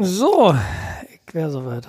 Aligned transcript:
So, 0.00 0.54
ich 1.26 1.34
wäre 1.34 1.50
soweit. 1.50 1.88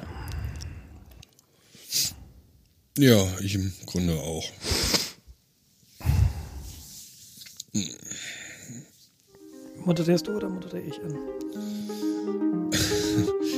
Ja, 2.98 3.24
ich 3.40 3.56
im 3.56 3.72
Grunde 3.86 4.20
auch. 4.20 4.44
Moderierst 9.86 10.28
du 10.28 10.36
oder 10.36 10.50
moderiere 10.50 10.88
ich 10.88 11.00
an? 11.02 11.18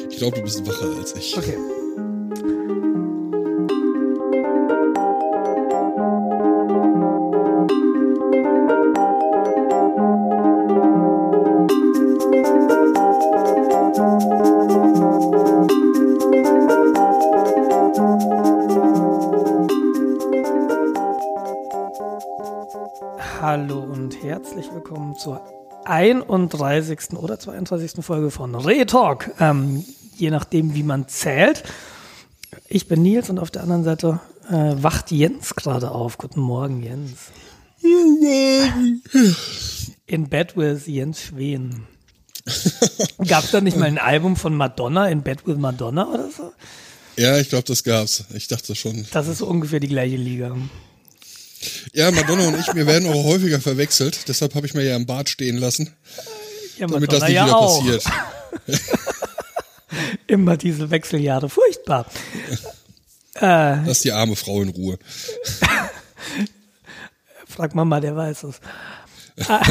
Ich 0.09 0.17
glaube, 0.17 0.37
du 0.37 0.43
bist 0.43 0.65
wacher 0.67 0.97
als 0.97 1.15
ich. 1.15 1.37
Okay. 1.37 1.57
31. 26.31 27.13
oder 27.13 27.39
32. 27.39 28.03
Folge 28.03 28.31
von 28.31 28.55
Retalk. 28.55 29.31
Ähm, 29.39 29.85
je 30.17 30.31
nachdem, 30.31 30.73
wie 30.73 30.83
man 30.83 31.07
zählt. 31.07 31.63
Ich 32.67 32.87
bin 32.87 33.01
Nils 33.01 33.29
und 33.29 33.39
auf 33.39 33.51
der 33.51 33.63
anderen 33.63 33.83
Seite 33.83 34.19
äh, 34.49 34.73
wacht 34.81 35.11
Jens 35.11 35.55
gerade 35.55 35.91
auf. 35.91 36.17
Guten 36.17 36.41
Morgen, 36.41 36.81
Jens. 36.81 37.11
In 40.05 40.29
Bed 40.29 40.55
with 40.55 40.87
Jens 40.87 41.21
Schwen. 41.21 41.87
Gab 43.27 43.43
es 43.43 43.51
da 43.51 43.61
nicht 43.61 43.77
mal 43.77 43.85
ein 43.85 43.97
Album 43.97 44.35
von 44.35 44.55
Madonna 44.55 45.07
in 45.07 45.21
Bed 45.21 45.45
with 45.45 45.57
Madonna 45.57 46.07
oder 46.07 46.29
so? 46.29 46.51
Ja, 47.17 47.37
ich 47.37 47.49
glaube, 47.49 47.65
das 47.65 47.83
gab's. 47.83 48.23
Ich 48.33 48.47
dachte 48.47 48.73
schon. 48.73 49.05
Das 49.11 49.27
ist 49.27 49.39
so 49.39 49.47
ungefähr 49.47 49.79
die 49.79 49.89
gleiche 49.89 50.15
Liga. 50.15 50.55
Ja, 51.93 52.11
Madonna 52.11 52.47
und 52.47 52.59
ich, 52.59 52.73
wir 52.73 52.87
werden 52.87 53.09
auch 53.09 53.23
häufiger 53.23 53.59
verwechselt. 53.59 54.27
Deshalb 54.27 54.55
habe 54.55 54.65
ich 54.65 54.73
mir 54.73 54.83
ja 54.83 54.95
im 54.95 55.05
Bad 55.05 55.29
stehen 55.29 55.57
lassen, 55.57 55.93
Ja, 56.77 56.87
damit 56.87 57.11
das 57.11 57.21
nicht 57.23 57.33
ja 57.33 57.45
wieder 57.45 57.57
auch. 57.57 57.79
passiert. 57.79 58.03
Immer 60.27 60.57
diese 60.57 60.89
Wechseljahre. 60.89 61.49
Furchtbar. 61.49 62.05
Lass 63.39 64.01
die 64.01 64.11
arme 64.11 64.35
Frau 64.35 64.61
in 64.61 64.69
Ruhe. 64.69 64.97
Frag 67.47 67.75
Mama, 67.75 67.99
der 67.99 68.15
weiß 68.15 68.43
es. 68.43 68.59
Ah. 69.47 69.61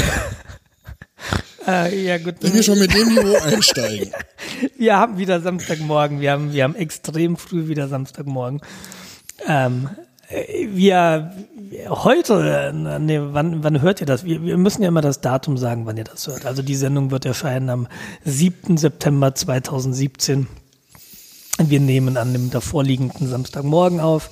äh, 1.66 2.05
ja, 2.05 2.18
gut. 2.18 2.36
Wenn 2.41 2.55
wir 2.55 2.62
schon 2.62 2.78
mit 2.78 2.92
dem 2.92 3.08
Niveau 3.08 3.36
einsteigen. 3.36 4.12
Wir 4.77 4.96
haben 4.96 5.18
wieder 5.18 5.41
Samstagmorgen. 5.41 6.20
Wir 6.20 6.33
haben, 6.33 6.52
wir 6.52 6.64
haben 6.64 6.74
extrem 6.74 7.36
früh 7.36 7.68
wieder 7.68 7.88
Samstagmorgen. 7.88 8.61
Ähm, 9.46 9.88
äh, 9.96 10.00
wir, 10.31 11.33
heute, 11.89 12.73
nee, 13.00 13.20
wann, 13.20 13.64
wann 13.64 13.83
hört 13.83 14.00
ihr 14.00 14.06
das? 14.06 14.25
Wir, 14.25 14.42
wir 14.42 14.56
müssen 14.56 14.83
ja 14.83 14.89
immer 14.89 15.00
das 15.00 15.20
Datum 15.20 15.56
sagen, 15.56 15.86
wann 15.86 15.97
ihr 15.97 16.05
das 16.05 16.27
hört. 16.28 16.47
Also 16.47 16.62
die 16.62 16.77
Sendung 16.77 17.11
wird 17.11 17.25
erscheinen 17.25 17.69
am 17.69 17.89
7. 18.25 18.77
September 18.77 19.34
2017. 19.34 20.47
Wir 21.58 21.81
nehmen 21.81 22.17
an 22.17 22.33
dem 22.33 22.51
davorliegenden 22.51 23.28
Samstagmorgen 23.28 24.01
auf. 24.01 24.31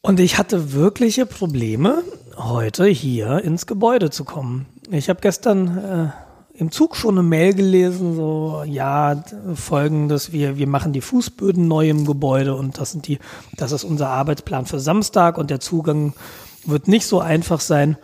Und 0.00 0.18
ich 0.18 0.38
hatte 0.38 0.72
wirkliche 0.72 1.26
Probleme, 1.26 2.02
heute 2.36 2.86
hier 2.86 3.42
ins 3.44 3.66
Gebäude 3.66 4.10
zu 4.10 4.24
kommen. 4.24 4.66
Ich 4.90 5.08
habe 5.08 5.20
gestern 5.20 5.78
äh, 5.78 6.31
im 6.62 6.70
Zug 6.70 6.96
schon 6.96 7.18
eine 7.18 7.26
Mail 7.26 7.54
gelesen, 7.54 8.14
so 8.16 8.62
ja, 8.64 9.22
folgendes, 9.54 10.32
wir, 10.32 10.56
wir 10.56 10.68
machen 10.68 10.92
die 10.92 11.00
Fußböden 11.00 11.66
neu 11.66 11.90
im 11.90 12.06
Gebäude 12.06 12.54
und 12.54 12.78
das 12.78 12.92
sind 12.92 13.08
die, 13.08 13.18
das 13.56 13.72
ist 13.72 13.84
unser 13.84 14.08
Arbeitsplan 14.08 14.64
für 14.64 14.80
Samstag 14.80 15.38
und 15.38 15.50
der 15.50 15.60
Zugang 15.60 16.14
wird 16.64 16.88
nicht 16.88 17.06
so 17.06 17.20
einfach 17.20 17.60
sein. 17.60 17.98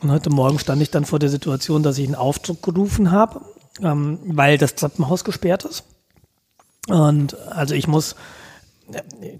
Und 0.00 0.10
heute 0.10 0.30
Morgen 0.30 0.58
stand 0.58 0.80
ich 0.80 0.90
dann 0.90 1.04
vor 1.04 1.18
der 1.18 1.28
Situation, 1.28 1.82
dass 1.82 1.98
ich 1.98 2.06
einen 2.06 2.14
Aufdruck 2.14 2.62
gerufen 2.62 3.10
habe, 3.10 3.42
ähm, 3.82 4.18
weil 4.24 4.56
das 4.56 4.74
Treppenhaus 4.74 5.22
gesperrt 5.22 5.64
ist. 5.64 5.84
Und 6.88 7.36
also 7.50 7.74
ich 7.74 7.86
muss, 7.86 8.16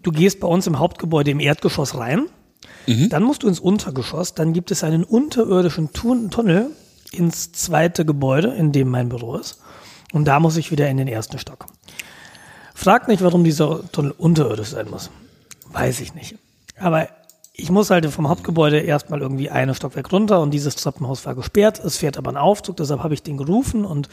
du 0.03 0.13
gehst 0.13 0.39
bei 0.39 0.47
uns 0.47 0.67
im 0.67 0.79
Hauptgebäude 0.79 1.31
im 1.31 1.41
Erdgeschoss 1.41 1.97
rein, 1.97 2.27
dann 3.09 3.23
musst 3.23 3.43
du 3.43 3.49
ins 3.49 3.61
Untergeschoss, 3.61 4.35
dann 4.35 4.53
gibt 4.53 4.71
es 4.71 4.85
einen 4.85 5.05
unterirdischen 5.05 5.93
Tun 5.93 6.31
Tunnel 6.31 6.71
ins 7.13 7.53
zweite 7.53 8.05
Gebäude, 8.05 8.49
in 8.49 8.73
dem 8.73 8.89
mein 8.89 9.09
Büro 9.09 9.37
ist. 9.37 9.61
Und 10.13 10.27
da 10.27 10.41
muss 10.41 10.57
ich 10.57 10.71
wieder 10.71 10.89
in 10.89 10.97
den 10.97 11.09
ersten 11.09 11.39
Stock. 11.39 11.67
Frag 12.75 13.09
nicht, 13.09 13.23
warum 13.23 13.45
dieser 13.45 13.91
Tunnel 13.93 14.13
unterirdisch 14.17 14.69
sein 14.69 14.89
muss. 14.91 15.11
Weiß 15.73 16.01
ich 16.01 16.15
nicht. 16.15 16.37
Aber 16.79 17.09
ich 17.53 17.71
muss 17.71 17.91
halt 17.91 18.07
vom 18.07 18.29
Hauptgebäude 18.29 18.81
erstmal 18.81 19.21
irgendwie 19.21 19.51
eine 19.51 19.75
Stockwerk 19.75 20.11
runter 20.13 20.41
und 20.41 20.51
dieses 20.53 20.77
Treppenhaus 20.77 21.27
war 21.27 21.35
gesperrt. 21.35 21.79
Es 21.85 21.99
fährt 21.99 22.17
aber 22.17 22.31
ein 22.31 22.37
Aufzug, 22.37 22.77
deshalb 22.77 23.03
habe 23.03 23.15
ich 23.15 23.23
den 23.23 23.37
gerufen 23.37 23.85
und 23.85 24.09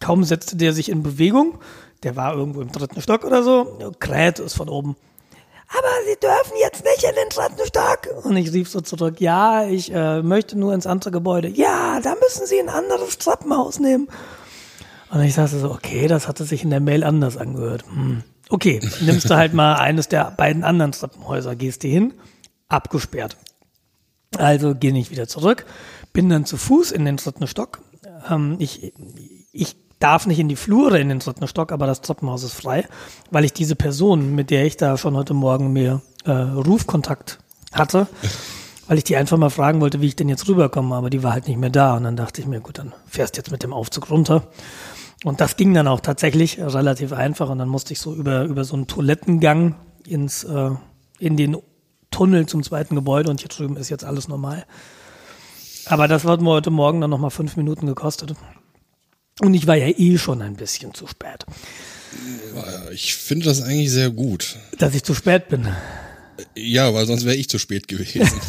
kaum 0.00 0.24
setzte 0.24 0.56
der 0.56 0.72
sich 0.72 0.88
in 0.88 1.02
Bewegung. 1.02 1.58
Der 2.02 2.16
war 2.16 2.34
irgendwo 2.34 2.60
im 2.60 2.72
dritten 2.72 3.00
Stock 3.00 3.24
oder 3.24 3.42
so. 3.42 3.78
Kräht 4.00 4.40
ist 4.40 4.54
von 4.54 4.68
oben. 4.68 4.96
Aber 5.74 5.88
Sie 6.06 6.20
dürfen 6.20 6.52
jetzt 6.60 6.84
nicht 6.84 7.02
in 7.02 7.14
den 7.14 7.28
dritten 7.30 7.66
Stock. 7.66 8.24
Und 8.24 8.36
ich 8.36 8.52
rief 8.52 8.68
so 8.68 8.82
zurück, 8.82 9.20
ja, 9.20 9.64
ich 9.64 9.92
äh, 9.92 10.22
möchte 10.22 10.58
nur 10.58 10.74
ins 10.74 10.86
andere 10.86 11.10
Gebäude. 11.10 11.48
Ja, 11.48 11.98
da 12.00 12.14
müssen 12.14 12.46
Sie 12.46 12.60
ein 12.60 12.68
anderes 12.68 13.16
Treppenhaus 13.18 13.78
nehmen. 13.80 14.08
Und 15.10 15.22
ich 15.22 15.34
sagte 15.34 15.58
so, 15.58 15.70
okay, 15.70 16.08
das 16.08 16.28
hatte 16.28 16.44
sich 16.44 16.62
in 16.62 16.70
der 16.70 16.80
Mail 16.80 17.04
anders 17.04 17.36
angehört. 17.36 17.84
Hm. 17.86 18.22
Okay, 18.50 18.80
nimmst 19.00 19.30
du 19.30 19.36
halt 19.36 19.54
mal 19.54 19.76
eines 19.76 20.08
der 20.08 20.30
beiden 20.30 20.62
anderen 20.62 20.92
Treppenhäuser, 20.92 21.56
gehst 21.56 21.84
du 21.84 21.88
hin, 21.88 22.12
abgesperrt. 22.68 23.36
Also 24.36 24.74
gehe 24.74 24.96
ich 24.98 25.10
wieder 25.10 25.26
zurück, 25.26 25.64
bin 26.12 26.28
dann 26.28 26.44
zu 26.44 26.58
Fuß 26.58 26.90
in 26.92 27.04
den 27.06 27.16
dritten 27.16 27.46
Stock. 27.46 27.80
Ähm, 28.28 28.56
ich, 28.58 28.92
ich 29.52 29.76
darf 30.02 30.26
nicht 30.26 30.38
in 30.38 30.48
die 30.48 30.56
Flure 30.56 30.98
in 30.98 31.08
den 31.08 31.18
dritten 31.18 31.46
Stock, 31.46 31.72
aber 31.72 31.86
das 31.86 32.00
Treppenhaus 32.00 32.42
ist 32.42 32.54
frei, 32.54 32.86
weil 33.30 33.44
ich 33.44 33.52
diese 33.52 33.76
Person, 33.76 34.34
mit 34.34 34.50
der 34.50 34.64
ich 34.66 34.76
da 34.76 34.96
schon 34.96 35.16
heute 35.16 35.34
Morgen 35.34 35.72
mir 35.72 36.02
äh, 36.24 36.30
Rufkontakt 36.30 37.38
hatte, 37.72 38.08
weil 38.88 38.98
ich 38.98 39.04
die 39.04 39.16
einfach 39.16 39.38
mal 39.38 39.50
fragen 39.50 39.80
wollte, 39.80 40.00
wie 40.00 40.06
ich 40.06 40.16
denn 40.16 40.28
jetzt 40.28 40.48
rüberkomme, 40.48 40.94
aber 40.94 41.10
die 41.10 41.22
war 41.22 41.32
halt 41.32 41.46
nicht 41.48 41.58
mehr 41.58 41.70
da. 41.70 41.96
Und 41.96 42.04
dann 42.04 42.16
dachte 42.16 42.40
ich 42.40 42.46
mir, 42.46 42.60
gut, 42.60 42.78
dann 42.78 42.92
fährst 43.06 43.36
jetzt 43.36 43.50
mit 43.50 43.62
dem 43.62 43.72
Aufzug 43.72 44.10
runter. 44.10 44.48
Und 45.24 45.40
das 45.40 45.56
ging 45.56 45.72
dann 45.72 45.86
auch 45.86 46.00
tatsächlich 46.00 46.58
relativ 46.60 47.12
einfach. 47.12 47.48
Und 47.48 47.58
dann 47.58 47.68
musste 47.68 47.92
ich 47.92 48.00
so 48.00 48.12
über, 48.12 48.42
über 48.44 48.64
so 48.64 48.74
einen 48.74 48.88
Toilettengang 48.88 49.76
ins, 50.04 50.42
äh, 50.42 50.70
in 51.20 51.36
den 51.36 51.56
Tunnel 52.10 52.46
zum 52.46 52.62
zweiten 52.62 52.96
Gebäude 52.96 53.30
und 53.30 53.40
hier 53.40 53.48
drüben 53.48 53.76
ist 53.76 53.88
jetzt 53.88 54.04
alles 54.04 54.28
normal. 54.28 54.66
Aber 55.86 56.08
das 56.08 56.24
hat 56.24 56.40
mir 56.40 56.50
heute 56.50 56.70
Morgen 56.70 57.00
dann 57.00 57.10
nochmal 57.10 57.30
fünf 57.30 57.56
Minuten 57.56 57.86
gekostet. 57.86 58.34
Und 59.42 59.54
ich 59.54 59.66
war 59.66 59.74
ja 59.74 59.88
eh 59.88 60.18
schon 60.18 60.40
ein 60.40 60.54
bisschen 60.54 60.94
zu 60.94 61.08
spät. 61.08 61.44
Ich 62.92 63.16
finde 63.16 63.46
das 63.46 63.60
eigentlich 63.60 63.90
sehr 63.90 64.10
gut. 64.10 64.56
Dass 64.78 64.94
ich 64.94 65.02
zu 65.02 65.14
spät 65.14 65.48
bin. 65.48 65.66
Ja, 66.54 66.94
weil 66.94 67.06
sonst 67.06 67.24
wäre 67.24 67.34
ich 67.34 67.48
zu 67.48 67.58
spät 67.58 67.88
gewesen. 67.88 68.30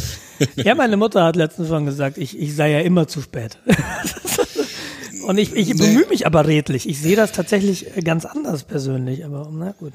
Ja, 0.55 0.73
meine 0.75 0.97
Mutter 0.97 1.23
hat 1.23 1.35
letztens 1.35 1.69
schon 1.69 1.85
gesagt, 1.85 2.17
ich, 2.17 2.37
ich 2.37 2.55
sei 2.55 2.71
ja 2.71 2.79
immer 2.79 3.07
zu 3.07 3.21
spät. 3.21 3.59
Und 5.27 5.37
ich, 5.37 5.55
ich 5.55 5.77
bemühe 5.77 6.07
mich 6.09 6.25
aber 6.25 6.47
redlich. 6.47 6.89
Ich 6.89 6.99
sehe 6.99 7.15
das 7.15 7.31
tatsächlich 7.31 7.85
ganz 8.03 8.25
anders 8.25 8.63
persönlich, 8.63 9.23
aber 9.23 9.49
na 9.53 9.71
gut. 9.71 9.93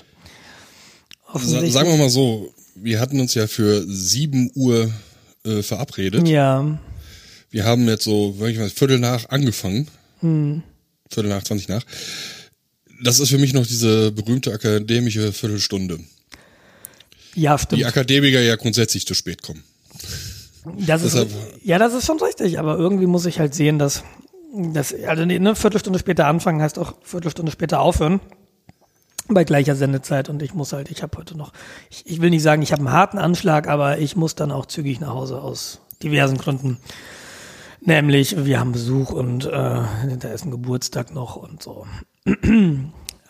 Sagen 1.34 1.90
wir 1.90 1.98
mal 1.98 2.08
so, 2.08 2.54
wir 2.76 3.00
hatten 3.00 3.20
uns 3.20 3.34
ja 3.34 3.46
für 3.46 3.84
7 3.86 4.52
Uhr 4.54 4.90
äh, 5.44 5.62
verabredet. 5.62 6.26
Ja, 6.28 6.78
Wir 7.50 7.64
haben 7.64 7.86
jetzt 7.88 8.04
so, 8.04 8.36
wenn 8.38 8.50
ich 8.52 8.58
mal, 8.58 8.70
Viertel 8.70 9.00
nach 9.00 9.28
angefangen. 9.28 9.88
Hm. 10.20 10.62
Viertel 11.10 11.28
nach, 11.28 11.42
20 11.42 11.68
nach. 11.68 11.84
Das 13.02 13.20
ist 13.20 13.28
für 13.28 13.38
mich 13.38 13.52
noch 13.52 13.66
diese 13.66 14.10
berühmte 14.12 14.52
akademische 14.52 15.32
Viertelstunde. 15.32 16.00
ja, 17.34 17.56
Die 17.56 17.62
stimmt. 17.62 17.84
Akademiker 17.84 18.40
ja 18.40 18.56
grundsätzlich 18.56 19.06
zu 19.06 19.14
spät 19.14 19.42
kommen. 19.42 19.62
Das 20.86 21.02
ist, 21.02 21.16
ja, 21.62 21.78
das 21.78 21.94
ist 21.94 22.06
schon 22.06 22.20
richtig, 22.20 22.58
aber 22.58 22.76
irgendwie 22.76 23.06
muss 23.06 23.24
ich 23.26 23.38
halt 23.38 23.54
sehen, 23.54 23.78
dass, 23.78 24.02
dass 24.52 24.92
also 25.06 25.22
eine 25.22 25.54
Viertelstunde 25.54 25.98
später 25.98 26.26
anfangen 26.26 26.60
heißt 26.60 26.78
auch 26.78 26.94
Viertelstunde 27.02 27.52
später 27.52 27.80
aufhören. 27.80 28.20
Bei 29.30 29.44
gleicher 29.44 29.76
Sendezeit 29.76 30.28
und 30.30 30.42
ich 30.42 30.54
muss 30.54 30.72
halt, 30.72 30.90
ich 30.90 31.02
habe 31.02 31.18
heute 31.18 31.36
noch, 31.36 31.52
ich, 31.90 32.02
ich 32.06 32.20
will 32.20 32.30
nicht 32.30 32.42
sagen, 32.42 32.62
ich 32.62 32.72
habe 32.72 32.80
einen 32.80 32.92
harten 32.92 33.18
Anschlag, 33.18 33.68
aber 33.68 33.98
ich 33.98 34.16
muss 34.16 34.34
dann 34.34 34.50
auch 34.50 34.66
zügig 34.66 35.00
nach 35.00 35.10
Hause 35.10 35.40
aus 35.40 35.80
diversen 36.02 36.38
Gründen. 36.38 36.78
Nämlich, 37.88 38.44
wir 38.44 38.60
haben 38.60 38.72
Besuch 38.72 39.12
und 39.12 39.46
äh, 39.46 39.48
da 39.50 40.28
ist 40.34 40.44
ein 40.44 40.50
Geburtstag 40.50 41.14
noch 41.14 41.36
und 41.36 41.62
so. 41.62 41.86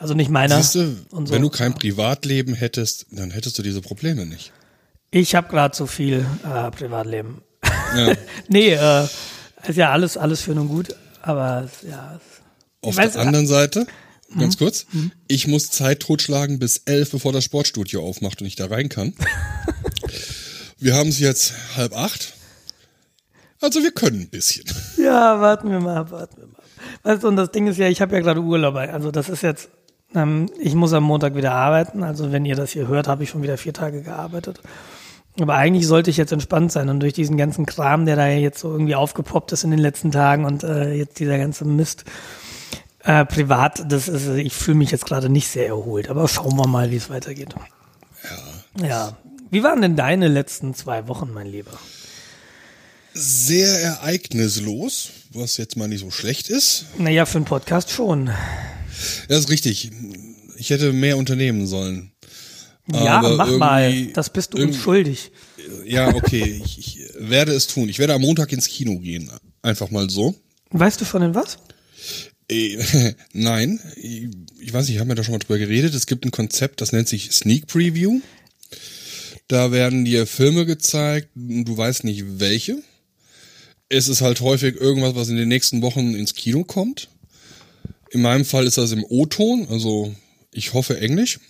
Also 0.00 0.14
nicht 0.14 0.30
meiner. 0.30 0.62
Siehst 0.62 0.76
du, 0.76 0.96
und 1.10 1.26
so. 1.26 1.34
wenn 1.34 1.42
du 1.42 1.50
kein 1.50 1.74
Privatleben 1.74 2.54
hättest, 2.54 3.06
dann 3.10 3.32
hättest 3.32 3.58
du 3.58 3.64
diese 3.64 3.80
Probleme 3.80 4.26
nicht. 4.26 4.52
Ich 5.10 5.34
habe 5.34 5.48
gerade 5.48 5.74
so 5.76 5.86
viel 5.88 6.24
äh, 6.44 6.70
Privatleben. 6.70 7.42
Ja. 7.96 8.14
Nee, 8.48 8.74
äh, 8.74 9.08
ist 9.66 9.74
ja 9.76 9.90
alles, 9.90 10.16
alles 10.16 10.44
schön 10.44 10.56
und 10.56 10.68
gut, 10.68 10.94
aber 11.20 11.68
ja. 11.90 12.20
Auf 12.82 12.96
weiß- 12.96 13.14
der 13.14 13.22
anderen 13.22 13.48
Seite, 13.48 13.88
ganz 14.38 14.56
kurz. 14.56 14.86
Ich 15.26 15.48
muss 15.48 15.70
Zeit 15.70 15.98
totschlagen 15.98 16.60
bis 16.60 16.82
elf, 16.84 17.10
bevor 17.10 17.32
das 17.32 17.42
Sportstudio 17.42 18.06
aufmacht 18.06 18.40
und 18.40 18.46
ich 18.46 18.54
da 18.54 18.66
rein 18.66 18.88
kann. 18.88 19.14
wir 20.78 20.94
haben 20.94 21.08
es 21.08 21.18
jetzt 21.18 21.54
halb 21.76 21.92
acht. 21.92 22.34
Also 23.60 23.82
wir 23.82 23.90
können 23.90 24.20
ein 24.20 24.28
bisschen. 24.28 24.64
Ja, 24.96 25.40
warten 25.40 25.70
wir 25.70 25.80
mal 25.80 25.96
ab, 25.96 26.10
warten 26.10 26.36
wir 26.36 26.46
mal 26.46 26.58
ab. 26.58 26.64
Weißt 27.02 27.22
du, 27.24 27.28
und 27.28 27.36
das 27.36 27.50
Ding 27.50 27.66
ist 27.66 27.78
ja, 27.78 27.88
ich 27.88 28.00
habe 28.00 28.14
ja 28.14 28.20
gerade 28.20 28.40
Urlaub. 28.40 28.76
Also 28.76 29.10
das 29.10 29.28
ist 29.28 29.42
jetzt, 29.42 29.68
ähm, 30.14 30.48
ich 30.58 30.74
muss 30.74 30.92
am 30.92 31.04
Montag 31.04 31.34
wieder 31.34 31.52
arbeiten. 31.52 32.02
Also 32.02 32.30
wenn 32.32 32.44
ihr 32.44 32.56
das 32.56 32.70
hier 32.70 32.86
hört, 32.86 33.08
habe 33.08 33.24
ich 33.24 33.30
schon 33.30 33.42
wieder 33.42 33.58
vier 33.58 33.72
Tage 33.72 34.02
gearbeitet. 34.02 34.60
Aber 35.40 35.54
eigentlich 35.54 35.86
sollte 35.86 36.10
ich 36.10 36.16
jetzt 36.16 36.32
entspannt 36.32 36.72
sein 36.72 36.88
und 36.88 37.00
durch 37.00 37.12
diesen 37.12 37.36
ganzen 37.36 37.64
Kram, 37.66 38.06
der 38.06 38.16
da 38.16 38.28
jetzt 38.28 38.58
so 38.60 38.72
irgendwie 38.72 38.96
aufgepoppt 38.96 39.52
ist 39.52 39.64
in 39.64 39.70
den 39.70 39.78
letzten 39.78 40.10
Tagen 40.10 40.44
und 40.44 40.64
äh, 40.64 40.94
jetzt 40.94 41.20
dieser 41.20 41.38
ganze 41.38 41.64
Mist 41.64 42.04
äh, 43.04 43.24
privat, 43.24 43.90
das 43.90 44.08
ist, 44.08 44.28
ich 44.28 44.52
fühle 44.52 44.78
mich 44.78 44.90
jetzt 44.90 45.06
gerade 45.06 45.28
nicht 45.28 45.48
sehr 45.48 45.68
erholt. 45.68 46.10
Aber 46.10 46.26
schauen 46.26 46.56
wir 46.56 46.66
mal, 46.66 46.90
wie 46.90 46.96
es 46.96 47.10
weitergeht. 47.10 47.54
Ja. 48.78 48.86
Ja. 48.86 49.16
Wie 49.50 49.62
waren 49.62 49.80
denn 49.80 49.96
deine 49.96 50.28
letzten 50.28 50.74
zwei 50.74 51.08
Wochen, 51.08 51.32
mein 51.32 51.46
Lieber? 51.46 51.70
Sehr 53.14 53.68
ereignislos, 53.68 55.10
was 55.32 55.56
jetzt 55.56 55.76
mal 55.76 55.88
nicht 55.88 56.00
so 56.00 56.10
schlecht 56.10 56.48
ist. 56.48 56.86
Naja, 56.98 57.26
für 57.26 57.38
einen 57.38 57.44
Podcast 57.44 57.90
schon. 57.90 58.30
Das 59.28 59.40
ist 59.40 59.50
richtig. 59.50 59.90
Ich 60.56 60.70
hätte 60.70 60.92
mehr 60.92 61.16
unternehmen 61.16 61.66
sollen. 61.66 62.12
Ja, 62.90 63.18
Aber 63.18 63.36
mach 63.36 63.50
mal. 63.50 64.06
Das 64.12 64.30
bist 64.30 64.54
du 64.54 64.62
uns 64.62 64.76
schuldig. 64.76 65.30
Ja, 65.84 66.14
okay, 66.14 66.60
ich, 66.64 66.78
ich 66.78 67.00
werde 67.18 67.52
es 67.52 67.66
tun. 67.66 67.88
Ich 67.88 67.98
werde 67.98 68.14
am 68.14 68.22
Montag 68.22 68.52
ins 68.52 68.68
Kino 68.68 68.98
gehen. 68.98 69.30
Einfach 69.62 69.90
mal 69.90 70.08
so. 70.08 70.34
Weißt 70.70 71.00
du 71.00 71.04
von 71.04 71.20
den 71.22 71.34
was? 71.34 71.58
Äh, 72.50 72.78
Nein, 73.32 73.80
ich 73.96 74.28
ich 74.60 74.72
weiß 74.72 74.86
nicht, 74.86 74.94
ich 74.96 75.00
habe 75.00 75.08
mir 75.08 75.14
da 75.14 75.24
schon 75.24 75.32
mal 75.32 75.38
drüber 75.38 75.58
geredet. 75.58 75.94
Es 75.94 76.06
gibt 76.06 76.24
ein 76.24 76.30
Konzept, 76.30 76.80
das 76.80 76.92
nennt 76.92 77.08
sich 77.08 77.30
Sneak 77.32 77.66
Preview. 77.66 78.20
Da 79.46 79.72
werden 79.72 80.04
dir 80.04 80.26
Filme 80.26 80.66
gezeigt, 80.66 81.28
du 81.34 81.76
weißt 81.76 82.04
nicht 82.04 82.38
welche. 82.38 82.82
Es 83.88 84.08
ist 84.08 84.20
halt 84.20 84.40
häufig 84.40 84.76
irgendwas, 84.76 85.14
was 85.14 85.28
in 85.28 85.36
den 85.36 85.48
nächsten 85.48 85.82
Wochen 85.82 86.14
ins 86.14 86.34
Kino 86.34 86.64
kommt. 86.64 87.08
In 88.10 88.22
meinem 88.22 88.44
Fall 88.44 88.66
ist 88.66 88.78
das 88.78 88.92
im 88.92 89.04
O-Ton, 89.08 89.66
also 89.70 90.14
ich 90.52 90.74
hoffe 90.74 91.00
Englisch. 91.00 91.40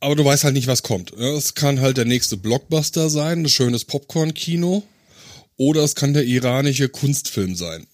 Aber 0.00 0.16
du 0.16 0.24
weißt 0.24 0.44
halt 0.44 0.54
nicht, 0.54 0.66
was 0.66 0.82
kommt. 0.82 1.12
Es 1.12 1.54
kann 1.54 1.80
halt 1.80 1.96
der 1.96 2.04
nächste 2.04 2.36
Blockbuster 2.36 3.08
sein, 3.08 3.42
ein 3.42 3.48
schönes 3.48 3.84
Popcorn-Kino. 3.86 4.82
Oder 5.56 5.82
es 5.82 5.94
kann 5.94 6.12
der 6.12 6.24
iranische 6.24 6.88
Kunstfilm 6.88 7.54
sein. 7.54 7.86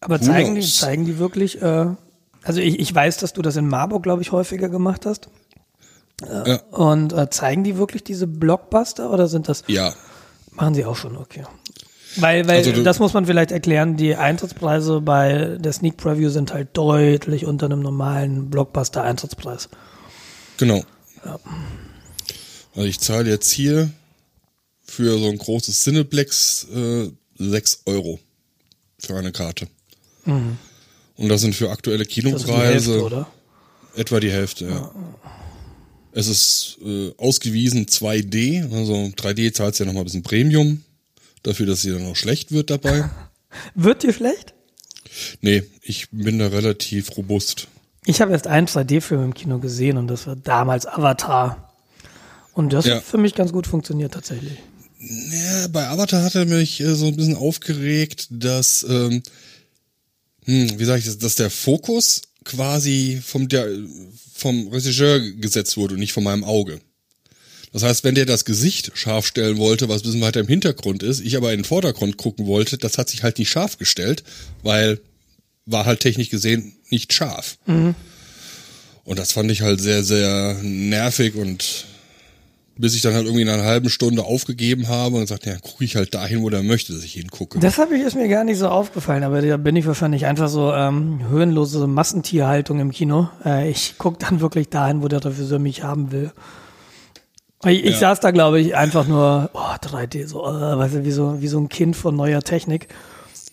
Aber 0.00 0.20
Who 0.20 0.24
zeigen 0.24 0.54
die, 0.54 0.62
zeigen 0.62 1.04
die 1.04 1.18
wirklich, 1.18 1.60
äh, 1.60 1.86
also 2.42 2.60
ich, 2.60 2.78
ich 2.78 2.94
weiß, 2.94 3.18
dass 3.18 3.32
du 3.32 3.42
das 3.42 3.56
in 3.56 3.68
Marburg, 3.68 4.02
glaube 4.02 4.22
ich, 4.22 4.32
häufiger 4.32 4.68
gemacht 4.68 5.06
hast. 5.06 5.28
Ja. 6.22 6.62
Und 6.70 7.12
äh, 7.12 7.28
zeigen 7.28 7.64
die 7.64 7.76
wirklich 7.76 8.04
diese 8.04 8.26
Blockbuster 8.26 9.10
oder 9.10 9.28
sind 9.28 9.48
das, 9.48 9.64
Ja, 9.66 9.94
machen 10.54 10.74
sie 10.74 10.84
auch 10.84 10.96
schon, 10.96 11.16
okay. 11.16 11.44
Weil, 12.16 12.46
weil 12.46 12.58
Also 12.58 12.82
das 12.82 13.00
muss 13.00 13.12
man 13.12 13.26
vielleicht 13.26 13.50
erklären, 13.50 13.96
die 13.96 14.14
Eintrittspreise 14.14 15.00
bei 15.00 15.56
der 15.58 15.72
Sneak 15.72 15.96
Preview 15.96 16.30
sind 16.30 16.52
halt 16.52 16.68
deutlich 16.74 17.44
unter 17.44 17.66
einem 17.66 17.80
normalen 17.80 18.50
Blockbuster-Eintrittspreis. 18.50 19.68
genau. 20.56 20.82
Also 22.74 22.88
ich 22.88 23.00
zahle 23.00 23.30
jetzt 23.30 23.50
hier 23.50 23.90
für 24.84 25.18
so 25.18 25.28
ein 25.28 25.38
großes 25.38 25.82
Cineplex 25.82 26.66
äh, 26.74 27.10
6 27.38 27.82
Euro 27.86 28.20
für 28.98 29.16
eine 29.16 29.32
Karte. 29.32 29.68
Und 30.26 31.28
das 31.28 31.40
sind 31.40 31.54
für 31.54 31.70
aktuelle 31.70 32.04
ist 32.04 32.16
die 32.16 32.22
Hälfte, 32.22 32.44
Kinopreise 32.44 33.02
oder? 33.02 33.26
etwa 33.94 34.20
die 34.20 34.30
Hälfte. 34.30 34.66
Ja. 34.66 34.90
Es 36.16 36.28
ist 36.28 36.78
äh, 36.84 37.10
ausgewiesen 37.18 37.86
2D, 37.86 38.72
also 38.72 38.94
3D 38.94 39.52
zahlst 39.52 39.80
du 39.80 39.84
ja 39.84 39.86
nochmal 39.88 40.02
ein 40.02 40.06
bisschen 40.06 40.22
Premium, 40.22 40.82
dafür, 41.42 41.66
dass 41.66 41.82
sie 41.82 41.90
dann 41.90 42.06
auch 42.06 42.16
schlecht 42.16 42.52
wird 42.52 42.70
dabei. 42.70 43.10
Wird 43.74 44.02
dir 44.02 44.12
schlecht? 44.12 44.54
nee, 45.42 45.62
ich 45.82 46.08
bin 46.10 46.38
da 46.40 46.48
relativ 46.48 47.16
robust. 47.16 47.68
Ich 48.04 48.20
habe 48.20 48.32
erst 48.32 48.46
einen 48.48 48.66
3D-Film 48.66 49.22
im 49.24 49.34
Kino 49.34 49.58
gesehen 49.60 49.96
und 49.96 50.08
das 50.08 50.26
war 50.26 50.34
damals 50.36 50.86
Avatar. 50.86 51.72
Und 52.52 52.72
das 52.72 52.86
Ja. 52.86 52.96
hat 52.96 53.04
für 53.04 53.18
mich 53.18 53.34
ganz 53.34 53.52
gut 53.52 53.66
funktioniert 53.66 54.12
tatsächlich. 54.14 54.58
Ja, 54.98 55.68
bei 55.68 55.86
Avatar 55.88 56.22
hat 56.24 56.34
er 56.34 56.46
mich 56.46 56.80
äh, 56.80 56.94
so 56.94 57.06
ein 57.06 57.16
bisschen 57.16 57.36
aufgeregt, 57.36 58.26
dass, 58.30 58.84
ähm, 58.88 59.22
hm, 60.44 60.78
wie 60.78 60.84
sage 60.84 60.98
ich 61.00 61.04
das, 61.06 61.18
dass 61.18 61.34
der 61.36 61.50
Fokus 61.50 62.22
quasi 62.44 63.20
vom, 63.24 63.48
der, 63.48 63.68
vom 64.34 64.68
Regisseur 64.68 65.20
gesetzt 65.20 65.76
wurde 65.76 65.94
und 65.94 66.00
nicht 66.00 66.12
von 66.12 66.24
meinem 66.24 66.44
Auge. 66.44 66.80
Das 67.72 67.82
heißt, 67.82 68.04
wenn 68.04 68.14
der 68.14 68.26
das 68.26 68.44
Gesicht 68.44 68.92
scharf 68.94 69.26
stellen 69.26 69.58
wollte, 69.58 69.88
was 69.88 70.02
ein 70.02 70.04
bisschen 70.04 70.20
weiter 70.20 70.40
im 70.40 70.46
Hintergrund 70.46 71.02
ist, 71.02 71.20
ich 71.20 71.36
aber 71.36 71.52
in 71.52 71.60
den 71.60 71.64
Vordergrund 71.64 72.16
gucken 72.16 72.46
wollte, 72.46 72.78
das 72.78 72.98
hat 72.98 73.08
sich 73.08 73.24
halt 73.24 73.38
nicht 73.38 73.48
scharf 73.48 73.78
gestellt, 73.78 74.22
weil 74.62 75.00
war 75.66 75.84
halt 75.84 76.00
technisch 76.00 76.30
gesehen 76.30 76.76
nicht 76.90 77.12
scharf. 77.12 77.58
Und 79.04 79.18
das 79.18 79.32
fand 79.32 79.50
ich 79.50 79.62
halt 79.62 79.80
sehr, 79.80 80.04
sehr 80.04 80.58
nervig 80.62 81.34
und 81.34 81.86
bis 82.76 82.94
ich 82.96 83.02
dann 83.02 83.14
halt 83.14 83.24
irgendwie 83.24 83.42
in 83.42 83.48
einer 83.48 83.62
halben 83.64 83.88
Stunde 83.88 84.24
aufgegeben 84.24 84.88
habe 84.88 85.14
und 85.16 85.20
gesagt, 85.22 85.46
ja, 85.46 85.56
gucke 85.58 85.84
ich 85.84 85.94
halt 85.96 86.12
dahin, 86.14 86.42
wo 86.42 86.50
der 86.50 86.62
möchte, 86.62 86.92
dass 86.92 87.04
ich 87.04 87.12
hingucke. 87.12 87.58
Das 87.60 87.78
habe 87.78 87.96
ich 87.96 88.02
ist 88.02 88.16
mir 88.16 88.28
gar 88.28 88.42
nicht 88.44 88.58
so 88.58 88.68
aufgefallen, 88.68 89.22
aber 89.22 89.40
da 89.42 89.56
bin 89.56 89.76
ich 89.76 89.86
wahrscheinlich 89.86 90.26
einfach 90.26 90.48
so 90.48 90.72
ähm, 90.72 91.20
höhenlose 91.28 91.86
Massentierhaltung 91.86 92.80
im 92.80 92.90
Kino. 92.90 93.28
Äh, 93.44 93.70
ich 93.70 93.96
gucke 93.98 94.18
dann 94.18 94.40
wirklich 94.40 94.70
dahin, 94.70 95.02
wo 95.02 95.08
der 95.08 95.24
Regisseur 95.24 95.58
mich 95.60 95.82
haben 95.84 96.10
will. 96.10 96.32
Ich, 97.64 97.84
ich 97.84 97.92
Ja. 97.92 97.98
saß 98.00 98.20
da, 98.20 98.30
glaube 98.30 98.60
ich, 98.60 98.76
einfach 98.76 99.06
nur, 99.06 99.50
oh, 99.54 99.58
3D, 99.80 100.26
so, 100.26 100.44
äh, 100.44 100.76
weißt 100.78 100.96
du, 100.96 101.04
wie 101.04 101.10
so, 101.12 101.40
wie 101.40 101.48
so 101.48 101.58
ein 101.58 101.68
Kind 101.68 101.96
von 101.96 102.14
neuer 102.16 102.42
Technik. 102.42 102.88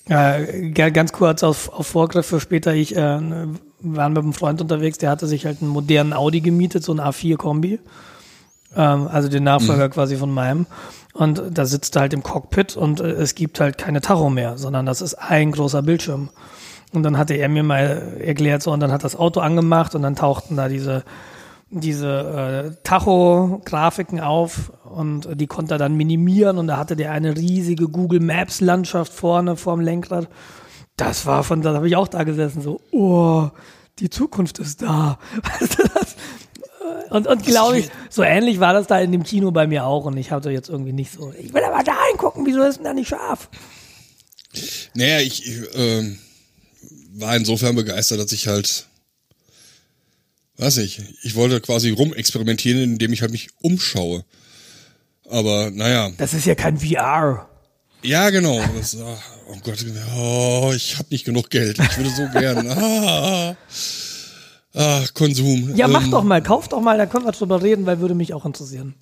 Äh, 0.10 0.72
ga- 0.72 0.90
ganz 0.90 1.14
kurz 1.14 1.44
auf, 1.44 1.70
auf 1.70 1.88
Vorgriff 1.88 2.26
für 2.26 2.40
später, 2.42 2.74
ich 2.74 2.96
äh, 2.96 3.00
waren 3.00 4.14
mit 4.14 4.24
einem 4.24 4.34
Freund 4.34 4.60
unterwegs, 4.60 4.98
der 4.98 5.12
hatte 5.12 5.28
sich 5.28 5.46
halt 5.46 5.62
einen 5.62 5.70
modernen 5.70 6.12
Audi 6.14 6.42
gemietet, 6.42 6.84
so 6.84 6.92
ein 6.92 7.00
A4-Kombi. 7.00 7.80
Ähm, 8.76 9.08
also 9.08 9.28
den 9.28 9.44
Nachfolger 9.44 9.90
quasi 9.90 10.16
von 10.16 10.32
meinem. 10.32 10.66
Und 11.14 11.44
da 11.52 11.66
sitzt 11.66 11.96
er 11.96 12.04
halt 12.04 12.14
im 12.14 12.24
Cockpit 12.24 12.78
und 12.78 13.02
äh, 13.02 13.12
es 13.12 13.36
gibt 13.36 13.60
halt 13.60 13.78
keine 13.78 14.02
Tacho 14.02 14.30
mehr, 14.30 14.58
sondern 14.58 14.86
das 14.86 15.02
ist 15.02 15.16
ein 15.16 15.52
großer 15.52 15.82
Bildschirm. 15.82 16.30
Und 16.94 17.04
dann 17.04 17.18
hatte 17.18 17.34
er 17.34 17.50
mir 17.50 17.64
mal 17.64 18.18
erklärt, 18.20 18.64
so, 18.64 18.72
und 18.72 18.80
dann 18.80 18.92
hat 18.92 19.04
das 19.04 19.16
Auto 19.16 19.40
angemacht 19.40 19.96
und 19.96 20.02
dann 20.02 20.16
tauchten 20.16 20.58
da 20.58 20.68
diese, 20.68 21.04
diese 21.70 22.74
äh, 22.76 22.84
Tacho-Grafiken 22.84 24.20
auf 24.20 24.74
und 24.84 25.28
die 25.40 25.48
konnte 25.48 25.76
er 25.76 25.78
dann 25.78 25.96
minimieren 25.96 26.58
und 26.58 26.68
da 26.68 26.78
hatte 26.78 26.98
der 26.98 27.12
eine 27.12 27.36
riesige 27.36 27.88
Google 27.88 28.20
Maps-Landschaft 28.20 29.14
vorne 29.14 29.56
vorm 29.56 29.80
Lenkrad. 29.80 30.28
Das 30.98 31.26
war 31.26 31.44
von, 31.44 31.62
da 31.62 31.74
habe 31.74 31.88
ich 31.88 31.96
auch 31.96 32.10
da 32.10 32.24
gesessen, 32.24 32.62
so, 32.62 32.82
oh, 32.92 33.50
die 34.00 34.10
Zukunft 34.10 34.60
ist 34.60 34.82
da. 34.82 35.18
Weißt 35.60 35.80
du 35.80 35.84
das? 35.94 36.16
Und, 37.10 37.28
und 37.28 37.46
glaube 37.46 37.80
ich, 37.80 37.90
so 38.10 38.24
ähnlich 38.24 38.60
war 38.60 38.74
das 38.74 38.88
da 38.88 39.00
in 39.00 39.12
dem 39.12 39.24
Kino 39.24 39.52
bei 39.52 39.68
mir 39.68 39.86
auch 39.86 40.06
und 40.06 40.16
ich 40.18 40.32
hatte 40.32 40.50
jetzt 40.50 40.70
irgendwie 40.70 40.94
nicht 40.94 41.12
so, 41.14 41.34
ich 41.38 41.54
will 41.54 41.64
aber 41.64 41.84
da 41.84 41.96
hingucken, 42.10 42.46
wieso 42.46 42.64
ist 42.64 42.78
denn 42.78 42.86
da 42.86 42.94
nicht 42.94 43.10
scharf? 43.10 43.50
Naja, 44.94 45.20
ich, 45.20 45.46
ich 45.46 45.62
ähm, 45.76 46.18
war 47.14 47.36
insofern 47.36 47.76
begeistert, 47.76 48.20
dass 48.20 48.32
ich 48.32 48.48
halt, 48.48 48.88
weiß 50.58 50.78
ich, 50.78 51.02
ich 51.24 51.36
wollte 51.36 51.60
quasi 51.62 51.90
rumexperimentieren, 51.92 52.82
indem 52.82 53.14
ich 53.14 53.22
halt 53.22 53.32
mich 53.32 53.50
umschaue. 53.62 54.24
Aber 55.30 55.70
naja, 55.72 56.12
Das 56.18 56.34
ist 56.34 56.46
ja 56.46 56.56
kein 56.56 56.78
VR. 56.78 57.50
ja 58.04 58.30
genau. 58.30 58.62
Das, 58.78 58.96
ah, 58.98 59.18
oh 59.48 59.58
Gott, 59.64 59.86
oh, 60.18 60.72
ich 60.76 60.98
habe 60.98 61.08
nicht 61.12 61.26
genug 61.26 61.50
Geld. 61.50 61.80
Ich 61.80 61.98
würde 61.98 62.10
so 62.10 62.28
gern. 62.40 62.68
Ah, 62.72 63.56
ah, 64.74 65.04
Konsum. 65.14 65.76
Ja, 65.76 65.88
mach 65.88 66.06
Ähm, 66.06 66.12
doch 66.12 66.24
mal, 66.24 66.42
kauf 66.42 66.68
doch 66.68 66.82
mal, 66.82 66.98
da 66.98 67.06
können 67.06 67.26
wir 67.26 67.32
drüber 67.32 67.62
reden, 67.62 67.86
weil 67.86 68.00
würde 68.00 68.16
mich 68.16 68.34
auch 68.34 68.46
interessieren. 68.46 68.96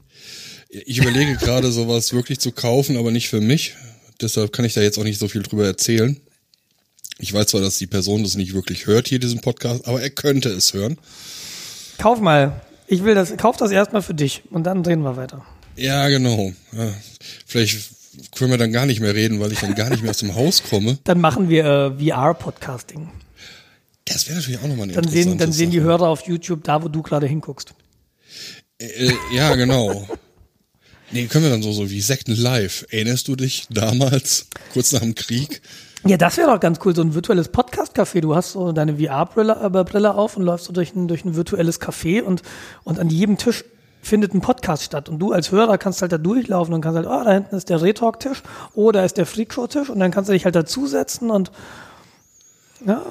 Ich 0.69 0.99
überlege 0.99 1.35
gerade, 1.35 1.71
sowas 1.71 2.13
wirklich 2.13 2.39
zu 2.39 2.51
kaufen, 2.51 2.97
aber 2.97 3.11
nicht 3.11 3.29
für 3.29 3.41
mich. 3.41 3.75
Deshalb 4.21 4.53
kann 4.53 4.65
ich 4.65 4.73
da 4.73 4.81
jetzt 4.81 4.99
auch 4.99 5.03
nicht 5.03 5.19
so 5.19 5.27
viel 5.27 5.41
drüber 5.41 5.65
erzählen. 5.65 6.19
Ich 7.17 7.33
weiß 7.33 7.47
zwar, 7.47 7.61
dass 7.61 7.77
die 7.77 7.87
Person 7.87 8.23
das 8.23 8.35
nicht 8.35 8.53
wirklich 8.53 8.85
hört 8.85 9.07
hier, 9.07 9.19
diesen 9.19 9.41
Podcast, 9.41 9.87
aber 9.87 10.01
er 10.01 10.09
könnte 10.09 10.49
es 10.49 10.73
hören. 10.73 10.97
Kauf 11.97 12.21
mal. 12.21 12.61
Ich 12.87 13.03
will 13.03 13.13
das, 13.13 13.35
kauf 13.37 13.57
das 13.57 13.71
erstmal 13.71 14.01
für 14.01 14.13
dich 14.13 14.43
und 14.51 14.63
dann 14.63 14.85
reden 14.85 15.03
wir 15.03 15.17
weiter. 15.17 15.45
Ja, 15.75 16.07
genau. 16.07 16.53
Ja, 16.71 16.93
vielleicht 17.45 17.89
können 18.35 18.51
wir 18.51 18.57
dann 18.57 18.71
gar 18.71 18.85
nicht 18.85 18.99
mehr 18.99 19.13
reden, 19.13 19.39
weil 19.39 19.51
ich 19.51 19.59
dann 19.59 19.75
gar 19.75 19.89
nicht 19.89 20.01
mehr 20.01 20.11
aus 20.11 20.17
dem 20.17 20.35
Haus 20.35 20.63
komme. 20.63 20.97
Dann 21.03 21.19
machen 21.19 21.49
wir 21.49 21.65
äh, 21.65 22.03
VR-Podcasting. 22.03 23.09
Das 24.11 24.27
wäre 24.27 24.37
natürlich 24.37 24.59
auch 24.59 24.67
nochmal 24.67 24.83
eine 24.83 24.93
Dann 24.93 25.07
sehen, 25.07 25.37
dann 25.37 25.51
sehen 25.51 25.71
die. 25.71 25.81
Hörer 25.81 26.07
auf 26.07 26.27
YouTube 26.27 26.63
da, 26.63 26.83
wo 26.83 26.87
du 26.87 27.01
gerade 27.01 27.27
hinguckst. 27.27 27.73
Äh, 28.79 29.11
ja, 29.33 29.55
genau. 29.55 30.07
Nee, 31.11 31.25
können 31.25 31.45
wir 31.45 31.51
dann 31.51 31.63
so, 31.63 31.71
so 31.71 31.89
wie 31.89 32.01
Sekten 32.01 32.35
live. 32.35 32.85
Erinnerst 32.91 33.27
du 33.27 33.35
dich 33.35 33.67
damals, 33.69 34.47
kurz 34.73 34.91
nach 34.91 35.01
dem 35.01 35.15
Krieg? 35.15 35.61
Ja, 36.05 36.17
das 36.17 36.37
wäre 36.37 36.51
doch 36.51 36.59
ganz 36.59 36.79
cool, 36.85 36.95
so 36.95 37.01
ein 37.01 37.13
virtuelles 37.13 37.49
Podcast-Café. 37.51 38.21
Du 38.21 38.35
hast 38.35 38.53
so 38.53 38.71
deine 38.71 38.97
VR-Brille 38.97 40.07
äh, 40.07 40.07
auf 40.07 40.37
und 40.37 40.43
läufst 40.43 40.67
so 40.67 40.73
durch 40.73 40.95
ein, 40.95 41.07
durch 41.07 41.25
ein 41.25 41.35
virtuelles 41.35 41.81
Café 41.81 42.21
und, 42.21 42.41
und 42.83 42.99
an 42.99 43.09
jedem 43.09 43.37
Tisch 43.37 43.65
findet 44.01 44.33
ein 44.33 44.41
Podcast 44.41 44.83
statt. 44.83 45.09
Und 45.09 45.19
du 45.19 45.33
als 45.33 45.51
Hörer 45.51 45.77
kannst 45.77 46.01
halt 46.01 46.11
da 46.11 46.17
durchlaufen 46.17 46.73
und 46.73 46.81
kannst 46.81 46.95
halt, 46.95 47.07
oh, 47.07 47.23
da 47.23 47.33
hinten 47.33 47.55
ist 47.55 47.69
der 47.69 47.81
Retalk-Tisch, 47.81 48.43
oh, 48.75 48.91
da 48.91 49.03
ist 49.03 49.17
der 49.17 49.25
Freakshow-Tisch 49.25 49.89
und 49.89 49.99
dann 49.99 50.11
kannst 50.11 50.29
du 50.29 50.33
dich 50.33 50.45
halt 50.45 50.55
dazusetzen 50.55 51.31
und 51.31 51.51
ja. 52.85 53.03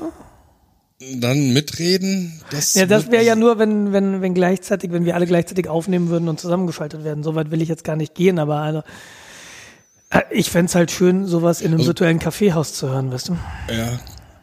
Dann 1.14 1.52
mitreden. 1.52 2.40
Das 2.50 2.74
Ja, 2.74 2.84
das 2.86 3.10
wäre 3.10 3.24
ja 3.24 3.36
nur, 3.36 3.58
wenn, 3.60 3.92
wenn, 3.92 4.20
wenn 4.20 4.34
gleichzeitig, 4.34 4.90
wenn 4.90 5.04
wir 5.04 5.14
alle 5.14 5.26
gleichzeitig 5.26 5.68
aufnehmen 5.68 6.08
würden 6.08 6.28
und 6.28 6.40
zusammengeschaltet 6.40 7.04
werden. 7.04 7.22
Soweit 7.22 7.50
will 7.52 7.62
ich 7.62 7.68
jetzt 7.68 7.84
gar 7.84 7.94
nicht 7.94 8.14
gehen, 8.16 8.40
aber 8.40 8.56
also, 8.56 8.82
äh, 10.10 10.22
ich 10.32 10.50
fänd's 10.50 10.74
halt 10.74 10.90
schön, 10.90 11.26
sowas 11.26 11.60
in 11.60 11.68
einem 11.68 11.76
Also- 11.78 11.90
virtuellen 11.90 12.18
Kaffeehaus 12.18 12.74
zu 12.74 12.88
hören, 12.88 13.12
weißt 13.12 13.28
du? 13.28 13.38
Ja, 13.72 14.00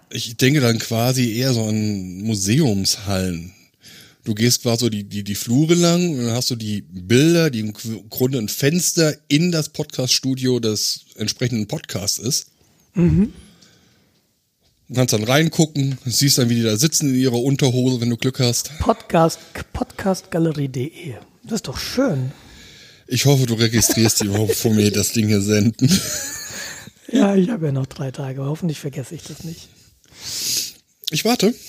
ich 0.10 0.38
denke 0.38 0.62
dann 0.62 0.80
quasi 0.80 1.34
eher 1.38 1.52
so 1.54 1.66
an 1.66 2.22
Museumshallen. 2.22 3.52
Du 4.24 4.34
gehst 4.34 4.62
quasi 4.64 4.86
so 4.86 4.90
die, 4.90 5.04
die, 5.04 5.24
die 5.26 5.36
Flure 5.36 5.76
lang 5.76 6.10
und 6.18 6.26
dann 6.26 6.36
hast 6.36 6.50
du 6.50 6.56
die 6.56 6.82
Bilder, 6.82 7.50
die 7.50 7.60
im 7.60 7.74
Grunde 8.10 8.38
ein 8.40 8.48
Fenster 8.50 9.14
in 9.28 9.52
das 9.52 9.70
Podcast-Studio 9.70 10.60
des 10.62 11.02
entsprechenden 11.18 11.68
Podcasts 11.68 12.18
ist. 12.18 12.48
Du 14.88 14.94
kannst 14.94 15.14
dann 15.14 15.24
reingucken, 15.24 15.98
siehst 16.06 16.38
dann, 16.38 16.48
wie 16.50 16.56
die 16.56 16.64
da 16.64 16.78
sitzen 16.78 17.10
in 17.10 17.16
ihrer 17.16 17.42
Unterhose, 17.42 18.02
wenn 18.02 18.12
du 18.12 18.18
Glück 18.18 18.40
hast. 18.40 18.78
Podcast, 18.78 19.40
podcastgalerie.de. 19.74 21.16
Das 21.44 21.54
ist 21.54 21.68
doch 21.68 21.80
schön. 21.80 22.32
Ich 23.08 23.26
hoffe, 23.26 23.48
du 23.48 23.56
registrierst 23.56 24.22
die 24.22 24.26
überhaupt 24.26 24.54
vor 24.54 24.72
mir 24.72 24.92
das 24.92 25.12
Ding 25.12 25.28
hier 25.28 25.42
senden. 25.42 25.90
Ja, 27.12 27.36
ich 27.36 27.50
habe 27.50 27.68
ja 27.68 27.72
noch 27.72 27.88
drei 27.88 28.12
Tage. 28.12 28.44
Hoffentlich 28.44 28.80
vergesse 28.80 29.16
ich 29.16 29.24
das 29.24 29.44
nicht. 29.44 29.70
Ich 31.12 31.26
warte. 31.26 31.54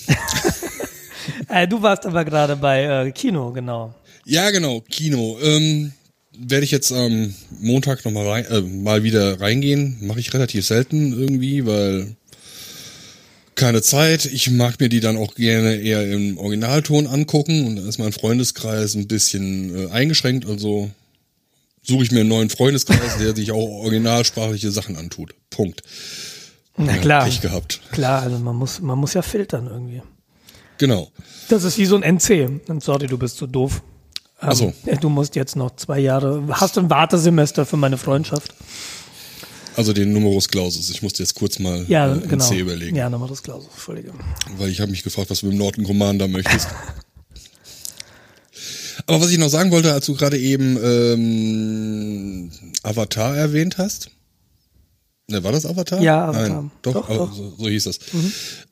Äh, 1.49 1.67
du 1.67 1.81
warst 1.81 2.05
aber 2.05 2.23
gerade 2.23 2.55
bei 2.55 2.83
äh, 2.83 3.11
Kino, 3.11 3.51
genau. 3.51 3.93
Ja, 4.25 4.49
genau, 4.49 4.81
Kino. 4.81 5.37
Ähm, 5.41 5.91
werde 6.37 6.63
ich 6.63 6.71
jetzt 6.71 6.91
am 6.91 7.33
Montag 7.59 8.03
noch 8.05 8.11
mal 8.11 8.27
rein, 8.27 8.45
äh, 8.45 8.61
mal 8.61 9.03
wieder 9.03 9.39
reingehen. 9.39 9.97
Mache 10.01 10.21
ich 10.21 10.33
relativ 10.33 10.65
selten 10.65 11.11
irgendwie, 11.13 11.65
weil 11.65 12.15
keine 13.57 13.81
Zeit. 13.81 14.25
Ich 14.25 14.49
mag 14.49 14.79
mir 14.79 14.87
die 14.89 15.01
dann 15.01 15.17
auch 15.17 15.35
gerne 15.35 15.75
eher 15.75 16.09
im 16.09 16.37
Originalton 16.37 17.07
angucken 17.07 17.67
und 17.67 17.75
da 17.75 17.87
ist 17.87 17.97
mein 17.97 18.13
Freundeskreis 18.13 18.95
ein 18.95 19.07
bisschen 19.07 19.89
äh, 19.89 19.91
eingeschränkt. 19.91 20.45
Also 20.45 20.89
suche 21.83 22.03
ich 22.03 22.11
mir 22.11 22.21
einen 22.21 22.29
neuen 22.29 22.49
Freundeskreis, 22.49 23.17
der 23.19 23.35
sich 23.35 23.51
auch 23.51 23.67
originalsprachliche 23.67 24.71
Sachen 24.71 24.95
antut. 24.95 25.33
Punkt. 25.49 25.81
Na 26.77 26.95
Ja, 26.95 27.01
klar. 27.01 27.25
Pech 27.25 27.41
gehabt. 27.41 27.81
Klar, 27.91 28.21
also 28.21 28.37
man 28.39 28.55
muss, 28.55 28.79
man 28.79 28.97
muss 28.97 29.13
ja 29.13 29.21
filtern 29.21 29.67
irgendwie. 29.67 30.01
Genau. 30.77 31.11
Das 31.49 31.63
ist 31.63 31.77
wie 31.77 31.85
so 31.85 31.95
ein 31.95 32.03
NC. 32.03 32.69
Und 32.69 32.83
sorry, 32.83 33.07
du 33.07 33.17
bist 33.17 33.37
so 33.37 33.47
doof. 33.47 33.81
Ähm, 34.41 34.53
so. 34.53 34.73
Du 35.01 35.09
musst 35.09 35.35
jetzt 35.35 35.55
noch 35.55 35.75
zwei 35.75 35.99
Jahre, 35.99 36.43
hast 36.51 36.77
ein 36.77 36.89
Wartesemester 36.89 37.65
für 37.65 37.77
meine 37.77 37.97
Freundschaft. 37.97 38.53
Also 39.77 39.93
den 39.93 40.11
Numerus 40.11 40.49
Clausus. 40.49 40.89
Ich 40.89 41.01
musste 41.01 41.23
jetzt 41.23 41.35
kurz 41.35 41.59
mal 41.59 41.85
Ja, 41.87 42.13
äh, 42.15 42.19
genau. 42.19 42.45
NC 42.45 42.59
überlegen. 42.59 42.95
Ja, 42.95 43.09
das 43.09 43.43
Klaus, 43.43 43.65
Entschuldige. 43.71 44.11
Weil 44.57 44.69
ich 44.69 44.81
habe 44.81 44.91
mich 44.91 45.03
gefragt, 45.03 45.29
was 45.29 45.39
du 45.41 45.45
mit 45.45 45.53
dem 45.53 45.59
Norton 45.59 45.85
Commander 45.85 46.27
möchtest. 46.27 46.67
Aber 49.05 49.21
was 49.21 49.29
ich 49.31 49.37
noch 49.37 49.49
sagen 49.49 49.71
wollte, 49.71 49.93
als 49.93 50.05
du 50.07 50.15
gerade 50.15 50.37
eben 50.37 50.77
ähm, 50.83 52.51
Avatar 52.83 53.37
erwähnt 53.37 53.77
hast. 53.77 54.09
Ne, 55.29 55.43
war 55.43 55.51
das 55.51 55.65
Avatar? 55.65 56.01
Ja, 56.01 56.25
Avatar. 56.25 56.49
Nein, 56.49 56.71
doch, 56.81 56.93
Doch, 56.93 57.07
doch. 57.07 57.33
So, 57.33 57.53
so 57.57 57.67
hieß 57.69 57.83
das. 57.85 57.99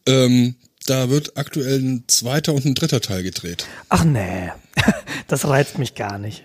Ähm, 0.07 0.55
da 0.87 1.09
wird 1.09 1.37
aktuell 1.37 1.79
ein 1.79 2.03
zweiter 2.07 2.53
und 2.53 2.65
ein 2.65 2.75
dritter 2.75 3.01
Teil 3.01 3.23
gedreht. 3.23 3.67
Ach 3.89 4.03
nee, 4.03 4.51
das 5.27 5.47
reizt 5.47 5.77
mich 5.77 5.95
gar 5.95 6.17
nicht. 6.17 6.43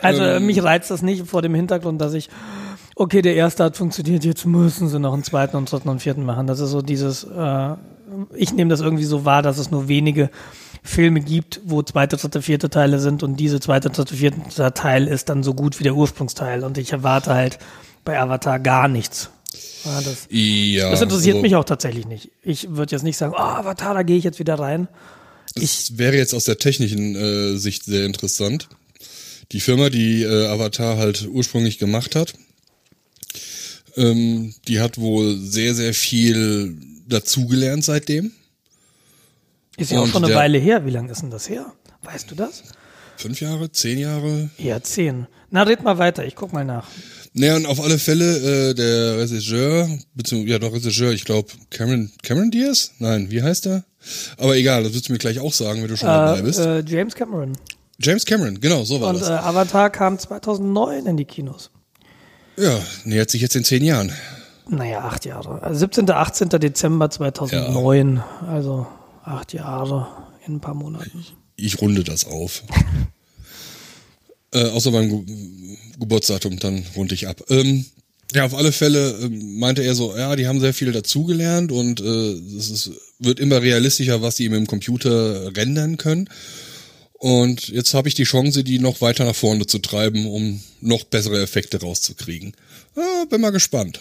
Also 0.00 0.22
Ähm. 0.22 0.46
mich 0.46 0.62
reizt 0.62 0.90
das 0.90 1.02
nicht 1.02 1.26
vor 1.26 1.42
dem 1.42 1.54
Hintergrund, 1.54 2.00
dass 2.00 2.14
ich, 2.14 2.28
okay, 2.94 3.22
der 3.22 3.34
erste 3.34 3.64
hat 3.64 3.76
funktioniert, 3.76 4.24
jetzt 4.24 4.46
müssen 4.46 4.88
sie 4.88 4.98
noch 4.98 5.12
einen 5.12 5.24
zweiten 5.24 5.56
und 5.56 5.70
dritten 5.70 5.88
und 5.88 6.00
vierten 6.00 6.24
machen. 6.24 6.46
Das 6.46 6.60
ist 6.60 6.70
so 6.70 6.82
dieses, 6.82 7.24
äh, 7.24 7.74
ich 8.34 8.52
nehme 8.52 8.70
das 8.70 8.80
irgendwie 8.80 9.04
so 9.04 9.24
wahr, 9.24 9.42
dass 9.42 9.58
es 9.58 9.70
nur 9.70 9.88
wenige 9.88 10.30
Filme 10.82 11.20
gibt, 11.20 11.60
wo 11.64 11.82
zweite, 11.82 12.16
dritte, 12.16 12.42
vierte 12.42 12.68
Teile 12.68 12.98
sind 12.98 13.22
und 13.22 13.36
diese 13.36 13.60
zweite, 13.60 13.90
dritte, 13.90 14.16
vierte 14.16 14.74
Teil 14.74 15.06
ist 15.06 15.28
dann 15.28 15.42
so 15.42 15.54
gut 15.54 15.78
wie 15.78 15.84
der 15.84 15.94
Ursprungsteil 15.94 16.64
und 16.64 16.76
ich 16.76 16.92
erwarte 16.92 17.34
halt 17.34 17.58
bei 18.04 18.18
Avatar 18.18 18.58
gar 18.58 18.88
nichts. 18.88 19.30
Ja, 19.84 20.00
das, 20.00 20.26
Ja, 20.30 20.90
das 20.90 21.02
interessiert 21.02 21.34
also, 21.34 21.42
mich 21.42 21.56
auch 21.56 21.64
tatsächlich 21.64 22.06
nicht. 22.06 22.30
Ich 22.42 22.70
würde 22.70 22.92
jetzt 22.92 23.02
nicht 23.02 23.16
sagen, 23.16 23.34
oh, 23.36 23.40
Avatar, 23.40 23.94
da 23.94 24.02
gehe 24.02 24.16
ich 24.16 24.24
jetzt 24.24 24.38
wieder 24.38 24.58
rein. 24.58 24.88
Das 25.54 25.98
wäre 25.98 26.16
jetzt 26.16 26.34
aus 26.34 26.44
der 26.44 26.58
technischen 26.58 27.14
äh, 27.14 27.56
Sicht 27.56 27.84
sehr 27.84 28.06
interessant. 28.06 28.68
Die 29.52 29.60
Firma, 29.60 29.90
die 29.90 30.22
äh, 30.22 30.46
Avatar 30.46 30.96
halt 30.96 31.28
ursprünglich 31.30 31.78
gemacht 31.78 32.16
hat, 32.16 32.34
ähm, 33.96 34.54
die 34.68 34.80
hat 34.80 34.98
wohl 34.98 35.36
sehr, 35.38 35.74
sehr 35.74 35.94
viel 35.94 36.76
dazugelernt 37.08 37.84
seitdem. 37.84 38.32
Ist 39.76 39.90
ja 39.90 39.98
auch 39.98 40.04
Und 40.04 40.10
schon 40.10 40.24
eine 40.24 40.34
Weile 40.34 40.58
her. 40.58 40.84
Wie 40.86 40.90
lange 40.90 41.10
ist 41.12 41.22
denn 41.22 41.30
das 41.30 41.48
her? 41.48 41.72
Weißt 42.02 42.30
du 42.30 42.34
das? 42.34 42.62
Fünf 43.16 43.40
Jahre, 43.40 43.70
zehn 43.70 43.98
Jahre? 43.98 44.50
Ja, 44.58 44.82
zehn. 44.82 45.26
Na, 45.50 45.62
red 45.62 45.82
mal 45.82 45.98
weiter. 45.98 46.24
Ich 46.26 46.34
guck 46.34 46.52
mal 46.52 46.64
nach. 46.64 46.88
Naja, 47.34 47.56
und 47.56 47.66
auf 47.66 47.80
alle 47.80 47.98
Fälle 47.98 48.70
äh, 48.70 48.74
der 48.74 49.18
Regisseur, 49.18 49.88
beziehungsweise, 50.14 50.52
ja 50.52 50.58
doch 50.58 50.72
Regisseur, 50.74 51.12
ich 51.12 51.24
glaube 51.24 51.48
Cameron, 51.70 52.10
Cameron 52.22 52.50
Diaz? 52.50 52.92
Nein, 52.98 53.30
wie 53.30 53.42
heißt 53.42 53.66
er? 53.66 53.84
Aber 54.36 54.56
egal, 54.56 54.82
das 54.82 54.92
würdest 54.92 55.08
du 55.08 55.12
mir 55.12 55.18
gleich 55.18 55.38
auch 55.40 55.52
sagen, 55.52 55.80
wenn 55.82 55.88
du 55.88 55.96
schon 55.96 56.08
dabei 56.08 56.40
Äh, 56.40 56.42
bist. 56.42 56.58
äh, 56.58 56.80
James 56.86 57.14
Cameron. 57.14 57.52
James 57.98 58.26
Cameron, 58.26 58.60
genau, 58.60 58.84
so 58.84 59.00
war 59.00 59.10
Und 59.10 59.16
äh, 59.16 59.20
das. 59.20 59.30
Avatar 59.30 59.88
kam 59.90 60.18
2009 60.18 61.06
in 61.06 61.16
die 61.16 61.24
Kinos. 61.24 61.70
Ja, 62.56 62.80
nähert 63.04 63.30
sich 63.30 63.42
jetzt 63.42 63.56
in 63.56 63.64
zehn 63.64 63.84
Jahren. 63.84 64.12
Naja, 64.68 65.00
acht 65.00 65.24
Jahre. 65.24 65.62
Also 65.62 65.80
17. 65.80 66.10
18. 66.10 66.48
Dezember 66.48 67.10
2009. 67.10 68.22
Also 68.48 68.86
acht 69.24 69.52
Jahre 69.52 70.06
in 70.46 70.56
ein 70.56 70.60
paar 70.60 70.74
Monaten. 70.74 71.24
Ich 71.56 71.80
runde 71.80 72.04
das 72.04 72.24
auf. 72.24 72.62
äh, 74.54 74.68
außer 74.70 74.90
beim 74.90 75.26
Ge 75.26 75.76
Geburtsdatum, 75.98 76.58
dann 76.58 76.84
runde 76.96 77.14
ich 77.14 77.28
ab. 77.28 77.42
Ähm, 77.48 77.84
ja, 78.34 78.44
auf 78.44 78.54
alle 78.54 78.72
Fälle 78.72 79.10
ähm, 79.22 79.58
meinte 79.58 79.82
er 79.82 79.94
so, 79.94 80.16
ja, 80.16 80.34
die 80.36 80.46
haben 80.46 80.58
sehr 80.58 80.74
viel 80.74 80.90
dazugelernt 80.90 81.70
und 81.70 82.00
äh, 82.00 82.32
es 82.56 82.70
ist, 82.70 82.90
wird 83.18 83.38
immer 83.38 83.62
realistischer, 83.62 84.22
was 84.22 84.36
die 84.36 84.48
mit 84.48 84.58
dem 84.58 84.66
Computer 84.66 85.54
rendern 85.54 85.96
können. 85.96 86.28
Und 87.22 87.68
jetzt 87.68 87.94
habe 87.94 88.08
ich 88.08 88.16
die 88.16 88.24
Chance, 88.24 88.64
die 88.64 88.80
noch 88.80 89.00
weiter 89.00 89.24
nach 89.24 89.36
vorne 89.36 89.64
zu 89.64 89.78
treiben, 89.78 90.26
um 90.26 90.60
noch 90.80 91.04
bessere 91.04 91.40
Effekte 91.40 91.80
rauszukriegen. 91.80 92.52
Ah, 92.96 93.26
bin 93.30 93.40
mal 93.40 93.52
gespannt. 93.52 94.00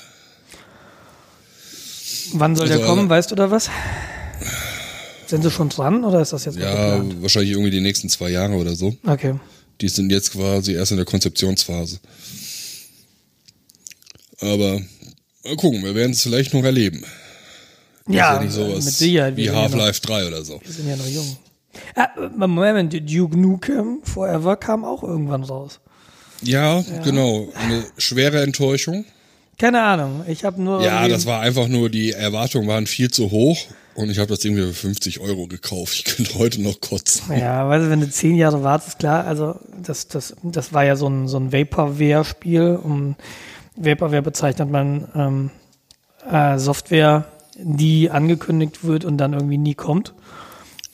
Wann 2.33 2.55
soll 2.55 2.65
Also, 2.65 2.79
der 2.79 2.87
kommen? 2.87 3.09
Weißt 3.09 3.29
du 3.29 3.35
da 3.35 3.51
was? 3.51 3.69
Sind 5.27 5.43
sie 5.43 5.51
schon 5.51 5.69
dran 5.69 6.03
oder 6.03 6.19
ist 6.19 6.33
das 6.33 6.45
jetzt 6.45 6.57
Ja, 6.57 6.99
wahrscheinlich 7.21 7.51
irgendwie 7.51 7.69
die 7.69 7.79
nächsten 7.79 8.09
zwei 8.09 8.31
Jahre 8.31 8.55
oder 8.55 8.75
so. 8.75 8.95
Okay. 9.05 9.35
Die 9.81 9.89
sind 9.89 10.11
jetzt 10.11 10.31
quasi 10.31 10.73
erst 10.73 10.89
in 10.89 10.97
der 10.97 11.05
Konzeptionsphase. 11.05 11.99
Aber 14.39 14.81
mal 15.43 15.55
gucken, 15.57 15.83
wir 15.83 15.93
werden 15.93 16.13
es 16.13 16.23
vielleicht 16.23 16.55
noch 16.55 16.63
erleben. 16.63 17.05
Ja, 18.07 18.41
ja 18.43 18.69
mit 18.73 18.81
Sicherheit. 18.81 19.37
Wie 19.37 19.45
ja 19.45 19.53
Half-Life 19.53 20.01
3 20.01 20.25
oder 20.25 20.43
so. 20.43 20.59
Wir 20.65 20.73
sind 20.73 20.89
ja 20.89 20.95
noch 20.95 21.05
jung. 21.05 21.37
Ah, 21.95 22.09
äh, 22.17 22.29
Moment, 22.35 22.93
Duke 22.93 23.37
Nukem 23.37 23.99
Forever 24.03 24.55
kam 24.55 24.85
auch 24.85 25.03
irgendwann 25.03 25.43
raus. 25.43 25.79
Ja, 26.41 26.83
genau. 27.03 27.49
Eine 27.55 27.83
schwere 27.97 28.41
Enttäuschung. 28.41 29.05
Keine 29.57 29.81
Ahnung, 29.81 30.23
ich 30.27 30.43
habe 30.43 30.61
nur. 30.61 30.81
Ja, 30.81 31.07
das 31.07 31.27
war 31.27 31.41
einfach 31.41 31.67
nur, 31.67 31.89
die 31.89 32.13
Erwartungen 32.13 32.67
waren 32.67 32.87
viel 32.87 33.11
zu 33.11 33.29
hoch 33.29 33.57
und 33.93 34.09
ich 34.09 34.17
habe 34.17 34.27
das 34.29 34.43
irgendwie 34.43 34.65
für 34.67 34.73
50 34.73 35.19
Euro 35.19 35.45
gekauft. 35.45 35.93
Ich 35.93 36.03
könnte 36.03 36.33
heute 36.39 36.61
noch 36.61 36.81
kotzen. 36.81 37.37
Ja, 37.37 37.69
weißt 37.69 37.85
du, 37.85 37.89
wenn 37.91 37.99
du 37.99 38.09
zehn 38.09 38.35
Jahre 38.35 38.63
wartest, 38.63 38.97
klar, 38.97 39.25
also 39.25 39.59
das, 39.83 40.07
das, 40.07 40.35
das 40.41 40.73
war 40.73 40.83
ja 40.83 40.95
so 40.95 41.07
ein, 41.07 41.27
so 41.27 41.37
ein 41.37 41.51
Vaporware-Spiel. 41.51 42.79
Um, 42.81 43.15
Vaporware 43.75 44.23
bezeichnet 44.23 44.71
man 44.71 45.07
ähm, 45.15 45.51
äh, 46.29 46.57
Software, 46.57 47.25
die 47.55 48.09
angekündigt 48.09 48.83
wird 48.83 49.05
und 49.05 49.17
dann 49.17 49.33
irgendwie 49.33 49.57
nie 49.59 49.75
kommt. 49.75 50.13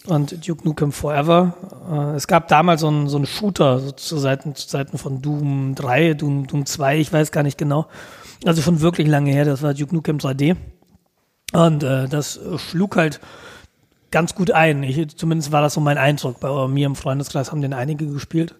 Und 0.08 0.48
Duke 0.48 0.64
Nukem 0.66 0.92
Forever. 0.92 1.54
Äh, 1.92 2.16
es 2.16 2.28
gab 2.28 2.48
damals 2.48 2.82
so 2.82 2.88
einen 2.88 3.10
so 3.10 3.18
einen 3.18 3.26
Shooter 3.26 3.80
so 3.80 3.92
zu, 3.92 4.18
Seiten, 4.18 4.56
zu 4.56 4.68
Seiten 4.70 4.98
von 4.98 5.22
Doom 5.22 5.76
3, 5.76 6.14
Doom, 6.14 6.48
Doom 6.48 6.66
2, 6.66 6.98
ich 7.00 7.12
weiß 7.12 7.32
gar 7.32 7.44
nicht 7.44 7.58
genau. 7.58 7.88
Also 8.46 8.62
schon 8.62 8.82
wirklich 8.82 9.08
lange 9.08 9.32
her, 9.32 9.46
das 9.46 9.62
war 9.64 9.74
Duke 9.74 9.94
Nukem 9.94 10.18
3D. 10.18 10.56
Und 11.54 11.84
äh, 11.84 12.08
das 12.08 12.38
äh, 12.38 12.58
schlug 12.58 12.96
halt 12.96 13.20
ganz 14.12 14.36
gut 14.36 14.52
ein. 14.52 14.84
Ich, 14.84 15.18
zumindest 15.18 15.52
war 15.52 15.62
das 15.62 15.74
so 15.74 15.82
mein 15.82 15.98
Eindruck. 15.98 16.40
Bei 16.40 16.68
mir 16.68 16.86
im 16.86 16.96
Freundeskreis 16.96 17.52
haben 17.52 17.62
den 17.62 17.74
einige 17.74 18.08
gespielt. 18.08 18.56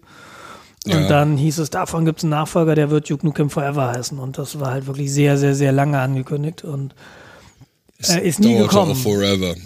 Und 0.86 0.92
Ja. 0.92 1.08
dann 1.08 1.36
hieß 1.36 1.58
es, 1.58 1.70
davon 1.70 2.04
gibt 2.04 2.18
es 2.18 2.24
einen 2.24 2.30
Nachfolger, 2.30 2.74
der 2.74 2.90
wird 2.90 3.08
Duke 3.08 3.24
Nukem 3.26 3.50
Forever 3.50 3.88
heißen. 3.88 4.18
Und 4.18 4.36
das 4.38 4.60
war 4.60 4.70
halt 4.72 4.86
wirklich 4.86 5.12
sehr, 5.12 5.36
sehr, 5.38 5.54
sehr 5.54 5.72
lange 5.72 5.98
angekündigt. 5.98 6.64
Und 6.64 6.94
äh, 8.06 8.26
ist 8.28 8.40
nie 8.40 8.56
gekommen. 8.56 8.96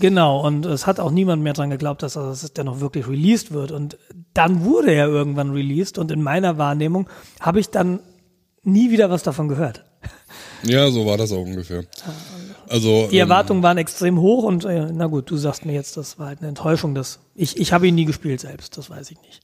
Genau, 0.00 0.40
und 0.46 0.64
es 0.66 0.86
hat 0.86 1.00
auch 1.00 1.10
niemand 1.10 1.42
mehr 1.42 1.52
dran 1.52 1.70
geglaubt, 1.70 2.02
dass 2.02 2.14
das 2.14 2.52
der 2.52 2.64
noch 2.64 2.80
wirklich 2.80 3.06
released 3.06 3.52
wird. 3.52 3.72
Und 3.72 3.98
dann 4.34 4.64
wurde 4.64 4.92
er 4.92 5.06
irgendwann 5.08 5.50
released 5.52 5.98
und 5.98 6.10
in 6.10 6.22
meiner 6.22 6.56
Wahrnehmung 6.58 7.08
habe 7.40 7.60
ich 7.60 7.68
dann 7.68 8.00
nie 8.62 8.90
wieder 8.90 9.10
was 9.10 9.22
davon 9.22 9.48
gehört. 9.48 9.84
Ja, 10.62 10.90
so 10.90 11.04
war 11.06 11.18
das 11.18 11.32
auch 11.32 11.42
ungefähr. 11.42 11.84
Also 12.68 13.08
Die 13.10 13.16
ähm, 13.16 13.22
Erwartungen 13.22 13.62
waren 13.62 13.76
extrem 13.78 14.18
hoch 14.18 14.44
und 14.44 14.64
äh, 14.64 14.86
na 14.92 15.06
gut, 15.06 15.30
du 15.30 15.36
sagst 15.36 15.66
mir 15.66 15.72
jetzt, 15.74 15.96
das 15.96 16.18
war 16.18 16.28
halt 16.28 16.38
eine 16.38 16.48
Enttäuschung. 16.48 16.94
Das, 16.94 17.18
ich 17.34 17.58
ich 17.58 17.72
habe 17.72 17.86
ihn 17.88 17.94
nie 17.94 18.04
gespielt 18.06 18.40
selbst, 18.40 18.78
das 18.78 18.88
weiß 18.88 19.10
ich 19.10 19.20
nicht. 19.20 19.40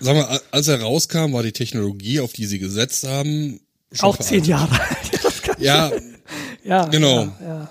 sag 0.00 0.16
mal, 0.16 0.40
als 0.52 0.68
er 0.68 0.80
rauskam, 0.80 1.32
war 1.32 1.42
die 1.42 1.52
Technologie, 1.52 2.20
auf 2.20 2.32
die 2.32 2.46
sie 2.46 2.58
gesetzt 2.58 3.06
haben, 3.06 3.60
schon 3.92 4.08
Auch 4.08 4.16
zehn. 4.16 4.44
Jahre 4.44 4.72
alt. 4.80 5.10
Ja, 5.58 5.90
ja, 6.64 6.84
Genau. 6.86 7.22
Ja, 7.22 7.32
ja. 7.40 7.68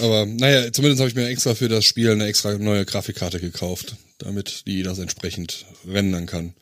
Aber 0.00 0.26
naja, 0.26 0.72
zumindest 0.72 1.00
habe 1.00 1.08
ich 1.08 1.16
mir 1.16 1.28
extra 1.28 1.54
für 1.54 1.68
das 1.68 1.84
Spiel 1.84 2.10
eine 2.10 2.26
extra 2.26 2.56
neue 2.58 2.84
Grafikkarte 2.84 3.40
gekauft, 3.40 3.96
damit 4.18 4.66
die 4.66 4.82
das 4.82 4.98
entsprechend 4.98 5.66
rendern 5.86 6.26
kann. 6.26 6.54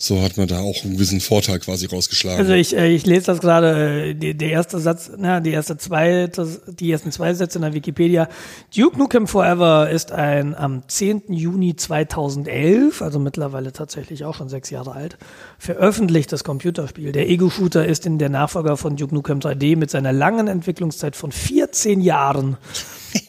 So 0.00 0.22
hat 0.22 0.36
man 0.36 0.46
da 0.46 0.60
auch 0.60 0.84
einen 0.84 0.92
gewissen 0.92 1.20
Vorteil 1.20 1.58
quasi 1.58 1.86
rausgeschlagen. 1.86 2.38
Also 2.38 2.52
ich, 2.52 2.76
äh, 2.76 2.86
ich 2.86 3.04
lese 3.04 3.26
das 3.26 3.40
gerade, 3.40 4.10
äh, 4.10 4.14
der 4.14 4.50
erste 4.50 4.78
Satz, 4.78 5.10
na, 5.18 5.40
die 5.40 5.50
erste 5.50 5.76
zwei, 5.76 6.30
die 6.68 6.92
ersten 6.92 7.10
zwei 7.10 7.34
Sätze 7.34 7.58
in 7.58 7.62
der 7.62 7.74
Wikipedia. 7.74 8.28
Duke 8.74 8.96
Nukem 8.96 9.26
Forever 9.26 9.90
ist 9.90 10.12
ein 10.12 10.54
am 10.54 10.84
10. 10.86 11.32
Juni 11.32 11.74
2011, 11.74 13.02
also 13.02 13.18
mittlerweile 13.18 13.72
tatsächlich 13.72 14.24
auch 14.24 14.36
schon 14.36 14.48
sechs 14.48 14.70
Jahre 14.70 14.92
alt, 14.92 15.18
veröffentlichtes 15.58 16.44
Computerspiel. 16.44 17.10
Der 17.10 17.28
Ego-Shooter 17.28 17.84
ist 17.84 18.06
in 18.06 18.18
der 18.18 18.28
Nachfolger 18.28 18.76
von 18.76 18.94
Duke 18.94 19.12
Nukem 19.12 19.40
3D 19.40 19.76
mit 19.76 19.90
seiner 19.90 20.12
langen 20.12 20.46
Entwicklungszeit 20.46 21.16
von 21.16 21.32
14 21.32 22.00
Jahren 22.00 22.56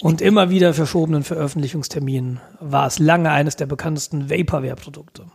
und 0.01 0.21
immer 0.21 0.51
wieder 0.51 0.75
verschobenen 0.75 1.23
Veröffentlichungsterminen 1.23 2.41
war 2.59 2.85
es 2.85 2.99
lange 2.99 3.31
eines 3.31 3.55
der 3.55 3.65
bekanntesten 3.65 4.29
Vaporware-Produkte. 4.29 5.25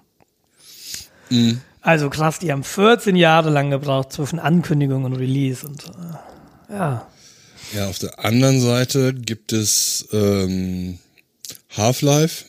Also 1.81 2.09
krass, 2.09 2.39
die 2.39 2.51
haben 2.51 2.65
14 2.65 3.17
Jahre 3.17 3.51
lang 3.51 3.71
gebraucht 3.71 4.13
zwischen 4.13 4.39
Ankündigung 4.39 5.05
und 5.05 5.15
Release 5.15 5.67
und 5.67 5.85
äh, 5.85 6.73
ja. 6.75 7.07
Ja, 7.75 7.89
auf 7.89 7.99
der 7.99 8.25
anderen 8.25 8.61
Seite 8.61 9.13
gibt 9.15 9.53
es 9.53 10.09
ähm, 10.13 10.99
Half-Life. 11.77 12.45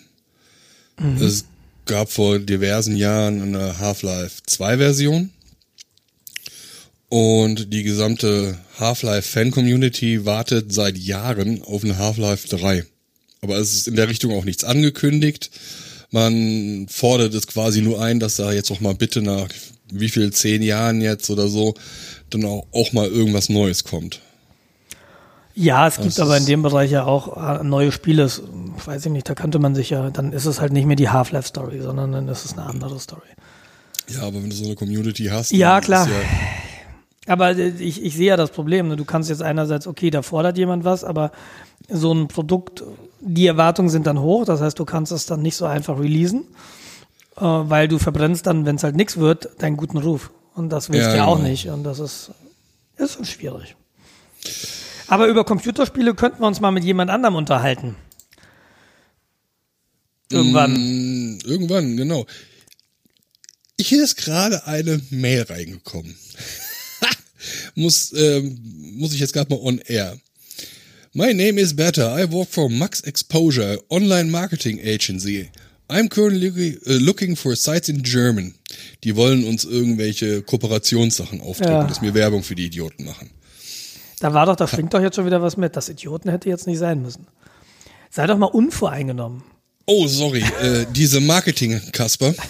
Es 1.20 1.46
gab 1.86 2.12
vor 2.12 2.39
diversen 2.39 2.96
Jahren 2.96 3.42
eine 3.42 3.80
Half-Life 3.80 4.44
2 4.46 4.77
Version. 4.77 5.32
Und 7.10 7.74
die 7.74 7.84
gesamte 7.84 8.58
Half-Life 8.80 9.30
Fan-Community 9.30 10.25
wartet 10.25 10.74
seit 10.74 10.98
Jahren 10.98 11.62
auf 11.63 11.84
eine 11.84 11.98
Half-Life 11.98 12.48
3. 12.48 12.86
Aber 13.42 13.58
es 13.58 13.74
ist 13.74 13.88
in 13.88 13.96
der 13.96 14.10
Richtung 14.10 14.34
auch 14.34 14.44
nichts 14.44 14.63
angekündigt. 14.63 15.51
Man 16.15 16.88
fordert 16.89 17.34
es 17.34 17.45
quasi 17.45 17.81
nur 17.81 18.01
ein, 18.01 18.22
dass 18.22 18.38
da 18.38 18.53
jetzt 18.53 18.72
auch 18.72 18.79
mal 18.79 18.95
bitte 18.95 19.22
nach 19.22 19.50
wie 19.91 20.07
viel, 20.07 20.31
zehn 20.31 20.62
Jahren 20.62 21.01
jetzt 21.01 21.29
oder 21.29 21.50
so, 21.50 21.74
dann 22.29 22.45
auch, 22.45 22.65
auch 22.72 22.93
mal 22.93 23.07
irgendwas 23.10 23.50
Neues 23.50 23.84
kommt. 23.84 24.22
Ja, 25.55 25.88
es 25.88 25.95
gibt 25.95 26.07
Das 26.07 26.19
aber 26.19 26.38
in 26.38 26.45
dem 26.45 26.62
Bereich 26.62 26.91
ja 26.91 27.03
auch 27.03 27.60
äh, 27.60 27.63
neue 27.63 27.91
Spiele. 27.91 28.24
Es- 28.24 28.41
Weiß 28.86 29.05
ich 29.05 29.12
nicht, 29.12 29.27
da 29.27 29.36
kannte 29.36 29.60
man 29.60 29.75
sich 29.75 29.89
ja, 29.89 30.10
dann 30.10 30.31
ist 30.34 30.45
es 30.45 30.60
halt 30.62 30.72
nicht 30.74 30.86
mehr 30.86 30.95
die 30.98 31.10
Half-Life-Story, 31.10 31.81
sondern 31.81 32.12
dann 32.13 32.27
ist 32.29 32.45
es 32.45 32.53
eine 32.53 32.63
andere 32.65 32.98
Story. 33.00 33.22
Ja, 34.10 34.22
aber 34.22 34.41
wenn 34.41 34.50
du 34.50 34.55
so 34.55 34.65
eine 34.65 34.75
Community 34.75 35.25
hast. 35.25 35.51
Ja, 35.51 35.81
klar. 35.81 36.05
Ist 36.05 36.12
ja, 36.13 36.19
Aber 37.27 37.51
äh, 37.58 37.70
ich, 37.70 38.03
ich 38.03 38.15
sehe 38.15 38.27
ja 38.27 38.38
das 38.38 38.51
Problem. 38.51 38.88
ne? 38.88 38.96
Du 38.96 39.05
kannst 39.05 39.29
jetzt 39.29 39.41
einerseits, 39.41 39.88
okay, 39.88 40.10
da 40.10 40.22
fordert 40.22 40.58
jemand 40.58 40.84
was, 40.84 41.03
aber 41.03 41.32
so 41.89 42.13
ein 42.13 42.27
Produkt, 42.27 42.84
die 43.22 43.48
Erwartungen 43.48 43.89
sind 43.89 44.08
dann 44.08 44.20
hoch. 44.20 44.46
Das 44.46 44.62
heißt, 44.62 44.77
du 44.79 44.86
kannst 44.86 45.12
es 45.12 45.25
dann 45.25 45.42
nicht 45.42 45.55
so 45.55 45.66
einfach 45.66 46.00
releasen, 46.00 46.44
äh, 47.38 47.42
weil 47.42 47.88
du 47.88 47.98
verbrennst 48.00 48.46
dann, 48.48 48.66
wenn 48.66 48.75
es 48.75 48.83
halt 48.83 48.96
nichts 48.96 49.18
wird, 49.18 49.50
deinen 49.61 49.77
guten 49.77 49.98
Ruf. 49.98 50.31
Und 50.53 50.70
das 50.70 50.90
willst 50.90 51.07
Ja, 51.07 51.11
du 51.11 51.18
ja 51.18 51.25
auch 51.25 51.38
genau. 51.38 51.50
nicht. 51.50 51.68
Und 51.70 51.83
das 51.83 52.00
ist, 52.00 52.31
ist 52.98 53.14
schon 53.16 53.25
schwierig. 53.25 53.75
Aber 55.07 55.27
über 55.27 55.44
Computerspiele 55.44 56.16
könnten 56.16 56.42
wir 56.42 56.48
uns 56.48 56.61
mal 56.61 56.72
mit 56.72 56.83
jemand 56.83 57.11
anderem 57.11 57.35
unterhalten. 57.35 57.96
Irgendwann. 60.31 60.74
Mm, 60.74 61.40
irgendwann, 61.46 61.98
genau. 61.98 62.25
Hier 63.79 64.03
ist 64.03 64.16
gerade 64.18 64.66
eine 64.66 65.01
Mail 65.09 65.44
reingekommen. 65.44 66.16
Muss, 67.75 68.14
ähm, 68.16 68.60
muss 68.98 69.14
ich 69.14 69.20
jetzt 69.20 69.34
gerade 69.34 69.53
mal 69.53 69.60
on 69.62 69.79
air. 69.86 70.18
My 71.14 71.34
name 71.34 71.60
is 71.62 71.75
Better. 71.75 72.18
I 72.22 72.29
work 72.31 72.50
for 72.50 72.70
Max 72.70 73.01
Exposure, 73.01 73.79
online 73.90 74.29
marketing 74.29 74.79
agency. 74.84 75.50
I'm 75.88 76.10
currently 76.10 76.79
looking 76.86 77.36
for 77.36 77.55
sites 77.55 77.90
in 77.90 78.01
German. 78.01 78.55
Die 79.03 79.16
wollen 79.16 79.46
uns 79.46 79.64
irgendwelche 79.64 80.42
Kooperationssachen 80.42 81.40
aufdrücken, 81.42 81.74
Ja. 81.74 81.84
dass 81.88 82.01
wir 82.01 82.14
Werbung 82.14 82.44
für 82.44 82.55
die 82.55 82.66
Idioten 82.66 83.05
machen. 83.05 83.29
Da 84.20 84.34
war 84.34 84.46
doch, 84.46 84.55
da 84.55 84.68
schwingt 84.68 84.94
doch 84.94 85.01
jetzt 85.01 85.16
schon 85.16 85.25
wieder 85.25 85.42
was 85.42 85.58
mit. 85.58 85.75
Das 85.75 85.88
Idioten 85.90 86.29
hätte 86.29 86.50
jetzt 86.50 86.66
nicht 86.68 86.79
sein 86.79 87.01
müssen. 87.01 87.27
Sei 88.10 88.25
doch 88.27 88.38
mal 88.38 88.46
unvoreingenommen. 88.48 89.44
Oh, 89.86 90.08
sorry, 90.08 90.44
äh, 90.62 90.86
diese 90.94 91.20
Marketing-Kasper. 91.22 92.34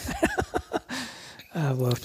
Ah, 1.57 1.73
wurscht. 1.77 2.03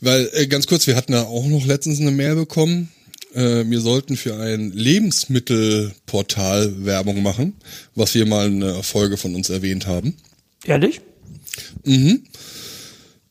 Weil, 0.00 0.30
äh, 0.32 0.46
ganz 0.46 0.66
kurz, 0.66 0.86
wir 0.86 0.96
hatten 0.96 1.12
da 1.12 1.24
auch 1.24 1.46
noch 1.46 1.66
letztens 1.66 2.00
eine 2.00 2.10
Mail 2.10 2.34
bekommen. 2.34 2.90
Äh, 3.34 3.64
wir 3.66 3.80
sollten 3.80 4.16
für 4.16 4.36
ein 4.36 4.72
Lebensmittelportal 4.72 6.84
Werbung 6.84 7.22
machen, 7.22 7.54
was 7.94 8.14
wir 8.14 8.26
mal 8.26 8.48
in 8.48 8.62
einer 8.62 8.82
Folge 8.82 9.16
von 9.16 9.34
uns 9.34 9.50
erwähnt 9.50 9.86
haben. 9.86 10.16
Ehrlich? 10.64 11.00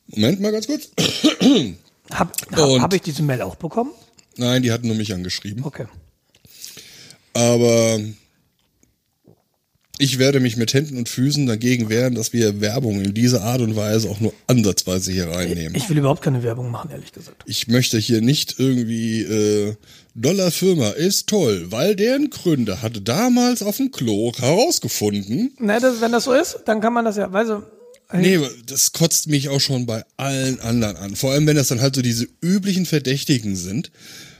Moment 0.06 0.40
mal 0.40 0.52
ganz 0.52 0.66
kurz. 0.66 0.90
Hab, 2.10 2.36
hab, 2.50 2.80
hab 2.80 2.92
ich 2.92 3.02
diese 3.02 3.22
Mail 3.22 3.40
auch 3.40 3.54
bekommen? 3.54 3.92
Nein, 4.36 4.64
die 4.64 4.72
hatten 4.72 4.88
nur 4.88 4.96
mich 4.96 5.14
angeschrieben. 5.14 5.64
Okay. 5.64 5.86
Aber 7.34 8.00
ich 10.00 10.18
werde 10.18 10.40
mich 10.40 10.56
mit 10.56 10.72
Händen 10.72 10.96
und 10.96 11.08
Füßen 11.08 11.46
dagegen 11.46 11.88
wehren, 11.90 12.14
dass 12.14 12.32
wir 12.32 12.60
Werbung 12.60 13.00
in 13.00 13.14
dieser 13.14 13.42
Art 13.42 13.60
und 13.60 13.76
Weise 13.76 14.08
auch 14.08 14.18
nur 14.18 14.32
ansatzweise 14.46 15.12
hier 15.12 15.28
reinnehmen. 15.28 15.74
Ich 15.74 15.88
will 15.90 15.98
überhaupt 15.98 16.22
keine 16.22 16.42
Werbung 16.42 16.70
machen, 16.70 16.90
ehrlich 16.90 17.12
gesagt. 17.12 17.42
Ich 17.46 17.68
möchte 17.68 17.98
hier 17.98 18.20
nicht 18.20 18.56
irgendwie 18.58 19.22
äh, 19.22 19.74
Dollar 20.14 20.50
Firma 20.50 20.90
ist 20.90 21.28
toll, 21.28 21.66
weil 21.70 21.96
deren 21.96 22.30
Gründer 22.30 22.82
hatte 22.82 23.00
damals 23.00 23.62
auf 23.62 23.76
dem 23.76 23.90
Klo 23.90 24.32
herausgefunden. 24.36 25.52
Na, 25.58 25.78
das, 25.78 26.00
wenn 26.00 26.12
das 26.12 26.24
so 26.24 26.32
ist, 26.32 26.60
dann 26.64 26.80
kann 26.80 26.92
man 26.92 27.04
das 27.04 27.16
ja, 27.16 27.30
weißt 27.30 27.50
du, 27.50 27.62
Nee, 28.12 28.40
das 28.66 28.90
kotzt 28.90 29.28
mich 29.28 29.50
auch 29.50 29.60
schon 29.60 29.86
bei 29.86 30.04
allen 30.16 30.58
anderen 30.60 30.96
an. 30.96 31.14
Vor 31.14 31.30
allem, 31.30 31.46
wenn 31.46 31.54
das 31.54 31.68
dann 31.68 31.80
halt 31.80 31.94
so 31.94 32.02
diese 32.02 32.26
üblichen 32.42 32.84
Verdächtigen 32.84 33.54
sind. 33.54 33.92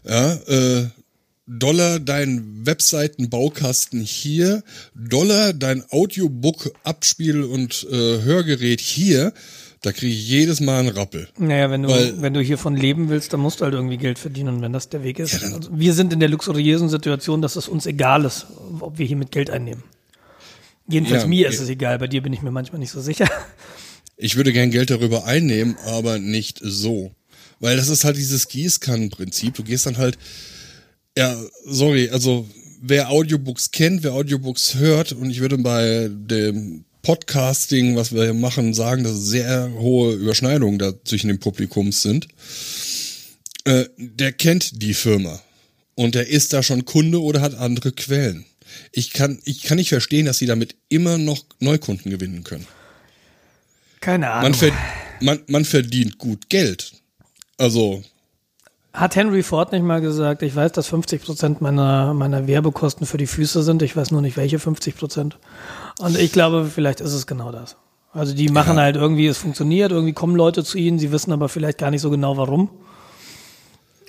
Ja, 0.05 0.33
äh, 0.49 0.87
Dollar 1.53 1.99
dein 1.99 2.65
Webseitenbaukasten 2.65 4.01
hier, 4.01 4.63
Dollar 4.95 5.53
dein 5.53 5.83
Audiobook 5.91 6.73
Abspiel 6.85 7.43
und 7.43 7.87
äh, 7.91 8.23
Hörgerät 8.23 8.81
hier. 8.81 9.33
Da 9.83 9.93
kriege 9.93 10.13
ich 10.15 10.29
jedes 10.29 10.61
Mal 10.61 10.81
einen 10.81 10.89
Rappel. 10.91 11.27
naja, 11.39 11.71
wenn 11.71 11.83
du, 11.83 11.89
Weil- 11.89 12.21
wenn 12.21 12.35
du 12.35 12.41
hiervon 12.41 12.77
leben 12.77 13.09
willst, 13.09 13.33
dann 13.33 13.41
musst 13.41 13.61
du 13.61 13.65
halt 13.65 13.75
irgendwie 13.75 13.97
Geld 13.97 14.19
verdienen, 14.19 14.57
und 14.57 14.63
wenn 14.63 14.73
das 14.75 14.91
der 14.91 15.03
Weg 15.03 15.19
ist. 15.19 15.43
also 15.43 15.71
wir 15.73 15.95
sind 15.95 16.13
in 16.13 16.21
der 16.21 16.29
luxuriösen 16.29 16.89
Situation, 16.91 17.41
dass 17.43 17.57
es 17.57 17.67
uns 17.67 17.87
egal 17.87 18.25
ist, 18.27 18.47
ob 18.81 18.99
wir 18.99 19.07
hier 19.07 19.17
mit 19.17 19.33
Geld 19.33 19.49
einnehmen. 19.51 19.83
Jedenfalls 20.87 21.23
Ja, 21.23 21.29
mir 21.29 21.49
ist 21.49 21.61
es 21.61 21.69
egal, 21.69 21.99
bei 21.99 22.09
dir 22.09 22.21
bin 22.23 22.33
ich 22.33 22.43
mir 22.43 22.51
manchmal 22.51 22.79
nicht 22.79 22.91
so 22.91 23.01
sicher. 23.01 23.27
Ich 24.17 24.37
würde 24.37 24.53
gern 24.53 24.71
Geld 24.71 24.91
darüber 24.91 25.25
einnehmen, 25.25 25.77
aber 25.87 26.19
nicht 26.19 26.61
so. 26.63 27.11
Weil 27.59 27.77
das 27.79 27.89
ist 27.89 28.05
halt 28.05 28.19
dieses 28.19 28.49
Gießkannenprinzip. 28.49 29.55
Du 29.55 29.63
gehst 29.65 29.87
dann 29.87 29.97
halt, 29.97 30.19
ja, 31.17 31.37
sorry, 31.67 32.09
also 32.11 32.49
wer 32.81 33.11
Audiobooks 33.11 33.71
kennt, 33.71 34.03
wer 34.03 34.13
Audiobooks 34.13 34.77
hört, 34.77 35.13
und 35.13 35.31
ich 35.31 35.41
würde 35.41 35.59
bei 35.59 36.09
dem 36.11 36.85
Podcasting, 37.03 37.97
was 37.97 38.13
wir 38.13 38.25
hier 38.25 38.35
machen, 38.35 38.75
sagen, 38.75 39.05
dass 39.05 39.17
sehr 39.25 39.71
hohe 39.79 40.15
Überschneidungen 40.15 40.79
da 40.79 40.93
zwischen 41.05 41.29
den 41.29 41.41
Publikums 41.41 42.03
sind. 42.03 42.29
Äh, 43.65 43.87
der 43.97 44.33
kennt 44.33 44.83
die 44.83 44.95
Firma. 44.95 45.41
Und 45.95 46.15
der 46.15 46.29
ist 46.29 46.53
da 46.53 46.63
schon 46.63 46.85
Kunde 46.85 47.23
oder 47.23 47.41
hat 47.41 47.55
andere 47.55 47.93
Quellen. 47.93 48.47
Ich 48.93 49.13
kann, 49.13 49.41
ich 49.45 49.63
kann 49.63 49.77
nicht 49.77 49.89
verstehen, 49.89 50.27
dass 50.27 50.39
sie 50.39 50.47
damit 50.47 50.77
immer 50.89 51.19
noch 51.19 51.45
Neukunden 51.59 52.11
gewinnen 52.11 52.45
können. 52.45 52.67
Keine 54.01 54.31
Ahnung. 54.31 54.51
Man, 54.51 54.55
ver 54.55 54.73
man, 55.21 55.43
man 55.47 55.65
verdient 55.65 56.19
gut 56.19 56.49
Geld. 56.49 56.93
Also, 57.59 58.03
Hat 58.93 59.15
Henry 59.15 59.43
Ford 59.45 59.71
nicht 59.73 59.85
mal 59.85 60.01
gesagt, 60.01 60.43
ich 60.43 60.55
weiß, 60.57 60.73
dass 60.73 60.89
50 60.89 61.23
Prozent 61.23 61.61
meiner, 61.61 62.13
meiner 62.13 62.47
Werbekosten 62.49 63.07
für 63.07 63.19
die 63.19 63.29
Füße 63.29 63.63
sind, 63.63 63.83
ich 63.83 63.97
weiß 63.97 64.11
nur 64.11 64.21
nicht 64.21 64.37
welche 64.37 64.59
50 64.59 64.97
Prozent. 64.97 65.39
Und 66.01 66.19
ich 66.19 66.33
glaube, 66.33 66.65
vielleicht 66.73 67.01
ist 67.01 67.13
es 67.13 67.27
genau 67.29 67.53
das. 67.53 67.77
Also 68.13 68.35
die 68.35 68.49
machen 68.49 68.77
Ja. 68.77 68.83
halt 68.83 68.97
irgendwie, 68.97 69.29
es 69.29 69.39
funktioniert, 69.39 69.93
irgendwie 69.93 70.13
kommen 70.13 70.35
Leute 70.35 70.65
zu 70.65 70.77
ihnen, 70.77 70.99
sie 70.99 71.13
wissen 71.13 71.31
aber 71.33 71.49
vielleicht 71.49 71.79
gar 71.79 71.93
nicht 71.93 72.01
so 72.01 72.11
genau 72.11 72.37
warum. 72.37 72.69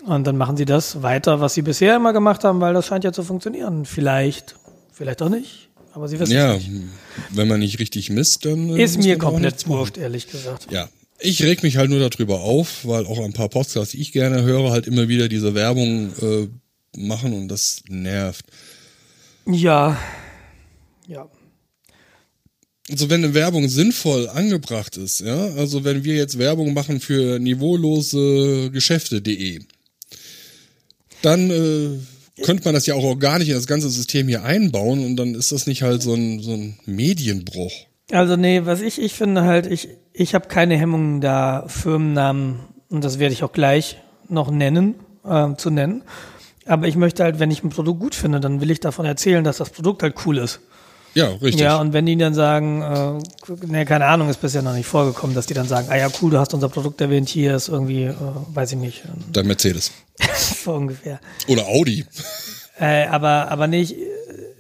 Und 0.06 0.26
dann 0.26 0.36
machen 0.38 0.58
sie 0.58 0.66
das 0.66 1.04
weiter, 1.04 1.42
was 1.42 1.54
sie 1.54 1.62
bisher 1.62 1.96
immer 1.96 2.12
gemacht 2.12 2.44
haben, 2.44 2.60
weil 2.60 2.74
das 2.74 2.88
scheint 2.88 3.04
ja 3.04 3.12
zu 3.14 3.22
funktionieren. 3.22 3.86
Vielleicht, 3.86 4.56
vielleicht 4.92 5.22
auch 5.22 5.30
nicht. 5.30 5.70
Aber 5.94 6.08
sie 6.08 6.20
wissen 6.20 6.34
Ja, 6.34 6.56
es 6.56 6.68
nicht. 6.68 6.82
wenn 7.30 7.48
man 7.48 7.60
nicht 7.60 7.78
richtig 7.78 8.10
misst, 8.10 8.46
dann. 8.46 8.70
äh, 8.70 8.82
Ist 8.84 8.98
mir 8.98 9.20
komplett 9.20 9.68
wurscht, 9.68 9.98
ehrlich 10.00 10.28
gesagt. 10.28 10.72
Ja. 10.72 10.88
Ich 11.22 11.44
reg 11.44 11.62
mich 11.64 11.78
halt 11.78 11.90
nur 11.90 12.10
darüber 12.10 12.42
auf, 12.42 12.86
weil 12.86 13.06
auch 13.06 13.20
ein 13.20 13.34
paar 13.34 13.50
Podcasts, 13.50 13.92
die 13.92 14.02
ich 14.02 14.12
gerne 14.12 14.44
höre, 14.44 14.72
halt 14.72 14.88
immer 14.88 15.08
wieder 15.08 15.30
diese 15.30 15.54
Werbung 15.54 16.12
äh, 16.20 16.48
machen 16.98 17.34
und 17.34 17.48
das 17.48 17.84
nervt. 17.88 18.46
Ja. 19.46 20.00
Ja. 21.08 21.30
Also 22.90 23.10
wenn 23.10 23.24
eine 23.24 23.34
Werbung 23.34 23.70
sinnvoll 23.70 24.28
angebracht 24.30 24.98
ist, 24.98 25.22
ja, 25.22 25.46
also 25.56 25.84
wenn 25.84 26.04
wir 26.04 26.16
jetzt 26.16 26.38
Werbung 26.38 26.74
machen 26.74 27.00
für 27.00 27.40
niveaulose 27.40 28.70
Geschäfte.de, 28.72 29.62
dann 31.22 31.50
äh, 31.50 32.44
könnte 32.44 32.66
man 32.66 32.74
das 32.74 32.86
ja 32.88 32.96
auch 32.96 33.04
organisch 33.04 33.48
in 33.48 33.54
das 33.54 33.68
ganze 33.68 33.90
System 33.90 34.28
hier 34.28 34.44
einbauen 34.44 35.06
und 35.06 35.16
dann 35.16 35.36
ist 35.36 35.52
das 35.52 35.68
nicht 35.68 35.84
halt 35.84 36.02
so 36.02 36.14
ein, 36.14 36.42
so 36.42 36.54
ein 36.54 36.80
Medienbruch. 36.86 37.72
Also 38.12 38.36
nee, 38.36 38.62
was 38.66 38.82
ich, 38.82 39.02
ich 39.02 39.14
finde 39.14 39.44
halt, 39.44 39.68
ich, 39.68 39.90
ich 40.14 40.36
habe 40.36 40.48
keine 40.48 40.78
Hemmungen 40.78 41.22
da 41.22 41.64
Firmennamen, 41.68 42.60
und 42.90 43.04
das 43.04 43.20
werde 43.20 43.34
ich 43.34 43.44
auch 43.44 43.54
gleich 43.54 43.98
noch 44.28 44.52
nennen, 44.52 44.96
äh, 45.24 45.56
zu 45.56 45.70
nennen. 45.70 46.04
Aber 46.66 46.88
ich 46.88 46.96
möchte 46.96 47.24
halt, 47.24 47.40
wenn 47.40 47.52
ich 47.52 47.64
ein 47.64 47.70
Produkt 47.70 48.00
gut 48.00 48.16
finde, 48.16 48.40
dann 48.40 48.62
will 48.62 48.70
ich 48.70 48.80
davon 48.80 49.06
erzählen, 49.06 49.44
dass 49.44 49.58
das 49.58 49.70
Produkt 49.70 50.04
halt 50.04 50.16
cool 50.26 50.38
ist. 50.38 50.60
Ja, 51.14 51.28
richtig. 51.28 51.62
Ja, 51.62 51.78
und 51.78 51.92
wenn 51.92 52.06
die 52.06 52.16
dann 52.16 52.34
sagen, 52.34 52.82
äh, 52.82 53.66
ne, 53.66 53.86
keine 53.86 54.06
Ahnung, 54.06 54.30
ist 54.30 54.40
bisher 54.42 54.62
noch 54.62 54.74
nicht 54.74 54.86
vorgekommen, 54.86 55.36
dass 55.36 55.46
die 55.46 55.54
dann 55.54 55.68
sagen, 55.68 55.88
ah 55.90 55.98
ja, 55.98 56.08
cool, 56.22 56.32
du 56.32 56.38
hast 56.38 56.54
unser 56.54 56.70
Produkt 56.70 57.02
erwähnt, 57.02 57.28
hier 57.28 57.56
ist 57.56 57.68
irgendwie, 57.68 58.04
äh, 58.04 58.16
weiß 58.54 58.74
ich 58.74 58.78
nicht, 58.78 59.04
Dann 59.32 59.48
Mercedes. 59.48 59.92
so 60.64 60.74
ungefähr. 60.74 61.20
Oder 61.48 61.68
Audi. 61.68 62.06
Äh, 62.80 63.08
aber, 63.08 63.52
aber 63.52 63.68
nicht 63.68 63.96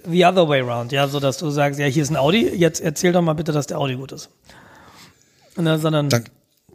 the 0.05 0.25
other 0.25 0.47
way 0.47 0.61
round, 0.61 0.91
ja, 0.91 1.07
so 1.07 1.19
dass 1.19 1.37
du 1.37 1.49
sagst, 1.49 1.79
ja, 1.79 1.85
hier 1.85 2.03
ist 2.03 2.09
ein 2.09 2.17
Audi, 2.17 2.47
jetzt 2.47 2.81
erzähl 2.81 3.11
doch 3.11 3.21
mal 3.21 3.33
bitte, 3.33 3.51
dass 3.51 3.67
der 3.67 3.79
Audi 3.79 3.95
gut 3.95 4.11
ist. 4.11 4.29
Und 5.55 5.65
dann, 5.65 5.79
sondern 5.79 6.09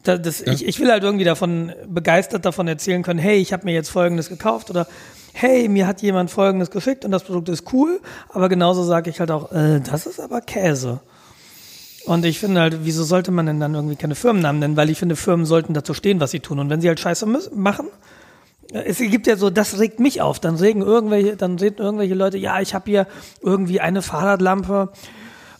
da, 0.02 0.18
das, 0.18 0.40
ich, 0.40 0.66
ich 0.66 0.78
will 0.78 0.90
halt 0.90 1.02
irgendwie 1.02 1.24
davon 1.24 1.72
begeistert 1.86 2.44
davon 2.44 2.68
erzählen 2.68 3.02
können, 3.02 3.18
hey, 3.18 3.38
ich 3.38 3.52
habe 3.52 3.64
mir 3.64 3.72
jetzt 3.72 3.88
Folgendes 3.88 4.28
gekauft 4.28 4.70
oder 4.70 4.86
hey, 5.32 5.68
mir 5.68 5.86
hat 5.86 6.00
jemand 6.02 6.30
Folgendes 6.30 6.70
geschickt 6.70 7.04
und 7.04 7.10
das 7.10 7.24
Produkt 7.24 7.48
ist 7.48 7.72
cool, 7.72 8.00
aber 8.30 8.48
genauso 8.48 8.84
sage 8.84 9.10
ich 9.10 9.20
halt 9.20 9.30
auch, 9.30 9.52
äh, 9.52 9.80
das 9.80 10.06
ist 10.06 10.20
aber 10.20 10.40
Käse. 10.40 11.00
Und 12.06 12.24
ich 12.24 12.38
finde 12.38 12.60
halt, 12.60 12.84
wieso 12.84 13.02
sollte 13.02 13.32
man 13.32 13.46
denn 13.46 13.58
dann 13.58 13.74
irgendwie 13.74 13.96
keine 13.96 14.14
Firmennamen 14.14 14.60
nennen? 14.60 14.76
Weil 14.76 14.90
ich 14.90 14.98
finde, 14.98 15.16
Firmen 15.16 15.44
sollten 15.44 15.74
dazu 15.74 15.92
stehen, 15.92 16.20
was 16.20 16.30
sie 16.30 16.38
tun. 16.38 16.60
Und 16.60 16.70
wenn 16.70 16.80
sie 16.80 16.86
halt 16.86 17.00
Scheiße 17.00 17.26
machen, 17.52 17.88
es 18.72 18.98
gibt 18.98 19.26
ja 19.26 19.36
so, 19.36 19.50
das 19.50 19.78
regt 19.78 20.00
mich 20.00 20.20
auf. 20.22 20.40
Dann 20.40 20.56
regen 20.56 20.82
irgendwelche, 20.82 21.36
dann 21.36 21.58
reden 21.58 21.78
irgendwelche 21.82 22.14
Leute, 22.14 22.38
ja, 22.38 22.60
ich 22.60 22.74
habe 22.74 22.90
hier 22.90 23.06
irgendwie 23.40 23.80
eine 23.80 24.02
Fahrradlampe 24.02 24.90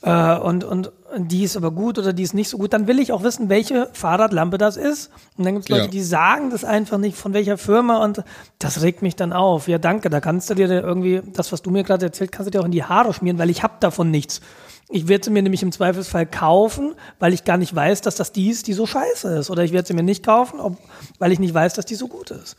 äh, 0.03 0.37
und, 0.39 0.65
und 0.65 0.93
die 1.17 1.45
ist 1.45 1.57
aber 1.57 1.71
gut 1.71 1.99
oder 1.99 2.13
die 2.13 2.23
ist 2.25 2.35
nicht 2.35 2.49
so 2.49 2.59
gut. 2.59 2.73
Dann 2.73 2.87
will 2.89 2.99
ich 2.99 3.13
auch 3.13 3.23
wissen, 3.23 3.49
welche 3.49 3.89
Fahrradlampe 3.93 4.59
das 4.59 4.77
ist. 4.77 5.11
Und 5.39 5.45
dann 5.47 5.55
gibt 5.55 5.67
es 5.67 5.69
Leute, 5.69 5.85
Ja. 5.85 5.91
die 5.91 6.03
sagen 6.03 6.51
das 6.51 6.65
einfach 6.65 6.99
nicht, 6.99 7.17
von 7.17 7.33
welcher 7.33 7.59
Firma 7.59 8.05
und 8.05 8.23
das 8.59 8.83
regt 8.83 9.03
mich 9.03 9.17
dann 9.17 9.33
auf. 9.33 9.69
Ja, 9.69 9.79
danke, 9.79 10.11
da 10.11 10.21
kannst 10.21 10.51
du 10.51 10.55
dir 10.55 10.69
irgendwie, 10.69 11.23
das, 11.33 11.53
was 11.53 11.63
du 11.63 11.71
mir 11.71 11.85
gerade 11.85 12.07
erzählt, 12.07 12.33
kannst 12.33 12.49
du 12.49 12.51
dir 12.51 12.61
auch 12.61 12.67
in 12.67 12.73
die 12.73 12.85
Haare 12.85 13.15
schmieren, 13.15 13.39
weil 13.39 13.51
ich 13.51 13.63
habe 13.63 13.75
davon 13.81 14.11
nichts. 14.11 14.41
Ich 14.89 15.09
werde 15.09 15.25
sie 15.25 15.31
mir 15.31 15.43
nämlich 15.43 15.63
im 15.65 15.73
Zweifelsfall 15.73 16.27
kaufen, 16.27 16.95
weil 17.19 17.33
ich 17.33 17.45
gar 17.45 17.57
nicht 17.57 17.75
weiß, 17.75 18.03
dass 18.03 18.15
das 18.15 18.31
die 18.33 18.51
ist, 18.51 18.69
die 18.69 18.73
so 18.73 18.87
scheiße 18.87 19.39
ist. 19.39 19.51
Oder 19.51 19.65
ich 19.65 19.73
werde 19.73 19.89
sie 19.89 19.95
mir 19.95 20.05
nicht 20.05 20.25
kaufen, 20.25 20.61
ob, 20.61 20.77
weil 21.19 21.33
ich 21.33 21.41
nicht 21.41 21.55
weiß, 21.55 21.75
dass 21.75 21.87
die 21.87 21.97
so 21.97 22.07
gut 22.07 22.31
ist. 22.31 22.57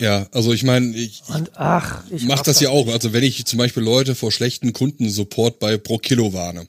Ja, 0.00 0.26
also 0.32 0.52
ich 0.52 0.62
meine, 0.64 0.96
ich, 0.96 1.22
Und 1.28 1.50
ach, 1.56 2.02
ich 2.10 2.24
mach 2.24 2.42
das 2.42 2.58
ja 2.60 2.70
auch. 2.70 2.88
Also 2.88 3.12
wenn 3.12 3.22
ich 3.22 3.44
zum 3.44 3.58
Beispiel 3.58 3.82
Leute 3.82 4.14
vor 4.14 4.32
schlechten 4.32 4.72
Kundensupport 4.72 5.58
bei 5.58 5.76
Pro 5.76 5.98
Kilo 5.98 6.32
warne, 6.32 6.66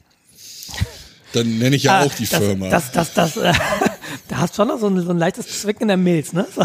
dann 1.33 1.57
nenne 1.57 1.77
ich 1.77 1.83
ja 1.83 1.99
Ah, 1.99 2.03
auch 2.03 2.13
die 2.13 2.27
das, 2.27 2.39
Firma. 2.39 2.69
Das, 2.69 2.91
das, 2.91 3.13
das, 3.13 3.37
äh, 3.37 3.53
da 4.27 4.37
hast 4.37 4.53
du 4.53 4.55
schon 4.57 4.67
noch 4.67 4.79
so 4.79 4.87
ein, 4.87 5.01
so 5.01 5.11
ein 5.11 5.17
leichtes 5.17 5.61
Zwicken 5.61 5.83
in 5.83 5.87
der 5.87 5.97
Milz, 5.97 6.33
ne? 6.33 6.45
So. 6.53 6.63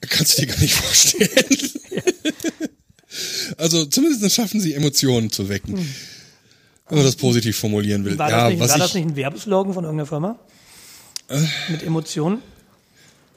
Kannst 0.00 0.38
du 0.38 0.42
dir 0.42 0.48
gar 0.52 0.60
nicht 0.60 0.74
vorstellen. 0.74 1.58
also 3.56 3.84
zumindest 3.86 4.32
schaffen 4.34 4.60
sie 4.60 4.74
Emotionen 4.74 5.30
zu 5.32 5.48
wecken. 5.48 5.76
Wenn 6.88 6.98
man 6.98 7.06
das 7.06 7.16
positiv 7.16 7.56
formulieren 7.58 8.04
will. 8.04 8.18
War, 8.18 8.30
ja, 8.30 8.40
das, 8.42 8.50
nicht, 8.50 8.60
was 8.60 8.68
war 8.70 8.76
ich, 8.76 8.82
das 8.84 8.94
nicht 8.94 9.06
ein 9.06 9.16
Werbeslogan 9.16 9.74
von 9.74 9.84
irgendeiner 9.84 10.06
Firma? 10.06 10.38
Mit 11.70 11.82
Emotionen? 11.82 12.42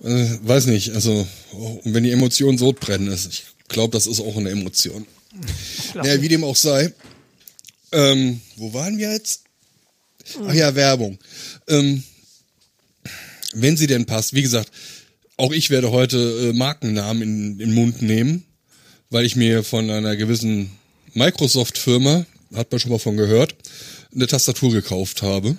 Äh, 0.06 0.38
weiß 0.44 0.68
nicht, 0.68 0.94
also 0.94 1.28
und 1.52 1.94
wenn 1.94 2.04
die 2.04 2.12
Emotion 2.12 2.60
Sodbrennen 2.60 3.12
ist, 3.12 3.26
ich 3.28 3.44
glaube, 3.68 3.92
das 3.92 4.06
ist 4.06 4.20
auch 4.20 4.38
eine 4.38 4.52
Emotion. 4.52 5.08
Naja, 5.96 6.22
wie 6.22 6.28
dem 6.28 6.44
auch 6.44 6.56
sei. 6.56 6.94
Ähm, 7.92 8.40
wo 8.56 8.74
waren 8.74 8.98
wir 9.00 9.12
jetzt? 9.12 9.42
Ach 10.48 10.54
ja, 10.54 10.76
Werbung. 10.76 11.18
Ähm, 11.68 12.04
wenn 13.54 13.78
sie 13.78 13.88
denn 13.88 14.06
passt, 14.06 14.34
wie 14.34 14.44
gesagt, 14.44 14.72
auch 15.38 15.52
ich 15.52 15.72
werde 15.72 15.92
heute 15.92 16.50
äh, 16.50 16.54
Markennamen 16.54 17.22
in 17.24 17.52
in 17.54 17.58
den 17.58 17.74
Mund 17.74 18.02
nehmen, 18.02 18.46
weil 19.10 19.26
ich 19.26 19.36
mir 19.36 19.64
von 19.64 19.90
einer 19.90 20.16
gewissen 20.16 20.72
Microsoft-Firma, 21.14 22.26
hat 22.54 22.72
man 22.72 22.80
schon 22.80 22.92
mal 22.92 23.00
von 23.00 23.18
gehört, 23.18 23.56
eine 24.14 24.28
Tastatur 24.28 24.72
gekauft 24.72 25.24
habe. 25.24 25.58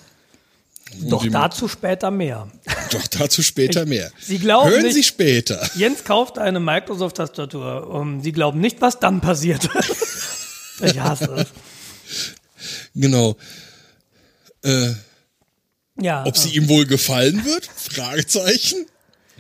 Doch 1.02 1.22
die- 1.22 1.30
dazu 1.30 1.68
später 1.68 2.10
mehr. 2.10 2.48
Doch 2.90 3.06
dazu 3.08 3.42
später 3.42 3.84
mehr. 3.86 4.10
Sie 4.20 4.38
glauben 4.38 4.70
Hören 4.70 4.82
nicht- 4.82 4.94
Sie 4.94 5.02
später. 5.02 5.68
Jens 5.76 6.04
kauft 6.04 6.38
eine 6.38 6.60
Microsoft-Tastatur. 6.60 7.88
Um, 7.90 8.20
Sie 8.22 8.32
glauben 8.32 8.60
nicht, 8.60 8.80
was 8.80 8.98
dann 9.00 9.20
passiert. 9.20 9.68
ich 10.82 11.00
hasse 11.00 11.32
es. 11.36 11.46
Genau. 12.94 13.36
Äh, 14.64 14.92
Ja. 16.00 16.24
ob 16.26 16.36
sie 16.36 16.50
ihm 16.56 16.68
wohl 16.68 16.86
gefallen 16.86 17.44
wird? 17.44 17.68
Fragezeichen. 17.74 18.86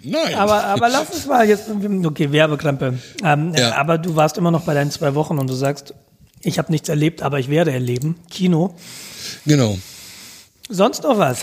Nein. 0.02 0.34
aber, 0.34 0.64
aber 0.64 0.88
lass 0.88 1.10
uns 1.10 1.26
mal 1.26 1.48
jetzt, 1.48 1.64
okay, 2.04 2.30
Werbekrempe. 2.30 2.98
Ähm, 3.24 3.54
Ja. 3.56 3.74
Aber 3.76 3.98
du 3.98 4.14
warst 4.14 4.36
immer 4.38 4.50
noch 4.50 4.62
bei 4.64 4.74
deinen 4.74 4.90
zwei 4.90 5.14
Wochen 5.14 5.38
und 5.38 5.48
du 5.48 5.54
sagst, 5.54 5.94
ich 6.42 6.58
habe 6.58 6.70
nichts 6.70 6.88
erlebt, 6.88 7.22
aber 7.22 7.38
ich 7.40 7.48
werde 7.48 7.72
erleben. 7.72 8.16
Kino. 8.30 8.76
genau. 9.46 9.78
Sonst 10.68 11.02
noch 11.02 11.18
was? 11.18 11.40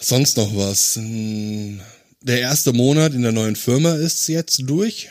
Sonst 0.00 0.36
noch 0.36 0.54
was. 0.56 0.96
Hm, 0.96 1.80
Der 2.22 2.40
erste 2.40 2.72
Monat 2.72 3.14
in 3.14 3.22
der 3.22 3.32
neuen 3.32 3.56
Firma 3.56 3.94
ist 3.94 4.26
jetzt 4.28 4.58
durch. 4.68 5.08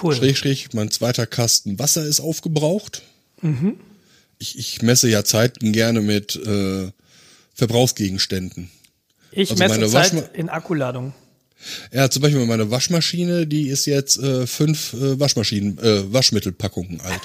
Cool. 0.00 0.14
Schräg, 0.14 0.36
schräg, 0.38 0.74
mein 0.74 0.90
zweiter 0.90 1.26
Kasten 1.26 1.78
Wasser 1.78 2.04
ist 2.04 2.20
aufgebraucht. 2.20 3.02
Mhm. 3.42 3.78
Ich, 4.38 4.58
ich 4.58 4.82
messe 4.82 5.08
ja 5.08 5.24
Zeiten 5.24 5.72
gerne 5.72 6.00
mit 6.00 6.34
äh, 6.36 6.90
Verbrauchsgegenständen. 7.54 8.70
Ich 9.30 9.50
Also 9.50 9.62
messe 9.62 9.74
meine 9.80 9.90
Zeit 9.90 10.12
Waschma- 10.14 10.32
in 10.34 10.48
Akkuladung. 10.48 11.12
Ja, 11.92 12.10
zum 12.10 12.22
Beispiel 12.22 12.44
meine 12.46 12.70
Waschmaschine, 12.70 13.46
die 13.46 13.68
ist 13.68 13.86
jetzt 13.86 14.18
äh, 14.18 14.46
fünf 14.46 14.94
äh, 14.94 15.20
Waschmaschinen, 15.20 15.78
äh, 15.78 16.12
Waschmittelpackungen 16.12 17.00
alt. 17.02 17.20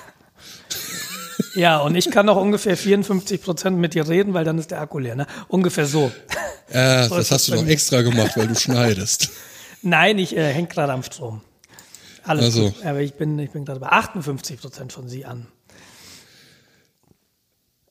Ja, 1.58 1.80
und 1.80 1.96
ich 1.96 2.12
kann 2.12 2.28
noch 2.28 2.38
ungefähr 2.38 2.78
54 2.78 3.42
Prozent 3.42 3.78
mit 3.80 3.96
dir 3.96 4.08
reden, 4.08 4.34
weil 4.36 4.46
dann 4.46 4.60
ist 4.60 4.70
der 4.70 4.80
Akku 4.80 5.00
leer. 5.00 5.16
Ne? 5.16 5.26
Ungefähr 5.48 5.88
so. 5.88 6.12
Ja, 6.72 7.04
So 7.10 7.16
das 7.18 7.32
hast 7.32 7.48
du 7.48 7.54
doch 7.54 7.66
extra 7.66 8.04
gemacht, 8.04 8.34
weil 8.38 8.48
du 8.48 8.56
schneidest. 8.60 9.30
Nein, 9.82 10.20
ich 10.20 10.38
äh, 10.38 10.54
häng 10.54 10.70
gerade 10.70 10.94
am 10.94 11.02
Strom. 11.02 11.42
Alles 12.24 12.46
Ach 12.50 12.52
so. 12.52 12.70
gut. 12.72 12.86
Aber 12.86 13.00
ich 13.02 13.16
bin, 13.16 13.40
ich 13.40 13.50
bin 13.52 13.66
gerade 13.66 13.80
bei 13.80 13.88
58 13.88 14.60
Prozent 14.62 14.94
von 14.94 15.10
Sie 15.10 15.26
an. 15.26 15.48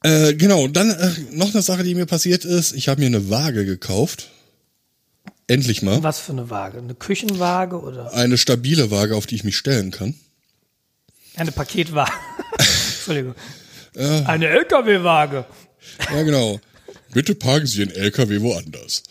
Äh, 0.02 0.34
genau, 0.34 0.68
dann 0.68 0.90
äh, 0.90 1.10
noch 1.32 1.52
eine 1.52 1.62
Sache, 1.62 1.82
die 1.82 1.94
mir 1.94 2.06
passiert 2.06 2.44
ist. 2.44 2.72
Ich 2.72 2.88
habe 2.88 3.00
mir 3.00 3.06
eine 3.06 3.30
Waage 3.30 3.64
gekauft. 3.64 4.30
Endlich 5.48 5.82
mal. 5.82 6.02
Was 6.02 6.20
für 6.20 6.32
eine 6.32 6.50
Waage? 6.50 6.78
Eine 6.78 6.94
Küchenwaage 6.94 7.80
oder 7.80 8.12
Eine 8.12 8.36
stabile 8.38 8.90
Waage, 8.90 9.16
auf 9.16 9.26
die 9.26 9.34
ich 9.36 9.44
mich 9.44 9.56
stellen 9.56 9.90
kann. 9.90 10.14
eine 11.36 11.50
Paketwaage? 11.52 12.12
Entschuldigung. 13.06 13.34
Eine 14.26 14.48
LKW-Waage. 14.48 15.44
Ja, 16.12 16.22
genau. 16.22 16.60
Bitte 17.12 17.34
parken 17.34 17.66
Sie 17.66 17.80
Ihren 17.80 17.90
LKW 17.94 18.40
woanders. 18.40 19.02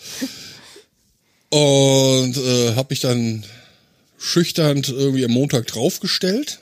Und 1.49 2.37
äh, 2.37 2.75
habe 2.75 2.87
mich 2.89 2.99
dann 2.99 3.45
schüchtern 4.19 4.81
irgendwie 4.87 5.25
am 5.25 5.31
Montag 5.31 5.67
draufgestellt 5.67 6.59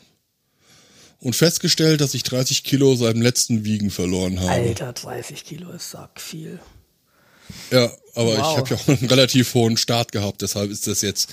und 1.20 1.36
festgestellt, 1.36 2.02
dass 2.02 2.14
ich 2.14 2.24
30 2.24 2.64
Kilo 2.64 2.96
seit 2.96 3.16
dem 3.16 3.22
letzten 3.22 3.66
Wiegen 3.66 3.90
verloren 3.90 4.40
habe. 4.40 4.52
Alter, 4.52 4.94
30 4.94 5.44
Kilo 5.46 5.72
ist 5.72 5.92
sack 5.92 6.22
viel. 6.22 6.60
Ja, 7.72 7.92
aber 8.16 8.38
Wow. 8.38 8.38
ich 8.38 8.58
habe 8.58 8.70
ja 8.70 8.76
auch 8.78 8.88
einen 8.88 9.10
relativ 9.10 9.54
hohen 9.54 9.78
Start 9.78 10.12
gehabt, 10.12 10.42
deshalb 10.42 10.70
ist 10.72 10.88
das 10.88 11.02
jetzt. 11.02 11.30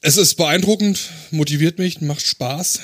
Es 0.00 0.16
ist 0.16 0.36
beeindruckend, 0.36 1.10
motiviert 1.30 1.78
mich, 1.78 2.00
macht 2.00 2.24
Spaß. 2.26 2.80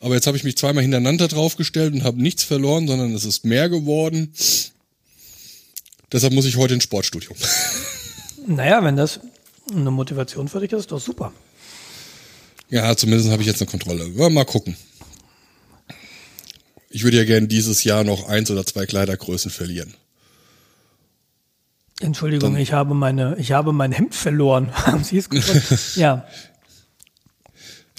Aber 0.00 0.14
jetzt 0.14 0.26
habe 0.26 0.36
ich 0.36 0.44
mich 0.44 0.56
zweimal 0.56 0.82
hintereinander 0.82 1.28
draufgestellt 1.28 1.92
und 1.92 2.04
habe 2.04 2.20
nichts 2.20 2.42
verloren, 2.42 2.88
sondern 2.88 3.14
es 3.14 3.24
ist 3.24 3.44
mehr 3.44 3.68
geworden. 3.68 4.32
Deshalb 6.10 6.32
muss 6.32 6.46
ich 6.46 6.56
heute 6.56 6.74
ins 6.74 6.84
Sportstudio. 6.84 7.34
Naja, 8.46 8.82
wenn 8.82 8.96
das 8.96 9.20
eine 9.70 9.90
Motivation 9.90 10.48
für 10.48 10.60
dich 10.60 10.72
ist, 10.72 10.80
ist 10.80 10.92
doch 10.92 10.98
super. 10.98 11.30
Ja, 12.70 12.96
zumindest 12.96 13.30
habe 13.30 13.42
ich 13.42 13.46
jetzt 13.46 13.60
eine 13.60 13.70
Kontrolle. 13.70 14.08
Ja, 14.16 14.30
mal 14.30 14.46
gucken. 14.46 14.76
Ich 16.88 17.04
würde 17.04 17.18
ja 17.18 17.24
gerne 17.24 17.46
dieses 17.46 17.84
Jahr 17.84 18.02
noch 18.02 18.28
eins 18.28 18.50
oder 18.50 18.64
zwei 18.64 18.86
Kleidergrößen 18.86 19.50
verlieren. 19.50 19.94
Entschuldigung, 22.00 22.54
Dann, 22.54 22.60
ich 22.60 22.72
habe 22.72 22.94
meine, 22.94 23.36
ich 23.38 23.52
habe 23.52 23.72
mein 23.72 23.92
Hemd 23.92 24.14
verloren. 24.14 24.74
Haben 24.86 25.04
Sie 25.04 25.18
es 25.18 25.28
gesagt? 25.28 25.94
ja. 25.96 26.26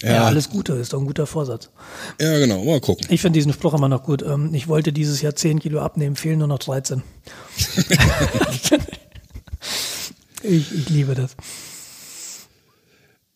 Ja. 0.02 0.12
Ja, 0.12 0.24
alles 0.24 0.50
Gute, 0.50 0.74
ist 0.74 0.92
doch 0.92 1.00
ein 1.00 1.06
guter 1.06 1.26
Vorsatz. 1.26 1.70
Ja, 2.20 2.38
genau, 2.38 2.64
mal 2.64 2.80
gucken. 2.80 3.06
Ich 3.10 3.20
finde 3.20 3.38
diesen 3.38 3.52
Spruch 3.52 3.74
immer 3.74 3.88
noch 3.88 4.02
gut. 4.02 4.22
Ähm, 4.22 4.52
ich 4.54 4.68
wollte 4.68 4.92
dieses 4.92 5.22
Jahr 5.22 5.34
10 5.34 5.60
Kilo 5.60 5.80
abnehmen, 5.80 6.16
fehlen 6.16 6.38
nur 6.38 6.48
noch 6.48 6.58
13. 6.58 7.02
ich, 10.42 10.72
ich 10.72 10.88
liebe 10.88 11.14
das. 11.14 11.36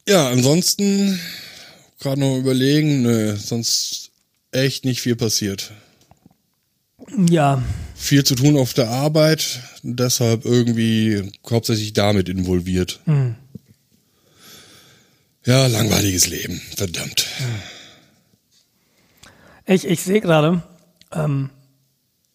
Ja, 0.09 0.29
ansonsten 0.29 1.19
gerade 1.99 2.21
noch 2.21 2.37
überlegen, 2.37 3.03
nö, 3.03 3.37
sonst 3.37 4.11
echt 4.53 4.85
nicht 4.85 5.01
viel 5.01 5.17
passiert. 5.17 5.73
Ja. 7.29 7.63
Viel 7.95 8.25
zu 8.25 8.35
tun 8.35 8.57
auf 8.57 8.75
der 8.75 8.91
Arbeit, 8.91 9.61
deshalb 9.83 10.45
irgendwie 10.45 11.31
hauptsächlich 11.49 11.93
damit 11.93 12.29
involviert. 12.29 13.01
Mhm. 13.07 13.37
Ja, 15.47 15.69
langweiliges 15.69 16.27
Leben, 16.27 16.61
verdammt. 16.75 17.25
Ich, 19.65 19.87
ich 19.87 20.03
sehe 20.03 20.21
gerade, 20.21 20.63
ähm, 21.13 21.51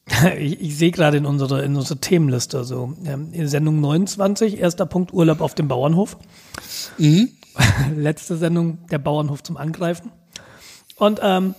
ich, 0.39 0.61
ich 0.61 0.77
sehe 0.77 0.91
gerade 0.91 1.17
in 1.17 1.25
unserer 1.25 1.61
in 1.63 1.75
unsere 1.75 1.99
Themenliste 1.99 2.63
so 2.63 2.95
ähm, 3.05 3.33
Sendung 3.47 3.81
29, 3.81 4.59
erster 4.59 4.85
Punkt 4.85 5.11
Urlaub 5.13 5.41
auf 5.41 5.55
dem 5.55 5.67
Bauernhof. 5.67 6.17
Mhm. 6.97 7.29
letzte 7.97 8.37
Sendung 8.37 8.87
der 8.89 8.99
Bauernhof 8.99 9.43
zum 9.43 9.57
Angreifen. 9.57 10.11
Und 10.95 11.19
ähm, 11.21 11.53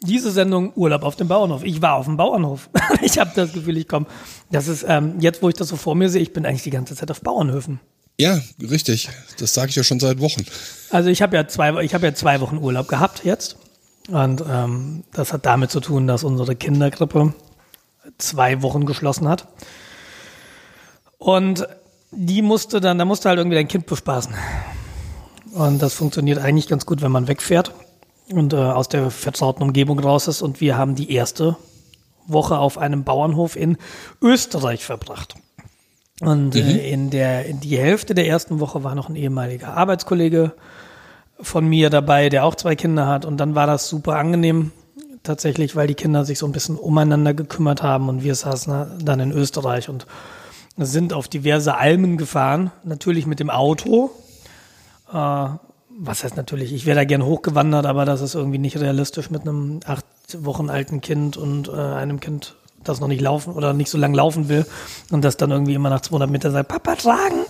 diese 0.00 0.30
Sendung 0.30 0.72
Urlaub 0.74 1.02
auf 1.02 1.16
dem 1.16 1.28
Bauernhof. 1.28 1.64
Ich 1.64 1.82
war 1.82 1.96
auf 1.96 2.06
dem 2.06 2.16
Bauernhof. 2.16 2.70
ich 3.02 3.18
habe 3.18 3.32
das 3.34 3.52
Gefühl, 3.52 3.76
ich 3.76 3.88
komme. 3.88 4.06
Das 4.50 4.68
ist 4.68 4.86
ähm, 4.88 5.20
jetzt, 5.20 5.42
wo 5.42 5.50
ich 5.50 5.54
das 5.54 5.68
so 5.68 5.76
vor 5.76 5.94
mir 5.94 6.08
sehe, 6.08 6.22
ich 6.22 6.32
bin 6.32 6.46
eigentlich 6.46 6.62
die 6.62 6.70
ganze 6.70 6.96
Zeit 6.96 7.10
auf 7.10 7.20
Bauernhöfen. 7.20 7.78
Ja, 8.20 8.40
richtig. 8.60 9.08
Das 9.38 9.54
sage 9.54 9.70
ich 9.70 9.76
ja 9.76 9.84
schon 9.84 10.00
seit 10.00 10.20
Wochen. 10.20 10.44
Also 10.90 11.08
ich 11.08 11.22
habe 11.22 11.36
ja 11.36 11.46
zwei, 11.46 11.82
ich 11.82 11.94
habe 11.94 12.06
ja 12.06 12.14
zwei 12.14 12.40
Wochen 12.40 12.58
Urlaub 12.58 12.88
gehabt 12.88 13.24
jetzt, 13.24 13.56
und 14.08 14.42
ähm, 14.48 15.04
das 15.12 15.32
hat 15.32 15.44
damit 15.44 15.70
zu 15.70 15.80
tun, 15.80 16.06
dass 16.06 16.24
unsere 16.24 16.56
Kindergrippe 16.56 17.34
zwei 18.16 18.62
Wochen 18.62 18.86
geschlossen 18.86 19.28
hat. 19.28 19.46
Und 21.18 21.68
die 22.10 22.40
musste 22.40 22.80
dann, 22.80 22.98
da 22.98 23.04
musste 23.04 23.28
halt 23.28 23.38
irgendwie 23.38 23.56
dein 23.56 23.68
Kind 23.68 23.86
bespaßen. 23.86 24.34
Und 25.52 25.82
das 25.82 25.94
funktioniert 25.94 26.38
eigentlich 26.38 26.68
ganz 26.68 26.86
gut, 26.86 27.02
wenn 27.02 27.12
man 27.12 27.28
wegfährt 27.28 27.72
und 28.30 28.54
äh, 28.54 28.56
aus 28.56 28.88
der 28.88 29.10
vertrauten 29.10 29.62
Umgebung 29.62 29.98
raus 29.98 30.26
ist. 30.26 30.40
Und 30.40 30.60
wir 30.60 30.78
haben 30.78 30.94
die 30.94 31.12
erste 31.12 31.56
Woche 32.26 32.58
auf 32.58 32.78
einem 32.78 33.04
Bauernhof 33.04 33.56
in 33.56 33.76
Österreich 34.22 34.84
verbracht. 34.84 35.34
Und 36.20 36.56
äh, 36.56 36.62
mhm. 36.62 36.68
äh, 36.68 36.90
in 36.90 37.10
der 37.10 37.46
in 37.46 37.60
die 37.60 37.78
Hälfte 37.78 38.14
der 38.14 38.26
ersten 38.26 38.60
Woche 38.60 38.84
war 38.84 38.94
noch 38.94 39.08
ein 39.08 39.16
ehemaliger 39.16 39.76
Arbeitskollege 39.76 40.52
von 41.40 41.66
mir 41.66 41.90
dabei, 41.90 42.28
der 42.28 42.44
auch 42.44 42.54
zwei 42.54 42.74
Kinder 42.74 43.06
hat. 43.06 43.24
Und 43.24 43.38
dann 43.38 43.54
war 43.54 43.66
das 43.66 43.88
super 43.88 44.16
angenehm 44.16 44.72
tatsächlich, 45.22 45.76
weil 45.76 45.86
die 45.86 45.94
Kinder 45.94 46.24
sich 46.24 46.38
so 46.38 46.46
ein 46.46 46.52
bisschen 46.52 46.76
umeinander 46.76 47.34
gekümmert 47.34 47.82
haben 47.82 48.08
und 48.08 48.22
wir 48.22 48.34
saßen 48.34 48.98
dann 49.04 49.20
in 49.20 49.32
Österreich 49.32 49.88
und 49.88 50.06
sind 50.76 51.12
auf 51.12 51.28
diverse 51.28 51.76
Almen 51.76 52.16
gefahren, 52.16 52.70
natürlich 52.84 53.26
mit 53.26 53.40
dem 53.40 53.50
Auto, 53.50 54.10
äh, 55.12 55.48
was 56.00 56.22
heißt 56.22 56.36
natürlich, 56.36 56.72
ich 56.72 56.86
wäre 56.86 56.96
da 56.96 57.04
gern 57.04 57.24
hochgewandert, 57.24 57.84
aber 57.84 58.04
das 58.04 58.20
ist 58.20 58.34
irgendwie 58.34 58.58
nicht 58.58 58.78
realistisch 58.78 59.30
mit 59.30 59.42
einem 59.42 59.80
acht 59.84 60.04
Wochen 60.38 60.70
alten 60.70 61.00
Kind 61.00 61.36
und 61.36 61.68
äh, 61.68 61.72
einem 61.72 62.20
Kind, 62.20 62.54
das 62.88 63.00
noch 63.00 63.08
nicht 63.08 63.20
laufen 63.20 63.52
oder 63.52 63.72
nicht 63.72 63.90
so 63.90 63.98
lange 63.98 64.16
laufen 64.16 64.48
will 64.48 64.66
und 65.10 65.24
das 65.24 65.36
dann 65.36 65.50
irgendwie 65.50 65.74
immer 65.74 65.90
nach 65.90 66.00
200 66.00 66.30
Metern 66.30 66.52
sagt, 66.52 66.68
Papa 66.68 66.96
tragen. 66.96 67.44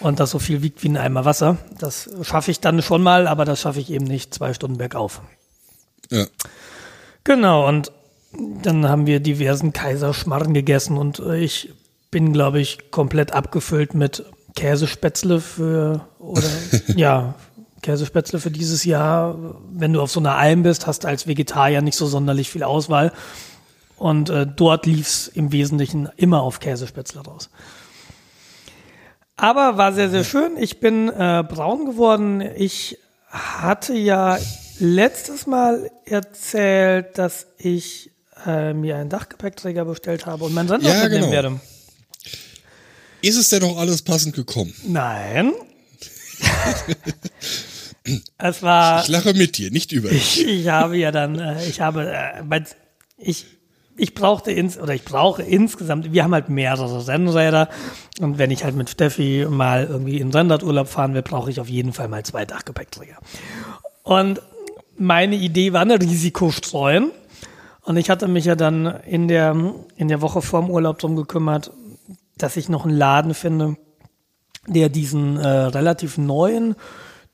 Und 0.00 0.18
das 0.18 0.30
so 0.30 0.38
viel 0.38 0.62
wiegt 0.62 0.82
wie 0.82 0.88
ein 0.88 0.96
Eimer 0.96 1.26
Wasser. 1.26 1.58
Das 1.78 2.08
schaffe 2.22 2.50
ich 2.50 2.60
dann 2.60 2.80
schon 2.80 3.02
mal, 3.02 3.28
aber 3.28 3.44
das 3.44 3.60
schaffe 3.60 3.80
ich 3.80 3.90
eben 3.90 4.06
nicht 4.06 4.32
zwei 4.32 4.54
Stunden 4.54 4.78
bergauf. 4.78 5.20
Ja. 6.10 6.24
Genau, 7.22 7.68
und 7.68 7.92
dann 8.62 8.88
haben 8.88 9.06
wir 9.06 9.20
diversen 9.20 9.72
Kaiserschmarren 9.72 10.54
gegessen 10.54 10.96
und 10.96 11.18
ich 11.18 11.74
bin, 12.10 12.32
glaube 12.32 12.60
ich, 12.60 12.90
komplett 12.90 13.32
abgefüllt 13.32 13.94
mit 13.94 14.24
Käsespätzle 14.56 15.40
für, 15.40 16.06
oder 16.18 16.48
ja, 16.96 17.34
Käsespätzle 17.82 18.40
für 18.40 18.50
dieses 18.50 18.84
Jahr. 18.84 19.36
Wenn 19.72 19.92
du 19.92 20.00
auf 20.00 20.10
so 20.10 20.20
einer 20.20 20.36
Alm 20.36 20.62
bist, 20.62 20.86
hast 20.86 21.04
du 21.04 21.08
als 21.08 21.26
Vegetarier 21.26 21.82
nicht 21.82 21.96
so 21.96 22.06
sonderlich 22.06 22.50
viel 22.50 22.62
Auswahl. 22.62 23.12
Und 24.00 24.30
äh, 24.30 24.46
dort 24.46 24.86
lief's 24.86 25.28
im 25.28 25.52
Wesentlichen 25.52 26.08
immer 26.16 26.40
auf 26.40 26.58
Käsespätzle 26.58 27.20
raus. 27.20 27.50
Aber 29.36 29.76
war 29.76 29.92
sehr, 29.92 30.08
sehr 30.08 30.24
schön. 30.24 30.56
Ich 30.56 30.80
bin 30.80 31.10
äh, 31.10 31.44
braun 31.46 31.84
geworden. 31.84 32.40
Ich 32.40 32.96
hatte 33.28 33.92
ja 33.92 34.38
letztes 34.78 35.46
Mal 35.46 35.90
erzählt, 36.06 37.18
dass 37.18 37.48
ich 37.58 38.10
äh, 38.46 38.72
mir 38.72 38.96
einen 38.96 39.10
Dachgepäckträger 39.10 39.84
bestellt 39.84 40.24
habe 40.24 40.44
und 40.44 40.54
mein 40.54 40.66
Sender 40.66 40.88
ja, 40.88 41.02
mitnehmen 41.02 41.20
genau. 41.24 41.32
werde. 41.32 41.60
Ist 43.20 43.36
es 43.36 43.50
denn 43.50 43.62
auch 43.64 43.76
alles 43.76 44.00
passend 44.00 44.34
gekommen? 44.34 44.72
Nein. 44.86 45.52
es 48.38 48.62
war. 48.62 49.02
Ich 49.02 49.08
lache 49.08 49.34
mit 49.34 49.58
dir, 49.58 49.70
nicht 49.70 49.92
über 49.92 50.08
dich. 50.08 50.40
Ich, 50.40 50.46
ich 50.46 50.68
habe 50.68 50.96
ja 50.96 51.12
dann, 51.12 51.38
äh, 51.38 51.66
ich 51.66 51.82
habe, 51.82 52.10
äh, 52.10 52.62
ich, 53.18 53.44
ich 54.00 54.14
brauchte 54.14 54.50
ins, 54.50 54.78
oder 54.78 54.94
ich 54.94 55.04
brauche 55.04 55.42
insgesamt, 55.42 56.12
wir 56.12 56.24
haben 56.24 56.32
halt 56.32 56.48
mehrere 56.48 57.06
Rennräder 57.06 57.68
und 58.20 58.38
wenn 58.38 58.50
ich 58.50 58.64
halt 58.64 58.74
mit 58.74 58.88
Steffi 58.88 59.46
mal 59.48 59.86
irgendwie 59.88 60.18
in 60.18 60.30
Rennradurlaub 60.30 60.88
fahren 60.88 61.14
will, 61.14 61.22
brauche 61.22 61.50
ich 61.50 61.60
auf 61.60 61.68
jeden 61.68 61.92
Fall 61.92 62.08
mal 62.08 62.24
zwei 62.24 62.44
Dachgepäckträger. 62.44 63.16
Und 64.02 64.40
meine 64.96 65.36
Idee 65.36 65.72
war 65.72 65.82
eine 65.82 66.00
Risikostreuen. 66.00 67.10
Und 67.82 67.96
ich 67.96 68.10
hatte 68.10 68.28
mich 68.28 68.44
ja 68.44 68.54
dann 68.54 68.86
in 68.86 69.28
der, 69.28 69.56
in 69.96 70.08
der 70.08 70.20
Woche 70.20 70.42
vorm 70.42 70.70
Urlaub 70.70 70.98
drum 70.98 71.16
gekümmert, 71.16 71.72
dass 72.36 72.56
ich 72.56 72.68
noch 72.68 72.84
einen 72.84 72.96
Laden 72.96 73.34
finde, 73.34 73.76
der 74.66 74.88
diesen 74.88 75.38
äh, 75.38 75.46
relativ 75.46 76.18
neuen 76.18 76.76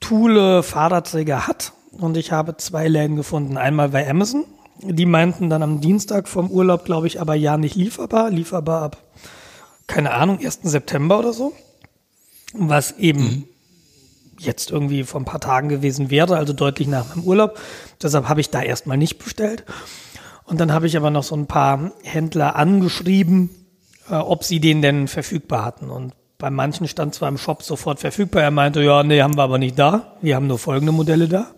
Thule 0.00 0.62
Fahrradträger 0.62 1.46
hat. 1.46 1.72
Und 1.92 2.16
ich 2.16 2.32
habe 2.32 2.56
zwei 2.56 2.88
Läden 2.88 3.16
gefunden. 3.16 3.56
Einmal 3.56 3.90
bei 3.90 4.08
Amazon. 4.08 4.44
Die 4.82 5.06
meinten 5.06 5.48
dann 5.48 5.62
am 5.62 5.80
Dienstag 5.80 6.28
vom 6.28 6.50
Urlaub, 6.50 6.84
glaube 6.84 7.06
ich, 7.06 7.20
aber 7.20 7.34
ja 7.34 7.56
nicht 7.56 7.76
lieferbar. 7.76 8.30
Lieferbar 8.30 8.82
ab, 8.82 9.02
keine 9.86 10.12
Ahnung, 10.12 10.38
1. 10.44 10.60
September 10.62 11.18
oder 11.18 11.32
so. 11.32 11.52
Was 12.52 12.92
eben 12.98 13.20
mhm. 13.20 13.44
jetzt 14.38 14.70
irgendwie 14.70 15.04
vor 15.04 15.20
ein 15.20 15.24
paar 15.24 15.40
Tagen 15.40 15.68
gewesen 15.68 16.10
wäre, 16.10 16.36
also 16.36 16.52
deutlich 16.52 16.88
nach 16.88 17.08
meinem 17.08 17.24
Urlaub. 17.24 17.58
Deshalb 18.02 18.28
habe 18.28 18.40
ich 18.40 18.50
da 18.50 18.62
erstmal 18.62 18.96
nicht 18.96 19.18
bestellt. 19.18 19.64
Und 20.44 20.60
dann 20.60 20.72
habe 20.72 20.86
ich 20.86 20.96
aber 20.96 21.10
noch 21.10 21.24
so 21.24 21.34
ein 21.34 21.46
paar 21.46 21.92
Händler 22.02 22.56
angeschrieben, 22.56 23.50
äh, 24.10 24.14
ob 24.14 24.44
sie 24.44 24.60
den 24.60 24.80
denn 24.80 25.08
verfügbar 25.08 25.64
hatten. 25.64 25.90
Und 25.90 26.14
bei 26.38 26.50
manchen 26.50 26.86
stand 26.86 27.14
zwar 27.14 27.28
im 27.28 27.38
Shop 27.38 27.62
sofort 27.62 28.00
verfügbar. 28.00 28.42
Er 28.42 28.50
meinte, 28.50 28.82
ja, 28.82 29.02
nee, 29.02 29.22
haben 29.22 29.36
wir 29.36 29.42
aber 29.42 29.58
nicht 29.58 29.78
da. 29.78 30.16
Wir 30.20 30.36
haben 30.36 30.46
nur 30.46 30.58
folgende 30.58 30.92
Modelle 30.92 31.28
da. 31.28 31.48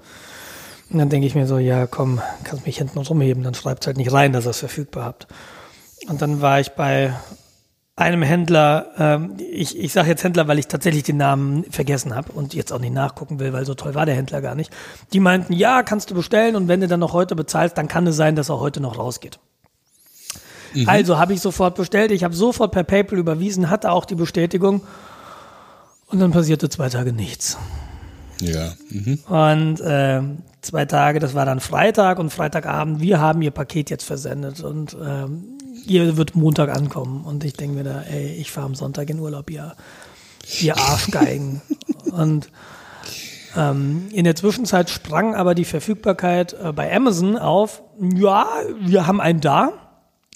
Und 0.90 0.98
dann 0.98 1.08
denke 1.10 1.26
ich 1.26 1.34
mir 1.34 1.46
so, 1.46 1.58
ja, 1.58 1.86
komm, 1.86 2.20
kannst 2.44 2.64
mich 2.64 2.78
hinten 2.78 2.98
rumheben, 2.98 3.42
dann 3.42 3.54
schreibt 3.54 3.86
halt 3.86 3.98
nicht 3.98 4.12
rein, 4.12 4.32
dass 4.32 4.46
ihr 4.46 4.50
es 4.50 4.58
verfügbar 4.58 5.04
habt. 5.04 5.26
Und 6.08 6.22
dann 6.22 6.40
war 6.40 6.60
ich 6.60 6.70
bei 6.70 7.12
einem 7.94 8.22
Händler, 8.22 8.86
ähm, 8.96 9.36
ich, 9.50 9.76
ich 9.76 9.92
sage 9.92 10.08
jetzt 10.08 10.22
Händler, 10.22 10.46
weil 10.46 10.58
ich 10.58 10.68
tatsächlich 10.68 11.02
den 11.02 11.16
Namen 11.16 11.64
vergessen 11.64 12.14
habe 12.14 12.32
und 12.32 12.54
jetzt 12.54 12.72
auch 12.72 12.78
nicht 12.78 12.94
nachgucken 12.94 13.40
will, 13.40 13.52
weil 13.52 13.66
so 13.66 13.74
toll 13.74 13.94
war 13.94 14.06
der 14.06 14.14
Händler 14.14 14.40
gar 14.40 14.54
nicht. 14.54 14.72
Die 15.12 15.20
meinten, 15.20 15.52
ja, 15.52 15.82
kannst 15.82 16.10
du 16.10 16.14
bestellen 16.14 16.54
und 16.54 16.68
wenn 16.68 16.80
du 16.80 16.86
dann 16.86 17.00
noch 17.00 17.12
heute 17.12 17.34
bezahlst, 17.34 17.76
dann 17.76 17.88
kann 17.88 18.06
es 18.06 18.16
sein, 18.16 18.36
dass 18.36 18.50
er 18.50 18.60
heute 18.60 18.80
noch 18.80 18.98
rausgeht. 18.98 19.40
Mhm. 20.74 20.88
Also 20.88 21.18
habe 21.18 21.32
ich 21.32 21.40
sofort 21.40 21.74
bestellt. 21.74 22.12
Ich 22.12 22.24
habe 22.24 22.34
sofort 22.34 22.72
per 22.72 22.84
PayPal 22.84 23.18
überwiesen, 23.18 23.68
hatte 23.68 23.90
auch 23.90 24.04
die 24.04 24.14
Bestätigung. 24.14 24.82
Und 26.06 26.20
dann 26.20 26.30
passierte 26.30 26.68
zwei 26.68 26.88
Tage 26.88 27.12
nichts. 27.12 27.58
Ja. 28.40 28.72
Mhm. 28.90 29.18
Und 29.26 29.80
äh, 29.80 30.20
zwei 30.60 30.84
Tage, 30.84 31.18
das 31.18 31.34
war 31.34 31.46
dann 31.46 31.60
Freitag 31.60 32.18
und 32.18 32.30
Freitagabend, 32.30 33.00
wir 33.00 33.20
haben 33.20 33.42
ihr 33.42 33.50
Paket 33.50 33.90
jetzt 33.90 34.04
versendet 34.04 34.60
und 34.60 34.96
ähm, 35.04 35.58
ihr 35.86 36.16
wird 36.16 36.34
Montag 36.36 36.70
ankommen. 36.70 37.24
Und 37.24 37.44
ich 37.44 37.54
denke 37.54 37.76
mir 37.76 37.84
da, 37.84 38.02
ey, 38.02 38.34
ich 38.34 38.50
fahre 38.50 38.66
am 38.66 38.74
Sonntag 38.74 39.10
in 39.10 39.18
Urlaub, 39.18 39.50
ihr, 39.50 39.74
ihr 40.60 40.76
Arschgeigen. 40.78 41.62
und 42.12 42.50
ähm, 43.56 44.08
in 44.12 44.24
der 44.24 44.36
Zwischenzeit 44.36 44.90
sprang 44.90 45.34
aber 45.34 45.54
die 45.54 45.64
Verfügbarkeit 45.64 46.52
äh, 46.52 46.72
bei 46.72 46.94
Amazon 46.94 47.36
auf, 47.36 47.82
ja, 48.00 48.46
wir 48.80 49.06
haben 49.06 49.20
einen 49.20 49.40
da. 49.40 49.72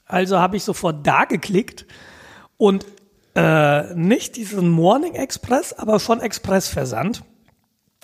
Also 0.06 0.38
habe 0.38 0.56
ich 0.56 0.64
sofort 0.64 1.06
da 1.06 1.24
geklickt 1.24 1.86
und 2.56 2.86
Äh, 3.34 3.94
nicht 3.94 4.36
diesen 4.36 4.68
Morning 4.68 5.14
Express, 5.14 5.72
aber 5.72 5.98
schon 6.00 6.20
Expressversand. 6.20 7.22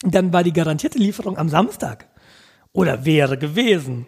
Dann 0.03 0.33
war 0.33 0.45
die 0.45 0.53
garantierte 0.53 0.99
Lieferung 0.99 1.37
am 1.39 1.49
Samstag. 1.49 2.07
Oder 2.73 3.05
wäre 3.05 3.37
gewesen. 3.39 4.07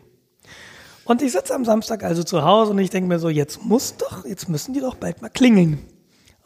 Und 1.04 1.22
ich 1.22 1.32
sitze 1.32 1.54
am 1.54 1.64
Samstag 1.64 2.04
also 2.04 2.22
zu 2.22 2.44
Hause 2.44 2.70
und 2.72 2.78
ich 2.78 2.90
denke 2.90 3.08
mir 3.08 3.18
so, 3.18 3.28
jetzt 3.28 3.64
muss 3.64 3.96
doch, 3.96 4.24
jetzt 4.24 4.48
müssen 4.48 4.74
die 4.74 4.80
doch 4.80 4.94
bald 4.94 5.22
mal 5.22 5.28
klingeln. 5.30 5.80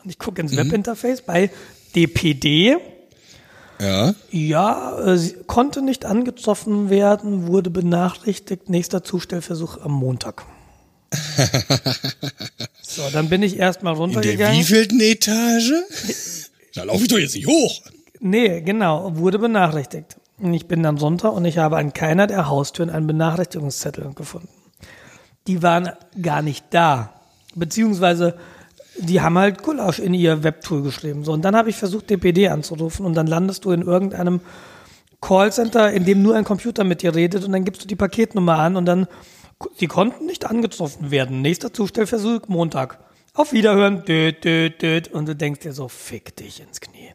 Und 0.02 0.10
ich 0.10 0.18
gucke 0.18 0.40
ins 0.40 0.52
Mhm. 0.52 0.56
Webinterface 0.58 1.22
bei 1.22 1.50
DPD. 1.94 2.76
Ja. 3.80 4.14
Ja, 4.30 4.98
äh, 5.14 5.18
konnte 5.46 5.82
nicht 5.82 6.06
angetroffen 6.06 6.88
werden, 6.88 7.48
wurde 7.48 7.68
benachrichtigt, 7.70 8.70
nächster 8.70 9.02
Zustellversuch 9.04 9.78
am 9.82 9.92
Montag. 9.92 10.44
so, 12.82 13.02
dann 13.12 13.28
bin 13.28 13.42
ich 13.42 13.58
erstmal 13.58 13.92
In 13.94 13.98
der 13.98 14.06
runtergegangen. 14.06 14.58
wievielten 14.60 15.00
Etage? 15.00 15.72
Da 16.76 16.82
laufe 16.82 17.02
ich 17.02 17.08
doch 17.08 17.18
jetzt 17.18 17.36
nicht 17.36 17.46
hoch. 17.46 17.82
Nee, 18.26 18.62
genau, 18.62 19.18
wurde 19.18 19.38
benachrichtigt. 19.38 20.16
Ich 20.40 20.66
bin 20.66 20.82
dann 20.82 20.96
runter 20.96 21.34
und 21.34 21.44
ich 21.44 21.58
habe 21.58 21.76
an 21.76 21.92
keiner 21.92 22.26
der 22.26 22.48
Haustüren 22.48 22.88
einen 22.88 23.06
Benachrichtigungszettel 23.06 24.14
gefunden. 24.14 24.48
Die 25.46 25.62
waren 25.62 25.90
gar 26.22 26.40
nicht 26.40 26.64
da. 26.70 27.12
Beziehungsweise, 27.54 28.38
die 28.98 29.20
haben 29.20 29.36
halt 29.36 29.62
Gulasch 29.62 29.98
in 29.98 30.14
ihr 30.14 30.42
Webtool 30.42 30.80
geschrieben. 30.80 31.22
So, 31.22 31.34
und 31.34 31.44
dann 31.44 31.54
habe 31.54 31.68
ich 31.68 31.76
versucht, 31.76 32.08
DPD 32.08 32.48
anzurufen 32.48 33.04
und 33.04 33.12
dann 33.12 33.26
landest 33.26 33.66
du 33.66 33.72
in 33.72 33.82
irgendeinem 33.82 34.40
Callcenter, 35.20 35.92
in 35.92 36.06
dem 36.06 36.22
nur 36.22 36.34
ein 36.34 36.44
Computer 36.44 36.82
mit 36.82 37.02
dir 37.02 37.14
redet 37.14 37.44
und 37.44 37.52
dann 37.52 37.66
gibst 37.66 37.84
du 37.84 37.86
die 37.86 37.94
Paketnummer 37.94 38.58
an 38.58 38.76
und 38.76 38.86
dann, 38.86 39.06
sie 39.76 39.86
konnten 39.86 40.24
nicht 40.24 40.46
angetroffen 40.46 41.10
werden. 41.10 41.42
Nächster 41.42 41.74
Zustellversuch, 41.74 42.48
Montag. 42.48 43.00
Auf 43.34 43.52
Wiederhören, 43.52 44.06
död, 44.06 44.42
död, 44.42 44.80
död. 44.80 45.08
Und 45.08 45.28
du 45.28 45.36
denkst 45.36 45.60
dir 45.60 45.74
so, 45.74 45.88
fick 45.88 46.34
dich 46.36 46.62
ins 46.62 46.80
Knie. 46.80 47.12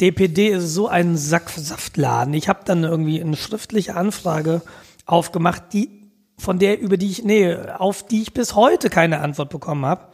DPD 0.00 0.48
ist 0.48 0.74
so 0.74 0.88
ein 0.88 1.16
Sacksaftladen. 1.16 2.34
Ich 2.34 2.48
habe 2.48 2.60
dann 2.64 2.84
irgendwie 2.84 3.20
eine 3.20 3.36
schriftliche 3.36 3.94
Anfrage 3.94 4.62
aufgemacht, 5.06 5.72
die 5.72 5.90
von 6.38 6.58
der 6.58 6.80
über 6.80 6.96
die 6.96 7.10
ich 7.10 7.24
nee, 7.24 7.54
auf 7.56 8.02
die 8.02 8.22
ich 8.22 8.34
bis 8.34 8.54
heute 8.54 8.90
keine 8.90 9.20
Antwort 9.20 9.48
bekommen 9.48 9.86
habe. 9.86 10.08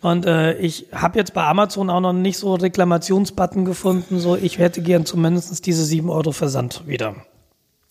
Und 0.00 0.24
äh, 0.24 0.56
ich 0.56 0.86
habe 0.92 1.18
jetzt 1.18 1.34
bei 1.34 1.44
Amazon 1.44 1.90
auch 1.90 2.00
noch 2.00 2.14
nicht 2.14 2.38
so 2.38 2.54
Reklamationsbutton 2.54 3.66
gefunden. 3.66 4.18
So, 4.18 4.34
ich 4.34 4.56
hätte 4.58 4.80
gern 4.80 5.04
zumindest 5.04 5.66
diese 5.66 5.84
7 5.84 6.08
Euro 6.08 6.32
Versand 6.32 6.86
wieder. 6.86 7.16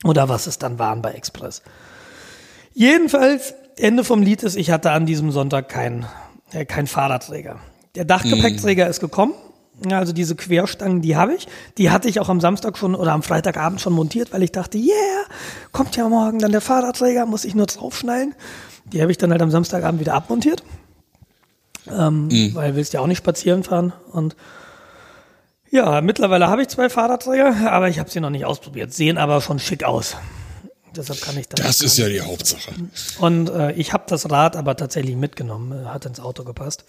Oder 0.03 0.27
was 0.27 0.47
es 0.47 0.57
dann 0.57 0.79
waren 0.79 1.03
bei 1.03 1.11
Express. 1.11 1.61
Jedenfalls, 2.73 3.53
Ende 3.77 4.03
vom 4.03 4.23
Lied 4.23 4.41
ist, 4.41 4.55
ich 4.55 4.71
hatte 4.71 4.91
an 4.91 5.05
diesem 5.05 5.31
Sonntag 5.31 5.69
keinen 5.69 6.07
äh, 6.51 6.65
kein 6.65 6.87
Fahrradträger. 6.87 7.59
Der 7.95 8.05
Dachgepäckträger 8.05 8.87
ist 8.87 8.99
gekommen. 8.99 9.33
Also 9.89 10.13
diese 10.13 10.35
Querstangen, 10.35 11.01
die 11.01 11.15
habe 11.15 11.35
ich. 11.35 11.47
Die 11.77 11.89
hatte 11.89 12.09
ich 12.09 12.19
auch 12.19 12.29
am 12.29 12.41
Samstag 12.41 12.77
schon 12.77 12.95
oder 12.95 13.13
am 13.13 13.23
Freitagabend 13.23 13.79
schon 13.79 13.93
montiert, 13.93 14.33
weil 14.33 14.43
ich 14.43 14.51
dachte, 14.51 14.77
yeah, 14.77 15.23
kommt 15.71 15.95
ja 15.95 16.07
morgen 16.09 16.39
dann 16.39 16.51
der 16.51 16.61
Fahrradträger, 16.61 17.25
muss 17.25 17.45
ich 17.45 17.55
nur 17.55 17.65
draufschnallen. 17.65 18.35
Die 18.91 19.01
habe 19.01 19.11
ich 19.11 19.17
dann 19.17 19.31
halt 19.31 19.41
am 19.41 19.51
Samstagabend 19.51 20.01
wieder 20.01 20.13
abmontiert. 20.13 20.63
Ähm, 21.87 22.29
Weil 22.53 22.75
willst 22.75 22.93
ja 22.93 22.99
auch 22.99 23.07
nicht 23.07 23.19
spazieren 23.19 23.63
fahren. 23.63 23.93
Und 24.11 24.35
ja, 25.71 26.01
mittlerweile 26.01 26.47
habe 26.47 26.61
ich 26.61 26.67
zwei 26.67 26.89
Fahrradträger, 26.89 27.71
aber 27.71 27.89
ich 27.89 27.99
habe 27.99 28.09
sie 28.09 28.19
noch 28.19 28.31
nicht 28.31 28.45
ausprobiert. 28.45 28.93
Sehen 28.93 29.17
aber 29.17 29.41
schon 29.41 29.59
schick 29.59 29.83
aus. 29.83 30.17
Deshalb 30.95 31.21
kann 31.21 31.37
ich 31.37 31.47
das. 31.47 31.59
Das 31.65 31.81
ist 31.81 31.97
ja 31.97 32.09
die 32.09 32.21
Hauptsache. 32.21 32.71
Und 33.19 33.49
äh, 33.49 33.73
ich 33.73 33.93
habe 33.93 34.05
das 34.07 34.29
Rad 34.29 34.55
aber 34.55 34.75
tatsächlich 34.75 35.15
mitgenommen, 35.15 35.71
äh, 35.71 35.85
hat 35.87 36.05
ins 36.05 36.19
Auto 36.19 36.43
gepasst. 36.43 36.83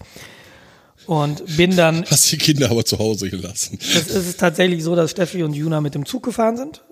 Und 1.07 1.57
bin 1.57 1.75
dann, 1.75 2.05
Hast 2.09 2.31
die 2.31 2.37
Kinder 2.37 2.69
aber 2.69 2.85
zu 2.85 2.99
Hause 2.99 3.29
gelassen. 3.29 3.79
es 3.81 4.07
ist 4.09 4.39
tatsächlich 4.39 4.83
so, 4.83 4.95
dass 4.95 5.11
Steffi 5.11 5.43
und 5.43 5.53
Juna 5.53 5.81
mit 5.81 5.95
dem 5.95 6.05
Zug 6.05 6.23
gefahren 6.23 6.57
sind. 6.57 6.83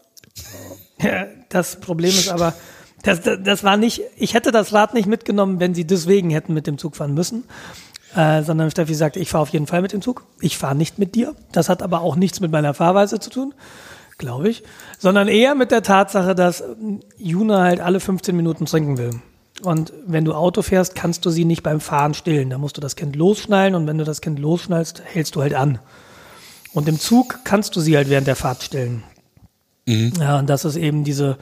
Ja, 1.01 1.27
Das 1.49 1.79
Problem 1.79 2.09
ist 2.09 2.29
aber, 2.29 2.53
das, 3.03 3.21
das, 3.21 3.39
das 3.43 3.63
war 3.63 3.77
nicht, 3.77 4.01
ich 4.17 4.33
hätte 4.33 4.51
das 4.51 4.73
Rad 4.73 4.93
nicht 4.93 5.07
mitgenommen, 5.07 5.59
wenn 5.59 5.73
sie 5.73 5.85
deswegen 5.85 6.29
hätten 6.29 6.53
mit 6.53 6.67
dem 6.67 6.77
Zug 6.77 6.95
fahren 6.95 7.13
müssen. 7.13 7.45
Äh, 8.15 8.41
sondern 8.41 8.71
Steffi 8.71 8.95
sagte, 8.95 9.19
ich 9.19 9.29
fahre 9.29 9.43
auf 9.43 9.49
jeden 9.49 9.67
Fall 9.67 9.83
mit 9.83 9.93
dem 9.93 10.01
Zug. 10.01 10.25
Ich 10.41 10.57
fahre 10.57 10.75
nicht 10.75 10.97
mit 10.97 11.13
dir. 11.13 11.35
Das 11.51 11.69
hat 11.69 11.83
aber 11.83 12.01
auch 12.01 12.15
nichts 12.15 12.39
mit 12.39 12.51
meiner 12.51 12.73
Fahrweise 12.73 13.19
zu 13.19 13.29
tun, 13.29 13.53
glaube 14.17 14.49
ich. 14.49 14.63
Sondern 14.97 15.27
eher 15.27 15.53
mit 15.53 15.69
der 15.69 15.83
Tatsache, 15.83 16.33
dass 16.33 16.63
Juna 17.19 17.61
halt 17.61 17.79
alle 17.81 17.99
15 17.99 18.35
Minuten 18.35 18.65
trinken 18.65 18.97
will. 18.97 19.21
Und 19.61 19.93
wenn 20.05 20.25
du 20.25 20.33
Auto 20.33 20.61
fährst, 20.61 20.95
kannst 20.95 21.25
du 21.25 21.29
sie 21.29 21.45
nicht 21.45 21.63
beim 21.63 21.79
Fahren 21.79 22.13
stillen. 22.13 22.49
Da 22.49 22.57
musst 22.57 22.77
du 22.77 22.81
das 22.81 22.95
Kind 22.95 23.15
losschnallen 23.15 23.75
und 23.75 23.87
wenn 23.87 23.97
du 23.97 24.05
das 24.05 24.21
Kind 24.21 24.39
losschnallst, 24.39 25.01
hältst 25.05 25.35
du 25.35 25.41
halt 25.41 25.53
an. 25.53 25.79
Und 26.73 26.87
im 26.87 26.99
Zug 26.99 27.39
kannst 27.43 27.75
du 27.75 27.81
sie 27.81 27.97
halt 27.97 28.09
während 28.09 28.27
der 28.27 28.35
Fahrt 28.35 28.63
stillen. 28.63 29.03
Ja, 30.19 30.39
und 30.39 30.49
das 30.49 30.65
ist 30.65 30.75
eben 30.75 31.03
diese, 31.03 31.37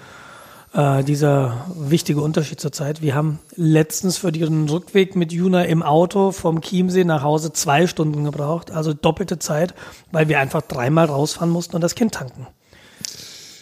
äh, 0.73 1.03
dieser 1.03 1.65
wichtige 1.75 2.21
Unterschied 2.21 2.59
zur 2.61 2.71
Zeit. 2.71 3.01
Wir 3.01 3.13
haben 3.13 3.39
letztens 3.55 4.17
für 4.17 4.31
den 4.31 4.69
Rückweg 4.69 5.15
mit 5.15 5.33
Juna 5.33 5.65
im 5.65 5.83
Auto 5.83 6.31
vom 6.31 6.61
Chiemsee 6.61 7.03
nach 7.03 7.23
Hause 7.23 7.51
zwei 7.51 7.87
Stunden 7.87 8.23
gebraucht, 8.23 8.71
also 8.71 8.93
doppelte 8.93 9.37
Zeit, 9.37 9.73
weil 10.11 10.29
wir 10.29 10.39
einfach 10.39 10.61
dreimal 10.61 11.07
rausfahren 11.07 11.49
mussten 11.49 11.75
und 11.75 11.81
das 11.81 11.95
Kind 11.95 12.13
tanken. 12.13 12.47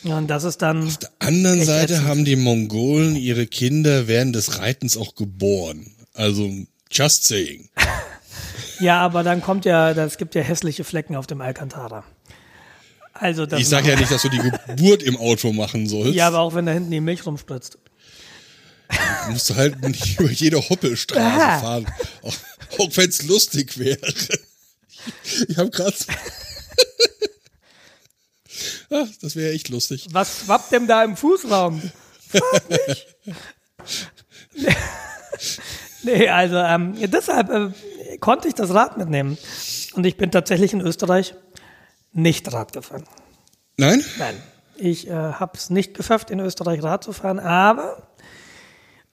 Ja, 0.05 0.17
und 0.17 0.27
das 0.27 0.43
ist 0.43 0.61
dann. 0.61 0.87
Auf 0.87 0.97
der 0.97 1.09
anderen 1.19 1.63
Seite 1.65 1.93
ätzend. 1.95 2.07
haben 2.07 2.25
die 2.25 2.35
Mongolen 2.35 3.15
ihre 3.15 3.47
Kinder 3.47 4.07
während 4.07 4.35
des 4.35 4.59
Reitens 4.59 4.97
auch 4.97 5.15
geboren. 5.15 5.91
Also, 6.13 6.49
just 6.91 7.25
saying. 7.25 7.69
Ja, 8.81 8.99
aber 8.99 9.23
dann 9.23 9.41
kommt 9.41 9.63
ja, 9.63 9.93
das 9.93 10.17
gibt 10.17 10.35
ja 10.35 10.41
hässliche 10.41 10.83
Flecken 10.83 11.15
auf 11.15 11.27
dem 11.27 11.39
Alcantara. 11.39 12.03
Also 13.13 13.45
das 13.45 13.61
Ich 13.61 13.69
sage 13.69 13.87
ja 13.89 13.95
nicht, 13.97 14.11
dass 14.11 14.21
du 14.23 14.27
die 14.27 14.37
Geburt 14.67 15.01
im 15.01 15.15
Auto 15.15 15.53
machen 15.53 15.87
sollst. 15.87 16.13
Ja, 16.13 16.27
aber 16.27 16.39
auch 16.39 16.55
wenn 16.55 16.65
da 16.65 16.73
hinten 16.73 16.91
die 16.91 16.99
Milch 16.99 17.25
rumspritzt. 17.25 17.77
Du 18.89 19.31
musst 19.31 19.55
halt 19.55 19.81
nicht 19.81 20.19
über 20.19 20.29
jede 20.29 20.57
Hoppelstraße 20.69 21.21
Ah. 21.41 21.59
fahren. 21.61 21.85
Auch, 22.21 22.33
auch 22.79 22.89
wenn 22.97 23.07
es 23.09 23.21
lustig 23.23 23.77
wäre. 23.77 23.97
Ich 25.47 25.55
habe 25.57 25.69
gerade. 25.69 25.95
Ach, 28.89 29.07
das 29.21 29.35
wäre 29.35 29.53
echt 29.53 29.69
lustig. 29.69 30.07
Was 30.11 30.41
schwappt 30.45 30.71
denn 30.71 30.87
da 30.87 31.03
im 31.03 31.15
Fußraum? 31.15 31.81
Frag 32.29 32.69
mich. 32.69 33.07
nee, 36.03 36.27
also 36.29 36.55
ähm, 36.55 36.95
deshalb 37.11 37.49
äh, 37.49 38.17
konnte 38.19 38.47
ich 38.47 38.53
das 38.53 38.73
Rad 38.73 38.97
mitnehmen. 38.97 39.37
Und 39.93 40.05
ich 40.05 40.17
bin 40.17 40.31
tatsächlich 40.31 40.73
in 40.73 40.81
Österreich 40.81 41.35
nicht 42.11 42.51
Rad 42.51 42.73
gefahren. 42.73 43.05
Nein? 43.77 44.03
Nein, 44.17 44.41
ich 44.77 45.07
äh, 45.07 45.13
habe 45.13 45.53
es 45.55 45.69
nicht 45.69 45.93
geschafft, 45.93 46.31
in 46.31 46.39
Österreich 46.39 46.81
Rad 46.83 47.03
zu 47.03 47.13
fahren, 47.13 47.39
aber 47.39 48.07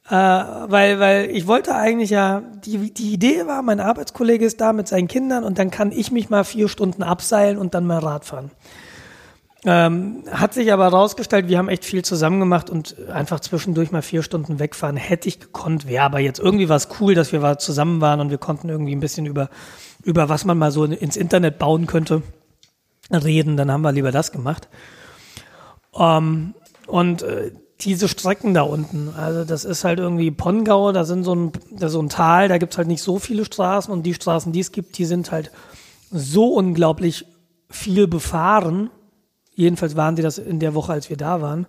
äh, 0.09 0.15
weil, 0.15 1.01
weil 1.01 1.31
ich 1.31 1.47
wollte 1.47 1.75
eigentlich 1.75 2.11
ja, 2.11 2.43
die, 2.65 2.93
die 2.93 3.13
Idee 3.13 3.47
war, 3.47 3.63
mein 3.63 3.81
Arbeitskollege 3.81 4.45
ist 4.45 4.61
da 4.61 4.73
mit 4.73 4.89
seinen 4.89 5.09
Kindern 5.09 5.45
und 5.45 5.59
dann 5.59 5.71
kann 5.71 5.93
ich 5.93 6.11
mich 6.11 6.31
mal 6.31 6.45
vier 6.45 6.69
Stunden 6.69 7.03
abseilen 7.03 7.59
und 7.59 7.75
dann 7.75 7.87
mal 7.87 7.99
Rad 7.99 8.25
fahren. 8.25 8.51
Ähm, 9.65 10.25
hat 10.31 10.55
sich 10.55 10.73
aber 10.73 10.85
herausgestellt, 10.85 11.47
wir 11.47 11.57
haben 11.57 11.69
echt 11.69 11.85
viel 11.85 12.05
zusammen 12.05 12.41
gemacht 12.41 12.69
und 12.69 12.97
einfach 13.09 13.39
zwischendurch 13.39 13.93
mal 13.93 14.03
vier 14.03 14.25
Stunden 14.25 14.59
wegfahren 14.59 14.97
hätte 14.97 15.29
ich 15.29 15.39
gekonnt, 15.39 15.87
wäre 15.87 16.05
aber 16.05 16.19
jetzt 16.19 16.41
irgendwie 16.41 16.69
was 16.69 16.89
cool, 17.01 17.15
dass 17.15 17.31
wir 17.33 17.59
zusammen 17.59 18.01
waren 18.01 18.19
und 18.19 18.31
wir 18.31 18.39
konnten 18.39 18.69
irgendwie 18.69 18.95
ein 18.95 19.01
bisschen 19.01 19.25
über, 19.25 19.51
über 20.03 20.29
was 20.29 20.45
man 20.45 20.59
mal 20.59 20.73
so 20.73 20.85
ins 20.85 21.17
Internet 21.17 21.61
bauen 21.61 21.87
könnte 21.87 22.23
reden, 23.13 23.57
dann 23.57 23.71
haben 23.71 23.83
wir 23.83 23.93
lieber 23.93 24.11
das 24.11 24.33
gemacht. 24.33 24.69
Ähm, 25.97 26.55
und 26.87 27.23
äh, 27.23 27.53
diese 27.81 28.09
Strecken 28.09 28.55
da 28.55 28.63
unten, 28.63 29.13
also 29.17 29.45
das 29.45 29.65
ist 29.65 29.85
halt 29.85 29.99
irgendwie 29.99 30.31
Pongau, 30.31 30.93
da 30.93 31.05
sind 31.05 31.25
so 31.25 31.35
ein, 31.35 31.53
da 31.71 31.89
so 31.89 32.01
ein 32.01 32.09
Tal, 32.09 32.49
da 32.49 32.59
gibt's 32.59 32.79
halt 32.79 32.89
nicht 32.89 33.03
so 33.03 33.19
viele 33.19 33.45
Straßen 33.45 33.93
und 33.93 34.05
die 34.05 34.15
Straßen, 34.15 34.53
die 34.53 34.61
es 34.61 34.73
gibt, 34.73 34.99
die 34.99 35.05
sind 35.05 35.33
halt 35.33 35.51
so 36.11 36.55
unglaublich 36.55 37.27
viel 37.71 38.07
befahren. 38.07 38.91
Jedenfalls 39.55 39.97
waren 39.97 40.17
die 40.17 40.23
das 40.23 40.39
in 40.39 40.61
der 40.61 40.75
Woche, 40.75 40.93
als 40.93 41.11
wir 41.11 41.17
da 41.17 41.41
waren, 41.41 41.67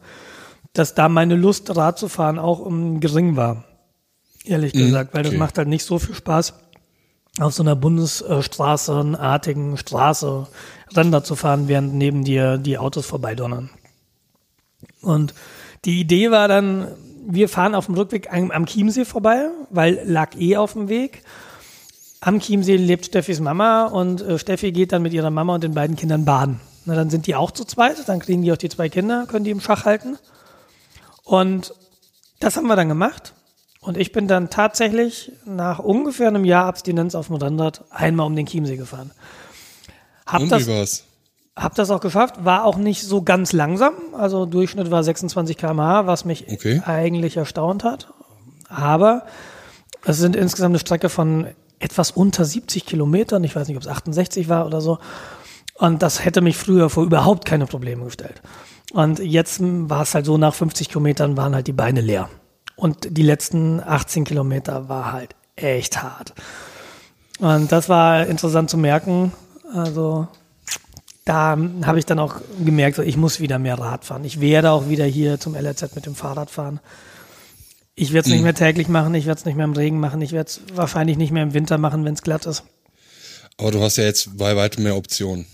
dass 0.73 0.95
da 0.95 1.09
meine 1.09 1.35
Lust, 1.35 1.75
Rad 1.75 1.99
zu 1.99 2.07
fahren, 2.07 2.39
auch 2.39 2.59
um, 2.59 2.99
gering 2.99 3.35
war. 3.35 3.63
Ehrlich 4.45 4.73
gesagt, 4.73 5.13
weil 5.13 5.23
das 5.23 5.31
okay. 5.31 5.39
macht 5.39 5.57
halt 5.57 5.69
nicht 5.69 5.85
so 5.85 5.99
viel 5.99 6.15
Spaß, 6.15 6.53
auf 7.39 7.53
so 7.53 7.63
einer 7.63 7.75
Bundesstraßenartigen 7.75 9.77
Straße 9.77 10.47
Ränder 10.95 11.23
zu 11.23 11.35
fahren, 11.35 11.67
während 11.67 11.95
neben 11.95 12.23
dir 12.23 12.57
die 12.57 12.77
Autos 12.77 13.05
vorbeidonnern. 13.05 13.69
Und 15.01 15.33
die 15.85 15.99
Idee 15.99 16.31
war 16.31 16.47
dann, 16.47 16.87
wir 17.27 17.49
fahren 17.49 17.75
auf 17.75 17.85
dem 17.85 17.95
Rückweg 17.95 18.31
am, 18.31 18.51
am 18.51 18.65
Chiemsee 18.65 19.05
vorbei, 19.05 19.49
weil 19.69 20.01
lag 20.05 20.35
eh 20.35 20.57
auf 20.57 20.73
dem 20.73 20.89
Weg. 20.89 21.23
Am 22.21 22.39
Chiemsee 22.39 22.77
lebt 22.77 23.05
Steffis 23.05 23.39
Mama 23.39 23.85
und 23.85 24.21
äh, 24.21 24.37
Steffi 24.37 24.71
geht 24.71 24.91
dann 24.91 25.01
mit 25.01 25.13
ihrer 25.13 25.29
Mama 25.29 25.55
und 25.55 25.63
den 25.63 25.73
beiden 25.73 25.95
Kindern 25.95 26.25
baden. 26.25 26.59
Na, 26.85 26.95
dann 26.95 27.09
sind 27.09 27.27
die 27.27 27.35
auch 27.35 27.51
zu 27.51 27.63
zweit, 27.65 27.97
dann 28.07 28.19
kriegen 28.19 28.41
die 28.41 28.51
auch 28.51 28.57
die 28.57 28.69
zwei 28.69 28.89
Kinder, 28.89 29.25
können 29.27 29.45
die 29.45 29.51
im 29.51 29.61
Schach 29.61 29.85
halten. 29.85 30.17
Und 31.23 31.73
das 32.39 32.57
haben 32.57 32.67
wir 32.67 32.75
dann 32.75 32.89
gemacht. 32.89 33.33
Und 33.79 33.97
ich 33.97 34.11
bin 34.11 34.27
dann 34.27 34.49
tatsächlich 34.49 35.31
nach 35.45 35.79
ungefähr 35.79 36.27
einem 36.29 36.45
Jahr 36.45 36.65
Abstinenz 36.65 37.15
auf 37.15 37.27
dem 37.27 37.35
Rennrad 37.37 37.83
einmal 37.91 38.25
um 38.27 38.35
den 38.35 38.45
Chiemsee 38.45 38.77
gefahren. 38.77 39.11
Hab 40.25 40.41
Und 40.41 40.49
das, 40.51 40.67
wie 40.67 40.71
war's? 40.71 41.03
hab 41.55 41.75
das 41.75 41.89
auch 41.91 41.99
geschafft, 41.99 42.43
war 42.45 42.63
auch 42.65 42.77
nicht 42.77 43.03
so 43.03 43.21
ganz 43.21 43.51
langsam. 43.51 43.93
Also 44.13 44.45
Durchschnitt 44.45 44.89
war 44.89 45.03
26 45.03 45.57
km/h, 45.57 46.05
was 46.07 46.23
mich 46.25 46.45
Okay. 46.49 46.81
eigentlich 46.85 47.35
erstaunt 47.37 47.83
hat. 47.83 48.13
Aber 48.69 49.25
es 50.05 50.17
sind 50.17 50.35
insgesamt 50.35 50.71
eine 50.71 50.79
Strecke 50.79 51.09
von 51.09 51.47
etwas 51.79 52.11
unter 52.11 52.45
70 52.45 52.85
Kilometern. 52.85 53.43
Ich 53.43 53.55
weiß 53.55 53.67
nicht, 53.67 53.75
ob 53.77 53.83
es 53.83 53.89
68 53.89 54.47
war 54.47 54.65
oder 54.65 54.79
so. 54.79 54.99
Und 55.83 56.01
das 56.01 56.23
hätte 56.23 56.39
mich 56.39 56.55
früher 56.55 56.89
vor 56.89 57.03
überhaupt 57.03 57.43
keine 57.43 57.65
Probleme 57.65 58.05
gestellt. 58.05 58.41
Und 58.93 59.19
jetzt 59.19 59.59
war 59.61 60.03
es 60.03 60.15
halt 60.15 60.25
so, 60.25 60.37
nach 60.37 60.55
50 60.55 60.87
Kilometern 60.87 61.35
waren 61.35 61.53
halt 61.53 61.67
die 61.67 61.73
Beine 61.73 61.99
leer. 61.99 62.29
Und 62.77 63.17
die 63.17 63.21
letzten 63.21 63.81
18 63.81 64.23
Kilometer 64.23 64.87
war 64.87 65.11
halt 65.11 65.35
echt 65.57 66.01
hart. 66.01 66.35
Und 67.39 67.69
das 67.73 67.89
war 67.89 68.25
interessant 68.27 68.69
zu 68.69 68.77
merken. 68.77 69.33
Also 69.73 70.29
da 71.25 71.57
habe 71.83 71.99
ich 71.99 72.05
dann 72.05 72.19
auch 72.19 72.35
gemerkt, 72.63 72.95
so, 72.95 73.01
ich 73.01 73.17
muss 73.17 73.41
wieder 73.41 73.59
mehr 73.59 73.77
Rad 73.77 74.05
fahren. 74.05 74.23
Ich 74.23 74.39
werde 74.39 74.71
auch 74.71 74.87
wieder 74.87 75.03
hier 75.03 75.37
zum 75.37 75.53
LRZ 75.53 75.95
mit 75.95 76.05
dem 76.05 76.15
Fahrrad 76.15 76.49
fahren. 76.49 76.79
Ich 77.93 78.13
werde 78.13 78.29
es 78.29 78.33
nicht 78.33 78.43
mehr 78.43 78.55
täglich 78.55 78.87
machen, 78.87 79.15
ich 79.15 79.25
werde 79.25 79.39
es 79.39 79.45
nicht 79.45 79.57
mehr 79.57 79.65
im 79.65 79.73
Regen 79.73 79.99
machen, 79.99 80.21
ich 80.21 80.31
werde 80.31 80.47
es 80.47 80.61
wahrscheinlich 80.73 81.17
nicht 81.17 81.33
mehr 81.33 81.43
im 81.43 81.53
Winter 81.53 81.77
machen, 81.77 82.05
wenn 82.05 82.13
es 82.13 82.21
glatt 82.21 82.45
ist. 82.45 82.63
Aber 83.57 83.71
du 83.71 83.81
hast 83.81 83.97
ja 83.97 84.05
jetzt 84.05 84.37
bei 84.37 84.55
weitem 84.55 84.85
mehr 84.85 84.95
Optionen. 84.95 85.45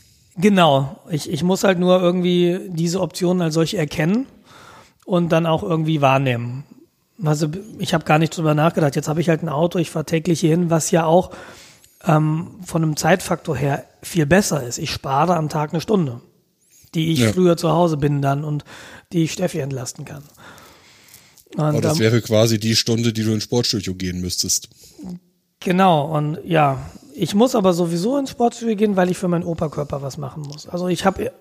Genau, 0.42 1.00
ich, 1.10 1.30
ich 1.30 1.44
muss 1.44 1.64
halt 1.64 1.80
nur 1.80 2.00
irgendwie 2.02 2.60
diese 2.70 3.02
Optionen 3.02 3.42
als 3.42 3.54
solche 3.56 3.78
erkennen 3.78 4.26
und 5.06 5.30
dann 5.30 5.46
auch 5.46 5.64
irgendwie 5.64 6.02
wahrnehmen. 6.02 6.64
Also 7.24 7.50
ich 7.78 7.94
habe 7.94 8.06
gar 8.06 8.20
nicht 8.20 8.36
drüber 8.38 8.54
nachgedacht. 8.54 8.96
Jetzt 8.96 9.10
habe 9.10 9.20
ich 9.20 9.28
halt 9.28 9.44
ein 9.44 9.50
Auto, 9.50 9.78
ich 9.80 9.90
fahre 9.90 10.06
täglich 10.06 10.40
hier 10.40 10.52
hin, 10.52 10.70
was 10.70 10.92
ja 10.92 11.06
auch 11.06 11.32
ähm, 12.06 12.52
von 12.66 12.82
einem 12.84 12.96
Zeitfaktor 12.96 13.58
her 13.58 13.84
viel 14.02 14.26
besser 14.26 14.64
ist. 14.64 14.78
Ich 14.78 14.92
spare 14.92 15.36
am 15.36 15.50
Tag 15.50 15.74
eine 15.74 15.82
Stunde, 15.82 16.22
die 16.96 17.12
ich 17.12 17.20
Ja. 17.20 17.34
früher 17.34 17.58
zu 17.58 17.72
Hause 17.72 17.98
bin 17.98 18.22
dann 18.22 18.46
und 18.46 18.64
die 19.12 19.24
ich 19.24 19.34
Steffi 19.34 19.60
entlasten 19.60 20.06
kann. 20.06 20.24
Und, 21.56 21.60
Aber 21.60 21.82
das 21.82 21.96
ähm, 21.96 22.00
wäre 22.00 22.22
quasi 22.22 22.60
die 22.60 22.78
Stunde, 22.78 23.12
die 23.12 23.24
du 23.24 23.34
ins 23.34 23.44
Sportstudio 23.44 23.96
gehen 23.96 24.22
müsstest. 24.22 24.70
Genau, 25.60 26.16
und 26.16 26.38
ja, 26.46 26.90
ich 27.22 27.36
muss 27.36 27.56
aber 27.56 27.74
sowieso 27.74 28.18
ins 28.18 28.32
Sportstudio 28.32 28.76
gehen, 28.76 28.96
weil 28.96 29.12
ich 29.12 29.18
für 29.18 29.28
meinen 29.28 29.44
Oberkörper 29.44 30.02
was 30.02 30.18
machen 30.18 30.44
muss. 30.44 30.68
Also 30.68 30.88
ich 30.88 31.06
habe 31.06 31.32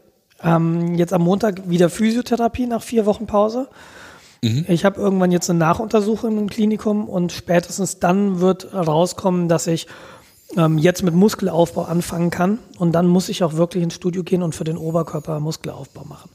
ähm, 0.42 0.94
jetzt 0.94 1.12
am 1.12 1.22
Montag 1.22 1.68
wieder 1.68 1.88
Physiotherapie 1.90 2.66
nach 2.66 2.82
vier 2.82 3.06
Wochen 3.06 3.26
Pause. 3.26 3.68
Ich 4.40 4.84
habe 4.84 5.00
irgendwann 5.00 5.32
jetzt 5.32 5.50
eine 5.50 5.58
Nachuntersuchung 5.58 6.38
im 6.38 6.48
Klinikum 6.48 7.08
und 7.08 7.32
spätestens 7.32 7.98
dann 7.98 8.38
wird 8.38 8.72
rauskommen, 8.72 9.48
dass 9.48 9.66
ich 9.66 9.88
ähm, 10.56 10.78
jetzt 10.78 11.02
mit 11.02 11.12
Muskelaufbau 11.12 11.82
anfangen 11.82 12.30
kann 12.30 12.60
und 12.78 12.92
dann 12.92 13.08
muss 13.08 13.28
ich 13.28 13.42
auch 13.42 13.54
wirklich 13.54 13.82
ins 13.82 13.94
Studio 13.94 14.22
gehen 14.22 14.44
und 14.44 14.54
für 14.54 14.62
den 14.62 14.76
Oberkörper 14.76 15.40
Muskelaufbau 15.40 16.04
machen. 16.04 16.30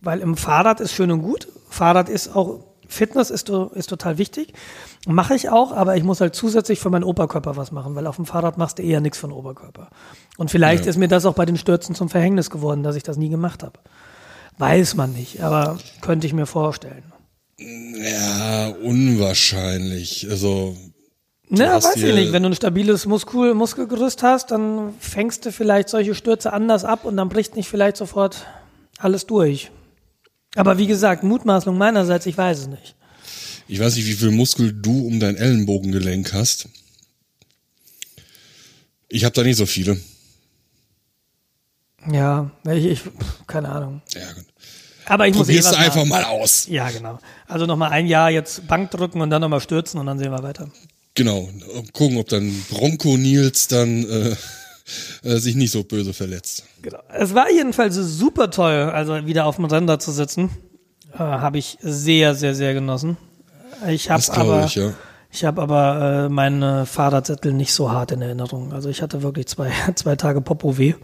Weil 0.00 0.20
im 0.20 0.36
Fahrrad 0.36 0.80
ist 0.80 0.92
schön 0.92 1.12
und 1.12 1.22
gut. 1.22 1.46
Fahrrad 1.70 2.08
ist 2.08 2.34
auch, 2.34 2.58
Fitness 2.88 3.30
ist, 3.30 3.48
ist 3.48 3.88
total 3.88 4.18
wichtig. 4.18 4.52
Mache 5.06 5.34
ich 5.34 5.48
auch, 5.50 5.72
aber 5.72 5.96
ich 5.96 6.02
muss 6.04 6.20
halt 6.20 6.34
zusätzlich 6.34 6.78
für 6.80 6.90
meinen 6.90 7.04
Oberkörper 7.04 7.56
was 7.56 7.72
machen, 7.72 7.94
weil 7.94 8.06
auf 8.06 8.16
dem 8.16 8.26
Fahrrad 8.26 8.58
machst 8.58 8.78
du 8.78 8.82
eher 8.82 9.00
nichts 9.00 9.18
für 9.18 9.26
den 9.28 9.32
Oberkörper. 9.32 9.88
Und 10.36 10.50
vielleicht 10.50 10.84
Ja. 10.84 10.90
ist 10.90 10.96
mir 10.96 11.08
das 11.08 11.24
auch 11.26 11.34
bei 11.34 11.46
den 11.46 11.56
Stürzen 11.56 11.94
zum 11.94 12.08
Verhängnis 12.08 12.50
geworden, 12.50 12.82
dass 12.82 12.96
ich 12.96 13.02
das 13.02 13.16
nie 13.16 13.28
gemacht 13.28 13.62
habe. 13.62 13.78
Weiß 14.58 14.94
man 14.94 15.12
nicht, 15.12 15.42
aber 15.42 15.78
könnte 16.00 16.26
ich 16.26 16.32
mir 16.32 16.46
vorstellen. 16.46 17.04
Ja, 17.58 18.68
unwahrscheinlich. 18.82 20.26
Also, 20.30 20.76
Na, 21.48 21.74
hast 21.74 21.84
weiß 21.84 21.96
ich 22.02 22.14
nicht. 22.14 22.32
Wenn 22.32 22.42
du 22.42 22.50
ein 22.50 22.54
stabiles 22.54 23.06
Muskel, 23.06 23.54
Muskelgerüst 23.54 24.22
hast, 24.22 24.50
dann 24.50 24.94
fängst 24.98 25.44
du 25.46 25.52
vielleicht 25.52 25.88
solche 25.88 26.14
Stürze 26.14 26.52
anders 26.52 26.84
ab 26.84 27.04
und 27.04 27.16
dann 27.16 27.28
bricht 27.28 27.56
nicht 27.56 27.68
vielleicht 27.68 27.96
sofort 27.96 28.46
alles 28.98 29.26
durch. 29.26 29.70
Aber 30.56 30.78
wie 30.78 30.86
gesagt, 30.86 31.22
Mutmaßung 31.22 31.76
meinerseits, 31.78 32.26
ich 32.26 32.36
weiß 32.36 32.58
es 32.60 32.66
nicht. 32.66 32.94
ich 33.68 33.78
weiß 33.78 33.96
nicht, 33.96 34.06
wie 34.06 34.14
viel 34.14 34.30
Muskel 34.30 34.72
du 34.72 35.06
um 35.06 35.20
dein 35.20 35.36
Ellenbogengelenk 35.36 36.32
hast. 36.32 36.68
Ich 39.08 39.24
habe 39.24 39.34
da 39.34 39.42
nicht 39.42 39.56
so 39.56 39.66
viele. 39.66 40.00
Ja, 42.10 42.50
ich, 42.68 42.84
ich 42.84 43.00
keine 43.46 43.68
Ahnung. 43.68 44.02
Ja, 44.14 44.32
gut. 44.32 44.44
Aber 45.06 45.28
ich 45.28 45.34
muss 45.34 45.48
eh 45.48 45.58
was 45.58 45.74
einfach 45.74 46.04
mal 46.04 46.24
aus. 46.24 46.66
Ja, 46.68 46.90
genau. 46.90 47.20
Also 47.46 47.66
nochmal 47.66 47.90
ein 47.92 48.06
Jahr 48.06 48.30
jetzt 48.30 48.66
Bank 48.66 48.90
drücken 48.90 49.20
und 49.20 49.30
dann 49.30 49.40
nochmal 49.40 49.60
stürzen 49.60 50.00
und 50.00 50.06
dann 50.06 50.18
sehen 50.18 50.32
wir 50.32 50.42
weiter. 50.42 50.68
Genau. 51.14 51.48
Gucken, 51.92 52.18
ob 52.18 52.28
dann 52.28 52.52
Bronco 52.70 53.16
Nils 53.16 53.68
dann 53.68 54.04
äh, 54.04 54.36
äh, 55.22 55.36
sich 55.36 55.54
nicht 55.54 55.70
so 55.70 55.84
böse 55.84 56.12
verletzt. 56.12 56.64
Genau. 56.82 56.98
Es 57.12 57.34
war 57.34 57.50
jedenfalls 57.50 57.94
super 57.94 58.50
toll, 58.50 58.90
also 58.92 59.26
wieder 59.26 59.46
auf 59.46 59.56
dem 59.56 59.64
Render 59.64 59.98
zu 59.98 60.12
sitzen. 60.12 60.50
Äh, 61.12 61.18
habe 61.18 61.58
ich 61.58 61.78
sehr, 61.80 62.34
sehr, 62.34 62.54
sehr 62.54 62.74
genossen. 62.74 63.16
Ich 63.88 64.10
habe 64.10 64.22
aber, 64.32 64.64
ich, 64.64 64.74
ja. 64.76 64.94
ich 65.30 65.44
habe 65.44 65.60
aber 65.62 66.26
äh, 66.26 66.28
meine 66.28 66.86
Fahrradsättel 66.86 67.52
nicht 67.52 67.72
so 67.72 67.90
hart 67.90 68.12
in 68.12 68.22
Erinnerung. 68.22 68.72
Also 68.72 68.88
ich 68.88 69.02
hatte 69.02 69.22
wirklich 69.22 69.46
zwei, 69.46 69.70
zwei 69.94 70.16
Tage 70.16 70.40
Popo 70.40 70.78
weh. 70.78 70.94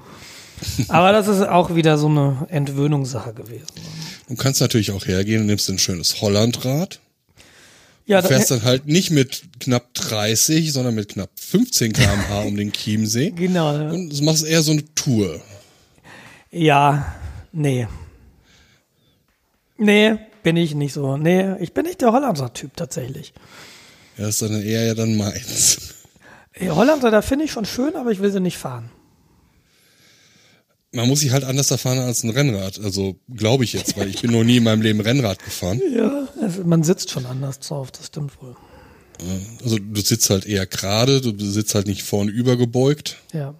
Aber 0.89 1.13
das 1.13 1.27
ist 1.29 1.43
auch 1.43 1.75
wieder 1.75 1.99
so 1.99 2.07
eine 2.07 2.47
Entwöhnungssache 2.49 3.35
gewesen. 3.35 3.67
Du 4.29 4.37
kannst 4.37 4.61
natürlich 4.61 4.93
auch 4.93 5.07
hergehen 5.07 5.41
und 5.41 5.47
nimmst 5.47 5.69
ein 5.69 5.79
schönes 5.79 6.21
Hollandrad. 6.21 7.01
Ja, 8.07 8.21
da, 8.21 8.29
Fährst 8.29 8.51
dann 8.51 8.63
halt 8.63 8.87
nicht 8.87 9.11
mit 9.11 9.43
knapp 9.61 9.95
30, 9.95 10.73
sondern 10.73 10.95
mit 10.95 11.11
knapp 11.11 11.31
15 11.37 11.93
km/h 11.93 12.43
um 12.43 12.57
den 12.57 12.73
Chiemsee. 12.73 13.31
genau. 13.37 13.75
Und 13.75 14.21
machst 14.23 14.45
eher 14.45 14.63
so 14.63 14.73
eine 14.73 14.85
Tour. 14.95 15.41
Ja, 16.51 17.15
nee. 17.53 17.87
Nee, 19.79 20.17
bin 20.43 20.57
ich 20.57 20.75
nicht 20.75 20.93
so. 20.93 21.17
Nee, 21.17 21.57
ich 21.61 21.73
bin 21.73 21.87
nicht 21.87 22.01
der 22.01 22.13
Holländer-Typ 22.13 22.77
tatsächlich. 22.77 23.33
Ja, 24.19 24.29
ist 24.29 24.43
dann 24.43 24.63
eher 24.63 24.85
ja 24.85 24.95
dann 24.95 25.17
meins. 25.17 25.95
Ey, 26.53 26.69
Holländer, 26.69 27.11
da 27.11 27.23
finde 27.23 27.47
ich 27.47 27.53
schon 27.53 27.65
schön, 27.65 27.97
aber 27.97 28.11
ich 28.11 28.21
will 28.21 28.31
sie 28.31 28.41
nicht 28.41 28.59
fahren. 28.59 28.91
Man 30.93 31.09
muss 31.09 31.21
sich 31.21 31.33
halt 31.33 31.45
anders 31.45 31.71
erfahren 31.71 31.99
als 31.99 32.23
ein 32.23 32.31
Rennrad. 32.31 32.79
Also 32.79 33.17
glaube 33.35 33.65
ich 33.65 33.73
jetzt, 33.73 33.97
weil 33.97 34.09
ich 34.09 34.21
bin 34.21 34.31
noch 34.31 34.45
nie 34.45 34.59
in 34.59 34.65
meinem 34.65 34.83
Leben 34.83 35.01
Rennrad 35.01 35.43
gefahren. 35.43 35.81
Ja. 35.95 36.29
Also 36.41 36.65
man 36.65 36.83
sitzt 36.83 37.11
schon 37.11 37.27
anders 37.27 37.61
drauf, 37.61 37.93
das 37.93 38.07
stimmt 38.07 38.41
wohl. 38.43 38.57
Also 39.63 39.79
du 39.79 40.01
sitzt 40.01 40.29
halt 40.31 40.47
eher 40.47 40.67
gerade, 40.67 41.21
du 41.21 41.33
sitzt 41.39 41.75
halt 41.75 41.87
nicht 41.87 42.03
vorne 42.03 42.31
übergebeugt. 42.31 43.19
Ja. 43.33 43.55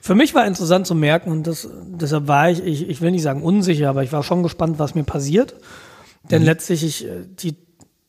Für 0.00 0.14
mich 0.14 0.34
war 0.34 0.46
interessant 0.46 0.86
zu 0.86 0.94
merken, 0.94 1.30
und 1.30 1.46
das, 1.46 1.68
deshalb 1.86 2.28
war 2.28 2.50
ich, 2.50 2.60
ich, 2.60 2.88
ich 2.88 3.00
will 3.00 3.12
nicht 3.12 3.22
sagen 3.22 3.42
unsicher, 3.42 3.88
aber 3.88 4.02
ich 4.02 4.12
war 4.12 4.22
schon 4.22 4.42
gespannt, 4.42 4.78
was 4.78 4.94
mir 4.94 5.04
passiert. 5.04 5.54
Denn 6.30 6.42
letztlich, 6.42 6.84
ich, 6.84 7.04
äh, 7.04 7.24
die 7.40 7.56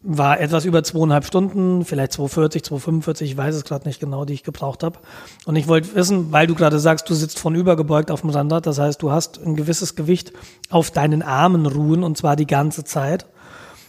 war 0.03 0.39
etwas 0.41 0.65
über 0.65 0.83
zweieinhalb 0.83 1.25
Stunden, 1.25 1.85
vielleicht 1.85 2.11
240, 2.11 2.63
245, 2.65 3.31
ich 3.31 3.37
weiß 3.37 3.55
es 3.55 3.63
gerade 3.63 3.87
nicht 3.87 4.01
genau, 4.01 4.25
die 4.25 4.33
ich 4.33 4.43
gebraucht 4.43 4.83
habe. 4.83 4.99
Und 5.45 5.55
ich 5.55 5.67
wollte 5.69 5.95
wissen, 5.95 6.33
weil 6.33 6.45
du 6.45 6.55
gerade 6.55 6.77
sagst, 6.77 7.09
du 7.09 7.13
sitzt 7.13 7.39
von 7.39 7.55
übergebeugt 7.55 8.11
auf 8.11 8.21
dem 8.21 8.29
Rennrad, 8.29 8.65
das 8.65 8.79
heißt, 8.79 9.01
du 9.01 9.11
hast 9.11 9.39
ein 9.41 9.55
gewisses 9.55 9.95
Gewicht 9.95 10.33
auf 10.69 10.91
deinen 10.91 11.21
Armen 11.21 11.65
ruhen, 11.65 12.03
und 12.03 12.17
zwar 12.17 12.35
die 12.35 12.47
ganze 12.47 12.83
Zeit. 12.83 13.25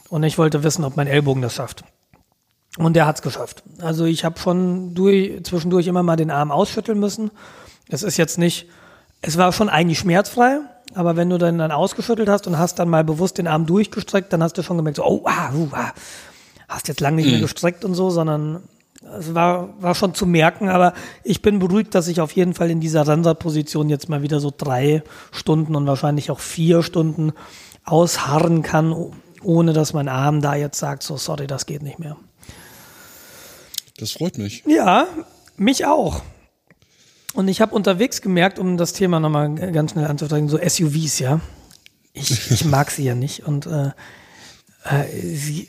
Und 0.09 0.23
ich 0.23 0.39
wollte 0.39 0.63
wissen, 0.63 0.85
ob 0.85 0.97
mein 0.97 1.09
Ellbogen 1.09 1.43
das 1.43 1.55
schafft. 1.55 1.83
Und 2.79 2.95
der 2.95 3.07
hat's 3.07 3.23
geschafft. 3.23 3.65
Also 3.81 4.05
ich 4.05 4.25
habe 4.25 4.39
schon 4.39 4.95
durch, 4.95 5.43
zwischendurch 5.43 5.89
immer 5.89 6.05
mal 6.05 6.17
den 6.17 6.31
Arm 6.31 6.53
ausschütteln 6.53 7.01
müssen. 7.01 7.33
Es 7.89 8.05
ist 8.05 8.17
jetzt 8.17 8.39
nicht, 8.39 8.69
es 9.21 9.37
war 9.37 9.53
schon 9.53 9.69
eigentlich 9.69 9.99
schmerzfrei, 9.99 10.61
aber 10.95 11.17
wenn 11.17 11.31
du 11.31 11.39
dann, 11.39 11.59
dann 11.59 11.73
ausgeschüttelt 11.73 12.29
hast 12.29 12.47
und 12.47 12.59
hast 12.59 12.79
dann 12.79 12.89
mal 12.89 13.05
bewusst 13.05 13.39
den 13.39 13.47
Arm 13.47 13.67
durchgestreckt, 13.67 14.33
dann 14.33 14.43
hast 14.43 14.57
du 14.59 14.63
schon 14.63 14.77
gemerkt, 14.77 14.97
so, 14.97 15.05
oh, 15.05 15.23
ah, 15.25 15.53
uh, 15.55 15.69
ah, 15.73 15.93
hast 16.69 16.89
jetzt 16.89 17.01
lange 17.01 17.17
nicht 17.17 17.31
mehr 17.31 17.41
gestreckt 17.41 17.85
und 17.85 17.95
so, 17.95 18.11
sondern 18.11 18.63
es 19.19 19.35
war, 19.35 19.69
war 19.83 19.95
schon 19.95 20.15
zu 20.15 20.27
merken, 20.27 20.69
aber 20.69 20.95
ich 21.23 21.43
bin 21.43 21.59
beruhigt, 21.59 21.95
dass 21.95 22.09
ich 22.09 22.21
auf 22.21 22.33
jeden 22.33 22.55
Fall 22.55 22.71
in 22.71 22.81
dieser 22.81 23.07
Rennradposition 23.07 23.89
jetzt 23.89 24.09
mal 24.09 24.23
wieder 24.23 24.41
so 24.41 24.53
drei 24.57 25.03
Stunden 25.31 25.77
und 25.77 25.87
wahrscheinlich 25.87 26.31
auch 26.31 26.41
vier 26.41 26.83
Stunden 26.83 27.33
ausharren 27.85 28.63
kann, 28.63 28.93
oh- 28.93 29.13
ohne 29.43 29.75
dass 29.75 29.93
mein 29.93 30.09
Arm 30.09 30.41
da 30.41 30.55
jetzt 30.55 30.79
sagt, 30.79 31.03
so, 31.03 31.17
sorry, 31.19 31.47
das 31.47 31.67
geht 31.67 31.83
nicht 31.83 31.99
mehr. 31.99 32.17
Das 33.99 34.13
freut 34.13 34.39
mich. 34.39 34.65
Ja, 34.67 35.07
mich 35.57 35.85
auch. 35.85 36.23
Und 37.35 37.49
ich 37.49 37.61
habe 37.61 37.75
unterwegs 37.75 38.23
gemerkt, 38.23 38.59
um 38.59 38.77
das 38.77 38.93
Thema 38.93 39.21
nochmal 39.21 39.55
ganz 39.73 39.93
schnell 39.93 40.07
anzusteigen, 40.07 40.49
so 40.49 40.59
SUVs, 40.59 41.19
ja. 41.19 41.41
Ich, 42.13 42.51
ich 42.51 42.65
mag 42.77 42.91
sie 42.91 43.05
ja 43.05 43.15
nicht. 43.15 43.47
Und 43.47 43.67
äh, 43.67 43.89
äh, 44.85 45.35
sie, 45.35 45.69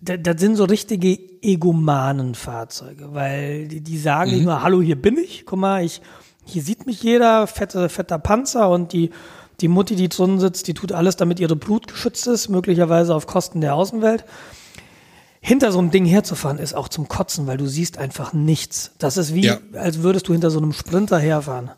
da- 0.00 0.16
das 0.16 0.40
sind 0.40 0.56
so 0.56 0.64
richtige 0.64 1.18
Egomanen-Fahrzeuge, 1.42 3.12
weil 3.14 3.68
die, 3.68 3.80
die 3.80 3.98
sagen 3.98 4.30
nicht 4.30 4.44
nur, 4.44 4.62
hallo, 4.62 4.80
hier 4.80 5.00
bin 5.00 5.18
ich, 5.18 5.44
guck 5.44 5.58
mal, 5.58 5.84
ich, 5.84 6.00
hier 6.44 6.62
sieht 6.62 6.86
mich 6.86 7.02
jeder, 7.02 7.46
fette, 7.46 7.88
fetter 7.88 8.18
Panzer 8.18 8.68
und 8.70 8.92
die, 8.92 9.10
die 9.60 9.68
Mutti, 9.68 9.96
die 9.96 10.08
drin 10.08 10.40
sitzt, 10.40 10.66
die 10.68 10.74
tut 10.74 10.92
alles, 10.92 11.16
damit 11.16 11.40
ihre 11.40 11.56
Brut 11.56 11.88
geschützt 11.88 12.26
ist, 12.26 12.48
möglicherweise 12.48 13.14
auf 13.14 13.26
Kosten 13.26 13.60
der 13.60 13.74
Außenwelt 13.74 14.24
hinter 15.44 15.72
so 15.72 15.80
einem 15.80 15.90
Ding 15.90 16.06
herzufahren 16.06 16.58
ist 16.58 16.72
auch 16.74 16.88
zum 16.88 17.08
Kotzen, 17.08 17.46
weil 17.48 17.56
du 17.56 17.66
siehst 17.66 17.98
einfach 17.98 18.32
nichts. 18.32 18.92
Das 18.98 19.16
ist 19.16 19.34
wie, 19.34 19.42
Ja. 19.44 19.58
als 19.74 19.98
würdest 20.02 20.28
du 20.28 20.32
hinter 20.32 20.50
so 20.52 20.58
einem 20.58 20.72
Sprinter 20.72 21.18
herfahren. 21.18 21.70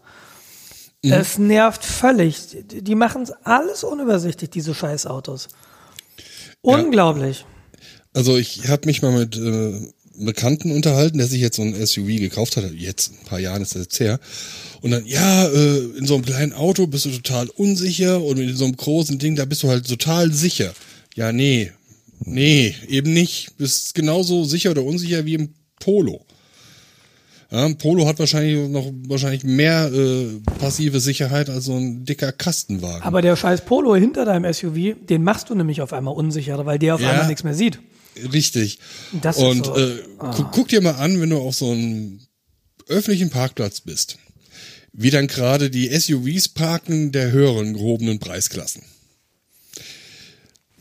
Mhm. 1.03 1.13
Es 1.13 1.39
nervt 1.39 1.83
völlig. 1.83 2.37
Die- 2.71 2.95
machen 2.95 3.23
es 3.23 3.33
alles 3.43 3.83
unübersichtlich, 3.83 4.51
diese 4.51 4.75
Scheißautos. 4.75 5.49
Unglaublich. 6.61 7.45
Also 8.13 8.37
ich 8.37 8.69
habe 8.69 8.87
mich 8.87 9.03
mal 9.03 9.13
mit 9.13 9.37
äh, 9.37 9.89
Bekannten 10.17 10.71
unterhalten, 10.71 11.19
der 11.19 11.27
sich 11.27 11.41
jetzt 11.41 11.57
so 11.57 11.63
ein 11.63 11.75
SUV 11.75 12.07
gekauft 12.21 12.57
hat. 12.57 12.71
Jetzt, 12.73 13.13
ein 13.13 13.25
paar 13.27 13.41
Jahren 13.41 13.63
ist 13.63 13.75
das 13.75 13.83
jetzt 13.83 13.99
her. 14.01 14.21
Und 14.83 14.91
dann, 14.93 15.05
ja, 15.07 15.47
äh, 15.49 15.79
in 15.99 16.07
so 16.07 16.15
einem 16.15 16.25
kleinen 16.25 16.53
Auto 16.53 16.87
bist 16.87 17.07
du 17.07 17.11
total 17.11 17.49
unsicher 17.49 18.23
und 18.23 18.39
in 18.39 18.55
so 18.57 18.65
einem 18.65 18.77
großen 18.77 19.19
Ding, 19.19 19.35
da 19.37 19.45
bist 19.47 19.63
du 19.63 19.69
halt 19.69 19.89
total 19.89 20.33
sicher. 20.33 20.73
Ja, 21.17 21.33
nee, 21.33 21.73
nee, 22.21 22.75
eben 22.89 23.13
nicht. 23.13 23.57
Bist 23.59 23.95
genauso 23.95 24.45
sicher 24.45 24.71
oder 24.73 24.85
unsicher 24.85 25.25
wie 25.25 25.35
im 25.35 25.55
Polo. 25.81 26.25
Ja, 27.51 27.67
ein 27.67 27.79
Polo 27.79 28.07
hat 28.07 28.19
wahrscheinlich 28.19 28.69
noch 28.69 28.91
wahrscheinlich 29.07 29.45
mehr 29.45 29.91
äh, 29.93 30.41
passive 30.59 30.99
Sicherheit 31.01 31.51
als 31.51 31.67
so 31.67 31.77
ein 31.77 32.05
dicker 32.05 32.33
Kastenwagen. 32.33 33.03
Aber 33.03 33.23
der 33.23 33.37
scheiß 33.37 33.65
Polo 33.65 33.95
hinter 33.95 34.25
deinem 34.25 34.51
SUV, 34.53 34.97
den 35.09 35.23
machst 35.23 35.51
du 35.51 35.55
nämlich 35.55 35.81
auf 35.81 35.93
einmal 35.93 36.15
unsicherer, 36.15 36.67
weil 36.67 36.79
der 36.79 36.95
auf 36.97 37.01
Ja. 37.01 37.11
einmal 37.11 37.27
nichts 37.29 37.45
mehr 37.45 37.55
sieht. 37.55 37.79
Richtig. 38.33 38.79
Das 39.23 39.37
ist 39.37 39.43
und 39.43 39.67
so- 39.67 39.75
Ah. 39.75 39.79
äh, 39.81 40.03
gu 40.37 40.45
guck 40.53 40.69
dir 40.69 40.81
mal 40.81 40.93
an, 40.93 41.21
wenn 41.21 41.31
du 41.31 41.39
auf 41.39 41.55
so 41.55 41.71
einem 41.71 42.21
öffentlichen 42.89 43.31
Parkplatz 43.31 43.81
bist, 43.81 44.19
wie 44.93 45.11
dann 45.11 45.27
gerade 45.27 45.71
die 45.71 45.89
SUVs 45.91 46.49
parken 46.49 47.13
der 47.13 47.31
höheren 47.33 47.75
gehobenen 47.75 48.19
Preisklassen. 48.21 48.83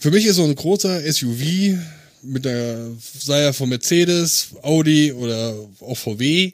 Für 0.04 0.12
mich 0.12 0.26
ist 0.26 0.36
so 0.36 0.44
ein 0.44 0.54
großer 0.54 1.00
SUV 1.14 1.78
mit 2.24 2.44
der, 2.44 2.92
sei 3.18 3.40
er 3.40 3.54
von 3.54 3.70
Mercedes, 3.70 4.50
Audi 4.62 5.14
oder 5.14 5.56
auch 5.80 5.98
VW, 5.98 6.52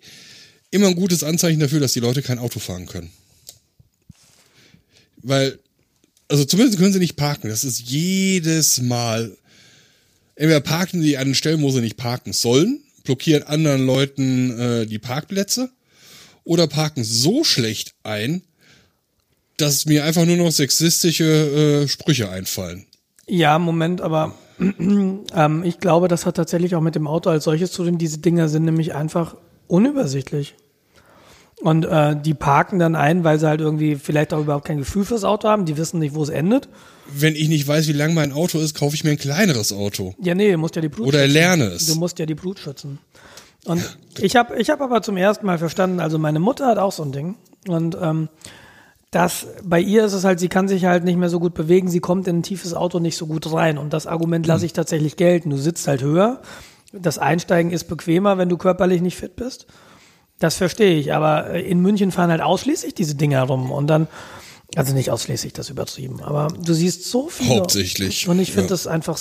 immer 0.70 0.86
ein 0.86 0.96
gutes 0.96 1.24
Anzeichen 1.24 1.60
dafür, 1.60 1.80
dass 1.80 1.94
die 1.94 2.00
Leute 2.00 2.22
kein 2.22 2.38
Auto 2.38 2.60
fahren 2.60 2.86
können. 2.86 3.10
Weil, 5.24 5.58
also 6.28 6.46
zumindest 6.46 6.78
können 6.78 6.94
sie 6.94 7.00
nicht 7.00 7.16
parken. 7.16 7.50
Das 7.50 7.64
ist 7.64 7.80
jedes 7.80 8.82
Mal 8.82 9.36
entweder 10.36 10.62
parken 10.62 11.02
sie 11.02 11.18
an 11.18 11.34
Stellen, 11.34 11.64
wo 11.64 11.72
sie 11.72 11.82
nicht 11.82 11.98
parken 11.98 12.34
sollen, 12.34 12.84
blockieren 13.04 13.42
anderen 13.42 13.84
Leuten 13.84 14.60
äh, 14.60 14.86
die 14.86 15.00
Parkplätze 15.00 15.72
oder 16.44 16.68
parken 16.68 17.04
so 17.04 17.44
schlecht 17.44 17.96
ein, 18.04 18.44
dass 19.58 19.88
mir 19.88 20.04
einfach 20.04 20.26
nur 20.26 20.38
noch 20.38 20.52
sexistische 20.52 21.86
äh, 21.86 21.88
Sprüche 21.88 22.30
einfallen. 22.30 22.86
Ja, 23.30 23.60
Moment, 23.60 24.02
aber 24.02 24.34
ähm, 24.60 25.64
ich 25.64 25.80
glaube, 25.80 26.08
das 26.08 26.26
hat 26.26 26.36
tatsächlich 26.36 26.76
auch 26.76 26.82
mit 26.82 26.96
dem 26.96 27.08
Auto 27.08 27.30
als 27.30 27.44
solches 27.44 27.72
zu 27.72 27.84
tun. 27.84 27.98
Diese 27.98 28.18
Dinger 28.18 28.50
sind 28.50 28.66
nämlich 28.66 28.96
einfach 28.96 29.36
unübersichtlich. 29.68 30.56
Und 31.62 31.86
äh, 31.86 32.16
die 32.20 32.34
parken 32.34 32.80
dann 32.80 32.96
ein, 32.96 33.26
weil 33.26 33.38
sie 33.38 33.48
halt 33.48 33.60
irgendwie 33.60 33.98
vielleicht 33.98 34.34
auch 34.34 34.40
überhaupt 34.40 34.66
kein 34.66 34.78
Gefühl 34.78 35.04
fürs 35.04 35.26
Auto 35.26 35.50
haben. 35.50 35.66
Die 35.66 35.76
wissen 35.76 36.00
nicht, 36.00 36.16
wo 36.16 36.24
es 36.24 36.30
endet. 36.30 36.70
Wenn 37.14 37.36
ich 37.36 37.50
nicht 37.50 37.68
weiß, 37.68 37.88
wie 37.90 37.94
lang 37.94 38.14
mein 38.14 38.32
Auto 38.32 38.60
ist, 38.60 38.76
kaufe 38.76 38.96
ich 38.96 39.04
mir 39.04 39.12
ein 39.12 39.18
kleineres 39.18 39.74
Auto. 39.74 40.16
Ja, 40.22 40.36
nee, 40.36 40.52
du 40.52 40.58
musst 40.58 40.78
ja 40.78 40.82
die 40.82 40.90
Blut 40.90 41.08
Oder 41.08 41.20
schützen. 41.20 41.34
lerne 41.34 41.66
es. 41.66 41.86
Du 41.88 41.96
musst 41.96 42.18
ja 42.18 42.26
die 42.26 42.36
Blut 42.36 42.60
schützen. 42.60 43.00
Und 43.66 43.98
ich 44.20 44.38
habe 44.38 44.58
ich 44.58 44.70
hab 44.70 44.80
aber 44.80 45.02
zum 45.02 45.18
ersten 45.18 45.46
Mal 45.46 45.58
verstanden, 45.58 46.00
also 46.00 46.18
meine 46.18 46.40
Mutter 46.40 46.66
hat 46.66 46.78
auch 46.78 46.94
so 46.94 47.04
ein 47.04 47.12
Ding. 47.12 47.36
Und 47.68 47.98
ähm, 48.02 48.30
das, 49.12 49.48
bei 49.64 49.80
ihr 49.80 50.06
ist 50.06 50.14
es 50.14 50.24
halt, 50.24 50.40
sie 50.40 50.50
kann 50.50 50.68
sich 50.68 50.86
halt 50.86 51.04
nicht 51.04 51.18
mehr 51.18 51.30
so 51.30 51.40
gut 51.40 51.56
bewegen, 51.56 51.90
sie 51.90 52.00
kommt 52.00 52.28
in 52.28 52.40
ein 52.40 52.44
tiefes 52.44 52.76
Auto 52.76 53.00
nicht 53.00 53.18
so 53.18 53.26
gut 53.26 53.52
rein. 53.52 53.78
Und 53.78 53.92
das 53.92 54.06
Argument 54.06 54.46
lasse 54.46 54.66
ich 54.66 54.74
tatsächlich 54.74 55.16
gelten. 55.16 55.50
Du 55.50 55.58
sitzt 55.58 55.88
halt 55.88 56.04
höher. 56.04 56.42
Das 56.94 57.18
Einsteigen 57.18 57.72
ist 57.72 57.86
bequemer, 57.86 58.38
wenn 58.38 58.50
du 58.50 58.58
körperlich 58.58 59.02
nicht 59.02 59.18
fit 59.18 59.36
bist. 59.36 59.66
Das 60.40 60.56
verstehe 60.56 60.98
ich, 60.98 61.14
aber 61.14 61.50
äh, 61.50 61.62
in 61.62 61.82
München 61.82 62.12
fahren 62.12 62.32
halt 62.32 62.42
ausschließlich 62.42 62.94
diese 62.94 63.16
Dinger 63.16 63.44
rum 63.44 63.72
und 63.72 63.88
dann, 63.88 64.08
also 64.76 64.94
nicht 64.94 65.12
ausschließlich, 65.12 65.54
das 65.54 65.70
übertrieben, 65.70 66.24
aber 66.24 66.48
du 66.48 66.74
siehst 66.74 67.06
so 67.06 67.28
viel. 67.28 67.58
Hauptsächlich, 67.58 68.28
Und 68.28 68.40
ich 68.40 68.52
finde 68.52 68.68
ja. 68.68 68.70
das 68.70 68.88
einfach, 68.88 69.20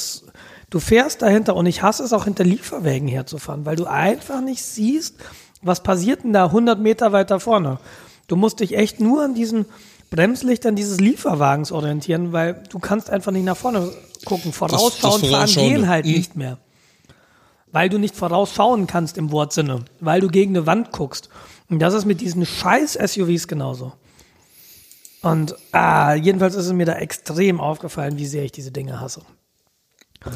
du 0.70 0.78
fährst 0.78 1.22
dahinter 1.22 1.56
und 1.56 1.66
ich 1.66 1.82
hasse 1.82 2.04
es 2.04 2.12
auch 2.12 2.24
hinter 2.24 2.44
Lieferwägen 2.44 3.08
herzufahren, 3.08 3.66
weil 3.66 3.74
du 3.74 3.86
einfach 3.86 4.40
nicht 4.40 4.62
siehst, 4.62 5.16
was 5.60 5.82
passiert 5.82 6.22
denn 6.22 6.32
da 6.32 6.46
100 6.46 6.78
Meter 6.78 7.10
weiter 7.10 7.40
vorne. 7.40 7.80
Du 8.28 8.36
musst 8.36 8.60
dich 8.60 8.76
echt 8.76 9.00
nur 9.00 9.24
an 9.24 9.34
diesen 9.34 9.66
Bremslichtern 10.10 10.76
dieses 10.76 11.00
Lieferwagens 11.00 11.72
orientieren, 11.72 12.32
weil 12.32 12.62
du 12.70 12.78
kannst 12.78 13.10
einfach 13.10 13.32
nicht 13.32 13.44
nach 13.44 13.56
vorne 13.56 13.92
gucken. 14.24 14.52
Vorausschauen 14.52 15.24
fahren 15.24 15.50
gehen 15.50 15.88
halt 15.88 16.06
mhm. 16.06 16.12
nicht 16.12 16.36
mehr 16.36 16.58
weil 17.72 17.88
du 17.88 17.98
nicht 17.98 18.16
vorausschauen 18.16 18.86
kannst 18.86 19.18
im 19.18 19.30
Wortsinne, 19.30 19.84
weil 20.00 20.20
du 20.20 20.28
gegen 20.28 20.56
eine 20.56 20.66
Wand 20.66 20.92
guckst. 20.92 21.28
Und 21.68 21.80
das 21.80 21.94
ist 21.94 22.04
mit 22.04 22.20
diesen 22.20 22.46
scheiß 22.46 22.94
SUVs 22.94 23.48
genauso. 23.48 23.92
Und 25.20 25.56
ah, 25.72 26.14
jedenfalls 26.14 26.54
ist 26.54 26.66
es 26.66 26.72
mir 26.72 26.86
da 26.86 26.94
extrem 26.94 27.60
aufgefallen, 27.60 28.18
wie 28.18 28.26
sehr 28.26 28.44
ich 28.44 28.52
diese 28.52 28.70
Dinge 28.70 29.00
hasse. 29.00 29.22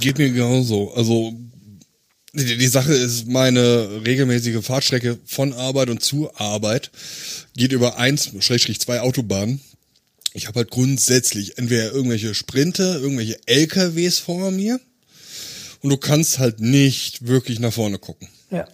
Geht 0.01 0.19
mir 0.19 0.31
genauso. 0.31 0.93
Also 0.95 1.33
die, 2.33 2.57
die 2.57 2.69
Sache 2.69 2.95
ist, 2.95 3.27
meine 3.29 4.03
regelmäßige 4.07 4.65
Fahrtstrecke 4.65 5.19
von 5.27 5.53
Arbeit 5.53 5.91
und 5.91 6.03
zu 6.03 6.35
Arbeit 6.35 6.91
geht 7.57 7.73
über 7.73 7.99
eins, 7.99 8.31
Schrägstrich 8.41 8.81
zwei 8.81 9.01
Autobahnen. 9.01 9.61
Ich 10.33 10.47
habe 10.47 10.61
halt 10.61 10.71
grundsätzlich 10.71 11.59
entweder 11.59 11.93
irgendwelche 11.93 12.35
Sprinter, 12.35 12.99
irgendwelche 12.99 13.39
LKWs 13.47 14.19
vor 14.19 14.51
mir 14.51 14.81
und 15.81 15.91
du 15.91 15.99
kannst 15.99 16.39
halt 16.39 16.61
nicht 16.61 17.27
wirklich 17.27 17.61
nach 17.61 17.73
vorne 17.73 17.99
gucken. 17.99 18.29
Ja. 18.51 18.67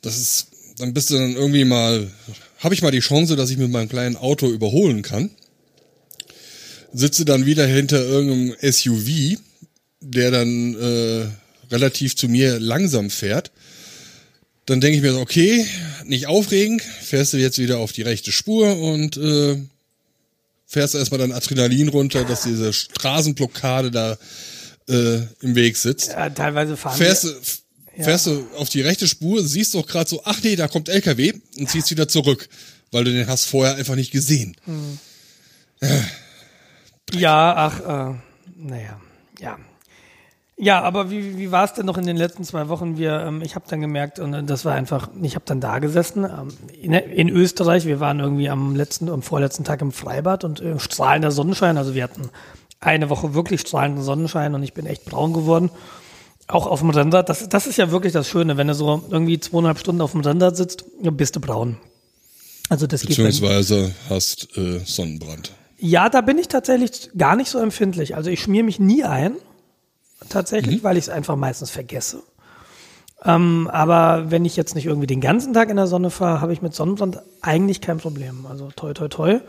Das 0.00 0.18
ist, 0.18 0.46
dann 0.78 0.94
bist 0.94 1.10
du 1.10 1.14
dann 1.14 1.34
irgendwie 1.34 1.64
mal, 1.64 2.10
habe 2.58 2.74
ich 2.74 2.80
mal 2.80 2.90
die 2.90 3.00
Chance, 3.00 3.36
dass 3.36 3.50
ich 3.50 3.58
mit 3.58 3.70
meinem 3.70 3.90
kleinen 3.90 4.16
Auto 4.16 4.48
überholen 4.48 5.02
kann. 5.02 5.30
Sitze 6.94 7.24
dann 7.24 7.44
wieder 7.44 7.66
hinter 7.66 8.02
irgendeinem 8.02 8.56
SUV, 8.60 9.38
der 10.00 10.30
dann 10.30 10.74
äh, 10.74 11.26
relativ 11.72 12.16
zu 12.16 12.28
mir 12.28 12.60
langsam 12.60 13.10
fährt. 13.10 13.50
Dann 14.66 14.80
denke 14.80 14.96
ich 14.96 15.02
mir 15.02 15.12
so, 15.12 15.20
okay, 15.20 15.66
nicht 16.04 16.26
aufregen, 16.26 16.80
fährst 16.80 17.32
du 17.32 17.38
jetzt 17.38 17.58
wieder 17.58 17.78
auf 17.78 17.92
die 17.92 18.02
rechte 18.02 18.30
Spur 18.30 18.76
und 18.76 19.16
äh, 19.16 19.56
fährst 20.66 20.94
erstmal 20.94 21.18
dein 21.18 21.32
Adrenalin 21.32 21.88
runter, 21.88 22.24
dass 22.24 22.42
diese 22.42 22.72
Straßenblockade 22.72 23.90
da 23.90 24.16
äh, 24.88 25.20
im 25.40 25.54
Weg 25.54 25.76
sitzt 25.76 26.08
ja 26.08 26.30
teilweise 26.30 26.76
fahren 26.76 26.96
fährst, 26.96 27.24
wir, 27.94 28.04
fährst 28.04 28.26
du 28.26 28.46
auf 28.56 28.68
die 28.68 28.80
rechte 28.80 29.06
Spur, 29.06 29.44
siehst 29.44 29.74
doch 29.74 29.86
gerade 29.86 30.08
so, 30.08 30.22
ach 30.24 30.40
nee, 30.42 30.56
da 30.56 30.68
kommt 30.68 30.88
LKW 30.88 31.34
und 31.58 31.68
ziehst 31.68 31.90
wieder 31.90 32.08
zurück, 32.08 32.48
weil 32.90 33.04
du 33.04 33.12
den 33.12 33.26
hast 33.26 33.46
vorher 33.46 33.76
einfach 33.76 33.96
nicht 33.96 34.12
gesehen. 34.12 34.56
Ja, 37.12 37.54
ach, 37.56 37.80
äh, 37.80 38.14
naja, 38.56 39.00
ja. 39.40 39.58
Ja, 40.58 40.82
aber 40.82 41.10
wie, 41.10 41.38
wie 41.38 41.50
war 41.50 41.64
es 41.64 41.72
denn 41.72 41.86
noch 41.86 41.96
in 41.98 42.06
den 42.06 42.16
letzten 42.16 42.44
zwei 42.44 42.68
Wochen? 42.68 42.96
Wir, 42.98 43.20
ähm, 43.20 43.42
ich 43.42 43.54
habe 43.54 43.64
dann 43.68 43.80
gemerkt, 43.80 44.18
und 44.18 44.34
äh, 44.34 44.42
das 44.42 44.64
war 44.64 44.74
einfach, 44.74 45.08
ich 45.20 45.34
habe 45.34 45.44
dann 45.46 45.60
da 45.60 45.78
gesessen 45.78 46.24
ähm, 46.24 46.48
in, 46.80 46.92
in 46.92 47.28
Österreich. 47.28 47.86
Wir 47.86 48.00
waren 48.00 48.20
irgendwie 48.20 48.48
am 48.48 48.76
letzten, 48.76 49.08
am 49.08 49.22
vorletzten 49.22 49.64
Tag 49.64 49.80
im 49.80 49.92
Freibad 49.92 50.44
und 50.44 50.60
äh, 50.60 50.78
strahlender 50.78 51.30
Sonnenschein. 51.30 51.78
Also 51.78 51.94
wir 51.94 52.04
hatten 52.04 52.30
eine 52.80 53.08
Woche 53.08 53.34
wirklich 53.34 53.62
strahlenden 53.62 54.04
Sonnenschein 54.04 54.54
und 54.54 54.62
ich 54.62 54.74
bin 54.74 54.86
echt 54.86 55.04
braun 55.06 55.32
geworden. 55.32 55.70
Auch 56.48 56.66
auf 56.66 56.80
dem 56.80 56.90
Rennrad. 56.90 57.28
Das, 57.28 57.48
das 57.48 57.66
ist 57.66 57.78
ja 57.78 57.90
wirklich 57.90 58.12
das 58.12 58.28
Schöne, 58.28 58.56
wenn 58.56 58.68
du 58.68 58.74
so 58.74 59.02
irgendwie 59.10 59.40
zweieinhalb 59.40 59.78
Stunden 59.78 60.02
auf 60.02 60.12
dem 60.12 60.20
Rennrad 60.20 60.56
sitzt, 60.56 60.84
bist 61.00 61.36
du 61.36 61.40
braun. 61.40 61.78
Also 62.68 62.86
das 62.86 63.02
geht 63.02 63.10
Beziehungsweise 63.10 63.94
hast 64.08 64.56
äh, 64.56 64.80
Sonnenbrand. 64.84 65.52
ja, 65.78 66.08
da 66.08 66.20
bin 66.20 66.38
ich 66.38 66.48
tatsächlich 66.48 67.10
gar 67.16 67.36
nicht 67.36 67.48
so 67.48 67.58
empfindlich. 67.58 68.16
Also 68.16 68.30
ich 68.30 68.40
schmier 68.40 68.64
mich 68.64 68.78
nie 68.78 69.04
ein, 69.04 69.36
tatsächlich, 70.28 70.82
weil 70.84 70.96
ich 70.96 71.04
es 71.04 71.08
einfach 71.08 71.36
meistens 71.36 71.70
vergesse. 71.70 72.22
Ähm, 73.24 73.68
aber 73.72 74.30
wenn 74.30 74.44
ich 74.44 74.56
jetzt 74.56 74.74
nicht 74.74 74.86
irgendwie 74.86 75.06
den 75.06 75.20
ganzen 75.20 75.54
Tag 75.54 75.70
in 75.70 75.76
der 75.76 75.86
Sonne 75.86 76.10
fahre, 76.10 76.40
habe 76.40 76.52
ich 76.52 76.62
mit 76.62 76.74
Sonnenbrand 76.74 77.22
eigentlich 77.40 77.80
kein 77.80 77.98
Problem. 77.98 78.46
Also 78.48 78.70
toi 78.74 78.92
toi 78.92 79.08
toi. 79.08 79.40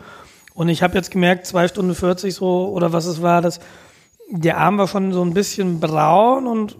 Und 0.54 0.68
ich 0.68 0.82
habe 0.82 0.94
jetzt 0.94 1.10
gemerkt, 1.10 1.46
zwei 1.46 1.66
Stunden 1.66 1.94
40 1.94 2.34
so 2.34 2.68
oder 2.68 2.92
was 2.92 3.06
es 3.06 3.20
war, 3.20 3.42
dass 3.42 3.58
der 4.30 4.58
Arm 4.58 4.78
war 4.78 4.86
schon 4.86 5.12
so 5.12 5.22
ein 5.22 5.34
bisschen 5.34 5.80
braun 5.80 6.46
und 6.46 6.76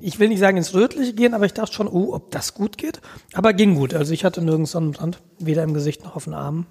ich 0.00 0.18
will 0.18 0.28
nicht 0.28 0.38
sagen 0.38 0.56
ins 0.56 0.74
Rötliche 0.74 1.14
gehen, 1.14 1.34
aber 1.34 1.46
ich 1.46 1.54
dachte 1.54 1.72
schon, 1.72 1.88
oh, 1.88 2.12
ob 2.14 2.30
das 2.30 2.54
gut 2.54 2.78
geht. 2.78 3.00
Aber 3.32 3.52
ging 3.52 3.74
gut. 3.74 3.94
Also 3.94 4.12
ich 4.12 4.24
hatte 4.24 4.42
nirgends 4.42 4.72
Sonnenbrand, 4.72 5.18
weder 5.38 5.62
im 5.62 5.74
Gesicht 5.74 6.04
noch 6.04 6.14
auf 6.14 6.24
den 6.24 6.34
Armen. 6.34 6.66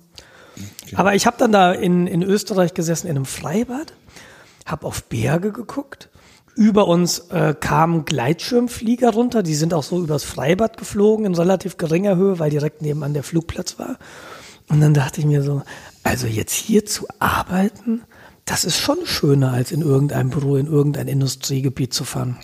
Aber 0.96 1.16
ich 1.16 1.26
habe 1.26 1.38
dann 1.40 1.52
da 1.52 1.72
in, 1.72 2.08
in 2.08 2.22
Österreich 2.22 2.74
gesessen 2.74 3.08
in 3.08 3.16
einem 3.16 3.26
Freibad, 3.26 3.94
habe 4.72 4.88
auf 4.88 5.04
Berge 5.04 5.52
geguckt. 5.52 6.10
Über 6.56 6.88
uns 6.88 7.20
äh, 7.30 7.56
kamen 7.58 8.04
Gleitschirmflieger 8.06 9.12
runter, 9.12 9.42
die 9.42 9.56
sind 9.56 9.74
auch 9.74 9.84
so 9.84 10.02
übers 10.04 10.24
Freibad 10.24 10.78
geflogen 10.78 11.26
in 11.26 11.34
relativ 11.36 11.78
geringer 11.78 12.18
Höhe, 12.18 12.40
weil 12.40 12.50
direkt 12.50 12.82
nebenan 12.82 13.14
der 13.14 13.24
Flugplatz 13.24 13.80
war. 13.80 13.98
Und 14.68 14.82
dann 14.82 14.94
dachte 14.94 15.22
ich 15.22 15.26
mir 15.26 15.44
so, 15.44 15.62
also 16.04 16.28
jetzt 16.28 16.54
hier 16.54 16.86
zu 16.86 17.08
arbeiten, 17.20 18.02
das 18.46 18.66
ist 18.66 18.78
schon 18.78 18.98
schöner, 19.06 19.54
als 19.54 19.72
in 19.72 19.82
irgendeinem 19.82 20.30
Büro, 20.30 20.58
in 20.58 20.68
irgendein 20.68 21.08
Industriegebiet 21.08 21.94
zu 21.94 22.04
fahren. 22.04 22.38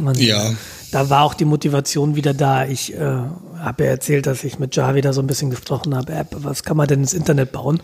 Und 0.00 0.18
Ja. 0.18 0.52
da 0.90 1.08
war 1.08 1.22
auch 1.22 1.34
die 1.34 1.44
Motivation 1.44 2.16
wieder 2.16 2.34
da. 2.34 2.64
Ich 2.66 2.94
äh, 2.94 2.98
habe 2.98 3.84
ja 3.84 3.90
erzählt, 3.90 4.26
dass 4.26 4.42
ich 4.42 4.58
mit 4.58 4.74
Javi 4.74 5.02
da 5.02 5.12
so 5.12 5.20
ein 5.20 5.28
bisschen 5.28 5.50
gesprochen 5.50 5.94
habe. 5.94 6.12
App, 6.14 6.28
was 6.38 6.64
kann 6.64 6.76
man 6.76 6.88
denn 6.88 7.00
ins 7.00 7.14
Internet 7.14 7.52
bauen? 7.52 7.80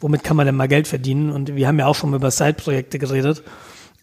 Womit 0.00 0.24
kann 0.24 0.36
man 0.36 0.46
denn 0.46 0.56
mal 0.56 0.68
Geld 0.68 0.88
verdienen? 0.88 1.30
Und 1.30 1.54
wir 1.54 1.68
haben 1.68 1.78
ja 1.78 1.86
auch 1.86 1.94
schon 1.94 2.14
über 2.14 2.30
Side-Projekte 2.30 2.98
geredet. 2.98 3.42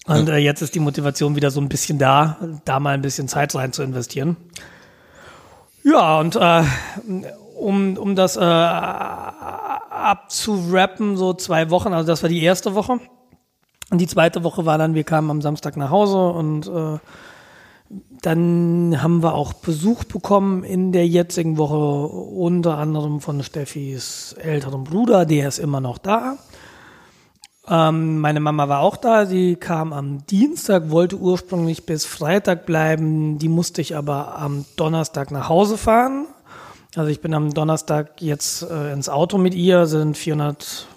Und 0.05 0.29
äh, 0.29 0.37
jetzt 0.37 0.61
ist 0.61 0.75
die 0.75 0.79
Motivation 0.79 1.35
wieder 1.35 1.51
so 1.51 1.59
ein 1.59 1.67
bisschen 1.69 1.97
da, 1.97 2.37
da 2.65 2.79
mal 2.79 2.93
ein 2.93 3.01
bisschen 3.01 3.27
Zeit 3.27 3.53
rein 3.55 3.73
zu 3.73 3.83
investieren. 3.83 4.37
Ja, 5.83 6.19
und 6.19 6.35
äh, 6.35 6.63
um, 7.57 7.97
um 7.97 8.15
das 8.15 8.37
äh, 8.37 8.41
abzurappen, 9.97 11.17
so 11.17 11.33
zwei 11.33 11.69
Wochen, 11.69 11.93
also 11.93 12.07
das 12.07 12.21
war 12.23 12.29
die 12.29 12.41
erste 12.43 12.75
Woche. 12.75 12.99
Und 13.89 13.99
die 13.99 14.07
zweite 14.07 14.43
Woche 14.43 14.65
war 14.65 14.77
dann, 14.77 14.95
wir 14.95 15.03
kamen 15.03 15.31
am 15.31 15.41
Samstag 15.41 15.77
nach 15.77 15.89
Hause 15.89 16.29
und 16.29 16.67
äh, 16.67 16.99
dann 18.21 19.01
haben 19.01 19.23
wir 19.23 19.33
auch 19.33 19.53
Besuch 19.53 20.03
bekommen 20.03 20.63
in 20.63 20.91
der 20.91 21.07
jetzigen 21.07 21.57
Woche, 21.57 21.77
unter 21.77 22.77
anderem 22.77 23.21
von 23.21 23.41
Steffis 23.43 24.35
älterem 24.39 24.83
Bruder, 24.83 25.25
der 25.25 25.47
ist 25.47 25.59
immer 25.59 25.79
noch 25.79 25.97
da. 25.97 26.37
Ähm, 27.69 28.19
meine 28.19 28.39
Mama 28.39 28.69
war 28.69 28.79
auch 28.79 28.97
da, 28.97 29.25
sie 29.25 29.55
kam 29.55 29.91
am 29.91 30.25
Dienstag, 30.25 30.89
wollte 30.89 31.17
ursprünglich 31.17 31.85
bis 31.85 32.05
Freitag 32.05 32.65
bleiben, 32.65 33.39
die 33.39 33.49
musste 33.49 33.81
ich 33.81 33.95
aber 33.95 34.37
am 34.37 34.65
Donnerstag 34.77 35.31
nach 35.31 35.49
Hause 35.49 35.77
fahren. 35.77 36.27
Also 36.95 37.11
ich 37.11 37.21
bin 37.21 37.33
am 37.33 37.53
Donnerstag 37.53 38.21
jetzt 38.21 38.63
äh, 38.63 38.93
ins 38.93 39.09
Auto 39.09 39.37
mit 39.37 39.53
ihr, 39.53 39.85
sind 39.85 40.17
400, 40.17 40.87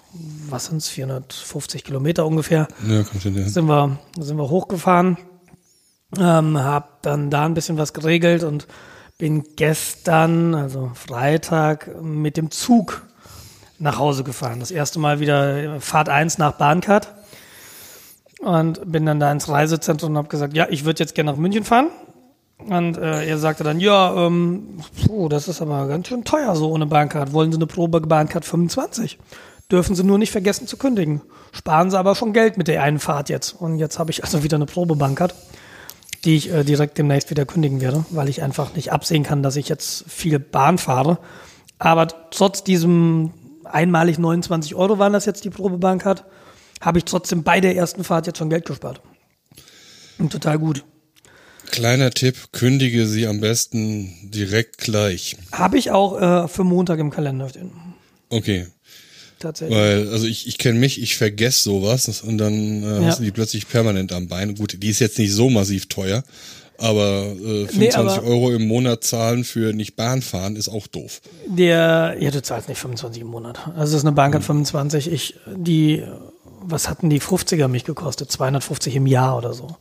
was 0.49 0.67
sind's, 0.67 0.87
450 0.87 1.83
Kilometer 1.83 2.25
ungefähr 2.25 2.67
Ja, 2.87 3.03
kommt 3.03 3.23
hin, 3.23 3.47
sind 3.47 3.65
wir, 3.67 3.99
sind 4.17 4.37
wir 4.37 4.49
hochgefahren, 4.49 5.17
ähm, 6.19 6.57
hab 6.61 7.01
dann 7.01 7.29
da 7.29 7.45
ein 7.45 7.53
bisschen 7.53 7.77
was 7.77 7.93
geregelt 7.93 8.43
und 8.43 8.67
bin 9.17 9.43
gestern, 9.55 10.55
also 10.55 10.91
Freitag, 10.95 12.01
mit 12.01 12.37
dem 12.37 12.51
Zug 12.51 13.03
nach 13.79 13.97
Hause 13.97 14.23
gefahren. 14.23 14.59
Das 14.59 14.71
erste 14.71 14.99
Mal 14.99 15.19
wieder 15.19 15.79
Fahrt 15.79 16.09
1 16.09 16.37
nach 16.37 16.53
Bahncard 16.53 17.13
und 18.41 18.91
bin 18.91 19.05
dann 19.05 19.19
da 19.19 19.31
ins 19.31 19.49
Reisezentrum 19.49 20.11
und 20.11 20.17
habe 20.17 20.27
gesagt, 20.27 20.55
ja, 20.55 20.67
ich 20.69 20.85
würde 20.85 20.99
jetzt 20.99 21.15
gerne 21.15 21.31
nach 21.31 21.37
München 21.37 21.63
fahren. 21.63 21.89
Und 22.57 22.97
äh, 22.97 23.25
er 23.25 23.37
sagte 23.39 23.63
dann, 23.63 23.79
ja, 23.79 24.13
ähm, 24.27 24.79
puh, 25.05 25.29
das 25.29 25.47
ist 25.47 25.61
aber 25.61 25.87
ganz 25.87 26.07
schön 26.07 26.23
teuer 26.23 26.55
so 26.55 26.71
ohne 26.71 26.85
Bahncard. 26.85 27.33
Wollen 27.33 27.51
Sie 27.51 27.57
eine 27.57 27.65
Probe 27.65 28.01
Bahncard 28.01 28.45
25? 28.45 29.17
Dürfen 29.71 29.95
Sie 29.95 30.03
nur 30.03 30.17
nicht 30.17 30.31
vergessen 30.31 30.67
zu 30.67 30.77
kündigen. 30.77 31.21
Sparen 31.51 31.89
Sie 31.89 31.97
aber 31.97 32.13
schon 32.13 32.33
Geld 32.33 32.57
mit 32.57 32.67
der 32.67 32.83
einen 32.83 32.99
Fahrt 32.99 33.29
jetzt. 33.29 33.53
Und 33.59 33.79
jetzt 33.79 33.97
habe 33.97 34.11
ich 34.11 34.23
also 34.23 34.43
wieder 34.43 34.57
eine 34.57 34.65
Probe 34.65 34.95
Bahncard, 34.95 35.33
die 36.25 36.35
ich 36.35 36.51
äh, 36.51 36.63
direkt 36.63 36.97
demnächst 36.97 37.29
wieder 37.29 37.45
kündigen 37.45 37.81
werde, 37.81 38.05
weil 38.09 38.29
ich 38.29 38.41
einfach 38.41 38.75
nicht 38.75 38.91
absehen 38.91 39.23
kann, 39.23 39.43
dass 39.43 39.55
ich 39.55 39.69
jetzt 39.69 40.05
viel 40.07 40.39
Bahn 40.39 40.77
fahre. 40.77 41.19
Aber 41.79 42.07
trotz 42.29 42.63
diesem 42.63 43.31
einmalig 43.63 44.19
29 44.19 44.75
Euro 44.75 44.99
waren 44.99 45.13
das 45.13 45.25
jetzt 45.25 45.43
die 45.45 45.49
Probe 45.49 45.77
Bahncard, 45.77 46.25
habe 46.79 46.99
ich 46.99 47.05
trotzdem 47.05 47.43
bei 47.43 47.61
der 47.61 47.75
ersten 47.75 48.03
Fahrt 48.03 48.27
jetzt 48.27 48.37
schon 48.37 48.49
Geld 48.49 48.65
gespart. 48.65 49.01
Und 50.17 50.31
total 50.31 50.59
gut. 50.59 50.83
Kleiner 51.71 52.11
Tipp, 52.11 52.51
kündige 52.51 53.07
sie 53.07 53.27
am 53.27 53.39
besten 53.39 54.29
direkt 54.29 54.77
gleich. 54.77 55.37
Habe 55.51 55.77
ich 55.77 55.91
auch 55.91 56.19
äh, 56.19 56.47
für 56.47 56.63
Montag 56.63 56.99
im 56.99 57.11
Kalender 57.11 57.49
stehen. 57.49 57.71
Okay. 58.29 58.67
Tatsächlich. 59.41 59.77
Weil, 59.77 60.07
also 60.09 60.25
ich, 60.27 60.47
ich 60.47 60.57
kenne 60.57 60.79
mich, 60.79 61.01
ich 61.01 61.17
vergesse 61.17 61.63
sowas 61.63 62.21
und 62.21 62.37
dann 62.37 62.83
äh, 62.83 62.99
Ja. 63.01 63.05
hast 63.07 63.19
du 63.19 63.23
die 63.23 63.31
plötzlich 63.31 63.67
permanent 63.67 64.13
am 64.13 64.27
Bein. 64.27 64.55
Gut, 64.55 64.77
die 64.81 64.89
ist 64.89 64.99
jetzt 64.99 65.17
nicht 65.19 65.33
so 65.33 65.49
massiv 65.49 65.87
teuer, 65.87 66.23
aber 66.77 67.25
äh, 67.25 67.67
25 67.67 67.77
Nee, 67.79 67.91
aber- 67.93 68.23
Euro 68.23 68.51
im 68.51 68.67
Monat 68.67 69.03
zahlen 69.03 69.43
für 69.43 69.73
nicht 69.73 69.95
Bahn 69.95 70.21
fahren 70.21 70.55
ist 70.55 70.69
auch 70.69 70.87
doof. 70.87 71.21
Der, 71.47 72.15
ja, 72.19 72.31
du 72.31 72.41
zahlst 72.41 72.69
nicht 72.69 72.79
25 72.79 73.21
im 73.21 73.27
Monat. 73.27 73.59
Also 73.75 73.95
es 73.95 74.01
ist 74.01 74.05
eine 74.07 74.15
Bahncard 74.15 74.43
25. 74.43 75.11
Ich, 75.11 75.35
die, 75.55 76.03
was 76.63 76.87
hatten 76.89 77.09
die 77.09 77.19
50er 77.21 77.67
mich 77.67 77.83
gekostet? 77.83 78.31
250 78.31 78.95
im 78.95 79.07
Jahr 79.07 79.37
oder 79.37 79.53
so. 79.53 79.75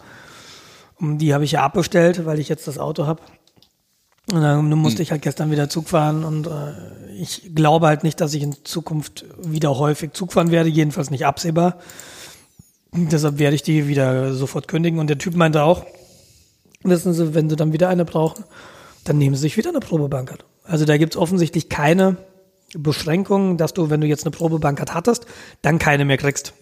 Und 0.98 1.18
die 1.18 1.32
habe 1.32 1.44
ich 1.44 1.52
ja 1.52 1.62
abbestellt, 1.62 2.26
weil 2.26 2.38
ich 2.38 2.48
jetzt 2.50 2.66
das 2.68 2.76
Auto 2.78 3.06
habe. 3.06 3.22
Und 4.32 4.42
dann 4.42 4.68
musste 4.78 5.02
ich 5.02 5.10
halt 5.10 5.22
gestern 5.22 5.50
wieder 5.50 5.68
Zug 5.68 5.88
fahren 5.88 6.24
und 6.24 6.46
äh, 6.46 6.72
ich 7.20 7.52
glaube 7.54 7.88
halt 7.88 8.04
nicht, 8.04 8.20
dass 8.20 8.32
ich 8.32 8.42
in 8.42 8.54
Zukunft 8.64 9.24
wieder 9.42 9.76
häufig 9.76 10.12
Zug 10.12 10.32
fahren 10.32 10.50
werde, 10.50 10.68
jedenfalls 10.68 11.10
nicht 11.10 11.26
absehbar. 11.26 11.78
Deshalb 12.92 13.38
werde 13.38 13.56
ich 13.56 13.62
die 13.62 13.88
wieder 13.88 14.32
sofort 14.32 14.68
kündigen. 14.68 14.98
Und 14.98 15.08
der 15.08 15.18
Typ 15.18 15.34
meinte 15.36 15.62
auch, 15.62 15.84
wissen 16.82 17.12
Sie, 17.12 17.34
wenn 17.34 17.48
Sie 17.48 17.56
dann 17.56 17.72
wieder 17.72 17.88
eine 17.88 18.04
brauchen, 18.04 18.44
dann 19.04 19.18
nehmen 19.18 19.34
Sie 19.34 19.42
sich 19.42 19.56
wieder 19.56 19.70
eine 19.70 19.80
Probebankert. 19.80 20.44
Also 20.64 20.84
da 20.84 20.96
gibt's 20.96 21.16
offensichtlich 21.16 21.68
keine 21.68 22.16
Beschränkung, 22.74 23.56
dass 23.56 23.74
du, 23.74 23.90
wenn 23.90 24.00
du 24.00 24.06
jetzt 24.06 24.24
eine 24.24 24.30
Probebankert 24.30 24.94
hattest, 24.94 25.26
dann 25.62 25.78
keine 25.78 26.04
mehr 26.04 26.18
kriegst. 26.18 26.54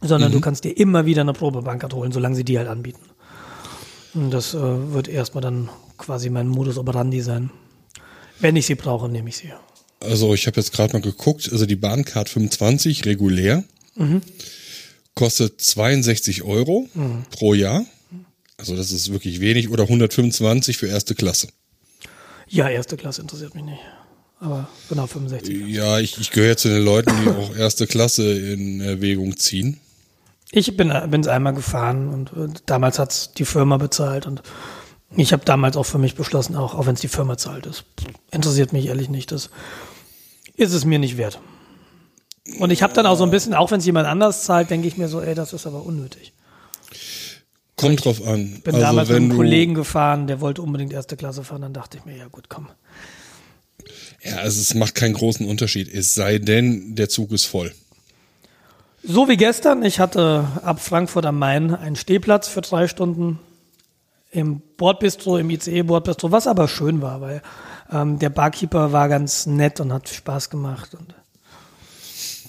Sondern 0.00 0.30
du 0.30 0.40
kannst 0.40 0.64
dir 0.64 0.76
immer 0.76 1.06
wieder 1.06 1.22
eine 1.22 1.32
Probebankert 1.32 1.94
holen, 1.94 2.12
solange 2.12 2.36
sie 2.36 2.44
die 2.44 2.58
halt 2.58 2.68
anbieten. 2.68 3.00
Und 4.14 4.30
das 4.30 4.54
äh, 4.54 4.92
wird 4.92 5.08
erstmal 5.08 5.42
dann 5.42 5.70
quasi 5.98 6.30
mein 6.30 6.48
Modus 6.48 6.78
operandi 6.78 7.20
sein. 7.20 7.50
Wenn 8.40 8.56
ich 8.56 8.66
sie 8.66 8.74
brauche, 8.74 9.08
nehme 9.08 9.28
ich 9.28 9.36
sie. 9.36 9.52
Also 10.00 10.34
ich 10.34 10.46
habe 10.46 10.58
jetzt 10.60 10.72
gerade 10.72 10.92
mal 10.92 11.02
geguckt, 11.02 11.48
also 11.50 11.66
die 11.66 11.76
Bahncard 11.76 12.28
25 12.28 13.06
regulär 13.06 13.64
kostet 15.14 15.60
62 15.60 16.42
Euro 16.42 16.88
pro 17.30 17.54
Jahr. 17.54 17.84
Also 18.58 18.76
das 18.76 18.92
ist 18.92 19.12
wirklich 19.12 19.40
wenig 19.40 19.70
oder 19.70 19.84
125 19.84 20.76
für 20.76 20.86
erste 20.86 21.14
Klasse. 21.14 21.48
Ja, 22.48 22.68
erste 22.68 22.96
Klasse 22.96 23.22
interessiert 23.22 23.54
mich 23.54 23.64
nicht. 23.64 23.80
Aber 24.38 24.68
genau 24.88 25.06
65. 25.06 25.66
Ja, 25.66 25.98
ich, 25.98 26.18
ich 26.18 26.30
gehöre 26.30 26.56
zu 26.56 26.68
den 26.68 26.84
Leuten, 26.84 27.10
die 27.22 27.30
auch 27.30 27.56
erste 27.56 27.86
Klasse 27.86 28.38
in 28.38 28.80
Erwägung 28.80 29.36
ziehen. 29.36 29.80
Ich 30.52 30.76
bin 30.76 30.90
es 30.90 31.26
einmal 31.26 31.54
gefahren 31.54 32.08
und 32.08 32.62
damals 32.66 32.98
hat's 32.98 33.32
die 33.32 33.44
Firma 33.44 33.78
bezahlt 33.78 34.26
und 34.26 34.42
ich 35.14 35.32
habe 35.32 35.44
damals 35.44 35.76
auch 35.76 35.84
für 35.84 35.98
mich 35.98 36.14
beschlossen, 36.14 36.56
auch, 36.56 36.74
auch 36.74 36.86
wenn 36.86 36.94
es 36.94 37.00
die 37.00 37.08
Firma 37.08 37.38
zahlt 37.38 37.66
ist. 37.66 37.84
Interessiert 38.30 38.72
mich 38.72 38.86
ehrlich 38.86 39.08
nicht. 39.08 39.30
Das 39.30 39.50
ist 40.56 40.72
es 40.72 40.84
mir 40.84 40.98
nicht 40.98 41.16
wert. 41.16 41.38
Und 42.58 42.70
ich 42.70 42.82
habe 42.82 42.92
dann 42.92 43.06
auch 43.06 43.16
so 43.16 43.24
ein 43.24 43.30
bisschen, 43.30 43.54
auch 43.54 43.70
wenn 43.70 43.78
es 43.78 43.86
jemand 43.86 44.06
anders 44.06 44.44
zahlt, 44.44 44.70
denke 44.70 44.88
ich 44.88 44.96
mir 44.96 45.08
so, 45.08 45.20
ey, 45.20 45.34
das 45.34 45.52
ist 45.52 45.66
aber 45.66 45.84
unnötig. 45.84 46.32
Kommt 47.76 48.04
drauf 48.04 48.26
an. 48.26 48.60
Bin 48.62 48.74
also 48.74 48.86
damals 48.86 49.08
mit 49.08 49.16
einem 49.16 49.36
Kollegen 49.36 49.74
gefahren, 49.74 50.26
der 50.26 50.40
wollte 50.40 50.62
unbedingt 50.62 50.92
erste 50.92 51.16
Klasse 51.16 51.44
fahren, 51.44 51.62
dann 51.62 51.72
dachte 51.74 51.98
ich 51.98 52.04
mir, 52.04 52.16
ja 52.16 52.26
gut, 52.28 52.48
komm. 52.48 52.68
Ja, 54.22 54.36
also 54.36 54.60
es 54.60 54.74
macht 54.74 54.94
keinen 54.94 55.14
großen 55.14 55.46
Unterschied. 55.46 55.92
Es 55.92 56.14
sei 56.14 56.38
denn, 56.38 56.94
der 56.94 57.08
Zug 57.08 57.32
ist 57.32 57.44
voll. 57.44 57.72
So 59.02 59.28
wie 59.28 59.36
gestern, 59.36 59.84
ich 59.84 60.00
hatte 60.00 60.48
ab 60.62 60.80
Frankfurt 60.80 61.26
am 61.26 61.38
Main 61.38 61.74
einen 61.74 61.96
Stehplatz 61.96 62.48
für 62.48 62.60
drei 62.60 62.88
Stunden 62.88 63.38
im 64.36 64.60
Bordbistro, 64.76 65.38
im 65.38 65.48
ICE-Bordbistro, 65.48 66.30
was 66.30 66.46
aber 66.46 66.68
schön 66.68 67.00
war, 67.00 67.22
weil 67.22 67.42
ähm, 67.90 68.18
der 68.18 68.28
Barkeeper 68.28 68.92
war 68.92 69.08
ganz 69.08 69.46
nett 69.46 69.80
und 69.80 69.92
hat 69.92 70.10
Spaß 70.10 70.50
gemacht. 70.50 70.94
Und 70.94 71.14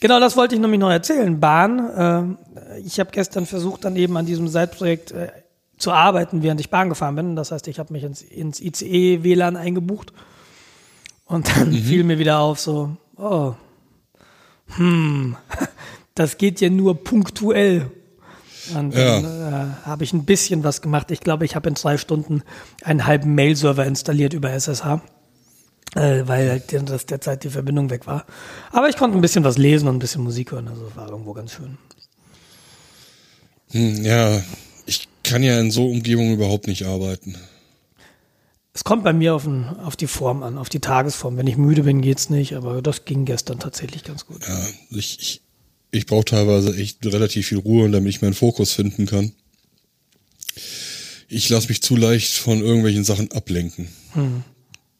genau 0.02 0.20
das 0.20 0.36
wollte 0.36 0.56
ich 0.56 0.62
nämlich 0.62 0.82
noch 0.82 0.90
erzählen. 0.90 1.40
Bahn, 1.40 2.38
äh, 2.58 2.80
ich 2.80 3.00
habe 3.00 3.12
gestern 3.12 3.46
versucht, 3.46 3.86
dann 3.86 3.96
eben 3.96 4.18
an 4.18 4.26
diesem 4.26 4.50
Seitprojekt 4.50 5.12
äh, 5.12 5.30
zu 5.78 5.92
arbeiten, 5.92 6.44
während 6.44 6.60
ich 6.60 6.70
Bahn 6.70 6.90
gefahren 6.90 7.16
bin. 7.16 7.36
Das 7.38 7.52
heißt, 7.52 7.70
ich 7.70 7.80
habe 7.80 7.94
mich 7.94 8.04
ins, 8.04 8.22
ins 8.22 8.60
ICE-WLAN 8.60 9.56
eingebucht 9.56 10.12
und 11.26 11.48
dann 11.56 11.72
fiel 11.72 12.04
mir 12.04 12.20
wieder 12.20 12.40
auf 12.40 12.60
so, 12.60 12.98
oh, 13.16 13.54
hm, 14.76 15.38
das 16.16 16.38
geht 16.38 16.60
ja 16.60 16.70
nur 16.70 17.02
punktuell. 17.02 17.92
Und 18.76 18.96
dann 18.96 19.24
äh, 19.24 19.86
habe 19.86 20.04
ich 20.04 20.14
ein 20.14 20.26
bisschen 20.26 20.64
was 20.64 20.82
gemacht. 20.82 21.12
Ich 21.12 21.20
glaube, 21.20 21.46
ich 21.46 21.56
habe 21.56 21.70
in 21.70 21.76
zwei 21.76 21.98
Stunden 21.98 22.44
einen 22.84 23.06
halben 23.06 23.36
Mail-Server 23.36 23.86
installiert 23.86 24.34
über 24.34 24.52
SSH, 24.52 25.02
äh, 25.96 26.24
weil 26.26 26.50
halt 26.50 26.90
das 26.90 27.06
derzeit 27.06 27.44
die 27.44 27.50
Verbindung 27.50 27.90
weg 27.90 28.08
war. 28.08 28.26
Aber 28.72 28.90
ich 28.90 28.98
konnte 28.98 29.18
ein 29.18 29.22
bisschen 29.22 29.44
was 29.44 29.58
lesen 29.58 29.88
und 29.88 29.96
ein 29.96 30.00
bisschen 30.00 30.24
Musik 30.24 30.52
hören. 30.52 30.68
Also 30.68 30.96
war 30.96 31.10
irgendwo 31.10 31.34
ganz 31.34 31.54
schön. 31.54 31.78
Hm, 33.72 34.04
ja, 34.04 34.42
ich 34.86 35.08
kann 35.24 35.44
ja 35.44 35.60
in 35.60 35.72
so 35.72 35.88
Umgebungen 35.88 36.34
überhaupt 36.34 36.68
nicht 36.68 36.86
arbeiten. 36.86 37.36
Es 38.74 38.84
kommt 38.84 39.04
bei 39.04 39.12
mir 39.12 39.34
auf, 39.34 39.46
den, 39.46 39.66
auf 39.66 39.96
die 39.96 40.06
Form 40.06 40.44
an, 40.44 40.60
auf 40.60 40.70
die 40.70 40.80
Tagesform. 40.80 41.36
Wenn 41.36 41.48
ich 41.48 41.58
müde 41.58 41.82
bin, 41.82 42.02
geht's 42.02 42.30
nicht, 42.30 42.56
aber 42.56 42.84
das 42.84 43.06
ging 43.06 43.26
gestern 43.26 43.58
tatsächlich 43.58 44.04
ganz 44.04 44.28
gut. 44.28 44.48
Ja, 44.48 44.56
ich, 44.92 45.20
ich, 45.20 45.42
ich 45.92 46.06
brauche 46.06 46.26
teilweise 46.26 46.76
echt 46.76 47.06
relativ 47.06 47.48
viel 47.48 47.60
Ruhe, 47.60 47.90
damit 47.90 48.10
ich 48.10 48.22
meinen 48.22 48.34
Fokus 48.34 48.74
finden 48.74 49.06
kann. 49.06 49.32
Ich 51.30 51.50
lasse 51.50 51.70
mich 51.70 51.82
zu 51.82 51.96
leicht 51.96 52.34
von 52.34 52.62
irgendwelchen 52.62 53.04
Sachen 53.04 53.32
ablenken. 53.32 53.90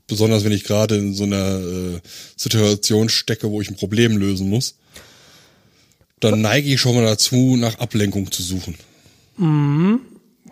Besonders 0.08 0.44
wenn 0.44 0.52
ich 0.52 0.64
gerade 0.64 0.96
in 0.96 1.14
so 1.14 1.24
einer 1.24 1.60
äh, 1.60 2.00
Situation 2.36 3.10
stecke, 3.10 3.50
wo 3.50 3.62
ich 3.62 3.70
ein 3.70 3.76
Problem 3.76 4.18
lösen 4.18 4.50
muss. 4.50 4.76
Dann 6.20 6.42
neige 6.42 6.74
ich 6.74 6.82
schon 6.82 6.96
mal 6.96 7.06
dazu, 7.06 7.56
nach 7.58 7.80
Ablenkung 7.80 8.32
zu 8.32 8.42
suchen. 8.42 8.76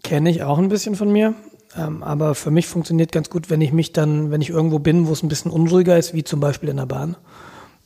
Kenne 0.03 0.29
ich 0.29 0.43
auch 0.43 0.59
ein 0.59 0.69
bisschen 0.69 0.95
von 0.95 1.11
mir. 1.11 1.33
Ähm, 1.77 2.03
aber 2.03 2.35
für 2.35 2.51
mich 2.51 2.67
funktioniert 2.67 3.11
ganz 3.11 3.29
gut, 3.29 3.49
wenn 3.49 3.61
ich 3.61 3.71
mich 3.71 3.91
dann, 3.91 4.31
wenn 4.31 4.41
ich 4.41 4.49
irgendwo 4.49 4.79
bin, 4.79 5.07
wo 5.07 5.13
es 5.13 5.23
ein 5.23 5.29
bisschen 5.29 5.51
unruhiger 5.51 5.97
ist, 5.97 6.13
wie 6.13 6.23
zum 6.23 6.39
Beispiel 6.39 6.69
in 6.69 6.77
der 6.77 6.85
Bahn, 6.85 7.17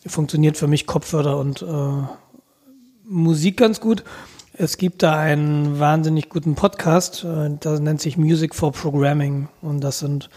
funktioniert 0.05 0.57
für 0.57 0.67
mich 0.67 0.85
Kopfhörer 0.85 1.37
und 1.37 1.61
äh, 1.61 2.03
Musik 3.09 3.57
ganz 3.57 3.81
gut. 3.81 4.03
Es 4.53 4.77
gibt 4.77 5.03
da 5.03 5.17
einen 5.17 5.79
wahnsinnig 5.79 6.29
guten 6.29 6.55
Podcast, 6.55 7.23
äh, 7.23 7.49
das 7.59 7.79
nennt 7.79 8.01
sich 8.01 8.17
Music 8.17 8.53
for 8.53 8.71
Programming. 8.71 9.47
Und 9.61 9.81
das 9.81 9.99
sind 9.99 10.29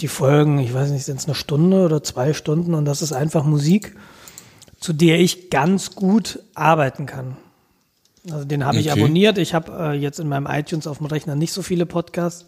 die 0.00 0.08
Folgen, 0.08 0.58
ich 0.58 0.72
weiß 0.72 0.90
nicht, 0.90 1.04
sind 1.04 1.18
es 1.18 1.26
eine 1.26 1.34
Stunde 1.34 1.84
oder 1.84 2.02
zwei 2.02 2.32
Stunden 2.32 2.74
und 2.74 2.84
das 2.84 3.02
ist 3.02 3.12
einfach 3.12 3.44
Musik, 3.44 3.96
zu 4.80 4.92
der 4.92 5.20
ich 5.20 5.50
ganz 5.50 5.94
gut 5.94 6.40
arbeiten 6.54 7.06
kann. 7.06 7.36
Also 8.30 8.44
den 8.44 8.64
habe 8.64 8.78
ich 8.78 8.90
Okay. 8.90 9.00
abonniert. 9.00 9.38
Ich 9.38 9.52
habe 9.54 9.72
äh, 9.72 9.92
jetzt 9.92 10.20
in 10.20 10.28
meinem 10.28 10.46
iTunes 10.46 10.86
auf 10.86 10.98
dem 10.98 11.06
Rechner 11.06 11.34
nicht 11.34 11.52
so 11.52 11.62
viele 11.62 11.86
Podcasts, 11.86 12.46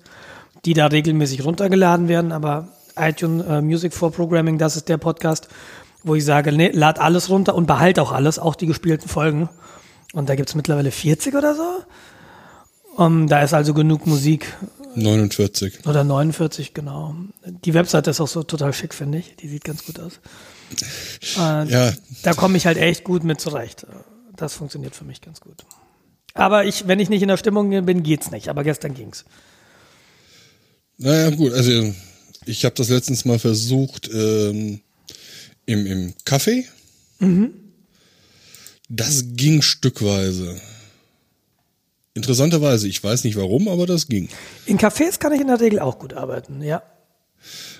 die 0.64 0.74
da 0.74 0.86
regelmäßig 0.86 1.44
runtergeladen 1.44 2.08
werden, 2.08 2.32
aber 2.32 2.68
iTunes 2.96 3.44
äh, 3.46 3.60
Music 3.60 3.92
for 3.92 4.12
Programming, 4.12 4.58
das 4.58 4.76
ist 4.76 4.88
der 4.88 4.98
Podcast, 4.98 5.48
wo 6.04 6.14
ich 6.14 6.24
sage, 6.24 6.52
nee, 6.52 6.70
lad 6.72 6.98
alles 7.00 7.28
runter 7.30 7.54
und 7.54 7.66
behalte 7.66 8.00
auch 8.02 8.12
alles, 8.12 8.38
auch 8.38 8.54
die 8.54 8.66
gespielten 8.66 9.08
Folgen. 9.08 9.48
Und 10.12 10.28
da 10.28 10.36
gibt's 10.36 10.54
mittlerweile 10.54 10.90
40 10.92 11.34
oder 11.34 11.54
so. 11.56 11.82
Um, 12.96 13.26
da 13.26 13.42
ist 13.42 13.52
also 13.54 13.74
genug 13.74 14.06
Musik. 14.06 14.46
49. 14.94 15.86
Oder 15.86 16.04
49, 16.04 16.72
genau. 16.74 17.16
Die 17.64 17.74
Webseite 17.74 18.10
ist 18.10 18.20
auch 18.20 18.28
so 18.28 18.44
total 18.44 18.72
schick, 18.72 18.94
finde 18.94 19.18
ich. 19.18 19.34
Die 19.36 19.48
sieht 19.48 19.64
ganz 19.64 19.84
gut 19.84 19.98
aus. 19.98 20.20
Äh, 21.36 21.68
Ja, 21.68 21.92
Da 22.22 22.34
komme 22.34 22.56
ich 22.56 22.66
halt 22.66 22.78
echt 22.78 23.02
gut 23.02 23.24
mit 23.24 23.40
zurecht. 23.40 23.84
Das 24.36 24.54
funktioniert 24.54 24.94
für 24.94 25.04
mich 25.04 25.20
ganz 25.20 25.40
gut. 25.40 25.64
Aber 26.34 26.64
ich, 26.64 26.86
wenn 26.86 27.00
ich 27.00 27.08
nicht 27.08 27.22
in 27.22 27.28
der 27.28 27.36
Stimmung 27.36 27.70
bin, 27.84 28.02
geht's 28.04 28.30
nicht. 28.30 28.48
Aber 28.48 28.62
gestern 28.62 28.94
ging's. 28.94 29.24
naja, 30.98 31.30
gut. 31.30 31.52
Also, 31.52 31.92
ich 32.46 32.64
habe 32.64 32.74
das 32.76 32.88
letztens 32.88 33.24
mal 33.24 33.38
versucht 33.38 34.08
ähm, 34.12 34.80
im, 35.66 35.86
im 35.86 36.14
Café. 36.24 36.64
Das 38.88 39.24
ging 39.34 39.62
stückweise. 39.62 40.60
Interessanterweise, 42.14 42.86
ich 42.86 43.02
weiß 43.02 43.24
nicht 43.24 43.36
warum, 43.36 43.68
aber 43.68 43.86
das 43.86 44.06
ging. 44.06 44.28
In 44.66 44.78
Cafés 44.78 45.18
kann 45.18 45.32
ich 45.32 45.40
in 45.40 45.48
der 45.48 45.60
Regel 45.60 45.80
auch 45.80 45.98
gut 45.98 46.12
arbeiten, 46.12 46.62
ja. 46.62 46.82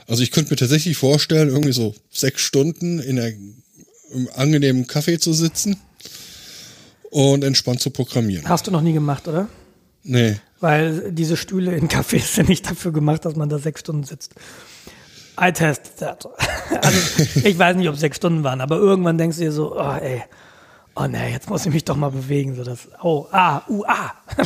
Also 0.07 0.23
ich 0.23 0.33
könnte 0.33 0.51
mir 0.51 0.57
tatsächlich 0.57 0.97
vorstellen, 0.97 1.49
irgendwie 1.49 1.73
so 1.73 1.95
sechs 2.11 2.43
Stunden 2.43 2.99
in 2.99 3.19
einer, 3.19 3.33
im 4.13 4.29
angenehmen 4.35 4.87
Kaffee 4.87 5.19
zu 5.19 5.33
sitzen 5.33 5.77
und 7.11 7.45
entspannt 7.45 7.81
zu 7.81 7.91
programmieren. 7.91 8.49
Hast 8.49 8.67
du 8.67 8.71
noch 8.71 8.83
nie 8.83 8.93
gemacht, 8.93 9.29
oder? 9.29 9.49
Nee. 10.03 10.37
Weil 10.61 11.13
diese 11.13 11.37
Stühle 11.37 11.75
in 11.77 11.89
Cafés 11.89 12.27
sind 12.35 12.49
nicht 12.49 12.69
dafür 12.69 12.93
gemacht, 12.93 13.25
dass 13.25 13.37
man 13.37 13.49
da 13.49 13.59
sechs 13.59 13.81
Stunden 13.81 14.05
sitzt. 14.05 14.35
I 15.41 15.53
test 15.53 15.99
that. 15.99 16.27
Also 16.71 17.23
ich 17.45 17.59
weiß 17.59 17.77
nicht, 17.77 17.89
ob 17.89 17.95
es 17.95 18.01
sechs 18.01 18.17
Stunden 18.17 18.45
waren, 18.45 18.61
aber 18.61 18.77
irgendwann 18.77 19.19
denkst 19.19 19.37
du 19.39 19.45
dir 19.45 19.53
so, 19.53 19.77
oh 19.77 19.95
ey, 19.95 20.23
oh 20.97 21.07
nee, 21.07 21.33
jetzt 21.33 21.49
muss 21.51 21.67
ich 21.67 21.73
mich 21.73 21.85
doch 21.85 21.97
mal 21.97 22.11
bewegen. 22.11 22.55
So 22.55 22.65
das, 22.65 22.89
oh, 23.03 23.27
ah, 23.33 23.63
uh, 23.69 23.85
ah. 23.87 24.13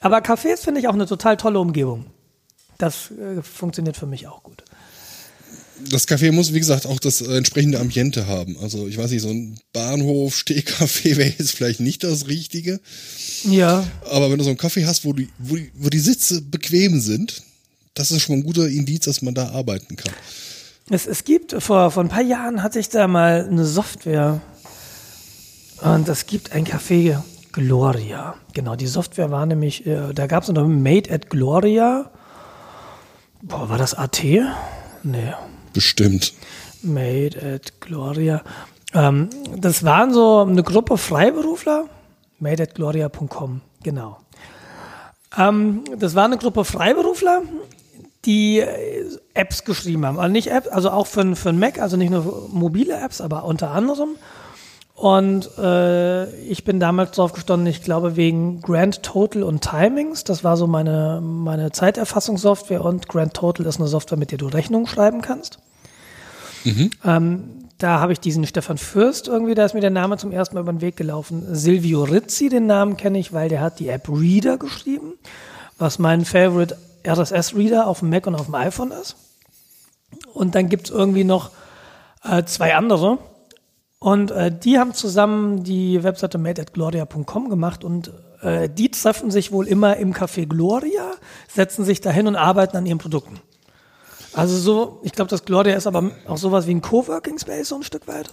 Aber 0.00 0.18
Cafés 0.18 0.62
finde 0.62 0.80
ich 0.80 0.88
auch 0.88 0.94
eine 0.94 1.06
total 1.06 1.36
tolle 1.36 1.60
Umgebung. 1.60 2.06
Das 2.78 3.10
äh, 3.10 3.42
funktioniert 3.42 3.96
für 3.96 4.06
mich 4.06 4.26
auch 4.26 4.42
gut. 4.42 4.64
Das 5.90 6.08
Café 6.08 6.32
muss, 6.32 6.52
wie 6.52 6.58
gesagt, 6.58 6.86
auch 6.86 6.98
das 6.98 7.20
äh, 7.20 7.36
entsprechende 7.36 7.78
Ambiente 7.78 8.26
haben. 8.26 8.56
Also 8.58 8.88
ich 8.88 8.96
weiß 8.96 9.10
nicht, 9.10 9.22
so 9.22 9.28
ein 9.28 9.58
Bahnhof, 9.72 10.36
Stehkaffee 10.36 11.16
wäre 11.18 11.34
jetzt 11.38 11.52
vielleicht 11.52 11.80
nicht 11.80 12.02
das 12.02 12.28
Richtige. 12.28 12.80
Ja, 13.44 13.86
Aber 14.10 14.30
wenn 14.30 14.38
du 14.38 14.44
so 14.44 14.50
einen 14.50 14.58
Kaffee 14.58 14.86
hast, 14.86 15.04
wo 15.04 15.12
die, 15.12 15.28
wo 15.38 15.56
die, 15.56 15.70
wo 15.74 15.90
die 15.90 16.00
Sitze 16.00 16.40
bequem 16.40 17.00
sind, 17.00 17.42
das 18.00 18.10
ist 18.10 18.22
schon 18.22 18.36
mal 18.36 18.40
ein 18.40 18.46
guter 18.46 18.66
Indiz, 18.66 19.04
dass 19.04 19.22
man 19.22 19.34
da 19.34 19.50
arbeiten 19.50 19.96
kann. 19.96 20.12
Es, 20.88 21.06
es 21.06 21.24
gibt, 21.24 21.54
vor, 21.62 21.90
vor 21.90 22.02
ein 22.02 22.08
paar 22.08 22.22
Jahren 22.22 22.62
hatte 22.62 22.78
ich 22.78 22.88
da 22.88 23.06
mal 23.06 23.46
eine 23.48 23.64
Software 23.64 24.40
und 25.82 26.08
es 26.08 26.26
gibt 26.26 26.52
ein 26.52 26.66
Café 26.66 27.22
Gloria. 27.52 28.34
Genau, 28.52 28.76
die 28.76 28.86
Software 28.86 29.30
war 29.30 29.46
nämlich, 29.46 29.86
äh, 29.86 30.12
da 30.12 30.26
gab 30.26 30.42
es 30.42 30.48
noch 30.48 30.66
Made 30.66 31.12
at 31.12 31.30
Gloria. 31.30 32.10
Boah, 33.42 33.68
war 33.68 33.78
das 33.78 33.94
AT? 33.94 34.22
Nee, 35.02 35.32
Bestimmt. 35.72 36.34
Made 36.82 37.40
at 37.40 37.80
Gloria. 37.80 38.42
Ähm, 38.92 39.28
das 39.56 39.84
waren 39.84 40.12
so 40.12 40.40
eine 40.40 40.62
Gruppe 40.62 40.98
Freiberufler. 40.98 41.84
Made 42.38 42.62
at 42.62 42.74
Gloria.com, 42.74 43.60
genau. 43.82 44.18
Ähm, 45.38 45.84
das 45.96 46.14
war 46.14 46.24
eine 46.24 46.38
Gruppe 46.38 46.64
Freiberufler, 46.64 47.42
die 48.24 48.60
äh, 48.60 49.06
Apps 49.34 49.64
geschrieben 49.64 50.04
haben. 50.04 50.18
Also 50.18 50.32
nicht 50.32 50.50
Apps, 50.50 50.68
also 50.68 50.90
auch 50.90 51.06
für, 51.06 51.36
für 51.36 51.48
einen 51.48 51.58
Mac, 51.58 51.80
also 51.80 51.96
nicht 51.96 52.10
nur 52.10 52.48
mobile 52.52 52.94
Apps, 52.94 53.20
aber 53.20 53.44
unter 53.44 53.70
anderem. 53.70 54.10
Und 54.94 55.56
äh, 55.56 56.30
ich 56.42 56.64
bin 56.64 56.78
damals 56.78 57.12
drauf 57.12 57.32
gestanden, 57.32 57.66
ich 57.66 57.82
glaube 57.82 58.16
wegen 58.16 58.60
Grand 58.60 59.02
Total 59.02 59.42
und 59.42 59.62
Timings. 59.62 60.24
Das 60.24 60.44
war 60.44 60.58
so 60.58 60.66
meine, 60.66 61.22
meine 61.22 61.72
Zeiterfassungssoftware 61.72 62.84
und 62.84 63.08
Grand 63.08 63.32
Total 63.32 63.64
ist 63.64 63.78
eine 63.78 63.88
Software, 63.88 64.18
mit 64.18 64.30
der 64.30 64.36
du 64.36 64.48
Rechnungen 64.48 64.86
schreiben 64.86 65.22
kannst. 65.22 65.58
Ähm, 67.02 67.44
da 67.78 68.00
habe 68.00 68.12
ich 68.12 68.20
diesen 68.20 68.46
Stefan 68.46 68.76
Fürst 68.76 69.26
irgendwie, 69.26 69.54
da 69.54 69.64
ist 69.64 69.72
mir 69.72 69.80
der 69.80 69.88
Name 69.88 70.18
zum 70.18 70.32
ersten 70.32 70.54
Mal 70.54 70.60
über 70.60 70.72
den 70.72 70.82
Weg 70.82 70.98
gelaufen. 70.98 71.46
Silvio 71.50 72.02
Rizzi, 72.02 72.50
den 72.50 72.66
Namen 72.66 72.98
kenne 72.98 73.18
ich, 73.18 73.32
weil 73.32 73.48
der 73.48 73.62
hat 73.62 73.78
die 73.78 73.88
App 73.88 74.06
Reader 74.06 74.58
geschrieben, 74.58 75.14
was 75.78 75.98
mein 75.98 76.26
Favorite 76.26 76.76
RSS-Reader 77.06 77.86
auf 77.86 78.00
dem 78.00 78.10
Mac 78.10 78.26
und 78.26 78.34
auf 78.34 78.46
dem 78.46 78.54
iPhone 78.54 78.90
ist. 78.90 79.16
Und 80.34 80.54
dann 80.54 80.68
gibt's 80.68 80.90
irgendwie 80.90 81.24
noch 81.24 81.50
äh, 82.24 82.44
zwei 82.44 82.74
andere. 82.74 83.18
Und 83.98 84.30
äh, 84.30 84.56
die 84.56 84.78
haben 84.78 84.94
zusammen 84.94 85.62
die 85.62 86.02
Webseite 86.02 86.38
made@gloria.com 86.38 87.50
gemacht 87.50 87.84
und 87.84 88.12
äh, 88.40 88.68
die 88.68 88.90
treffen 88.90 89.30
sich 89.30 89.52
wohl 89.52 89.68
immer 89.68 89.96
im 89.98 90.14
Café 90.14 90.46
Gloria, 90.46 91.12
setzen 91.48 91.84
sich 91.84 92.00
dahin 92.00 92.26
und 92.26 92.36
arbeiten 92.36 92.76
an 92.76 92.86
ihren 92.86 92.98
Produkten. 92.98 93.40
Also 94.32 94.56
so, 94.56 95.00
ich 95.02 95.12
glaube, 95.12 95.28
das 95.28 95.44
Gloria 95.44 95.76
ist 95.76 95.86
aber 95.86 96.12
auch 96.26 96.38
sowas 96.38 96.66
wie 96.66 96.74
ein 96.74 96.80
Coworking 96.80 97.38
Space 97.38 97.68
so 97.68 97.76
ein 97.76 97.82
Stück 97.82 98.08
weit. 98.08 98.32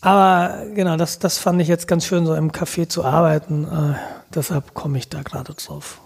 Aber 0.00 0.64
genau, 0.74 0.96
das, 0.96 1.18
das 1.18 1.38
fand 1.38 1.60
ich 1.60 1.68
jetzt 1.68 1.86
ganz 1.86 2.06
schön, 2.06 2.26
so 2.26 2.34
im 2.34 2.50
Café 2.50 2.88
zu 2.88 3.04
arbeiten. 3.04 3.64
Äh, 3.64 3.94
deshalb 4.34 4.74
komme 4.74 4.98
ich 4.98 5.08
da 5.08 5.22
gerade 5.22 5.54
drauf. 5.54 6.00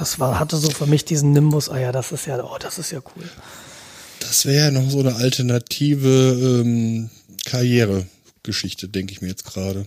Das 0.00 0.18
war, 0.18 0.40
hatte 0.40 0.56
so 0.56 0.70
für 0.70 0.86
mich 0.86 1.04
diesen 1.04 1.32
Nimbus, 1.32 1.68
ah 1.68 1.78
ja, 1.78 1.92
das 1.92 2.10
ist 2.10 2.26
ja, 2.26 2.42
oh, 2.42 2.56
das 2.58 2.78
ist 2.78 2.90
ja 2.90 2.98
cool. 3.14 3.24
Das 4.20 4.46
wäre 4.46 4.66
ja 4.66 4.70
noch 4.70 4.90
so 4.90 5.00
eine 5.00 5.14
alternative 5.14 6.62
ähm, 6.64 7.10
Karrieregeschichte, 7.44 8.88
denke 8.88 9.12
ich 9.12 9.20
mir 9.20 9.28
jetzt 9.28 9.44
gerade. 9.44 9.86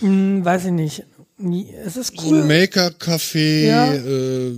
Hm, 0.00 0.44
weiß 0.44 0.66
ich 0.66 0.72
nicht. 0.72 1.04
Es 1.84 1.96
ist 1.96 2.16
So 2.20 2.28
ein 2.28 2.32
cool. 2.32 2.44
Maker-Café, 2.44 3.66
Ja. 3.66 3.94
äh, 3.94 4.56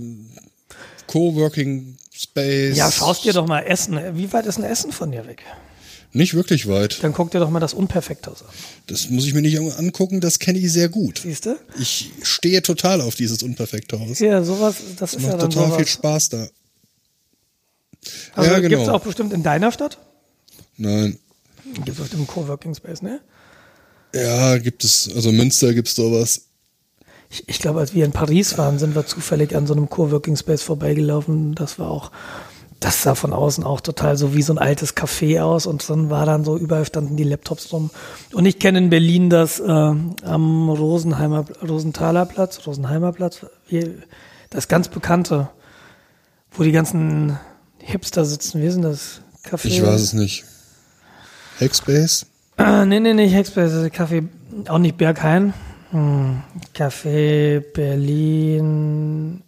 Coworking 1.07 1.97
Space. 2.11 2.75
Ja, 2.75 2.91
schaust 2.91 3.23
dir 3.23 3.33
doch 3.33 3.47
mal 3.47 3.61
Essen. 3.61 3.99
Wie 4.17 4.31
weit 4.33 4.45
ist 4.47 4.57
ein 4.57 4.63
Essen 4.63 4.91
von 4.91 5.11
dir 5.11 5.25
weg? 5.27 5.43
Nicht 6.15 6.33
wirklich 6.33 6.65
weit. 6.69 7.03
Dann 7.03 7.11
guck 7.11 7.31
dir 7.31 7.39
doch 7.39 7.49
mal 7.49 7.59
das 7.59 7.73
Unperfekthaus 7.73 8.41
an. 8.41 8.47
Das 8.87 9.09
muss 9.09 9.25
ich 9.25 9.33
mir 9.33 9.41
nicht 9.41 9.59
angucken, 9.59 10.21
das 10.21 10.39
kenne 10.39 10.57
ich 10.59 10.71
sehr 10.71 10.87
gut. 10.87 11.19
Siehst 11.23 11.45
du? 11.45 11.57
Ich 11.77 12.09
stehe 12.23 12.61
total 12.61 13.01
auf 13.01 13.15
dieses 13.15 13.43
unperfekte 13.43 13.99
Haus. 13.99 14.19
Ja, 14.19 14.41
sowas, 14.41 14.77
das 14.97 15.13
ist 15.13 15.23
ja 15.23 15.31
Macht 15.31 15.41
dann 15.41 15.49
total 15.49 15.65
sowas. 15.65 15.77
viel 15.77 15.87
Spaß 15.87 16.29
da. 16.29 16.47
Also 18.33 18.49
ja, 18.49 18.59
genau. 18.59 18.93
auch 18.93 19.01
bestimmt 19.01 19.33
in 19.33 19.43
deiner 19.43 19.73
Stadt? 19.73 19.97
Nein. 20.77 21.19
Gibt's 21.83 21.99
bestimmt 21.99 22.21
einen 22.21 22.27
Coworking 22.27 22.75
Space, 22.75 23.01
ne? 23.01 23.19
Ja, 24.13 24.57
gibt 24.57 24.85
es, 24.85 25.11
also 25.13 25.33
Münster 25.33 25.73
gibt's 25.73 25.95
sowas. 25.95 26.43
Ich, 27.29 27.43
ich 27.47 27.59
glaube, 27.59 27.81
als 27.81 27.93
wir 27.93 28.05
in 28.05 28.13
Paris 28.13 28.57
waren, 28.57 28.79
sind 28.79 28.95
wir 28.95 29.05
zufällig 29.05 29.53
an 29.53 29.67
so 29.67 29.73
einem 29.73 29.89
Coworking 29.89 30.37
Space 30.37 30.61
vorbeigelaufen. 30.61 31.55
Das 31.55 31.77
war 31.77 31.91
auch, 31.91 32.11
das 32.85 33.01
sah 33.01 33.15
von 33.15 33.33
außen 33.33 33.63
auch 33.63 33.81
total 33.81 34.15
so 34.15 34.35
wie 34.35 34.43
so 34.43 34.53
ein 34.53 34.59
altes 34.59 34.95
Café 34.95 35.41
aus 35.41 35.65
und 35.65 35.89
dann 35.89 36.11
war 36.11 36.27
dann 36.27 36.45
so, 36.45 36.55
überall 36.55 36.85
standen 36.85 37.15
die 37.15 37.23
Laptops 37.23 37.73
rum. 37.73 37.89
Und 38.31 38.45
ich 38.45 38.59
kenne 38.59 38.77
in 38.77 38.91
Berlin 38.91 39.31
das 39.31 39.59
äh, 39.59 39.63
am 39.63 40.69
Rosenheimer, 40.69 41.45
Rosenthaler 41.67 42.27
Platz, 42.27 42.59
Rosenheimer 42.67 43.11
Platz, 43.11 43.43
das 44.51 44.67
ganz 44.67 44.87
bekannte, 44.89 45.49
wo 46.51 46.61
die 46.61 46.71
ganzen 46.71 47.39
Hipster 47.79 48.23
sitzen. 48.23 48.61
Wie 48.61 48.67
ist 48.67 48.75
denn 48.75 48.83
das 48.83 49.21
Café? 49.43 49.65
Ich 49.65 49.81
weiß 49.81 50.01
es 50.01 50.13
nicht. 50.13 50.45
Hackspace? 51.59 52.27
Ah, 52.57 52.85
nee, 52.85 52.99
nee, 52.99 53.15
nicht 53.15 53.33
Hackspace, 53.33 53.91
Café, 53.91 54.27
auch 54.67 54.77
nicht 54.77 54.97
Berghain. 54.97 55.55
Hm, 55.89 56.43
Café 56.75 57.61
Berlin, 57.61 59.41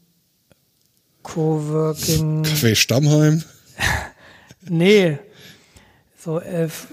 Coworking, 1.28 2.43
Café 2.43 2.73
Stammheim? 2.75 3.43
nee, 4.69 5.17
so 6.17 6.39
elf, 6.39 6.88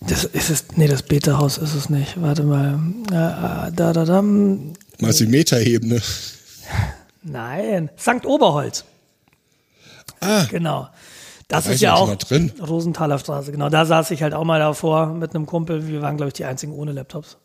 Das 0.00 0.24
ist 0.24 0.50
es, 0.50 0.64
nee, 0.76 0.86
das 0.86 1.02
Beta-Haus 1.02 1.56
ist 1.58 1.74
es 1.74 1.88
nicht. 1.88 2.20
Warte 2.20 2.42
mal. 2.42 2.78
Äh, 3.08 3.72
da, 3.72 3.92
da, 3.92 4.04
da. 4.04 4.22
Meinst 4.22 5.20
du 5.20 5.24
die 5.24 5.30
Metaebene? 5.30 6.00
Nein, 7.22 7.88
St. 7.98 8.26
Oberholz. 8.26 8.84
Ah, 10.20 10.44
Genau. 10.50 10.88
Das 11.48 11.64
Da 11.64 11.72
ist 11.72 11.80
ja 11.80 11.94
auch 11.94 12.06
mal 12.06 12.16
drin. 12.16 12.52
Rosenthaler 12.60 13.18
Straße. 13.18 13.52
Genau, 13.52 13.68
da 13.68 13.84
saß 13.84 14.10
ich 14.12 14.22
halt 14.22 14.32
auch 14.34 14.44
mal 14.44 14.58
davor 14.58 15.06
mit 15.08 15.34
einem 15.34 15.44
Kumpel. 15.46 15.86
Wir 15.86 16.00
waren, 16.00 16.16
glaube 16.16 16.28
ich, 16.28 16.34
die 16.34 16.44
einzigen 16.46 16.72
ohne 16.72 16.92
Laptops. 16.92 17.36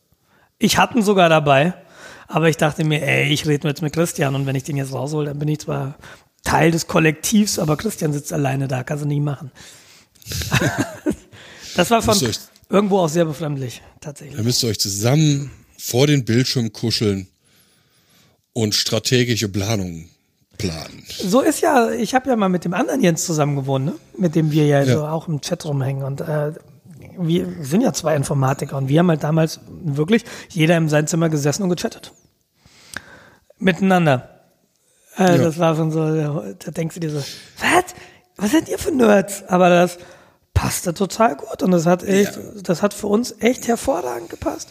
Ich 0.57 0.77
hatte 0.77 0.97
ihn 0.97 1.03
sogar 1.03 1.27
dabei, 1.29 1.73
aber 2.31 2.47
ich 2.47 2.57
dachte 2.57 2.83
mir, 2.85 3.01
ey, 3.01 3.33
ich 3.33 3.47
rede 3.47 3.67
jetzt 3.67 3.81
mit 3.81 3.91
Christian 3.91 4.35
und 4.35 4.45
wenn 4.45 4.55
ich 4.55 4.63
den 4.63 4.77
jetzt 4.77 4.93
raushole, 4.93 5.25
dann 5.25 5.39
bin 5.39 5.47
ich 5.47 5.59
zwar 5.59 5.95
Teil 6.43 6.69
des 6.71 6.85
Kollektivs, 6.85 7.57
aber 7.57 7.75
Christian 7.75 8.13
sitzt 8.13 8.31
alleine 8.31 8.67
da, 8.67 8.83
kannst 8.83 9.03
du 9.03 9.07
nicht 9.07 9.21
machen. 9.23 9.51
das 11.75 11.89
war 11.89 12.01
von 12.03 12.17
irgendwo 12.69 12.99
auch 12.99 13.09
sehr 13.09 13.25
befremdlich, 13.25 13.81
tatsächlich. 13.99 14.35
dann 14.35 14.45
müsst 14.45 14.63
ihr 14.63 14.69
euch 14.69 14.79
zusammen 14.79 15.49
vor 15.77 16.05
den 16.05 16.23
Bildschirm 16.23 16.71
kuscheln 16.71 17.27
und 18.53 18.75
strategische 18.75 19.49
Planungen 19.49 20.09
planen. 20.59 21.03
So 21.17 21.41
ist 21.41 21.61
ja, 21.61 21.89
ich 21.89 22.13
habe 22.13 22.29
ja 22.29 22.35
mal 22.35 22.49
mit 22.49 22.63
dem 22.63 22.75
anderen 22.75 23.01
Jens 23.01 23.25
zusammen 23.25 23.55
gewohnt, 23.55 23.85
ne? 23.85 23.95
mit 24.17 24.35
dem 24.35 24.51
wir 24.51 24.67
ja, 24.67 24.83
Ja. 24.83 24.93
so 24.97 25.07
auch 25.07 25.27
im 25.27 25.41
Chat 25.41 25.65
rumhängen. 25.65 26.03
Und 26.03 26.21
äh, 26.21 26.51
wir 27.27 27.47
sind 27.61 27.81
ja 27.81 27.93
zwei 27.93 28.15
Informatiker 28.15 28.77
und 28.77 28.87
wir 28.89 28.99
haben 28.99 29.09
halt 29.09 29.23
damals 29.23 29.59
wirklich 29.83 30.23
jeder 30.49 30.77
in 30.77 30.89
sein 30.89 31.07
Zimmer 31.07 31.29
gesessen 31.29 31.63
und 31.63 31.69
gechattet. 31.69 32.13
Miteinander. 33.57 34.29
Äh, 35.17 35.35
Ja. 35.35 35.37
Das 35.37 35.59
war 35.59 35.75
schon 35.75 35.91
so, 35.91 35.99
da 35.99 36.71
denkst 36.71 36.95
du 36.95 36.99
dir 37.01 37.11
so, 37.11 37.17
was? 37.17 37.85
Was 38.37 38.51
seid 38.51 38.69
ihr 38.69 38.79
für 38.79 38.91
Nerds? 38.91 39.43
Aber 39.47 39.69
das 39.69 39.97
passte 40.53 40.93
total 40.93 41.35
gut 41.35 41.61
und 41.61 41.71
das 41.71 41.85
hat 41.85 42.03
echt, 42.03 42.39
das 42.63 42.81
hat 42.81 42.93
für 42.93 43.07
uns 43.07 43.35
echt 43.39 43.67
hervorragend 43.67 44.29
gepasst. 44.29 44.69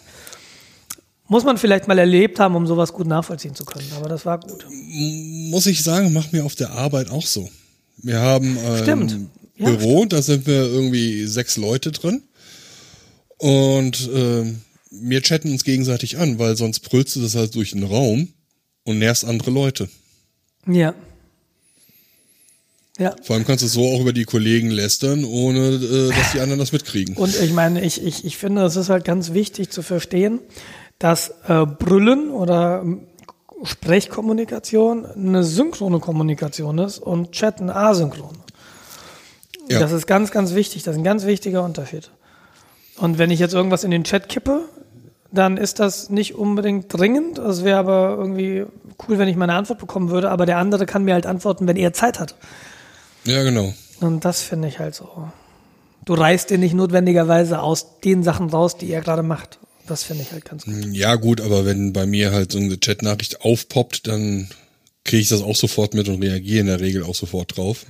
Muss 1.27 1.45
man 1.45 1.59
vielleicht 1.59 1.87
mal 1.89 1.99
erlebt 1.99 2.41
haben, 2.41 2.57
um 2.57 2.67
sowas 2.67 2.95
gut 2.95 3.07
nachvollziehen 3.07 3.55
zu 3.55 3.67
können. 3.67 3.87
Aber 3.97 4.09
das 4.09 4.25
war 4.25 4.41
gut. 4.41 4.67
Muss 4.71 5.67
ich 5.67 5.85
sagen, 5.85 6.15
macht 6.15 6.33
mir 6.33 6.45
auf 6.47 6.55
der 6.55 6.71
Arbeit 6.73 7.11
auch 7.11 7.27
so. 7.27 7.51
Wir 7.99 8.19
haben 8.21 8.57
ein 8.57 8.83
Stimmt. 8.83 9.17
Ja, 9.57 9.71
Büro, 9.71 10.07
da 10.07 10.23
sind 10.23 10.47
wir 10.47 10.63
irgendwie 10.63 11.27
sechs 11.27 11.59
Leute 11.59 11.91
drin. 11.93 12.23
Und 13.39 14.11
ähm, 14.13 14.63
wir 14.91 15.23
chatten 15.23 15.53
uns 15.53 15.65
gegenseitig 15.65 16.19
an, 16.19 16.39
weil 16.39 16.57
sonst 16.57 16.81
brüllst 16.81 17.17
du 17.17 17.21
das 17.21 17.35
halt 17.35 17.55
durch 17.55 17.73
den 17.73 17.85
Raum 17.85 18.29
und 18.85 18.99
nervst 18.99 19.25
andere 19.25 19.51
Leute. 19.51 19.89
Ja. 20.67 20.95
Ja. 22.99 23.15
Vor 23.23 23.37
allem 23.37 23.47
kannst 23.47 23.63
du 23.63 23.69
so 23.69 23.87
auch 23.87 24.01
über 24.01 24.13
die 24.13 24.25
Kollegen 24.25 24.71
lästern, 24.71 25.25
ohne 25.25 25.69
äh, 25.69 26.09
dass 26.09 26.33
die 26.33 26.41
anderen 26.41 26.59
das 26.59 26.73
mitkriegen. 26.73 27.17
Und 27.17 27.41
ich 27.41 27.53
meine, 27.53 27.85
ich, 27.85 28.05
ich, 28.05 28.25
ich 28.25 28.37
finde, 28.37 28.65
es 28.65 28.75
ist 28.75 28.89
halt 28.89 29.05
ganz 29.05 29.33
wichtig 29.33 29.71
zu 29.71 29.83
verstehen, 29.83 30.41
dass 30.99 31.33
äh, 31.47 31.65
Brüllen 31.65 32.31
oder 32.31 32.83
ähm, 32.83 33.03
Sprechkommunikation 33.63 35.07
eine 35.07 35.45
synchrone 35.45 36.01
Kommunikation 36.01 36.79
ist 36.79 36.99
und 36.99 37.31
Chatten 37.31 37.71
asynchron. 37.71 38.37
Ja. 39.69 39.79
Das 39.79 39.93
ist 39.93 40.07
ganz, 40.07 40.33
ganz 40.33 40.55
wichtig. 40.55 40.83
Das 40.83 40.95
ist 40.95 40.99
ein 40.99 41.05
ganz 41.05 41.25
wichtiger 41.25 41.63
Unterschied. 41.63 42.11
Und 42.99 43.19
wenn 43.19 43.31
ich 43.31 43.41
jetzt 43.41 43.55
irgendwas 43.55 43.85
in 43.85 43.91
den 43.91 44.05
Chat 44.05 44.29
kippe, 44.29 44.69
dann 45.31 45.57
ist 45.57 45.79
das 45.79 46.11
nicht 46.11 46.35
unbedingt 46.35 46.93
dringend. 46.93 47.39
Es 47.39 47.65
wäre 47.65 47.79
aber 47.79 48.17
irgendwie 48.19 48.65
cool, 49.07 49.19
wenn 49.19 49.29
ich 49.29 49.37
meine 49.37 49.55
Antwort 49.55 49.79
bekommen 49.79 50.11
würde. 50.11 50.31
Aber 50.31 50.47
der 50.47 50.59
andere 50.59 50.87
kann 50.87 51.05
mir 51.05 51.15
halt 51.15 51.27
antworten, 51.27 51.67
wenn 51.67 51.77
er 51.77 51.93
Zeit 51.93 52.19
hat. 52.19 52.35
Ja, 53.25 53.43
genau. 53.43 53.73
Und 54.01 54.25
das 54.25 54.43
finde 54.43 54.69
ich 54.69 54.79
halt 54.79 54.95
so. 54.95 55.29
Du 56.05 56.15
reißt 56.15 56.51
den 56.51 56.61
nicht 56.61 56.75
notwendigerweise 56.75 57.61
aus 57.61 58.01
den 58.01 58.23
Sachen 58.23 58.49
raus, 58.49 58.79
die 58.79 58.91
er 58.91 59.03
gerade 59.03 59.23
macht. 59.23 59.59
Das 59.87 60.03
finde 60.03 60.23
ich 60.23 60.33
halt 60.33 60.45
ganz 60.45 60.65
gut. 60.65 60.87
Ja, 60.93 61.17
gut, 61.17 61.41
aber 61.41 61.65
wenn 61.65 61.93
bei 61.93 62.07
mir 62.07 62.33
halt 62.33 62.53
so 62.53 62.59
eine 62.59 62.77
Chatnachricht 62.79 63.43
aufpoppt, 63.43 64.07
dann 64.07 64.49
kriege 65.05 65.23
ich 65.23 65.29
das 65.29 65.43
auch 65.43 65.57
sofort 65.57 65.95
mit 65.95 66.09
und 66.09 66.23
reagiere 66.23 66.61
in 66.61 66.67
der 66.67 66.81
Regel 66.81 67.03
auch 67.03 67.15
sofort 67.15 67.57
drauf. 67.57 67.87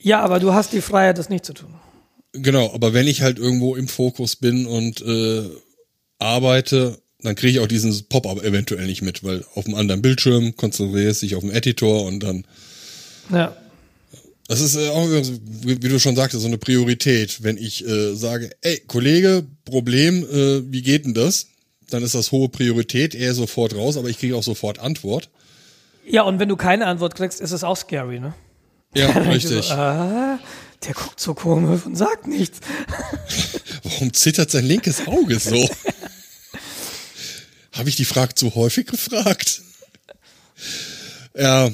Ja, 0.00 0.20
aber 0.20 0.40
du 0.40 0.52
hast 0.52 0.72
die 0.72 0.80
Freiheit, 0.80 1.18
das 1.18 1.28
nicht 1.28 1.44
zu 1.44 1.54
tun. 1.54 1.74
Genau, 2.32 2.72
aber 2.74 2.92
wenn 2.92 3.06
ich 3.06 3.22
halt 3.22 3.38
irgendwo 3.38 3.74
im 3.74 3.88
Fokus 3.88 4.36
bin 4.36 4.66
und 4.66 5.00
äh, 5.00 5.48
arbeite, 6.18 6.98
dann 7.20 7.34
kriege 7.34 7.52
ich 7.52 7.60
auch 7.60 7.66
diesen 7.66 8.06
Pop-up 8.08 8.42
eventuell 8.44 8.86
nicht 8.86 9.02
mit, 9.02 9.24
weil 9.24 9.44
auf 9.54 9.64
dem 9.64 9.74
anderen 9.74 10.02
Bildschirm 10.02 10.56
konzentrierst 10.56 11.22
dich 11.22 11.34
auf 11.34 11.42
den 11.42 11.50
Editor 11.50 12.04
und 12.04 12.20
dann. 12.20 12.44
Ja. 13.30 13.56
Das 14.46 14.60
ist 14.60 14.76
äh, 14.76 14.88
auch, 14.88 15.06
wie, 15.08 15.76
du 15.76 15.98
schon 15.98 16.16
sagtest, 16.16 16.42
so 16.42 16.48
eine 16.48 16.58
Priorität. 16.58 17.42
Wenn 17.42 17.58
ich 17.58 17.86
äh, 17.86 18.14
sage, 18.14 18.50
ey, 18.62 18.80
Kollege, 18.86 19.44
Problem, 19.64 20.24
äh, 20.24 20.72
wie 20.72 20.82
geht 20.82 21.04
denn 21.04 21.14
das? 21.14 21.48
Dann 21.90 22.02
ist 22.02 22.14
das 22.14 22.32
hohe 22.32 22.48
Priorität, 22.48 23.14
er 23.14 23.34
sofort 23.34 23.74
raus, 23.74 23.96
aber 23.96 24.08
ich 24.08 24.18
kriege 24.18 24.36
auch 24.36 24.42
sofort 24.42 24.78
Antwort. 24.78 25.28
Ja, 26.06 26.22
und 26.22 26.38
wenn 26.38 26.48
du 26.48 26.56
keine 26.56 26.86
Antwort 26.86 27.14
kriegst, 27.14 27.40
ist 27.40 27.52
es 27.52 27.64
auch 27.64 27.76
scary, 27.76 28.20
ne? 28.20 28.34
Ja, 28.94 29.08
richtig. 29.30 29.66
So, 29.66 29.74
ah, 29.74 30.38
der 30.84 30.94
guckt 30.94 31.20
so 31.20 31.34
komisch 31.34 31.86
und 31.86 31.96
sagt 31.96 32.26
nichts. 32.26 32.60
Warum 33.82 34.12
zittert 34.12 34.50
sein 34.50 34.64
linkes 34.64 35.06
Auge 35.06 35.38
so? 35.38 35.54
Habe 37.72 37.88
ich 37.88 37.96
die 37.96 38.04
Frage 38.04 38.34
zu 38.34 38.54
häufig 38.54 38.86
gefragt? 38.86 39.62
Ja. 41.36 41.70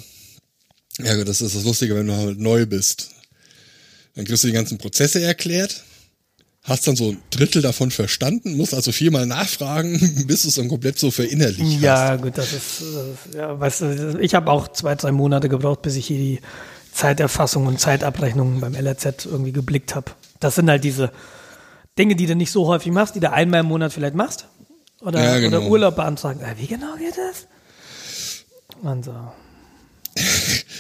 Ja, 0.98 1.16
gut, 1.16 1.28
das 1.28 1.40
ist 1.40 1.56
das 1.56 1.64
Lustige, 1.64 1.96
wenn 1.96 2.06
du 2.06 2.14
halt 2.14 2.38
neu 2.38 2.66
bist. 2.66 3.10
Dann 4.14 4.24
kriegst 4.24 4.44
du 4.44 4.48
die 4.48 4.54
ganzen 4.54 4.78
Prozesse 4.78 5.20
erklärt, 5.20 5.82
hast 6.62 6.86
dann 6.86 6.94
so 6.94 7.10
ein 7.10 7.22
Drittel 7.30 7.62
davon 7.62 7.90
verstanden, 7.90 8.56
musst 8.56 8.74
also 8.74 8.92
viermal 8.92 9.26
nachfragen, 9.26 10.24
bis 10.26 10.42
du 10.42 10.48
es 10.48 10.54
dann 10.54 10.68
komplett 10.68 10.98
so 10.98 11.10
verinnerlicht 11.10 11.76
hast. 11.76 11.82
Ja, 11.82 12.16
gut, 12.16 12.38
das 12.38 12.52
ist, 12.52 12.82
äh, 13.34 13.38
ja, 13.38 13.58
weißt 13.58 13.80
du, 13.80 14.18
ich 14.20 14.34
habe 14.34 14.50
auch 14.50 14.68
zwei, 14.68 14.94
drei 14.94 15.10
Monate 15.10 15.48
gebraucht, 15.48 15.82
bis 15.82 15.96
ich 15.96 16.06
hier 16.06 16.18
die 16.18 16.40
Zeiterfassung 16.94 17.66
und 17.66 17.80
Zeitabrechnung 17.80 18.60
beim 18.60 18.74
LRZ 18.74 19.26
irgendwie 19.26 19.52
geblickt 19.52 19.94
habe. 19.94 20.12
Das 20.40 20.54
sind 20.54 20.70
halt 20.70 20.84
diese 20.84 21.10
Dinge, 21.98 22.14
die 22.16 22.26
du 22.26 22.34
nicht 22.36 22.50
so 22.50 22.66
häufig 22.66 22.92
machst, 22.92 23.14
die 23.14 23.20
du 23.20 23.30
einmal 23.30 23.60
im 23.60 23.66
Monat 23.66 23.92
vielleicht 23.92 24.14
machst. 24.14 24.46
Oder, 25.02 25.22
Ja, 25.22 25.38
genau. 25.38 25.58
oder 25.58 25.66
Urlaub 25.68 25.96
beantragen. 25.96 26.40
Äh, 26.40 26.54
wie 26.58 26.66
genau 26.66 26.94
geht 26.96 27.14
das? 27.18 27.46
Und 28.82 29.04
so. 29.04 29.12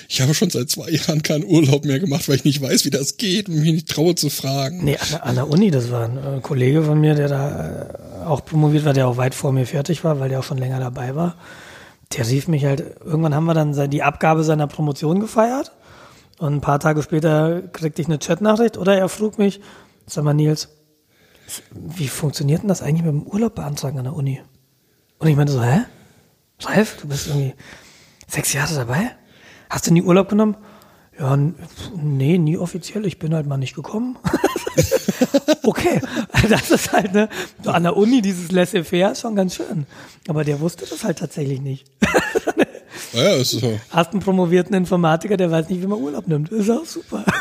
Ich 0.08 0.20
habe 0.20 0.32
schon 0.32 0.48
seit 0.50 0.70
zwei 0.70 0.90
Jahren 0.90 1.22
keinen 1.22 1.44
Urlaub 1.44 1.84
mehr 1.84 1.98
gemacht, 1.98 2.28
weil 2.28 2.36
ich 2.36 2.44
nicht 2.44 2.62
weiß, 2.62 2.84
wie 2.84 2.90
das 2.90 3.16
geht 3.16 3.48
und 3.48 3.56
mich 3.56 3.72
nicht 3.72 3.88
traue 3.88 4.14
zu 4.14 4.30
fragen. 4.30 4.84
Nee, 4.84 4.96
an, 5.22 5.34
der- 5.34 5.48
Uni, 5.50 5.72
das 5.72 5.90
war 5.90 6.04
ein 6.04 6.16
äh, 6.18 6.40
Kollege 6.40 6.84
von 6.84 7.00
mir, 7.00 7.14
der 7.16 7.26
da 7.28 7.70
äh, 8.22 8.24
auch 8.26 8.44
promoviert 8.44 8.84
war, 8.84 8.92
der 8.92 9.08
auch 9.08 9.16
weit 9.16 9.34
vor 9.34 9.50
mir 9.50 9.66
fertig 9.66 10.04
war, 10.04 10.20
weil 10.20 10.28
der 10.28 10.38
auch 10.38 10.44
schon 10.44 10.58
länger 10.58 10.78
dabei 10.78 11.16
war. 11.16 11.34
Der 12.12 12.28
rief 12.28 12.46
mich 12.46 12.64
halt, 12.64 12.84
irgendwann 13.04 13.34
haben 13.34 13.46
wir 13.46 13.54
dann 13.54 13.90
die 13.90 14.02
Abgabe 14.04 14.44
seiner 14.44 14.68
Promotion 14.68 15.18
gefeiert 15.18 15.72
und 16.38 16.54
ein 16.54 16.60
paar 16.60 16.80
Tage 16.80 17.02
später 17.02 17.62
kriegte 17.62 18.02
ich 18.02 18.08
eine 18.08 18.18
Chatnachricht 18.18 18.76
oder 18.76 18.96
er 18.96 19.08
frug 19.08 19.38
mich, 19.38 19.60
sag 20.06 20.24
mal 20.24 20.34
Nils, 20.34 20.68
wie 21.70 22.08
funktioniert 22.08 22.62
denn 22.62 22.68
das 22.68 22.82
eigentlich 22.82 23.04
mit 23.04 23.12
dem 23.12 23.26
Urlaub 23.26 23.54
beantragen 23.54 23.98
an 23.98 24.04
der 24.04 24.14
Uni? 24.14 24.42
Und 25.18 25.28
ich 25.28 25.36
meinte 25.36 25.52
so, 25.52 25.62
hä? 25.62 25.84
Ralf, 26.60 26.96
du 27.00 27.08
bist 27.08 27.28
irgendwie 27.28 27.54
sechs 28.26 28.52
Jahre 28.52 28.74
dabei? 28.74 29.10
Hast 29.70 29.86
du 29.86 29.92
nie 29.92 30.02
Urlaub 30.02 30.28
genommen? 30.28 30.56
Ja, 31.18 31.36
nee, 31.36 32.38
nie 32.38 32.58
offiziell. 32.58 33.06
Ich 33.06 33.18
bin 33.18 33.34
halt 33.34 33.46
mal 33.46 33.56
nicht 33.56 33.74
gekommen. 33.74 34.18
okay, 35.62 36.00
das 36.48 36.70
ist 36.70 36.92
halt, 36.92 37.12
ne, 37.12 37.28
an 37.64 37.84
der 37.84 37.96
Uni 37.96 38.22
dieses 38.22 38.50
Laissez-faire 38.50 39.12
ist 39.12 39.20
schon 39.20 39.36
ganz 39.36 39.54
schön. 39.54 39.86
Aber 40.28 40.44
der 40.44 40.60
wusste 40.60 40.86
das 40.86 41.04
halt 41.04 41.18
tatsächlich 41.18 41.60
nicht. 41.60 41.86
Ja, 43.14 43.36
ist 43.36 43.50
so. 43.52 43.78
Hast 43.90 44.12
einen 44.12 44.20
promovierten 44.20 44.74
Informatiker, 44.74 45.36
der 45.36 45.50
weiß 45.50 45.68
nicht, 45.68 45.80
wie 45.80 45.86
man 45.86 46.00
Urlaub 46.00 46.26
nimmt. 46.26 46.50
Ist 46.50 46.70
auch 46.70 46.84
super. 46.84 47.24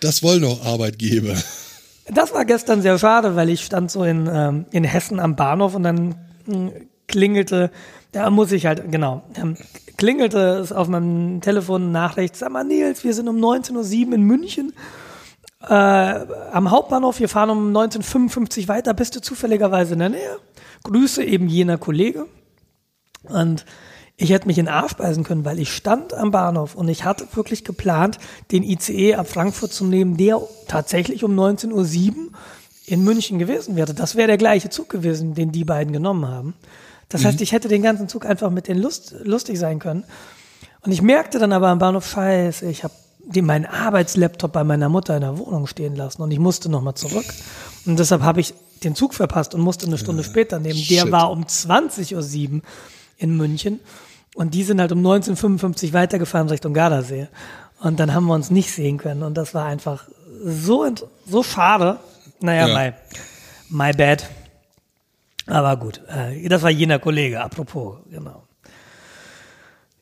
Das 0.00 0.22
wollen 0.22 0.44
auch 0.44 0.62
Arbeitgeber. 0.66 1.34
Das 2.08 2.34
war 2.34 2.44
gestern 2.44 2.82
sehr 2.82 2.98
schade, 2.98 3.36
weil 3.36 3.48
ich 3.48 3.64
stand 3.64 3.90
so 3.90 4.04
in, 4.04 4.28
ähm, 4.30 4.66
in 4.70 4.84
Hessen 4.84 5.18
am 5.18 5.34
Bahnhof 5.34 5.74
und 5.74 5.82
dann 5.82 6.14
mh, 6.44 6.72
klingelte, 7.08 7.70
da 8.12 8.28
muss 8.28 8.52
ich 8.52 8.66
halt, 8.66 8.92
genau, 8.92 9.22
ähm, 9.34 9.56
klingelte 9.96 10.58
es 10.58 10.72
auf 10.72 10.88
meinem 10.88 11.40
Telefon 11.40 11.90
Nachricht, 11.90 12.36
sag 12.36 12.52
mal 12.52 12.64
Nils, 12.64 13.02
wir 13.02 13.14
sind 13.14 13.28
um 13.28 13.38
19.07 13.38 14.08
Uhr 14.08 14.14
in 14.14 14.22
München 14.24 14.74
äh, 15.66 15.72
am 15.72 16.70
Hauptbahnhof, 16.70 17.18
wir 17.20 17.30
fahren 17.30 17.48
um 17.48 17.74
19.55 17.74 18.68
weiter, 18.68 18.92
bist 18.92 19.16
du 19.16 19.22
zufälligerweise 19.22 19.94
in 19.94 20.00
der 20.00 20.10
Nähe? 20.10 20.36
Grüße 20.82 21.24
eben 21.24 21.48
jener 21.48 21.78
Kollege. 21.78 22.26
Und 23.24 23.64
ich 24.16 24.30
hätte 24.30 24.46
mich 24.46 24.58
in 24.58 24.68
Arsch 24.68 24.94
beißen 24.94 25.24
können, 25.24 25.44
weil 25.44 25.58
ich 25.58 25.72
stand 25.72 26.14
am 26.14 26.30
Bahnhof 26.30 26.76
und 26.76 26.88
ich 26.88 27.04
hatte 27.04 27.26
wirklich 27.34 27.64
geplant, 27.64 28.18
den 28.52 28.62
ICE 28.62 29.16
ab 29.16 29.28
Frankfurt 29.28 29.72
zu 29.72 29.84
nehmen, 29.84 30.16
der 30.16 30.40
tatsächlich 30.68 31.24
um 31.24 31.38
19.07 31.38 31.72
Uhr 31.72 32.30
in 32.86 33.02
München 33.02 33.38
gewesen 33.38 33.76
wäre. 33.76 33.94
Das 33.94 34.14
wäre 34.14 34.28
der 34.28 34.36
gleiche 34.36 34.70
Zug 34.70 34.88
gewesen, 34.88 35.34
den 35.34 35.50
die 35.50 35.64
beiden 35.64 35.92
genommen 35.92 36.28
haben. 36.28 36.54
Das 37.08 37.24
heißt, 37.24 37.40
ich 37.40 37.52
hätte 37.52 37.68
den 37.68 37.82
ganzen 37.82 38.08
Zug 38.08 38.26
einfach 38.26 38.50
mit 38.50 38.68
denen 38.68 38.82
Lust, 38.82 39.14
lustig 39.22 39.58
sein 39.58 39.78
können. 39.78 40.04
Und 40.82 40.92
ich 40.92 41.02
merkte 41.02 41.38
dann 41.38 41.52
aber 41.52 41.68
am 41.68 41.78
Bahnhof, 41.78 42.06
scheiße, 42.06 42.66
ich 42.66 42.84
habe 42.84 42.94
meinen 43.42 43.66
Arbeitslaptop 43.66 44.52
bei 44.52 44.64
meiner 44.64 44.88
Mutter 44.88 45.14
in 45.14 45.22
der 45.22 45.38
Wohnung 45.38 45.66
stehen 45.66 45.96
lassen 45.96 46.22
und 46.22 46.30
ich 46.30 46.38
musste 46.38 46.68
nochmal 46.68 46.94
zurück. 46.94 47.24
Und 47.86 47.98
deshalb 47.98 48.22
habe 48.22 48.40
ich 48.40 48.54
den 48.82 48.94
Zug 48.94 49.14
verpasst 49.14 49.54
und 49.54 49.60
musste 49.60 49.86
eine 49.86 49.98
Stunde 49.98 50.24
später 50.24 50.58
nehmen. 50.58 50.82
Der 50.88 51.02
shit. 51.02 51.12
war 51.12 51.30
um 51.30 51.44
20.07 51.44 52.54
Uhr 52.56 52.62
in 53.16 53.36
München 53.36 53.80
und 54.34 54.54
die 54.54 54.62
sind 54.64 54.80
halt 54.80 54.92
um 54.92 55.00
19.55 55.04 55.86
Uhr 55.88 55.92
weitergefahren 55.92 56.48
Richtung 56.48 56.74
Gardasee. 56.74 57.28
Und 57.80 58.00
dann 58.00 58.14
haben 58.14 58.26
wir 58.26 58.34
uns 58.34 58.50
nicht 58.50 58.72
sehen 58.72 58.98
können 58.98 59.22
und 59.22 59.34
das 59.34 59.52
war 59.54 59.66
einfach 59.66 60.08
so, 60.44 60.86
so 61.26 61.42
schade. 61.42 61.98
Naja, 62.40 62.66
Ja. 62.68 62.92
my, 63.70 63.86
my 63.88 63.92
bad. 63.92 64.28
Aber 65.46 65.76
gut, 65.76 66.00
äh, 66.08 66.48
das 66.48 66.62
war 66.62 66.70
jener 66.70 66.98
Kollege, 66.98 67.42
apropos, 67.42 67.98
genau. 68.10 68.42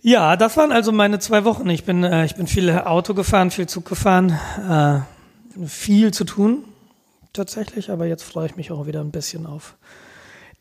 Ja, 0.00 0.36
das 0.36 0.56
waren 0.56 0.72
also 0.72 0.92
meine 0.92 1.18
zwei 1.18 1.44
Wochen. 1.44 1.68
Ich 1.70 1.84
bin, 1.84 2.02
äh, 2.04 2.24
ich 2.24 2.34
bin 2.34 2.46
viel 2.46 2.70
Auto 2.70 3.14
gefahren, 3.14 3.50
viel 3.50 3.68
Zug 3.68 3.88
gefahren, 3.88 4.38
äh, 4.68 5.66
viel 5.66 6.12
zu 6.12 6.24
tun 6.24 6.64
tatsächlich, 7.32 7.90
aber 7.90 8.06
jetzt 8.06 8.24
freue 8.24 8.46
ich 8.46 8.56
mich 8.56 8.70
auch 8.72 8.86
wieder 8.86 9.00
ein 9.00 9.10
bisschen 9.10 9.46
auf 9.46 9.74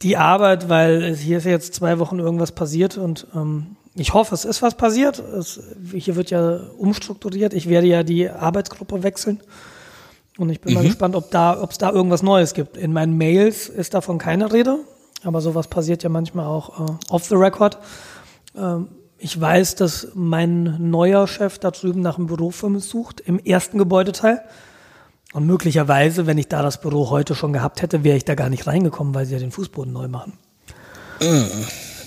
die 0.02 0.18
Arbeit, 0.18 0.70
weil 0.70 1.16
hier 1.16 1.38
ist 1.38 1.46
jetzt 1.46 1.74
zwei 1.76 2.00
Wochen 2.00 2.20
irgendwas 2.20 2.52
passiert 2.52 2.98
und 2.98 3.28
ähm, 3.36 3.76
ich 3.94 4.14
hoffe, 4.14 4.34
es 4.34 4.46
ist 4.46 4.62
was 4.62 4.76
passiert. 4.76 5.20
Es, 5.20 5.60
hier 5.94 6.16
wird 6.16 6.30
ja 6.30 6.62
umstrukturiert. 6.78 7.54
Ich 7.54 7.68
werde 7.68 7.88
ja 7.88 8.04
die 8.04 8.30
Arbeitsgruppe 8.30 9.04
wechseln. 9.04 9.42
Und 10.38 10.50
ich 10.50 10.62
bin 10.62 10.74
mal 10.74 10.84
gespannt, 10.84 11.16
ob 11.16 11.30
da, 11.30 11.62
ob 11.62 11.72
es 11.72 11.78
da 11.78 11.92
irgendwas 11.92 12.24
Neues 12.24 12.54
gibt. 12.54 12.78
In 12.78 12.94
meinen 12.94 13.18
Mails 13.18 13.68
ist 13.68 13.94
davon 13.94 14.18
keine 14.18 14.54
Rede, 14.54 14.80
aber 15.24 15.42
sowas 15.42 15.68
passiert 15.68 16.04
ja 16.04 16.10
manchmal 16.10 16.46
auch 16.46 16.80
äh, 16.80 16.94
off 17.10 17.26
the 17.26 17.36
record. 17.36 17.78
Ähm, 18.56 18.88
ich 19.18 19.40
weiß, 19.40 19.76
dass 19.76 20.08
mein 20.16 20.90
neuer 20.90 21.28
Chef 21.28 21.60
da 21.60 21.70
drüben 21.72 22.02
nach 22.02 22.18
einem 22.18 22.28
Büro 22.28 22.50
für 22.50 22.70
mich 22.70 22.86
sucht, 22.86 23.20
im 23.20 23.40
ersten 23.40 23.78
Gebäudeteil. 23.78 24.42
Und 25.34 25.46
möglicherweise, 25.46 26.28
wenn 26.28 26.38
ich 26.38 26.48
da 26.48 26.62
das 26.62 26.82
Büro 26.82 27.10
heute 27.10 27.36
schon 27.36 27.54
gehabt 27.54 27.82
hätte, 27.82 28.04
wäre 28.04 28.18
ich 28.18 28.26
da 28.26 28.36
gar 28.36 28.50
nicht 28.50 28.68
reingekommen, 28.68 29.14
weil 29.14 29.26
sie 29.26 29.34
ja 29.34 29.40
den 29.40 29.52
Fußboden 29.52 29.92
neu 29.92 30.08
machen. 30.08 30.34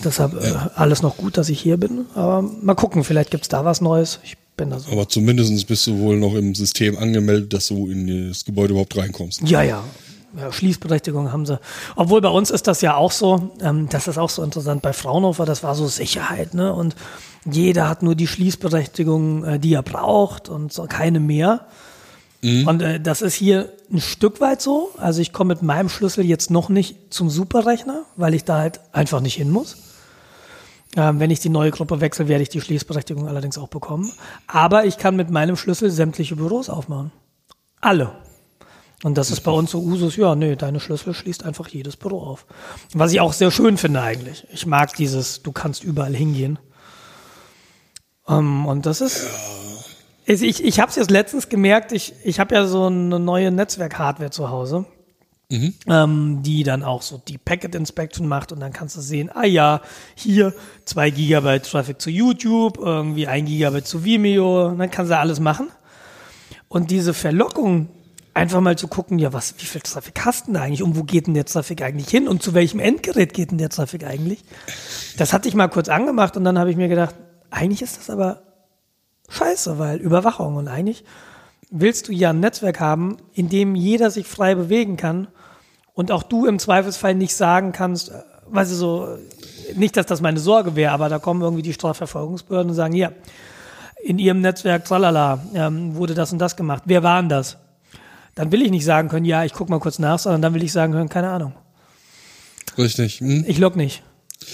Deshalb 0.02 0.34
äh, 0.34 0.54
alles 0.74 1.02
noch 1.02 1.16
gut, 1.16 1.36
dass 1.36 1.48
ich 1.48 1.60
hier 1.60 1.76
bin. 1.76 2.06
Aber 2.14 2.42
mal 2.42 2.74
gucken, 2.74 3.04
vielleicht 3.04 3.30
gibt's 3.30 3.48
da 3.48 3.64
was 3.64 3.80
Neues. 3.80 4.20
Ich 4.24 4.36
bin 4.56 4.70
da 4.70 4.78
so. 4.78 4.92
Aber 4.92 5.08
zumindest 5.08 5.66
bist 5.66 5.86
du 5.86 5.98
wohl 5.98 6.16
noch 6.16 6.34
im 6.34 6.54
System 6.54 6.98
angemeldet, 6.98 7.52
dass 7.52 7.68
du 7.68 7.88
in 7.88 8.28
das 8.28 8.44
Gebäude 8.44 8.72
überhaupt 8.72 8.96
reinkommst. 8.96 9.42
Ja, 9.48 9.62
ja. 9.62 9.84
ja 10.36 10.52
Schließberechtigung 10.52 11.32
haben 11.32 11.46
sie. 11.46 11.58
Obwohl 11.96 12.20
bei 12.20 12.28
uns 12.28 12.50
ist 12.50 12.66
das 12.66 12.82
ja 12.82 12.96
auch 12.96 13.12
so, 13.12 13.52
ähm, 13.62 13.88
das 13.88 14.08
ist 14.08 14.18
auch 14.18 14.30
so 14.30 14.42
interessant. 14.42 14.82
Bei 14.82 14.92
Fraunhofer, 14.92 15.46
das 15.46 15.62
war 15.62 15.74
so 15.74 15.86
Sicherheit, 15.86 16.54
ne? 16.54 16.72
Und 16.74 16.96
jeder 17.50 17.88
hat 17.88 18.02
nur 18.02 18.14
die 18.14 18.26
Schließberechtigung, 18.26 19.44
äh, 19.44 19.58
die 19.58 19.74
er 19.74 19.82
braucht 19.82 20.48
und 20.48 20.72
so 20.72 20.84
keine 20.84 21.20
mehr. 21.20 21.66
Und 22.44 22.82
äh, 22.82 23.00
das 23.00 23.22
ist 23.22 23.34
hier 23.34 23.72
ein 23.90 24.02
Stück 24.02 24.40
weit 24.40 24.60
so. 24.60 24.90
Also 24.98 25.22
ich 25.22 25.32
komme 25.32 25.54
mit 25.54 25.62
meinem 25.62 25.88
Schlüssel 25.88 26.26
jetzt 26.26 26.50
noch 26.50 26.68
nicht 26.68 27.12
zum 27.12 27.30
Superrechner, 27.30 28.04
weil 28.16 28.34
ich 28.34 28.44
da 28.44 28.58
halt 28.58 28.80
einfach 28.92 29.20
nicht 29.20 29.34
hin 29.34 29.50
muss. 29.50 29.76
Ähm, 30.94 31.20
wenn 31.20 31.30
ich 31.30 31.40
die 31.40 31.48
neue 31.48 31.70
Gruppe 31.70 32.02
wechsle, 32.02 32.28
werde 32.28 32.42
ich 32.42 32.50
die 32.50 32.60
Schließberechtigung 32.60 33.28
allerdings 33.28 33.56
auch 33.56 33.68
bekommen. 33.68 34.12
Aber 34.46 34.84
ich 34.84 34.98
kann 34.98 35.16
mit 35.16 35.30
meinem 35.30 35.56
Schlüssel 35.56 35.90
sämtliche 35.90 36.36
Büros 36.36 36.68
aufmachen. 36.68 37.12
Alle. 37.80 38.12
Und 39.02 39.16
das 39.16 39.30
ist 39.30 39.40
bei 39.40 39.50
uns 39.50 39.70
so 39.70 39.80
Usus, 39.80 40.16
ja, 40.16 40.34
nee, 40.34 40.54
deine 40.54 40.80
Schlüssel 40.80 41.14
schließt 41.14 41.44
einfach 41.44 41.68
jedes 41.68 41.96
Büro 41.96 42.20
auf. 42.22 42.46
Was 42.92 43.12
ich 43.12 43.20
auch 43.20 43.32
sehr 43.32 43.50
schön 43.50 43.78
finde 43.78 44.02
eigentlich. 44.02 44.46
Ich 44.52 44.66
mag 44.66 44.94
dieses, 44.96 45.42
du 45.42 45.52
kannst 45.52 45.82
überall 45.82 46.14
hingehen. 46.14 46.58
Ähm, 48.28 48.66
und 48.66 48.86
das 48.86 49.00
ist, 49.00 49.16
ist 49.16 49.73
ich, 50.26 50.64
ich 50.64 50.80
habe 50.80 50.90
es 50.90 50.96
jetzt 50.96 51.10
letztens 51.10 51.48
gemerkt, 51.48 51.92
ich, 51.92 52.14
ich 52.24 52.40
habe 52.40 52.54
ja 52.54 52.66
so 52.66 52.86
eine 52.86 53.18
neue 53.18 53.50
Netzwerk-Hardware 53.50 54.30
zu 54.30 54.50
Hause, 54.50 54.86
ähm, 55.86 56.42
die 56.42 56.62
dann 56.62 56.82
auch 56.82 57.02
so 57.02 57.18
die 57.18 57.38
Packet 57.38 57.74
Inspection 57.74 58.26
macht 58.26 58.50
und 58.50 58.60
dann 58.60 58.72
kannst 58.72 58.96
du 58.96 59.00
sehen, 59.00 59.30
ah 59.34 59.44
ja, 59.44 59.82
hier 60.14 60.54
zwei 60.84 61.10
Gigabyte 61.10 61.64
Traffic 61.64 62.00
zu 62.00 62.10
YouTube, 62.10 62.78
irgendwie 62.78 63.26
ein 63.26 63.44
Gigabyte 63.44 63.86
zu 63.86 64.04
Vimeo, 64.04 64.68
und 64.68 64.78
dann 64.78 64.90
kannst 64.90 65.12
du 65.12 65.18
alles 65.18 65.40
machen. 65.40 65.68
Und 66.68 66.90
diese 66.90 67.14
Verlockung, 67.14 67.88
einfach 68.34 68.60
mal 68.60 68.76
zu 68.76 68.88
gucken, 68.88 69.18
ja, 69.18 69.32
was, 69.32 69.54
wie 69.58 69.64
viel 69.64 69.80
Traffic 69.80 70.24
hast 70.24 70.42
du 70.42 70.46
denn 70.46 70.54
da 70.54 70.62
eigentlich 70.62 70.82
und 70.82 70.96
wo 70.96 71.04
geht 71.04 71.28
denn 71.28 71.34
der 71.34 71.44
Traffic 71.44 71.82
eigentlich 71.82 72.08
hin 72.08 72.26
und 72.26 72.42
zu 72.42 72.52
welchem 72.52 72.80
Endgerät 72.80 73.32
geht 73.32 73.52
denn 73.52 73.58
der 73.58 73.70
Traffic 73.70 74.04
eigentlich? 74.04 74.42
Das 75.16 75.32
hatte 75.32 75.48
ich 75.48 75.54
mal 75.54 75.68
kurz 75.68 75.88
angemacht 75.88 76.36
und 76.36 76.44
dann 76.44 76.58
habe 76.58 76.70
ich 76.70 76.76
mir 76.76 76.88
gedacht, 76.88 77.14
eigentlich 77.50 77.82
ist 77.82 77.96
das 77.96 78.10
aber 78.10 78.42
scheiße, 79.28 79.78
weil 79.78 79.98
Überwachung 79.98 80.56
und 80.56 80.68
eigentlich 80.68 81.04
willst 81.70 82.08
du 82.08 82.12
ja 82.12 82.30
ein 82.30 82.40
Netzwerk 82.40 82.80
haben, 82.80 83.16
in 83.32 83.48
dem 83.48 83.74
jeder 83.74 84.10
sich 84.10 84.26
frei 84.26 84.54
bewegen 84.54 84.96
kann 84.96 85.28
und 85.94 86.12
auch 86.12 86.22
du 86.22 86.46
im 86.46 86.58
Zweifelsfall 86.58 87.14
nicht 87.14 87.34
sagen 87.34 87.72
kannst, 87.72 88.10
äh, 88.10 88.22
weißt 88.46 88.72
du 88.72 88.76
so, 88.76 89.18
nicht, 89.74 89.96
dass 89.96 90.06
das 90.06 90.20
meine 90.20 90.38
Sorge 90.38 90.76
wäre, 90.76 90.92
aber 90.92 91.08
da 91.08 91.18
kommen 91.18 91.40
irgendwie 91.40 91.62
die 91.62 91.72
Strafverfolgungsbehörden 91.72 92.70
und 92.70 92.76
sagen, 92.76 92.94
ja, 92.94 93.12
in 94.02 94.18
ihrem 94.18 94.40
Netzwerk, 94.40 94.84
tralala, 94.84 95.40
ähm, 95.54 95.96
wurde 95.96 96.14
das 96.14 96.32
und 96.32 96.38
das 96.38 96.56
gemacht. 96.56 96.82
Wer 96.86 97.02
war 97.02 97.20
denn 97.20 97.30
das? 97.30 97.56
Dann 98.34 98.52
will 98.52 98.62
ich 98.62 98.70
nicht 98.70 98.84
sagen 98.84 99.08
können, 99.08 99.24
ja, 99.24 99.44
ich 99.44 99.52
guck 99.52 99.70
mal 99.70 99.80
kurz 99.80 99.98
nach, 99.98 100.18
sondern 100.18 100.42
dann 100.42 100.54
will 100.54 100.62
ich 100.62 100.72
sagen 100.72 100.92
können, 100.92 101.08
keine 101.08 101.30
Ahnung. 101.30 101.54
Richtig. 102.76 103.20
Hm? 103.20 103.44
Ich 103.46 103.58
log 103.58 103.76
nicht. 103.76 104.02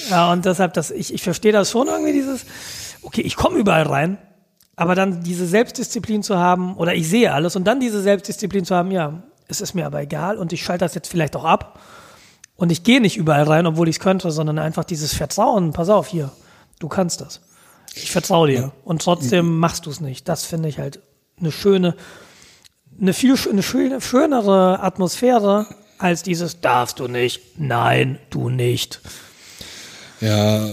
Ja, 0.08 0.30
und 0.30 0.44
deshalb, 0.44 0.74
das, 0.74 0.90
ich, 0.90 1.12
ich 1.12 1.22
verstehe 1.22 1.52
das 1.52 1.70
schon 1.70 1.88
irgendwie, 1.88 2.12
dieses, 2.12 2.46
okay, 3.02 3.22
ich 3.22 3.34
komme 3.34 3.58
überall 3.58 3.82
rein, 3.82 4.18
aber 4.80 4.94
dann 4.94 5.22
diese 5.22 5.46
Selbstdisziplin 5.46 6.22
zu 6.22 6.38
haben, 6.38 6.74
oder 6.74 6.94
ich 6.94 7.06
sehe 7.06 7.34
alles 7.34 7.54
und 7.54 7.64
dann 7.64 7.80
diese 7.80 8.00
Selbstdisziplin 8.00 8.64
zu 8.64 8.74
haben, 8.74 8.90
ja, 8.90 9.22
es 9.46 9.60
ist 9.60 9.74
mir 9.74 9.84
aber 9.84 10.00
egal 10.00 10.38
und 10.38 10.54
ich 10.54 10.64
schalte 10.64 10.86
das 10.86 10.94
jetzt 10.94 11.08
vielleicht 11.08 11.36
auch 11.36 11.44
ab 11.44 11.80
und 12.56 12.72
ich 12.72 12.82
gehe 12.82 13.02
nicht 13.02 13.18
überall 13.18 13.42
rein, 13.42 13.66
obwohl 13.66 13.90
ich 13.90 13.96
es 13.96 14.00
könnte, 14.00 14.30
sondern 14.30 14.58
einfach 14.58 14.84
dieses 14.84 15.12
Vertrauen, 15.12 15.74
pass 15.74 15.90
auf 15.90 16.06
hier, 16.08 16.32
du 16.78 16.88
kannst 16.88 17.20
das. 17.20 17.42
Ich 17.94 18.10
vertraue 18.10 18.48
dir 18.48 18.72
und 18.84 19.02
trotzdem 19.02 19.58
machst 19.58 19.84
du 19.84 19.90
es 19.90 20.00
nicht. 20.00 20.26
Das 20.30 20.46
finde 20.46 20.70
ich 20.70 20.78
halt 20.78 21.00
eine 21.38 21.52
schöne, 21.52 21.94
eine 22.98 23.12
viel 23.12 23.34
eine 23.50 23.62
schöne, 23.62 24.00
schönere 24.00 24.80
Atmosphäre 24.80 25.66
als 25.98 26.22
dieses 26.22 26.62
darfst 26.62 27.00
du 27.00 27.06
nicht, 27.06 27.58
nein, 27.58 28.18
du 28.30 28.48
nicht. 28.48 29.02
Ja, 30.22 30.70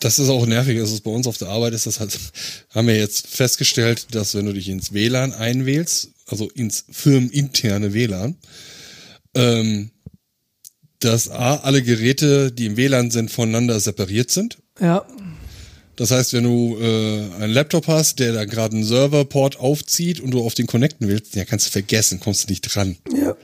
das 0.00 0.18
ist 0.18 0.28
auch 0.28 0.46
nervig. 0.46 0.78
Also 0.78 0.98
bei 1.02 1.10
uns 1.10 1.26
auf 1.26 1.38
der 1.38 1.48
Arbeit 1.48 1.74
ist 1.74 1.86
das 1.86 2.00
halt, 2.00 2.18
haben 2.70 2.88
wir 2.88 2.96
jetzt 2.96 3.26
festgestellt, 3.26 4.08
dass 4.12 4.34
wenn 4.34 4.46
du 4.46 4.52
dich 4.52 4.68
ins 4.68 4.92
WLAN 4.92 5.32
einwählst, 5.32 6.10
also 6.26 6.48
ins 6.50 6.84
firmeninterne 6.90 7.92
WLAN, 7.92 8.36
ähm, 9.34 9.90
dass 10.98 11.30
A, 11.30 11.56
alle 11.56 11.82
Geräte, 11.82 12.52
die 12.52 12.66
im 12.66 12.76
WLAN 12.76 13.10
sind, 13.10 13.30
voneinander 13.30 13.78
separiert 13.80 14.30
sind. 14.30 14.58
Ja, 14.80 15.04
Das 15.96 16.10
heißt, 16.10 16.32
wenn 16.32 16.44
du 16.44 16.78
äh, 16.80 17.42
einen 17.42 17.52
Laptop 17.52 17.86
hast, 17.86 18.18
der 18.18 18.32
da 18.32 18.44
gerade 18.46 18.76
einen 18.76 18.84
Serverport 18.84 19.58
aufzieht 19.60 20.20
und 20.20 20.30
du 20.30 20.42
auf 20.44 20.54
den 20.54 20.66
connecten 20.66 21.08
willst, 21.08 21.34
ja, 21.36 21.44
kannst 21.44 21.66
du 21.66 21.70
vergessen, 21.70 22.20
kommst 22.20 22.44
du 22.44 22.52
nicht 22.52 22.62
dran. 22.62 22.96
ja. 23.14 23.36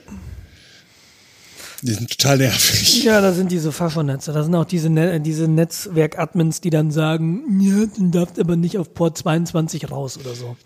Die 1.83 1.93
sind 1.93 2.09
total 2.09 2.37
nervig. 2.37 3.03
Ja, 3.03 3.21
da 3.21 3.33
sind 3.33 3.51
diese 3.51 3.71
Faschonetze. 3.71 4.33
Da 4.33 4.43
sind 4.43 4.55
auch 4.55 4.65
diese, 4.65 4.89
ne 4.89 5.19
diese 5.21 5.47
Netzwerk-Admins, 5.47 6.61
die 6.61 6.71
dann 6.71 6.91
sagen, 6.91 7.59
ja, 7.61 7.85
du 7.85 8.09
darfst 8.09 8.39
aber 8.39 8.55
nicht 8.55 8.77
auf 8.77 8.93
Port 8.93 9.17
22 9.17 9.91
raus 9.91 10.17
oder 10.17 10.33
so. 10.33 10.57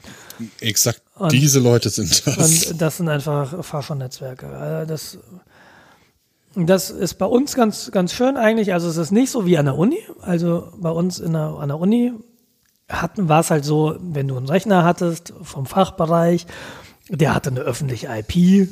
Exakt 0.59 1.01
diese 1.30 1.59
Leute 1.59 1.89
sind 1.89 2.26
das. 2.26 2.72
Und 2.72 2.82
das 2.82 2.97
sind 2.97 3.09
einfach 3.09 3.64
Faschon-Netzwerke. 3.64 4.47
Also 4.47 4.88
das, 4.88 5.18
das 6.55 6.89
ist 6.89 7.16
bei 7.16 7.26
uns 7.26 7.55
ganz, 7.55 7.91
ganz 7.91 8.14
schön 8.14 8.38
eigentlich. 8.38 8.74
Also 8.74 8.89
es 8.89 8.97
ist 8.97 9.12
nicht 9.12 9.30
so 9.30 9.45
wie 9.45 9.57
an 9.57 9.66
der 9.66 9.78
Uni. 9.78 9.99
Also 10.22 10.72
bei 10.78 10.89
uns 10.89 11.20
in 11.20 11.34
der, 11.34 11.57
an 11.59 11.68
der 11.70 11.80
Uni 11.80 12.14
hatten, 12.89 13.30
war 13.30 13.41
es 13.41 13.51
halt 13.51 13.66
so, 13.66 13.95
wenn 14.01 14.28
du 14.28 14.38
einen 14.38 14.49
Rechner 14.49 14.84
hattest 14.84 15.34
vom 15.43 15.66
Fachbereich, 15.66 16.47
der 17.09 17.36
hatte 17.36 17.49
eine 17.49 17.62
öffentliche 17.62 18.07
IP 18.07 18.70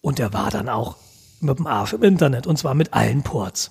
und 0.00 0.18
der 0.18 0.32
war 0.32 0.50
dann 0.50 0.68
auch 0.68 0.96
mit 1.44 1.58
dem 1.58 1.66
Arsch 1.66 1.92
im 1.92 2.02
Internet 2.02 2.46
und 2.46 2.58
zwar 2.58 2.74
mit 2.74 2.92
allen 2.94 3.22
Ports. 3.22 3.70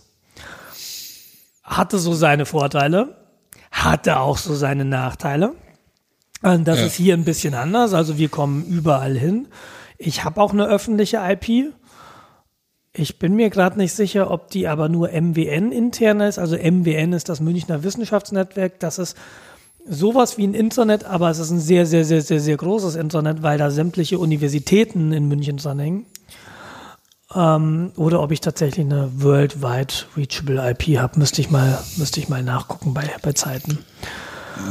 Hatte 1.64 1.98
so 1.98 2.14
seine 2.14 2.46
Vorteile, 2.46 3.16
hatte 3.72 4.20
auch 4.20 4.38
so 4.38 4.54
seine 4.56 4.86
Nachteile. 4.86 5.54
Und 6.42 6.68
Das 6.68 6.80
Ja. 6.80 6.86
ist 6.88 6.96
hier 6.96 7.14
ein 7.14 7.24
bisschen 7.24 7.54
anders. 7.54 7.94
Also 7.94 8.18
wir 8.18 8.28
kommen 8.30 8.66
überall 8.66 9.18
hin. 9.18 9.48
Ich 9.98 10.26
habe 10.26 10.42
auch 10.42 10.52
eine 10.52 10.66
öffentliche 10.68 11.18
IP. 11.24 11.72
Ich 12.92 13.18
bin 13.18 13.36
mir 13.36 13.50
gerade 13.50 13.78
nicht 13.78 13.94
sicher, 13.94 14.30
ob 14.30 14.50
die 14.52 14.68
aber 14.68 14.90
nur 14.90 15.10
MWN 15.14 15.72
intern 15.72 16.20
ist. 16.20 16.38
Also 16.38 16.58
MWN 16.58 17.14
ist 17.14 17.30
das 17.30 17.40
Münchner 17.40 17.84
Wissenschaftsnetzwerk. 17.84 18.80
Das 18.82 19.00
ist 19.00 19.16
sowas 19.88 20.38
wie 20.38 20.46
ein 20.46 20.54
Internet, 20.54 21.06
aber 21.06 21.30
es 21.30 21.40
ist 21.40 21.50
ein 21.50 21.60
sehr, 21.60 21.86
sehr, 21.86 22.04
sehr, 22.06 22.22
sehr, 22.22 22.40
sehr 22.42 22.58
großes 22.58 22.96
Internet, 22.96 23.42
weil 23.42 23.58
da 23.58 23.72
sämtliche 23.72 24.20
Universitäten 24.20 25.12
in 25.14 25.28
München 25.30 25.58
dranhängen. 25.58 26.06
Ähm, 27.36 27.92
oder 27.96 28.22
ob 28.22 28.32
ich 28.32 28.42
tatsächlich 28.42 28.86
eine 28.86 29.10
Worldwide 29.16 29.94
Reachable 30.16 30.70
IP 30.70 31.00
habe, 31.00 31.20
müsste 31.20 31.42
ich 31.42 31.50
mal, 31.50 31.80
müsste 31.98 32.20
ich 32.20 32.30
mal 32.30 32.44
nachgucken 32.44 32.94
bei, 32.94 33.10
bei 33.22 33.34
Zeiten. 33.34 33.80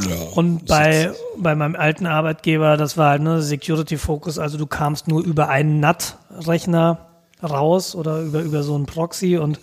Ja, 0.07 0.15
Und 0.35 0.67
bei, 0.67 1.11
bei 1.37 1.55
meinem 1.55 1.75
alten 1.75 2.05
Arbeitgeber, 2.05 2.77
das 2.77 2.97
war 2.97 3.11
halt 3.11 3.21
ne, 3.21 3.41
Security 3.41 3.97
Focus, 3.97 4.39
also 4.39 4.57
du 4.57 4.65
kamst 4.65 5.07
nur 5.07 5.21
über 5.23 5.49
einen 5.49 5.81
NAT-Rechner 5.81 7.09
raus 7.43 7.95
oder 7.95 8.21
über, 8.21 8.41
über 8.41 8.63
so 8.63 8.75
einen 8.75 8.85
Proxy 8.85 9.37
und 9.37 9.59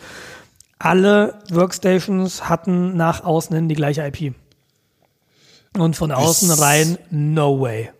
alle 0.79 1.35
Workstations 1.51 2.49
hatten 2.49 2.97
nach 2.97 3.25
außen 3.25 3.55
hin 3.55 3.69
die 3.69 3.75
gleiche 3.75 4.07
IP. 4.07 4.35
Und 5.79 5.95
von 5.95 6.11
außen 6.11 6.51
rein, 6.51 6.99
no 7.11 7.61
way. 7.61 7.91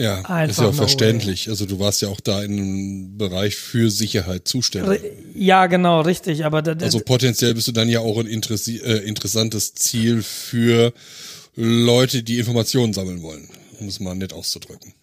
Ja, 0.00 0.20
ist 0.20 0.30
Einfach 0.30 0.62
ja 0.62 0.68
auch 0.70 0.74
verständlich. 0.74 1.48
Also 1.48 1.66
du 1.66 1.78
warst 1.78 2.00
ja 2.00 2.08
auch 2.08 2.20
da 2.20 2.42
in 2.42 2.52
einem 2.52 3.18
Bereich 3.18 3.56
für 3.56 3.90
Sicherheit 3.90 4.48
zuständig. 4.48 5.02
Ja, 5.34 5.66
genau, 5.66 6.00
richtig. 6.00 6.44
Aber 6.44 6.62
da, 6.62 6.72
Also 6.72 7.00
potenziell 7.00 7.54
bist 7.54 7.68
du 7.68 7.72
dann 7.72 7.88
ja 7.88 8.00
auch 8.00 8.18
ein 8.18 8.26
interessi 8.26 8.78
äh, 8.78 8.98
interessantes 9.06 9.74
Ziel 9.74 10.22
für 10.22 10.94
Leute, 11.54 12.22
die 12.22 12.38
Informationen 12.38 12.94
sammeln 12.94 13.22
wollen, 13.22 13.48
um 13.80 13.88
es 13.88 14.00
mal 14.00 14.14
nett 14.14 14.32
auszudrücken. 14.32 14.94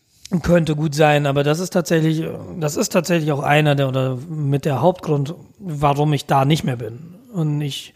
Könnte 0.43 0.75
gut 0.75 0.93
sein, 0.93 1.25
aber 1.25 1.43
das 1.43 1.59
ist 1.59 1.71
tatsächlich, 1.71 2.23
das 2.59 2.75
ist 2.75 2.89
tatsächlich 2.89 3.31
auch 3.31 3.41
einer 3.41 3.75
der 3.75 3.87
oder 3.87 4.17
mit 4.29 4.65
der 4.65 4.81
Hauptgrund, 4.81 5.33
warum 5.57 6.13
ich 6.13 6.25
da 6.25 6.45
nicht 6.45 6.63
mehr 6.63 6.75
bin. 6.75 7.15
Und 7.33 7.61
ich, 7.61 7.93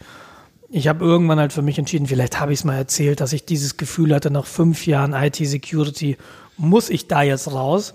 ich 0.70 0.88
habe 0.88 1.04
irgendwann 1.04 1.38
halt 1.38 1.52
für 1.52 1.62
mich 1.62 1.78
entschieden, 1.78 2.06
vielleicht 2.06 2.40
habe 2.40 2.52
ich 2.52 2.60
es 2.60 2.64
mal 2.64 2.76
erzählt, 2.76 3.20
dass 3.20 3.32
ich 3.32 3.44
dieses 3.44 3.76
Gefühl 3.76 4.12
hatte, 4.12 4.32
nach 4.32 4.46
fünf 4.46 4.86
Jahren 4.86 5.12
IT-Security 5.12 6.16
muss 6.56 6.90
ich 6.90 7.08
da 7.08 7.22
jetzt 7.22 7.52
raus. 7.52 7.94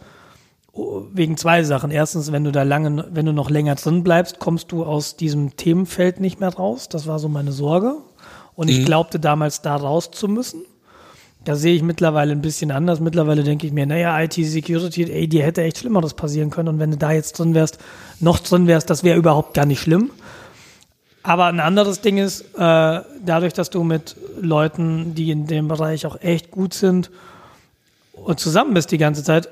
Oh, 0.72 1.04
Wegen 1.14 1.38
zwei 1.38 1.64
Sachen. 1.64 1.92
Erstens, 1.92 2.32
wenn 2.32 2.44
du 2.44 2.52
da 2.52 2.64
lange, 2.64 3.08
wenn 3.12 3.26
du 3.26 3.34
noch 3.34 3.50
länger 3.50 3.76
drin 3.76 4.04
bleibst, 4.04 4.40
kommst 4.40 4.72
du 4.72 4.84
aus 4.84 5.16
diesem 5.16 5.56
Themenfeld 5.56 6.20
nicht 6.20 6.40
mehr 6.40 6.54
raus. 6.54 6.90
Das 6.90 7.08
war 7.08 7.20
so 7.20 7.30
meine 7.30 7.52
Sorge. 7.52 7.96
Und 8.56 8.70
ich 8.70 8.86
glaubte 8.86 9.20
damals 9.20 9.62
da 9.62 9.76
raus 9.76 10.12
zu 10.12 10.28
müssen. 10.28 10.64
Da 11.46 11.56
sehe 11.56 11.74
ich 11.74 11.82
mittlerweile 11.82 12.34
ein 12.34 12.42
bisschen 12.42 12.72
anders. 12.72 13.00
Mittlerweile 13.00 13.44
denke 13.44 13.66
ich 13.66 13.72
mir, 13.72 13.86
naja, 13.86 14.22
IT-Security, 14.22 15.10
ey, 15.10 15.28
dir 15.30 15.44
hätte 15.44 15.62
echt 15.62 15.78
Schlimmeres 15.78 16.14
passieren 16.14 16.50
können. 16.50 16.68
Und 16.68 16.80
wenn 16.80 16.92
du 16.92 16.98
da 16.98 17.14
jetzt 17.14 17.40
drin 17.40 17.54
wärst, 17.54 17.80
noch 18.20 18.40
drin 18.40 18.68
wärst, 18.68 18.90
das 18.90 19.04
wäre 19.06 19.18
überhaupt 19.18 19.54
gar 19.54 19.66
nicht 19.66 19.80
schlimm. 19.80 20.12
Aber 21.24 21.46
ein 21.46 21.62
anderes 21.62 22.02
Ding 22.02 22.18
ist, 22.18 22.42
äh, 22.56 23.02
dadurch, 23.26 23.54
dass 23.54 23.70
du 23.70 23.84
mit 23.84 24.18
Leuten, 24.42 25.16
die 25.16 25.32
in 25.32 25.48
dem 25.48 25.70
Bereich 25.70 26.06
auch 26.06 26.20
echt 26.20 26.52
gut 26.52 26.74
sind 26.74 27.10
und 28.26 28.40
zusammen 28.40 28.74
bist 28.74 28.92
die 28.92 28.98
ganze 28.98 29.24
Zeit, 29.24 29.50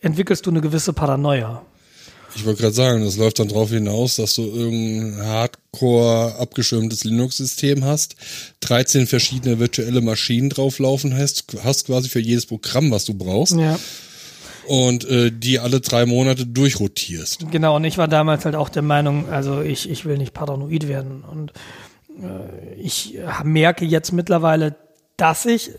entwickelst 0.00 0.46
du 0.46 0.50
eine 0.50 0.60
gewisse 0.60 0.92
Paranoia. 0.92 1.62
Ich 2.34 2.44
wollte 2.44 2.60
gerade 2.60 2.74
sagen, 2.74 3.02
das 3.02 3.16
läuft 3.16 3.38
dann 3.38 3.48
darauf 3.48 3.70
hinaus, 3.70 4.16
dass 4.16 4.34
du 4.34 4.42
irgendein 4.42 5.24
hardcore 5.26 6.34
abgeschirmtes 6.38 7.04
Linux-System 7.04 7.82
hast, 7.84 8.16
13 8.60 9.06
verschiedene 9.06 9.58
virtuelle 9.58 10.02
Maschinen 10.02 10.50
drauflaufen 10.50 11.16
hast, 11.16 11.44
hast 11.64 11.86
quasi 11.86 12.10
für 12.10 12.20
jedes 12.20 12.44
Programm, 12.44 12.90
was 12.90 13.06
du 13.06 13.14
brauchst, 13.14 13.56
Ja. 13.56 13.78
und 14.66 15.08
äh, 15.08 15.32
die 15.32 15.58
alle 15.60 15.80
drei 15.80 16.04
Monate 16.04 16.44
durchrotierst. 16.46 17.50
Genau, 17.50 17.76
und 17.76 17.84
ich 17.84 17.96
war 17.96 18.08
damals 18.08 18.44
halt 18.44 18.54
auch 18.54 18.68
der 18.68 18.82
Meinung, 18.82 19.30
also 19.30 19.62
ich, 19.62 19.88
ich 19.88 20.04
will 20.04 20.18
nicht 20.18 20.34
paranoid 20.34 20.88
werden. 20.88 21.24
Und 21.24 21.52
äh, 22.22 22.74
ich 22.78 23.16
merke 23.44 23.86
jetzt 23.86 24.12
mittlerweile, 24.12 24.74
dass 25.16 25.46
ich 25.46 25.70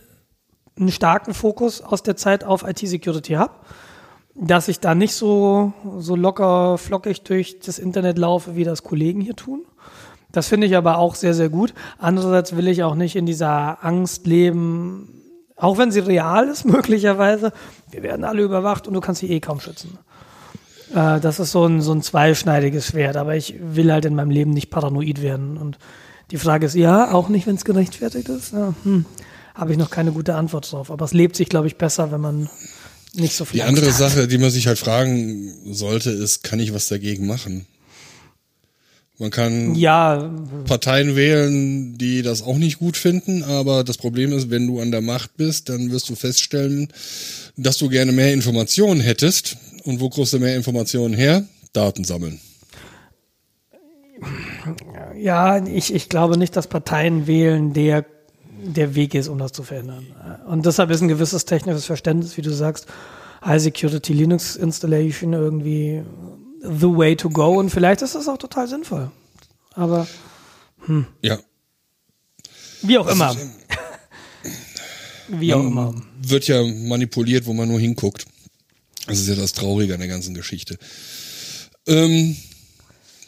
einen 0.79 0.91
starken 0.91 1.33
Fokus 1.33 1.81
aus 1.81 2.03
der 2.03 2.15
Zeit 2.15 2.43
auf 2.43 2.63
IT-Security 2.63 3.33
habe, 3.33 3.53
dass 4.35 4.67
ich 4.67 4.79
da 4.79 4.95
nicht 4.95 5.13
so, 5.13 5.73
so 5.97 6.15
locker 6.15 6.77
flockig 6.77 7.23
durch 7.23 7.59
das 7.59 7.79
Internet 7.79 8.17
laufe, 8.17 8.55
wie 8.55 8.63
das 8.63 8.83
Kollegen 8.83 9.21
hier 9.21 9.35
tun. 9.35 9.65
Das 10.31 10.47
finde 10.47 10.67
ich 10.67 10.75
aber 10.75 10.97
auch 10.97 11.15
sehr, 11.15 11.33
sehr 11.33 11.49
gut. 11.49 11.73
Andererseits 11.97 12.55
will 12.55 12.67
ich 12.67 12.83
auch 12.83 12.95
nicht 12.95 13.15
in 13.15 13.25
dieser 13.25 13.83
Angst 13.83 14.27
leben, 14.27 15.23
auch 15.55 15.77
wenn 15.77 15.91
sie 15.91 15.99
real 15.99 16.47
ist, 16.47 16.65
möglicherweise. 16.65 17.51
Wir 17.89 18.03
werden 18.03 18.23
alle 18.23 18.43
überwacht 18.43 18.87
und 18.87 18.93
du 18.93 19.01
kannst 19.01 19.21
sie 19.21 19.31
eh 19.31 19.39
kaum 19.39 19.59
schützen. 19.59 19.97
Äh, 20.93 21.19
das 21.19 21.39
ist 21.39 21.51
so 21.51 21.65
ein, 21.65 21.81
so 21.81 21.93
ein 21.93 22.01
zweischneidiges 22.01 22.87
Schwert, 22.87 23.17
aber 23.17 23.35
ich 23.35 23.55
will 23.59 23.91
halt 23.91 24.05
in 24.05 24.15
meinem 24.15 24.31
Leben 24.31 24.51
nicht 24.51 24.69
paranoid 24.69 25.21
werden. 25.21 25.57
Und 25.57 25.77
die 26.31 26.37
Frage 26.37 26.65
ist, 26.65 26.75
ja, 26.75 27.11
auch 27.11 27.29
nicht, 27.29 27.47
wenn 27.47 27.55
es 27.55 27.65
gerechtfertigt 27.65 28.29
ist. 28.29 28.53
Ja, 28.53 28.73
hm, 28.83 29.05
Habe 29.57 29.71
ich 29.71 29.77
noch 29.79 29.89
keine 29.89 30.11
gute 30.11 30.35
Antwort 30.35 30.71
drauf. 30.71 30.91
Aber 30.91 31.03
es 31.03 31.13
lebt 31.13 31.35
sich, 31.35 31.49
glaube 31.49 31.65
ich, 31.65 31.77
besser, 31.77 32.11
wenn 32.11 32.21
man 32.21 32.49
nicht 33.15 33.33
so 33.33 33.43
viel 33.43 33.59
Die 33.59 33.63
andere 33.63 33.87
hat. 33.87 33.95
Sache, 33.95 34.27
die 34.27 34.37
man 34.37 34.51
sich 34.51 34.67
halt 34.67 34.77
fragen 34.77 35.51
sollte, 35.73 36.11
ist, 36.11 36.43
kann 36.43 36.59
ich 36.59 36.73
was 36.75 36.87
dagegen 36.87 37.25
machen? 37.25 37.65
Man 39.17 39.31
kann 39.31 39.73
Ja, 39.73 40.31
Parteien 40.65 41.15
wählen, 41.15 41.97
die 41.97 42.21
das 42.21 42.43
auch 42.43 42.57
nicht 42.57 42.77
gut 42.77 42.97
finden, 42.97 43.41
aber 43.41 43.83
das 43.83 43.97
Problem 43.97 44.31
ist, 44.31 44.51
wenn 44.51 44.67
du 44.67 44.79
an 44.79 44.91
der 44.91 45.01
Macht 45.01 45.37
bist, 45.37 45.69
dann 45.69 45.89
wirst 45.89 46.07
du 46.09 46.15
feststellen, 46.15 46.89
dass 47.55 47.79
du 47.79 47.89
gerne 47.89 48.11
mehr 48.11 48.31
Informationen 48.31 49.01
hättest. 49.01 49.57
Und 49.85 50.01
wo 50.01 50.09
kriegst 50.09 50.33
du 50.33 50.39
mehr 50.39 50.55
Informationen 50.55 51.15
her? 51.15 51.45
Daten 51.73 52.03
sammeln. 52.03 52.39
ja, 55.17 55.65
ich, 55.65 55.91
ich 55.91 56.09
glaube 56.09 56.37
nicht, 56.37 56.55
dass 56.55 56.67
Parteien 56.67 57.25
wählen, 57.25 57.73
der 57.73 58.05
der 58.63 58.95
Weg 58.95 59.13
ist, 59.13 59.27
um 59.27 59.37
das 59.37 59.51
zu 59.51 59.63
verändern. 59.63 60.05
Und 60.47 60.65
deshalb 60.65 60.89
ist 60.91 61.01
ein 61.01 61.07
gewisses 61.07 61.45
technisches 61.45 61.85
Verständnis, 61.85 62.37
wie 62.37 62.41
du 62.41 62.51
sagst, 62.53 62.87
High 63.45 63.61
Security 63.61 64.13
Linux 64.13 64.55
Installation 64.55 65.33
irgendwie 65.33 66.03
the 66.61 66.87
way 66.87 67.15
to 67.15 67.29
go. 67.29 67.57
Und 67.59 67.69
vielleicht 67.69 68.01
ist 68.01 68.15
das 68.15 68.27
auch 68.27 68.37
total 68.37 68.67
sinnvoll. 68.67 69.11
Aber 69.73 70.07
Ja. 71.21 71.39
wie 72.81 72.97
auch 72.97 73.07
immer. 73.07 73.31
ist, 73.31 73.47
Wie 75.29 75.53
auch 75.53 75.59
immer. 75.63 75.93
Wird 76.21 76.47
ja 76.47 76.63
manipuliert, 76.63 77.45
wo 77.45 77.53
man 77.53 77.67
nur 77.67 77.79
hinguckt. 77.79 78.25
Das 79.07 79.19
ist 79.19 79.27
ja 79.27 79.35
das 79.35 79.53
Traurige 79.53 79.93
an 79.93 79.99
der 79.99 80.09
ganzen 80.09 80.33
Geschichte. 80.33 80.77
Ähm, 81.85 82.35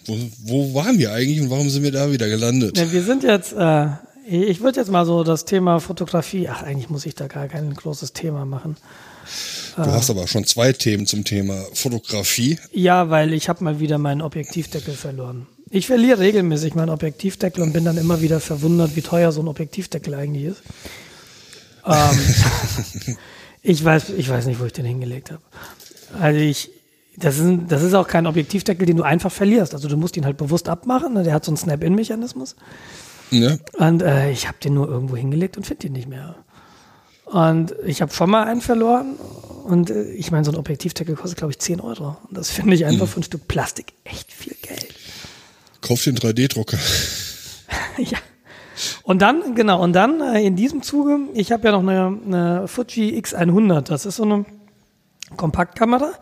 wo, 0.05 0.17
wo 0.43 0.73
waren 0.73 0.97
wir 0.97 1.11
eigentlich 1.13 1.39
und 1.41 1.49
warum 1.49 1.69
sind 1.69 1.83
wir 1.83 1.91
da 1.91 2.11
wieder 2.11 2.27
gelandet? 2.27 2.77
Ja, 2.77 2.91
wir 2.91 3.03
sind 3.03 3.23
jetzt, 3.23 3.53
äh, 3.53 3.87
ich 4.29 4.61
würde 4.61 4.79
jetzt 4.79 4.91
mal 4.91 5.05
so 5.05 5.23
das 5.23 5.45
Thema 5.45 5.79
Fotografie, 5.79 6.47
ach, 6.49 6.61
eigentlich 6.63 6.89
muss 6.89 7.05
ich 7.05 7.15
da 7.15 7.27
gar 7.27 7.47
kein 7.47 7.73
großes 7.73 8.13
Thema 8.13 8.45
machen. 8.45 8.77
Du 9.75 9.85
hast 9.85 10.09
aber 10.09 10.27
schon 10.27 10.43
zwei 10.45 10.73
Themen 10.73 11.05
zum 11.05 11.23
Thema 11.23 11.63
Fotografie. 11.73 12.59
Ja, 12.71 13.09
weil 13.09 13.33
ich 13.33 13.49
habe 13.49 13.63
mal 13.63 13.79
wieder 13.79 13.97
meinen 13.97 14.21
Objektivdeckel 14.21 14.93
verloren. 14.93 15.47
Ich 15.71 15.87
verliere 15.87 16.19
regelmäßig 16.19 16.75
meinen 16.75 16.89
Objektivdeckel 16.89 17.63
und 17.63 17.73
bin 17.73 17.85
dann 17.85 17.97
immer 17.97 18.21
wieder 18.21 18.39
verwundert, 18.39 18.95
wie 18.95 19.01
teuer 19.01 19.31
so 19.31 19.41
ein 19.41 19.47
Objektivdeckel 19.47 20.13
eigentlich 20.15 20.45
ist. 20.45 20.61
Ähm, 21.85 23.17
ich 23.61 23.83
weiß, 23.83 24.09
ich 24.09 24.29
weiß 24.29 24.47
nicht, 24.47 24.59
wo 24.59 24.65
ich 24.65 24.73
den 24.73 24.85
hingelegt 24.85 25.31
habe. 25.31 25.41
Also 26.19 26.39
ich, 26.39 26.71
das 27.17 27.37
ist, 27.37 27.59
das 27.67 27.83
ist 27.83 27.93
auch 27.93 28.07
kein 28.07 28.25
Objektivdeckel, 28.25 28.85
den 28.85 28.97
du 28.97 29.03
einfach 29.03 29.31
verlierst. 29.31 29.73
Also 29.73 29.87
du 29.87 29.97
musst 29.97 30.17
ihn 30.17 30.25
halt 30.25 30.37
bewusst 30.37 30.69
abmachen. 30.69 31.13
ne? 31.13 31.23
Der 31.23 31.33
hat 31.33 31.45
so 31.45 31.51
einen 31.51 31.57
Snap-in-Mechanismus. 31.57 32.55
Ne? 33.31 33.59
Und 33.77 34.01
äh, 34.01 34.31
ich 34.31 34.47
habe 34.47 34.57
den 34.63 34.73
nur 34.73 34.87
irgendwo 34.87 35.15
hingelegt 35.15 35.57
und 35.57 35.65
finde 35.65 35.87
ihn 35.87 35.93
nicht 35.93 36.07
mehr. 36.07 36.35
Und 37.25 37.75
ich 37.85 38.01
habe 38.01 38.11
schon 38.11 38.29
mal 38.29 38.45
einen 38.45 38.61
verloren. 38.61 39.15
Und 39.65 39.91
äh, 39.91 40.11
ich 40.13 40.31
meine, 40.31 40.45
so 40.45 40.51
ein 40.51 40.57
Objektivdeckel 40.57 41.15
kostet, 41.15 41.37
glaube 41.37 41.51
ich, 41.51 41.59
10 41.59 41.79
Euro. 41.79 42.17
Und 42.27 42.37
das 42.37 42.49
finde 42.49 42.75
ich 42.75 42.85
einfach 42.85 43.07
für 43.07 43.19
ein 43.19 43.23
Stück 43.23 43.47
Plastik 43.47 43.93
echt 44.03 44.31
viel 44.33 44.55
Geld. 44.61 44.95
Kauf 45.81 46.03
den 46.03 46.17
3D-Drucker. 46.17 46.77
ja. 47.97 48.17
Und 49.03 49.21
dann, 49.21 49.55
genau, 49.55 49.81
und 49.83 49.93
dann 49.93 50.21
äh, 50.21 50.41
in 50.41 50.55
diesem 50.55 50.81
Zuge, 50.81 51.19
ich 51.33 51.51
habe 51.51 51.67
ja 51.67 51.71
noch 51.71 51.81
eine, 51.81 52.17
eine 52.25 52.67
Fuji 52.67 53.19
X100. 53.19 53.81
Das 53.81 54.05
ist 54.05 54.15
so 54.15 54.23
eine 54.23 54.45
Kompaktkamera. 55.37 56.13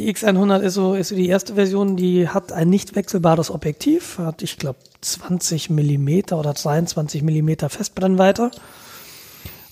Die 0.00 0.14
X100 0.14 0.60
ist 0.60 0.74
so, 0.74 0.94
ist 0.94 1.08
so 1.08 1.14
die 1.14 1.28
erste 1.28 1.56
Version, 1.56 1.94
die 1.94 2.26
hat 2.26 2.52
ein 2.52 2.70
nicht 2.70 2.96
wechselbares 2.96 3.50
Objektiv, 3.50 4.16
hat, 4.16 4.40
ich 4.40 4.56
glaube, 4.56 4.78
20 5.02 5.68
Millimeter 5.68 6.38
oder 6.38 6.54
23 6.54 7.22
Millimeter 7.22 7.68
Festbrennweite. 7.68 8.50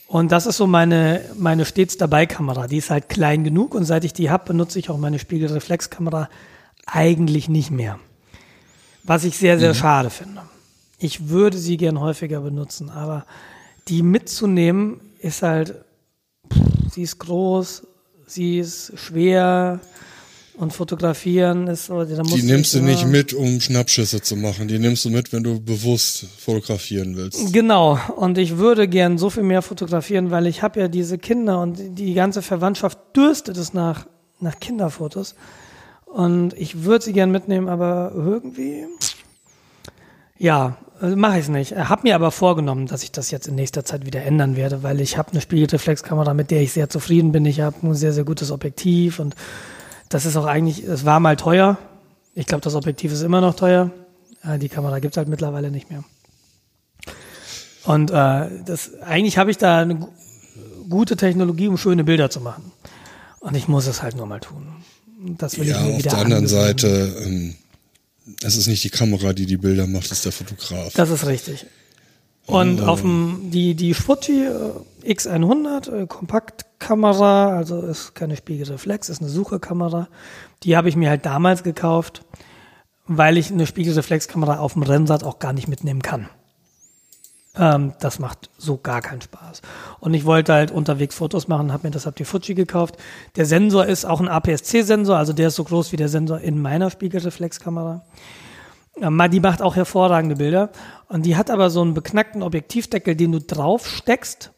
Und 0.06 0.30
das 0.30 0.44
ist 0.44 0.59
so 0.59 0.66
meine, 0.66 1.22
meine 1.38 1.64
stets 1.64 1.96
dabei 1.96 2.26
Kamera. 2.26 2.66
Die 2.66 2.76
ist 2.76 2.90
halt 2.90 3.09
klein 3.09 3.42
genug 3.42 3.74
und 3.74 3.86
seit 3.86 4.05
ich 4.05 4.12
die 4.12 4.28
habe, 4.28 4.44
benutze 4.44 4.78
ich 4.78 4.90
auch 4.90 4.98
meine 4.98 5.18
Spiegelreflexkamera 5.18 6.28
eigentlich 6.84 7.48
nicht 7.48 7.70
mehr. 7.70 7.98
Was 9.05 9.24
ich 9.24 9.38
sehr, 9.38 9.59
sehr 9.59 9.72
schade 9.72 10.10
finde. 10.10 10.42
Ich 10.98 11.30
würde 11.30 11.56
sie 11.56 11.78
gern 11.78 12.00
häufiger 12.00 12.42
benutzen, 12.42 12.90
aber 12.90 13.24
die 13.88 14.02
mitzunehmen 14.02 15.00
ist 15.20 15.40
halt, 15.40 15.74
pff, 16.52 16.92
sie 16.92 17.02
ist 17.02 17.18
groß, 17.18 17.86
sie 18.26 18.59
ist 18.59 18.92
schwer 18.98 19.80
und 20.59 20.72
fotografieren 20.72 21.68
ist 21.68 21.86
so, 21.86 22.05
da 22.05 22.16
musst 22.18 22.36
Die 22.36 22.43
nimmst 22.43 22.74
du 22.74 22.80
nicht 22.80 23.06
mit, 23.06 23.32
um 23.32 23.60
Schnappschüsse 23.60 24.22
zu 24.22 24.35
machen. 24.35 24.66
Die 24.66 24.80
nimmst 24.80 25.05
du 25.05 25.10
mit, 25.10 25.32
wenn 25.32 25.44
du 25.44 25.60
bewusst 25.60 26.26
fotografieren 26.36 27.16
willst. 27.16 27.52
Genau, 27.52 27.98
und 28.16 28.39
ich 28.39 28.59
würde 28.59 28.89
gern 28.89 29.18
so 29.18 29.30
viel 29.30 29.44
mehr 29.44 29.62
fotografieren, 29.62 30.32
weil 30.32 30.48
ich 30.48 30.62
habe 30.62 30.80
ja 30.80 30.89
diese 30.89 31.16
Kinder 31.16 31.62
und 31.62 31.78
die 31.97 32.12
ganze 32.12 32.43
Verwandtschaft 32.43 32.98
dürstet 33.14 33.56
es 33.56 33.72
nach, 33.72 34.06
nach 34.40 34.59
Kinderfotos. 34.59 35.36
Und 36.06 36.55
ich 36.55 36.82
würde 36.82 37.05
sie 37.05 37.12
gern 37.12 37.30
mitnehmen, 37.30 37.68
aber 37.68 38.10
irgendwie, 38.12 38.85
ja, 40.39 40.76
äh, 41.01 41.14
mache 41.14 41.35
ich 41.35 41.44
es 41.44 41.48
nicht. 41.51 41.76
Hab 41.76 42.02
mir 42.02 42.16
aber 42.16 42.32
vorgenommen, 42.32 42.86
dass 42.86 43.05
ich 43.05 43.12
das 43.12 43.30
jetzt 43.30 43.47
in 43.47 43.55
nächster 43.55 43.85
Zeit 43.85 44.06
wieder 44.06 44.22
ändern 44.24 44.56
werde, 44.56 44.82
weil 44.82 45.01
ich 45.01 45.18
habe 45.18 45.30
eine 45.30 45.40
Spiegelreflexkamera, 45.40 46.35
mit 46.35 46.51
der 46.51 46.62
ich 46.62 46.72
sehr 46.72 46.89
zufrieden 46.89 47.30
bin. 47.30 47.47
Ich 47.47 47.60
habe 47.60 47.76
ein 47.86 47.94
sehr, 47.94 48.12
sehr 48.12 48.24
gutes 48.24 48.51
Objektiv 48.51 49.20
und 49.20 49.36
das 50.09 50.24
ist 50.26 50.36
auch 50.36 50.47
eigentlich, 50.47 50.82
es 50.85 51.05
war 51.05 51.20
mal 51.20 51.36
teuer. 51.36 51.78
Ich 52.35 52.47
glaube, 52.47 52.62
das 52.62 52.74
Objektiv 52.74 53.12
ist 53.12 53.22
immer 53.22 53.40
noch 53.40 53.55
teuer. 53.56 53.90
Äh, 54.43 54.59
die 54.59 54.68
Kamera 54.68 54.98
gibt's 55.01 55.16
halt 55.16 55.28
mittlerweile 55.28 55.70
nicht 55.70 55.90
mehr. 55.90 56.05
Und 57.85 58.10
äh, 58.10 58.47
das, 58.64 58.90
eigentlich 59.02 59.39
habe 59.39 59.51
ich 59.51 59.56
da 59.59 59.78
eine 59.80 59.97
gu- 59.97 60.09
gute 60.89 61.16
Technologie, 61.16 61.68
um 61.68 61.78
schöne 61.78 62.05
Bilder 62.05 62.30
zu 62.30 62.40
machen. 62.40 62.72
Und 63.40 63.56
ich 63.56 63.68
muss 63.68 63.86
es 63.86 64.02
halt 64.02 64.16
nur 64.16 64.26
mal 64.26 64.40
tun. 64.40 64.66
Das 65.39 65.59
will 65.59 65.66
Ja, 65.66 65.76
ich 65.80 65.82
mir 65.86 65.93
auf 65.93 65.98
wieder 65.98 66.10
der 66.10 66.18
anderen. 66.18 66.47
Seite, 66.48 67.16
ähm, 67.24 67.55
es 68.43 68.56
ist 68.56 68.66
nicht 68.66 68.85
die 68.85 68.90
Kamera, 68.90 69.32
die 69.32 69.47
die 69.47 69.56
Bilder 69.56 69.86
macht, 69.86 70.06
es 70.06 70.12
ist 70.12 70.24
der 70.24 70.32
Fotograf. 70.32 70.93
Das 70.94 71.10
ist 71.10 71.26
richtig. 71.26 71.66
Und 72.47 72.80
Oh. 72.82 72.86
auf 72.86 73.01
dem, 73.02 73.51
die, 73.51 73.74
die 73.74 73.94
Fuji 73.94 74.44
äh, 74.47 74.70
X100 75.05 75.93
äh, 76.03 76.07
Kompaktkamera, 76.07 77.57
also 77.57 77.81
ist 77.83 78.15
keine 78.15 78.37
Spiegelreflex, 78.37 79.09
ist 79.09 79.20
eine 79.20 79.31
Sucherkamera. 79.31 80.09
Die 80.62 80.77
habe 80.77 80.89
ich 80.89 80.97
mir 80.97 81.09
halt 81.11 81.25
damals 81.27 81.62
gekauft, 81.62 82.25
weil 83.07 83.37
ich 83.39 83.51
eine 83.51 83.66
Spiegelreflexkamera 83.66 84.59
auf 84.59 84.75
dem 84.75 84.83
Rennrad 84.83 85.25
auch 85.25 85.39
gar 85.39 85.53
nicht 85.53 85.69
mitnehmen 85.69 86.03
kann. 86.03 86.29
Ähm, 87.57 87.95
das 88.01 88.19
macht 88.19 88.51
so 88.59 88.77
gar 88.77 89.01
keinen 89.01 89.20
Spaß. 89.23 89.62
Und 90.01 90.15
ich 90.15 90.25
wollte 90.25 90.53
halt 90.53 90.70
unterwegs 90.70 91.15
Fotos 91.15 91.49
machen, 91.49 91.73
habe 91.73 91.87
mir 91.87 91.91
deshalb 91.93 92.16
die 92.16 92.25
Fuji 92.25 92.55
gekauft. 92.55 92.97
Der 93.37 93.47
Sensor 93.47 93.87
ist 93.87 94.05
auch 94.05 94.20
ein 94.20 94.29
APS-C-Sensor, 94.29 95.16
also 95.16 95.33
der 95.33 95.49
ist 95.49 95.57
so 95.57 95.65
groß 95.65 95.93
wie 95.93 95.97
der 95.97 96.09
Sensor 96.09 96.39
in 96.41 96.61
meiner 96.61 96.91
Spiegelreflexkamera. 96.91 98.05
Ma- 99.01 99.29
Die 99.29 99.41
macht 99.41 99.62
auch 99.62 99.77
hervorragende 99.77 100.37
Bilder. 100.37 100.70
Und 101.09 101.25
die 101.25 101.37
hat 101.37 101.51
aber 101.51 101.70
so 101.70 101.81
einen 101.83 101.95
beknackten 101.95 102.43
Objektivdeckel, 102.43 103.16
den 103.16 103.33
du 103.33 103.41
drauf 103.41 103.87
steckst. 103.89 104.53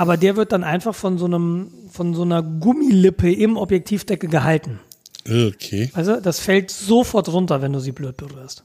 Aber 0.00 0.16
der 0.16 0.34
wird 0.34 0.52
dann 0.52 0.64
einfach 0.64 0.94
von 0.94 1.18
so 1.18 1.26
einem, 1.26 1.70
von 1.90 2.14
so 2.14 2.22
einer 2.22 2.42
Gummilippe 2.42 3.30
im 3.30 3.58
Objektivdeckel 3.58 4.30
gehalten. 4.30 4.80
Okay. 5.26 5.90
Also 5.92 6.18
das 6.20 6.40
fällt 6.40 6.70
sofort 6.70 7.30
runter, 7.30 7.60
wenn 7.60 7.74
du 7.74 7.80
sie 7.80 7.92
blöd 7.92 8.16
berührst. 8.16 8.64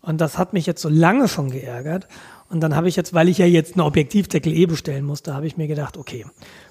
Und 0.00 0.20
das 0.20 0.38
hat 0.38 0.52
mich 0.52 0.64
jetzt 0.64 0.80
so 0.80 0.88
lange 0.88 1.26
schon 1.26 1.50
geärgert. 1.50 2.06
Und 2.50 2.60
dann 2.60 2.76
habe 2.76 2.88
ich 2.88 2.94
jetzt, 2.94 3.12
weil 3.12 3.28
ich 3.28 3.38
ja 3.38 3.46
jetzt 3.46 3.74
einen 3.74 3.80
Objektivdeckel 3.80 4.52
eh 4.52 4.66
bestellen 4.66 5.04
musste, 5.04 5.34
habe 5.34 5.48
ich 5.48 5.56
mir 5.56 5.66
gedacht, 5.66 5.96
okay, 5.96 6.24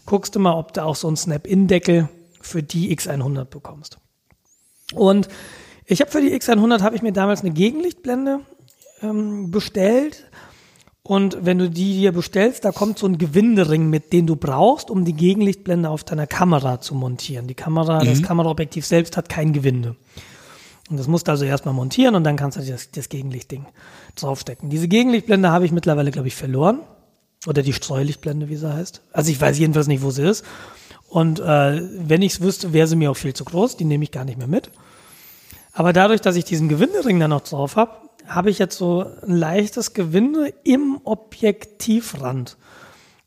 guckst 0.06 0.34
du 0.34 0.40
mal, 0.40 0.54
ob 0.54 0.72
du 0.72 0.82
auch 0.82 0.96
so 0.96 1.10
einen 1.10 1.18
Snap-In-Deckel 1.18 2.08
für 2.40 2.64
die 2.64 2.98
X100 2.98 3.44
bekommst. 3.44 3.98
Und 4.94 5.28
ich 5.86 6.00
habe 6.00 6.10
für 6.10 6.22
die 6.22 6.34
X100 6.34 6.84
habe 6.84 6.96
ich 6.96 7.02
mir 7.02 7.12
damals 7.12 7.42
eine 7.42 7.52
Gegenlichtblende 7.52 8.40
ähm, 9.02 9.52
bestellt. 9.52 10.24
Und 11.06 11.38
wenn 11.42 11.58
du 11.58 11.70
die 11.70 11.98
dir 11.98 12.14
bestellst, 12.14 12.64
da 12.64 12.72
kommt 12.72 12.98
so 12.98 13.06
ein 13.08 13.18
Gewindering 13.18 13.90
mit, 13.90 14.14
den 14.14 14.26
du 14.26 14.38
brauchst, 14.38 14.90
um 14.90 15.04
die 15.04 15.14
Gegenlichtblende 15.14 15.90
auf 15.90 16.06
deiner 16.06 16.28
Kamera 16.28 16.80
zu 16.80 16.96
montieren. 16.96 17.48
Die 17.48 17.56
Kamera, 17.56 18.04
das 18.06 18.24
Kameraobjektiv 18.24 18.86
selbst 18.86 19.18
hat 19.18 19.28
kein 19.28 19.52
Gewinde. 19.52 19.98
Und 20.90 20.98
das 20.98 21.08
musst 21.08 21.28
du 21.28 21.32
also 21.32 21.44
erstmal 21.44 21.74
montieren 21.74 22.16
und 22.16 22.24
dann 22.24 22.38
kannst 22.38 22.58
du 22.58 22.62
das, 22.62 22.92
das 22.92 23.10
Gegenlichtding 23.10 23.66
draufstecken. 24.16 24.70
Diese 24.70 24.88
Gegenlichtblende 24.88 25.52
habe 25.52 25.66
ich 25.66 25.74
mittlerweile, 25.74 26.12
glaube 26.12 26.30
ich, 26.30 26.36
verloren. 26.36 26.80
Oder 27.46 27.62
die 27.62 27.74
Streulichtblende, 27.74 28.48
wie 28.48 28.56
sie 28.56 28.74
heißt. 28.74 29.02
Also 29.12 29.30
ich 29.30 29.42
weiß 29.42 29.60
jedenfalls 29.60 29.88
nicht, 29.88 30.02
wo 30.02 30.12
sie 30.12 30.24
ist. 30.24 30.46
Und 31.10 31.42
äh, 31.42 31.82
wenn 32.08 32.22
ich 32.22 32.36
es 32.36 32.42
wüsste, 32.42 32.72
wäre 32.72 32.88
sie 32.88 32.96
mir 32.96 33.12
auch 33.12 33.18
viel 33.18 33.34
zu 33.34 33.44
groß. 33.44 33.76
Die 33.76 33.84
nehme 33.84 34.06
ich 34.06 34.12
gar 34.12 34.24
nicht 34.24 34.38
mehr 34.38 34.48
mit. 34.48 34.70
Aber 35.74 35.92
dadurch, 35.92 36.22
dass 36.22 36.38
ich 36.38 36.46
diesen 36.46 36.70
Gewindering 36.70 37.20
dann 37.20 37.32
noch 37.32 37.42
drauf 37.42 37.76
habe, 37.76 37.92
habe 38.28 38.50
ich 38.50 38.60
jetzt 38.60 38.78
so 38.78 39.06
ein 39.26 39.36
leichtes 39.36 39.94
Gewinde 39.94 40.54
im 40.64 41.00
Objektivrand. 41.04 42.58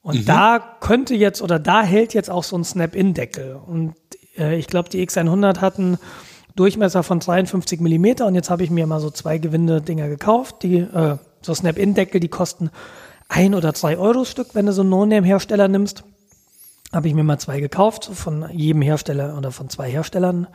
Und 0.02 0.28
da 0.28 0.76
könnte 0.80 1.14
jetzt 1.14 1.42
oder 1.42 1.58
da 1.58 1.82
hält 1.82 2.14
jetzt 2.14 2.30
auch 2.30 2.44
so 2.44 2.56
ein 2.56 2.64
Snap-In-Deckel. 2.64 3.56
Und 3.56 3.94
äh, 4.38 4.56
ich 4.56 4.68
glaube, 4.68 4.88
die 4.88 5.04
X100 5.06 5.60
hatten 5.60 5.98
Durchmesser 6.54 7.02
von 7.02 7.20
53 7.20 7.80
Millimeter 7.80 8.26
und 8.26 8.34
jetzt 8.34 8.48
habe 8.48 8.64
ich 8.64 8.70
mir 8.70 8.86
mal 8.86 9.00
so 9.00 9.10
zwei 9.10 9.36
Gewinde-Dinger 9.36 10.08
gekauft, 10.08 10.62
die 10.62 10.78
äh, 10.78 11.18
so 11.42 11.54
Snap-In-Deckel, 11.54 12.18
die 12.18 12.28
kosten 12.28 12.70
ein 13.28 13.54
oder 13.54 13.74
zwei 13.74 13.98
Euro 13.98 14.24
Stück, 14.24 14.54
wenn 14.54 14.66
du 14.66 14.72
so 14.72 14.80
einen 14.80 14.90
No-Name-Hersteller 14.90 15.68
nimmst. 15.68 16.04
Habe 16.92 17.08
ich 17.08 17.14
mir 17.14 17.24
mal 17.24 17.38
zwei 17.38 17.60
gekauft, 17.60 18.08
von 18.14 18.48
jedem 18.52 18.80
Hersteller 18.80 19.36
oder 19.36 19.50
von 19.50 19.68
zwei 19.68 19.90
Herstellern. 19.90 20.46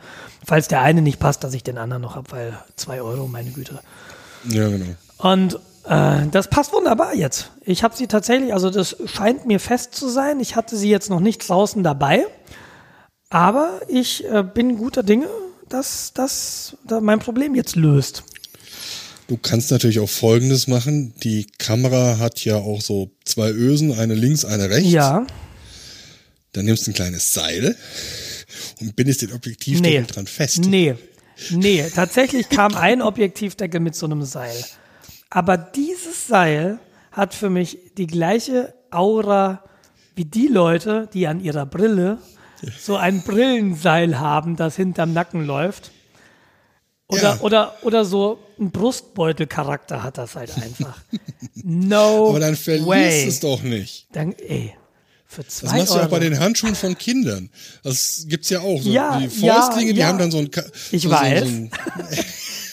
Falls 0.44 0.66
der 0.66 0.80
eine 0.80 1.02
nicht 1.02 1.20
passt, 1.20 1.44
dass 1.44 1.54
ich 1.54 1.62
den 1.62 1.78
anderen 1.78 2.02
noch 2.02 2.16
habe, 2.16 2.32
weil 2.32 2.58
zwei 2.74 3.02
Euro, 3.02 3.28
meine 3.28 3.50
Güte. 3.50 3.78
Ja, 4.48 4.68
genau. 4.68 4.86
Und 5.18 5.58
äh, 5.84 6.26
das 6.30 6.48
passt 6.48 6.72
wunderbar 6.72 7.14
jetzt. 7.14 7.50
Ich 7.64 7.82
habe 7.82 7.96
sie 7.96 8.06
tatsächlich, 8.06 8.52
also 8.52 8.70
das 8.70 8.96
scheint 9.06 9.46
mir 9.46 9.60
fest 9.60 9.94
zu 9.94 10.08
sein. 10.08 10.40
Ich 10.40 10.56
hatte 10.56 10.76
sie 10.76 10.90
jetzt 10.90 11.10
noch 11.10 11.20
nicht 11.20 11.48
draußen 11.48 11.82
dabei, 11.82 12.26
aber 13.30 13.80
ich 13.88 14.24
äh, 14.24 14.42
bin 14.42 14.76
guter 14.78 15.02
Dinge, 15.02 15.28
dass 15.68 16.12
das 16.14 16.76
da 16.86 17.00
mein 17.00 17.18
Problem 17.18 17.54
jetzt 17.54 17.76
löst. 17.76 18.24
Du 19.28 19.38
kannst 19.38 19.70
natürlich 19.70 20.00
auch 20.00 20.08
Folgendes 20.08 20.66
machen. 20.66 21.14
Die 21.22 21.46
Kamera 21.58 22.18
hat 22.18 22.44
ja 22.44 22.56
auch 22.56 22.82
so 22.82 23.10
zwei 23.24 23.50
Ösen, 23.50 23.92
eine 23.98 24.14
links, 24.14 24.44
eine 24.44 24.68
rechts. 24.68 24.90
Ja, 24.90 25.26
Dann 26.52 26.66
nimmst 26.66 26.86
du 26.86 26.90
ein 26.90 26.94
kleines 26.94 27.32
Seil 27.32 27.76
und 28.80 28.94
bindest 28.94 29.22
den 29.22 29.32
Objektivdeckel 29.32 30.00
nee, 30.02 30.06
dran 30.06 30.26
fest. 30.26 30.58
nee, 30.66 30.94
nee. 31.50 31.84
Tatsächlich 31.94 32.48
kam 32.48 32.74
ein 32.74 33.02
Objektivdeckel 33.02 33.80
mit 33.80 33.94
so 33.94 34.06
einem 34.06 34.22
Seil. 34.22 34.56
Aber 35.30 35.56
dieses 35.56 36.26
Seil 36.26 36.78
hat 37.10 37.34
für 37.34 37.50
mich 37.50 37.78
die 37.96 38.06
gleiche 38.06 38.74
Aura 38.90 39.62
wie 40.14 40.24
die 40.26 40.46
Leute, 40.48 41.08
die 41.14 41.26
an 41.26 41.40
ihrer 41.40 41.64
Brille 41.66 42.18
so 42.78 42.96
ein 42.96 43.22
Brillenseil 43.22 44.20
haben, 44.20 44.56
das 44.56 44.76
hinterm 44.76 45.12
Nacken 45.12 45.46
läuft. 45.46 45.90
Oder, 47.08 47.22
Ja. 47.22 47.40
oder, 47.40 47.74
oder 47.82 48.04
so 48.04 48.38
ein 48.58 48.70
Brustbeutelcharakter 48.70 50.02
hat 50.02 50.16
das 50.18 50.36
halt 50.36 50.54
einfach. 50.56 50.98
No 51.64 52.28
Aber 52.30 52.40
dann 52.40 52.56
verlierst 52.56 52.86
way. 52.88 53.26
es 53.28 53.40
doch 53.40 53.62
nicht. 53.62 54.06
Dann, 54.12 54.32
ey, 54.32 54.74
für 55.32 55.42
Das 55.42 55.56
zwei 55.56 55.78
machst 55.78 55.90
du 55.90 55.94
Euro. 55.96 56.06
auch 56.06 56.10
bei 56.10 56.18
den 56.18 56.38
Handschuhen 56.38 56.74
von 56.74 56.96
Kindern. 56.96 57.50
Das 57.82 58.24
gibt's 58.28 58.50
ja 58.50 58.60
auch. 58.60 58.80
So 58.82 58.90
Ja, 58.90 59.18
die 59.18 59.24
ja, 59.44 59.54
Fäustlinge, 59.60 59.94
die 59.94 60.00
ja. 60.00 60.06
haben 60.08 60.18
dann 60.18 60.30
so 60.30 60.38
ein. 60.38 60.50
Ka- 60.50 60.64
Ich 60.90 61.02
so, 61.02 61.10
weiß. 61.10 61.40
So, 61.40 61.46
so 61.46 61.52
ein, 61.52 61.70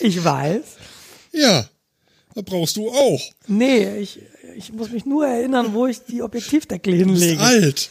ich 0.00 0.24
weiß. 0.24 0.60
ja, 1.32 1.68
da 2.34 2.42
brauchst 2.42 2.76
du 2.76 2.88
auch. 2.90 3.20
Nee, 3.48 3.98
ich, 3.98 4.20
ich 4.56 4.72
muss 4.72 4.90
mich 4.90 5.04
nur 5.06 5.26
erinnern, 5.26 5.72
wo 5.74 5.86
ich 5.86 6.00
die 6.04 6.22
Objektivdeckel 6.22 6.92
Du 6.92 6.98
hinlege. 6.98 7.40
alt. 7.40 7.88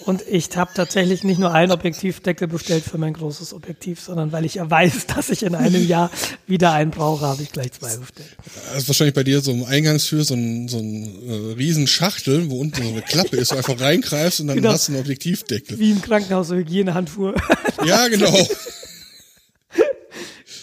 Und 0.00 0.22
ich 0.28 0.54
habe 0.56 0.72
tatsächlich 0.74 1.22
nicht 1.22 1.38
nur 1.38 1.52
einen 1.52 1.70
Objektivdeckel 1.70 2.48
bestellt 2.48 2.82
für 2.84 2.98
mein 2.98 3.12
großes 3.12 3.54
Objektiv, 3.54 4.00
sondern 4.00 4.32
weil 4.32 4.44
ich 4.44 4.54
ja 4.56 4.68
weiß, 4.68 5.06
dass 5.14 5.30
ich 5.30 5.44
in 5.44 5.54
einem 5.54 5.86
Jahr 5.86 6.10
wieder 6.46 6.72
einen 6.72 6.90
brauche, 6.90 7.24
habe 7.26 7.42
ich 7.42 7.52
gleich 7.52 7.72
zwei 7.72 7.96
bestellt. 7.96 8.36
Das 8.72 8.82
ist 8.82 8.88
wahrscheinlich 8.88 9.14
bei 9.14 9.22
dir 9.22 9.40
so 9.40 9.52
im 9.52 9.64
Eingangstür 9.64 10.24
so 10.24 10.34
ein, 10.34 10.68
so 10.68 10.78
ein 10.78 11.28
äh, 11.28 11.52
riesen 11.54 11.86
Schachtel, 11.86 12.50
wo 12.50 12.58
unten 12.58 12.82
so 12.82 12.88
eine 12.88 13.02
Klappe 13.02 13.36
ist, 13.36 13.52
wo 13.52 13.54
du 13.54 13.58
einfach 13.58 13.80
reingreifst 13.80 14.40
und 14.40 14.48
dann 14.48 14.56
Genau. 14.56 14.72
hast 14.72 14.88
du 14.88 14.92
einen 14.92 15.00
Objektivdeckel. 15.00 15.78
Wie 15.78 15.92
im 15.92 16.02
Krankenhaus 16.02 16.48
so 16.48 16.56
Hygienehandschuhe. 16.56 17.34
Ja, 17.84 18.08
genau. 18.08 18.32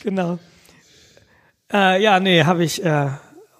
genau. 0.04 0.40
Äh, 1.72 2.02
ja, 2.02 2.20
nee, 2.20 2.44
habe 2.44 2.64
ich, 2.64 2.84
äh, 2.84 3.10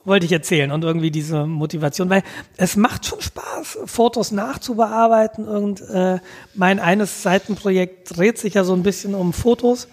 wollte 0.04 0.26
ich 0.26 0.32
erzählen 0.32 0.72
und 0.72 0.84
irgendwie 0.84 1.12
diese 1.12 1.46
Motivation, 1.46 2.10
weil 2.10 2.24
es 2.58 2.76
macht 2.76 3.06
schon 3.06 3.22
Spaß, 3.22 3.80
Fotos 3.86 4.32
nachzubearbeiten 4.32 5.48
und 5.48 5.82
äh, 5.82 6.20
mein 6.54 6.80
eines 6.80 7.24
Seitenprojekt 7.24 8.18
dreht 8.18 8.38
sich 8.38 8.56
ja 8.56 8.64
so 8.64 8.74
ein 8.74 8.84
bisschen 8.84 9.14
um 9.14 9.34
Fotos 9.34 9.88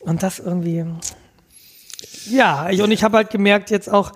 und 0.00 0.22
das 0.22 0.38
irgendwie, 0.38 0.84
ja, 2.30 2.70
ich, 2.70 2.80
und 2.80 2.90
ich 2.90 3.04
habe 3.04 3.18
halt 3.18 3.30
gemerkt 3.30 3.70
jetzt 3.70 3.90
auch, 3.90 4.12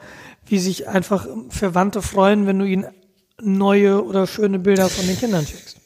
wie 0.47 0.59
sich 0.59 0.89
einfach 0.89 1.27
Verwandte 1.51 2.01
freuen, 2.01 2.47
wenn 2.47 2.59
du 2.59 2.65
ihnen 2.65 2.87
neue 3.41 4.05
oder 4.05 4.27
schöne 4.27 4.59
Bilder 4.59 4.89
von 4.89 5.07
den 5.07 5.19
Kindern 5.19 5.47
schickst. 5.47 5.77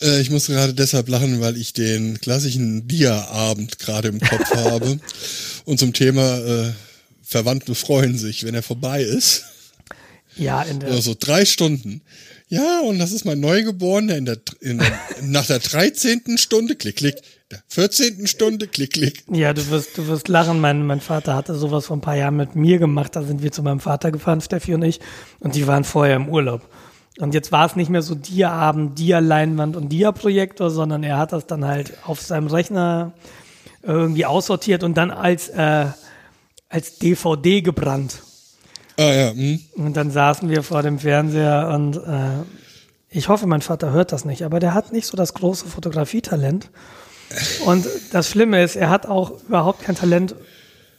Äh, 0.00 0.20
ich 0.20 0.30
muss 0.30 0.46
gerade 0.46 0.74
deshalb 0.74 1.08
lachen, 1.08 1.40
weil 1.40 1.56
ich 1.56 1.72
den 1.72 2.20
klassischen 2.20 2.86
Dia-Abend 2.86 3.78
gerade 3.78 4.08
im 4.08 4.20
Kopf 4.20 4.50
habe. 4.54 4.98
Und 5.64 5.78
zum 5.78 5.92
Thema 5.92 6.38
äh, 6.38 6.72
Verwandte 7.30 7.76
freuen 7.76 8.18
sich, 8.18 8.44
wenn 8.44 8.56
er 8.56 8.62
vorbei 8.64 9.02
ist. 9.02 9.44
Ja, 10.34 10.62
in 10.62 10.80
der, 10.80 10.90
Oder 10.90 11.00
so 11.00 11.14
drei 11.18 11.44
Stunden. 11.44 12.02
Ja, 12.48 12.80
und 12.80 12.98
das 12.98 13.12
ist 13.12 13.24
mein 13.24 13.38
Neugeborener 13.38 14.16
in 14.16 14.24
der, 14.24 14.38
in 14.60 14.78
der 14.78 14.90
nach 15.22 15.46
der 15.46 15.60
13. 15.60 16.38
Stunde, 16.38 16.74
klick, 16.74 16.96
klick, 16.96 17.16
der 17.52 17.62
14. 17.68 18.26
Stunde, 18.26 18.66
klick, 18.66 18.94
klick. 18.94 19.22
Ja, 19.30 19.52
du 19.52 19.68
wirst, 19.70 19.96
du 19.96 20.08
wirst 20.08 20.26
lachen. 20.26 20.60
Mein, 20.60 20.84
mein 20.84 21.00
Vater 21.00 21.36
hatte 21.36 21.54
sowas 21.54 21.86
vor 21.86 21.96
ein 21.96 22.00
paar 22.00 22.16
Jahren 22.16 22.34
mit 22.34 22.56
mir 22.56 22.78
gemacht. 22.78 23.14
Da 23.14 23.22
sind 23.22 23.44
wir 23.44 23.52
zu 23.52 23.62
meinem 23.62 23.78
Vater 23.78 24.10
gefahren, 24.10 24.40
Steffi 24.40 24.74
und 24.74 24.82
ich. 24.82 24.98
Und 25.38 25.54
die 25.54 25.68
waren 25.68 25.84
vorher 25.84 26.16
im 26.16 26.28
Urlaub. 26.28 26.62
Und 27.20 27.32
jetzt 27.32 27.52
war 27.52 27.64
es 27.64 27.76
nicht 27.76 27.90
mehr 27.90 28.02
so 28.02 28.16
Dia-Abend, 28.16 28.98
Dia-Leinwand 28.98 29.76
und 29.76 29.90
Dia-Projektor, 29.90 30.70
sondern 30.70 31.04
er 31.04 31.18
hat 31.18 31.32
das 31.32 31.46
dann 31.46 31.64
halt 31.64 31.92
auf 32.04 32.20
seinem 32.20 32.48
Rechner 32.48 33.12
irgendwie 33.84 34.26
aussortiert 34.26 34.82
und 34.82 34.96
dann 34.96 35.12
als, 35.12 35.48
äh, 35.48 35.86
als 36.70 36.98
DVD 36.98 37.60
gebrannt. 37.60 38.22
Ah 38.96 39.12
ja, 39.12 39.30
hm. 39.32 39.60
Und 39.74 39.96
dann 39.96 40.10
saßen 40.10 40.48
wir 40.48 40.62
vor 40.62 40.82
dem 40.82 40.98
Fernseher 40.98 41.70
und 41.74 41.96
äh, 41.96 42.44
ich 43.10 43.28
hoffe, 43.28 43.46
mein 43.46 43.60
Vater 43.60 43.90
hört 43.90 44.12
das 44.12 44.24
nicht, 44.24 44.44
aber 44.44 44.60
der 44.60 44.72
hat 44.72 44.92
nicht 44.92 45.06
so 45.06 45.16
das 45.16 45.34
große 45.34 45.66
Fotografietalent. 45.66 46.70
Und 47.66 47.86
das 48.12 48.30
Schlimme 48.30 48.62
ist, 48.62 48.76
er 48.76 48.88
hat 48.88 49.06
auch 49.06 49.42
überhaupt 49.48 49.82
kein 49.82 49.94
Talent, 49.94 50.34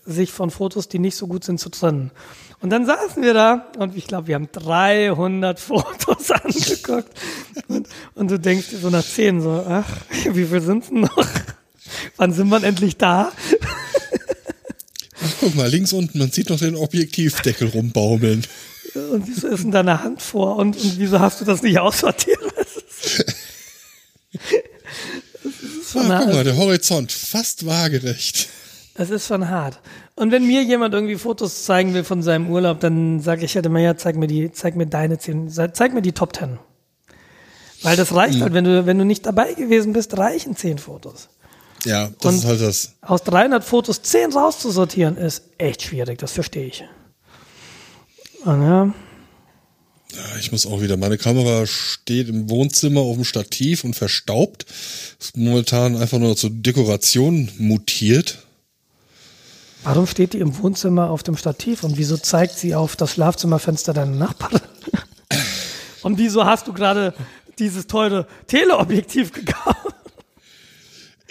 sich 0.05 0.31
von 0.31 0.49
Fotos, 0.49 0.87
die 0.87 0.99
nicht 0.99 1.15
so 1.15 1.27
gut 1.27 1.43
sind, 1.43 1.59
zu 1.59 1.69
trennen. 1.69 2.11
Und 2.59 2.69
dann 2.69 2.85
saßen 2.85 3.21
wir 3.23 3.33
da 3.33 3.67
und 3.77 3.95
ich 3.95 4.07
glaube, 4.07 4.27
wir 4.27 4.35
haben 4.35 4.49
300 4.51 5.59
Fotos 5.59 6.31
angeguckt. 6.31 7.11
Und, 7.67 7.87
und 8.15 8.31
du 8.31 8.39
denkst 8.39 8.69
dir 8.69 8.77
so 8.77 8.89
nach 8.89 9.05
10 9.05 9.41
so, 9.41 9.65
ach, 9.67 9.89
wie 10.31 10.45
viel 10.45 10.61
sind 10.61 10.89
denn 10.89 11.01
noch? 11.01 11.27
Wann 12.17 12.33
sind 12.33 12.49
wir 12.49 12.63
endlich 12.63 12.97
da? 12.97 13.31
Guck 15.39 15.55
mal, 15.55 15.69
links 15.69 15.93
unten, 15.93 16.17
man 16.17 16.31
sieht 16.31 16.49
noch 16.49 16.59
den 16.59 16.75
Objektivdeckel 16.75 17.69
rumbaumeln. 17.69 18.45
Und 18.93 19.27
wieso 19.27 19.47
ist 19.47 19.63
denn 19.63 19.71
da 19.71 19.81
eine 19.81 20.03
Hand 20.03 20.21
vor? 20.21 20.57
Und, 20.57 20.75
und 20.75 20.99
wieso 20.99 21.19
hast 21.19 21.41
du 21.41 21.45
das 21.45 21.61
nicht 21.61 21.79
aussortiert? 21.79 22.39
Das 22.55 22.75
ist 22.77 23.25
ah, 25.95 26.21
guck 26.23 26.33
mal, 26.33 26.43
der 26.43 26.57
Horizont, 26.57 27.11
fast 27.11 27.65
waagerecht. 27.65 28.49
Das 28.95 29.09
ist 29.09 29.27
schon 29.27 29.49
hart. 29.49 29.79
Und 30.15 30.31
wenn 30.31 30.45
mir 30.45 30.63
jemand 30.63 30.93
irgendwie 30.93 31.15
Fotos 31.15 31.63
zeigen 31.63 31.93
will 31.93 32.03
von 32.03 32.21
seinem 32.21 32.49
Urlaub, 32.49 32.79
dann 32.81 33.21
sage 33.21 33.45
ich 33.45 33.55
halt 33.55 33.65
immer, 33.65 33.79
ja, 33.79 33.95
zeig 33.95 34.15
mir 34.15 34.27
die, 34.27 34.51
zeig 34.51 34.75
mir 34.75 34.87
deine 34.87 35.17
zehn, 35.17 35.49
zeig 35.49 35.93
mir 35.93 36.01
die 36.01 36.11
Top 36.11 36.33
Ten. 36.33 36.59
Weil 37.83 37.95
das 37.95 38.13
reicht 38.13 38.37
mhm. 38.37 38.43
halt, 38.43 38.53
wenn 38.53 38.63
du, 38.63 38.85
wenn 38.85 38.97
du 38.97 39.05
nicht 39.05 39.25
dabei 39.25 39.53
gewesen 39.53 39.93
bist, 39.93 40.17
reichen 40.17 40.55
zehn 40.55 40.77
Fotos. 40.77 41.29
Ja, 41.85 42.09
das 42.19 42.33
Und 42.33 42.39
ist 42.39 42.45
halt 42.45 42.61
das. 42.61 42.93
Aus 43.01 43.23
300 43.23 43.63
Fotos 43.63 44.01
10 44.01 44.33
rauszusortieren, 44.33 45.17
ist 45.17 45.43
echt 45.57 45.81
schwierig, 45.81 46.19
das 46.19 46.31
verstehe 46.31 46.67
ich. 46.67 46.83
Und 48.45 48.61
ja. 48.61 48.93
Ja, 50.13 50.37
ich 50.39 50.51
muss 50.51 50.65
auch 50.65 50.81
wieder. 50.81 50.97
Meine 50.97 51.17
Kamera 51.17 51.65
steht 51.65 52.27
im 52.27 52.49
Wohnzimmer 52.49 53.01
auf 53.01 53.15
dem 53.15 53.23
Stativ 53.23 53.83
und 53.83 53.95
verstaubt. 53.95 54.65
Ist 55.19 55.37
momentan 55.37 55.95
einfach 55.95 56.19
nur 56.19 56.35
zur 56.35 56.49
Dekoration 56.49 57.49
mutiert. 57.57 58.39
Warum 59.83 60.05
steht 60.05 60.33
die 60.33 60.39
im 60.39 60.57
Wohnzimmer 60.59 61.09
auf 61.09 61.23
dem 61.23 61.37
Stativ 61.37 61.83
und 61.83 61.97
wieso 61.97 62.17
zeigt 62.17 62.57
sie 62.57 62.75
auf 62.75 62.95
das 62.95 63.13
Schlafzimmerfenster 63.13 63.93
deiner 63.93 64.15
Nachbarin? 64.15 64.59
und 66.03 66.17
wieso 66.17 66.45
hast 66.45 66.67
du 66.67 66.73
gerade 66.73 67.13
dieses 67.57 67.87
teure 67.87 68.27
Teleobjektiv 68.47 69.31
gekauft? 69.31 69.95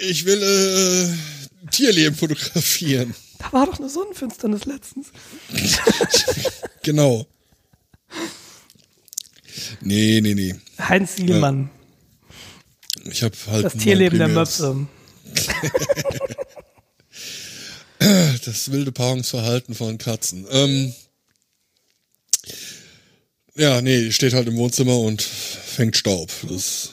Ich 0.02 0.24
will 0.24 0.42
äh, 0.42 1.68
Tierleben 1.70 2.16
fotografieren. 2.16 3.14
Da 3.38 3.52
war 3.52 3.66
doch 3.66 3.78
eine 3.78 3.90
Sonnenfinsternis 3.90 4.64
letztens. 4.64 5.08
genau. 6.82 7.26
Nee, 9.82 10.20
nee, 10.22 10.34
nee. 10.34 10.54
Heinz 10.78 11.16
Sielmann. 11.16 11.70
Ich 13.04 13.22
habe 13.22 13.36
halt. 13.50 13.64
Das 13.64 13.76
Tierleben 13.76 14.18
der 14.18 14.28
Möpse. 14.28 14.86
das 18.44 18.72
wilde 18.72 18.92
Paarungsverhalten 18.92 19.74
von 19.74 19.98
Katzen. 19.98 20.46
Ähm, 20.50 20.94
ja, 23.54 23.82
nee, 23.82 24.10
steht 24.12 24.32
halt 24.32 24.48
im 24.48 24.56
Wohnzimmer 24.56 24.98
und 24.98 25.20
fängt 25.22 25.96
Staub. 25.96 26.30
Das 26.48 26.92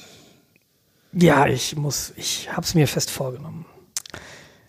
ja, 1.20 1.48
ich 1.48 1.76
muss, 1.76 2.14
ich 2.18 2.50
hab's 2.52 2.74
mir 2.74 2.88
fest 2.88 3.10
vorgenommen. 3.10 3.66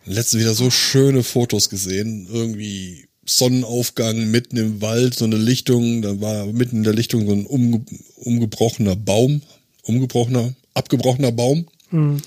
Letztens 0.04 0.42
wieder 0.42 0.54
so 0.54 0.70
schöne 0.70 1.22
Fotos 1.22 1.68
gesehen. 1.68 2.28
Irgendwie 2.32 3.08
Sonnenaufgang 3.26 4.30
mitten 4.30 4.56
im 4.56 4.80
Wald, 4.80 5.14
so 5.14 5.26
eine 5.26 5.36
Lichtung, 5.36 6.02
da 6.02 6.20
war 6.20 6.46
mitten 6.46 6.78
in 6.78 6.82
der 6.84 6.94
Lichtung 6.94 7.26
so 7.26 7.32
ein 7.32 7.46
umge 7.46 7.84
umgebrochener 8.16 8.96
Baum, 8.96 9.42
umgebrochener, 9.82 10.54
abgebrochener 10.74 11.32
Baum. 11.32 11.66
Mhm. 11.90 12.22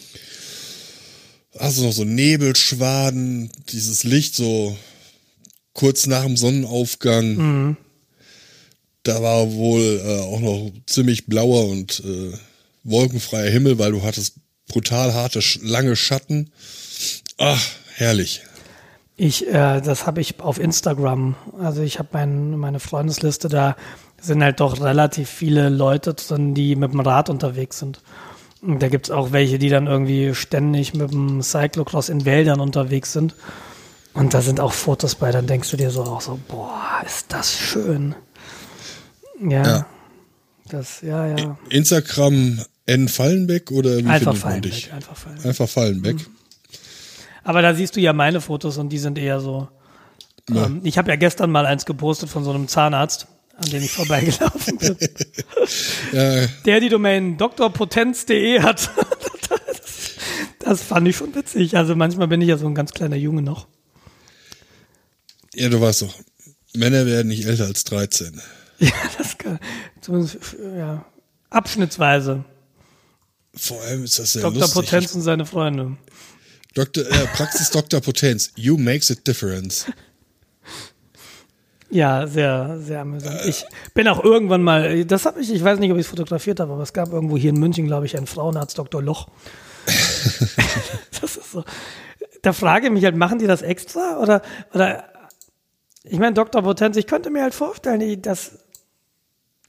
Also 1.57 1.83
noch 1.83 1.93
so 1.93 2.05
Nebelschwaden, 2.05 3.51
dieses 3.69 4.03
Licht 4.03 4.35
so 4.35 4.77
kurz 5.73 6.07
nach 6.07 6.25
dem 6.25 6.37
Sonnenaufgang. 6.37 7.35
Mhm. 7.35 7.77
Da 9.03 9.21
war 9.21 9.51
wohl 9.51 10.01
äh, 10.05 10.19
auch 10.19 10.39
noch 10.39 10.71
ziemlich 10.85 11.25
blauer 11.25 11.67
und 11.67 12.03
äh, 12.05 12.37
wolkenfreier 12.83 13.49
Himmel, 13.49 13.79
weil 13.79 13.91
du 13.91 14.03
hattest 14.03 14.35
brutal 14.67 15.13
harte, 15.13 15.41
lange 15.61 15.95
Schatten. 15.95 16.51
Ach, 17.37 17.61
herrlich. 17.95 18.43
Ich, 19.17 19.47
äh, 19.47 19.81
das 19.81 20.07
habe 20.07 20.21
ich 20.21 20.39
auf 20.39 20.59
Instagram. 20.59 21.35
Also 21.59 21.81
ich 21.81 21.99
habe 21.99 22.09
mein, 22.13 22.57
meine 22.57 22.79
Freundesliste, 22.79 23.49
da 23.49 23.75
sind 24.19 24.43
halt 24.43 24.59
doch 24.59 24.81
relativ 24.81 25.29
viele 25.29 25.69
Leute 25.69 26.13
drin, 26.13 26.53
die 26.53 26.75
mit 26.75 26.93
dem 26.93 27.01
Rad 27.01 27.29
unterwegs 27.29 27.79
sind. 27.79 28.01
Und 28.61 28.81
da 28.81 28.89
gibt 28.89 29.07
es 29.07 29.11
auch 29.11 29.31
welche, 29.31 29.57
die 29.57 29.69
dann 29.69 29.87
irgendwie 29.87 30.35
ständig 30.35 30.93
mit 30.93 31.11
dem 31.11 31.41
Cyclocross 31.41 32.09
in 32.09 32.25
Wäldern 32.25 32.59
unterwegs 32.59 33.11
sind. 33.11 33.35
Und 34.13 34.33
da 34.33 34.41
sind 34.41 34.59
auch 34.59 34.73
Fotos 34.73 35.15
bei, 35.15 35.31
dann 35.31 35.47
denkst 35.47 35.71
du 35.71 35.77
dir 35.77 35.89
so 35.89 36.03
auch 36.03 36.21
so, 36.21 36.39
boah, 36.47 37.01
ist 37.05 37.31
das 37.31 37.53
schön. 37.53 38.15
Ja. 39.39 39.63
ja. 39.63 39.85
Das, 40.69 41.01
ja, 41.01 41.27
ja. 41.27 41.57
Instagram 41.69 42.63
N 42.85 43.07
Fallenbeck 43.07 43.71
oder 43.71 43.97
wie 43.97 44.05
einfach 44.07 44.35
Fallenbeck, 44.35 44.91
Einfach 44.93 45.15
Fallenbeck. 45.15 45.45
Einfach 45.45 45.69
Fallenbeck. 45.69 46.15
Mhm. 46.15 46.35
Aber 47.43 47.61
da 47.61 47.73
siehst 47.73 47.95
du 47.95 47.99
ja 47.99 48.13
meine 48.13 48.41
Fotos 48.41 48.77
und 48.77 48.89
die 48.89 48.97
sind 48.97 49.17
eher 49.17 49.39
so. 49.39 49.67
Ähm, 50.49 50.81
ich 50.83 50.97
habe 50.97 51.09
ja 51.09 51.15
gestern 51.15 51.51
mal 51.51 51.65
eins 51.65 51.85
gepostet 51.85 52.29
von 52.29 52.43
so 52.43 52.51
einem 52.51 52.67
Zahnarzt, 52.67 53.27
an 53.55 53.69
dem 53.69 53.83
ich 53.83 53.91
vorbeigelaufen 53.91 54.77
bin. 54.77 54.97
ja. 56.11 56.47
Der 56.65 56.79
die 56.79 56.89
Domain 56.89 57.37
drpotenz.de 57.37 58.61
hat. 58.61 58.89
das, 59.49 60.11
das 60.59 60.81
fand 60.81 61.07
ich 61.07 61.15
schon 61.15 61.33
witzig. 61.35 61.77
Also 61.77 61.95
manchmal 61.95 62.27
bin 62.27 62.41
ich 62.41 62.49
ja 62.49 62.57
so 62.57 62.67
ein 62.67 62.75
ganz 62.75 62.91
kleiner 62.91 63.15
Junge 63.15 63.41
noch. 63.41 63.67
Ja, 65.53 65.69
du 65.69 65.81
weißt 65.81 66.03
doch, 66.03 66.13
Männer 66.73 67.05
werden 67.05 67.27
nicht 67.27 67.45
älter 67.45 67.65
als 67.65 67.83
13. 67.85 68.41
Ja, 68.79 68.89
das 69.15 69.37
kann, 69.37 69.59
zumindest, 70.01 70.39
ja, 70.75 71.05
abschnittsweise. 71.51 72.43
Vor 73.53 73.81
allem 73.81 74.03
ist 74.03 74.17
das 74.19 74.33
sehr 74.33 74.43
Dr. 74.43 74.61
lustig. 74.61 74.73
Potenz 74.75 75.15
und 75.15 75.21
seine 75.21 75.45
Freunde. 75.45 75.97
Dr. 76.73 77.05
Äh, 77.05 77.27
Praxis 77.33 77.69
Dr. 77.69 77.99
Potenz. 77.99 78.51
You 78.55 78.77
makes 78.77 79.11
a 79.11 79.15
difference. 79.15 79.85
Ja, 81.89 82.25
sehr, 82.25 82.79
sehr 82.79 83.01
amüsant. 83.01 83.41
Ich 83.45 83.65
bin 83.93 84.07
auch 84.07 84.23
irgendwann 84.23 84.63
mal, 84.63 85.03
das 85.03 85.25
habe 85.25 85.41
ich, 85.41 85.51
ich 85.53 85.61
weiß 85.61 85.79
nicht, 85.79 85.91
ob 85.91 85.97
ich 85.97 86.05
es 86.05 86.09
fotografiert 86.09 86.61
habe, 86.61 86.71
aber 86.71 86.83
es 86.83 86.93
gab 86.93 87.11
irgendwo 87.11 87.35
hier 87.35 87.49
in 87.49 87.59
München, 87.59 87.85
glaube 87.85 88.05
ich, 88.05 88.15
einen 88.15 88.27
Frauenarzt, 88.27 88.77
Dr. 88.77 89.03
Loch. 89.03 89.27
das 91.21 91.35
ist 91.35 91.51
so. 91.51 91.65
Da 92.41 92.53
frage 92.53 92.87
ich 92.87 92.93
mich 92.93 93.03
halt, 93.03 93.17
machen 93.17 93.39
die 93.39 93.47
das 93.47 93.61
extra? 93.61 94.19
Oder, 94.19 94.41
oder 94.73 95.03
ich 96.03 96.17
meine, 96.17 96.33
Dr. 96.33 96.61
Potenz, 96.61 96.95
ich 96.95 97.07
könnte 97.07 97.29
mir 97.29 97.43
halt 97.43 97.53
vorstellen, 97.53 98.21
dass 98.21 98.60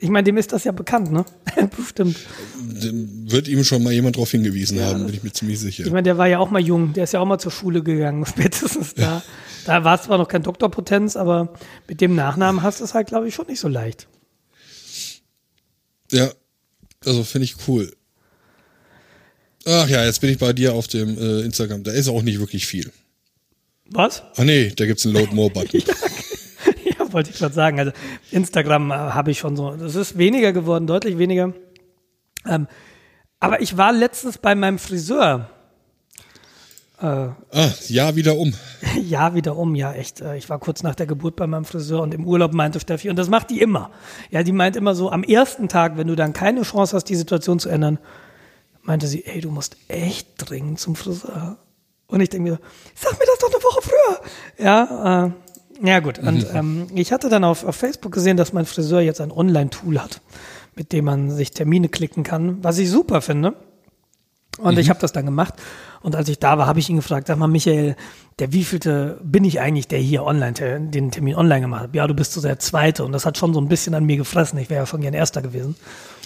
ich 0.03 0.11
meine, 0.11 0.24
dem 0.24 0.37
ist 0.37 0.53
das 0.53 0.65
ja 0.65 0.73
bekannt, 0.73 1.12
ne? 1.12 1.24
Bestimmt. 1.77 2.16
Dem 2.61 3.31
wird 3.31 3.47
ihm 3.47 3.62
schon 3.62 3.85
mal 3.85 3.93
jemand 3.93 4.16
darauf 4.16 4.33
hingewiesen 4.33 4.79
ja. 4.79 4.87
haben, 4.87 5.07
bin 5.07 5.15
ich 5.15 5.23
mir 5.23 5.33
ziemlich 5.33 5.61
sicher. 5.61 5.85
Ich 5.85 5.93
meine, 5.93 6.03
der 6.03 6.19
war 6.19 6.27
ja 6.27 6.41
auch 6.41 6.51
mal 6.51 6.61
jung, 6.61 6.93
der 6.93 7.05
ist 7.05 7.12
ja 7.12 7.20
auch 7.20 7.24
mal 7.24 7.39
zur 7.39 7.53
Schule 7.53 7.85
gegangen, 7.85 8.27
spätestens 8.29 8.95
da. 8.95 9.03
Ja. 9.03 9.23
Da 9.65 9.85
war 9.85 9.95
es 9.95 10.03
zwar 10.03 10.19
noch 10.19 10.27
kein 10.27 10.43
Doktorpotenz, 10.43 11.15
aber 11.15 11.55
mit 11.87 12.01
dem 12.01 12.16
Nachnamen 12.16 12.65
hast 12.65 12.81
du 12.81 12.85
es 12.85 12.95
halt, 12.95 13.07
glaube 13.07 13.29
ich, 13.29 13.35
schon 13.37 13.47
nicht 13.47 13.61
so 13.61 13.69
leicht. 13.69 14.09
Ja, 16.11 16.33
also 17.05 17.23
finde 17.23 17.45
ich 17.45 17.55
cool. 17.69 17.93
Ach 19.65 19.89
ja, 19.89 20.05
jetzt 20.05 20.20
bin 20.20 20.31
ich 20.31 20.39
bei 20.39 20.53
dir 20.53 20.74
auf 20.74 20.89
dem 20.89 21.16
äh, 21.16 21.43
Instagram. 21.43 21.85
Da 21.85 21.93
ist 21.93 22.09
auch 22.09 22.23
nicht 22.23 22.41
wirklich 22.41 22.66
viel. 22.66 22.91
Was? 23.91 24.24
Ach 24.35 24.43
nee, 24.43 24.73
da 24.74 24.85
gibt 24.85 24.99
es 24.99 25.07
einen 25.07 25.15
Load 25.15 25.33
More 25.33 25.51
Button. 25.51 25.81
ja, 25.81 25.95
wollte 27.14 27.30
ich 27.30 27.39
gerade 27.39 27.55
sagen. 27.55 27.78
Also 27.78 27.93
Instagram 28.30 28.90
äh, 28.90 28.94
habe 28.94 29.30
ich 29.30 29.39
schon 29.39 29.56
so, 29.56 29.72
das 29.72 29.94
ist 29.94 30.18
weniger 30.18 30.52
geworden, 30.52 30.86
deutlich 30.86 31.18
weniger. 31.18 31.52
Ähm, 32.47 32.66
aber 33.40 33.60
ich 33.60 33.76
war 33.76 33.93
letztens 33.93 34.39
bei 34.39 34.55
meinem 34.55 34.78
Friseur. 34.78 35.51
Äh, 37.01 37.06
ah, 37.06 37.34
ja, 37.89 38.14
wieder 38.14 38.36
um. 38.36 38.55
ja, 39.02 39.34
wieder 39.34 39.56
um, 39.56 39.74
ja, 39.74 39.93
echt. 39.93 40.20
Äh, 40.20 40.36
ich 40.36 40.48
war 40.48 40.60
kurz 40.60 40.84
nach 40.84 40.94
der 40.94 41.06
Geburt 41.06 41.34
bei 41.34 41.48
meinem 41.48 41.64
Friseur 41.64 42.01
und 42.02 42.14
im 42.14 42.24
Urlaub 42.24 42.52
meinte 42.52 42.78
Steffi, 42.78 43.10
und 43.10 43.16
das 43.16 43.28
macht 43.28 43.51
die 43.51 43.60
immer. 43.60 43.90
Ja, 44.30 44.44
die 44.44 44.52
meint 44.52 44.76
immer 44.76 44.94
so, 44.94 45.10
am 45.10 45.24
ersten 45.24 45.68
Tag, 45.68 45.97
wenn 45.97 46.06
du 46.06 46.14
dann 46.14 46.32
keine 46.32 46.62
Chance 46.62 46.94
hast, 46.94 47.05
die 47.05 47.16
Situation 47.16 47.59
zu 47.59 47.68
ändern, 47.68 47.98
meinte 48.82 49.09
sie, 49.09 49.24
ey, 49.26 49.40
du 49.40 49.51
musst 49.51 49.76
echt 49.89 50.28
dringend 50.36 50.78
zum 50.78 50.94
Friseur. 50.94 51.56
Und 52.06 52.20
ich 52.20 52.28
denke 52.28 52.51
mir, 52.51 52.60
sag 52.94 53.18
mir 53.18 53.26
das 53.26 53.39
doch 53.39 53.52
eine 53.52 53.62
Woche 53.64 53.82
früher. 53.82 54.64
Ja, 54.64 55.26
äh, 55.26 55.30
ja, 55.82 56.00
gut. 56.00 56.18
Und 56.18 56.46
ähm, 56.54 56.86
ich 56.94 57.12
hatte 57.12 57.28
dann 57.28 57.44
auf, 57.44 57.64
auf 57.64 57.76
Facebook 57.76 58.12
gesehen, 58.12 58.36
dass 58.36 58.52
mein 58.52 58.66
Friseur 58.66 59.00
jetzt 59.00 59.20
ein 59.20 59.32
Online-Tool 59.32 60.00
hat, 60.00 60.20
mit 60.76 60.92
dem 60.92 61.04
man 61.04 61.30
sich 61.30 61.50
Termine 61.50 61.88
klicken 61.88 62.22
kann, 62.22 62.62
was 62.62 62.78
ich 62.78 62.90
super 62.90 63.20
finde. 63.20 63.54
Und 64.59 64.78
ich 64.78 64.90
habe 64.90 65.00
das 65.00 65.12
dann 65.12 65.24
gemacht. 65.24 65.54
Und 66.02 66.14
als 66.14 66.28
ich 66.28 66.38
da 66.38 66.59
war, 66.59 66.66
habe 66.66 66.78
ich 66.78 66.90
ihn 66.90 66.96
gefragt, 66.96 67.26
sag 67.26 67.38
mal, 67.38 67.48
Michael, 67.48 67.96
der 68.38 68.52
wievielte 68.52 69.18
bin 69.22 69.44
ich 69.44 69.60
eigentlich, 69.60 69.88
der 69.88 69.98
hier 69.98 70.24
online, 70.24 70.52
den 70.52 71.10
Termin 71.10 71.36
online 71.36 71.62
gemacht 71.62 71.82
hat? 71.84 71.94
Ja, 71.94 72.06
du 72.06 72.14
bist 72.14 72.32
so 72.32 72.42
der 72.42 72.59
Zweite. 72.59 73.04
Und 73.04 73.12
das 73.12 73.24
hat 73.24 73.38
schon 73.38 73.54
so 73.54 73.60
ein 73.60 73.68
bisschen 73.68 73.94
an 73.94 74.04
mir 74.04 74.18
gefressen. 74.18 74.59
Ich 74.59 74.68
wäre 74.68 74.82
ja 74.82 74.86
schon 74.86 75.00
gern 75.00 75.14
Erster 75.14 75.40
gewesen. 75.40 75.74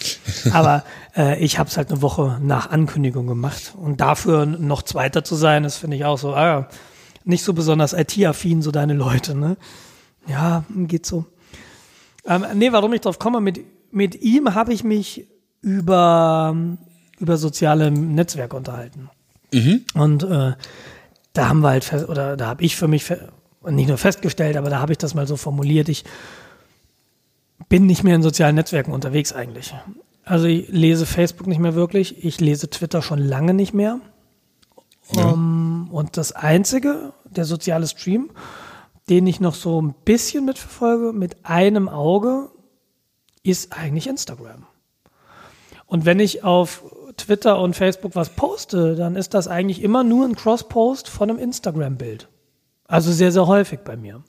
Aber 0.51 0.83
äh, 1.15 1.39
ich 1.39 1.57
habe 1.57 1.69
es 1.69 1.77
halt 1.77 1.89
eine 1.89 2.01
Woche 2.01 2.37
nach 2.41 2.69
Ankündigung 2.69 3.27
gemacht. 3.27 3.73
Und 3.77 4.01
dafür 4.01 4.45
noch 4.45 4.81
Zweiter 4.81 5.23
zu 5.23 5.35
sein, 5.35 5.63
das 5.63 5.77
finde 5.77 5.95
ich 5.95 6.03
auch 6.03 6.17
so, 6.17 6.35
ah, 6.35 6.67
nicht 7.27 7.43
so 7.43 7.53
besonders 7.53 7.93
IT-affin, 7.93 8.61
so 8.61 8.71
deine 8.71 8.93
Leute, 8.93 9.35
ne? 9.35 9.57
Ja, 10.27 10.65
geht 10.69 11.05
so. 11.05 11.25
Ähm, 12.25 12.45
nee, 12.55 12.71
warum 12.71 12.93
ich 12.93 13.01
drauf 13.01 13.19
komme, 13.19 13.41
mit, 13.41 13.61
mit 13.91 14.21
ihm 14.21 14.53
habe 14.55 14.73
ich 14.73 14.83
mich 14.83 15.27
über, 15.61 16.55
über 17.19 17.37
soziale 17.37 17.91
Netzwerke 17.91 18.55
unterhalten. 18.55 19.09
Mhm. 19.53 19.85
Und 19.93 20.23
äh, 20.23 20.53
da 21.33 21.49
haben 21.49 21.61
wir 21.61 21.69
halt, 21.69 21.83
fest, 21.83 22.09
oder 22.09 22.35
da 22.35 22.47
habe 22.47 22.63
ich 22.63 22.75
für 22.75 22.87
mich 22.87 23.11
nicht 23.65 23.87
nur 23.87 23.97
festgestellt, 23.97 24.57
aber 24.57 24.69
da 24.69 24.79
habe 24.79 24.91
ich 24.91 24.97
das 24.97 25.13
mal 25.13 25.27
so 25.27 25.37
formuliert, 25.37 25.89
ich 25.89 26.03
bin 27.69 27.85
nicht 27.85 28.03
mehr 28.03 28.15
in 28.15 28.23
sozialen 28.23 28.55
Netzwerken 28.55 28.91
unterwegs 28.91 29.33
eigentlich. 29.33 29.73
Also 30.23 30.45
ich 30.45 30.67
lese 30.69 31.05
Facebook 31.05 31.47
nicht 31.47 31.59
mehr 31.59 31.75
wirklich, 31.75 32.23
ich 32.23 32.39
lese 32.39 32.69
Twitter 32.69 33.01
schon 33.01 33.19
lange 33.19 33.53
nicht 33.53 33.73
mehr. 33.73 33.99
Ja. 35.13 35.31
Um, 35.31 35.89
und 35.91 36.17
das 36.17 36.33
Einzige, 36.33 37.13
der 37.29 37.45
soziale 37.45 37.87
Stream, 37.87 38.29
den 39.09 39.27
ich 39.27 39.39
noch 39.39 39.55
so 39.55 39.81
ein 39.81 39.93
bisschen 40.05 40.45
mitverfolge, 40.45 41.13
mit 41.13 41.45
einem 41.45 41.87
Auge, 41.89 42.49
ist 43.43 43.73
eigentlich 43.73 44.07
Instagram. 44.07 44.65
Und 45.85 46.05
wenn 46.05 46.19
ich 46.19 46.43
auf 46.43 46.83
Twitter 47.15 47.59
und 47.59 47.75
Facebook 47.75 48.15
was 48.15 48.29
poste, 48.29 48.95
dann 48.95 49.15
ist 49.15 49.33
das 49.33 49.47
eigentlich 49.47 49.81
immer 49.81 50.03
nur 50.03 50.25
ein 50.25 50.35
Cross-Post 50.35 51.07
von 51.07 51.29
einem 51.29 51.39
Instagram-Bild. 51.39 52.27
Also 52.87 53.11
sehr, 53.11 53.31
sehr 53.31 53.47
häufig 53.47 53.79
bei 53.79 53.95
mir. 53.95 54.21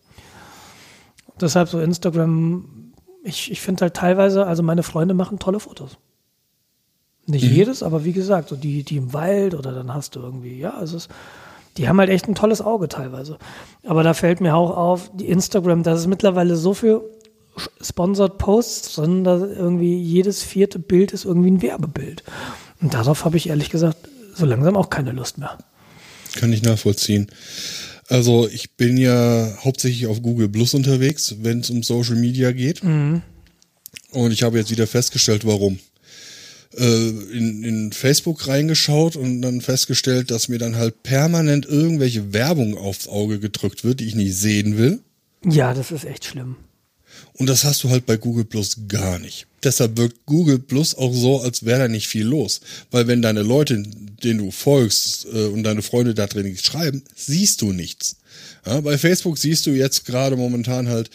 Deshalb 1.41 1.69
so 1.69 1.81
Instagram, 1.81 2.93
ich, 3.23 3.51
ich 3.51 3.61
finde 3.61 3.83
halt 3.83 3.95
teilweise, 3.95 4.47
also 4.47 4.62
meine 4.62 4.83
Freunde 4.83 5.15
machen 5.15 5.39
tolle 5.39 5.61
Fotos. 5.61 5.99
Nicht 7.27 7.45
jedes, 7.45 7.83
aber 7.83 8.05
wie 8.05 8.12
gesagt, 8.12 8.49
so 8.49 8.57
die, 8.57 8.85
die 8.85 8.97
im 8.97 9.12
Wald 9.12 9.55
oder 9.55 9.73
dann 9.73 9.93
hast 9.93 10.16
du 10.16 10.20
irgendwie, 10.20 10.59
ja, 10.59 10.81
es 10.81 10.95
ist, 10.95 11.11
die 11.78 11.88
haben 11.88 11.98
halt 11.98 12.10
echt 12.10 12.28
ein 12.28 12.34
tolles 12.34 12.60
Auge 12.60 12.88
teilweise. 12.88 13.38
Aber 13.84 14.02
da 14.02 14.12
fällt 14.12 14.40
mir 14.40 14.55
auch 14.55 14.76
auf, 14.76 15.10
die 15.14 15.28
Instagram, 15.28 15.82
da 15.82 15.94
ist 15.94 16.06
mittlerweile 16.06 16.56
so 16.56 16.74
viel 16.74 17.00
Sponsored 17.80 18.38
Posts 18.38 18.94
drin, 18.96 19.24
dass 19.24 19.42
irgendwie 19.42 19.96
jedes 19.96 20.42
vierte 20.42 20.78
Bild 20.78 21.12
ist 21.12 21.24
irgendwie 21.24 21.50
ein 21.50 21.62
Werbebild. 21.62 22.22
Und 22.80 22.94
darauf 22.94 23.24
habe 23.24 23.36
ich 23.36 23.48
ehrlich 23.48 23.70
gesagt 23.70 23.96
so 24.34 24.44
langsam 24.44 24.76
auch 24.76 24.90
keine 24.90 25.12
Lust 25.12 25.38
mehr. 25.38 25.56
Kann 26.36 26.52
ich 26.52 26.62
nachvollziehen. 26.62 27.28
Also 28.09 28.48
ich 28.48 28.72
bin 28.72 28.96
ja 28.96 29.52
hauptsächlich 29.64 30.06
auf 30.06 30.22
Google 30.22 30.48
Plus 30.48 30.74
unterwegs, 30.74 31.36
wenn 31.42 31.60
es 31.60 31.70
um 31.70 31.82
Social 31.82 32.16
Media 32.16 32.52
geht. 32.52 32.82
Und 32.82 34.32
ich 34.32 34.42
habe 34.42 34.59
jetzt 34.59 34.70
wieder 34.70 34.86
festgestellt, 34.86 35.44
warum. 35.46 35.78
Äh, 36.78 37.09
in, 37.09 37.64
in 37.64 37.92
Facebook 37.92 38.46
reingeschaut 38.46 39.16
und 39.16 39.42
dann 39.42 39.60
festgestellt, 39.60 40.30
dass 40.30 40.48
mir 40.48 40.59
dann 40.59 40.76
halt 40.76 41.02
permanent 41.02 41.66
irgendwelche 41.66 42.32
Werbung 42.32 42.76
aufs 42.78 43.09
Auge 43.09 43.40
gedrückt 43.40 43.82
wird, 43.82 43.98
die 43.98 44.06
ich 44.06 44.14
nicht 44.14 44.36
sehen 44.36 44.78
will. 44.78 45.00
Ja, 45.44 45.74
das 45.74 45.90
ist 45.90 46.05
echt 46.05 46.24
schlimm. 46.24 46.56
Und 47.32 47.48
das 47.48 47.64
hast 47.64 47.82
du 47.82 47.90
halt 47.90 48.06
bei 48.06 48.16
Google 48.16 48.44
Plus 48.44 48.76
gar 48.86 49.18
nicht. 49.18 49.46
Deshalb 49.64 49.96
wirkt 49.96 50.24
Google 50.24 50.60
Plus 50.60 50.94
auch 50.94 51.12
so, 51.12 51.40
als 51.40 51.64
wäre 51.64 51.80
da 51.80 51.88
nicht 51.88 52.06
viel 52.06 52.26
los. 52.26 52.60
Weil 52.92 53.09
wenn 53.09 53.22
deine 53.22 53.42
Leute, 53.42 53.82
denen 54.22 54.38
du 54.38 54.52
folgst 54.52 55.26
äh, 55.32 55.46
und 55.46 55.64
deine 55.64 55.82
Freunde 55.82 56.14
da 56.14 56.28
drin 56.28 56.56
schreiben, 56.56 57.02
siehst 57.16 57.60
du 57.60 57.72
nichts. 57.72 58.16
Ja, 58.64 58.80
bei 58.80 58.98
Facebook 58.98 59.38
siehst 59.38 59.66
du 59.66 59.70
jetzt 59.70 60.05
gerade 60.05 60.36
momentan 60.36 60.88
halt, 60.88 61.10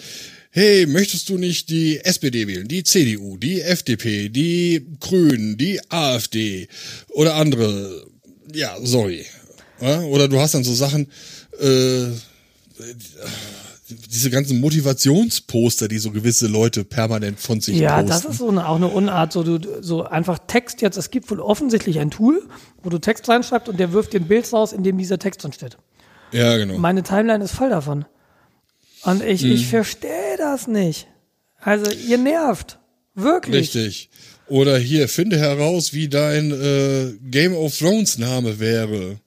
hey, 0.56 0.86
möchtest 0.86 1.30
du 1.30 1.38
nicht 1.40 1.70
die 1.70 2.00
SPD 2.00 2.48
wählen, 2.48 2.68
die 2.68 2.84
CDU, 2.84 3.38
die 3.38 3.62
FDP, 3.62 4.30
die 4.30 4.86
Grünen, 5.00 5.58
die 5.58 5.80
AfD 5.90 6.68
oder 7.10 7.36
andere, 7.36 8.06
ja, 8.54 8.76
sorry. 8.84 9.26
Ja, 9.82 10.02
oder 10.02 10.28
du 10.28 10.40
hast 10.40 10.54
dann 10.54 10.64
so 10.64 10.74
Sachen, 10.76 11.08
äh, 11.60 12.06
diese 14.12 14.30
ganzen 14.30 14.60
Motivationsposter, 14.62 15.88
die 15.88 15.98
so 15.98 16.12
gewisse 16.12 16.48
Leute 16.48 16.84
permanent 16.84 17.40
von 17.40 17.60
sich 17.60 17.78
Ja, 17.78 17.96
posten. 18.02 18.08
das 18.10 18.26
ist 18.26 18.38
so 18.38 18.50
eine, 18.50 18.68
auch 18.68 18.76
eine 18.78 18.88
Unart, 18.88 19.34
so, 19.34 19.44
du, 19.44 19.82
so 19.82 20.04
einfach 20.04 20.40
Text 20.48 20.82
jetzt. 20.82 20.98
Es 20.98 21.10
gibt 21.12 21.30
wohl 21.32 21.40
offensichtlich 21.40 22.00
ein 22.00 22.12
Tool, 22.12 22.48
wo 22.84 22.90
du 22.90 23.00
Text 23.00 23.28
reinschreibst 23.28 23.70
und 23.70 23.80
der 23.80 23.92
wirft 23.92 24.14
dir 24.14 24.20
ein 24.22 24.28
Bild 24.28 24.52
raus, 24.54 24.72
in 24.72 24.84
dem 24.84 24.98
dieser 24.98 25.20
Text 25.20 25.44
drin 25.44 25.52
steht. 25.54 25.78
ja, 26.32 26.58
genau. 26.58 26.78
Meine 26.78 27.04
Timeline 27.04 27.44
ist 27.44 27.52
voll 27.52 27.70
davon. 27.70 28.06
Und 29.06 29.24
ich, 29.24 29.44
Mhm. 29.44 29.52
ich 29.52 29.68
verstehe 29.68 30.38
das 30.38 30.68
nicht. 30.68 31.08
Also, 31.60 31.92
ihr 31.92 32.18
nervt. 32.18 32.80
Wirklich. 33.16 33.76
Richtig. 33.76 34.10
Oder 34.48 34.78
hier, 34.78 35.08
finde 35.08 35.38
heraus, 35.40 35.94
wie 35.94 36.10
dein 36.10 36.52
äh, 36.52 37.14
Game 37.30 37.54
of 37.56 37.78
Thrones 37.78 38.18
Name 38.18 38.60
wäre. 38.60 39.18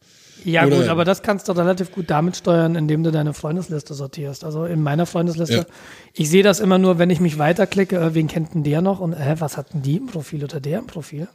Ja, 0.45 0.65
Oder- 0.67 0.77
gut, 0.77 0.89
aber 0.89 1.05
das 1.05 1.23
kannst 1.23 1.49
du 1.49 1.53
relativ 1.53 1.91
gut 1.91 2.09
damit 2.11 2.37
steuern, 2.37 2.77
indem 2.77 3.03
du 3.03 3.11
deine 3.11 3.33
Freundesliste 3.35 3.95
sortierst. 3.95 4.45
Also 4.45 4.65
in 4.65 4.81
meiner 4.83 5.07
Freundesliste, 5.07 5.55
Ja. 5.57 5.67
ich 6.15 6.31
sehe 6.31 6.43
das 6.43 6.61
immer 6.61 6.79
nur, 6.79 6.99
wenn 6.99 7.11
ich 7.11 7.19
mich 7.21 7.39
weiterklicke, 7.39 7.97
äh, 7.97 8.15
wen 8.15 8.29
kennt 8.29 8.55
denn 8.55 8.63
der 8.63 8.81
noch 8.83 9.01
und 9.01 9.13
äh, 9.15 9.37
was 9.41 9.57
hat 9.57 9.73
denn 9.73 9.83
die 9.83 9.97
im 9.97 10.07
Profil 10.07 10.45
oder 10.45 10.61
der 10.61 10.79
im 10.81 10.87
Profil? 10.87 11.27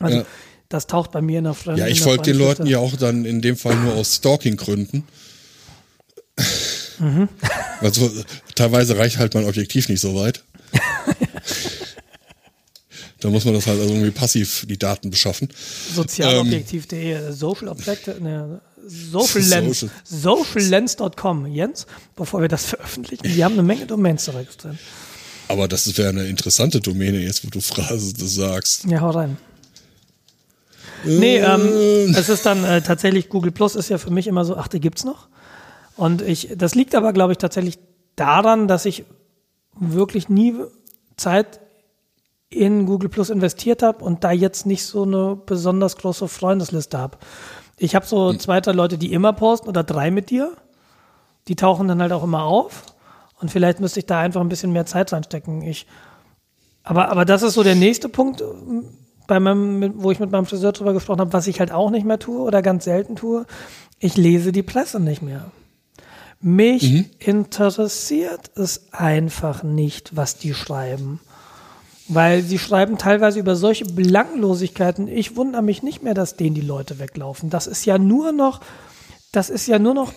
Also 0.00 0.18
Ja. 0.18 0.24
das 0.70 0.86
taucht 0.86 1.12
bei 1.12 1.20
mir 1.20 1.38
in 1.38 1.44
der 1.44 1.54
Freunde. 1.54 1.80
Ja, 1.82 1.86
ich 1.88 2.00
folge 2.00 2.22
den 2.22 2.36
Leuten 2.38 2.66
ja 2.66 2.78
auch 2.78 2.96
dann 2.96 3.24
in 3.26 3.42
dem 3.42 3.56
Fall 3.56 3.76
nur 3.76 3.94
aus 3.94 4.14
Stalking-Gründen. 4.16 5.04
Mhm. 6.98 7.28
Also 7.80 8.10
teilweise 8.54 8.96
reicht 8.96 9.18
halt 9.18 9.34
mein 9.34 9.44
Objektiv 9.46 9.88
nicht 9.88 10.00
so 10.00 10.14
weit. 10.14 10.42
da 13.20 13.30
muss 13.30 13.44
man 13.44 13.54
das 13.54 13.66
halt 13.66 13.80
also 13.80 13.92
irgendwie 13.92 14.10
passiv 14.10 14.66
die 14.68 14.78
Daten 14.78 15.10
beschaffen. 15.10 15.48
Sozialobjektiv.de, 15.94 17.32
Social 17.32 17.68
Objective, 17.68 18.20
ne, 18.20 18.60
Social 18.86 19.42
Lens, 19.42 19.86
Social. 20.04 20.44
sociallens.com. 20.44 21.46
Jens, 21.46 21.86
bevor 22.16 22.42
wir 22.42 22.48
das 22.48 22.66
veröffentlichen, 22.66 23.24
wir 23.24 23.44
haben 23.44 23.54
eine 23.54 23.62
Menge 23.62 23.86
Domains 23.86 24.24
zu 24.24 24.32
registrieren. 24.32 24.78
Aber 25.48 25.68
das 25.68 25.96
wäre 25.98 26.08
eine 26.10 26.26
interessante 26.26 26.80
Domäne 26.80 27.18
jetzt, 27.18 27.44
wo 27.44 27.50
du 27.50 27.60
Phrase 27.60 28.14
das 28.14 28.34
sagst. 28.34 28.84
Ja, 28.84 29.00
hau 29.00 29.10
rein. 29.10 29.36
Nee, 31.04 31.38
ähm, 31.38 32.14
es 32.16 32.28
ist 32.28 32.46
dann 32.46 32.64
äh, 32.64 32.80
tatsächlich, 32.80 33.28
Google 33.28 33.52
Plus 33.52 33.76
ist 33.76 33.90
ja 33.90 33.98
für 33.98 34.10
mich 34.10 34.26
immer 34.26 34.44
so, 34.44 34.56
ach, 34.56 34.68
die 34.68 34.80
gibt's 34.80 35.04
noch. 35.04 35.28
Und 35.96 36.22
ich, 36.22 36.54
das 36.56 36.74
liegt 36.74 36.94
aber, 36.94 37.12
glaube 37.12 37.32
ich, 37.32 37.38
tatsächlich 37.38 37.78
daran, 38.16 38.68
dass 38.68 38.84
ich 38.84 39.04
wirklich 39.78 40.28
nie 40.28 40.54
Zeit 41.16 41.60
in 42.48 42.86
Google 42.86 43.08
Plus 43.08 43.30
investiert 43.30 43.82
habe 43.82 44.04
und 44.04 44.24
da 44.24 44.30
jetzt 44.30 44.66
nicht 44.66 44.84
so 44.84 45.02
eine 45.02 45.36
besonders 45.36 45.96
große 45.96 46.28
Freundesliste 46.28 46.98
habe. 46.98 47.18
Ich 47.76 47.94
habe 47.94 48.06
so 48.06 48.32
zwei, 48.34 48.60
drei 48.60 48.72
Leute, 48.72 48.98
die 48.98 49.12
immer 49.12 49.32
posten 49.32 49.68
oder 49.68 49.82
drei 49.82 50.10
mit 50.10 50.30
dir. 50.30 50.52
Die 51.48 51.56
tauchen 51.56 51.88
dann 51.88 52.00
halt 52.00 52.12
auch 52.12 52.22
immer 52.22 52.44
auf. 52.44 52.84
Und 53.40 53.50
vielleicht 53.50 53.80
müsste 53.80 54.00
ich 54.00 54.06
da 54.06 54.20
einfach 54.20 54.40
ein 54.40 54.48
bisschen 54.48 54.72
mehr 54.72 54.86
Zeit 54.86 55.12
reinstecken. 55.12 55.62
Ich, 55.62 55.86
aber, 56.84 57.10
aber 57.10 57.24
das 57.24 57.42
ist 57.42 57.54
so 57.54 57.62
der 57.62 57.74
nächste 57.74 58.08
Punkt, 58.08 58.40
ähm, 58.40 58.84
bei 59.26 59.40
meinem, 59.40 59.94
wo 59.96 60.10
ich 60.10 60.20
mit 60.20 60.30
meinem 60.30 60.46
Friseur 60.46 60.72
drüber 60.72 60.92
gesprochen 60.92 61.20
habe, 61.20 61.32
was 61.32 61.46
ich 61.46 61.58
halt 61.58 61.72
auch 61.72 61.90
nicht 61.90 62.06
mehr 62.06 62.18
tue 62.18 62.40
oder 62.40 62.62
ganz 62.62 62.84
selten 62.84 63.16
tue. 63.16 63.46
Ich 63.98 64.16
lese 64.16 64.52
die 64.52 64.62
Presse 64.62 65.00
nicht 65.00 65.22
mehr. 65.22 65.50
Mich 66.46 67.06
interessiert 67.20 68.50
es 68.54 68.92
einfach 68.92 69.62
nicht, 69.62 70.14
was 70.14 70.36
die 70.36 70.52
schreiben. 70.52 71.20
Weil 72.06 72.42
sie 72.42 72.58
schreiben 72.58 72.98
teilweise 72.98 73.38
über 73.38 73.56
solche 73.56 73.86
Belanglosigkeiten. 73.86 75.08
Ich 75.08 75.36
wundere 75.36 75.62
mich 75.62 75.82
nicht 75.82 76.02
mehr, 76.02 76.12
dass 76.12 76.36
denen 76.36 76.54
die 76.54 76.60
Leute 76.60 76.98
weglaufen. 76.98 77.48
Das 77.48 77.66
ist 77.66 77.86
ja 77.86 77.96
nur 77.96 78.32
noch, 78.32 78.60
das 79.32 79.48
ist 79.48 79.66
ja 79.66 79.78
nur 79.78 79.94
noch, 79.94 80.12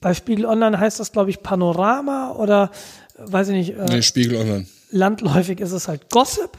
bei 0.00 0.14
Spiegel 0.14 0.46
Online 0.46 0.80
heißt 0.80 0.98
das, 0.98 1.12
glaube 1.12 1.30
ich, 1.30 1.44
Panorama 1.44 2.32
oder, 2.32 2.72
weiß 3.18 3.50
ich 3.50 3.54
nicht, 3.54 3.78
äh, 3.78 3.84
Nee, 3.88 4.02
Spiegel 4.02 4.38
Online. 4.38 4.66
landläufig 4.90 5.60
ist 5.60 5.70
es 5.70 5.86
halt 5.86 6.10
Gossip. 6.10 6.58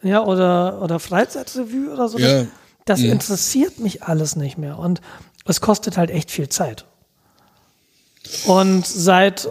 Ja, 0.00 0.22
oder, 0.24 0.80
oder 0.80 1.00
Freizeitrevue 1.00 1.92
oder 1.92 2.08
so. 2.08 2.18
Ja. 2.18 2.46
Das 2.84 3.00
interessiert 3.00 3.80
mich 3.80 4.04
alles 4.04 4.36
nicht 4.36 4.58
mehr. 4.58 4.78
Und 4.78 5.00
es 5.44 5.60
kostet 5.60 5.96
halt 5.96 6.10
echt 6.10 6.30
viel 6.30 6.48
Zeit. 6.48 6.84
Und 8.46 8.86
seit, 8.86 9.48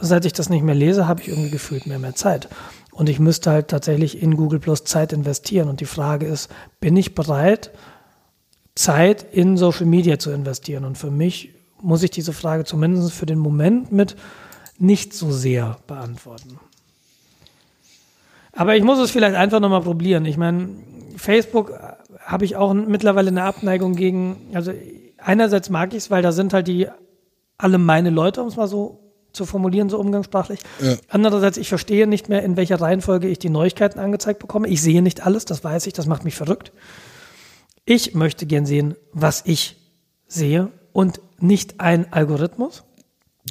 seit 0.00 0.24
ich 0.24 0.32
das 0.32 0.48
nicht 0.48 0.62
mehr 0.62 0.74
lese, 0.74 1.08
habe 1.08 1.20
ich 1.22 1.28
irgendwie 1.28 1.50
gefühlt 1.50 1.86
mehr 1.86 1.98
mehr 1.98 2.14
Zeit. 2.14 2.48
Und 2.92 3.08
ich 3.08 3.20
müsste 3.20 3.50
halt 3.50 3.68
tatsächlich 3.68 4.22
in 4.22 4.36
Google 4.36 4.58
Plus 4.58 4.84
Zeit 4.84 5.12
investieren. 5.12 5.68
Und 5.68 5.80
die 5.80 5.86
Frage 5.86 6.26
ist, 6.26 6.50
bin 6.80 6.96
ich 6.96 7.14
bereit, 7.14 7.70
Zeit 8.74 9.24
in 9.32 9.56
Social 9.56 9.86
Media 9.86 10.18
zu 10.18 10.30
investieren? 10.30 10.84
Und 10.84 10.98
für 10.98 11.10
mich 11.10 11.50
muss 11.80 12.02
ich 12.02 12.10
diese 12.10 12.32
Frage 12.32 12.64
zumindest 12.64 13.12
für 13.12 13.26
den 13.26 13.38
Moment 13.38 13.92
mit 13.92 14.16
nicht 14.78 15.12
so 15.14 15.30
sehr 15.30 15.78
beantworten. 15.86 16.58
Aber 18.52 18.76
ich 18.76 18.82
muss 18.82 18.98
es 18.98 19.10
vielleicht 19.10 19.36
einfach 19.36 19.60
nochmal 19.60 19.82
probieren. 19.82 20.24
Ich 20.24 20.36
meine, 20.36 20.68
Facebook 21.16 21.72
habe 22.24 22.44
ich 22.44 22.56
auch 22.56 22.74
mittlerweile 22.74 23.28
eine 23.28 23.44
Abneigung 23.44 23.94
gegen, 23.94 24.50
also 24.54 24.72
einerseits 25.18 25.70
mag 25.70 25.92
ich 25.92 25.98
es, 25.98 26.10
weil 26.10 26.22
da 26.22 26.32
sind 26.32 26.52
halt 26.52 26.66
die 26.66 26.88
alle 27.58 27.78
meine 27.78 28.10
Leute, 28.10 28.40
um 28.40 28.48
es 28.48 28.56
mal 28.56 28.68
so 28.68 29.00
zu 29.32 29.44
formulieren, 29.44 29.90
so 29.90 29.98
umgangssprachlich. 29.98 30.60
Ja. 30.80 30.96
Andererseits, 31.08 31.58
ich 31.58 31.68
verstehe 31.68 32.06
nicht 32.06 32.28
mehr, 32.28 32.42
in 32.42 32.56
welcher 32.56 32.80
Reihenfolge 32.80 33.28
ich 33.28 33.38
die 33.38 33.50
Neuigkeiten 33.50 33.98
angezeigt 33.98 34.38
bekomme. 34.38 34.68
Ich 34.68 34.80
sehe 34.80 35.02
nicht 35.02 35.26
alles, 35.26 35.44
das 35.44 35.62
weiß 35.62 35.86
ich, 35.86 35.92
das 35.92 36.06
macht 36.06 36.24
mich 36.24 36.34
verrückt. 36.34 36.72
Ich 37.84 38.14
möchte 38.14 38.46
gern 38.46 38.66
sehen, 38.66 38.96
was 39.12 39.42
ich 39.44 39.76
sehe 40.26 40.70
und 40.92 41.20
nicht 41.38 41.80
ein 41.80 42.12
Algorithmus. 42.12 42.84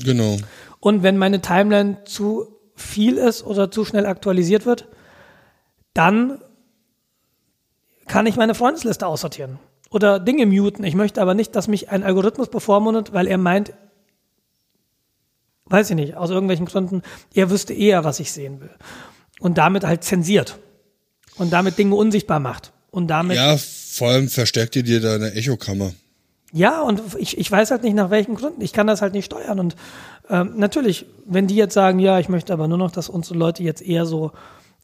Genau. 0.03 0.37
Und 0.79 1.03
wenn 1.03 1.17
meine 1.17 1.41
Timeline 1.41 2.03
zu 2.05 2.47
viel 2.75 3.17
ist 3.17 3.43
oder 3.43 3.71
zu 3.71 3.83
schnell 3.83 4.05
aktualisiert 4.05 4.65
wird, 4.65 4.87
dann 5.93 6.39
kann 8.07 8.25
ich 8.25 8.35
meine 8.35 8.55
Freundesliste 8.55 9.07
aussortieren 9.07 9.59
oder 9.89 10.19
Dinge 10.19 10.45
muten. 10.45 10.83
Ich 10.83 10.95
möchte 10.95 11.21
aber 11.21 11.33
nicht, 11.33 11.55
dass 11.55 11.67
mich 11.67 11.89
ein 11.89 12.03
Algorithmus 12.03 12.49
bevormundet, 12.49 13.13
weil 13.13 13.27
er 13.27 13.37
meint, 13.37 13.73
weiß 15.69 15.89
ich 15.89 15.95
nicht, 15.95 16.15
aus 16.15 16.29
irgendwelchen 16.29 16.65
Gründen, 16.65 17.01
er 17.33 17.49
wüsste 17.49 17.73
eher, 17.73 18.03
was 18.03 18.19
ich 18.19 18.31
sehen 18.31 18.61
will. 18.61 18.71
Und 19.39 19.57
damit 19.57 19.85
halt 19.85 20.03
zensiert. 20.03 20.57
Und 21.37 21.53
damit 21.53 21.77
Dinge 21.77 21.95
unsichtbar 21.95 22.39
macht. 22.39 22.73
Und 22.89 23.07
damit. 23.07 23.37
Ja, 23.37 23.57
vor 23.57 24.09
allem 24.09 24.27
verstärkt 24.29 24.75
ihr 24.75 24.83
dir 24.83 24.99
deine 24.99 25.33
Echokammer. 25.33 25.91
Ja, 26.53 26.81
und 26.81 27.01
ich, 27.19 27.37
ich 27.37 27.51
weiß 27.51 27.71
halt 27.71 27.83
nicht, 27.83 27.93
nach 27.93 28.09
welchen 28.09 28.35
Gründen. 28.35 28.61
Ich 28.61 28.73
kann 28.73 28.87
das 28.87 29.01
halt 29.01 29.13
nicht 29.13 29.25
steuern. 29.25 29.59
Und 29.59 29.75
ähm, 30.29 30.53
natürlich, 30.55 31.05
wenn 31.25 31.47
die 31.47 31.55
jetzt 31.55 31.73
sagen, 31.73 31.99
ja, 31.99 32.19
ich 32.19 32.29
möchte 32.29 32.53
aber 32.53 32.67
nur 32.67 32.77
noch, 32.77 32.91
dass 32.91 33.09
unsere 33.09 33.37
Leute 33.37 33.63
jetzt 33.63 33.81
eher 33.81 34.05
so, 34.05 34.31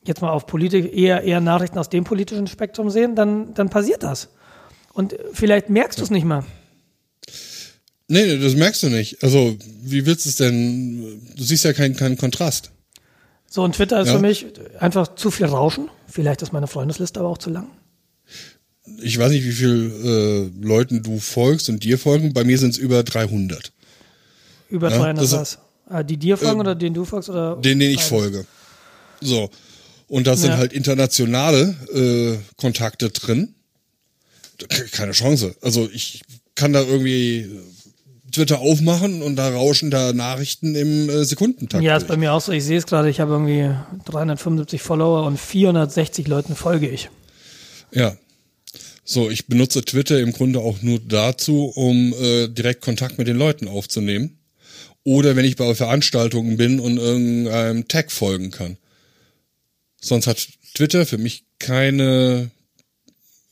jetzt 0.03 0.21
mal 0.21 0.29
auf 0.29 0.45
Politik, 0.45 0.93
eher, 0.95 1.23
eher 1.23 1.39
Nachrichten 1.39 1.79
aus 1.79 1.89
dem 1.89 2.03
politischen 2.03 2.47
Spektrum 2.47 2.89
sehen, 2.89 3.15
dann, 3.15 3.53
dann 3.53 3.69
passiert 3.69 4.03
das. 4.03 4.29
Und 4.91 5.15
vielleicht 5.31 5.69
merkst 5.69 5.99
du 5.99 6.03
es 6.03 6.11
nicht 6.11 6.25
mal. 6.25 6.43
Nee, 8.07 8.37
das 8.37 8.53
merkst 8.55 8.83
du 8.83 8.89
nicht. 8.89 9.23
Also, 9.23 9.57
wie 9.81 10.05
willst 10.05 10.25
du 10.25 10.29
es 10.29 10.35
denn? 10.35 11.21
Du 11.35 11.43
siehst 11.43 11.63
ja 11.63 11.73
keinen, 11.73 11.95
keinen 11.95 12.17
Kontrast. 12.17 12.71
So, 13.49 13.63
und 13.63 13.75
Twitter 13.75 14.01
ist 14.01 14.07
Ja. 14.09 14.15
für 14.15 14.19
mich 14.21 14.45
einfach 14.79 15.15
zu 15.15 15.31
viel 15.31 15.45
Rauschen. 15.45 15.89
Vielleicht 16.07 16.41
ist 16.41 16.51
meine 16.53 16.67
Freundesliste 16.67 17.19
aber 17.19 17.29
auch 17.29 17.37
zu 17.37 17.49
lang. 17.49 17.67
Ich 19.01 19.17
weiß 19.17 19.31
nicht, 19.31 19.45
wie 19.45 19.51
viel 19.51 20.51
äh, 20.61 20.65
Leuten 20.65 21.01
du 21.03 21.19
folgst 21.19 21.69
und 21.69 21.83
dir 21.83 21.97
folgen. 21.97 22.33
Bei 22.33 22.43
mir 22.43 22.57
sind 22.57 22.71
es 22.71 22.77
über 22.77 23.03
300. 23.03 23.71
Über 24.69 24.89
Ja, 24.91 24.97
300 24.97 25.23
das- 25.23 25.31
was? 25.31 25.57
Ah, 25.87 26.03
Die 26.03 26.17
dir 26.17 26.37
folgen 26.37 26.55
Ähm, 26.55 26.59
oder 26.61 26.75
den 26.75 26.93
du 26.93 27.05
folgst? 27.05 27.29
Oder 27.29 27.55
denen, 27.57 27.79
denen 27.79 27.93
ich 27.93 28.01
folge. 28.01 28.45
So. 29.21 29.49
Und 30.07 30.27
da 30.27 30.35
sind 30.35 30.51
Ja. 30.51 30.57
halt 30.57 30.73
internationale 30.73 31.75
äh, 31.93 32.37
Kontakte 32.57 33.09
drin. 33.09 33.53
Keine 34.91 35.11
Chance. 35.13 35.55
Also 35.61 35.89
ich 35.93 36.21
kann 36.55 36.73
da 36.73 36.81
irgendwie 36.81 37.49
Twitter 38.33 38.59
aufmachen 38.59 39.21
und 39.21 39.35
da 39.35 39.49
rauschen 39.49 39.91
da 39.91 40.11
Nachrichten 40.11 40.75
im 40.75 41.09
äh, 41.09 41.23
Sekundentakt. 41.23 41.83
Ja, 41.83 41.95
ist 41.95 42.07
bei 42.07 42.17
mir 42.17 42.33
auch 42.33 42.41
so. 42.41 42.51
Ich 42.51 42.65
sehe 42.65 42.77
es 42.77 42.85
gerade. 42.85 43.09
Ich 43.09 43.19
habe 43.19 43.31
irgendwie 43.31 43.69
375 44.05 44.81
Follower 44.81 45.25
und 45.25 45.39
460 45.39 46.27
Leuten 46.27 46.55
folge 46.55 46.89
ich. 46.89 47.09
Ja. 47.91 48.17
So, 49.05 49.29
ich 49.29 49.47
benutze 49.47 49.83
Twitter 49.83 50.19
im 50.19 50.31
Grunde 50.31 50.59
auch 50.59 50.81
nur 50.81 50.99
dazu, 50.99 51.65
um 51.75 52.13
äh, 52.13 52.47
direkt 52.47 52.81
Kontakt 52.81 53.17
mit 53.17 53.27
den 53.27 53.37
Leuten 53.37 53.67
aufzunehmen. 53.67 54.39
Oder 55.03 55.35
wenn 55.35 55.45
ich 55.45 55.57
bei 55.57 55.75
Veranstaltungen 55.75 56.57
bin 56.57 56.79
und 56.79 56.97
irgendeinem 56.97 57.87
Tag 57.87 58.11
folgen 58.11 58.51
kann. 58.51 58.77
Sonst 60.01 60.27
hat 60.27 60.47
Twitter 60.73 61.05
für 61.05 61.17
mich 61.17 61.43
keine 61.59 62.49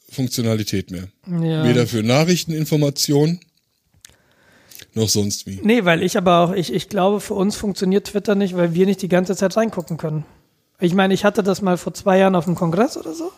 Funktionalität 0.09 0.91
mehr. 0.91 1.07
Ja. 1.27 1.65
Weder 1.65 1.87
für 1.87 2.03
Nachrichteninformationen 2.03 3.41
noch 4.93 5.09
sonst 5.09 5.45
wie. 5.47 5.59
Nee, 5.63 5.85
weil 5.85 6.03
ich 6.03 6.17
aber 6.17 6.39
auch, 6.39 6.53
ich, 6.53 6.73
ich 6.73 6.89
glaube, 6.89 7.19
für 7.19 7.33
uns 7.33 7.55
funktioniert 7.55 8.07
Twitter 8.07 8.35
nicht, 8.35 8.55
weil 8.57 8.73
wir 8.73 8.85
nicht 8.85 9.01
die 9.01 9.07
ganze 9.09 9.35
Zeit 9.35 9.55
reingucken 9.57 9.97
können. 9.97 10.25
Ich 10.79 10.93
meine, 10.93 11.13
ich 11.13 11.23
hatte 11.25 11.43
das 11.43 11.61
mal 11.61 11.77
vor 11.77 11.93
zwei 11.93 12.17
Jahren 12.17 12.35
auf 12.35 12.45
dem 12.45 12.55
Kongress 12.55 12.97
oder 12.97 13.13
so. 13.13 13.31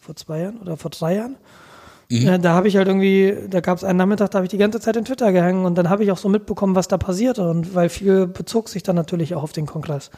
Vor 0.00 0.16
zwei 0.16 0.40
Jahren 0.40 0.58
oder 0.58 0.76
vor 0.76 0.90
drei 0.90 1.16
Jahren. 1.16 1.36
Ja, 2.10 2.36
da 2.38 2.52
habe 2.54 2.68
ich 2.68 2.76
halt 2.76 2.86
irgendwie, 2.86 3.34
da 3.48 3.60
gab 3.60 3.78
es 3.78 3.84
einen 3.84 3.96
Nachmittag, 3.98 4.30
da 4.30 4.38
habe 4.38 4.44
ich 4.46 4.50
die 4.50 4.58
ganze 4.58 4.78
Zeit 4.78 4.94
in 4.96 5.04
Twitter 5.06 5.32
gehangen 5.32 5.64
und 5.64 5.74
dann 5.76 5.88
habe 5.88 6.04
ich 6.04 6.12
auch 6.12 6.18
so 6.18 6.28
mitbekommen, 6.28 6.74
was 6.74 6.86
da 6.86 6.98
passierte 6.98 7.48
und 7.48 7.74
weil 7.74 7.88
viel 7.88 8.26
bezog 8.26 8.68
sich 8.68 8.82
dann 8.82 8.94
natürlich 8.94 9.34
auch 9.34 9.42
auf 9.42 9.52
den 9.52 9.64
Kongress. 9.66 10.10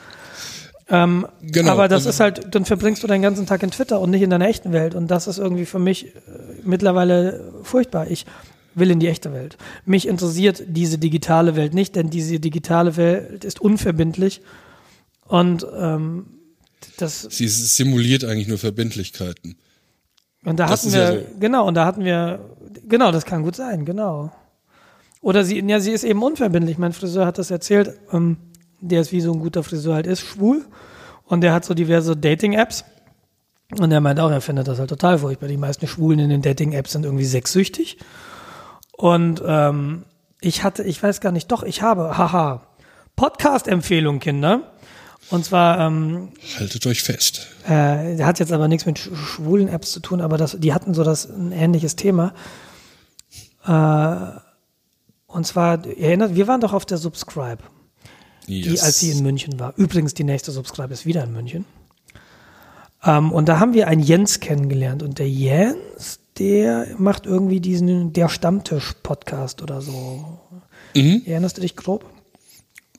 Ähm, 0.88 1.26
Genau. 1.42 1.72
Aber 1.72 1.88
das 1.88 1.98
Also- 2.06 2.10
ist 2.10 2.20
halt, 2.20 2.54
dann 2.54 2.64
verbringst 2.64 3.02
du 3.02 3.06
deinen 3.06 3.22
ganzen 3.22 3.46
Tag 3.46 3.62
in 3.62 3.70
Twitter 3.70 4.00
und 4.00 4.10
nicht 4.10 4.22
in 4.22 4.30
deiner 4.30 4.48
echten 4.48 4.72
Welt 4.72 4.94
und 4.94 5.08
das 5.08 5.26
ist 5.28 5.38
irgendwie 5.38 5.64
für 5.64 5.78
mich 5.78 6.06
äh, 6.06 6.10
mittlerweile 6.64 7.52
furchtbar. 7.62 8.08
Ich 8.10 8.26
will 8.76 8.90
in 8.90 9.00
die 9.00 9.08
echte 9.08 9.32
Welt. 9.32 9.56
Mich 9.84 10.06
interessiert 10.06 10.62
diese 10.68 10.98
digitale 10.98 11.56
Welt 11.56 11.74
nicht, 11.74 11.96
denn 11.96 12.10
diese 12.10 12.38
digitale 12.38 12.96
Welt 12.96 13.44
ist 13.44 13.60
unverbindlich 13.60 14.42
und 15.26 15.66
ähm, 15.76 16.26
das 16.98 17.22
Sie 17.22 17.48
simuliert 17.48 18.24
eigentlich 18.24 18.48
nur 18.48 18.58
Verbindlichkeiten. 18.58 19.56
und 20.44 20.58
da 20.58 20.66
Das 20.66 20.82
hatten 20.82 20.92
wir, 20.92 21.00
ja 21.02 21.12
so. 21.20 21.26
genau, 21.40 21.66
und 21.66 21.74
da 21.74 21.84
hatten 21.84 22.04
wir, 22.04 22.56
genau, 22.88 23.10
das 23.10 23.24
kann 23.24 23.42
gut 23.42 23.56
sein, 23.56 23.84
genau. 23.84 24.30
Oder 25.20 25.44
sie, 25.44 25.58
ja, 25.66 25.80
sie 25.80 25.90
ist 25.90 26.04
eben 26.04 26.22
unverbindlich. 26.22 26.78
Mein 26.78 26.92
Friseur 26.92 27.26
hat 27.26 27.38
das 27.38 27.50
erzählt, 27.50 27.98
ähm, 28.12 28.36
der 28.80 29.00
ist 29.00 29.10
wie 29.10 29.20
so 29.20 29.32
ein 29.32 29.40
guter 29.40 29.64
Friseur 29.64 29.94
halt 29.94 30.06
ist, 30.06 30.20
schwul. 30.20 30.64
Und 31.24 31.40
der 31.40 31.52
hat 31.52 31.64
so 31.64 31.74
diverse 31.74 32.16
Dating-Apps. 32.16 32.84
Und 33.80 33.90
er 33.90 34.00
meint 34.00 34.20
auch, 34.20 34.30
er 34.30 34.40
findet 34.40 34.68
das 34.68 34.78
halt 34.78 34.90
total 34.90 35.18
furchtbar. 35.18 35.48
Die 35.48 35.56
meisten 35.56 35.88
Schwulen 35.88 36.20
in 36.20 36.28
den 36.28 36.42
Dating-Apps 36.42 36.92
sind 36.92 37.04
irgendwie 37.04 37.24
sexsüchtig. 37.24 37.98
Und 38.96 39.42
ähm, 39.46 40.04
ich 40.40 40.62
hatte, 40.62 40.82
ich 40.82 41.02
weiß 41.02 41.20
gar 41.20 41.32
nicht, 41.32 41.50
doch, 41.52 41.62
ich 41.62 41.82
habe, 41.82 42.16
haha, 42.16 42.66
Podcast-Empfehlung, 43.16 44.18
Kinder. 44.20 44.72
Und 45.30 45.44
zwar, 45.44 45.80
ähm, 45.80 46.28
Haltet 46.58 46.86
euch 46.86 47.02
fest. 47.02 47.48
äh, 47.66 48.22
hat 48.22 48.38
jetzt 48.38 48.52
aber 48.52 48.68
nichts 48.68 48.86
mit 48.86 48.98
sch- 48.98 49.14
schwulen 49.16 49.68
Apps 49.68 49.90
zu 49.92 50.00
tun, 50.00 50.20
aber 50.20 50.36
das, 50.38 50.56
die 50.60 50.72
hatten 50.72 50.94
so 50.94 51.02
das 51.02 51.24
ein 51.28 51.50
ähnliches 51.52 51.96
Thema. 51.96 52.32
Äh, 53.66 54.38
und 55.26 55.46
zwar, 55.46 55.84
ihr 55.84 55.98
erinnert, 56.08 56.34
wir 56.36 56.46
waren 56.46 56.60
doch 56.60 56.72
auf 56.72 56.86
der 56.86 56.98
Subscribe, 56.98 57.58
die, 58.46 58.60
Yes. 58.62 58.82
als 58.82 59.00
sie 59.00 59.10
in 59.10 59.22
München 59.24 59.58
war. 59.58 59.72
Übrigens, 59.76 60.14
die 60.14 60.24
nächste 60.24 60.52
Subscribe 60.52 60.92
ist 60.94 61.04
wieder 61.06 61.24
in 61.24 61.32
München. 61.32 61.64
Ähm, 63.04 63.32
und 63.32 63.48
da 63.48 63.58
haben 63.58 63.74
wir 63.74 63.88
einen 63.88 64.02
Jens 64.02 64.38
kennengelernt. 64.40 65.02
Und 65.02 65.18
der 65.18 65.28
Jens, 65.28 66.20
der 66.38 66.88
macht 66.98 67.26
irgendwie 67.26 67.60
diesen 67.60 68.12
Der 68.12 68.28
Stammtisch-Podcast 68.28 69.62
oder 69.62 69.80
so. 69.80 70.38
Mhm. 70.94 71.22
Erinnerst 71.24 71.56
du 71.56 71.62
dich 71.62 71.76
grob? 71.76 72.04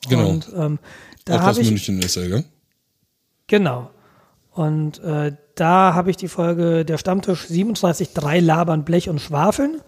Genau. 0.10 0.30
Und 0.30 0.50
ähm, 0.56 0.80
da 1.26 1.42
habe 1.42 1.52
aus 1.52 1.58
ich 1.58 1.70
München 1.70 2.02
ist 2.02 2.16
er, 2.16 2.28
gell? 2.28 2.46
Genau. 3.48 3.90
Und 4.52 5.00
äh, 5.04 5.34
da 5.56 5.94
habe 5.94 6.10
ich 6.10 6.18
die 6.18 6.28
Folge 6.28 6.84
der 6.84 6.98
Stammtisch 6.98 7.48
37, 7.48 8.14
drei 8.14 8.40
labern, 8.40 8.86
Blech 8.86 9.10
und 9.10 9.20
Schwafeln, 9.20 9.82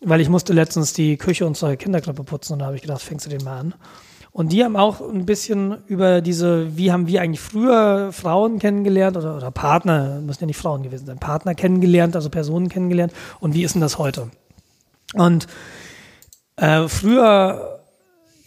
weil 0.00 0.20
ich 0.20 0.28
musste 0.28 0.52
letztens 0.52 0.92
die 0.92 1.16
Küche 1.16 1.46
unserer 1.46 1.76
Kinderkrippe 1.76 2.24
putzen 2.24 2.54
und 2.54 2.58
da 2.60 2.66
habe 2.66 2.76
ich 2.76 2.82
gedacht, 2.82 3.02
fängst 3.02 3.26
du 3.26 3.30
den 3.30 3.42
mal 3.44 3.60
an. 3.60 3.74
Und 4.32 4.52
die 4.52 4.62
haben 4.62 4.76
auch 4.76 5.00
ein 5.00 5.26
bisschen 5.26 5.78
über 5.86 6.20
diese, 6.20 6.76
wie 6.76 6.92
haben 6.92 7.08
wir 7.08 7.22
eigentlich 7.22 7.40
früher 7.40 8.12
Frauen 8.12 8.58
kennengelernt 8.58 9.16
oder, 9.16 9.36
oder 9.36 9.50
Partner, 9.50 10.20
müssen 10.20 10.42
ja 10.42 10.46
nicht 10.46 10.58
Frauen 10.58 10.82
gewesen 10.82 11.06
sein, 11.06 11.18
Partner 11.18 11.54
kennengelernt, 11.54 12.14
also 12.14 12.30
Personen 12.30 12.68
kennengelernt 12.68 13.12
und 13.40 13.54
wie 13.54 13.64
ist 13.64 13.74
denn 13.74 13.80
das 13.80 13.98
heute? 13.98 14.30
Und 15.14 15.46
äh, 16.56 16.88
früher 16.88 17.80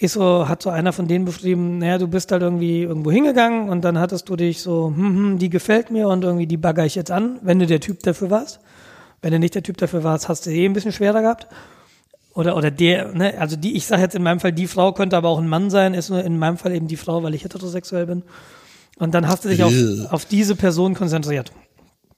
ist 0.02 0.14
so, 0.14 0.48
hat 0.48 0.64
so 0.64 0.70
einer 0.70 0.94
von 0.94 1.08
denen 1.08 1.26
beschrieben, 1.26 1.78
naja, 1.78 1.98
du 1.98 2.08
bist 2.08 2.32
halt 2.32 2.42
irgendwie 2.42 2.84
irgendwo 2.84 3.12
hingegangen 3.12 3.70
und 3.70 3.82
dann 3.82 4.00
hattest 4.00 4.30
du 4.30 4.36
dich 4.36 4.62
so, 4.62 4.88
hm, 4.88 5.16
hm, 5.16 5.38
die 5.38 5.50
gefällt 5.50 5.92
mir 5.92 6.08
und 6.08 6.24
irgendwie 6.24 6.48
die 6.48 6.58
bagger 6.58 6.86
ich 6.86 6.96
jetzt 6.96 7.12
an, 7.12 7.40
wenn 7.42 7.60
du 7.60 7.68
der 7.68 7.80
Typ 7.80 8.02
dafür 8.02 8.30
warst. 8.30 8.60
Wenn 9.22 9.32
du 9.32 9.40
nicht 9.40 9.54
der 9.54 9.62
Typ 9.62 9.78
dafür 9.78 10.04
warst, 10.04 10.28
hast 10.30 10.48
du 10.48 10.50
eh 10.50 10.66
ein 10.66 10.74
bisschen 10.74 10.92
schwerer 10.92 11.22
gehabt. 11.22 11.48
Oder, 12.34 12.56
oder 12.56 12.72
der, 12.72 13.14
ne, 13.14 13.38
also 13.38 13.56
die, 13.56 13.76
ich 13.76 13.86
sage 13.86 14.02
jetzt 14.02 14.16
in 14.16 14.24
meinem 14.24 14.40
Fall, 14.40 14.54
die 14.54 14.68
Frau 14.68 14.94
könnte 14.94 15.18
aber 15.18 15.30
auch 15.30 15.40
ein 15.40 15.50
Mann 15.50 15.70
sein, 15.70 15.94
ist 15.94 16.10
nur 16.10 16.24
in 16.24 16.38
meinem 16.40 16.58
Fall 16.58 16.74
eben 16.74 16.88
die 16.88 16.98
Frau, 16.98 17.24
weil 17.24 17.34
ich 17.34 17.44
heterosexuell 17.44 18.06
bin. 18.06 18.24
Und 18.98 19.14
dann 19.14 19.28
hast 19.28 19.44
du 19.44 19.50
dich 19.50 19.64
auf, 19.64 19.74
auf 20.12 20.26
diese 20.26 20.56
Person 20.56 20.94
konzentriert. 20.94 21.52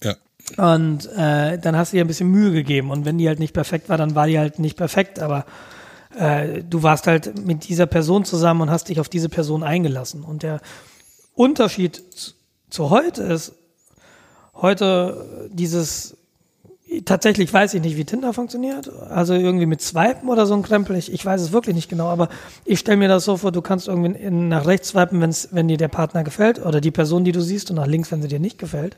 Ja. 0.04 0.16
Und 0.58 1.10
äh, 1.16 1.58
dann 1.58 1.78
hast 1.78 1.94
du 1.94 1.98
ihr 1.98 2.04
ein 2.04 2.08
bisschen 2.08 2.30
Mühe 2.30 2.52
gegeben. 2.52 2.92
Und 2.92 3.06
wenn 3.06 3.18
die 3.18 3.28
halt 3.28 3.40
nicht 3.40 3.54
perfekt 3.54 3.90
war, 3.90 3.98
dann 3.98 4.16
war 4.16 4.28
die 4.28 4.38
halt 4.38 4.60
nicht 4.60 4.78
perfekt. 4.78 5.20
Aber 5.20 5.46
äh, 6.18 6.64
du 6.64 6.84
warst 6.84 7.08
halt 7.08 7.46
mit 7.46 7.68
dieser 7.70 7.86
Person 7.86 8.26
zusammen 8.26 8.62
und 8.62 8.70
hast 8.70 8.90
dich 8.90 9.00
auf 9.00 9.10
diese 9.10 9.30
Person 9.30 9.64
eingelassen. 9.64 10.24
Und 10.24 10.44
der 10.44 10.60
Unterschied 11.34 12.04
zu 12.70 12.90
heute 12.90 13.24
ist, 13.24 13.54
heute 14.54 15.50
dieses, 15.52 16.18
tatsächlich 17.02 17.52
weiß 17.54 17.74
ich 17.74 17.82
nicht, 17.82 17.98
wie 17.98 18.06
Tinder 18.06 18.34
funktioniert. 18.34 18.92
Also 19.10 19.34
irgendwie 19.34 19.66
mit 19.66 19.82
Swipen 19.82 20.30
oder 20.30 20.46
so 20.46 20.54
ein 20.54 20.64
Krempel. 20.64 20.96
Ich, 20.96 21.12
ich 21.12 21.26
weiß 21.26 21.42
es 21.42 21.52
wirklich 21.52 21.76
nicht 21.76 21.90
genau, 21.90 22.08
aber 22.08 22.30
ich 22.66 22.80
stelle 22.80 22.98
mir 22.98 23.08
das 23.08 23.26
so 23.26 23.38
vor, 23.38 23.52
du 23.52 23.62
kannst 23.62 23.88
irgendwie 23.88 24.18
in, 24.18 24.48
nach 24.50 24.66
rechts 24.66 24.90
swipen, 24.90 25.22
wenn's, 25.22 25.50
wenn 25.52 25.68
dir 25.68 25.78
der 25.78 25.88
Partner 25.88 26.24
gefällt 26.24 26.64
oder 26.64 26.82
die 26.82 26.92
Person, 26.92 27.24
die 27.24 27.32
du 27.32 27.42
siehst 27.42 27.70
und 27.70 27.78
nach 27.78 27.88
links, 27.88 28.12
wenn 28.12 28.22
sie 28.22 28.28
dir 28.28 28.40
nicht 28.40 28.58
gefällt. 28.58 28.96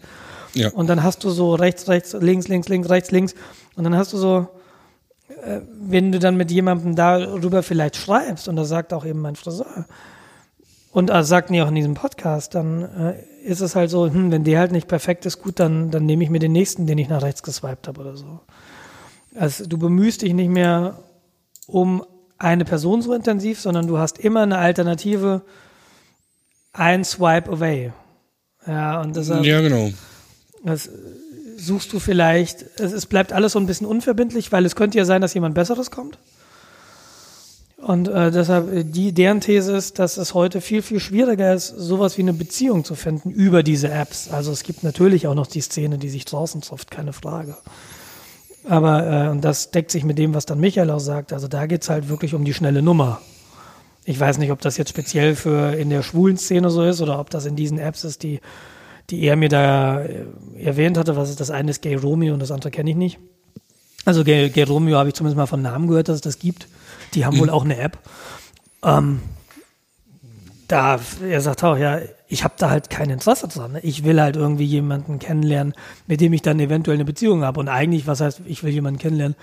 Ja. 0.54 0.70
Und 0.70 0.88
dann 0.88 1.04
hast 1.04 1.24
du 1.24 1.30
so 1.30 1.56
rechts, 1.56 1.88
rechts, 1.88 2.14
links, 2.14 2.48
links, 2.48 2.70
links, 2.70 2.90
rechts, 2.90 3.12
links. 3.12 3.36
Und 3.76 3.84
dann 3.84 3.96
hast 3.96 4.14
du 4.14 4.18
so, 4.18 4.48
äh, 5.44 5.62
wenn 5.80 6.12
du 6.12 6.20
dann 6.20 6.38
mit 6.38 6.52
jemandem 6.52 6.96
darüber 6.96 7.64
vielleicht 7.64 7.98
schreibst, 7.98 8.48
und 8.48 8.56
das 8.56 8.70
sagt 8.70 8.94
auch 8.94 9.06
eben 9.06 9.22
mein 9.22 9.36
Friseur, 9.36 9.86
und 10.92 11.08
das 11.08 11.28
sagten 11.28 11.54
die 11.54 11.62
auch 11.62 11.68
in 11.68 11.76
diesem 11.76 11.94
Podcast, 11.94 12.56
dann 12.56 12.84
äh, 12.84 13.16
ist 13.46 13.62
es 13.62 13.76
halt 13.76 13.90
so, 13.90 14.12
hm, 14.12 14.32
wenn 14.32 14.44
der 14.44 14.60
halt 14.60 14.72
nicht 14.72 14.88
perfekt 14.88 15.26
ist, 15.26 15.42
gut, 15.42 15.60
dann, 15.60 15.92
dann 15.92 16.06
nehme 16.06 16.24
ich 16.24 16.30
mir 16.30 16.40
den 16.40 16.52
nächsten, 16.52 16.88
den 16.88 16.98
ich 16.98 17.08
nach 17.10 17.22
rechts 17.22 17.44
geswiped 17.44 17.88
habe 17.88 18.02
oder 18.02 18.18
so. 18.18 18.40
Also 19.36 19.66
du 19.66 19.78
bemühst 19.78 20.24
dich 20.24 20.34
nicht 20.34 20.50
mehr 20.50 20.98
um 21.68 22.04
eine 22.38 22.66
Person 22.66 23.02
so 23.02 23.14
intensiv, 23.14 23.60
sondern 23.60 23.88
du 23.88 23.98
hast 23.98 24.18
immer 24.20 24.42
eine 24.42 24.58
Alternative, 24.58 25.42
ein 26.74 27.04
Swipe 27.04 27.52
away. 27.52 27.94
Ja, 28.66 29.02
und 29.02 29.16
deshalb 29.16 29.46
Ja, 29.46 29.62
genau. 29.62 29.92
das 30.64 30.90
suchst 31.58 31.94
du 31.94 32.00
vielleicht, 32.00 32.66
es, 32.80 32.92
es 32.92 33.06
bleibt 33.06 33.32
alles 33.32 33.54
so 33.54 33.60
ein 33.60 33.68
bisschen 33.68 33.88
unverbindlich, 33.88 34.52
weil 34.52 34.66
es 34.66 34.76
könnte 34.76 34.98
ja 34.98 35.06
sein, 35.06 35.22
dass 35.22 35.34
jemand 35.34 35.56
Besseres 35.56 35.92
kommt. 35.92 36.18
Und 37.78 38.08
äh, 38.08 38.32
deshalb, 38.32 38.74
äh, 38.74 38.84
die, 38.84 39.12
deren 39.12 39.42
These 39.42 39.76
ist, 39.76 40.00
dass 40.00 40.18
es 40.18 40.34
heute 40.34 40.62
viel, 40.62 40.82
viel 40.82 41.00
schwieriger 41.00 41.54
ist, 41.54 41.68
sowas 41.68 42.18
wie 42.18 42.22
eine 42.22 42.34
Beziehung 42.34 42.84
zu 42.86 42.96
finden 42.96 43.32
über 43.32 43.64
diese 43.64 43.90
Apps. 43.90 44.30
Also 44.30 44.52
es 44.52 44.64
gibt 44.64 44.84
natürlich 44.84 45.28
auch 45.28 45.36
noch 45.36 45.48
die 45.48 45.62
Szene, 45.62 45.98
die 45.98 46.10
sich 46.10 46.26
draußen 46.26 46.62
trifft, 46.62 46.90
keine 46.90 47.14
Frage. 47.14 47.58
Aber, 48.68 49.06
äh, 49.06 49.30
und 49.30 49.42
das 49.42 49.72
deckt 49.72 49.92
sich 49.92 50.04
mit 50.04 50.18
dem, 50.18 50.34
was 50.34 50.46
dann 50.46 50.60
Michael 50.60 50.90
auch 50.90 51.00
sagt, 51.00 51.34
also 51.34 51.48
da 51.48 51.66
geht's 51.66 51.90
halt 51.90 52.10
wirklich 52.10 52.34
um 52.34 52.46
die 52.46 52.54
schnelle 52.54 52.82
Nummer. 52.82 53.22
Ich 54.06 54.20
weiß 54.20 54.38
nicht, 54.38 54.52
ob 54.52 54.62
das 54.62 54.78
jetzt 54.78 54.90
speziell 54.90 55.36
für 55.36 55.74
in 55.74 55.90
der 55.90 56.04
schwulen 56.04 56.38
Szene 56.38 56.70
so 56.70 56.84
ist 56.84 57.02
oder 57.02 57.20
ob 57.20 57.30
das 57.30 57.46
in 57.46 57.56
diesen 57.56 57.78
Apps 57.78 58.04
ist, 58.04 58.24
die, 58.24 58.40
die 59.10 59.22
er 59.22 59.36
mir 59.36 59.50
da 59.50 60.02
äh, 60.02 60.26
erwähnt 60.58 60.98
hatte. 60.98 61.16
Was 61.16 61.30
ist 61.30 61.40
das 61.40 61.52
eine 61.52 61.72
ist 61.72 61.82
Gay 61.82 61.96
Romeo 61.96 62.34
und 62.34 62.40
das 62.40 62.52
andere 62.52 62.72
kenne 62.72 62.92
ich 62.92 62.96
nicht. 62.96 63.20
Also 64.06 64.24
Gay, 64.24 64.50
Gay 64.50 64.64
Romeo 64.64 64.98
habe 64.98 65.10
ich 65.10 65.16
zumindest 65.16 65.38
mal 65.38 65.48
von 65.48 65.62
Namen 65.62 65.88
gehört, 65.88 66.08
dass 66.08 66.16
es 66.16 66.22
das 66.22 66.40
gibt. 66.40 66.68
Die 67.16 67.26
haben 67.26 67.40
wohl 67.40 67.50
auch 67.50 67.64
eine 67.64 67.78
App. 67.78 67.98
Ähm, 68.84 69.22
da, 70.68 71.00
er 71.28 71.42
sagt 71.42 71.64
auch, 71.64 71.78
ja, 71.78 72.00
ich 72.28 72.44
habe 72.44 72.56
da 72.58 72.70
halt 72.70 72.90
kein 72.90 73.10
Interesse 73.10 73.48
dran. 73.48 73.74
Ne? 73.74 73.80
Ich 73.82 74.04
will 74.04 74.20
halt 74.20 74.36
irgendwie 74.36 74.66
jemanden 74.66 75.20
kennenlernen, 75.20 75.74
mit 76.08 76.22
dem 76.22 76.34
ich 76.34 76.42
dann 76.42 76.60
eventuell 76.60 76.98
eine 76.98 77.06
Beziehung 77.06 77.44
habe. 77.44 77.60
Und 77.60 77.70
eigentlich, 77.70 78.08
was 78.08 78.22
heißt, 78.22 78.42
ich 78.46 78.64
will 78.64 78.72
jemanden 78.74 79.00
kennenlernen? 79.00 79.36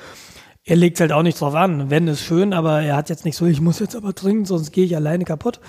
Er 0.64 0.76
legt 0.76 1.00
halt 1.00 1.12
auch 1.12 1.22
nicht 1.22 1.40
drauf 1.40 1.54
an. 1.54 1.90
Wenn 1.90 2.08
ist 2.08 2.20
schön, 2.20 2.52
aber 2.52 2.82
er 2.82 2.96
hat 2.96 3.08
jetzt 3.08 3.24
nicht 3.24 3.36
so, 3.36 3.46
ich 3.46 3.60
muss 3.60 3.78
jetzt 3.78 3.96
aber 3.96 4.14
trinken, 4.14 4.44
sonst 4.44 4.72
gehe 4.72 4.84
ich 4.84 4.94
alleine 4.96 5.24
kaputt. 5.24 5.60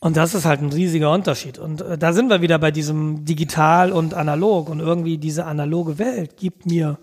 Und 0.00 0.16
das 0.16 0.34
ist 0.34 0.44
halt 0.44 0.60
ein 0.60 0.72
riesiger 0.72 1.12
Unterschied. 1.12 1.58
Und 1.58 1.80
äh, 1.82 1.96
da 1.96 2.12
sind 2.12 2.28
wir 2.28 2.40
wieder 2.40 2.58
bei 2.58 2.70
diesem 2.70 3.24
digital 3.24 3.92
und 3.92 4.14
analog. 4.14 4.68
Und 4.68 4.80
irgendwie 4.80 5.16
diese 5.16 5.44
analoge 5.44 5.98
Welt 5.98 6.36
gibt 6.36 6.66
mir 6.66 6.98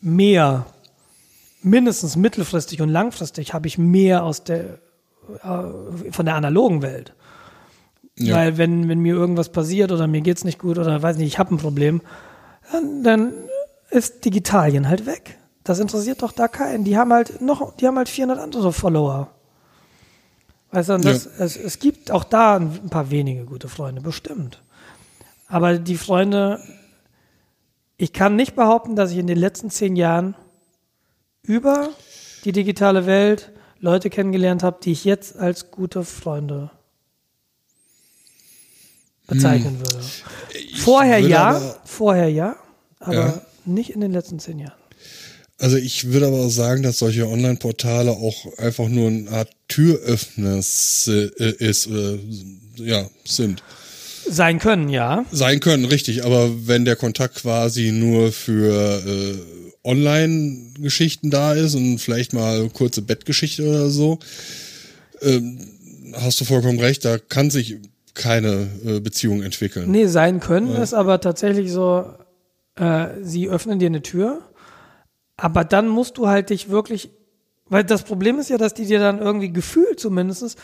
mehr, 0.00 0.66
mindestens 1.68 2.16
mittelfristig 2.16 2.80
und 2.82 2.88
langfristig 2.88 3.54
habe 3.54 3.66
ich 3.66 3.78
mehr 3.78 4.24
aus 4.24 4.44
der, 4.44 4.78
äh, 5.42 6.10
von 6.10 6.26
der 6.26 6.34
analogen 6.34 6.82
Welt. 6.82 7.14
Ja. 8.18 8.36
Weil 8.36 8.58
wenn, 8.58 8.88
wenn 8.88 9.00
mir 9.00 9.14
irgendwas 9.14 9.50
passiert 9.50 9.92
oder 9.92 10.06
mir 10.06 10.20
geht's 10.20 10.44
nicht 10.44 10.58
gut 10.58 10.78
oder 10.78 11.02
weiß 11.02 11.16
nicht, 11.16 11.28
ich 11.28 11.38
habe 11.38 11.54
ein 11.54 11.58
Problem, 11.58 12.02
dann, 12.72 13.02
dann 13.04 13.32
ist 13.90 14.24
Digitalien 14.24 14.88
halt 14.88 15.06
weg. 15.06 15.38
Das 15.64 15.78
interessiert 15.78 16.22
doch 16.22 16.32
da 16.32 16.48
keinen. 16.48 16.84
Die 16.84 16.96
haben 16.96 17.12
halt 17.12 17.40
noch, 17.40 17.76
die 17.76 17.86
haben 17.86 17.96
halt 17.96 18.08
400 18.08 18.38
andere 18.38 18.72
Follower. 18.72 19.28
Weißt 20.70 20.88
du, 20.88 20.94
und 20.94 21.04
das, 21.04 21.26
es, 21.26 21.56
es 21.56 21.78
gibt 21.78 22.10
auch 22.10 22.24
da 22.24 22.56
ein 22.56 22.90
paar 22.90 23.10
wenige 23.10 23.44
gute 23.44 23.68
Freunde, 23.68 24.02
bestimmt. 24.02 24.62
Aber 25.46 25.78
die 25.78 25.96
Freunde, 25.96 26.60
ich 27.96 28.12
kann 28.12 28.36
nicht 28.36 28.54
behaupten, 28.54 28.96
dass 28.96 29.12
ich 29.12 29.18
in 29.18 29.26
den 29.26 29.38
letzten 29.38 29.70
zehn 29.70 29.96
Jahren 29.96 30.34
über 31.48 31.90
die 32.44 32.52
digitale 32.52 33.06
Welt 33.06 33.50
Leute 33.80 34.10
kennengelernt 34.10 34.62
habe, 34.62 34.78
die 34.84 34.92
ich 34.92 35.04
jetzt 35.04 35.36
als 35.36 35.70
gute 35.70 36.04
Freunde 36.04 36.70
bezeichnen 39.26 39.78
würde. 39.80 40.00
Vorher 40.76 41.18
würde 41.20 41.30
ja, 41.30 41.48
aber- 41.50 41.80
vorher 41.84 42.28
ja, 42.28 42.56
aber 43.00 43.14
Ja. 43.14 43.42
nicht 43.64 43.90
in 43.90 44.00
den 44.00 44.12
letzten 44.12 44.38
zehn 44.38 44.58
Jahren. 44.58 44.72
Also 45.58 45.76
ich 45.76 46.12
würde 46.12 46.28
aber 46.28 46.36
auch 46.38 46.50
sagen, 46.50 46.82
dass 46.84 46.98
solche 47.00 47.26
Online-Portale 47.26 48.12
auch 48.12 48.58
einfach 48.58 48.88
nur 48.88 49.08
eine 49.08 49.30
Art 49.30 49.50
Türöffner 49.66 50.56
äh, 50.58 51.50
ist 51.58 51.86
oder 51.88 52.18
ja, 52.76 53.10
sind. 53.24 53.62
Sein 54.30 54.58
können, 54.60 54.88
ja. 54.88 55.24
Sein 55.32 55.58
können, 55.60 55.84
richtig, 55.86 56.24
aber 56.24 56.66
wenn 56.68 56.84
der 56.84 56.96
Kontakt 56.96 57.36
quasi 57.36 57.90
nur 57.92 58.30
für 58.30 59.02
äh, 59.04 59.57
Online-Geschichten 59.88 61.30
da 61.30 61.54
ist 61.54 61.74
und 61.74 61.98
vielleicht 61.98 62.34
mal 62.34 62.68
kurze 62.68 63.02
Bettgeschichte 63.02 63.66
oder 63.66 63.88
so, 63.88 64.18
ähm, 65.22 65.58
hast 66.14 66.40
du 66.40 66.44
vollkommen 66.44 66.78
recht, 66.78 67.04
da 67.04 67.18
kann 67.18 67.50
sich 67.50 67.78
keine 68.14 68.68
äh, 68.84 69.00
Beziehung 69.00 69.42
entwickeln. 69.42 69.90
Nee, 69.90 70.06
sein 70.06 70.40
können 70.40 70.74
ist 70.76 70.92
aber 70.92 71.20
tatsächlich 71.20 71.72
so, 71.72 72.04
äh, 72.76 73.06
sie 73.22 73.48
öffnen 73.48 73.78
dir 73.78 73.86
eine 73.86 74.02
Tür, 74.02 74.40
aber 75.36 75.64
dann 75.64 75.88
musst 75.88 76.18
du 76.18 76.28
halt 76.28 76.50
dich 76.50 76.68
wirklich, 76.68 77.10
weil 77.66 77.84
das 77.84 78.02
Problem 78.02 78.38
ist 78.38 78.50
ja, 78.50 78.58
dass 78.58 78.74
die 78.74 78.86
dir 78.86 78.98
dann 78.98 79.18
irgendwie 79.18 79.52
gefühlt 79.52 80.00
zumindest 80.00 80.58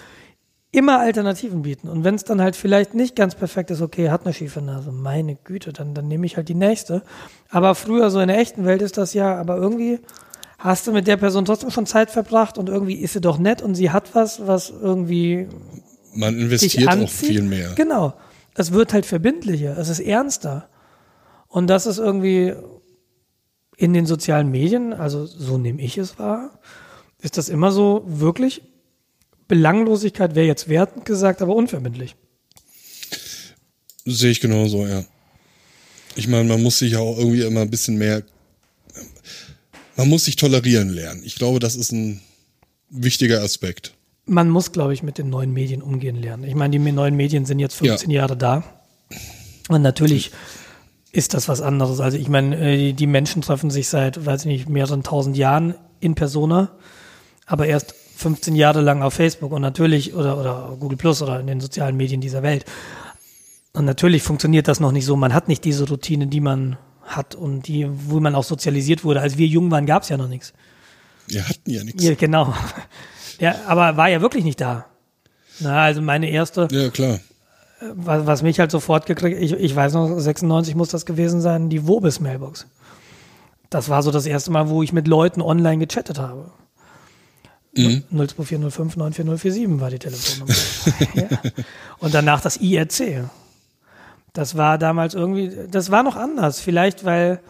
immer 0.74 0.98
Alternativen 0.98 1.62
bieten. 1.62 1.88
Und 1.88 2.02
wenn 2.02 2.16
es 2.16 2.24
dann 2.24 2.40
halt 2.40 2.56
vielleicht 2.56 2.94
nicht 2.94 3.14
ganz 3.14 3.34
perfekt 3.36 3.70
ist, 3.70 3.80
okay, 3.80 4.10
hat 4.10 4.24
eine 4.24 4.34
schiefe 4.34 4.60
Nase, 4.60 4.90
meine 4.90 5.36
Güte, 5.36 5.72
dann, 5.72 5.94
dann 5.94 6.08
nehme 6.08 6.26
ich 6.26 6.36
halt 6.36 6.48
die 6.48 6.54
nächste. 6.54 7.02
Aber 7.48 7.74
früher, 7.74 8.10
so 8.10 8.20
in 8.20 8.28
der 8.28 8.38
echten 8.38 8.64
Welt 8.64 8.82
ist 8.82 8.98
das 8.98 9.14
ja, 9.14 9.36
aber 9.36 9.56
irgendwie 9.56 10.00
hast 10.58 10.86
du 10.86 10.92
mit 10.92 11.06
der 11.06 11.16
Person 11.16 11.44
trotzdem 11.44 11.70
schon 11.70 11.86
Zeit 11.86 12.10
verbracht 12.10 12.58
und 12.58 12.68
irgendwie 12.68 12.94
ist 12.96 13.12
sie 13.12 13.20
doch 13.20 13.38
nett 13.38 13.62
und 13.62 13.76
sie 13.76 13.90
hat 13.90 14.14
was, 14.14 14.46
was 14.46 14.70
irgendwie 14.70 15.48
Man 16.14 16.38
investiert 16.38 16.88
auch 16.88 17.08
viel 17.08 17.42
mehr. 17.42 17.72
Genau. 17.76 18.14
Es 18.56 18.72
wird 18.72 18.92
halt 18.92 19.06
verbindlicher, 19.06 19.78
es 19.78 19.88
ist 19.88 20.00
ernster. 20.00 20.68
Und 21.48 21.68
das 21.68 21.86
ist 21.86 21.98
irgendwie 21.98 22.54
in 23.76 23.92
den 23.92 24.06
sozialen 24.06 24.50
Medien, 24.50 24.92
also 24.92 25.24
so 25.24 25.56
nehme 25.56 25.80
ich 25.80 25.98
es 25.98 26.18
wahr, 26.18 26.58
ist 27.20 27.38
das 27.38 27.48
immer 27.48 27.70
so 27.70 28.02
wirklich 28.06 28.62
Belanglosigkeit 29.48 30.34
wäre 30.34 30.46
jetzt 30.46 30.68
wertend 30.68 31.04
gesagt, 31.04 31.42
aber 31.42 31.54
unverbindlich. 31.54 32.16
Sehe 34.04 34.30
ich 34.30 34.40
genauso, 34.40 34.86
ja. 34.86 35.04
Ich 36.16 36.28
meine, 36.28 36.44
man 36.44 36.62
muss 36.62 36.78
sich 36.78 36.92
ja 36.92 37.00
auch 37.00 37.18
irgendwie 37.18 37.42
immer 37.42 37.62
ein 37.62 37.70
bisschen 37.70 37.96
mehr, 37.96 38.22
man 39.96 40.08
muss 40.08 40.24
sich 40.24 40.36
tolerieren 40.36 40.90
lernen. 40.90 41.22
Ich 41.24 41.36
glaube, 41.36 41.58
das 41.58 41.74
ist 41.74 41.92
ein 41.92 42.20
wichtiger 42.90 43.42
Aspekt. 43.42 43.94
Man 44.26 44.48
muss, 44.48 44.72
glaube 44.72 44.94
ich, 44.94 45.02
mit 45.02 45.18
den 45.18 45.28
neuen 45.28 45.52
Medien 45.52 45.82
umgehen 45.82 46.16
lernen. 46.16 46.44
Ich 46.44 46.54
meine, 46.54 46.78
die 46.78 46.92
neuen 46.92 47.16
Medien 47.16 47.44
sind 47.44 47.58
jetzt 47.58 47.74
15 47.74 48.10
Jahre 48.10 48.36
da. 48.36 48.64
Und 49.68 49.82
natürlich 49.82 50.30
ist 51.12 51.34
das 51.34 51.48
was 51.48 51.60
anderes. 51.60 52.00
Also 52.00 52.16
ich 52.16 52.28
meine, 52.28 52.56
äh, 52.58 52.92
die 52.92 53.06
Menschen 53.06 53.42
treffen 53.42 53.70
sich 53.70 53.88
seit, 53.88 54.24
weiß 54.24 54.42
ich 54.42 54.46
nicht, 54.46 54.68
mehreren 54.68 55.02
tausend 55.02 55.36
Jahren 55.36 55.74
in 56.00 56.14
Persona, 56.14 56.72
aber 57.46 57.66
erst 57.66 57.94
15 58.16 58.54
Jahre 58.54 58.80
lang 58.80 59.02
auf 59.02 59.14
Facebook 59.14 59.52
und 59.52 59.62
natürlich, 59.62 60.14
oder, 60.14 60.38
oder 60.38 60.76
Google 60.78 60.96
Plus 60.96 61.20
oder 61.22 61.40
in 61.40 61.46
den 61.46 61.60
sozialen 61.60 61.96
Medien 61.96 62.20
dieser 62.20 62.42
Welt. 62.42 62.64
Und 63.72 63.84
natürlich 63.84 64.22
funktioniert 64.22 64.68
das 64.68 64.80
noch 64.80 64.92
nicht 64.92 65.04
so. 65.04 65.16
Man 65.16 65.34
hat 65.34 65.48
nicht 65.48 65.64
diese 65.64 65.88
Routine, 65.88 66.26
die 66.28 66.40
man 66.40 66.76
hat 67.02 67.34
und 67.34 67.66
die, 67.68 67.86
wo 67.90 68.20
man 68.20 68.34
auch 68.34 68.44
sozialisiert 68.44 69.04
wurde. 69.04 69.20
Als 69.20 69.36
wir 69.36 69.46
jung 69.46 69.70
waren, 69.70 69.84
gab 69.86 70.04
es 70.04 70.08
ja 70.08 70.16
noch 70.16 70.28
nichts. 70.28 70.52
Wir 71.26 71.46
hatten 71.48 71.70
ja 71.70 71.82
nichts. 71.84 72.02
Ja, 72.04 72.14
genau. 72.14 72.54
Ja, 73.40 73.56
aber 73.66 73.96
war 73.96 74.08
ja 74.08 74.20
wirklich 74.20 74.44
nicht 74.44 74.60
da. 74.60 74.86
Na, 75.60 75.82
also 75.82 76.02
meine 76.02 76.30
erste, 76.30 76.68
Ja, 76.70 76.88
klar. 76.90 77.18
was, 77.94 78.26
was 78.26 78.42
mich 78.42 78.60
halt 78.60 78.70
sofort 78.70 79.06
gekriegt, 79.06 79.40
ich, 79.40 79.52
ich 79.52 79.74
weiß 79.74 79.92
noch, 79.94 80.18
96 80.18 80.74
muss 80.74 80.88
das 80.90 81.04
gewesen 81.04 81.40
sein, 81.40 81.68
die 81.68 81.86
Wobis 81.86 82.20
Mailbox. 82.20 82.66
Das 83.70 83.88
war 83.88 84.02
so 84.02 84.10
das 84.12 84.26
erste 84.26 84.50
Mal, 84.52 84.68
wo 84.68 84.82
ich 84.82 84.92
mit 84.92 85.08
Leuten 85.08 85.42
online 85.42 85.78
gechattet 85.78 86.18
habe. 86.18 86.52
Mhm. 87.76 88.04
02405 88.10 88.94
94047 88.96 89.80
war 89.80 89.90
die 89.90 89.98
Telefonnummer. 89.98 90.54
ja. 91.14 91.38
Und 91.98 92.14
danach 92.14 92.40
das 92.40 92.56
IRC. 92.58 93.24
Das 94.32 94.56
war 94.56 94.78
damals 94.78 95.14
irgendwie, 95.14 95.52
das 95.70 95.90
war 95.90 96.02
noch 96.02 96.16
anders. 96.16 96.60
Vielleicht, 96.60 97.04
weil, 97.04 97.40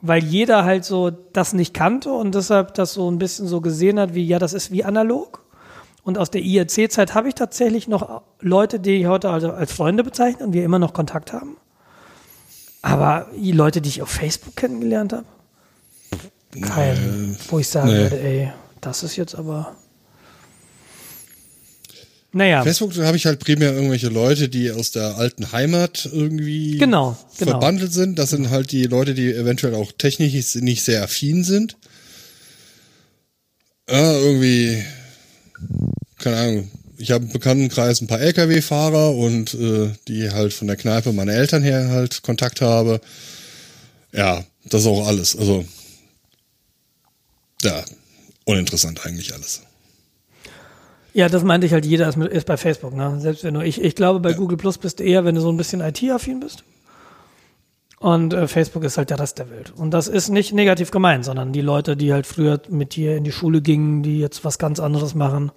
weil 0.00 0.22
jeder 0.22 0.64
halt 0.64 0.84
so 0.84 1.10
das 1.10 1.52
nicht 1.52 1.74
kannte 1.74 2.12
und 2.12 2.34
deshalb 2.34 2.74
das 2.74 2.92
so 2.92 3.10
ein 3.10 3.18
bisschen 3.18 3.46
so 3.46 3.60
gesehen 3.60 3.98
hat, 3.98 4.14
wie, 4.14 4.26
ja, 4.26 4.38
das 4.38 4.52
ist 4.52 4.70
wie 4.70 4.84
analog. 4.84 5.44
Und 6.02 6.18
aus 6.18 6.30
der 6.30 6.42
IRC-Zeit 6.42 7.14
habe 7.14 7.28
ich 7.28 7.34
tatsächlich 7.34 7.88
noch 7.88 8.22
Leute, 8.40 8.78
die 8.78 8.92
ich 9.00 9.06
heute 9.06 9.28
also 9.30 9.50
als 9.50 9.72
Freunde 9.72 10.04
bezeichne 10.04 10.46
und 10.46 10.52
wir 10.52 10.64
immer 10.64 10.78
noch 10.78 10.92
Kontakt 10.92 11.32
haben. 11.32 11.56
Aber 12.82 13.26
die 13.36 13.50
Leute, 13.52 13.80
die 13.80 13.88
ich 13.88 14.02
auf 14.02 14.10
Facebook 14.10 14.54
kennengelernt 14.54 15.12
habe, 15.12 15.24
kein, 16.60 17.36
wo 17.48 17.58
ich 17.58 17.68
sagen 17.68 17.88
Nee. 17.88 17.94
würde, 18.02 18.20
ey, 18.20 18.52
das 18.86 19.02
ist 19.02 19.16
jetzt 19.16 19.34
aber. 19.34 19.76
Naja. 22.32 22.62
Facebook 22.62 22.94
habe 22.98 23.16
ich 23.16 23.26
halt 23.26 23.40
primär 23.40 23.72
irgendwelche 23.72 24.08
Leute, 24.08 24.48
die 24.48 24.70
aus 24.70 24.90
der 24.90 25.16
alten 25.16 25.52
Heimat 25.52 26.08
irgendwie 26.12 26.76
Genau, 26.78 27.16
genau. 27.38 27.50
verbandelt 27.52 27.92
sind. 27.92 28.18
Das 28.18 28.30
sind 28.30 28.50
halt 28.50 28.70
die 28.72 28.84
Leute, 28.84 29.14
die 29.14 29.32
eventuell 29.32 29.74
auch 29.74 29.90
technisch 29.90 30.54
nicht 30.56 30.84
sehr 30.84 31.02
affin 31.02 31.42
sind. 31.44 31.76
Ja, 33.88 34.12
irgendwie, 34.12 34.84
keine 36.18 36.36
Ahnung. 36.36 36.70
Ich 36.98 37.10
habe 37.10 37.24
im 37.24 37.32
Bekanntenkreis 37.32 38.00
ein 38.00 38.06
paar 38.06 38.20
LKW-Fahrer 38.20 39.14
und 39.14 39.54
äh, 39.54 39.90
die 40.08 40.30
halt 40.30 40.52
von 40.52 40.66
der 40.66 40.76
Kneipe 40.76 41.12
meiner 41.12 41.32
Eltern 41.32 41.62
her 41.62 41.88
halt 41.88 42.22
Kontakt 42.22 42.60
habe. 42.60 43.00
Ja, 44.12 44.44
das 44.64 44.82
ist 44.82 44.86
auch 44.86 45.06
alles. 45.06 45.36
Also, 45.36 45.64
ja, 47.62 47.84
uninteressant 48.46 49.04
eigentlich 49.04 49.34
alles. 49.34 49.62
Ja, 51.12 51.28
das 51.28 51.44
meinte 51.44 51.66
ich 51.66 51.72
halt, 51.72 51.86
jeder 51.86 52.08
ist, 52.08 52.16
mit, 52.16 52.30
ist 52.30 52.46
bei 52.46 52.56
Facebook, 52.56 52.94
ne? 52.94 53.18
Selbst 53.20 53.42
wenn 53.44 53.54
du, 53.54 53.60
ich, 53.60 53.80
ich 53.82 53.94
glaube, 53.94 54.20
bei 54.20 54.32
Google 54.34 54.56
Plus 54.58 54.76
bist 54.78 55.00
du 55.00 55.04
eher, 55.04 55.24
wenn 55.24 55.34
du 55.34 55.40
so 55.40 55.50
ein 55.50 55.56
bisschen 55.56 55.80
IT-affin 55.80 56.40
bist. 56.40 56.64
Und 57.98 58.34
äh, 58.34 58.46
Facebook 58.46 58.84
ist 58.84 58.98
halt 58.98 59.08
der 59.08 59.18
Rest 59.18 59.38
der 59.38 59.50
Welt. 59.50 59.72
Und 59.74 59.90
das 59.92 60.06
ist 60.08 60.28
nicht 60.28 60.52
negativ 60.52 60.90
gemeint, 60.90 61.24
sondern 61.24 61.52
die 61.54 61.62
Leute, 61.62 61.96
die 61.96 62.12
halt 62.12 62.26
früher 62.26 62.60
mit 62.68 62.94
dir 62.94 63.16
in 63.16 63.24
die 63.24 63.32
Schule 63.32 63.62
gingen, 63.62 64.02
die 64.02 64.18
jetzt 64.20 64.44
was 64.44 64.58
ganz 64.58 64.78
anderes 64.80 65.14
machen, 65.14 65.50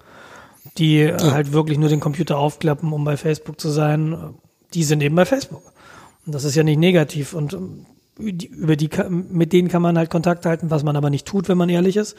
die 0.78 1.00
äh, 1.00 1.18
halt 1.18 1.52
wirklich 1.52 1.76
nur 1.78 1.90
den 1.90 2.00
Computer 2.00 2.38
aufklappen, 2.38 2.90
um 2.94 3.04
bei 3.04 3.18
Facebook 3.18 3.60
zu 3.60 3.68
sein, 3.68 4.12
äh, 4.14 4.16
die 4.72 4.84
sind 4.84 5.02
eben 5.02 5.14
bei 5.14 5.26
Facebook. 5.26 5.62
Und 6.24 6.34
das 6.34 6.44
ist 6.44 6.54
ja 6.54 6.62
nicht 6.62 6.78
negativ. 6.78 7.34
Und 7.34 7.52
ähm, 7.52 7.84
die- 8.18 8.46
über 8.46 8.76
die, 8.76 8.88
mit 9.10 9.52
denen 9.52 9.68
kann 9.68 9.82
man 9.82 9.98
halt 9.98 10.08
Kontakt 10.08 10.46
halten, 10.46 10.70
was 10.70 10.82
man 10.82 10.96
aber 10.96 11.10
nicht 11.10 11.26
tut, 11.26 11.48
wenn 11.50 11.58
man 11.58 11.68
ehrlich 11.68 11.98
ist. 11.98 12.16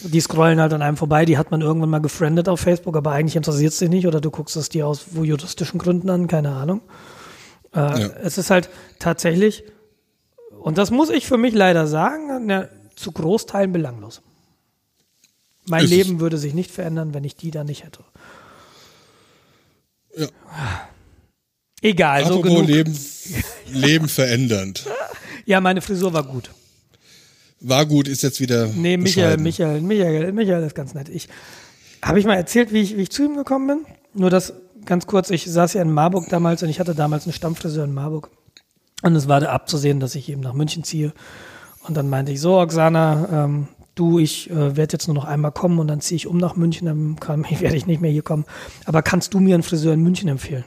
Die 0.00 0.20
scrollen 0.20 0.60
halt 0.60 0.72
an 0.72 0.82
einem 0.82 0.96
vorbei, 0.96 1.24
die 1.24 1.38
hat 1.38 1.50
man 1.50 1.60
irgendwann 1.60 1.90
mal 1.90 2.00
gefriendet 2.00 2.48
auf 2.48 2.60
Facebook, 2.60 2.96
aber 2.96 3.12
eigentlich 3.12 3.36
interessiert 3.36 3.72
es 3.72 3.78
dich 3.78 3.88
nicht 3.88 4.06
oder 4.06 4.20
du 4.20 4.30
guckst 4.30 4.56
es 4.56 4.68
dir 4.68 4.86
aus 4.86 5.06
juristischen 5.14 5.78
Gründen 5.78 6.08
an, 6.10 6.26
keine 6.28 6.50
Ahnung. 6.50 6.80
Äh, 7.74 7.78
Ja. 7.78 8.10
Es 8.22 8.38
ist 8.38 8.50
halt 8.50 8.68
tatsächlich, 8.98 9.64
und 10.60 10.78
das 10.78 10.90
muss 10.90 11.10
ich 11.10 11.26
für 11.26 11.36
mich 11.38 11.54
leider 11.54 11.86
sagen, 11.86 12.46
na, 12.46 12.68
zu 12.94 13.12
Großteilen 13.12 13.72
belanglos. 13.72 14.22
Mein 15.66 15.84
Ist 15.84 15.90
es. 15.90 15.96
Leben 15.96 16.20
würde 16.20 16.38
sich 16.38 16.54
nicht 16.54 16.70
verändern, 16.70 17.12
wenn 17.12 17.24
ich 17.24 17.36
die 17.36 17.50
da 17.50 17.64
nicht 17.64 17.84
hätte. 17.84 18.04
Ja. 20.16 20.26
Egal, 21.82 22.24
so 22.24 22.38
Apropos 22.40 22.50
genug. 22.54 22.66
Leben, 22.68 22.98
Leben 23.72 24.08
verändernd. 24.08 24.86
Ja, 25.44 25.60
meine 25.60 25.80
Frisur 25.80 26.12
war 26.12 26.24
gut. 26.24 26.50
War 27.60 27.86
gut, 27.86 28.08
ist 28.08 28.22
jetzt 28.22 28.40
wieder. 28.40 28.66
Nee, 28.66 28.96
Michael. 28.96 29.38
Michael, 29.38 29.80
Michael, 29.80 30.32
Michael 30.32 30.64
ist 30.64 30.74
ganz 30.74 30.94
nett. 30.94 31.08
Ich 31.08 31.28
habe 32.02 32.20
ich 32.20 32.26
mal 32.26 32.36
erzählt, 32.36 32.72
wie 32.72 32.80
ich, 32.80 32.96
wie 32.96 33.02
ich 33.02 33.10
zu 33.10 33.24
ihm 33.24 33.36
gekommen 33.36 33.66
bin. 33.66 33.94
Nur 34.14 34.30
das 34.30 34.52
ganz 34.84 35.06
kurz. 35.06 35.30
Ich 35.30 35.44
saß 35.50 35.74
ja 35.74 35.82
in 35.82 35.90
Marburg 35.90 36.28
damals 36.28 36.62
und 36.62 36.68
ich 36.68 36.80
hatte 36.80 36.94
damals 36.94 37.24
einen 37.24 37.32
Stammfriseur 37.32 37.84
in 37.84 37.94
Marburg. 37.94 38.30
Und 39.02 39.14
es 39.14 39.28
war 39.28 39.40
da 39.40 39.50
abzusehen, 39.50 40.00
dass 40.00 40.14
ich 40.14 40.28
eben 40.28 40.40
nach 40.40 40.54
München 40.54 40.84
ziehe. 40.84 41.12
Und 41.86 41.96
dann 41.96 42.08
meinte 42.08 42.32
ich 42.32 42.40
so, 42.40 42.58
Oksana, 42.58 43.44
ähm, 43.44 43.68
du, 43.94 44.18
ich 44.18 44.50
äh, 44.50 44.76
werde 44.76 44.92
jetzt 44.92 45.06
nur 45.06 45.14
noch 45.14 45.24
einmal 45.24 45.52
kommen 45.52 45.78
und 45.78 45.88
dann 45.88 46.00
ziehe 46.00 46.16
ich 46.16 46.26
um 46.26 46.36
nach 46.36 46.56
München, 46.56 46.86
dann 46.86 47.16
kann, 47.20 47.44
werde 47.60 47.76
ich 47.76 47.86
nicht 47.86 48.00
mehr 48.00 48.10
hier 48.10 48.22
kommen. 48.22 48.44
Aber 48.84 49.02
kannst 49.02 49.34
du 49.34 49.40
mir 49.40 49.54
einen 49.54 49.62
Friseur 49.62 49.94
in 49.94 50.02
München 50.02 50.28
empfehlen? 50.28 50.64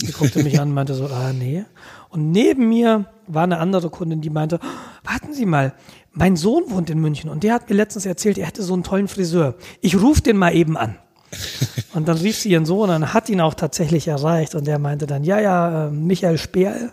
Und 0.00 0.06
sie 0.06 0.12
guckte 0.12 0.42
mich 0.42 0.60
an 0.60 0.68
und 0.68 0.74
meinte 0.74 0.94
so, 0.94 1.06
ah, 1.06 1.32
nee. 1.32 1.64
Und 2.10 2.30
neben 2.30 2.68
mir 2.68 3.06
war 3.26 3.42
eine 3.42 3.58
andere 3.58 3.90
Kundin, 3.90 4.20
die 4.20 4.30
meinte, 4.30 4.60
"Oh, 4.62 5.08
warten 5.10 5.34
Sie 5.34 5.44
mal, 5.44 5.74
mein 6.18 6.36
Sohn 6.36 6.64
wohnt 6.68 6.90
in 6.90 6.98
München 7.00 7.30
und 7.30 7.44
der 7.44 7.54
hat 7.54 7.70
mir 7.70 7.76
letztens 7.76 8.04
erzählt, 8.04 8.38
er 8.38 8.46
hätte 8.46 8.62
so 8.62 8.74
einen 8.74 8.82
tollen 8.82 9.06
Friseur. 9.06 9.54
Ich 9.80 10.00
rufe 10.00 10.20
den 10.20 10.36
mal 10.36 10.54
eben 10.54 10.76
an. 10.76 10.96
Und 11.94 12.08
dann 12.08 12.16
rief 12.16 12.38
sie 12.38 12.50
ihren 12.50 12.64
Sohn 12.64 12.88
an, 12.90 13.12
hat 13.12 13.28
ihn 13.28 13.40
auch 13.40 13.54
tatsächlich 13.54 14.08
erreicht 14.08 14.54
und 14.54 14.66
der 14.66 14.78
meinte 14.78 15.06
dann, 15.06 15.24
ja, 15.24 15.40
ja, 15.40 15.86
äh, 15.86 15.90
Michael 15.90 16.38
Speerl 16.38 16.92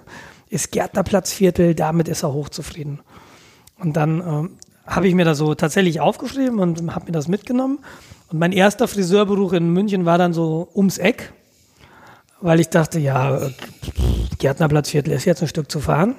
ist 0.49 0.71
Gärtnerplatzviertel, 0.71 1.73
damit 1.73 2.07
ist 2.07 2.23
er 2.23 2.33
hochzufrieden. 2.33 2.99
Und 3.79 3.95
dann 3.95 4.19
ähm, 4.19 4.49
habe 4.85 5.07
ich 5.07 5.15
mir 5.15 5.25
das 5.25 5.37
so 5.37 5.55
tatsächlich 5.55 6.01
aufgeschrieben 6.01 6.59
und 6.59 6.93
habe 6.93 7.05
mir 7.05 7.11
das 7.11 7.27
mitgenommen. 7.27 7.79
Und 8.29 8.39
mein 8.39 8.51
erster 8.51 8.87
Friseurbesuch 8.87 9.53
in 9.53 9.71
München 9.71 10.05
war 10.05 10.17
dann 10.17 10.33
so 10.33 10.67
ums 10.75 10.97
Eck, 10.97 11.31
weil 12.41 12.59
ich 12.59 12.69
dachte, 12.69 12.99
ja, 12.99 13.37
äh, 13.37 13.51
Gärtnerplatzviertel 14.39 15.13
ist 15.13 15.25
jetzt 15.25 15.41
ein 15.41 15.47
Stück 15.47 15.71
zu 15.71 15.79
fahren. 15.79 16.15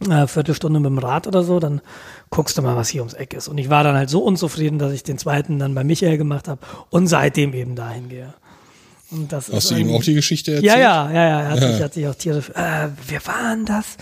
Äh, 0.00 0.26
Viertelstunde 0.26 0.78
mit 0.78 0.90
dem 0.90 0.98
Rad 0.98 1.26
oder 1.26 1.42
so, 1.42 1.58
dann 1.58 1.80
guckst 2.28 2.58
du 2.58 2.62
mal, 2.62 2.76
was 2.76 2.88
hier 2.90 3.00
ums 3.00 3.14
Eck 3.14 3.32
ist. 3.32 3.48
Und 3.48 3.56
ich 3.56 3.70
war 3.70 3.82
dann 3.82 3.96
halt 3.96 4.10
so 4.10 4.22
unzufrieden, 4.22 4.78
dass 4.78 4.92
ich 4.92 5.02
den 5.02 5.16
zweiten 5.16 5.58
dann 5.58 5.74
bei 5.74 5.84
Michael 5.84 6.18
gemacht 6.18 6.48
habe 6.48 6.60
und 6.90 7.06
seitdem 7.06 7.54
eben 7.54 7.76
dahin 7.76 8.08
gehe. 8.10 8.34
Und 9.10 9.32
das 9.32 9.48
Hast 9.48 9.64
ist 9.64 9.70
du 9.70 9.76
ihm 9.76 9.94
auch 9.94 10.02
die 10.02 10.14
Geschichte 10.14 10.56
erzählt? 10.56 10.72
ja, 10.72 10.78
ja, 10.78 11.10
ja, 11.10 11.28
ja. 11.28 11.40
Er 11.40 11.48
hat, 11.50 11.60
sich, 11.60 11.82
hat 11.82 11.94
sich 11.94 12.08
auch 12.08 12.14
tierisch. 12.14 12.50
Äh, 12.50 12.88
wer 13.06 13.26
war 13.26 13.54
denn 13.54 13.64
das? 13.64 13.96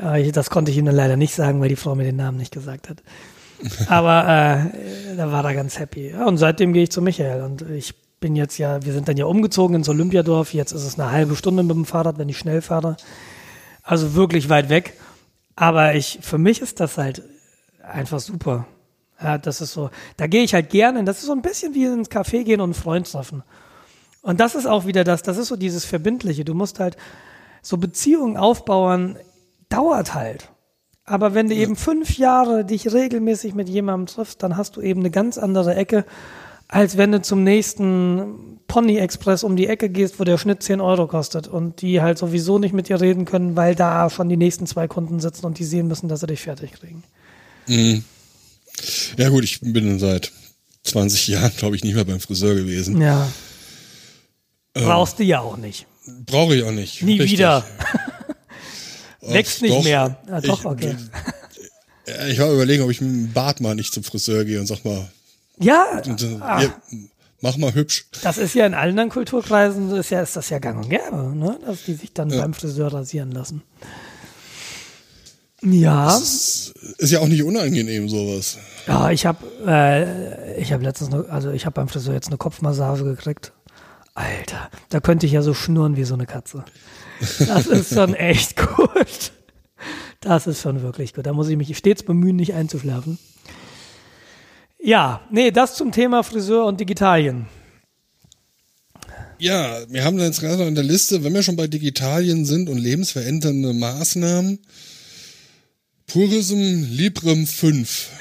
Ja, 0.00 0.16
ich, 0.16 0.30
das 0.32 0.50
konnte 0.50 0.70
ich 0.70 0.76
ihm 0.76 0.84
dann 0.84 0.94
leider 0.94 1.16
nicht 1.16 1.34
sagen, 1.34 1.60
weil 1.60 1.68
die 1.68 1.76
Frau 1.76 1.94
mir 1.94 2.04
den 2.04 2.16
Namen 2.16 2.38
nicht 2.38 2.52
gesagt 2.52 2.88
hat. 2.88 3.02
Aber 3.88 4.22
äh, 4.28 5.16
da 5.16 5.32
war 5.32 5.44
er 5.44 5.54
ganz 5.54 5.78
happy. 5.78 6.10
Ja, 6.10 6.26
und 6.26 6.36
seitdem 6.36 6.72
gehe 6.72 6.84
ich 6.84 6.90
zu 6.90 7.02
Michael. 7.02 7.42
Und 7.42 7.62
ich 7.70 7.94
bin 8.20 8.36
jetzt 8.36 8.58
ja, 8.58 8.84
wir 8.84 8.92
sind 8.92 9.08
dann 9.08 9.16
ja 9.16 9.24
umgezogen 9.24 9.74
ins 9.74 9.88
Olympiadorf. 9.88 10.54
Jetzt 10.54 10.72
ist 10.72 10.84
es 10.84 10.98
eine 10.98 11.10
halbe 11.10 11.34
Stunde 11.34 11.62
mit 11.62 11.74
dem 11.74 11.84
Fahrrad, 11.84 12.18
wenn 12.18 12.28
ich 12.28 12.38
schnell 12.38 12.62
fahre. 12.62 12.96
Also 13.82 14.14
wirklich 14.14 14.48
weit 14.48 14.68
weg. 14.68 14.94
Aber 15.62 15.94
ich, 15.94 16.18
für 16.22 16.38
mich 16.38 16.60
ist 16.60 16.80
das 16.80 16.98
halt 16.98 17.22
einfach 17.84 18.18
super. 18.18 18.66
Ja, 19.22 19.38
das 19.38 19.60
ist 19.60 19.72
so, 19.72 19.90
da 20.16 20.26
gehe 20.26 20.42
ich 20.42 20.54
halt 20.54 20.70
gerne. 20.70 21.04
Das 21.04 21.18
ist 21.18 21.26
so 21.26 21.32
ein 21.32 21.40
bisschen 21.40 21.72
wie 21.72 21.84
ins 21.84 22.10
Café 22.10 22.42
gehen 22.42 22.60
und 22.60 22.70
einen 22.70 22.74
Freund 22.74 23.08
treffen. 23.08 23.44
Und 24.22 24.40
das 24.40 24.56
ist 24.56 24.66
auch 24.66 24.86
wieder 24.86 25.04
das, 25.04 25.22
das 25.22 25.36
ist 25.36 25.46
so 25.46 25.54
dieses 25.54 25.84
Verbindliche. 25.84 26.44
Du 26.44 26.54
musst 26.54 26.80
halt 26.80 26.96
so 27.62 27.76
Beziehungen 27.76 28.36
aufbauen, 28.36 29.16
dauert 29.68 30.14
halt. 30.14 30.48
Aber 31.04 31.32
wenn 31.32 31.48
du 31.48 31.54
eben 31.54 31.76
fünf 31.76 32.18
Jahre 32.18 32.64
dich 32.64 32.92
regelmäßig 32.92 33.54
mit 33.54 33.68
jemandem 33.68 34.12
triffst, 34.12 34.42
dann 34.42 34.56
hast 34.56 34.74
du 34.74 34.80
eben 34.80 34.98
eine 34.98 35.12
ganz 35.12 35.38
andere 35.38 35.76
Ecke, 35.76 36.04
als 36.66 36.96
wenn 36.96 37.12
du 37.12 37.22
zum 37.22 37.44
nächsten 37.44 38.51
Pony 38.72 38.96
Express 38.96 39.44
um 39.44 39.54
die 39.54 39.66
Ecke 39.66 39.90
gehst, 39.90 40.18
wo 40.18 40.24
der 40.24 40.38
Schnitt 40.38 40.62
10 40.62 40.80
Euro 40.80 41.06
kostet 41.06 41.46
und 41.46 41.82
die 41.82 42.00
halt 42.00 42.16
sowieso 42.16 42.58
nicht 42.58 42.72
mit 42.72 42.88
dir 42.88 42.98
reden 43.02 43.26
können, 43.26 43.54
weil 43.54 43.74
da 43.74 44.08
schon 44.08 44.30
die 44.30 44.38
nächsten 44.38 44.66
zwei 44.66 44.88
Kunden 44.88 45.20
sitzen 45.20 45.44
und 45.44 45.58
die 45.58 45.64
sehen 45.64 45.88
müssen, 45.88 46.08
dass 46.08 46.20
sie 46.20 46.26
dich 46.26 46.40
fertig 46.40 46.72
kriegen. 46.72 47.04
Ja 49.18 49.28
gut, 49.28 49.44
ich 49.44 49.60
bin 49.60 49.98
seit 49.98 50.32
20 50.84 51.28
Jahren, 51.28 51.52
glaube 51.54 51.76
ich, 51.76 51.84
nicht 51.84 51.94
mehr 51.96 52.06
beim 52.06 52.18
Friseur 52.18 52.54
gewesen. 52.54 52.98
Ja. 52.98 53.30
Brauchst 54.72 55.18
du 55.18 55.24
ja 55.24 55.40
auch 55.40 55.58
nicht. 55.58 55.86
Brauche 56.24 56.56
ich 56.56 56.62
auch 56.62 56.72
nicht. 56.72 57.02
Nie 57.02 57.20
Richtig. 57.20 57.32
wieder. 57.40 57.66
Wächst 59.20 59.60
nicht 59.60 59.74
doch. 59.74 59.84
mehr. 59.84 60.16
Ja, 60.26 60.40
doch, 60.40 60.60
ich, 60.60 60.64
okay. 60.64 60.96
Ja, 62.06 62.26
Ich 62.26 62.38
war 62.38 62.50
überlegen, 62.50 62.84
ob 62.84 62.90
ich 62.90 63.02
mit 63.02 63.10
dem 63.10 63.32
Bart 63.34 63.60
mal 63.60 63.74
nicht 63.74 63.92
zum 63.92 64.02
Friseur 64.02 64.46
gehe 64.46 64.58
und 64.58 64.66
sag 64.66 64.82
mal, 64.82 65.10
Ja, 65.58 66.00
äh, 66.02 66.40
ah, 66.40 66.58
hier, 66.58 66.74
mach 67.42 67.56
mal 67.58 67.74
hübsch. 67.74 68.06
das 68.22 68.38
ist 68.38 68.54
ja 68.54 68.64
in 68.66 68.74
allen 68.74 68.90
anderen 68.92 69.10
Kulturkreisen, 69.10 69.90
ist, 69.94 70.10
ja, 70.10 70.22
ist 70.22 70.34
das 70.36 70.48
ja 70.48 70.58
gang 70.58 70.78
und 70.82 70.88
gäbe, 70.88 71.36
ne? 71.36 71.58
dass 71.66 71.84
die 71.84 71.94
sich 71.94 72.12
dann 72.14 72.28
beim 72.30 72.54
Friseur 72.54 72.92
rasieren 72.92 73.30
lassen. 73.32 73.62
Ja, 75.64 76.16
Ist, 76.16 76.74
ist 76.98 77.12
ja 77.12 77.20
auch 77.20 77.28
nicht 77.28 77.44
unangenehm, 77.44 78.08
sowas. 78.08 78.58
ja 78.88 79.10
ich 79.10 79.26
habe 79.26 79.46
äh, 79.64 80.60
ich 80.60 80.72
hab 80.72 80.82
letztens, 80.82 81.10
ne, 81.10 81.24
also 81.28 81.50
ich 81.50 81.66
habe 81.66 81.74
beim 81.74 81.86
Friseur 81.88 82.14
jetzt 82.14 82.28
eine 82.28 82.36
Kopfmassage 82.36 83.04
gekriegt. 83.04 83.52
Alter, 84.14 84.70
da 84.88 84.98
könnte 85.00 85.24
ich 85.26 85.32
ja 85.32 85.40
so 85.42 85.54
schnurren 85.54 85.96
wie 85.96 86.04
so 86.04 86.14
eine 86.14 86.26
Katze. 86.26 86.64
Das 87.46 87.66
ist 87.66 87.94
schon 87.94 88.14
echt 88.14 88.56
gut. 88.76 89.32
Das 90.20 90.46
ist 90.48 90.60
schon 90.60 90.82
wirklich 90.82 91.14
gut. 91.14 91.26
Da 91.26 91.32
muss 91.32 91.48
ich 91.48 91.56
mich 91.56 91.76
stets 91.78 92.02
bemühen, 92.02 92.36
nicht 92.36 92.54
einzuschlafen. 92.54 93.18
Ja, 94.84 95.20
nee, 95.30 95.52
das 95.52 95.76
zum 95.76 95.92
Thema 95.92 96.24
Friseur 96.24 96.66
und 96.66 96.80
Digitalien. 96.80 97.46
Ja, 99.38 99.78
wir 99.88 100.04
haben 100.04 100.18
jetzt 100.18 100.40
gerade 100.40 100.64
in 100.64 100.74
der 100.74 100.82
Liste, 100.82 101.22
wenn 101.22 101.32
wir 101.34 101.44
schon 101.44 101.54
bei 101.54 101.68
Digitalien 101.68 102.44
sind 102.44 102.68
und 102.68 102.78
lebensverändernde 102.78 103.74
Maßnahmen, 103.74 104.58
Purism 106.06 106.84
Librem 106.90 107.46
5. 107.46 108.10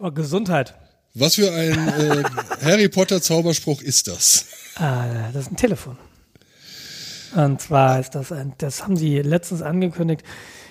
Oh, 0.00 0.12
Gesundheit. 0.12 0.76
Was 1.14 1.34
für 1.34 1.52
ein 1.52 1.88
äh, 1.88 2.22
Harry 2.62 2.88
Potter 2.88 3.20
Zauberspruch 3.20 3.82
ist 3.82 4.06
das? 4.06 4.46
Ah, 4.76 5.06
das 5.32 5.46
ist 5.46 5.50
ein 5.50 5.56
Telefon. 5.56 5.98
Und 7.34 7.60
zwar 7.60 7.98
ist 7.98 8.14
das 8.14 8.30
ein, 8.30 8.52
das 8.58 8.84
haben 8.84 8.96
sie 8.96 9.18
letztens 9.18 9.60
angekündigt. 9.60 10.22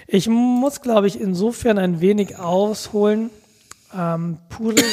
Ich 0.07 0.29
muss, 0.29 0.79
glaube 0.79 1.07
ich, 1.07 1.19
insofern 1.19 1.77
ein 1.77 1.99
wenig 1.99 2.37
ausholen. 2.37 3.31
Ähm, 3.93 4.37
Purism. 4.49 4.85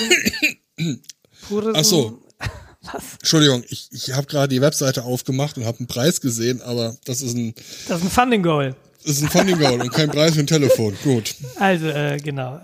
Purism. 1.49 1.73
Ach 1.75 1.85
so. 1.85 2.23
Was? 2.93 3.03
Entschuldigung, 3.21 3.65
ich, 3.69 3.89
ich 3.93 4.13
habe 4.13 4.27
gerade 4.27 4.49
die 4.49 4.61
Webseite 4.61 5.05
aufgemacht 5.05 5.57
und 5.57 5.65
habe 5.65 5.79
einen 5.79 5.87
Preis 5.87 6.21
gesehen, 6.21 6.61
aber 6.61 6.97
das 7.07 7.23
ist 7.23 7.35
ein, 7.35 7.55
Das 7.89 7.99
ist 7.99 8.05
ein 8.05 8.11
Funding 8.11 8.43
Goal. 8.43 8.77
das 9.03 9.17
ist 9.17 9.23
ein 9.23 9.31
Funding 9.31 9.59
Goal 9.59 9.81
und 9.81 9.91
kein 9.91 10.11
Preis 10.11 10.35
für 10.35 10.41
ein 10.41 10.47
Telefon. 10.47 10.95
Gut. 11.03 11.35
Also, 11.59 11.87
äh, 11.87 12.19
genau. 12.19 12.61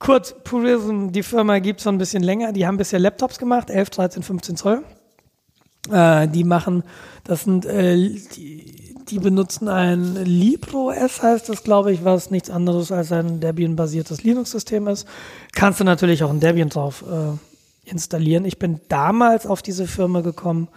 Kurz, 0.00 0.34
Purism, 0.42 1.10
die 1.12 1.22
Firma 1.22 1.60
gibt 1.60 1.78
es 1.78 1.84
schon 1.84 1.94
ein 1.94 1.98
bisschen 1.98 2.24
länger. 2.24 2.52
Die 2.52 2.66
haben 2.66 2.76
bisher 2.76 2.98
Laptops 2.98 3.38
gemacht, 3.38 3.70
11, 3.70 3.90
13, 3.90 4.22
15 4.24 4.56
Zoll. 4.56 4.82
Äh, 5.88 6.26
die 6.26 6.42
machen, 6.42 6.82
das 7.22 7.44
sind, 7.44 7.64
äh, 7.64 7.96
die, 8.36 8.71
die 9.12 9.18
benutzen 9.18 9.68
ein 9.68 10.24
LibreOS, 10.24 11.22
heißt 11.22 11.50
das, 11.50 11.64
glaube 11.64 11.92
ich, 11.92 12.02
was 12.02 12.30
nichts 12.30 12.48
anderes 12.48 12.90
als 12.90 13.12
ein 13.12 13.40
Debian-basiertes 13.40 14.24
Linux-System 14.24 14.88
ist. 14.88 15.06
Kannst 15.52 15.80
du 15.80 15.84
natürlich 15.84 16.24
auch 16.24 16.30
ein 16.30 16.40
Debian 16.40 16.70
drauf 16.70 17.04
äh, 17.06 17.90
installieren. 17.90 18.46
Ich 18.46 18.58
bin 18.58 18.80
damals 18.88 19.46
auf 19.46 19.60
diese 19.60 19.86
Firma 19.86 20.22
gekommen, 20.22 20.68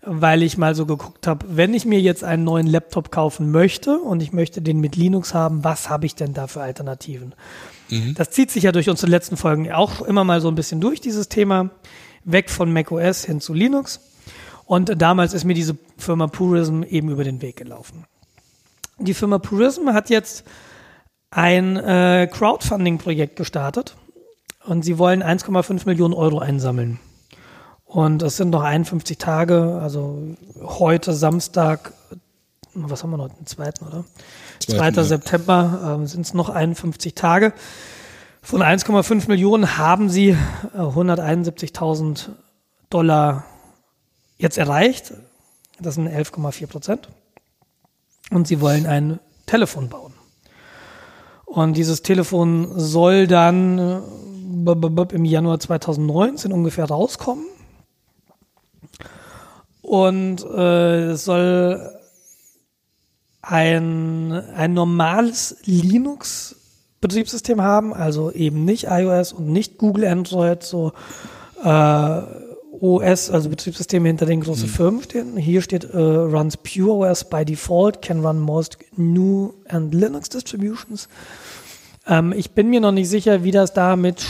weil 0.00 0.42
ich 0.42 0.56
mal 0.56 0.74
so 0.74 0.86
geguckt 0.86 1.26
habe, 1.26 1.44
wenn 1.50 1.74
ich 1.74 1.84
mir 1.84 2.00
jetzt 2.00 2.24
einen 2.24 2.44
neuen 2.44 2.66
Laptop 2.66 3.12
kaufen 3.12 3.50
möchte 3.50 3.98
und 3.98 4.22
ich 4.22 4.32
möchte 4.32 4.62
den 4.62 4.80
mit 4.80 4.96
Linux 4.96 5.34
haben, 5.34 5.62
was 5.62 5.90
habe 5.90 6.06
ich 6.06 6.14
denn 6.14 6.32
da 6.32 6.46
für 6.46 6.62
Alternativen? 6.62 7.34
Mhm. 7.90 8.14
Das 8.14 8.30
zieht 8.30 8.50
sich 8.50 8.62
ja 8.62 8.72
durch 8.72 8.88
unsere 8.88 9.10
letzten 9.10 9.36
Folgen 9.36 9.70
auch 9.70 10.00
immer 10.00 10.24
mal 10.24 10.40
so 10.40 10.48
ein 10.48 10.54
bisschen 10.54 10.80
durch, 10.80 11.02
dieses 11.02 11.28
Thema. 11.28 11.68
Weg 12.24 12.48
von 12.48 12.72
macOS 12.72 13.26
hin 13.26 13.42
zu 13.42 13.52
Linux. 13.52 14.00
Und 14.64 15.02
damals 15.02 15.34
ist 15.34 15.44
mir 15.44 15.54
diese 15.54 15.76
Firma 16.00 16.26
Purism 16.26 16.82
eben 16.82 17.10
über 17.10 17.24
den 17.24 17.42
Weg 17.42 17.56
gelaufen. 17.56 18.04
Die 18.98 19.14
Firma 19.14 19.38
Purism 19.38 19.90
hat 19.90 20.10
jetzt 20.10 20.44
ein 21.30 21.76
äh, 21.76 22.28
Crowdfunding-Projekt 22.30 23.36
gestartet 23.36 23.96
und 24.66 24.84
sie 24.84 24.98
wollen 24.98 25.22
1,5 25.22 25.86
Millionen 25.86 26.14
Euro 26.14 26.38
einsammeln. 26.38 26.98
Und 27.84 28.22
es 28.22 28.36
sind 28.36 28.50
noch 28.50 28.62
51 28.62 29.18
Tage, 29.18 29.80
also 29.82 30.36
heute 30.60 31.12
Samstag, 31.12 31.92
was 32.74 33.02
haben 33.02 33.10
wir 33.10 33.16
noch, 33.16 33.28
den 33.28 33.46
zweiten, 33.46 33.84
oder? 33.84 34.04
Zweiten, 34.60 34.94
2. 34.94 35.00
Ja. 35.00 35.04
September 35.04 36.00
äh, 36.02 36.06
sind 36.06 36.20
es 36.20 36.34
noch 36.34 36.50
51 36.50 37.14
Tage. 37.14 37.52
Von 38.42 38.62
1,5 38.62 39.28
Millionen 39.28 39.76
haben 39.76 40.08
sie 40.08 40.30
äh, 40.30 40.78
171.000 40.78 42.28
Dollar 42.90 43.44
jetzt 44.38 44.58
erreicht. 44.58 45.12
Das 45.80 45.94
sind 45.94 46.08
11,4 46.08 46.66
Prozent. 46.66 47.08
Und 48.30 48.46
sie 48.46 48.60
wollen 48.60 48.86
ein 48.86 49.18
Telefon 49.46 49.88
bauen. 49.88 50.14
Und 51.44 51.76
dieses 51.76 52.02
Telefon 52.02 52.78
soll 52.78 53.26
dann 53.26 53.78
äh, 53.78 55.14
im 55.14 55.24
Januar 55.24 55.58
2019 55.58 56.52
ungefähr 56.52 56.84
rauskommen. 56.84 57.44
Und 59.82 60.44
äh, 60.44 61.10
es 61.10 61.24
soll 61.24 62.00
ein, 63.42 64.32
ein 64.32 64.74
normales 64.74 65.56
Linux-Betriebssystem 65.64 67.60
haben, 67.60 67.92
also 67.92 68.30
eben 68.30 68.64
nicht 68.64 68.84
iOS 68.88 69.32
und 69.32 69.48
nicht 69.48 69.78
Google 69.78 70.04
Android, 70.06 70.62
so 70.62 70.92
äh, 71.64 72.20
OS, 72.80 73.30
also 73.30 73.48
Betriebssysteme 73.50 74.08
hinter 74.08 74.26
den 74.26 74.40
großen 74.40 74.68
mhm. 74.68 74.72
Firmen 74.72 75.02
stehen. 75.02 75.36
Hier 75.36 75.62
steht 75.62 75.94
uh, 75.94 76.24
runs 76.24 76.56
Pure 76.56 77.10
OS 77.10 77.28
by 77.28 77.44
default, 77.44 78.02
can 78.02 78.24
run 78.24 78.38
most 78.38 78.78
new 78.96 79.52
and 79.68 79.94
Linux 79.94 80.28
distributions. 80.28 81.08
Ähm, 82.06 82.32
ich 82.32 82.52
bin 82.52 82.70
mir 82.70 82.80
noch 82.80 82.92
nicht 82.92 83.08
sicher, 83.08 83.44
wie 83.44 83.50
das 83.50 83.72
da 83.72 83.96
mit 83.96 84.24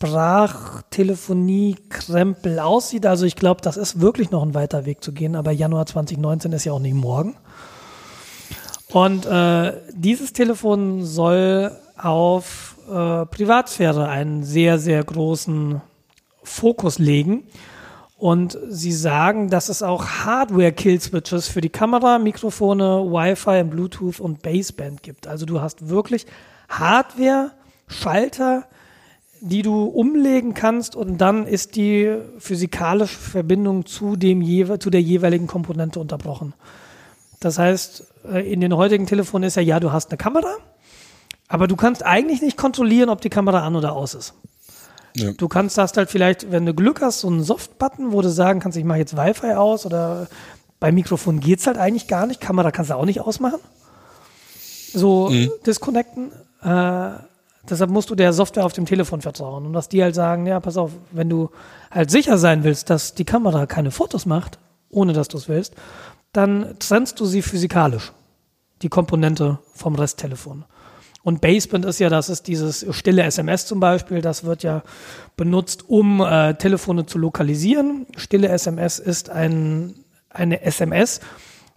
Sprachtelefonie 0.00 1.76
Krempel 1.88 2.60
aussieht. 2.60 3.04
Also 3.04 3.26
ich 3.26 3.34
glaube, 3.34 3.62
das 3.62 3.76
ist 3.76 4.00
wirklich 4.00 4.30
noch 4.30 4.44
ein 4.44 4.54
weiter 4.54 4.86
Weg 4.86 5.02
zu 5.02 5.12
gehen, 5.12 5.34
aber 5.34 5.50
Januar 5.50 5.86
2019 5.86 6.52
ist 6.52 6.64
ja 6.64 6.72
auch 6.72 6.78
nicht 6.78 6.94
morgen. 6.94 7.34
Und 8.92 9.26
äh, 9.26 9.72
dieses 9.92 10.32
Telefon 10.32 11.04
soll 11.04 11.72
auf 11.96 12.76
äh, 12.88 13.26
Privatsphäre 13.26 14.08
einen 14.08 14.44
sehr, 14.44 14.78
sehr 14.78 15.02
großen 15.02 15.80
Fokus 16.44 16.98
legen. 16.98 17.42
Und 18.18 18.58
sie 18.68 18.92
sagen, 18.92 19.48
dass 19.48 19.68
es 19.68 19.80
auch 19.80 20.04
Hardware-Kill-Switches 20.04 21.46
für 21.46 21.60
die 21.60 21.68
Kamera, 21.68 22.18
Mikrofone, 22.18 23.04
Wi-Fi, 23.04 23.62
Bluetooth 23.62 24.18
und 24.18 24.42
Baseband 24.42 25.04
gibt. 25.04 25.28
Also 25.28 25.46
du 25.46 25.60
hast 25.60 25.88
wirklich 25.88 26.26
Hardware, 26.68 27.52
Schalter, 27.86 28.64
die 29.40 29.62
du 29.62 29.84
umlegen 29.84 30.52
kannst 30.52 30.96
und 30.96 31.18
dann 31.18 31.46
ist 31.46 31.76
die 31.76 32.16
physikalische 32.38 33.16
Verbindung 33.16 33.86
zu, 33.86 34.16
dem, 34.16 34.42
zu 34.80 34.90
der 34.90 35.00
jeweiligen 35.00 35.46
Komponente 35.46 36.00
unterbrochen. 36.00 36.54
Das 37.38 37.56
heißt, 37.56 38.04
äh, 38.32 38.52
in 38.52 38.60
den 38.60 38.74
heutigen 38.76 39.06
Telefonen 39.06 39.46
ist 39.46 39.54
ja, 39.54 39.62
ja, 39.62 39.78
du 39.78 39.92
hast 39.92 40.10
eine 40.10 40.18
Kamera, 40.18 40.56
aber 41.46 41.68
du 41.68 41.76
kannst 41.76 42.04
eigentlich 42.04 42.42
nicht 42.42 42.56
kontrollieren, 42.56 43.10
ob 43.10 43.20
die 43.20 43.30
Kamera 43.30 43.64
an 43.64 43.76
oder 43.76 43.92
aus 43.92 44.14
ist. 44.14 44.34
Ja. 45.16 45.32
Du 45.32 45.48
kannst 45.48 45.78
hast 45.78 45.96
halt 45.96 46.10
vielleicht, 46.10 46.50
wenn 46.52 46.66
du 46.66 46.74
Glück 46.74 47.00
hast, 47.00 47.20
so 47.20 47.28
einen 47.28 47.42
Soft-Button, 47.42 48.12
wo 48.12 48.22
du 48.22 48.30
sagen 48.30 48.60
kannst, 48.60 48.78
ich 48.78 48.84
mache 48.84 48.98
jetzt 48.98 49.16
Wi-Fi 49.16 49.52
aus 49.52 49.86
oder 49.86 50.28
beim 50.80 50.94
Mikrofon 50.94 51.40
geht 51.40 51.60
es 51.60 51.66
halt 51.66 51.78
eigentlich 51.78 52.06
gar 52.06 52.26
nicht. 52.26 52.40
Kamera 52.40 52.70
kannst 52.70 52.90
du 52.90 52.94
auch 52.94 53.04
nicht 53.04 53.20
ausmachen. 53.20 53.60
So 54.92 55.28
mhm. 55.28 55.50
disconnecten. 55.66 56.30
Äh, 56.62 57.10
deshalb 57.68 57.90
musst 57.90 58.10
du 58.10 58.14
der 58.14 58.32
Software 58.32 58.64
auf 58.64 58.72
dem 58.72 58.86
Telefon 58.86 59.20
vertrauen. 59.20 59.66
Und 59.66 59.72
dass 59.72 59.88
die 59.88 60.02
halt 60.02 60.14
sagen, 60.14 60.46
ja, 60.46 60.60
pass 60.60 60.76
auf, 60.76 60.92
wenn 61.10 61.28
du 61.28 61.50
halt 61.90 62.10
sicher 62.10 62.38
sein 62.38 62.64
willst, 62.64 62.90
dass 62.90 63.14
die 63.14 63.24
Kamera 63.24 63.66
keine 63.66 63.90
Fotos 63.90 64.26
macht, 64.26 64.58
ohne 64.90 65.12
dass 65.12 65.28
du 65.28 65.36
es 65.36 65.48
willst, 65.48 65.74
dann 66.32 66.76
trennst 66.78 67.18
du 67.20 67.26
sie 67.26 67.42
physikalisch. 67.42 68.12
Die 68.82 68.88
Komponente 68.88 69.58
vom 69.74 69.96
Resttelefon. 69.96 70.64
Und 71.28 71.42
Baseband 71.42 71.84
ist 71.84 71.98
ja, 71.98 72.08
das 72.08 72.30
ist 72.30 72.46
dieses 72.46 72.86
stille 72.88 73.22
SMS 73.22 73.66
zum 73.66 73.80
Beispiel, 73.80 74.22
das 74.22 74.44
wird 74.44 74.62
ja 74.62 74.82
benutzt, 75.36 75.86
um 75.86 76.22
äh, 76.22 76.54
Telefone 76.54 77.04
zu 77.04 77.18
lokalisieren. 77.18 78.06
Stille 78.16 78.48
SMS 78.48 78.98
ist 78.98 79.28
ein, 79.28 80.06
eine 80.30 80.62
SMS, 80.62 81.20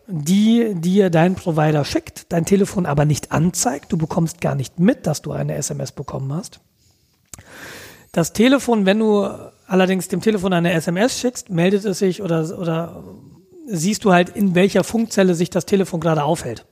die 0.08 0.74
dir 0.76 1.10
dein 1.10 1.36
Provider 1.36 1.84
schickt, 1.84 2.32
dein 2.32 2.46
Telefon 2.46 2.86
aber 2.86 3.04
nicht 3.04 3.34
anzeigt. 3.34 3.92
Du 3.92 3.98
bekommst 3.98 4.40
gar 4.40 4.56
nicht 4.56 4.80
mit, 4.80 5.06
dass 5.06 5.22
du 5.22 5.34
eine 5.34 5.56
SMS 5.56 5.92
bekommen 5.92 6.32
hast. 6.32 6.62
Das 8.14 8.32
Telefon, 8.32 8.86
wenn 8.86 9.00
du 9.00 9.28
allerdings 9.68 10.08
dem 10.08 10.22
Telefon 10.22 10.54
eine 10.54 10.72
SMS 10.72 11.20
schickst, 11.20 11.50
meldet 11.50 11.84
es 11.84 12.00
sich 12.00 12.22
oder, 12.22 12.58
oder 12.58 13.04
siehst 13.68 14.06
du 14.06 14.14
halt, 14.14 14.30
in 14.30 14.56
welcher 14.56 14.86
Funkzelle 14.86 15.36
sich 15.36 15.50
das 15.50 15.66
Telefon 15.66 16.00
gerade 16.00 16.24
aufhält. 16.24 16.66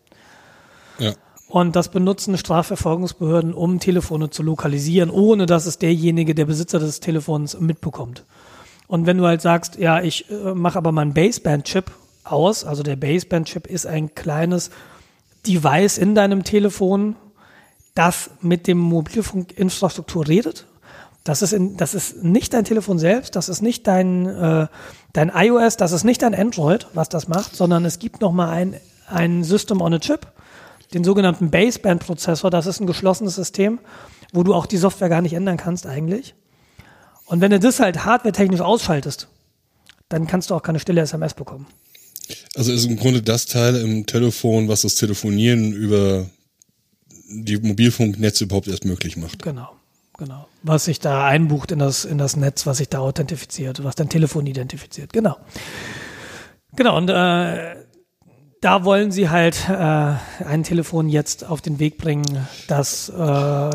Ja. 0.97 1.11
Und 1.49 1.75
das 1.75 1.89
benutzen 1.89 2.37
Strafverfolgungsbehörden, 2.37 3.55
um 3.55 3.79
Telefone 3.79 4.29
zu 4.29 4.43
lokalisieren, 4.43 5.09
ohne 5.09 5.47
dass 5.47 5.65
es 5.65 5.79
derjenige, 5.79 6.35
der 6.35 6.45
Besitzer 6.45 6.77
des 6.77 6.99
Telefons 6.99 7.59
mitbekommt. 7.59 8.23
Und 8.87 9.07
wenn 9.07 9.17
du 9.17 9.25
halt 9.25 9.41
sagst, 9.41 9.77
ja, 9.77 9.99
ich 9.99 10.29
äh, 10.29 10.53
mache 10.53 10.77
aber 10.77 10.91
meinen 10.91 11.15
Baseband-Chip 11.15 11.91
aus, 12.23 12.63
also 12.65 12.83
der 12.83 12.97
Baseband-Chip 12.97 13.65
ist 13.65 13.87
ein 13.87 14.13
kleines 14.13 14.69
Device 15.47 15.97
in 15.97 16.13
deinem 16.13 16.43
Telefon, 16.43 17.15
das 17.95 18.29
mit 18.41 18.67
dem 18.67 18.77
Mobilfunkinfrastruktur 18.77 20.27
redet. 20.27 20.67
Das 21.23 21.41
ist, 21.41 21.53
in, 21.53 21.77
das 21.77 21.95
ist 21.95 22.23
nicht 22.23 22.53
dein 22.53 22.63
Telefon 22.63 22.99
selbst, 22.99 23.35
das 23.35 23.49
ist 23.49 23.61
nicht 23.63 23.87
dein, 23.87 24.27
äh, 24.27 24.67
dein 25.13 25.31
iOS, 25.33 25.77
das 25.77 25.93
ist 25.93 26.03
nicht 26.03 26.21
dein 26.21 26.35
Android, 26.35 26.85
was 26.93 27.09
das 27.09 27.27
macht, 27.27 27.55
sondern 27.55 27.85
es 27.85 27.97
gibt 27.97 28.21
nochmal 28.21 28.49
ein, 28.49 28.75
ein 29.07 29.43
System 29.43 29.81
on 29.81 29.95
a 29.95 29.99
Chip 29.99 30.27
den 30.93 31.03
sogenannten 31.03 31.51
Baseband-Prozessor. 31.51 32.49
Das 32.49 32.65
ist 32.65 32.79
ein 32.79 32.87
geschlossenes 32.87 33.35
System, 33.35 33.79
wo 34.33 34.43
du 34.43 34.53
auch 34.53 34.65
die 34.65 34.77
Software 34.77 35.09
gar 35.09 35.21
nicht 35.21 35.33
ändern 35.33 35.57
kannst 35.57 35.85
eigentlich. 35.85 36.35
Und 37.25 37.41
wenn 37.41 37.51
du 37.51 37.59
das 37.59 37.79
halt 37.79 38.05
hardware-technisch 38.05 38.61
ausschaltest, 38.61 39.27
dann 40.09 40.25
kannst 40.25 40.49
du 40.49 40.55
auch 40.55 40.63
keine 40.63 40.79
stille 40.79 41.01
SMS 41.01 41.35
bekommen. 41.35 41.67
Also 42.55 42.71
ist 42.73 42.85
im 42.85 42.97
Grunde 42.97 43.21
das 43.21 43.45
Teil 43.45 43.75
im 43.75 44.05
Telefon, 44.05 44.67
was 44.67 44.81
das 44.81 44.95
Telefonieren 44.95 45.73
über 45.73 46.25
die 47.29 47.57
Mobilfunknetze 47.57 48.45
überhaupt 48.45 48.67
erst 48.67 48.85
möglich 48.85 49.17
macht. 49.17 49.43
Genau, 49.43 49.69
genau. 50.17 50.47
Was 50.63 50.85
sich 50.85 50.99
da 50.99 51.25
einbucht 51.25 51.71
in 51.71 51.79
das, 51.79 52.05
in 52.05 52.17
das 52.17 52.35
Netz, 52.35 52.65
was 52.65 52.77
sich 52.77 52.89
da 52.89 52.99
authentifiziert, 52.99 53.83
was 53.83 53.95
dein 53.95 54.09
Telefon 54.09 54.47
identifiziert. 54.47 55.13
Genau. 55.13 55.37
Genau, 56.75 56.97
und 56.97 57.09
äh, 57.09 57.75
da 58.61 58.83
wollen 58.83 59.11
sie 59.11 59.29
halt 59.29 59.69
äh, 59.69 59.73
ein 60.43 60.63
Telefon 60.63 61.07
jetzt 61.07 61.45
auf 61.45 61.61
den 61.61 61.79
Weg 61.79 61.97
bringen, 61.97 62.47
dass, 62.67 63.09
äh, 63.09 63.13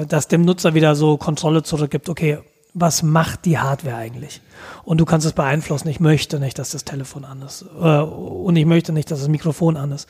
dass 0.06 0.28
dem 0.28 0.42
Nutzer 0.42 0.74
wieder 0.74 0.94
so 0.94 1.16
Kontrolle 1.16 1.62
zurückgibt. 1.62 2.08
Okay, 2.08 2.38
was 2.74 3.02
macht 3.02 3.44
die 3.46 3.58
Hardware 3.58 3.96
eigentlich? 3.96 4.40
Und 4.84 4.98
du 4.98 5.04
kannst 5.04 5.26
es 5.26 5.32
beeinflussen. 5.32 5.88
Ich 5.88 6.00
möchte 6.00 6.38
nicht, 6.38 6.58
dass 6.58 6.70
das 6.70 6.84
Telefon 6.84 7.24
an 7.24 7.42
ist. 7.42 7.64
Äh, 7.80 8.00
und 8.00 8.56
ich 8.56 8.66
möchte 8.66 8.92
nicht, 8.92 9.10
dass 9.10 9.20
das 9.20 9.28
Mikrofon 9.28 9.76
an 9.76 9.92
ist. 9.92 10.06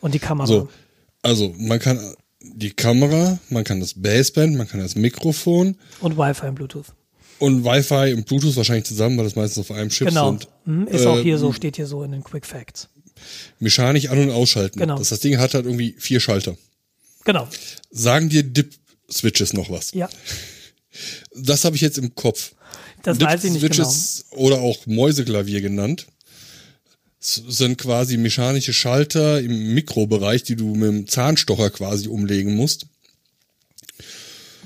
Und 0.00 0.12
die 0.14 0.18
Kamera. 0.18 0.46
So, 0.46 0.68
also 1.22 1.54
man 1.56 1.78
kann 1.78 1.98
die 2.40 2.72
Kamera, 2.72 3.38
man 3.50 3.64
kann 3.64 3.80
das 3.80 3.94
Baseband, 3.94 4.56
man 4.56 4.68
kann 4.68 4.80
das 4.80 4.96
Mikrofon. 4.96 5.76
Und 6.00 6.18
Wi-Fi 6.18 6.48
und 6.48 6.56
Bluetooth. 6.56 6.86
Und 7.38 7.64
Wi-Fi 7.64 8.14
und 8.14 8.26
Bluetooth 8.26 8.56
wahrscheinlich 8.56 8.84
zusammen, 8.84 9.16
weil 9.16 9.24
das 9.24 9.36
meistens 9.36 9.70
auf 9.70 9.76
einem 9.76 9.88
Chip 9.88 10.08
genau. 10.08 10.30
sind. 10.30 10.48
Genau. 10.66 10.90
Ist 10.90 11.06
auch 11.06 11.18
hier 11.18 11.38
so, 11.38 11.52
steht 11.52 11.76
hier 11.76 11.86
so 11.86 12.02
in 12.02 12.12
den 12.12 12.24
Quick 12.24 12.46
Facts 12.46 12.88
mechanisch 13.58 14.08
an- 14.08 14.18
und 14.18 14.30
ausschalten. 14.30 14.78
Genau. 14.78 14.98
Das, 14.98 15.10
das 15.10 15.20
Ding 15.20 15.38
hat 15.38 15.54
halt 15.54 15.66
irgendwie 15.66 15.94
vier 15.98 16.20
Schalter. 16.20 16.56
Genau. 17.24 17.48
Sagen 17.90 18.28
dir 18.28 18.42
Dip-Switches 18.42 19.52
noch 19.52 19.70
was? 19.70 19.92
Ja. 19.92 20.08
Das 21.34 21.64
habe 21.64 21.76
ich 21.76 21.82
jetzt 21.82 21.98
im 21.98 22.14
Kopf. 22.14 22.52
Das 23.02 23.20
weiß 23.20 23.44
ich 23.44 23.52
nicht 23.52 23.60
Switches 23.60 24.26
genau. 24.30 24.42
oder 24.42 24.60
auch 24.60 24.86
Mäuseklavier 24.86 25.60
genannt. 25.60 26.06
Sind 27.18 27.78
quasi 27.78 28.16
mechanische 28.16 28.72
Schalter 28.72 29.40
im 29.40 29.74
Mikrobereich, 29.74 30.42
die 30.42 30.56
du 30.56 30.74
mit 30.74 30.88
dem 30.88 31.06
Zahnstocher 31.06 31.70
quasi 31.70 32.08
umlegen 32.08 32.56
musst. 32.56 32.86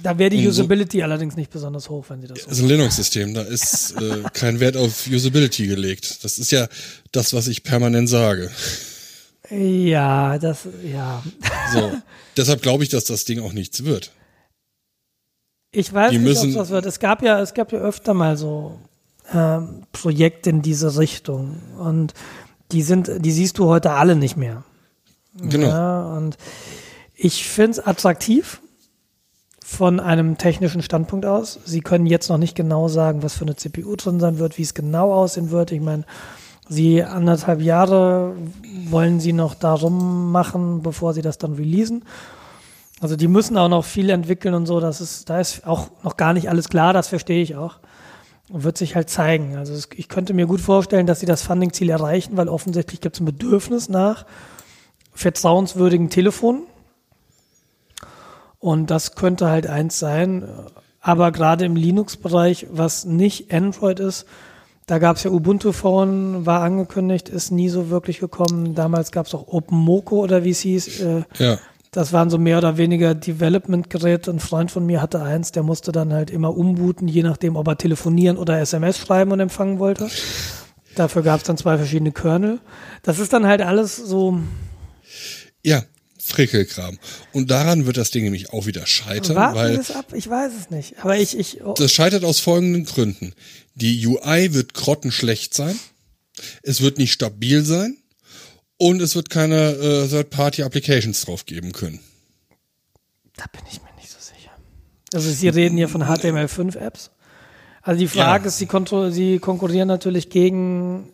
Da 0.03 0.19
wäre 0.19 0.31
die 0.31 0.43
so- 0.45 0.51
Usability 0.51 1.03
allerdings 1.03 1.37
nicht 1.37 1.51
besonders 1.51 1.89
hoch, 1.89 2.05
wenn 2.09 2.21
sie 2.21 2.27
das 2.29 2.41
so 2.41 2.49
Das 2.49 2.59
ist 2.59 2.63
ein 2.65 2.69
Linux-System, 2.69 3.35
da 3.35 3.43
ist 3.43 3.93
äh, 4.01 4.23
kein 4.33 4.61
Wert 4.61 4.77
auf 4.77 5.07
Usability 5.07 5.67
gelegt. 5.67 6.23
Das 6.25 6.39
ist 6.39 6.51
ja 6.51 6.69
das, 7.13 7.33
was 7.35 7.49
ich 7.49 7.63
permanent 7.63 8.09
sage. 8.09 8.51
Ja, 9.51 10.39
das, 10.39 10.61
ja. 10.85 11.23
So, 11.73 11.93
deshalb 12.37 12.63
glaube 12.63 12.83
ich, 12.85 12.91
dass 12.91 13.05
das 13.05 13.25
Ding 13.25 13.41
auch 13.41 13.53
nichts 13.53 13.85
wird. 13.85 14.11
Ich 15.73 15.93
weiß 15.93 16.11
Die 16.11 16.19
nicht, 16.19 16.39
ob 16.43 16.55
das 16.55 16.71
wird. 16.71 16.87
Es 16.87 16.99
gab 16.99 17.23
ja, 17.23 17.41
es 17.41 17.55
gab 17.55 17.73
ja 17.73 17.79
öfter 17.79 18.15
mal 18.15 18.37
so 18.37 18.79
ähm, 19.33 19.83
Projekte 19.93 20.51
in 20.51 20.63
diese 20.63 20.99
Richtung 20.99 21.61
und 21.79 22.15
die 22.73 22.83
sind, 22.83 23.11
die 23.19 23.33
siehst 23.33 23.59
du 23.59 23.67
heute 23.67 23.93
alle 23.93 24.17
nicht 24.17 24.37
mehr. 24.37 24.65
Genau. 25.39 25.69
Ja, 25.69 26.17
und 26.17 26.37
ich 27.15 27.47
finde 27.47 27.73
es 27.73 27.87
attraktiv 27.87 28.61
von 29.69 29.99
einem 29.99 30.39
technischen 30.39 30.81
Standpunkt 30.81 31.27
aus. 31.27 31.59
Sie 31.65 31.81
können 31.81 32.07
jetzt 32.07 32.29
noch 32.29 32.39
nicht 32.39 32.55
genau 32.55 32.87
sagen, 32.87 33.25
was 33.25 33.35
für 33.35 33.43
eine 33.43 33.57
CPU 33.57 33.97
drin 33.97 34.21
sein 34.21 34.39
wird, 34.39 34.59
wie 34.59 34.63
es 34.63 34.75
genau 34.75 35.13
aussehen 35.13 35.51
wird. 35.51 35.73
Ich 35.73 35.81
meine, 35.81 36.05
sie 36.69 37.03
anderthalb 37.03 37.61
Jahre 37.61 38.37
wollen 38.89 39.19
sie 39.19 39.33
noch 39.33 39.57
darum 39.57 40.31
machen, 40.31 40.83
bevor 40.83 41.15
sie 41.15 41.21
das 41.21 41.39
dann 41.39 41.55
releasen. 41.55 42.05
Also 43.01 43.17
die 43.17 43.27
müssen 43.27 43.59
auch 43.59 43.69
noch 43.69 43.85
viel 43.85 44.11
entwickeln 44.11 44.55
und 44.55 44.67
so. 44.67 44.79
Das 44.79 45.01
ist, 45.01 45.29
da 45.29 45.41
ist 45.41 45.67
auch 45.67 45.89
noch 46.05 46.17
gar 46.17 46.33
nicht 46.33 46.49
alles 46.49 46.69
klar. 46.69 46.93
Das 46.93 47.09
verstehe 47.09 47.43
ich 47.43 47.57
auch. 47.57 47.79
Und 48.49 48.63
wird 48.63 48.79
sich 48.79 48.95
halt 48.95 49.11
zeigen. 49.11 49.57
Also 49.57 49.75
es, 49.75 49.89
ich 49.97 50.09
könnte 50.09 50.33
mir 50.33 50.47
gut 50.47 50.61
vorstellen, 50.61 51.09
dass 51.09 51.19
sie 51.19 51.27
das 51.27 51.43
Funding-Ziel 51.43 51.91
erreichen, 51.91 52.37
weil 52.37 52.49
offensichtlich 52.49 53.01
gibt 53.01 53.17
es 53.17 53.21
ein 53.21 53.27
Bedürfnis 53.27 53.89
nach 53.89 54.27
vertrauenswürdigen 55.13 56.09
Telefonen. 56.09 56.63
Und 58.67 58.91
das 58.91 59.15
könnte 59.15 59.49
halt 59.49 59.69
eins 59.69 60.01
sein. 60.01 60.43
Aber 61.01 61.31
gerade 61.31 61.65
im 61.65 61.77
Linux-Bereich, 61.77 62.67
was 62.73 63.05
nicht 63.05 63.55
Android 63.55 64.01
ist, 64.01 64.27
da 64.87 64.99
gab 64.99 65.19
es 65.19 65.23
ja 65.23 65.31
Ubuntu 65.31 65.71
Phone, 65.71 66.47
war 66.47 66.63
angekündigt, 66.63 67.29
ist 67.29 67.53
nie 67.53 67.69
so 67.69 67.91
wirklich 67.91 68.19
gekommen. 68.19 68.75
Damals 68.75 69.13
gab 69.13 69.27
es 69.27 69.35
auch 69.37 69.47
OpenMoko 69.47 70.17
oder 70.21 70.43
wie 70.43 70.51
es 70.51 70.59
hieß. 70.61 71.01
Äh, 71.01 71.23
Ja. 71.39 71.59
das 71.93 72.13
waren 72.13 72.29
so 72.29 72.39
mehr 72.39 72.59
oder 72.59 72.77
weniger 72.77 73.15
Development-Geräte. 73.15 74.33
Ein 74.33 74.41
Freund 74.41 74.73
von 74.73 74.85
mir 74.85 75.01
hatte 75.01 75.23
eins, 75.23 75.53
der 75.53 75.63
musste 75.63 75.93
dann 75.93 76.13
halt 76.13 76.31
immer 76.33 76.57
umbooten, 76.57 77.07
je 77.07 77.23
nachdem, 77.23 77.55
ob 77.55 77.69
er 77.69 77.79
telefonieren 77.79 78.37
oder 78.37 78.59
SMS 78.59 78.99
schreiben 78.99 79.31
und 79.31 79.39
empfangen 79.39 79.79
wollte. 79.79 80.09
Dafür 80.97 81.23
gab 81.23 81.37
es 81.39 81.45
dann 81.45 81.57
zwei 81.57 81.77
verschiedene 81.77 82.11
Kernel. 82.11 82.59
Das 83.05 83.21
ist 83.21 83.33
dann 83.33 83.47
halt 83.47 83.63
alles 83.63 83.97
so. 83.97 84.41
Ja, 85.63 85.83
Frickelkram. 86.27 86.99
Und 87.33 87.51
daran 87.51 87.87
wird 87.87 87.97
das 87.97 88.11
Ding 88.11 88.25
nämlich 88.25 88.51
auch 88.51 88.67
wieder 88.67 88.87
scheitern, 88.87 89.37
Warten 89.37 89.55
weil 89.57 89.75
es 89.77 89.91
ab? 89.93 90.13
Ich 90.13 90.29
weiß 90.29 90.53
es 90.59 90.71
nicht. 90.71 90.95
Aber 91.01 91.17
ich, 91.17 91.39
ich, 91.39 91.63
oh, 91.65 91.75
das 91.75 91.93
scheitert 91.93 92.25
aus 92.25 92.41
folgenden 92.41 92.85
Gründen. 92.85 93.33
Die 93.75 94.05
UI 94.07 94.53
wird 94.53 94.75
grottenschlecht 94.75 95.55
sein, 95.55 95.79
es 96.63 96.81
wird 96.81 96.99
nicht 96.99 97.13
stabil 97.13 97.65
sein 97.65 97.97
und 98.77 99.01
es 99.01 99.15
wird 99.15 99.31
keine 99.31 99.71
äh, 99.73 100.09
Third-Party-Applications 100.09 101.21
drauf 101.23 101.47
geben 101.47 101.73
können. 101.73 102.01
da 103.37 103.45
bin 103.53 103.63
ich 103.71 103.81
mir 103.83 103.95
nicht 103.97 104.11
so 104.11 104.19
sicher. 104.19 104.51
Also 105.15 105.31
Sie 105.31 105.49
reden 105.49 105.77
hier 105.77 105.89
von 105.89 106.03
HTML5-Apps. 106.03 107.11
Also 107.83 108.01
die 108.01 108.09
Frage 108.09 108.45
Ja. 108.45 108.49
ist, 108.49 108.59
Sie, 108.59 108.69
Sie 109.13 109.39
konkurrieren 109.39 109.87
natürlich 109.89 110.29
gegen 110.29 111.13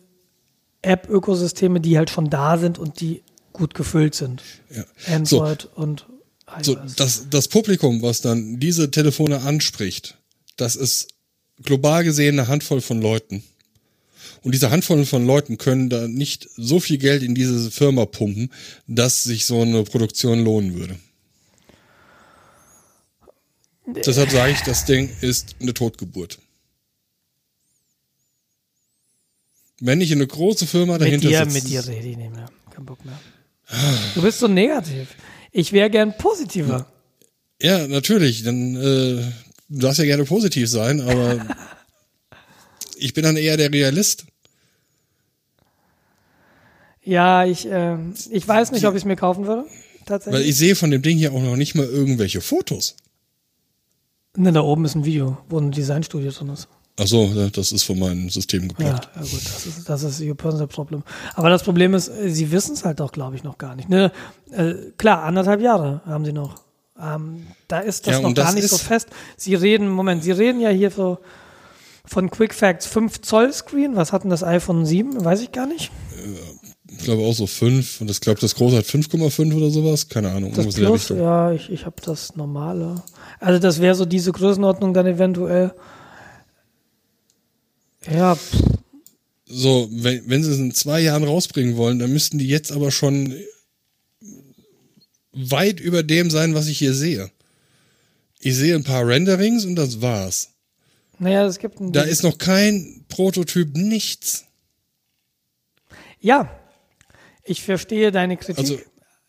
App-Ökosysteme, 0.81 1.79
die 1.79 1.97
halt 1.97 2.09
schon 2.09 2.29
da 2.29 2.57
sind 2.57 2.79
und 2.79 2.99
die 2.99 3.23
gut 3.53 3.73
gefüllt 3.73 4.15
sind. 4.15 4.43
Ja. 4.75 4.85
Android 5.15 5.69
und 5.75 6.07
iOS. 6.47 6.65
So, 6.65 6.75
das, 6.97 7.29
das 7.29 7.47
Publikum, 7.47 8.01
was 8.01 8.21
dann 8.21 8.59
diese 8.59 8.91
Telefone 8.91 9.41
anspricht, 9.41 10.17
das 10.57 10.75
ist 10.75 11.07
global 11.63 12.03
gesehen 12.03 12.39
eine 12.39 12.47
Handvoll 12.47 12.81
von 12.81 13.01
Leuten. 13.01 13.43
Und 14.41 14.53
diese 14.53 14.71
Handvoll 14.71 15.05
von 15.05 15.25
Leuten 15.25 15.57
können 15.57 15.89
da 15.89 16.07
nicht 16.07 16.49
so 16.57 16.79
viel 16.79 16.97
Geld 16.97 17.23
in 17.23 17.33
diese 17.33 17.71
Firma 17.71 18.05
pumpen, 18.05 18.51
dass 18.87 19.23
sich 19.23 19.45
so 19.45 19.61
eine 19.61 19.83
Produktion 19.83 20.43
lohnen 20.43 20.75
würde. 20.75 20.99
Deshalb 23.85 24.31
sage 24.31 24.53
ich, 24.53 24.61
das 24.61 24.85
Ding 24.85 25.09
ist 25.21 25.55
eine 25.61 25.73
Totgeburt. 25.73 26.39
Wenn 29.79 29.97
nicht 29.97 30.11
eine 30.11 30.27
große 30.27 30.65
Firma 30.65 30.93
mit 30.93 31.01
dahinter 31.01 31.27
dir, 31.27 31.39
sitzt. 31.39 31.53
mit 31.53 31.67
dir 31.67 31.85
rede 31.87 32.07
ich 32.07 32.17
nicht 32.17 32.31
mehr. 32.31 32.49
Kein 32.69 32.85
Bock 32.85 33.03
mehr. 33.03 33.19
Du 34.15 34.21
bist 34.21 34.39
so 34.39 34.47
negativ. 34.47 35.15
Ich 35.51 35.71
wäre 35.71 35.89
gern 35.89 36.17
positiver. 36.17 36.87
Ja, 37.61 37.87
natürlich. 37.87 38.43
Dann 38.43 38.75
äh, 38.75 39.23
du 39.69 39.79
darfst 39.79 39.99
ja 39.99 40.05
gerne 40.05 40.25
positiv 40.25 40.69
sein, 40.69 41.01
aber 41.01 41.45
ich 42.97 43.13
bin 43.13 43.23
dann 43.23 43.37
eher 43.37 43.57
der 43.57 43.71
Realist. 43.71 44.25
Ja, 47.03 47.45
ich, 47.45 47.65
äh, 47.69 47.97
ich 48.31 48.47
weiß 48.47 48.71
nicht, 48.71 48.85
ob 48.85 48.93
ich 48.93 49.01
es 49.01 49.05
mir 49.05 49.15
kaufen 49.15 49.45
würde. 49.45 49.63
Weil 49.63 50.05
Tatsächlich. 50.05 50.49
ich 50.49 50.57
sehe 50.57 50.75
von 50.75 50.91
dem 50.91 51.01
Ding 51.01 51.17
hier 51.17 51.33
auch 51.33 51.41
noch 51.41 51.55
nicht 51.55 51.75
mal 51.75 51.85
irgendwelche 51.85 52.41
Fotos. 52.41 52.95
ne, 54.35 54.51
da 54.51 54.61
oben 54.61 54.85
ist 54.85 54.95
ein 54.95 55.05
Video, 55.05 55.37
wo 55.49 55.59
ein 55.59 55.71
Designstudio 55.71 56.31
drin 56.31 56.49
ist. 56.49 56.67
Ach 56.99 57.07
so, 57.07 57.25
ja, 57.25 57.49
das 57.49 57.71
ist 57.71 57.83
von 57.83 57.97
meinem 57.97 58.29
System 58.29 58.61
Ja, 58.63 58.67
geplagt. 58.67 59.09
ja 59.15 59.21
gut, 59.21 59.31
das 59.45 59.65
ist, 59.65 59.89
das 59.89 60.03
ist 60.03 60.19
ihr 60.19 60.35
personal 60.35 60.67
Problem. 60.67 61.01
Aber 61.33 61.49
das 61.49 61.63
Problem 61.63 61.93
ist, 61.95 62.07
äh, 62.09 62.29
sie 62.29 62.51
wissen 62.51 62.73
es 62.73 62.85
halt 62.85 63.01
auch, 63.01 63.11
glaube 63.11 63.35
ich, 63.35 63.43
noch 63.43 63.57
gar 63.57 63.75
nicht. 63.75 63.89
Ne? 63.89 64.11
Äh, 64.51 64.75
klar, 64.97 65.23
anderthalb 65.23 65.61
Jahre 65.61 66.01
haben 66.05 66.23
sie 66.23 66.33
noch. 66.33 66.61
Ähm, 67.01 67.47
da 67.67 67.79
ist 67.79 68.05
das 68.05 68.13
Ja, 68.15 68.21
noch 68.21 68.29
und 68.29 68.35
gar 68.35 68.45
das 68.45 68.55
nicht 68.55 68.69
so 68.69 68.77
fest. 68.77 69.07
Sie 69.37 69.55
reden, 69.55 69.89
Moment, 69.89 70.23
sie 70.23 70.31
reden 70.31 70.59
ja 70.61 70.69
hier 70.69 70.91
so 70.91 71.17
von 72.05 72.29
Quick 72.29 72.53
Facts 72.53 72.85
5 72.85 73.21
Zoll 73.21 73.51
Screen. 73.51 73.95
Was 73.95 74.13
hat 74.13 74.23
denn 74.23 74.29
das 74.29 74.43
iPhone 74.43 74.85
7? 74.85 75.25
Weiß 75.25 75.41
ich 75.41 75.51
gar 75.51 75.65
nicht. 75.65 75.89
Ich 76.91 77.05
glaube 77.05 77.23
auch 77.23 77.33
so 77.33 77.47
5 77.47 78.01
und 78.01 78.11
ich 78.11 78.21
glaube 78.21 78.39
das 78.39 78.53
große 78.53 78.77
hat 78.77 78.85
5,5 78.85 79.55
oder 79.55 79.71
sowas. 79.71 80.07
Keine 80.07 80.29
Ahnung, 80.31 80.53
Das 80.53 80.67
Plus, 80.75 81.09
ja, 81.09 81.51
ich, 81.51 81.71
ich 81.71 81.87
habe 81.87 81.95
das 82.05 82.35
normale. 82.35 83.01
Also 83.39 83.59
das 83.59 83.81
wäre 83.81 83.95
so 83.95 84.05
diese 84.05 84.31
Größenordnung 84.31 84.93
dann 84.93 85.07
eventuell. 85.07 85.73
Ja, 88.11 88.35
pff, 88.35 88.61
So, 89.45 89.87
wenn, 89.91 90.27
wenn 90.29 90.43
sie 90.43 90.51
es 90.51 90.57
in 90.57 90.73
zwei 90.73 91.01
Jahren 91.01 91.23
rausbringen 91.23 91.77
wollen, 91.77 91.99
dann 91.99 92.11
müssten 92.11 92.37
die 92.39 92.47
jetzt 92.47 92.71
aber 92.71 92.91
schon 92.91 93.35
weit 95.31 95.79
über 95.79 96.03
dem 96.03 96.29
sein, 96.29 96.53
was 96.53 96.67
ich 96.67 96.77
hier 96.77 96.93
sehe. 96.93 97.31
Ich 98.39 98.55
sehe 98.55 98.75
ein 98.75 98.83
paar 98.83 99.07
Renderings 99.07 99.65
und 99.65 99.75
das 99.75 100.01
war's. 100.01 100.49
naja, 101.19 101.45
es 101.47 101.59
gibt 101.59 101.79
ein. 101.79 101.91
Da 101.91 102.01
ist 102.03 102.23
noch 102.23 102.37
kein 102.37 103.05
Prototyp, 103.09 103.75
nichts. 103.75 104.45
ja, 106.19 106.49
ich 107.45 107.61
verstehe 107.63 108.11
deine 108.11 108.37
Kritik. 108.37 108.57
Also, 108.59 108.79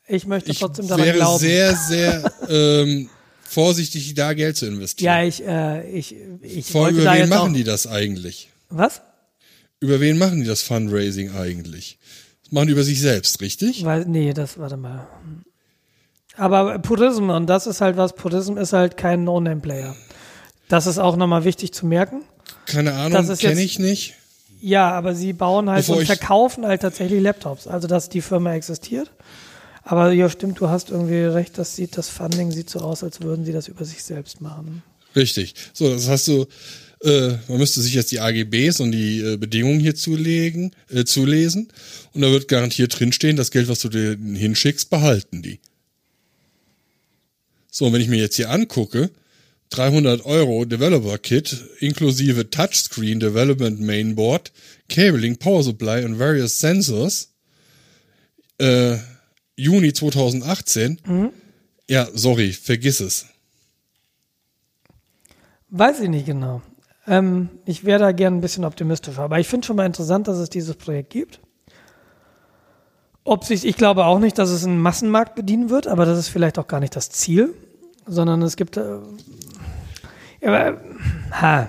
ich 0.06 0.26
möchte 0.26 0.50
Ich 0.52 0.58
trotzdem 0.60 0.86
daran 0.86 1.04
wäre 1.04 1.16
glauben. 1.16 1.40
sehr, 1.40 1.74
sehr 1.88 2.32
ähm, 2.48 3.08
vorsichtig, 3.42 4.14
da 4.14 4.34
Geld 4.34 4.56
zu 4.56 4.66
investieren. 4.66 5.06
ja, 5.06 5.24
ich, 5.24 5.44
äh, 5.44 5.88
ich, 5.90 6.14
ich 6.42 6.66
Vor 6.70 6.88
über 6.90 7.12
wen 7.12 7.28
machen 7.28 7.54
die 7.54 7.64
das 7.64 7.86
eigentlich? 7.86 8.50
Was? 8.76 9.02
Über 9.80 10.00
wen 10.00 10.18
machen 10.18 10.40
die 10.40 10.46
das 10.46 10.62
Fundraising 10.62 11.34
eigentlich? 11.34 11.98
Das 12.42 12.52
machen 12.52 12.66
die 12.66 12.72
über 12.72 12.84
sich 12.84 13.00
selbst, 13.00 13.40
richtig? 13.40 13.84
Weil, 13.84 14.04
nee, 14.06 14.32
das, 14.32 14.58
warte 14.58 14.76
mal. 14.76 15.06
Aber 16.36 16.78
Purism, 16.80 17.30
und 17.30 17.46
das 17.46 17.66
ist 17.66 17.80
halt 17.80 17.96
was, 17.96 18.14
Purism 18.14 18.56
ist 18.56 18.72
halt 18.72 18.96
kein 18.96 19.24
No-Name-Player. 19.24 19.94
Das 20.68 20.86
ist 20.86 20.98
auch 20.98 21.16
nochmal 21.16 21.44
wichtig 21.44 21.72
zu 21.72 21.86
merken. 21.86 22.22
Keine 22.66 22.94
Ahnung, 22.94 23.36
kenne 23.36 23.62
ich 23.62 23.78
nicht. 23.78 24.14
Ja, 24.60 24.90
aber 24.90 25.14
sie 25.14 25.32
bauen 25.32 25.68
halt 25.68 25.86
Bevor 25.86 25.98
und 25.98 26.06
verkaufen 26.06 26.66
halt 26.66 26.82
tatsächlich 26.82 27.22
Laptops. 27.22 27.66
Also, 27.66 27.86
dass 27.86 28.08
die 28.08 28.22
Firma 28.22 28.54
existiert. 28.54 29.10
Aber 29.82 30.12
ja, 30.12 30.30
stimmt, 30.30 30.58
du 30.60 30.70
hast 30.70 30.90
irgendwie 30.90 31.20
recht, 31.20 31.58
das 31.58 31.76
sieht, 31.76 31.98
das 31.98 32.08
Funding 32.08 32.50
sieht 32.50 32.70
so 32.70 32.80
aus, 32.80 33.04
als 33.04 33.20
würden 33.20 33.44
sie 33.44 33.52
das 33.52 33.68
über 33.68 33.84
sich 33.84 34.02
selbst 34.02 34.40
machen. 34.40 34.82
Richtig. 35.14 35.54
So, 35.74 35.92
das 35.92 36.08
hast 36.08 36.26
du, 36.26 36.46
äh, 37.04 37.36
man 37.48 37.58
müsste 37.58 37.82
sich 37.82 37.94
jetzt 37.94 38.12
die 38.12 38.20
AGBs 38.20 38.80
und 38.80 38.92
die 38.92 39.20
äh, 39.20 39.36
Bedingungen 39.36 39.78
hier 39.78 39.94
zulegen, 39.94 40.74
äh, 40.88 41.04
zulesen. 41.04 41.68
Und 42.14 42.22
da 42.22 42.30
wird 42.30 42.48
garantiert 42.48 42.98
drinstehen, 42.98 43.36
das 43.36 43.50
Geld, 43.50 43.68
was 43.68 43.80
du 43.80 43.88
dir 43.88 44.16
hinschickst, 44.16 44.88
behalten 44.88 45.42
die. 45.42 45.60
So, 47.70 47.86
und 47.86 47.92
wenn 47.92 48.00
ich 48.00 48.08
mir 48.08 48.20
jetzt 48.20 48.36
hier 48.36 48.50
angucke, 48.50 49.10
300 49.70 50.24
Euro 50.24 50.64
Developer 50.64 51.18
Kit 51.18 51.56
inklusive 51.80 52.48
Touchscreen 52.48 53.20
Development 53.20 53.80
Mainboard, 53.80 54.52
Cabling, 54.88 55.36
Power 55.36 55.62
Supply 55.62 56.04
und 56.04 56.18
various 56.18 56.60
Sensors, 56.60 57.30
äh, 58.58 58.96
Juni 59.56 59.92
2018. 59.92 61.00
Ja, 61.88 62.08
sorry, 62.14 62.52
vergiss 62.52 63.00
es. 63.00 63.26
Weiß 65.68 66.00
ich 66.00 66.08
nicht 66.08 66.26
genau. 66.26 66.62
Ähm, 67.06 67.50
ich 67.66 67.84
wäre 67.84 67.98
da 67.98 68.12
gern 68.12 68.36
ein 68.36 68.40
bisschen 68.40 68.64
optimistischer. 68.64 69.22
Aber 69.22 69.38
ich 69.38 69.48
finde 69.48 69.66
schon 69.66 69.76
mal 69.76 69.86
interessant, 69.86 70.28
dass 70.28 70.38
es 70.38 70.50
dieses 70.50 70.76
Projekt 70.76 71.10
gibt. 71.10 71.40
Ob 73.24 73.44
sich, 73.44 73.64
ich 73.64 73.76
glaube 73.76 74.04
auch 74.04 74.18
nicht, 74.18 74.38
dass 74.38 74.50
es 74.50 74.64
einen 74.64 74.78
Massenmarkt 74.78 75.34
bedienen 75.34 75.70
wird, 75.70 75.86
aber 75.86 76.04
das 76.04 76.18
ist 76.18 76.28
vielleicht 76.28 76.58
auch 76.58 76.66
gar 76.66 76.80
nicht 76.80 76.94
das 76.94 77.08
Ziel, 77.10 77.54
sondern 78.06 78.42
es 78.42 78.56
gibt, 78.56 78.76
äh, 78.76 78.98
ja, 80.42 80.76
ha. 81.30 81.68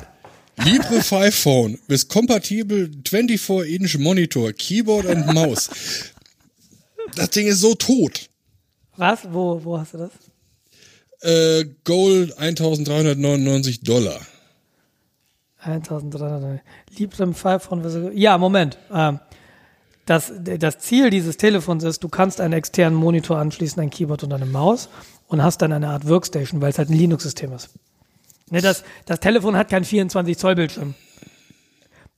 Libre 0.57 1.02
5 1.02 1.36
Phone 1.36 1.80
with 1.88 2.07
compatible 2.10 2.90
24-inch 3.03 3.98
Monitor, 3.99 4.52
Keyboard 4.53 5.06
und 5.06 5.34
Maus. 5.34 5.70
Das 7.16 7.30
Ding 7.30 7.48
ist 7.48 7.60
so 7.60 7.76
tot. 7.76 8.30
Was? 8.98 9.20
Wo, 9.32 9.64
wo 9.64 9.78
hast 9.80 9.94
du 9.94 9.98
das? 9.98 10.12
Äh, 11.22 11.66
Gold 11.84 12.38
1399 12.38 13.82
Dollar. 13.82 14.20
1300. 15.66 16.62
Librem 16.98 17.34
5 17.34 17.64
von, 17.64 18.12
ja, 18.16 18.38
Moment. 18.38 18.78
Ähm, 18.94 19.20
das, 20.06 20.32
das 20.60 20.80
Ziel 20.80 21.10
dieses 21.10 21.38
Telefons 21.38 21.84
ist, 21.84 22.04
du 22.04 22.10
kannst 22.10 22.40
einen 22.40 22.54
externen 22.54 22.98
Monitor 22.98 23.38
anschließen, 23.38 23.82
ein 23.82 23.90
Keyboard 23.90 24.24
und 24.24 24.34
eine 24.34 24.46
Maus 24.46 24.90
und 25.28 25.42
hast 25.42 25.62
dann 25.64 25.74
eine 25.74 25.88
Art 25.90 26.08
Workstation, 26.08 26.62
weil 26.62 26.70
es 26.70 26.78
halt 26.78 26.90
ein 26.90 26.98
Linux-System 26.98 27.52
ist. 27.54 27.70
Ne, 28.52 28.62
das, 28.62 28.84
das 29.08 29.20
Telefon 29.20 29.58
hat 29.58 29.70
kein 29.70 29.84
24 29.84 30.38
Zoll 30.38 30.54
Bildschirm. 30.56 30.94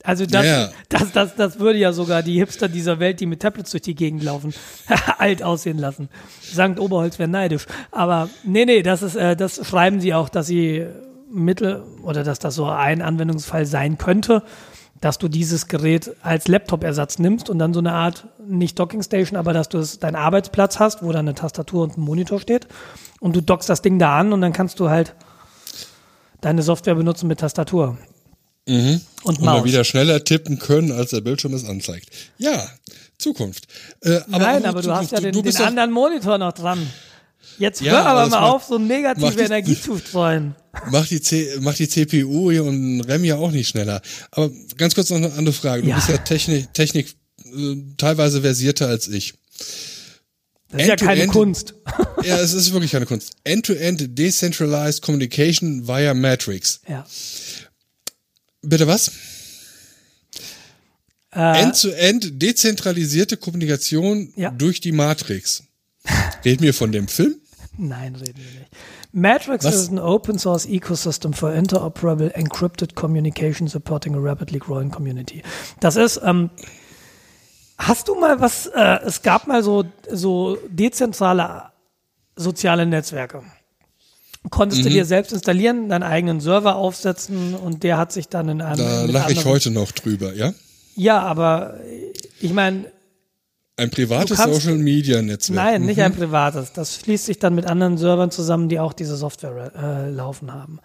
Also 0.04 0.26
das, 0.26 0.46
Ja. 0.46 0.70
das, 0.90 1.12
das, 1.14 1.36
das 1.36 1.60
würde 1.60 1.80
ja 1.80 1.92
sogar 1.94 2.24
die 2.24 2.38
Hipster 2.38 2.68
dieser 2.68 3.00
Welt, 3.00 3.20
die 3.20 3.26
mit 3.26 3.42
Tablets 3.42 3.72
durch 3.72 3.84
die 3.84 3.96
Gegend 3.96 4.24
laufen, 4.24 4.54
alt 5.18 5.42
aussehen 5.42 5.78
lassen. 5.78 6.10
Sankt 6.42 6.80
Oberholz 6.80 7.18
wäre 7.20 7.30
neidisch. 7.30 7.66
Aber 7.92 8.30
nee, 8.44 8.66
nee, 8.66 8.84
das 8.84 9.02
ist, 9.02 9.16
äh, 9.16 9.36
das 9.36 9.66
schreiben 9.66 10.00
sie 10.02 10.14
auch, 10.14 10.28
dass 10.30 10.48
sie 10.48 10.86
Mittel 11.32 11.84
oder 12.04 12.24
dass 12.24 12.40
das 12.40 12.56
so 12.56 12.66
ein 12.66 13.02
Anwendungsfall 13.02 13.66
sein 13.66 13.98
könnte, 13.98 14.44
dass 15.02 15.18
du 15.18 15.28
dieses 15.28 15.68
Gerät 15.68 16.12
als 16.24 16.48
Laptop-Ersatz 16.48 17.20
nimmst 17.20 17.50
und 17.50 17.60
dann 17.60 17.74
so 17.74 17.80
eine 17.80 17.94
Art, 17.94 18.28
nicht 18.48 18.80
Dockingstation, 18.80 19.38
aber 19.38 19.54
dass 19.54 19.70
du 19.70 19.78
es, 19.78 20.00
deinen 20.00 20.16
Arbeitsplatz 20.16 20.80
hast, 20.80 21.04
wo 21.04 21.12
dann 21.12 21.28
eine 21.28 21.36
Tastatur 21.36 21.84
und 21.84 21.98
ein 21.98 22.02
Monitor 22.02 22.40
steht 22.40 22.68
und 23.20 23.36
du 23.36 23.42
dockst 23.42 23.70
das 23.70 23.82
Ding 23.82 24.00
da 24.00 24.18
an 24.18 24.34
und 24.34 24.42
dann 24.42 24.54
kannst 24.54 24.80
du 24.80 24.90
halt 24.90 25.14
deine 26.42 26.64
Software 26.64 26.96
benutzen 26.96 27.28
mit 27.28 27.40
Tastatur. 27.40 27.98
Und 28.68 29.02
Und 29.24 29.42
mal 29.42 29.64
wieder 29.64 29.86
schneller 29.86 30.24
tippen 30.26 30.60
können, 30.60 30.92
als 30.92 31.12
der 31.12 31.22
Bildschirm 31.22 31.54
es 31.54 31.64
anzeigt. 31.64 32.10
Ja, 32.38 32.68
Zukunft. 33.18 33.68
Äh, 34.02 34.18
aber 34.30 34.40
Nein, 34.40 34.66
aber 34.66 34.82
du 34.82 34.90
Zukunft. 34.90 35.04
hast 35.04 35.12
ja 35.12 35.20
den, 35.22 35.32
du 35.32 35.42
den 35.42 35.56
anderen 35.58 35.92
Monitor 35.92 36.38
noch 36.38 36.52
dran. 36.52 36.86
Jetzt 37.60 37.82
Ja, 37.82 37.94
hör 37.94 38.00
aber 38.02 38.10
aber 38.12 38.22
das 38.22 38.30
mal 38.32 38.42
macht- 38.42 38.52
auf, 38.54 38.64
so 38.66 38.78
negative 38.78 39.32
die- 39.36 39.42
Energie 39.42 39.80
zu 39.80 39.98
streuen. 39.98 40.56
Macht 40.92 41.10
die, 41.10 41.20
C, 41.22 41.58
macht 41.60 41.80
die 41.80 41.90
CPU 41.90 42.52
hier 42.52 42.64
und 42.64 43.02
RAM 43.02 43.24
ja 43.24 43.36
auch 43.38 43.50
nicht 43.50 43.68
schneller. 43.70 44.00
Aber 44.30 44.52
ganz 44.78 44.94
kurz 44.94 45.10
noch 45.10 45.18
eine 45.18 45.34
andere 45.34 45.54
Frage. 45.54 45.82
Du 45.82 45.90
Ja. 45.90 45.96
bist 45.96 46.10
ja 46.10 46.18
Technik, 46.20 46.72
Technik 46.74 47.16
äh, 47.46 47.76
teilweise 47.98 48.42
versierter 48.42 48.88
als 48.88 49.08
ich. 49.08 49.34
Das 50.70 50.82
ist 50.84 50.88
ja 50.88 50.96
keine 50.98 51.24
End-to-end- 51.24 51.32
Kunst. 51.32 51.74
Ja, 52.24 52.40
es 52.40 52.54
ist 52.54 52.74
wirklich 52.74 52.92
keine 52.92 53.06
Kunst. 53.08 53.32
End-to-end 53.44 54.18
Decentralized 54.20 55.02
Communication 55.02 55.88
via 55.88 56.14
Matrix. 56.14 56.82
Ja. 56.88 57.06
Bitte 58.62 58.86
was? 58.88 59.12
Äh, 61.34 61.62
End-to-end 61.64 62.42
dezentralisierte 62.42 63.38
Kommunikation 63.38 64.32
Ja. 64.36 64.50
durch 64.52 64.80
die 64.82 64.92
Matrix. 64.92 65.64
Red 66.46 66.62
mir 66.62 66.74
von 66.74 66.92
dem 66.92 67.08
Film? 67.08 67.36
Nein, 67.78 68.16
reden 68.16 68.38
wir 68.38 68.60
nicht. 68.60 68.72
Matrix 69.12 69.64
Was? 69.66 69.76
is 69.76 69.90
an 69.90 70.00
open 70.00 70.40
source 70.40 70.66
ecosystem 70.66 71.34
for 71.34 71.54
interoperable 71.54 72.32
encrypted 72.36 72.96
communication 72.96 73.68
supporting 73.68 74.16
a 74.16 74.20
rapidly 74.20 74.60
growing 74.60 74.90
community. 74.92 75.44
Das 75.80 75.96
ist, 75.96 76.20
ähm, 76.24 76.50
hast 77.78 78.08
du 78.08 78.16
mal 78.16 78.40
was, 78.42 78.68
äh, 78.68 79.00
es 79.06 79.22
gab 79.22 79.48
mal 79.48 79.64
so, 79.64 79.86
so 80.12 80.58
dezentrale 80.70 81.72
soziale 82.36 82.86
Netzwerke. 82.86 83.44
Konntest 84.50 84.82
Mhm. 84.82 84.86
du 84.86 84.90
dir 84.92 85.06
selbst 85.06 85.34
installieren, 85.34 85.90
deinen 85.90 86.04
eigenen 86.04 86.40
Server 86.40 86.76
aufsetzen 86.76 87.54
und 87.56 87.84
der 87.84 87.98
hat 87.98 88.12
sich 88.12 88.30
dann 88.30 88.48
in 88.50 88.62
einem. 88.62 88.78
Da 88.78 89.04
lache 89.06 89.32
ich 89.34 89.44
heute 89.46 89.72
noch 89.72 89.92
drüber, 89.92 90.34
ja? 90.34 90.54
Ja, 90.96 91.20
aber 91.20 91.80
ich 92.40 92.54
meine, 92.54 92.92
Ein 93.80 93.92
privates 93.92 94.38
Social 94.40 94.76
Media 94.78 95.22
Netzwerk. 95.22 95.56
Nein, 95.56 95.86
nicht 95.86 95.98
Mhm. 95.98 96.04
ein 96.04 96.16
privates. 96.16 96.74
Das 96.74 96.96
schließt 96.96 97.26
sich 97.28 97.38
dann 97.38 97.54
mit 97.54 97.68
anderen 97.68 97.98
Servern 97.98 98.32
zusammen, 98.32 98.70
die 98.70 98.80
auch 98.80 98.92
diese 98.94 99.16
Software 99.16 99.72
äh, 99.80 100.10
laufen 100.10 100.52
haben. 100.52 100.80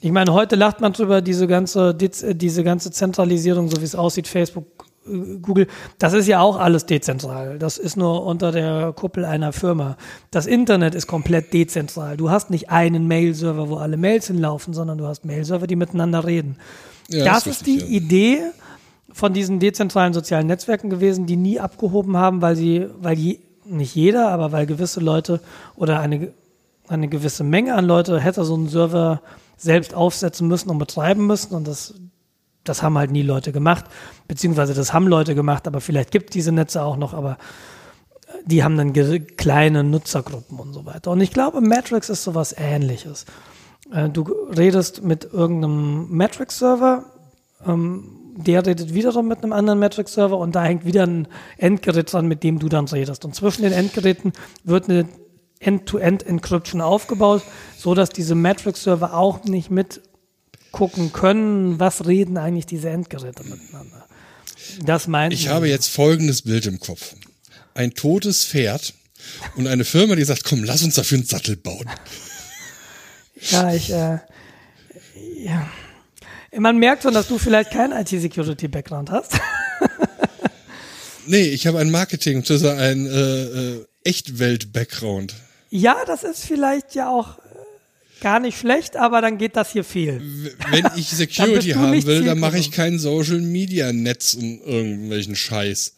Ich 0.00 0.10
meine, 0.10 0.32
heute 0.32 0.56
lacht 0.56 0.80
man 0.80 0.92
drüber, 0.92 1.22
diese 1.22 1.46
ganze, 1.46 1.90
äh, 2.00 2.34
diese 2.34 2.64
ganze 2.64 2.90
Zentralisierung, 2.90 3.68
so 3.70 3.80
wie 3.80 3.84
es 3.84 3.94
aussieht, 3.94 4.26
Facebook, 4.26 4.64
äh, 5.06 5.36
Google, 5.40 5.68
das 6.00 6.14
ist 6.14 6.26
ja 6.26 6.40
auch 6.40 6.58
alles 6.58 6.84
dezentral. 6.84 7.60
Das 7.60 7.78
ist 7.78 7.96
nur 7.96 8.26
unter 8.26 8.50
der 8.50 8.92
Kuppel 8.92 9.24
einer 9.24 9.52
Firma. 9.52 9.96
Das 10.32 10.46
Internet 10.46 10.96
ist 10.96 11.06
komplett 11.06 11.52
dezentral. 11.52 12.16
Du 12.16 12.28
hast 12.30 12.50
nicht 12.50 12.70
einen 12.70 13.06
Mail-Server, 13.06 13.68
wo 13.68 13.76
alle 13.76 13.96
Mails 13.96 14.26
hinlaufen, 14.26 14.74
sondern 14.74 14.98
du 14.98 15.06
hast 15.06 15.24
Mail-Server, 15.24 15.68
die 15.68 15.76
miteinander 15.76 16.26
reden. 16.26 16.56
Ja, 17.08 17.24
das 17.24 17.46
ist 17.46 17.58
ist 17.58 17.66
die 17.66 17.74
richtig, 17.74 17.90
ja. 17.90 17.96
Idee 17.96 18.38
von 19.12 19.32
diesen 19.32 19.60
dezentralen 19.60 20.12
sozialen 20.12 20.46
Netzwerken 20.46 20.90
gewesen, 20.90 21.26
die 21.26 21.36
nie 21.36 21.60
abgehoben 21.60 22.16
haben, 22.16 22.42
weil 22.42 22.56
sie, 22.56 22.86
weil 23.00 23.18
je, 23.18 23.38
nicht 23.64 23.94
jeder, 23.94 24.30
aber 24.30 24.52
weil 24.52 24.66
gewisse 24.66 25.00
Leute 25.00 25.40
oder 25.76 26.00
eine, 26.00 26.32
eine 26.88 27.08
gewisse 27.08 27.44
Menge 27.44 27.74
an 27.74 27.84
Leute 27.84 28.18
hätte 28.20 28.44
so 28.44 28.54
einen 28.54 28.68
Server 28.68 29.22
selbst 29.56 29.94
aufsetzen 29.94 30.48
müssen 30.48 30.70
und 30.70 30.78
betreiben 30.78 31.26
müssen 31.26 31.54
und 31.54 31.68
das, 31.68 31.94
das 32.64 32.82
haben 32.82 32.98
halt 32.98 33.10
nie 33.10 33.22
Leute 33.22 33.52
gemacht, 33.52 33.84
beziehungsweise 34.26 34.74
das 34.74 34.92
haben 34.92 35.06
Leute 35.06 35.34
gemacht, 35.34 35.66
aber 35.66 35.80
vielleicht 35.80 36.10
gibt 36.10 36.34
diese 36.34 36.52
Netze 36.52 36.82
auch 36.82 36.96
noch, 36.96 37.14
aber 37.14 37.38
die 38.44 38.64
haben 38.64 38.76
dann 38.76 38.92
kleine 39.36 39.84
Nutzergruppen 39.84 40.58
und 40.58 40.72
so 40.72 40.84
weiter. 40.84 41.10
Und 41.10 41.20
ich 41.20 41.32
glaube, 41.32 41.60
Matrix 41.60 42.08
ist 42.08 42.24
sowas 42.24 42.54
ähnliches. 42.56 43.26
Äh, 43.92 44.08
Du 44.08 44.22
redest 44.22 45.02
mit 45.04 45.32
irgendeinem 45.32 46.08
Matrix-Server, 46.16 47.04
ähm, 47.66 48.21
der 48.34 48.64
redet 48.66 48.94
wiederum 48.94 49.28
mit 49.28 49.42
einem 49.42 49.52
anderen 49.52 49.78
Matrix-Server 49.78 50.38
und 50.38 50.54
da 50.54 50.64
hängt 50.64 50.84
wieder 50.84 51.06
ein 51.06 51.28
Endgerät 51.58 52.12
dran, 52.12 52.26
mit 52.26 52.42
dem 52.42 52.58
du 52.58 52.68
dann 52.68 52.86
redest. 52.86 53.24
Und 53.24 53.34
zwischen 53.34 53.62
den 53.62 53.72
Endgeräten 53.72 54.32
wird 54.64 54.88
eine 54.88 55.06
End-to-End-Encryption 55.60 56.80
aufgebaut, 56.80 57.42
so 57.76 57.94
dass 57.94 58.10
diese 58.10 58.34
Matrix-Server 58.34 59.14
auch 59.14 59.44
nicht 59.44 59.70
mitgucken 59.70 61.12
können, 61.12 61.78
was 61.78 62.06
reden 62.06 62.36
eigentlich 62.38 62.66
diese 62.66 62.90
Endgeräte 62.90 63.44
miteinander. 63.44 64.06
Das 64.84 65.06
meint 65.08 65.34
Ich 65.34 65.48
habe 65.48 65.68
jetzt 65.68 65.88
folgendes 65.88 66.42
Bild 66.42 66.66
im 66.66 66.80
Kopf. 66.80 67.14
Ein 67.74 67.94
totes 67.94 68.44
Pferd 68.44 68.94
und 69.56 69.66
eine 69.66 69.84
Firma, 69.84 70.16
die 70.16 70.24
sagt, 70.24 70.44
komm, 70.44 70.64
lass 70.64 70.82
uns 70.82 70.94
dafür 70.94 71.18
einen 71.18 71.26
Sattel 71.26 71.56
bauen. 71.56 71.86
Ja, 73.50 73.72
ich, 73.74 73.90
äh, 73.90 74.18
ja. 75.38 75.68
Man 76.56 76.78
merkt 76.78 77.02
schon, 77.02 77.14
dass 77.14 77.28
du 77.28 77.38
vielleicht 77.38 77.70
keinen 77.70 77.92
IT-Security-Background 77.92 79.10
hast. 79.10 79.38
Nee, 81.26 81.48
ich 81.48 81.66
habe 81.66 81.78
ein 81.78 81.90
Marketing, 81.90 82.40
beziehungsweise 82.40 82.76
ein 82.76 83.06
äh, 83.06 83.42
äh, 83.44 83.86
Echtwelt-Background. 84.04 85.34
Ja, 85.70 85.96
das 86.06 86.24
ist 86.24 86.44
vielleicht 86.44 86.94
ja 86.94 87.08
auch 87.08 87.38
äh, 87.38 87.42
gar 88.20 88.40
nicht 88.40 88.58
schlecht, 88.58 88.96
aber 88.96 89.20
dann 89.20 89.38
geht 89.38 89.56
das 89.56 89.70
hier 89.70 89.84
fehl. 89.84 90.20
Wenn 90.70 90.86
ich 90.96 91.08
Dann 91.10 91.16
Security 91.18 91.70
haben 91.70 92.04
will, 92.04 92.24
dann 92.24 92.38
mache 92.38 92.58
ich 92.58 92.70
kein 92.70 92.98
Social-Media-Netz 92.98 94.34
und 94.34 94.60
irgendwelchen 94.62 95.36
Scheiß. 95.36 95.94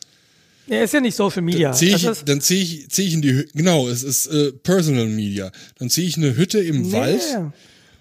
Ja, 0.67 0.83
ist 0.83 0.95
ja 0.95 1.01
nicht 1.01 1.15
Social 1.15 1.43
Media. 1.43 1.73
Zieh 1.73 1.93
das 1.93 2.03
ich, 2.03 2.25
dann 2.25 2.41
ziehe 2.41 2.63
ich, 2.63 2.89
zieh 2.91 3.07
ich 3.07 3.15
in 3.15 3.23
die 3.23 3.33
Hü 3.33 3.47
genau, 3.55 3.89
es 3.89 4.03
ist 4.03 4.27
äh, 4.27 4.53
Personal 4.53 5.07
Media. 5.07 5.53
Dann 5.79 5.91
ziehe 5.91 6.07
ich 6.07 6.17
eine 6.17 6.37
Hütte 6.37 6.61
im 6.61 6.91
Wald. 6.93 7.23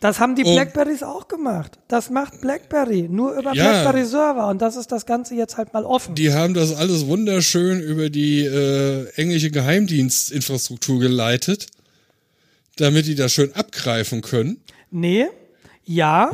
Das 0.04 0.20
haben 0.20 0.36
die 0.36 0.44
Und- 0.44 0.54
Blackberries 0.56 1.02
auch 1.02 1.28
gemacht. 1.30 1.80
Das 1.88 2.10
macht 2.10 2.42
Blackberry, 2.42 3.08
nur 3.10 3.34
über 3.38 3.54
Ja. 3.54 3.64
Blackberry-Server 3.72 4.48
und 4.50 4.62
das 4.62 4.76
ist 4.76 4.92
das 4.92 5.06
Ganze 5.06 5.34
jetzt 5.36 5.56
halt 5.58 5.74
mal 5.74 5.86
offen. 5.86 6.14
Die 6.16 6.34
haben 6.34 6.54
das 6.54 6.76
alles 6.76 7.08
wunderschön 7.08 7.80
über 7.80 8.10
die 8.10 8.42
äh, 8.44 9.08
englische 9.16 9.50
Geheimdienstinfrastruktur 9.50 11.00
geleitet, 11.00 11.68
damit 12.78 13.06
die 13.08 13.16
das 13.16 13.32
schön 13.32 13.54
abgreifen 13.56 14.22
können. 14.22 14.58
Nee, 14.92 15.28
ja, 15.86 16.32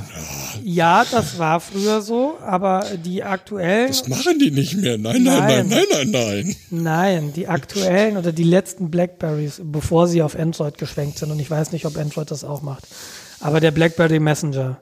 ja, 0.64 1.06
das 1.10 1.40
war 1.40 1.60
früher 1.60 2.02
so, 2.02 2.38
aber 2.40 2.86
die 3.04 3.24
aktuellen, 3.24 3.88
Das 3.88 4.08
machen 4.08 4.38
die 4.38 4.52
nicht 4.52 4.78
mehr. 4.78 4.98
Nein, 5.00 5.24
nein, 5.24 5.40
nein, 5.40 5.68
Nein. 5.68 5.68
nein, 5.70 5.86
nein, 5.92 6.12
nein. 6.12 6.56
nein, 6.70 7.34
die 7.36 7.48
aktuellen 7.48 8.18
oder 8.18 8.32
die 8.32 8.44
letzten 8.44 8.92
Blackberries, 8.92 9.60
bevor 9.64 10.08
sie 10.08 10.22
auf 10.22 10.38
Android 10.38 10.78
geschwenkt 10.78 11.18
sind, 11.18 11.32
und 11.32 11.40
ich 11.40 11.50
weiß 11.50 11.72
nicht, 11.72 11.86
ob 11.86 11.98
Android 11.98 12.30
das 12.30 12.44
auch 12.44 12.62
macht, 12.62 12.84
aber 13.42 13.60
der 13.60 13.72
Blackberry 13.72 14.20
Messenger, 14.20 14.82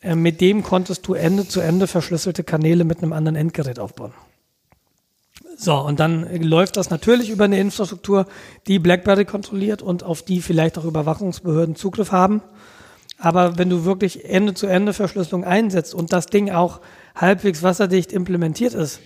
äh, 0.00 0.14
mit 0.14 0.40
dem 0.40 0.62
konntest 0.62 1.06
du 1.06 1.14
Ende 1.14 1.46
zu 1.46 1.60
Ende 1.60 1.86
verschlüsselte 1.86 2.44
Kanäle 2.44 2.84
mit 2.84 3.02
einem 3.02 3.12
anderen 3.12 3.36
Endgerät 3.36 3.78
aufbauen. 3.78 4.12
So, 5.56 5.74
und 5.76 6.00
dann 6.00 6.28
läuft 6.42 6.76
das 6.76 6.90
natürlich 6.90 7.30
über 7.30 7.44
eine 7.44 7.58
Infrastruktur, 7.60 8.26
die 8.66 8.78
BlackBerry 8.78 9.24
kontrolliert 9.24 9.80
und 9.82 10.02
auf 10.02 10.22
die 10.22 10.40
vielleicht 10.40 10.76
auch 10.78 10.84
Überwachungsbehörden 10.84 11.76
Zugriff 11.76 12.10
haben. 12.10 12.42
Aber 13.18 13.58
wenn 13.58 13.70
du 13.70 13.84
wirklich 13.84 14.24
Ende-zu-Ende-Verschlüsselung 14.24 15.44
einsetzt 15.44 15.94
und 15.94 16.12
das 16.12 16.26
Ding 16.26 16.50
auch 16.50 16.80
halbwegs 17.14 17.62
wasserdicht 17.62 18.12
implementiert 18.12 18.74
ist, 18.74 18.98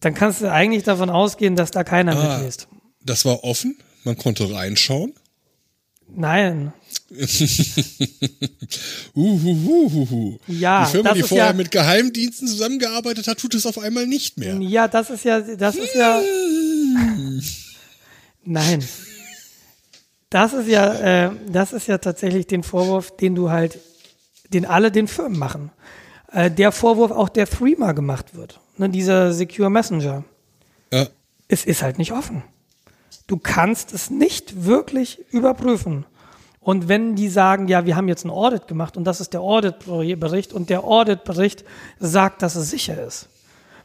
dann 0.00 0.14
kannst 0.14 0.40
du 0.40 0.50
eigentlich 0.50 0.84
davon 0.84 1.10
ausgehen, 1.10 1.56
dass 1.56 1.70
da 1.70 1.84
keiner 1.84 2.16
Ah. 2.16 2.36
mitliest. 2.38 2.68
Das 3.04 3.26
war 3.26 3.44
offen, 3.44 3.76
man 4.04 4.16
konnte 4.16 4.50
reinschauen. 4.54 5.12
Nein. 6.08 6.72
Uhuhuhuhu. 9.14 10.38
Ja, 10.46 10.84
die 10.84 10.90
Firma, 10.92 11.14
die 11.14 11.22
vorher 11.22 11.46
ja- 11.48 11.52
mit 11.52 11.70
Geheimdiensten 11.70 12.48
zusammengearbeitet 12.48 13.26
hat, 13.28 13.38
tut 13.38 13.54
es 13.54 13.66
auf 13.66 13.78
einmal 13.78 14.06
nicht 14.06 14.38
mehr. 14.38 14.56
Ja, 14.60 14.88
das 14.88 15.10
ist 15.10 15.24
ja, 15.24 15.40
das 15.40 15.76
ist 15.76 15.94
ja. 15.94 16.20
Nein. 18.44 18.84
Das 20.30 20.52
ist 20.52 20.68
ja, 20.68 21.26
äh, 21.26 21.30
das 21.48 21.72
ist 21.72 21.88
ja 21.88 21.98
tatsächlich 21.98 22.46
den 22.46 22.62
Vorwurf, 22.62 23.16
den 23.16 23.34
du 23.34 23.50
halt, 23.50 23.78
den 24.52 24.64
alle 24.64 24.90
den 24.92 25.08
Firmen 25.08 25.38
machen. 25.38 25.70
Äh, 26.32 26.50
der 26.50 26.70
Vorwurf 26.72 27.10
auch 27.10 27.28
der 27.28 27.48
Threema 27.48 27.92
gemacht 27.92 28.34
wird. 28.36 28.60
Ne, 28.76 28.88
dieser 28.88 29.32
Secure 29.32 29.70
Messenger. 29.70 30.24
Ja, 30.92 31.08
Es 31.48 31.64
ist 31.64 31.82
halt 31.82 31.98
nicht 31.98 32.12
offen. 32.12 32.42
Du 33.26 33.36
kannst 33.36 33.92
es 33.92 34.10
nicht 34.10 34.64
wirklich 34.64 35.18
überprüfen. 35.30 36.04
Und 36.60 36.88
wenn 36.88 37.16
die 37.16 37.28
sagen, 37.28 37.68
ja, 37.68 37.86
wir 37.86 37.96
haben 37.96 38.08
jetzt 38.08 38.24
ein 38.24 38.30
Audit 38.30 38.68
gemacht 38.68 38.96
und 38.96 39.04
das 39.04 39.20
ist 39.20 39.32
der 39.32 39.40
Auditbericht 39.40 40.52
und 40.52 40.68
der 40.68 40.84
Auditbericht 40.84 41.64
sagt, 41.98 42.42
dass 42.42 42.54
es 42.54 42.70
sicher 42.70 43.02
ist, 43.02 43.28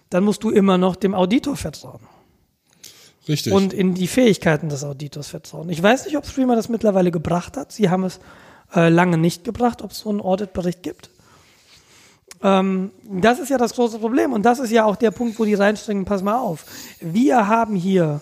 dann 0.10 0.23
musst 0.23 0.43
du 0.43 0.49
immer 0.49 0.77
noch 0.77 0.95
dem 0.97 1.14
Auditor 1.14 1.56
vertrauen 1.56 2.02
richtig. 3.27 3.53
und 3.53 3.73
in 3.73 3.93
die 3.93 4.07
Fähigkeiten 4.07 4.69
des 4.69 4.84
Auditors 4.84 5.27
vertrauen. 5.27 5.69
Ich 5.69 5.81
weiß 5.81 6.06
nicht, 6.06 6.18
ob 6.18 6.26
Streamer 6.26 6.56
das 6.56 6.69
mittlerweile 6.69 7.11
gebracht 7.11 7.57
hat. 7.57 7.72
Sie 7.72 7.89
haben 7.89 8.03
es 8.03 8.19
äh, 8.76 8.89
lange 8.89 9.18
nicht 9.18 9.43
gebracht, 9.43 9.81
ob 9.81 9.91
es 9.91 9.99
so 9.99 10.10
einen 10.10 10.22
Auditbericht 10.22 10.84
gibt. 10.84 11.10
Ähm, 12.43 12.91
das 13.03 13.39
ist 13.39 13.49
ja 13.49 13.57
das 13.57 13.73
große 13.73 13.99
Problem 13.99 14.34
und 14.34 14.43
das 14.43 14.60
ist 14.60 14.72
ja 14.72 14.85
auch 14.85 14.97
der 14.97 15.11
Punkt, 15.11 15.39
wo 15.39 15.45
die 15.45 15.53
reinstrengen, 15.53 16.06
pass 16.06 16.22
mal 16.22 16.39
auf. 16.39 16.65
Wir 16.99 17.47
haben 17.47 17.76
hier 17.76 18.22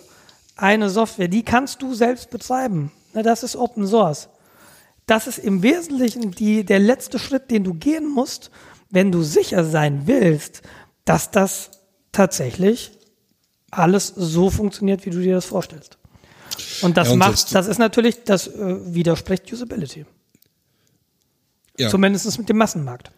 eine 0.55 0.89
Software, 0.89 1.27
die 1.27 1.43
kannst 1.43 1.81
du 1.81 1.93
selbst 1.93 2.29
betreiben. 2.29 2.91
Na, 3.13 3.23
das 3.23 3.43
ist 3.43 3.55
Open 3.55 3.87
Source. 3.87 4.29
Das 5.05 5.27
ist 5.27 5.37
im 5.39 5.61
Wesentlichen 5.63 6.31
die, 6.31 6.63
der 6.65 6.79
letzte 6.79 7.19
Schritt, 7.19 7.51
den 7.51 7.63
du 7.63 7.73
gehen 7.73 8.07
musst, 8.09 8.51
wenn 8.89 9.11
du 9.11 9.21
sicher 9.23 9.65
sein 9.65 10.07
willst, 10.07 10.61
dass 11.05 11.31
das 11.31 11.71
tatsächlich 12.11 12.91
alles 13.71 14.07
so 14.15 14.49
funktioniert, 14.49 15.05
wie 15.05 15.09
du 15.09 15.19
dir 15.21 15.35
das 15.35 15.45
vorstellst. 15.45 15.97
Und 16.81 16.95
das 16.97 17.07
Ja, 17.07 17.13
und 17.13 17.19
macht, 17.19 17.53
das- 17.53 17.67
ist 17.67 17.79
natürlich, 17.79 18.23
das 18.23 18.47
äh, 18.47 18.93
widerspricht 18.93 19.51
Usability. 19.51 20.05
ja. 21.77 21.89
Zumindest 21.89 22.37
mit 22.37 22.49
dem 22.49 22.57
Massenmarkt. 22.57 23.11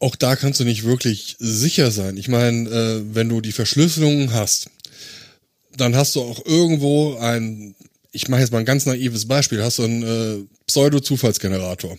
auch 0.00 0.16
da 0.16 0.34
kannst 0.36 0.60
du 0.60 0.64
nicht 0.64 0.84
wirklich 0.84 1.36
sicher 1.38 1.90
sein. 1.90 2.16
Ich 2.16 2.28
meine, 2.28 2.68
äh, 2.68 3.14
wenn 3.14 3.28
du 3.28 3.40
die 3.40 3.52
Verschlüsselung 3.52 4.32
hast, 4.32 4.70
dann 5.76 5.94
hast 5.96 6.14
du 6.16 6.20
auch 6.22 6.44
irgendwo 6.44 7.16
ein, 7.16 7.74
ich 8.14 8.28
mache 8.28 8.40
jetzt 8.40 8.52
mal 8.52 8.60
ein 8.60 8.64
ganz 8.64 8.86
naives 8.86 9.26
Beispiel, 9.26 9.62
hast 9.62 9.78
du 9.78 9.82
einen 9.82 10.02
äh, 10.02 10.46
Pseudo-Zufallsgenerator. 10.66 11.98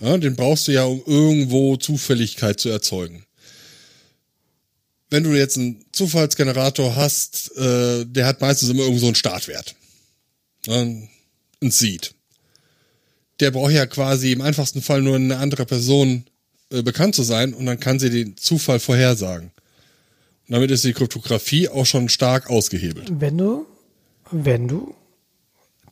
Ja, 0.00 0.16
den 0.16 0.36
brauchst 0.36 0.68
du 0.68 0.72
ja, 0.72 0.84
um 0.84 1.02
irgendwo 1.04 1.76
Zufälligkeit 1.76 2.60
zu 2.60 2.68
erzeugen. 2.68 3.24
Wenn 5.10 5.24
du 5.24 5.36
jetzt 5.36 5.58
einen 5.58 5.84
Zufallsgenerator 5.92 6.94
hast, 6.94 7.54
äh, 7.56 8.06
der 8.06 8.26
hat 8.26 8.40
meistens 8.40 8.70
immer 8.70 8.82
irgendwo 8.82 9.00
so 9.00 9.06
einen 9.06 9.16
Startwert. 9.16 9.74
Ein 10.68 11.08
Seed. 11.60 12.14
Der 13.40 13.50
braucht 13.50 13.72
ja 13.72 13.86
quasi 13.86 14.30
im 14.30 14.40
einfachsten 14.40 14.82
Fall 14.82 15.02
nur 15.02 15.16
eine 15.16 15.38
andere 15.38 15.66
Person 15.66 16.24
äh, 16.70 16.82
bekannt 16.82 17.16
zu 17.16 17.24
sein 17.24 17.54
und 17.54 17.66
dann 17.66 17.80
kann 17.80 17.98
sie 17.98 18.10
den 18.10 18.36
Zufall 18.36 18.78
vorhersagen. 18.78 19.50
Und 20.48 20.54
damit 20.54 20.70
ist 20.70 20.84
die 20.84 20.92
Kryptographie 20.92 21.68
auch 21.68 21.86
schon 21.86 22.08
stark 22.08 22.48
ausgehebelt. 22.48 23.10
Wenn 23.18 23.36
du, 23.36 23.66
wenn 24.30 24.68
du 24.68 24.94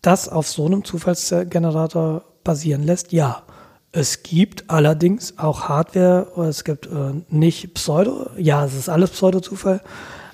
das 0.03 0.29
auf 0.29 0.47
so 0.49 0.67
einem 0.67 0.85
Zufallsgenerator 0.85 2.25
basieren 2.45 2.83
lässt, 2.83 3.13
ja. 3.13 3.43
Es 3.91 4.23
gibt 4.23 4.69
allerdings 4.69 5.39
auch 5.39 5.69
Hardware, 5.69 6.27
es 6.47 6.63
gibt 6.65 6.87
äh, 6.87 7.23
nicht 7.31 7.75
Pseudo, 7.75 8.29
ja, 8.37 8.65
es 8.65 8.75
ist 8.75 8.89
alles 8.89 9.11
Pseudo-Zufall, 9.11 9.81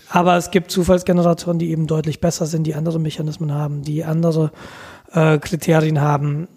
aber 0.09 0.37
es 0.37 0.51
gibt 0.51 0.73
Zufallsgeneratoren, 0.73 1.59
die 1.61 1.71
eben 1.71 1.87
deutlich 1.87 2.21
besser 2.21 2.47
sind, 2.47 2.65
die 2.65 2.75
andere 2.75 2.99
Mechanismen 2.99 3.53
haben, 3.53 3.83
die 3.83 4.05
andere 4.05 4.51
äh, 5.13 5.39
Kriterien 5.39 6.01
haben 6.01 6.49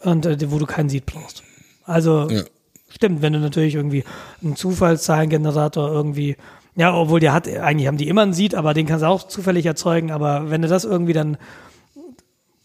und 0.00 0.26
äh, 0.26 0.50
wo 0.50 0.58
du 0.58 0.66
keinen 0.66 0.90
Seed 0.90 1.06
brauchst. 1.06 1.42
Also 1.84 2.28
Ja. 2.28 2.42
Stimmt, 2.88 3.20
wenn 3.20 3.32
du 3.32 3.40
natürlich 3.40 3.74
irgendwie 3.74 4.04
einen 4.42 4.56
Zufallszahlengenerator 4.56 5.92
irgendwie, 5.92 6.36
ja, 6.76 6.94
obwohl 6.94 7.20
der 7.20 7.32
hat, 7.32 7.48
eigentlich 7.48 7.88
haben 7.88 7.96
die 7.96 8.08
immer 8.08 8.22
einen 8.22 8.34
Seed, 8.34 8.54
aber 8.54 8.74
den 8.74 8.86
kannst 8.86 9.02
du 9.02 9.08
auch 9.08 9.26
zufällig 9.26 9.64
erzeugen, 9.64 10.12
aber 10.12 10.50
wenn 10.50 10.60
du 10.62 10.68
das 10.68 10.84
irgendwie 10.84 11.14
dann 11.14 11.38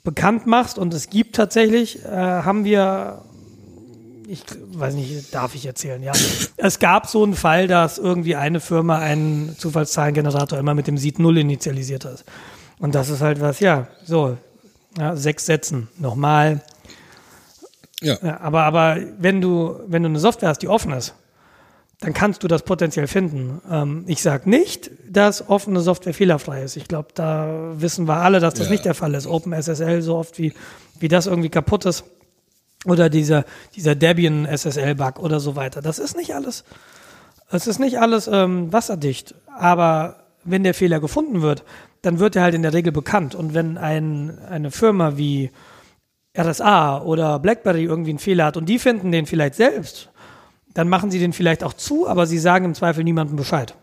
bekannt 0.04 0.48
machst 0.48 0.78
und 0.78 0.94
es 0.94 1.10
gibt 1.10 1.36
tatsächlich, 1.36 2.04
äh, 2.04 2.10
haben 2.10 2.66
wir, 2.66 3.22
ich 4.28 4.44
weiß 4.74 4.96
nicht, 4.96 5.34
darf 5.34 5.56
ich 5.56 5.66
erzählen, 5.66 6.04
ja. 6.04 6.12
Es 6.58 6.80
gab 6.80 7.08
so 7.08 7.24
einen 7.24 7.36
Fall, 7.36 7.68
dass 7.68 7.98
irgendwie 7.98 8.36
eine 8.36 8.60
Firma 8.60 9.00
einen 9.00 9.56
Zufallszahlengenerator 9.58 10.60
immer 10.60 10.74
mit 10.74 10.88
dem 10.88 10.98
Seed 10.98 11.18
0 11.18 11.38
initialisiert 11.38 12.04
hat. 12.04 12.26
Und 12.80 12.96
das 12.96 13.10
ist 13.10 13.22
halt 13.22 13.40
was, 13.40 13.62
ja, 13.62 13.88
so, 14.04 14.38
ja, 14.98 15.16
sechs 15.16 15.46
Sätzen, 15.46 15.88
nochmal, 15.98 16.62
Ja, 18.02 18.18
ja, 18.22 18.42
aber, 18.42 18.64
aber 18.64 18.98
wenn 19.20 19.40
du, 19.40 19.80
wenn 19.88 20.04
du 20.04 20.10
eine 20.10 20.20
Software 20.20 20.50
hast, 20.50 20.64
die 20.64 20.68
offen 20.68 20.92
ist, 20.92 21.14
dann 22.02 22.14
kannst 22.14 22.44
du 22.44 22.48
das 22.48 22.64
potenziell 22.64 23.07
finden. 23.07 23.61
Ähm, 23.72 24.03
ich 24.07 24.22
sage 24.22 24.49
nicht, 24.49 24.90
dass 25.07 25.48
offene 25.49 25.80
Software 25.82 26.14
fehlerfrei 26.15 26.64
ist. 26.64 26.76
Ich 26.76 26.88
glaube, 26.88 27.10
da 27.14 27.73
wissen 27.76 28.07
wir 28.07 28.18
alle, 28.18 28.40
dass 28.40 28.56
das 28.56 28.65
Ja. 28.68 28.72
nicht 28.72 28.86
der 28.86 28.95
Fall 28.95 29.14
ist. 29.14 29.28
OpenSSL, 29.28 30.02
so 30.02 30.18
oft 30.18 30.38
wie, 30.40 30.53
wie 30.99 31.07
das 31.07 31.28
irgendwie 31.28 31.49
kaputt 31.49 31.86
ist. 31.86 32.03
Oder 32.86 33.10
dieser, 33.11 33.45
dieser 33.76 33.94
Debian 33.94 34.45
SSL-Bug 34.48 35.19
oder 35.19 35.40
so 35.40 35.56
weiter. 35.56 35.84
Das 35.84 35.99
ist 35.99 36.18
nicht 36.18 36.34
alles. 36.34 36.64
Es 37.52 37.68
ist 37.68 37.78
nicht 37.78 37.99
alles 37.99 38.28
ähm, 38.28 38.73
wasserdicht. 38.73 39.36
Aber 39.56 40.23
wenn 40.44 40.64
der 40.64 40.73
Fehler 40.73 40.99
gefunden 40.99 41.44
wird, 41.44 41.64
dann 42.02 42.18
wird 42.18 42.36
er 42.36 42.41
halt 42.41 42.56
in 42.56 42.64
der 42.64 42.73
Regel 42.73 42.91
bekannt. 42.91 43.36
Und 43.36 43.53
wenn 43.53 43.78
ein, 43.78 44.40
eine 44.49 44.72
Firma 44.72 45.18
wie 45.18 45.52
RSA 46.36 47.02
oder 47.03 47.38
BlackBerry 47.38 47.84
irgendwie 47.84 48.11
einen 48.11 48.19
Fehler 48.19 48.45
hat 48.45 48.57
und 48.57 48.68
die 48.68 48.80
finden 48.80 49.11
den 49.11 49.28
vielleicht 49.28 49.53
selbst, 49.56 50.10
dann 50.73 50.89
machen 50.89 51.11
sie 51.11 51.19
den 51.19 51.34
vielleicht 51.34 51.64
auch 51.64 51.73
zu, 51.73 52.07
aber 52.07 52.26
sie 52.27 52.39
sagen 52.39 52.65
im 52.65 52.76
Zweifel 52.76 53.03
niemandem 53.03 53.35
Bescheid. 53.35 53.76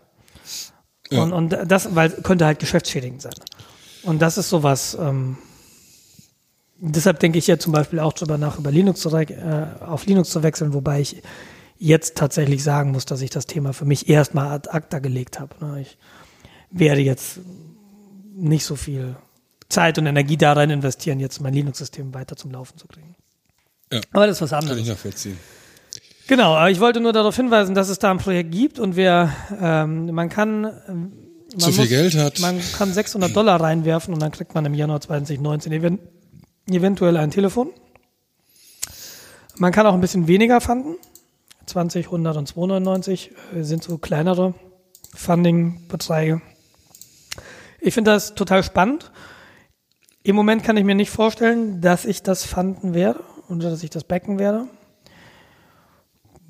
Ja. 1.10 1.22
Und, 1.22 1.32
und 1.32 1.56
das 1.66 1.94
weil, 1.94 2.10
könnte 2.10 2.46
halt 2.46 2.58
geschäftsschädigend 2.58 3.22
sein. 3.22 3.34
Und 4.02 4.20
das 4.20 4.38
ist 4.38 4.48
sowas, 4.48 4.96
ähm, 5.00 5.38
deshalb 6.78 7.20
denke 7.20 7.38
ich 7.38 7.46
ja 7.46 7.58
zum 7.58 7.72
Beispiel 7.72 8.00
auch 8.00 8.12
drüber 8.12 8.38
nach, 8.38 8.58
über 8.58 8.70
Linux 8.70 9.00
zu, 9.00 9.10
äh, 9.10 9.66
auf 9.80 10.06
Linux 10.06 10.30
zu 10.30 10.42
wechseln, 10.42 10.74
wobei 10.74 11.00
ich 11.00 11.22
jetzt 11.78 12.16
tatsächlich 12.16 12.62
sagen 12.62 12.92
muss, 12.92 13.06
dass 13.06 13.20
ich 13.20 13.30
das 13.30 13.46
Thema 13.46 13.72
für 13.72 13.84
mich 13.84 14.08
erstmal 14.08 14.48
ad 14.48 14.70
acta 14.70 14.98
gelegt 14.98 15.40
habe. 15.40 15.54
ne. 15.64 15.80
Ich 15.82 15.98
werde 16.70 17.00
jetzt 17.00 17.40
nicht 18.34 18.64
so 18.64 18.76
viel 18.76 19.16
Zeit 19.68 19.98
und 19.98 20.06
Energie 20.06 20.36
darin 20.36 20.70
investieren, 20.70 21.20
jetzt 21.20 21.40
mein 21.40 21.54
Linux-System 21.54 22.14
weiter 22.14 22.36
zum 22.36 22.50
Laufen 22.50 22.78
zu 22.78 22.86
kriegen. 22.86 23.14
Ja. 23.92 24.00
Aber 24.12 24.26
das 24.26 24.36
ist 24.36 24.42
was 24.42 24.50
kann 24.50 24.60
anderes. 24.60 24.80
ich 24.80 24.88
nachvollziehen. 24.88 25.38
Genau, 26.28 26.54
aber 26.54 26.70
ich 26.70 26.78
wollte 26.78 27.00
nur 27.00 27.14
darauf 27.14 27.34
hinweisen, 27.36 27.74
dass 27.74 27.88
es 27.88 27.98
da 27.98 28.10
ein 28.10 28.18
Projekt 28.18 28.52
gibt 28.52 28.78
und 28.78 28.96
wer, 28.96 29.34
ähm, 29.62 30.12
man 30.12 30.28
kann, 30.28 30.64
ähm, 30.86 31.12
man 31.52 31.60
Zu 31.60 31.72
viel 31.72 31.88
Geld 31.88 32.14
hat. 32.16 32.38
Man 32.40 32.60
kann 32.76 32.92
600 32.92 33.34
Dollar 33.34 33.58
reinwerfen 33.58 34.12
und 34.12 34.20
dann 34.20 34.30
kriegt 34.30 34.54
man 34.54 34.66
im 34.66 34.74
Januar 34.74 35.00
2019 35.00 35.72
event 35.72 36.00
eventuell 36.70 37.16
ein 37.16 37.30
Telefon. 37.30 37.70
Man 39.56 39.72
kann 39.72 39.86
auch 39.86 39.94
ein 39.94 40.02
bisschen 40.02 40.28
weniger 40.28 40.60
fanden. 40.60 40.96
20, 41.64 42.04
100 42.06 42.36
und 42.36 42.46
299 42.46 43.30
äh, 43.56 43.62
sind 43.62 43.82
so 43.82 43.96
kleinere 43.96 44.52
Funding-Beträge. 45.14 46.42
Ich 47.80 47.94
finde 47.94 48.10
das 48.10 48.34
total 48.34 48.62
spannend. 48.62 49.12
Im 50.22 50.36
Moment 50.36 50.62
kann 50.62 50.76
ich 50.76 50.84
mir 50.84 50.94
nicht 50.94 51.10
vorstellen, 51.10 51.80
dass 51.80 52.04
ich 52.04 52.22
das 52.22 52.44
fanden 52.44 52.92
werde 52.92 53.20
oder 53.48 53.70
dass 53.70 53.82
ich 53.82 53.88
das 53.88 54.04
backen 54.04 54.38
werde. 54.38 54.68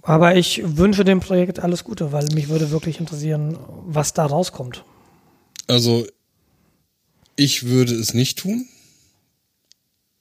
Aber 0.03 0.37
ich 0.37 0.63
wünsche 0.65 1.05
dem 1.05 1.21
Projekt 1.21 1.59
alles 1.59 1.85
Gute, 1.85 2.13
weil 2.13 2.27
mich 2.33 2.49
würde 2.49 2.71
wirklich 2.71 3.01
interessieren, 3.01 3.59
was 3.87 4.15
da 4.15 4.27
rauskommt. 4.27 4.85
Also, 5.67 6.07
ich 7.37 7.65
würde 7.65 7.95
es 7.95 8.15
nicht 8.15 8.39
tun. 8.39 8.69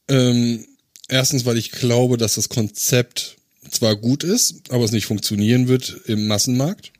Ähm, 0.10 0.66
erstens, 1.10 1.46
weil 1.46 1.58
ich 1.58 1.72
glaube, 1.72 2.18
dass 2.18 2.36
das 2.36 2.50
Konzept 2.50 3.38
zwar 3.70 3.96
gut 3.96 4.24
ist, 4.24 4.72
aber 4.72 4.84
es 4.84 4.92
nicht 4.92 5.06
funktionieren 5.06 5.68
wird 5.68 6.02
im 6.06 6.28
Massenmarkt. 6.28 6.92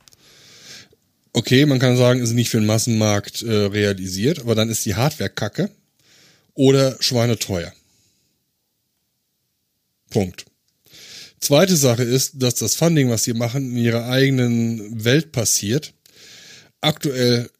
Okay, 1.32 1.66
man 1.66 1.78
kann 1.78 1.96
sagen, 1.96 2.20
es 2.20 2.30
ist 2.30 2.34
nicht 2.34 2.50
für 2.50 2.58
den 2.58 2.66
Massenmarkt 2.66 3.42
äh, 3.42 3.52
realisiert, 3.52 4.40
aber 4.40 4.54
dann 4.54 4.70
ist 4.70 4.84
die 4.84 4.94
Hardware 4.94 5.30
kacke 5.30 5.70
oder 6.54 6.96
schweineteuer. 7.00 7.72
Punkt. 10.10 10.46
Zweite 11.40 11.76
Sache 11.76 12.02
ist, 12.02 12.42
dass 12.42 12.56
das 12.56 12.74
Funding, 12.74 13.10
was 13.10 13.24
sie 13.24 13.34
machen, 13.34 13.70
in 13.72 13.76
ihrer 13.78 14.08
eigenen 14.08 15.04
Welt 15.04 15.32
passiert. 15.32 15.94
aktuell 16.80 17.50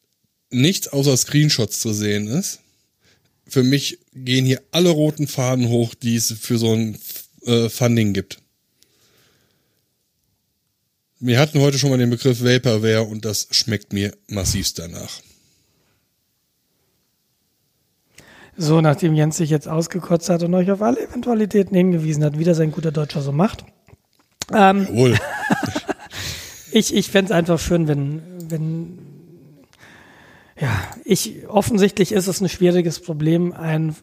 nichts 0.50 0.88
außer 0.88 1.16
Screenshots 1.16 1.80
zu 1.80 1.92
sehen 1.92 2.28
ist. 2.28 2.60
Für 3.46 3.62
mich 3.62 3.98
gehen 4.14 4.46
hier 4.46 4.62
alle 4.70 4.90
roten 4.90 5.26
Faden 5.26 5.68
hoch, 5.68 5.94
die 5.94 6.16
es 6.16 6.34
für 6.40 6.58
so 6.58 6.72
ein 6.72 6.98
äh, 7.44 7.68
Funding 7.68 8.12
gibt. 8.12 8.38
Wir 11.20 11.40
hatten 11.40 11.60
heute 11.60 11.78
schon 11.78 11.90
mal 11.90 11.98
den 11.98 12.10
Begriff 12.10 12.42
Vaporware 12.42 13.02
und 13.02 13.24
das 13.24 13.48
schmeckt 13.50 13.92
mir 13.92 14.16
massivst 14.28 14.78
danach. 14.78 15.20
So, 18.60 18.80
nachdem 18.80 19.14
Jens 19.14 19.36
sich 19.36 19.50
jetzt 19.50 19.68
ausgekotzt 19.68 20.28
hat 20.30 20.42
und 20.42 20.52
euch 20.52 20.68
auf 20.72 20.82
alle 20.82 21.00
Eventualitäten 21.00 21.76
hingewiesen 21.76 22.24
hat, 22.24 22.40
wie 22.40 22.44
das 22.44 22.58
ein 22.58 22.72
guter 22.72 22.90
Deutscher 22.90 23.22
so 23.22 23.30
macht. 23.30 23.64
Ähm, 24.52 24.88
Jawohl. 24.90 25.16
ich 26.72 26.92
ich 26.92 27.08
fände 27.08 27.30
es 27.30 27.38
einfach 27.38 27.60
schön, 27.60 27.86
wenn, 27.86 28.20
wenn, 28.50 28.98
ja, 30.60 30.70
ich, 31.04 31.46
offensichtlich 31.48 32.10
ist 32.10 32.26
es 32.26 32.40
ein 32.40 32.48
schwieriges 32.48 32.98
Problem, 32.98 33.52
ein, 33.52 33.94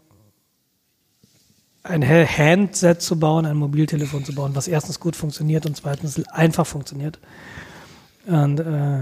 ein 1.84 2.08
Handset 2.08 3.02
zu 3.02 3.20
bauen, 3.20 3.46
ein 3.46 3.58
Mobiltelefon 3.58 4.24
zu 4.24 4.34
bauen, 4.34 4.56
was 4.56 4.70
erstens 4.70 5.02
gut 5.02 5.18
funktioniert 5.18 5.66
und 5.66 5.76
zweitens 5.76 6.26
einfach 6.30 6.66
funktioniert. 6.66 7.20
Und 8.26 8.62
äh, 8.62 9.02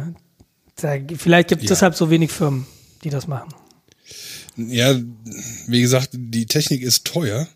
da, 0.77 0.95
vielleicht 1.15 1.49
gibt 1.49 1.61
es 1.61 1.69
Ja. 1.69 1.75
deshalb 1.75 1.93
so 1.93 2.09
wenig 2.09 2.31
Firmen, 2.31 2.65
die 3.03 3.11
das 3.11 3.27
machen. 3.27 3.53
Ja, 4.57 4.95
wie 5.67 5.81
gesagt, 5.81 6.09
die 6.13 6.45
Technik 6.45 6.81
ist 6.81 7.05
teuer. 7.05 7.47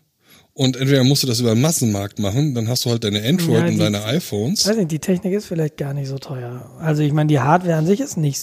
Und 0.54 0.76
entweder 0.76 1.04
musst 1.04 1.22
du 1.22 1.28
das 1.28 1.38
über 1.38 1.54
den 1.54 1.60
Massenmarkt 1.60 2.18
machen, 2.18 2.52
dann 2.54 2.68
hast 2.68 2.84
du 2.84 2.90
halt 2.90 3.04
deine 3.04 3.22
Android 3.22 3.60
Ja, 3.62 3.66
und 3.68 3.78
deine 3.78 4.02
iPhones. 4.04 4.66
Weiß 4.66 4.76
nicht, 4.76 4.90
die 4.90 4.98
Technik 4.98 5.32
ist 5.32 5.46
vielleicht 5.46 5.76
gar 5.76 5.94
nicht 5.94 6.08
so 6.08 6.18
teuer. 6.18 6.68
Also 6.80 7.02
ich 7.02 7.12
meine, 7.12 7.28
die 7.28 7.38
Hardware 7.38 7.76
an 7.76 7.86
sich 7.86 8.00
ist 8.00 8.16
nicht 8.16 8.40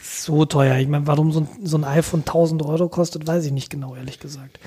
so 0.00 0.44
teuer. 0.44 0.78
Ich 0.78 0.86
meine, 0.86 1.08
warum 1.08 1.32
so 1.32 1.40
ein, 1.40 1.48
so 1.64 1.76
ein 1.76 1.82
iPhone 1.82 2.20
1000 2.20 2.62
Euro 2.62 2.88
kostet, 2.88 3.26
weiß 3.26 3.44
ich 3.46 3.52
nicht 3.52 3.68
genau, 3.68 3.96
ehrlich 3.96 4.20
gesagt. 4.20 4.60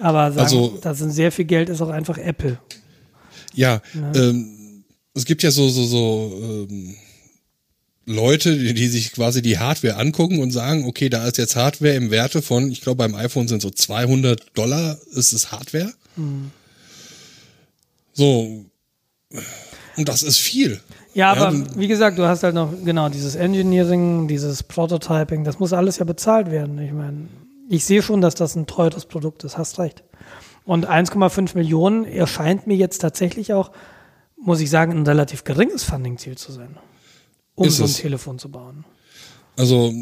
Aber 0.00 0.30
sagen, 0.30 0.38
Also- 0.44 0.78
das 0.80 0.98
sind 0.98 1.10
sehr 1.10 1.32
viel 1.32 1.44
Geld, 1.44 1.68
ist 1.70 1.82
auch 1.82 1.88
einfach 1.88 2.18
Apple. 2.18 2.58
Ja, 3.54 3.80
ähm, 4.14 4.84
es 5.14 5.24
gibt 5.24 5.42
ja 5.42 5.50
so, 5.50 5.68
so, 5.68 5.84
so 5.84 6.66
ähm, 6.70 6.94
Leute, 8.06 8.56
die, 8.56 8.72
die 8.72 8.86
sich 8.88 9.12
quasi 9.12 9.42
die 9.42 9.58
Hardware 9.58 9.96
angucken 9.96 10.40
und 10.40 10.52
sagen, 10.52 10.84
okay, 10.86 11.08
da 11.08 11.26
ist 11.26 11.38
jetzt 11.38 11.56
Hardware 11.56 11.94
im 11.94 12.10
Werte 12.10 12.40
von, 12.40 12.70
ich 12.70 12.80
glaube 12.80 12.98
beim 12.98 13.14
iPhone 13.14 13.48
sind 13.48 13.60
so 13.60 13.70
200 13.70 14.56
Dollar, 14.56 14.96
ist 15.12 15.32
es 15.32 15.50
Hardware. 15.50 15.92
So, 18.14 18.64
und 19.96 20.08
das 20.08 20.22
ist 20.22 20.38
viel. 20.38 20.80
Ja, 21.14 21.34
Ja, 21.34 21.46
aber 21.46 21.78
wie 21.78 21.88
gesagt, 21.88 22.18
du 22.18 22.26
hast 22.26 22.42
halt 22.42 22.54
noch, 22.54 22.72
genau, 22.84 23.08
dieses 23.08 23.34
Engineering, 23.34 24.28
dieses 24.28 24.62
Prototyping, 24.62 25.44
das 25.44 25.58
muss 25.58 25.72
alles 25.72 25.98
ja 25.98 26.04
bezahlt 26.04 26.50
werden. 26.50 26.78
Ich 26.78 26.92
meine, 26.92 27.28
ich 27.68 27.84
sehe 27.84 28.02
schon, 28.02 28.20
dass 28.20 28.34
das 28.34 28.54
ein 28.54 28.66
teures 28.66 29.06
Produkt 29.06 29.42
ist, 29.44 29.58
hast 29.58 29.78
recht. 29.78 30.04
Und 30.64 30.88
1,5 30.88 31.56
Millionen 31.56 32.04
erscheint 32.04 32.66
mir 32.66 32.76
jetzt 32.76 32.98
tatsächlich 32.98 33.52
auch, 33.52 33.70
muss 34.36 34.60
ich 34.60 34.68
sagen, 34.68 34.92
ein 34.92 35.06
relativ 35.06 35.44
geringes 35.44 35.84
Funding-Ziel 35.84 36.36
zu 36.36 36.52
sein, 36.52 36.76
um 37.56 37.70
so 37.70 37.84
ein 37.84 37.90
es. 37.90 37.96
Telefon 37.96 38.38
zu 38.38 38.48
bauen. 38.48 38.84
Also, 39.56 39.92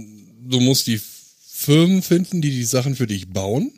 du 0.43 0.60
musst 0.60 0.86
die 0.86 1.01
Firmen 1.47 2.02
finden, 2.02 2.43
die 2.43 2.51
die 2.51 2.64
Sachen 2.64 2.97
für 2.97 3.06
dich 3.06 3.28
bauen. 3.28 3.72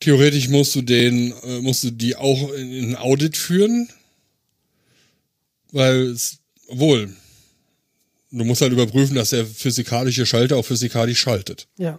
Theoretisch 0.00 0.48
musst 0.48 0.74
du 0.74 0.82
den, 0.82 1.32
äh, 1.44 1.60
musst 1.60 1.84
du 1.84 1.90
die 1.90 2.16
auch 2.16 2.52
in, 2.52 2.72
in 2.72 2.88
ein 2.90 2.96
Audit 2.96 3.36
führen, 3.36 3.88
weil 5.70 6.08
es, 6.08 6.38
obwohl, 6.68 7.14
du 8.30 8.44
musst 8.44 8.60
halt 8.60 8.72
überprüfen, 8.72 9.14
dass 9.14 9.30
der 9.30 9.46
physikalische 9.46 10.26
Schalter 10.26 10.56
auch 10.56 10.64
physikalisch 10.64 11.20
schaltet. 11.20 11.68
Ja. 11.76 11.98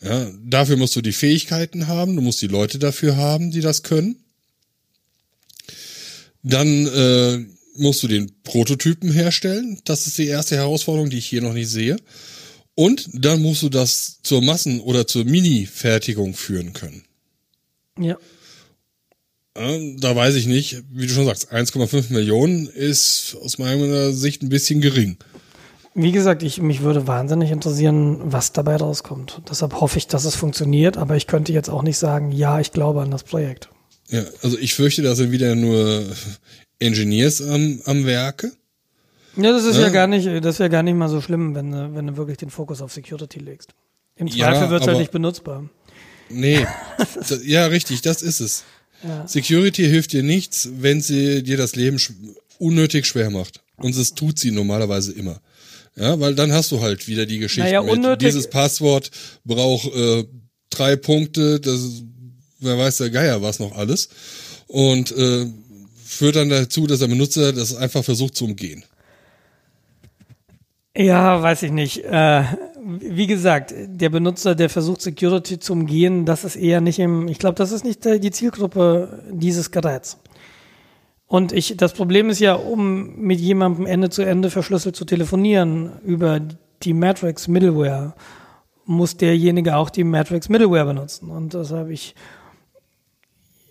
Ja, 0.00 0.30
dafür 0.44 0.76
musst 0.76 0.94
du 0.94 1.00
die 1.00 1.12
Fähigkeiten 1.12 1.88
haben, 1.88 2.14
du 2.14 2.22
musst 2.22 2.40
die 2.40 2.46
Leute 2.46 2.78
dafür 2.78 3.16
haben, 3.16 3.50
die 3.50 3.60
das 3.60 3.82
können. 3.82 4.16
Dann 6.44 6.86
äh, 6.86 7.44
musst 7.78 8.02
du 8.02 8.08
den 8.08 8.32
Prototypen 8.42 9.12
herstellen. 9.12 9.80
Das 9.84 10.06
ist 10.06 10.18
die 10.18 10.26
erste 10.26 10.56
Herausforderung, 10.56 11.10
die 11.10 11.18
ich 11.18 11.26
hier 11.26 11.42
noch 11.42 11.52
nicht 11.52 11.68
sehe. 11.68 11.96
Und 12.74 13.08
dann 13.12 13.42
musst 13.42 13.62
du 13.62 13.68
das 13.68 14.20
zur 14.22 14.42
Massen- 14.42 14.80
oder 14.80 15.06
zur 15.06 15.24
Mini-Fertigung 15.24 16.34
führen 16.34 16.72
können. 16.72 17.04
Ja. 17.98 18.16
Ja, 19.56 19.76
da 19.96 20.14
weiß 20.14 20.36
ich 20.36 20.46
nicht, 20.46 20.84
wie 20.92 21.08
du 21.08 21.12
schon 21.12 21.24
sagst, 21.24 21.52
1,5 21.52 22.12
Millionen 22.12 22.68
ist 22.68 23.36
aus 23.42 23.58
meiner 23.58 24.12
Sicht 24.12 24.42
ein 24.42 24.48
bisschen 24.48 24.80
gering. 24.80 25.16
Wie 25.94 26.12
gesagt, 26.12 26.44
ich, 26.44 26.62
mich 26.62 26.82
würde 26.82 27.08
wahnsinnig 27.08 27.50
interessieren, 27.50 28.18
was 28.22 28.52
dabei 28.52 28.76
rauskommt. 28.76 29.42
Deshalb 29.50 29.80
hoffe 29.80 29.98
ich, 29.98 30.06
dass 30.06 30.24
es 30.24 30.36
funktioniert, 30.36 30.96
aber 30.96 31.16
ich 31.16 31.26
könnte 31.26 31.52
jetzt 31.52 31.70
auch 31.70 31.82
nicht 31.82 31.98
sagen, 31.98 32.30
ja, 32.30 32.60
ich 32.60 32.70
glaube 32.70 33.02
an 33.02 33.10
das 33.10 33.24
Projekt. 33.24 33.68
Ja, 34.08 34.24
also 34.42 34.58
ich 34.58 34.74
fürchte, 34.74 35.02
da 35.02 35.14
sind 35.14 35.30
wieder 35.32 35.54
nur 35.54 36.04
Engineers 36.78 37.42
am, 37.42 37.80
am 37.84 38.06
Werke. 38.06 38.52
Ja, 39.36 39.52
das 39.52 39.64
ist 39.64 39.76
ja, 39.76 39.82
Ja. 39.82 39.88
gar 39.90 40.06
nicht, 40.06 40.26
das 40.44 40.58
wäre 40.58 40.70
gar 40.70 40.82
nicht 40.82 40.94
mal 40.96 41.08
so 41.08 41.20
schlimm, 41.20 41.54
wenn, 41.54 41.70
du- 41.70 41.94
wenn 41.94 42.06
du 42.06 42.16
wirklich 42.16 42.38
den 42.38 42.50
Fokus 42.50 42.80
auf 42.80 42.92
Security 42.92 43.38
legst. 43.38 43.70
Im 44.16 44.26
Ja, 44.26 44.52
Zweifel 44.52 44.70
wird 44.70 44.82
es 44.82 44.88
halt 44.88 44.98
nicht 44.98 45.12
benutzbar. 45.12 45.68
Nee, 46.30 46.66
das, 47.28 47.40
ja, 47.44 47.66
richtig, 47.66 48.00
das 48.02 48.22
ist 48.22 48.40
es. 48.40 48.64
Ja. 49.02 49.26
Security 49.28 49.84
hilft 49.84 50.12
dir 50.12 50.22
nichts, 50.24 50.68
wenn 50.80 51.00
sie 51.00 51.42
dir 51.42 51.56
das 51.56 51.76
Leben 51.76 51.98
sch 51.98 52.12
unnötig 52.58 53.06
schwer 53.06 53.30
macht. 53.30 53.60
Und 53.76 53.94
es 53.94 54.14
tut 54.14 54.38
sie 54.40 54.50
normalerweise 54.50 55.12
immer. 55.12 55.40
Ja, 55.94 56.18
weil 56.18 56.34
dann 56.34 56.52
hast 56.52 56.72
du 56.72 56.80
halt 56.80 57.06
wieder 57.06 57.24
die 57.26 57.38
Geschichte 57.38 57.60
Naja, 57.68 57.82
mit, 57.82 57.92
unnötig- 57.92 58.26
dieses 58.26 58.50
Passwort 58.50 59.10
braucht 59.44 59.94
äh, 59.94 60.24
drei 60.70 60.96
Punkte, 60.96 61.60
das 61.60 62.02
wer 62.60 62.78
weiß 62.78 62.98
der 62.98 63.10
Geier 63.10 63.42
was 63.42 63.58
noch 63.58 63.76
alles. 63.76 64.08
Und 64.66 65.12
äh, 65.12 65.46
führt 66.04 66.36
dann 66.36 66.48
dazu, 66.48 66.86
dass 66.86 67.00
der 67.00 67.08
Benutzer 67.08 67.52
das 67.52 67.74
einfach 67.74 68.04
versucht 68.04 68.36
zu 68.36 68.44
umgehen. 68.44 68.84
Ja, 70.96 71.42
weiß 71.42 71.62
ich 71.62 71.70
nicht. 71.70 72.04
Äh, 72.04 72.44
wie 72.84 73.26
gesagt, 73.26 73.74
der 73.76 74.10
Benutzer, 74.10 74.54
der 74.54 74.68
versucht 74.68 75.02
Security 75.02 75.58
zu 75.58 75.74
umgehen, 75.74 76.24
das 76.24 76.44
ist 76.44 76.56
eher 76.56 76.80
nicht 76.80 76.98
im, 76.98 77.28
ich 77.28 77.38
glaube, 77.38 77.54
das 77.54 77.70
ist 77.70 77.84
nicht 77.84 78.04
die 78.04 78.30
Zielgruppe 78.30 79.22
dieses 79.30 79.70
Geräts. 79.70 80.18
Und 81.26 81.52
ich, 81.52 81.76
das 81.76 81.92
Problem 81.92 82.30
ist 82.30 82.40
ja, 82.40 82.54
um 82.54 83.16
mit 83.20 83.38
jemandem 83.38 83.84
Ende 83.84 84.08
zu 84.08 84.22
Ende 84.22 84.50
verschlüsselt 84.50 84.96
zu 84.96 85.04
telefonieren 85.04 85.92
über 86.04 86.40
die 86.82 86.94
Matrix 86.94 87.46
Middleware, 87.46 88.14
muss 88.86 89.18
derjenige 89.18 89.76
auch 89.76 89.90
die 89.90 90.04
Matrix 90.04 90.48
Middleware 90.48 90.86
benutzen. 90.86 91.30
Und 91.30 91.52
das 91.52 91.70
habe 91.70 91.92
ich, 91.92 92.14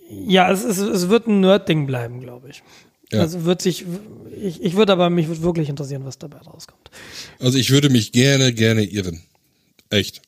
ja, 0.09 0.51
es, 0.51 0.63
ist, 0.63 0.79
es 0.79 1.09
wird 1.09 1.27
ein 1.27 1.39
Nerd-Ding 1.41 1.85
bleiben, 1.85 2.19
glaube 2.21 2.49
ich. 2.49 2.63
Ja. 3.11 3.21
Also 3.21 3.45
wird 3.45 3.61
sich, 3.61 3.85
ich, 4.35 4.61
ich 4.61 4.75
würde 4.75 4.93
aber, 4.93 5.09
mich 5.09 5.27
würde 5.27 5.41
wirklich 5.41 5.69
interessieren, 5.69 6.03
was 6.05 6.17
dabei 6.17 6.39
rauskommt. 6.39 6.91
Also 7.39 7.57
ich 7.57 7.69
würde 7.71 7.89
mich 7.89 8.11
gerne, 8.11 8.53
gerne 8.53 8.83
irren. 8.83 9.21
Echt. 9.89 10.21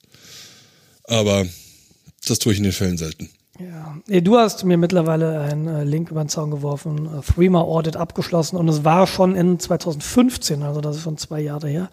Aber 1.05 1.45
das 2.25 2.39
tue 2.39 2.53
ich 2.53 2.59
in 2.59 2.63
den 2.63 2.73
Fällen 2.73 2.97
selten. 2.97 3.29
Ja, 3.59 4.21
du 4.21 4.37
hast 4.37 4.63
mir 4.63 4.77
mittlerweile 4.77 5.41
einen 5.41 5.67
äh, 5.67 5.83
Link 5.83 6.11
über 6.11 6.23
den 6.23 6.29
Zaun 6.29 6.49
geworfen, 6.49 7.07
äh, 7.07 7.21
Threema 7.21 7.59
Audit 7.59 7.97
abgeschlossen 7.97 8.55
und 8.55 8.69
es 8.69 8.85
war 8.85 9.05
schon 9.05 9.35
in 9.35 9.59
2015, 9.59 10.63
also 10.63 10.79
das 10.79 10.95
ist 10.95 11.01
schon 11.01 11.17
zwei 11.17 11.41
Jahre 11.41 11.67
her. 11.67 11.89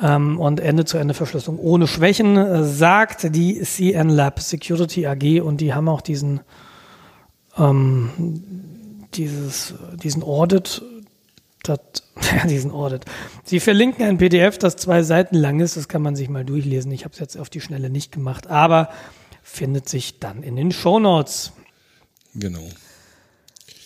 Ähm, 0.00 0.38
und 0.38 0.60
Ende 0.60 0.84
zu 0.84 0.96
Ende 0.96 1.12
Verschlüsselung 1.12 1.58
ohne 1.58 1.88
Schwächen, 1.88 2.36
äh, 2.36 2.62
sagt 2.62 3.34
die 3.34 3.60
CN 3.60 4.10
Lab 4.10 4.38
Security 4.38 5.06
AG 5.06 5.40
und 5.42 5.60
die 5.60 5.74
haben 5.74 5.88
auch 5.88 6.02
diesen, 6.02 6.38
ähm, 7.58 9.06
dieses, 9.14 9.74
diesen 10.02 10.22
Audit, 10.22 10.82
ja, 11.66 11.76
diesen 12.46 12.70
Audit. 12.70 13.04
Sie 13.44 13.60
verlinken 13.60 14.04
ein 14.04 14.18
PDF, 14.18 14.58
das 14.58 14.76
zwei 14.76 15.02
Seiten 15.02 15.36
lang 15.36 15.60
ist, 15.60 15.76
das 15.76 15.88
kann 15.88 16.02
man 16.02 16.16
sich 16.16 16.28
mal 16.28 16.44
durchlesen. 16.44 16.90
Ich 16.92 17.04
habe 17.04 17.12
es 17.14 17.20
jetzt 17.20 17.36
auf 17.38 17.50
die 17.50 17.60
Schnelle 17.60 17.90
nicht 17.90 18.12
gemacht, 18.12 18.46
aber 18.48 18.88
findet 19.42 19.88
sich 19.88 20.18
dann 20.20 20.42
in 20.42 20.56
den 20.56 20.72
Shownotes. 20.72 21.52
Genau. 22.34 22.66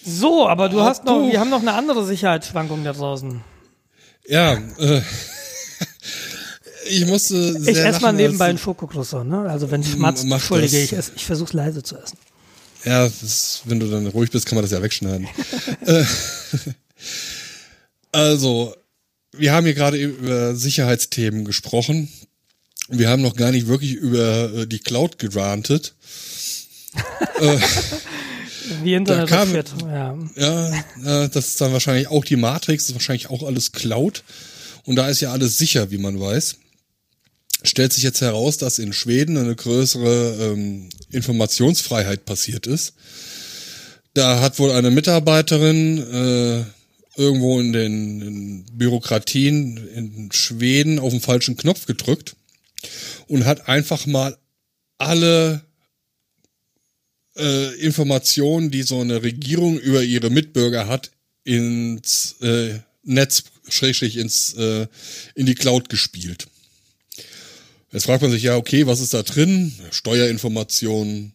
So, 0.05 0.47
aber 0.49 0.69
du 0.69 0.81
Ach, 0.81 0.87
hast 0.87 1.05
noch, 1.05 1.19
du. 1.25 1.33
wir 1.33 1.41
haben 1.41 1.51
noch 1.51 1.63
eine 1.63 1.73
andere 1.75 2.05
Sicherheitsschwankung 2.05 2.85
da 2.85 2.93
draußen. 2.93 3.41
Ja, 4.27 4.55
äh, 4.79 5.01
ich 6.89 7.07
musste 7.07 7.61
sehr 7.61 7.73
Ich 7.73 7.79
esse 7.79 8.01
mal 8.03 8.13
nebenbei 8.13 8.47
einen 8.47 8.59
Schokocroissant, 8.59 9.29
ne? 9.29 9.41
Also 9.51 9.71
wenn 9.71 9.83
schmatzt, 9.83 10.25
mach 10.27 10.37
entschuldige, 10.37 10.79
ich, 10.79 10.93
ess- 10.93 11.13
ich 11.17 11.25
versuche 11.25 11.57
leise 11.57 11.83
zu 11.83 11.97
essen. 11.97 12.19
Ja, 12.85 13.05
das 13.05 13.63
wenn 13.65 13.81
du 13.81 13.89
dann 13.89 14.07
ruhig 14.07 14.31
bist, 14.31 14.47
kann 14.47 14.57
man 14.57 14.65
das 14.65 14.73
ja 14.73 14.83
wegschneiden. 14.83 15.29
Äh, 15.87 16.05
also, 18.13 18.75
wir 19.33 19.53
haben 19.53 19.65
hier 19.65 19.75
gerade 19.75 19.99
über 19.99 20.55
Sicherheitsthemen 20.55 21.45
gesprochen. 21.45 22.09
Wir 22.89 23.09
haben 23.09 23.23
noch 23.23 23.37
gar 23.37 23.51
nicht 23.51 23.67
wirklich 23.67 23.93
über 23.93 24.55
äh, 24.55 24.67
die 24.67 24.79
Cloud 24.79 25.19
gerantet. 25.19 25.95
Wie 28.83 28.95
Internet 28.95 29.31
Da 29.31 29.45
kam-. 29.45 29.55
Ja. 29.91 30.17
Ja, 30.37 31.25
äh, 31.25 31.29
das 31.29 31.49
ist 31.49 31.61
dann 31.61 31.73
wahrscheinlich 31.73 32.09
auch 32.09 32.25
die 32.25 32.37
Matrix, 32.37 32.85
das 32.85 32.91
ist 32.91 32.95
wahrscheinlich 32.95 33.31
auch 33.31 33.43
alles 33.43 33.73
Cloud. 33.73 34.23
Und 34.85 34.97
da 34.97 35.09
ist 35.09 35.21
ja 35.21 35.33
alles 35.33 35.59
sicher, 35.59 35.91
wie 35.91 35.99
man 35.99 36.21
weiß. 36.21 36.57
Stellt 37.65 37.93
sich 37.93 38.05
jetzt 38.05 38.21
heraus, 38.21 38.59
dass 38.59 38.79
in 38.79 38.93
Schweden 38.93 39.37
eine 39.39 39.57
größere 39.57 40.53
ähm, 40.53 40.91
Informationsfreiheit 41.11 42.25
passiert 42.25 42.67
ist. 42.67 42.93
Da 44.13 44.41
hat 44.41 44.59
wohl 44.59 44.71
eine 44.71 44.91
Mitarbeiterin 44.91 45.99
äh, 45.99 46.65
irgendwo 47.17 47.59
in 47.61 47.73
den 47.73 48.21
in 48.21 48.67
Bürokratien 48.73 49.89
in 49.89 50.31
Schweden 50.33 50.99
auf 50.99 51.11
den 51.11 51.21
falschen 51.21 51.57
Knopf 51.57 51.87
gedrückt 51.87 52.37
und 53.29 53.45
hat 53.45 53.69
einfach 53.69 54.07
mal 54.07 54.37
alle 54.99 55.63
äh, 57.37 57.75
Informationen, 57.81 58.71
die 58.71 58.83
so 58.83 59.01
eine 59.01 59.23
Regierung 59.23 59.79
über 59.79 60.03
ihre 60.03 60.31
Mitbürger 60.31 60.87
hat, 60.87 61.11
ins 61.45 62.37
äh, 62.41 62.79
Netz, 63.03 63.45
schrägstrich 63.69 64.17
ins, 64.17 64.55
äh, 64.55 64.87
in 65.35 65.47
die 65.47 65.55
Cloud 65.55 65.89
gespielt. 65.89 66.47
Jetzt 67.95 68.07
fragt 68.07 68.23
man 68.23 68.33
sich 68.33 68.43
ja, 68.43 68.57
okay, 68.57 68.89
was 68.89 68.99
ist 68.99 69.15
da 69.15 69.23
drin? 69.23 69.73
Steuerinformationen, 69.93 71.33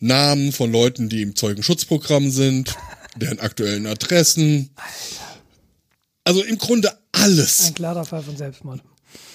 Namen 0.00 0.50
von 0.52 0.72
Leuten, 0.72 1.10
die 1.10 1.20
im 1.20 1.36
Zeugenschutzprogramm 1.36 2.30
sind, 2.30 2.74
deren 3.16 3.38
aktuellen 3.38 3.86
Adressen. 3.86 4.70
Also 6.24 6.42
im 6.42 6.56
Grunde 6.56 6.90
alles 7.12 7.66
Ein 7.66 7.74
klarer 7.74 8.06
Fall 8.06 8.22
von 8.22 8.34
Selbstmord. 8.34 8.80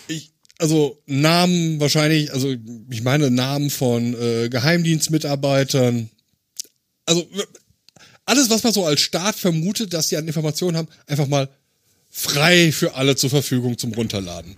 ich, 0.08 0.32
also 0.58 1.00
Namen 1.06 1.80
wahrscheinlich, 1.80 2.34
also 2.34 2.56
ich 2.90 3.04
meine 3.04 3.30
Namen 3.30 3.70
von 3.70 4.16
äh, 4.20 4.50
Geheimdienstmitarbeitern. 4.50 6.10
Also 7.06 7.28
alles, 8.26 8.50
was 8.50 8.64
man 8.64 8.74
so 8.74 8.86
als 8.86 9.02
Staat 9.02 9.36
vermutet, 9.36 9.94
dass 9.94 10.10
sie 10.10 10.18
an 10.18 10.26
Informationen 10.26 10.78
haben, 10.78 10.88
einfach 11.06 11.28
mal 11.28 11.48
frei 12.10 12.72
für 12.72 12.96
alle 12.96 13.16
zur 13.16 13.30
Verfügung 13.30 13.78
zum 13.78 13.94
Runterladen. 13.94 14.58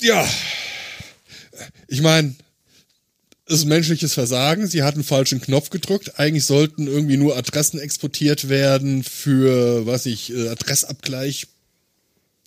Ja, 0.00 0.26
ich 1.88 2.00
meine, 2.00 2.34
es 3.46 3.56
ist 3.56 3.64
menschliches 3.64 4.14
Versagen. 4.14 4.66
Sie 4.66 4.82
hatten 4.82 5.02
falschen 5.02 5.40
Knopf 5.40 5.70
gedrückt. 5.70 6.18
Eigentlich 6.18 6.44
sollten 6.44 6.86
irgendwie 6.86 7.16
nur 7.16 7.36
Adressen 7.36 7.80
exportiert 7.80 8.48
werden 8.48 9.02
für, 9.02 9.86
was 9.86 10.06
ich, 10.06 10.32
äh, 10.32 10.48
Adressabgleich 10.48 11.48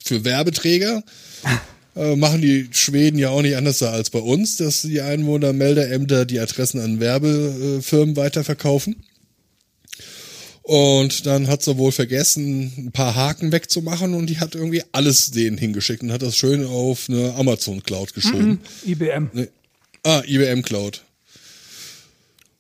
für 0.04 0.24
Werbeträger. 0.24 1.04
Äh, 1.96 2.16
machen 2.16 2.42
die 2.42 2.70
Schweden 2.72 3.20
ja 3.20 3.30
auch 3.30 3.44
nicht 3.44 3.56
anders 3.56 3.84
als 3.84 4.10
bei 4.10 4.18
uns, 4.18 4.58
dass 4.58 4.82
die 4.82 5.02
Einwohnermeldeämter 5.02 6.26
die 6.26 6.40
Adressen 6.40 6.80
an 6.80 7.00
Werbefirmen 7.00 8.16
weiterverkaufen. 8.16 8.96
Und 10.64 11.26
dann 11.26 11.48
hat 11.50 11.62
sie 11.62 11.78
wohl 11.78 11.92
vergessen, 11.92 12.72
ein 12.78 12.92
paar 12.94 13.16
Haken 13.16 13.52
wegzumachen 13.52 14.14
und 14.14 14.28
die 14.28 14.40
hat 14.40 14.56
irgendwie 14.56 14.82
alles 14.94 15.32
denen 15.32 15.58
hingeschickt 15.58 16.02
und 16.04 16.12
hat 16.14 16.22
das 16.22 16.38
schön 16.38 16.66
auf 16.66 17.10
eine 17.10 17.34
Amazon 17.34 17.84
Cloud 17.84 18.14
geschoben. 18.14 18.62
IBM. 18.86 19.30
Nee. 19.34 19.50
Ah, 20.04 20.24
IBM 20.26 20.62
Cloud. 20.62 21.04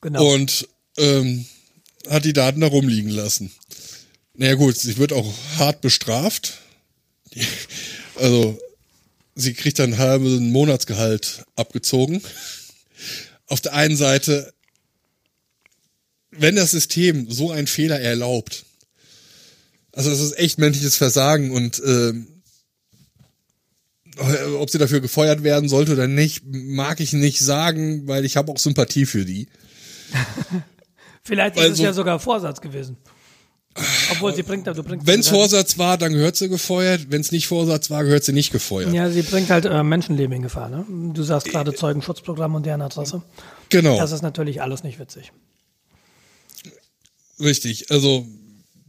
Genau. 0.01 0.33
Und 0.33 0.67
ähm, 0.97 1.45
hat 2.09 2.25
die 2.25 2.33
Daten 2.33 2.59
da 2.59 2.67
rumliegen 2.67 3.09
lassen. 3.09 3.51
Naja 4.35 4.55
gut, 4.55 4.75
sie 4.75 4.97
wird 4.97 5.13
auch 5.13 5.33
hart 5.57 5.81
bestraft. 5.81 6.59
Also, 8.15 8.59
sie 9.33 9.55
kriegt 9.55 9.79
dann 9.79 9.93
einen 9.93 9.97
halben 9.97 10.51
Monatsgehalt 10.51 11.45
abgezogen. 11.55 12.21
Auf 13.47 13.59
der 13.59 13.73
einen 13.73 13.97
Seite, 13.97 14.53
wenn 16.37 16.55
das 16.55 16.71
System 16.71 17.29
so 17.29 17.51
einen 17.51 17.67
Fehler 17.67 17.99
erlaubt, 17.99 18.65
also 19.91 20.09
das 20.09 20.19
ist 20.19 20.37
echt 20.37 20.57
menschliches 20.59 20.95
Versagen 20.97 21.51
und 21.51 21.81
ähm, 21.85 22.27
ob 24.59 24.69
sie 24.69 24.77
dafür 24.77 25.01
gefeuert 25.01 25.43
werden 25.43 25.69
sollte 25.69 25.93
oder 25.93 26.07
nicht, 26.07 26.43
mag 26.45 26.99
ich 26.99 27.13
nicht 27.13 27.39
sagen, 27.39 28.07
weil 28.07 28.25
ich 28.25 28.37
habe 28.37 28.51
auch 28.51 28.57
Sympathie 28.59 29.05
für 29.05 29.25
die. 29.25 29.47
Vielleicht 31.23 31.55
ist 31.55 31.63
weil 31.63 31.71
es 31.71 31.77
so- 31.77 31.83
ja 31.83 31.93
sogar 31.93 32.19
Vorsatz 32.19 32.61
gewesen. 32.61 32.97
Obwohl 34.11 34.35
sie 34.35 34.43
bringt, 34.43 34.67
du 34.67 34.83
bringst 34.83 35.07
Wenn 35.07 35.21
es 35.21 35.29
Vorsatz 35.29 35.79
war, 35.79 35.97
dann 35.97 36.13
gehört 36.13 36.35
sie 36.35 36.47
gefeuert. 36.47 37.07
Wenn 37.09 37.21
es 37.21 37.31
nicht 37.31 37.47
Vorsatz 37.47 37.89
war, 37.89 38.03
gehört 38.03 38.23
sie 38.23 38.31
nicht 38.33 38.51
gefeuert. 38.51 38.93
Ja, 38.93 39.09
sie 39.09 39.23
bringt 39.23 39.49
halt 39.49 39.65
äh, 39.65 39.81
Menschenleben 39.81 40.35
in 40.35 40.43
Gefahr. 40.43 40.69
Ne? 40.69 40.85
Du 41.13 41.23
sagst 41.23 41.47
gerade 41.49 41.73
Zeugenschutzprogramm 41.73 42.53
und 42.53 42.67
deren 42.67 42.83
Adresse. 42.83 43.23
Genau, 43.69 43.97
Das 43.97 44.11
ist 44.11 44.21
natürlich 44.21 44.61
alles 44.61 44.83
nicht 44.83 44.99
witzig. 44.99 45.31
Richtig. 47.43 47.91
Also 47.91 48.27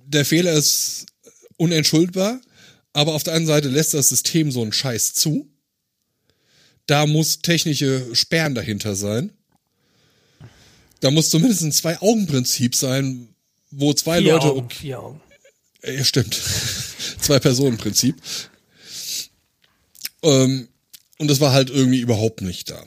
der 0.07 0.25
Fehler 0.25 0.53
ist 0.53 1.07
unentschuldbar, 1.57 2.41
aber 2.93 3.15
auf 3.15 3.23
der 3.23 3.35
anderen 3.35 3.55
Seite 3.55 3.69
lässt 3.69 3.95
das 3.95 4.09
System 4.09 4.51
so 4.51 4.63
einen 4.63 4.73
Scheiß 4.73 5.15
zu. 5.15 5.49
Da 6.87 7.07
muss 7.07 7.41
technische 7.41 8.15
Sperren 8.15 8.55
dahinter 8.55 8.95
sein. 8.95 9.33
Da 11.01 11.11
muss 11.11 11.31
zumindest 11.31 11.63
ein 11.63 11.73
Zwei-Augen-Prinzip 11.73 12.75
sein, 12.75 13.35
wo 13.71 13.93
zwei 13.93 14.21
Vier 14.21 14.33
Leute 14.33 14.47
Augen, 14.47 14.71
vier 14.71 15.01
Augen. 15.01 15.21
Ja, 15.83 16.05
stimmt. 16.05 16.35
Zwei-Personen-Prinzip. 17.21 18.17
Ähm, 20.23 20.69
und 21.19 21.29
das 21.29 21.41
war 21.41 21.53
halt 21.53 21.71
irgendwie 21.71 22.01
überhaupt 22.01 22.41
nicht 22.43 22.71
da. 22.71 22.83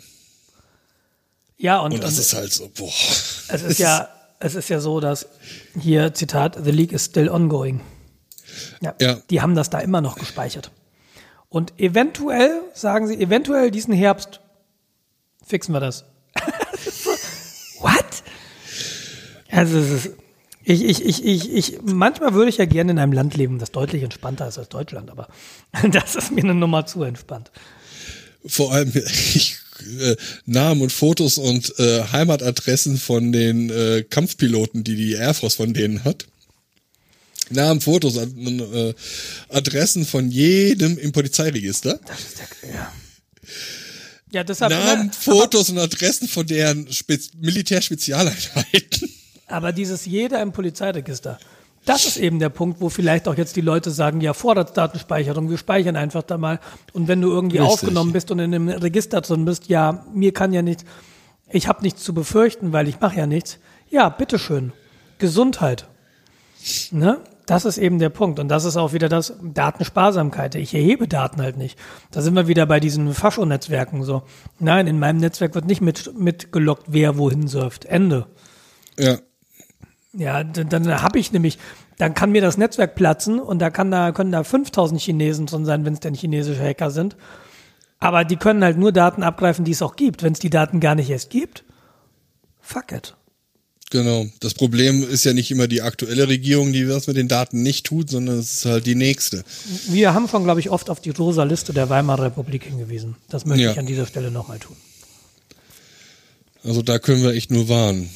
Ja, 1.58 1.80
und, 1.80 1.94
Und 1.94 2.04
das 2.04 2.14
und 2.14 2.20
ist 2.20 2.34
halt 2.34 2.54
so, 2.54 2.70
boah. 2.70 2.94
es 3.50 3.62
ist 3.64 3.80
ja, 3.80 4.10
es 4.40 4.56
ist 4.56 4.70
ja 4.70 4.80
so, 4.80 5.00
dass 5.00 5.28
hier 5.80 6.14
Zitat, 6.14 6.58
the 6.64 6.72
leak 6.72 6.92
is 6.92 7.06
still 7.06 7.30
ongoing. 7.30 7.82
Ja, 8.82 8.94
Ja. 9.00 9.18
Die 9.30 9.42
haben 9.42 9.56
das 9.56 9.70
da 9.70 9.80
immer 9.80 10.02
noch 10.02 10.18
gespeichert. 10.18 10.72
Und 11.50 11.80
eventuell, 11.80 12.62
sagen 12.74 13.08
sie, 13.08 13.16
eventuell 13.16 13.72
diesen 13.72 13.94
Herbst 13.94 14.42
fixen 15.46 15.74
wir 15.74 15.80
das. 15.80 16.04
What? 17.80 18.24
Also 19.50 19.78
es 19.78 20.06
ist, 20.06 20.14
ich, 20.64 20.84
ich, 20.84 21.06
ich, 21.06 21.26
ich, 21.26 21.54
ich, 21.54 21.80
manchmal 21.82 22.34
würde 22.34 22.50
ich 22.50 22.58
ja 22.58 22.66
gerne 22.66 22.92
in 22.92 23.00
einem 23.00 23.14
Land 23.14 23.38
leben, 23.38 23.58
das 23.58 23.72
deutlich 23.72 24.04
entspannter 24.04 24.48
ist 24.48 24.58
als 24.58 24.68
Deutschland, 24.68 25.10
aber 25.10 25.30
das 25.92 26.16
ist 26.16 26.32
mir 26.32 26.44
eine 26.44 26.54
Nummer 26.54 26.86
zu 26.86 27.04
entspannt. 27.04 27.52
Vor 28.46 28.74
allem 28.74 28.92
ich, 28.94 29.58
äh, 30.00 30.16
Namen 30.46 30.82
und 30.82 30.92
Fotos 30.92 31.38
und 31.38 31.78
äh, 31.80 32.04
Heimatadressen 32.12 32.98
von 32.98 33.32
den 33.32 33.70
äh, 33.70 34.04
Kampfpiloten, 34.10 34.84
die 34.84 34.96
die 34.96 35.14
Air 35.14 35.34
Force 35.34 35.56
von 35.56 35.74
denen 35.74 36.04
hat. 36.04 36.26
Namen, 37.50 37.80
Fotos, 37.80 38.18
ad- 38.18 38.34
äh, 38.38 38.94
Adressen 39.50 40.06
von 40.06 40.30
jedem 40.30 40.98
im 40.98 41.12
Polizeiregister. 41.14 42.00
Das 42.06 42.20
ist 42.20 42.40
der, 42.40 42.74
ja. 42.74 42.94
Ja, 44.32 44.44
deshalb. 44.44 44.72
Namen, 44.72 45.12
Fotos 45.14 45.70
und 45.70 45.78
Adressen 45.78 46.28
von 46.28 46.46
deren 46.46 46.92
Spez 46.92 47.30
Militärspezialeinheiten. 47.40 49.10
Aber 49.48 49.72
dieses 49.72 50.06
jeder 50.06 50.42
im 50.42 50.52
Polizeiregister, 50.52 51.40
das 51.88 52.06
ist 52.06 52.18
eben 52.18 52.40
der 52.40 52.50
Punkt, 52.50 52.82
wo 52.82 52.90
vielleicht 52.90 53.28
auch 53.28 53.36
jetzt 53.36 53.56
die 53.56 53.62
Leute 53.62 53.92
sagen, 53.92 54.20
ja, 54.20 54.34
Vorratsdatenspeicherung, 54.34 55.50
wir 55.50 55.58
speichern 55.58 55.96
einfach 55.96 56.22
da 56.22 56.38
mal. 56.38 56.60
Und 56.92 57.08
wenn 57.08 57.22
du 57.22 57.30
irgendwie 57.30 57.60
Richtig. 57.60 57.74
aufgenommen 57.74 58.12
bist 58.12 58.30
und 58.30 58.40
in 58.40 58.54
einem 58.54 58.68
Register 58.68 59.22
drin 59.22 59.46
bist, 59.46 59.70
ja, 59.70 60.06
mir 60.14 60.34
kann 60.34 60.52
ja 60.52 60.62
nichts, 60.62 60.84
ich 61.50 61.68
habe 61.68 61.82
nichts 61.84 62.04
zu 62.04 62.14
befürchten, 62.14 62.74
weil 62.74 62.90
ich 62.90 63.00
mache 63.00 63.18
ja 63.18 63.26
nichts. 63.26 63.60
Ja, 63.90 64.10
bitteschön. 64.10 64.74
Gesundheit. 65.18 65.88
Ne? 66.92 67.20
Das 67.46 67.64
ist 67.64 67.78
eben 67.78 68.00
der 68.00 68.10
Punkt. 68.10 68.40
Und 68.40 68.50
das 68.50 68.66
ist 68.66 68.76
auch 68.76 68.92
wieder 68.92 69.08
das 69.08 69.34
Datensparsamkeit. 69.42 70.56
Ich 70.56 70.74
erhebe 70.74 71.08
Daten 71.08 71.42
halt 71.42 71.56
nicht. 71.56 71.80
Da 72.12 72.22
sind 72.22 72.36
wir 72.36 72.50
wieder 72.50 72.66
bei 72.66 72.82
diesen 72.82 73.14
Fascho-Netzwerken 73.14 74.04
so. 74.04 74.24
Nein, 74.60 74.88
in 74.88 75.00
meinem 75.00 75.22
Netzwerk 75.22 75.56
wird 75.56 75.66
nicht 75.66 75.80
mit, 75.80 76.20
mitgelockt, 76.20 76.88
wer 76.88 77.18
wohin 77.18 77.48
surft. 77.48 77.86
Ende. 77.86 78.28
Ja. 79.00 79.20
Ja, 80.18 80.44
dann, 80.44 80.70
dann 80.70 81.02
habe 81.02 81.20
ich 81.20 81.32
nämlich, 81.32 81.60
dann 81.98 82.14
kann 82.14 82.32
mir 82.32 82.42
das 82.42 82.58
Netzwerk 82.58 82.96
platzen 82.96 83.40
und 83.40 83.60
da 83.60 83.70
kann 83.70 83.92
da 83.92 84.12
können 84.12 84.32
da 84.32 84.44
5000 84.44 85.00
Chinesen 85.00 85.46
drin 85.46 85.64
sein, 85.66 85.86
wenn 85.86 85.94
es 85.94 86.00
denn 86.00 86.16
chinesische 86.16 86.62
Hacker 86.64 86.90
sind. 86.92 87.16
Aber 88.00 88.26
die 88.26 88.36
können 88.36 88.64
halt 88.64 88.78
nur 88.78 88.92
Daten 88.92 89.24
abgreifen, 89.24 89.66
die 89.66 89.72
es 89.72 89.82
auch 89.82 89.96
gibt. 89.96 90.24
Wenn 90.24 90.34
es 90.34 90.40
die 90.40 90.50
Daten 90.50 90.80
gar 90.80 90.96
nicht 90.96 91.10
erst 91.10 91.30
gibt, 91.30 91.64
fuck 92.62 92.92
it. 92.92 93.16
Genau. 93.90 94.26
Das 94.42 94.54
Problem 94.54 95.02
ist 95.08 95.24
ja 95.24 95.34
nicht 95.34 95.50
immer 95.50 95.68
die 95.68 95.82
aktuelle 95.82 96.28
Regierung, 96.28 96.74
die 96.74 96.86
das 96.86 97.08
mit 97.08 97.16
den 97.16 97.28
Daten 97.30 97.64
nicht 97.64 97.86
tut, 97.86 98.10
sondern 98.10 98.40
es 98.40 98.56
ist 98.56 98.66
halt 98.66 98.86
die 98.86 98.96
nächste. 98.96 99.44
Wir 99.88 100.14
haben 100.14 100.28
schon, 100.28 100.44
glaube 100.44 100.60
ich, 100.60 100.70
oft 100.70 100.90
auf 100.90 101.00
die 101.00 101.12
rosa 101.12 101.44
Liste 101.44 101.74
der 101.74 101.90
Weimarer 101.90 102.24
Republik 102.24 102.64
hingewiesen. 102.64 103.16
Das 103.30 103.46
möchte 103.46 103.64
Ja. 103.64 103.72
ich 103.72 103.80
an 103.80 103.86
dieser 103.86 104.06
Stelle 104.06 104.30
nochmal 104.30 104.60
tun. 104.60 104.76
Also 106.64 106.82
da 106.82 107.00
können 107.00 107.24
wir 107.24 107.32
echt 107.32 107.50
nur 107.52 107.70
warnen. 107.70 108.10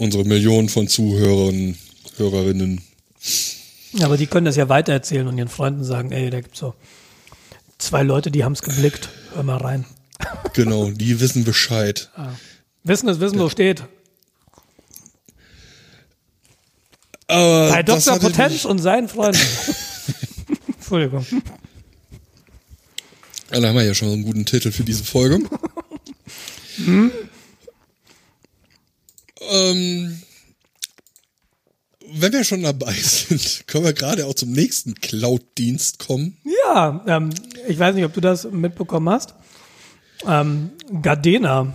Unsere 0.00 0.24
Millionen 0.24 0.70
von 0.70 0.88
Zuhörern, 0.88 1.76
Hörerinnen. 2.16 2.80
Aber 4.00 4.16
die 4.16 4.26
können 4.26 4.46
das 4.46 4.56
ja 4.56 4.70
weitererzählen 4.70 5.26
und 5.26 5.36
ihren 5.36 5.50
Freunden 5.50 5.84
sagen, 5.84 6.10
ey, 6.10 6.30
da 6.30 6.40
gibt's 6.40 6.58
so 6.58 6.74
zwei 7.76 8.02
Leute, 8.02 8.30
die 8.30 8.42
haben's 8.42 8.62
geblickt. 8.62 9.10
Hör 9.34 9.42
mal 9.42 9.58
rein. 9.58 9.84
Genau, 10.54 10.90
die 10.90 11.20
wissen 11.20 11.44
Bescheid. 11.44 12.10
Wissen 12.82 13.08
ist 13.10 13.20
Wissen, 13.20 13.38
wo 13.38 13.48
steht. 13.50 13.84
Aber 17.26 17.68
Bei 17.70 17.82
Dr. 17.82 18.18
Potenz 18.18 18.64
und 18.64 18.78
seinen 18.80 19.08
Freunden. 19.08 19.38
Entschuldigung. 20.76 21.26
Da 23.50 23.56
haben 23.62 23.76
wir 23.76 23.84
ja 23.84 23.94
schon 23.94 24.08
einen 24.12 24.24
guten 24.24 24.44
Titel 24.46 24.72
für 24.72 24.82
diese 24.82 25.04
Folge. 25.04 25.40
Ähm, 29.50 30.20
wenn 32.12 32.32
wir 32.32 32.44
schon 32.44 32.62
dabei 32.62 32.92
sind, 33.02 33.64
können 33.66 33.84
wir 33.84 33.92
gerade 33.92 34.26
auch 34.26 34.34
zum 34.34 34.52
nächsten 34.52 34.94
Cloud-Dienst 34.94 35.98
kommen. 35.98 36.36
Ja, 36.64 37.04
ähm, 37.06 37.30
ich 37.68 37.78
weiß 37.78 37.94
nicht, 37.94 38.04
ob 38.04 38.12
du 38.12 38.20
das 38.20 38.50
mitbekommen 38.50 39.08
hast. 39.08 39.34
Ähm, 40.26 40.70
Gardena. 41.02 41.74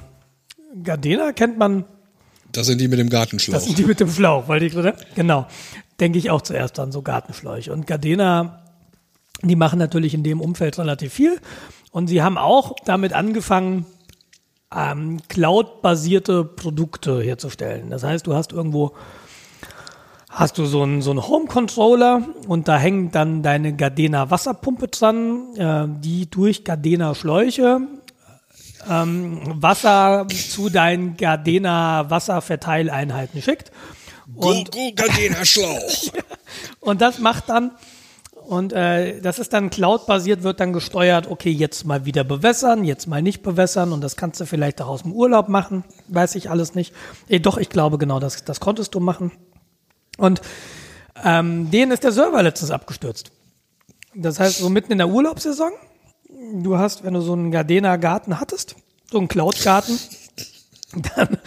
Gardena 0.83 1.31
kennt 1.31 1.57
man, 1.57 1.85
Das 2.51 2.67
sind 2.67 2.79
die 2.79 2.87
mit 2.87 2.99
dem 2.99 3.09
Gartenschlauch. 3.09 3.55
das 3.55 3.65
sind 3.65 3.77
die 3.77 3.85
mit 3.85 3.99
dem 3.99 4.09
Schlauch, 4.11 4.47
weil 4.47 4.59
die, 4.59 4.71
genau, 5.15 5.47
denke 5.99 6.19
ich 6.19 6.29
auch 6.29 6.41
zuerst 6.41 6.79
an 6.79 6.91
so 6.91 7.01
Gartenschläuche. 7.01 7.71
Und 7.71 7.87
Gardena, 7.87 8.61
die 9.41 9.55
machen 9.55 9.79
natürlich 9.79 10.13
in 10.13 10.23
dem 10.23 10.41
Umfeld 10.41 10.77
relativ 10.77 11.13
viel. 11.13 11.39
Und 11.91 12.07
sie 12.07 12.21
haben 12.21 12.37
auch 12.37 12.75
damit 12.85 13.13
angefangen, 13.13 13.85
ähm, 14.73 15.19
Cloud-basierte 15.27 16.43
Produkte 16.43 17.21
herzustellen. 17.21 17.89
Das 17.89 18.03
heißt, 18.03 18.25
du 18.27 18.33
hast 18.33 18.51
irgendwo 18.51 18.93
hast 20.29 20.57
du 20.57 20.65
so 20.65 20.83
einen, 20.83 21.01
so 21.01 21.11
einen 21.11 21.25
Home-Controller 21.25 22.27
und 22.47 22.67
da 22.67 22.77
hängt 22.77 23.15
dann 23.15 23.41
deine 23.41 23.75
Gardena 23.75 24.29
Wasserpumpe 24.29 24.89
dran, 24.89 25.55
äh, 25.55 25.85
die 26.01 26.29
durch 26.29 26.63
Gardena 26.65 27.15
Schläuche 27.15 27.81
ähm, 28.89 29.41
Wasser 29.61 30.27
zu 30.27 30.69
deinen 30.69 31.17
Gardena 31.17 32.09
Wasserverteileinheiten 32.09 33.41
schickt. 33.41 33.71
Go, 34.35 34.63
go, 34.65 34.91
Gardena 34.95 35.45
Schlauch. 35.45 36.11
Und 36.79 37.01
das 37.01 37.19
macht 37.19 37.49
dann, 37.49 37.71
und 38.47 38.73
äh, 38.73 39.19
das 39.21 39.39
ist 39.39 39.53
dann 39.53 39.71
Cloud-basiert, 39.71 40.43
wird 40.43 40.59
dann 40.59 40.71
gesteuert, 40.71 41.27
okay, 41.27 41.49
jetzt 41.49 41.83
mal 41.83 42.05
wieder 42.05 42.23
bewässern, 42.23 42.83
jetzt 42.83 43.07
mal 43.07 43.21
nicht 43.21 43.41
bewässern 43.41 43.91
und 43.91 44.01
das 44.01 44.15
kannst 44.15 44.39
du 44.39 44.45
vielleicht 44.45 44.81
auch 44.81 44.87
aus 44.87 45.01
dem 45.01 45.13
Urlaub 45.13 45.49
machen, 45.49 45.83
weiß 46.09 46.35
ich 46.35 46.49
alles 46.49 46.75
nicht. 46.75 46.93
Eh, 47.27 47.39
doch, 47.39 47.57
ich 47.57 47.69
glaube 47.69 47.97
genau, 47.97 48.19
das, 48.19 48.45
das 48.45 48.59
konntest 48.59 48.93
du 48.93 48.99
machen. 48.99 49.31
Und 50.17 50.41
ähm, 51.23 51.71
denen 51.71 51.91
ist 51.91 52.03
der 52.03 52.11
Server 52.11 52.43
letztens 52.43 52.69
abgestürzt. 52.69 53.31
Das 54.13 54.39
heißt, 54.39 54.59
so 54.59 54.69
mitten 54.69 54.91
in 54.91 54.99
der 54.99 55.09
Urlaubssaison, 55.09 55.71
du 56.53 56.77
hast, 56.77 57.03
wenn 57.03 57.15
du 57.15 57.21
so 57.21 57.33
einen 57.33 57.51
Gardena-Garten 57.51 58.39
hattest, 58.39 58.75
so 59.11 59.17
einen 59.17 59.27
Cloud-Garten, 59.27 59.97
dann, 61.15 61.37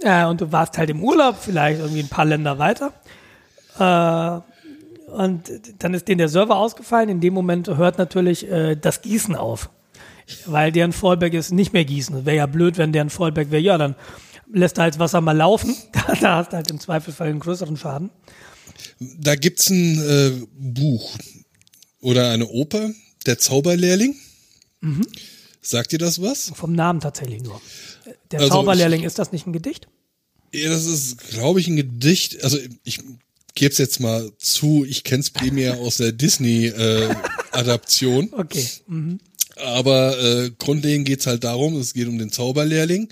äh, 0.00 0.24
und 0.24 0.40
du 0.40 0.52
warst 0.52 0.78
halt 0.78 0.88
im 0.88 1.04
Urlaub, 1.04 1.36
vielleicht 1.38 1.80
irgendwie 1.80 2.00
ein 2.00 2.08
paar 2.08 2.24
Länder 2.24 2.58
weiter, 2.58 2.92
äh, 3.78 4.40
und 5.16 5.50
dann 5.78 5.94
ist 5.94 6.06
denen 6.08 6.18
der 6.18 6.28
Server 6.28 6.56
ausgefallen. 6.56 7.08
In 7.08 7.20
dem 7.20 7.34
Moment 7.34 7.68
hört 7.68 7.98
natürlich 7.98 8.48
äh, 8.50 8.76
das 8.76 9.02
Gießen 9.02 9.34
auf. 9.34 9.70
Weil 10.44 10.72
deren 10.72 10.92
Fallback 10.92 11.34
ist 11.34 11.52
nicht 11.52 11.72
mehr 11.72 11.84
gießen. 11.84 12.26
Wäre 12.26 12.36
ja 12.36 12.46
blöd, 12.46 12.78
wenn 12.78 12.92
deren 12.92 13.10
Fallback 13.10 13.50
wäre, 13.50 13.62
ja, 13.62 13.78
dann 13.78 13.94
lässt 14.52 14.76
du 14.76 14.82
halt 14.82 14.94
das 14.94 14.98
Wasser 14.98 15.20
mal 15.20 15.36
laufen. 15.36 15.74
Da, 16.06 16.14
da 16.14 16.36
hast 16.36 16.52
du 16.52 16.56
halt 16.56 16.70
im 16.70 16.78
Zweifelsfall 16.80 17.28
einen 17.28 17.40
größeren 17.40 17.76
Schaden. 17.76 18.10
Da 18.98 19.34
gibt's 19.34 19.70
ein 19.70 19.98
äh, 19.98 20.46
Buch 20.56 21.16
oder 22.00 22.30
eine 22.30 22.46
Oper, 22.46 22.90
Der 23.26 23.38
Zauberlehrling. 23.38 24.14
Sagt 25.60 25.92
dir 25.92 25.98
das 25.98 26.22
was? 26.22 26.52
Vom 26.54 26.72
Namen 26.74 27.00
tatsächlich 27.00 27.42
nur. 27.42 27.60
Der 28.30 28.40
Also 28.40 28.52
Zauberlehrling, 28.52 29.02
ist 29.02 29.18
das 29.18 29.32
nicht 29.32 29.46
ein 29.46 29.52
Gedicht? 29.52 29.88
Ja, 30.52 30.68
das 30.70 30.86
ist, 30.86 31.18
glaube 31.30 31.58
ich, 31.60 31.66
ein 31.68 31.76
Gedicht. 31.76 32.44
Also 32.44 32.58
ich 32.84 33.00
gebe 33.56 33.72
es 33.72 33.78
jetzt 33.78 33.98
mal 33.98 34.30
zu, 34.38 34.86
ich 34.88 35.02
kenne 35.02 35.22
es 35.22 35.30
primär 35.30 35.76
aus 35.80 35.96
der 35.96 36.12
Disney-Adaption. 36.12 38.28
Okay. 38.32 38.64
Mhm. 38.86 39.18
Aber 39.56 40.16
äh, 40.22 40.52
grundlegend 40.58 41.08
geht's 41.08 41.26
halt 41.26 41.42
darum, 41.42 41.80
es 41.80 41.94
geht 41.94 42.06
um 42.06 42.18
den 42.18 42.30
Zauberlehrling. 42.30 43.08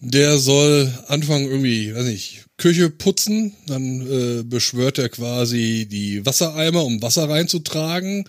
Der 0.00 0.38
soll 0.38 0.90
anfangen 1.08 1.50
irgendwie, 1.50 1.94
weiß 1.94 2.06
nicht, 2.06 2.46
Küche 2.56 2.88
putzen, 2.88 3.52
dann 3.66 4.06
äh, 4.06 4.42
beschwört 4.44 4.98
er 4.98 5.08
quasi 5.08 5.88
die 5.90 6.24
Wassereimer, 6.24 6.84
um 6.84 7.02
Wasser 7.02 7.28
reinzutragen 7.28 8.24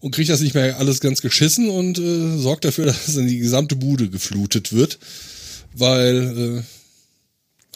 und 0.00 0.14
kriegt 0.14 0.28
das 0.28 0.40
nicht 0.40 0.54
mehr 0.54 0.78
alles 0.78 1.00
ganz 1.00 1.22
geschissen 1.22 1.70
und 1.70 1.98
äh, 1.98 2.36
sorgt 2.38 2.66
dafür, 2.66 2.84
dass 2.86 3.14
dann 3.14 3.26
die 3.26 3.38
gesamte 3.38 3.76
Bude 3.76 4.10
geflutet 4.10 4.74
wird, 4.74 4.98
weil 5.74 6.58
äh, 6.58 6.62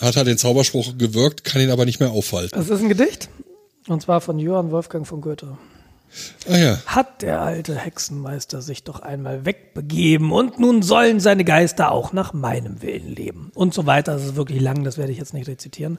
hat 0.00 0.16
halt 0.16 0.26
den 0.26 0.38
Zauberspruch 0.38 0.96
gewirkt, 0.98 1.44
kann 1.44 1.60
ihn 1.62 1.70
aber 1.70 1.84
nicht 1.84 2.00
mehr 2.00 2.10
aufhalten. 2.10 2.56
Das 2.58 2.68
ist 2.68 2.80
ein 2.80 2.88
Gedicht. 2.88 3.28
Und 3.88 4.02
zwar 4.02 4.20
von 4.20 4.38
Johann 4.38 4.70
Wolfgang 4.70 5.06
von 5.06 5.20
Goethe. 5.20 5.58
Ah 6.48 6.56
ja, 6.56 6.78
Hat 6.86 7.22
der 7.22 7.40
alte 7.40 7.76
Hexenmeister 7.76 8.62
sich 8.62 8.82
doch 8.82 8.98
einmal 9.00 9.44
wegbegeben 9.44 10.32
und 10.32 10.58
nun 10.58 10.82
sollen 10.82 11.20
seine 11.20 11.44
Geister 11.44 11.92
auch 11.92 12.12
nach 12.12 12.32
meinem 12.32 12.82
Willen 12.82 13.14
leben. 13.14 13.52
Und 13.54 13.74
so 13.74 13.86
weiter. 13.86 14.14
Das 14.14 14.24
ist 14.24 14.36
wirklich 14.36 14.60
lang, 14.60 14.82
das 14.82 14.98
werde 14.98 15.12
ich 15.12 15.18
jetzt 15.18 15.34
nicht 15.34 15.46
rezitieren. 15.48 15.98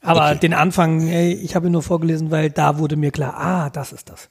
Aber 0.00 0.30
Okay. 0.30 0.38
den 0.40 0.54
Anfang, 0.54 1.08
ey, 1.08 1.32
ich 1.34 1.56
habe 1.56 1.66
ihn 1.66 1.72
nur 1.72 1.82
vorgelesen, 1.82 2.30
weil 2.30 2.50
da 2.50 2.78
wurde 2.78 2.94
mir 2.96 3.10
klar, 3.10 3.34
ah, 3.34 3.70
das 3.70 3.92
ist 3.92 4.08
das. 4.08 4.28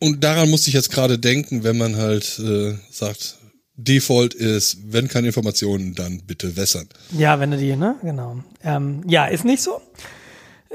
Und 0.00 0.24
daran 0.24 0.50
musste 0.50 0.68
ich 0.68 0.74
jetzt 0.74 0.90
gerade 0.90 1.18
denken, 1.18 1.62
wenn 1.64 1.78
man 1.78 1.96
halt 1.96 2.38
äh, 2.40 2.74
sagt, 2.90 3.36
Default 3.76 4.34
ist, 4.34 4.92
wenn 4.92 5.08
keine 5.08 5.28
Informationen, 5.28 5.94
dann 5.94 6.22
bitte 6.26 6.56
wässern. 6.56 6.88
Ja, 7.10 7.38
wenn 7.40 7.50
du 7.50 7.58
die, 7.58 7.76
ne? 7.76 7.96
Genau. 8.02 8.38
Ähm, 8.62 9.02
ja, 9.06 9.26
ist 9.26 9.44
nicht 9.44 9.62
so, 9.62 9.80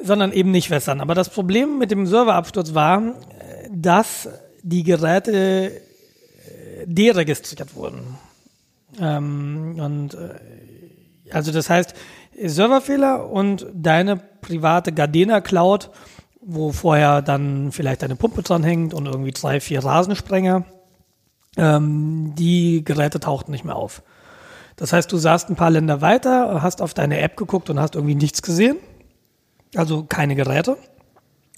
sondern 0.03 0.31
eben 0.31 0.51
nicht 0.51 0.69
wässern. 0.69 1.01
Aber 1.01 1.15
das 1.15 1.29
Problem 1.29 1.79
mit 1.79 1.89
dem 1.89 2.05
Serverabsturz 2.05 2.73
war, 2.73 3.01
äh, 3.01 3.69
dass 3.71 4.29
die 4.61 4.83
Geräte 4.83 5.71
äh, 5.71 5.71
deregistriert 6.85 7.75
wurden. 7.75 8.17
Ähm, 8.99 9.79
und 9.79 10.13
äh, 10.13 10.35
also 11.31 11.51
das 11.51 11.69
heißt, 11.69 11.95
Serverfehler 12.43 13.29
und 13.29 13.65
deine 13.73 14.17
private 14.17 14.91
Gardena 14.91 15.41
Cloud, 15.41 15.89
wo 16.41 16.71
vorher 16.71 17.21
dann 17.21 17.71
vielleicht 17.71 18.03
eine 18.03 18.15
Pumpe 18.15 18.41
dran 18.43 18.63
hängt 18.63 18.93
und 18.93 19.05
irgendwie 19.05 19.31
drei, 19.31 19.59
vier 19.59 19.83
Rasensprenger, 19.83 20.65
ähm, 21.57 22.33
die 22.35 22.83
Geräte 22.83 23.19
tauchten 23.19 23.51
nicht 23.51 23.65
mehr 23.65 23.75
auf. 23.75 24.03
Das 24.75 24.93
heißt, 24.93 25.11
du 25.11 25.17
saßt 25.17 25.49
ein 25.49 25.55
paar 25.55 25.69
Länder 25.69 26.01
weiter, 26.01 26.61
hast 26.61 26.81
auf 26.81 26.93
deine 26.93 27.19
App 27.19 27.37
geguckt 27.37 27.69
und 27.69 27.79
hast 27.79 27.95
irgendwie 27.95 28.15
nichts 28.15 28.41
gesehen. 28.41 28.77
Also 29.75 30.03
keine 30.03 30.35
Geräte. 30.35 30.77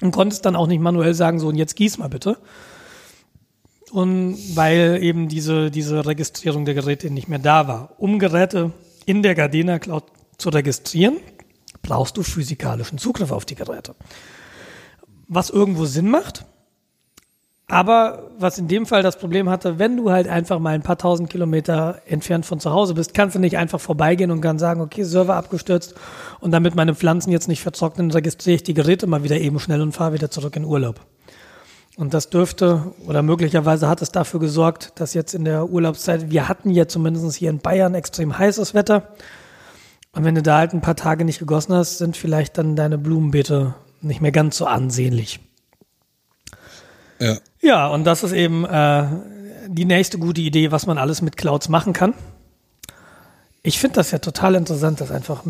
Und 0.02 0.12
konntest 0.12 0.46
dann 0.46 0.56
auch 0.56 0.68
nicht 0.68 0.82
manuell 0.82 1.14
sagen, 1.14 1.40
so 1.40 1.48
und 1.48 1.56
jetzt 1.56 1.76
gieß 1.76 2.00
mal 2.00 2.10
bitte. 2.10 2.38
Und 3.92 4.38
weil 4.56 5.02
eben 5.02 5.30
diese, 5.30 5.70
diese 5.70 6.06
Registrierung 6.06 6.66
der 6.66 6.74
Geräte 6.74 7.12
nicht 7.12 7.28
mehr 7.28 7.40
da 7.40 7.68
war. 7.68 7.94
Um 7.98 8.20
Geräte 8.20 8.72
in 9.06 9.22
der 9.22 9.36
Gardena 9.36 9.80
Cloud 9.80 10.06
zu 10.38 10.50
registrieren, 10.50 11.18
brauchst 11.84 12.18
du 12.18 12.24
physikalischen 12.24 12.98
Zugriff 12.98 13.32
auf 13.32 13.46
die 13.46 13.56
Geräte. 13.56 13.96
Was 15.28 15.50
irgendwo 15.50 15.86
Sinn 15.86 16.10
macht, 16.10 16.46
aber 17.68 18.30
was 18.38 18.58
in 18.58 18.68
dem 18.68 18.86
Fall 18.86 19.04
das 19.04 19.18
Problem 19.18 19.50
hatte, 19.50 19.80
wenn 19.80 19.96
du 19.98 20.12
halt 20.12 20.28
einfach 20.28 20.60
mal 20.60 20.76
ein 20.76 20.82
paar 20.82 20.98
tausend 20.98 21.30
Kilometer 21.30 22.02
entfernt 22.06 22.46
von 22.46 22.60
zu 22.60 22.72
Hause 22.72 22.94
bist, 22.94 23.14
kannst 23.14 23.36
du 23.36 23.40
nicht 23.40 23.58
einfach 23.58 23.80
vorbeigehen 23.80 24.32
und 24.32 24.42
kann 24.42 24.60
sagen, 24.60 24.82
okay, 24.82 25.04
Server 25.04 25.36
abgestürzt 25.36 25.96
und 26.40 26.52
damit 26.52 26.76
meine 26.76 26.94
Pflanzen 26.94 27.32
jetzt 27.32 27.48
nicht 27.48 27.62
vertrocknen, 27.62 28.12
registriere 28.12 28.56
ich 28.56 28.64
die 28.64 28.74
Geräte 28.74 29.08
mal 29.08 29.24
wieder 29.24 29.38
eben 29.38 29.60
schnell 29.60 29.82
und 29.82 29.94
fahre 29.94 30.14
wieder 30.14 30.30
zurück 30.30 30.56
in 30.56 30.66
Urlaub. 30.66 31.00
Und 31.96 32.14
das 32.14 32.30
dürfte 32.30 32.94
oder 33.08 33.22
möglicherweise 33.22 33.88
hat 33.88 34.02
es 34.02 34.12
dafür 34.12 34.40
gesorgt, 34.40 34.94
dass 34.96 35.14
jetzt 35.14 35.34
in 35.34 35.46
der 35.46 35.70
Urlaubszeit, 35.70 36.32
wir 36.32 36.50
hatten 36.50 36.70
ja 36.72 36.88
zumindest 36.88 37.36
hier 37.36 37.50
in 37.50 37.60
Bayern 37.60 37.94
extrem 37.94 38.38
heißes 38.38 38.74
Wetter. 38.74 39.10
Und 40.12 40.26
wenn 40.26 40.36
du 40.36 40.42
da 40.42 40.58
halt 40.58 40.74
ein 40.74 40.82
paar 40.82 40.96
Tage 40.96 41.24
nicht 41.24 41.40
gegossen 41.40 41.74
hast, 41.74 42.00
sind 42.00 42.18
vielleicht 42.18 42.58
dann 42.58 42.76
deine 42.76 42.98
Blumenbeete 42.98 43.76
nicht 44.02 44.22
mehr 44.22 44.32
ganz 44.32 44.58
so 44.58 44.66
ansehnlich. 44.66 45.40
Ja. 47.20 47.40
Ja, 47.62 47.88
und 47.88 48.04
das 48.04 48.24
ist 48.24 48.34
eben 48.34 48.66
äh, 48.66 49.08
die 49.68 49.86
nächste 49.86 50.18
gute 50.18 50.42
Idee, 50.42 50.72
was 50.72 50.86
man 50.86 50.98
alles 50.98 51.22
mit 51.22 51.38
Clouds 51.38 51.70
machen 51.70 51.94
kann. 51.94 52.14
Ich 53.62 53.80
finde 53.80 53.96
das 53.96 54.12
ja 54.12 54.20
total 54.20 54.56
interessant, 54.56 55.00
dass 55.00 55.12
einfach, 55.12 55.44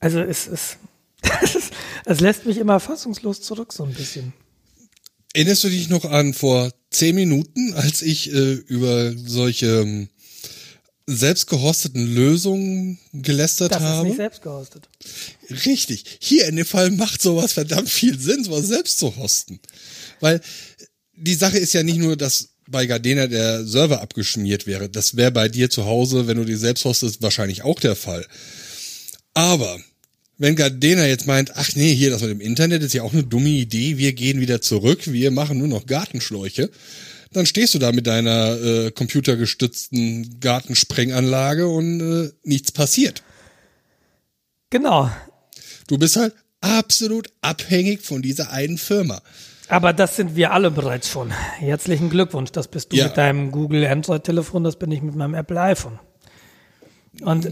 also 0.00 0.20
es 0.20 0.46
ist, 0.46 0.78
es 2.06 2.20
lässt 2.20 2.46
mich 2.46 2.56
immer 2.56 2.80
fassungslos 2.80 3.42
zurück 3.42 3.72
so 3.72 3.84
ein 3.84 3.92
bisschen. 3.92 4.32
Erinnerst 5.34 5.64
du 5.64 5.68
dich 5.68 5.90
noch 5.90 6.06
an 6.06 6.32
vor 6.32 6.70
zehn 6.90 7.14
Minuten, 7.14 7.74
als 7.74 8.00
ich 8.00 8.32
äh, 8.32 8.54
über 8.54 9.12
solche 9.14 9.80
ähm, 9.82 10.08
selbstgehosteten 11.06 12.14
Lösungen 12.14 12.98
gelästert 13.12 13.72
Das 13.72 13.82
ist 13.82 13.88
habe? 13.88 14.08
nicht 14.08 14.16
selbst 14.16 14.42
gehostet. 14.42 14.88
Richtig. 15.66 16.04
Hier 16.20 16.46
in 16.48 16.56
dem 16.56 16.66
Fall 16.66 16.90
macht 16.90 17.22
sowas 17.22 17.52
verdammt 17.54 17.88
viel 17.88 18.18
Sinn, 18.18 18.44
sowas 18.44 18.66
selbst 18.66 18.98
zu 18.98 19.16
hosten. 19.16 19.60
Weil 20.20 20.40
die 21.20 21.34
Sache 21.34 21.58
ist 21.58 21.72
ja 21.72 21.82
nicht 21.82 21.98
nur, 21.98 22.16
dass 22.16 22.50
bei 22.68 22.86
Gardena 22.86 23.26
der 23.26 23.64
Server 23.64 24.02
abgeschmiert 24.02 24.66
wäre. 24.66 24.88
Das 24.88 25.16
wäre 25.16 25.30
bei 25.30 25.48
dir 25.48 25.70
zu 25.70 25.86
Hause, 25.86 26.26
wenn 26.26 26.36
du 26.36 26.44
die 26.44 26.56
selbst 26.56 26.84
hostest, 26.84 27.22
wahrscheinlich 27.22 27.62
auch 27.62 27.80
der 27.80 27.96
Fall. 27.96 28.26
Aber 29.34 29.78
wenn 30.36 30.54
Gardena 30.54 31.06
jetzt 31.06 31.26
meint, 31.26 31.56
ach 31.56 31.74
nee, 31.74 31.94
hier 31.94 32.10
das 32.10 32.20
mit 32.20 32.30
dem 32.30 32.40
Internet 32.40 32.82
ist 32.82 32.94
ja 32.94 33.02
auch 33.02 33.12
eine 33.12 33.24
dumme 33.24 33.48
Idee, 33.48 33.98
wir 33.98 34.12
gehen 34.12 34.40
wieder 34.40 34.60
zurück, 34.60 35.00
wir 35.06 35.30
machen 35.30 35.58
nur 35.58 35.68
noch 35.68 35.86
Gartenschläuche, 35.86 36.70
dann 37.32 37.46
stehst 37.46 37.74
du 37.74 37.78
da 37.78 37.92
mit 37.92 38.06
deiner 38.06 38.60
äh, 38.60 38.90
computergestützten 38.90 40.40
Gartensprenganlage 40.40 41.68
und 41.68 42.00
äh, 42.00 42.30
nichts 42.44 42.72
passiert. 42.72 43.22
Genau. 44.70 45.10
Du 45.88 45.98
bist 45.98 46.16
halt 46.16 46.34
absolut 46.60 47.30
abhängig 47.40 48.02
von 48.02 48.22
dieser 48.22 48.50
einen 48.50 48.78
Firma. 48.78 49.22
Aber 49.68 49.92
das 49.92 50.16
sind 50.16 50.34
wir 50.36 50.52
alle 50.52 50.70
bereits 50.70 51.08
schon. 51.10 51.30
Herzlichen 51.30 52.08
Glückwunsch. 52.10 52.52
Das 52.52 52.68
bist 52.68 52.92
du 52.92 52.96
Ja. 52.96 53.04
mit 53.08 53.16
deinem 53.16 53.50
Google 53.50 53.86
Android-Telefon, 53.86 54.64
das 54.64 54.76
bin 54.76 54.90
ich 54.92 55.02
mit 55.02 55.14
meinem 55.14 55.34
Apple 55.34 55.60
iPhone. 55.60 55.98
Und 57.22 57.50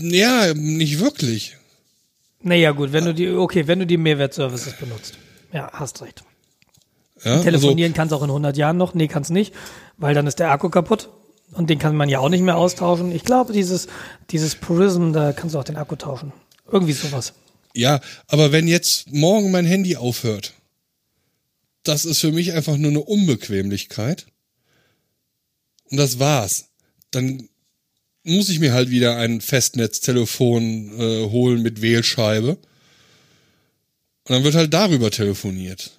Ja, 0.00 0.54
nicht 0.54 1.00
wirklich. 1.00 1.56
naja, 2.42 2.70
gut, 2.72 2.92
wenn 2.92 3.04
du 3.04 3.14
die, 3.14 3.28
okay, 3.30 3.66
wenn 3.66 3.80
du 3.80 3.86
die 3.86 3.96
Mehrwertservices 3.96 4.74
benutzt. 4.74 5.18
Ja, 5.52 5.70
hast 5.72 6.00
recht. 6.02 6.22
Ja, 7.22 7.32
also, 7.32 7.44
Telefonieren 7.44 7.92
kannst 7.92 8.14
auch 8.14 8.22
in 8.22 8.30
100 8.30 8.56
Jahren 8.56 8.76
noch. 8.78 8.94
Nee, 8.94 9.08
kannst 9.08 9.30
nicht, 9.30 9.52
weil 9.98 10.14
dann 10.14 10.26
ist 10.26 10.38
der 10.38 10.50
Akku 10.52 10.70
kaputt. 10.70 11.10
Und 11.52 11.68
den 11.68 11.78
kann 11.80 11.96
man 11.96 12.08
ja 12.08 12.20
auch 12.20 12.28
nicht 12.28 12.42
mehr 12.42 12.56
austauschen. 12.56 13.10
Ich 13.12 13.24
glaube, 13.24 13.52
dieses, 13.52 13.88
dieses 14.30 14.54
Prism, 14.54 15.12
da 15.12 15.32
kannst 15.32 15.54
du 15.54 15.58
auch 15.58 15.64
den 15.64 15.76
Akku 15.76 15.96
tauschen. 15.96 16.32
Irgendwie 16.70 16.92
sowas. 16.92 17.34
ja, 17.74 18.00
aber 18.28 18.52
wenn 18.52 18.68
jetzt 18.68 19.12
morgen 19.12 19.50
mein 19.50 19.66
Handy 19.66 19.96
aufhört, 19.96 20.54
das 21.82 22.04
ist 22.04 22.20
für 22.20 22.32
mich 22.32 22.52
einfach 22.52 22.76
nur 22.76 22.90
eine 22.90 23.02
Unbequemlichkeit. 23.02 24.26
Und 25.90 25.96
das 25.96 26.18
war's. 26.18 26.68
Dann 27.10 27.48
muss 28.22 28.48
ich 28.48 28.60
mir 28.60 28.72
halt 28.72 28.90
wieder 28.90 29.16
ein 29.16 29.40
Festnetztelefon 29.40 31.00
äh, 31.00 31.30
holen 31.30 31.62
mit 31.62 31.82
Wählscheibe. 31.82 32.50
Und 32.50 32.58
dann 34.28 34.44
wird 34.44 34.54
halt 34.54 34.72
darüber 34.72 35.10
telefoniert. 35.10 35.92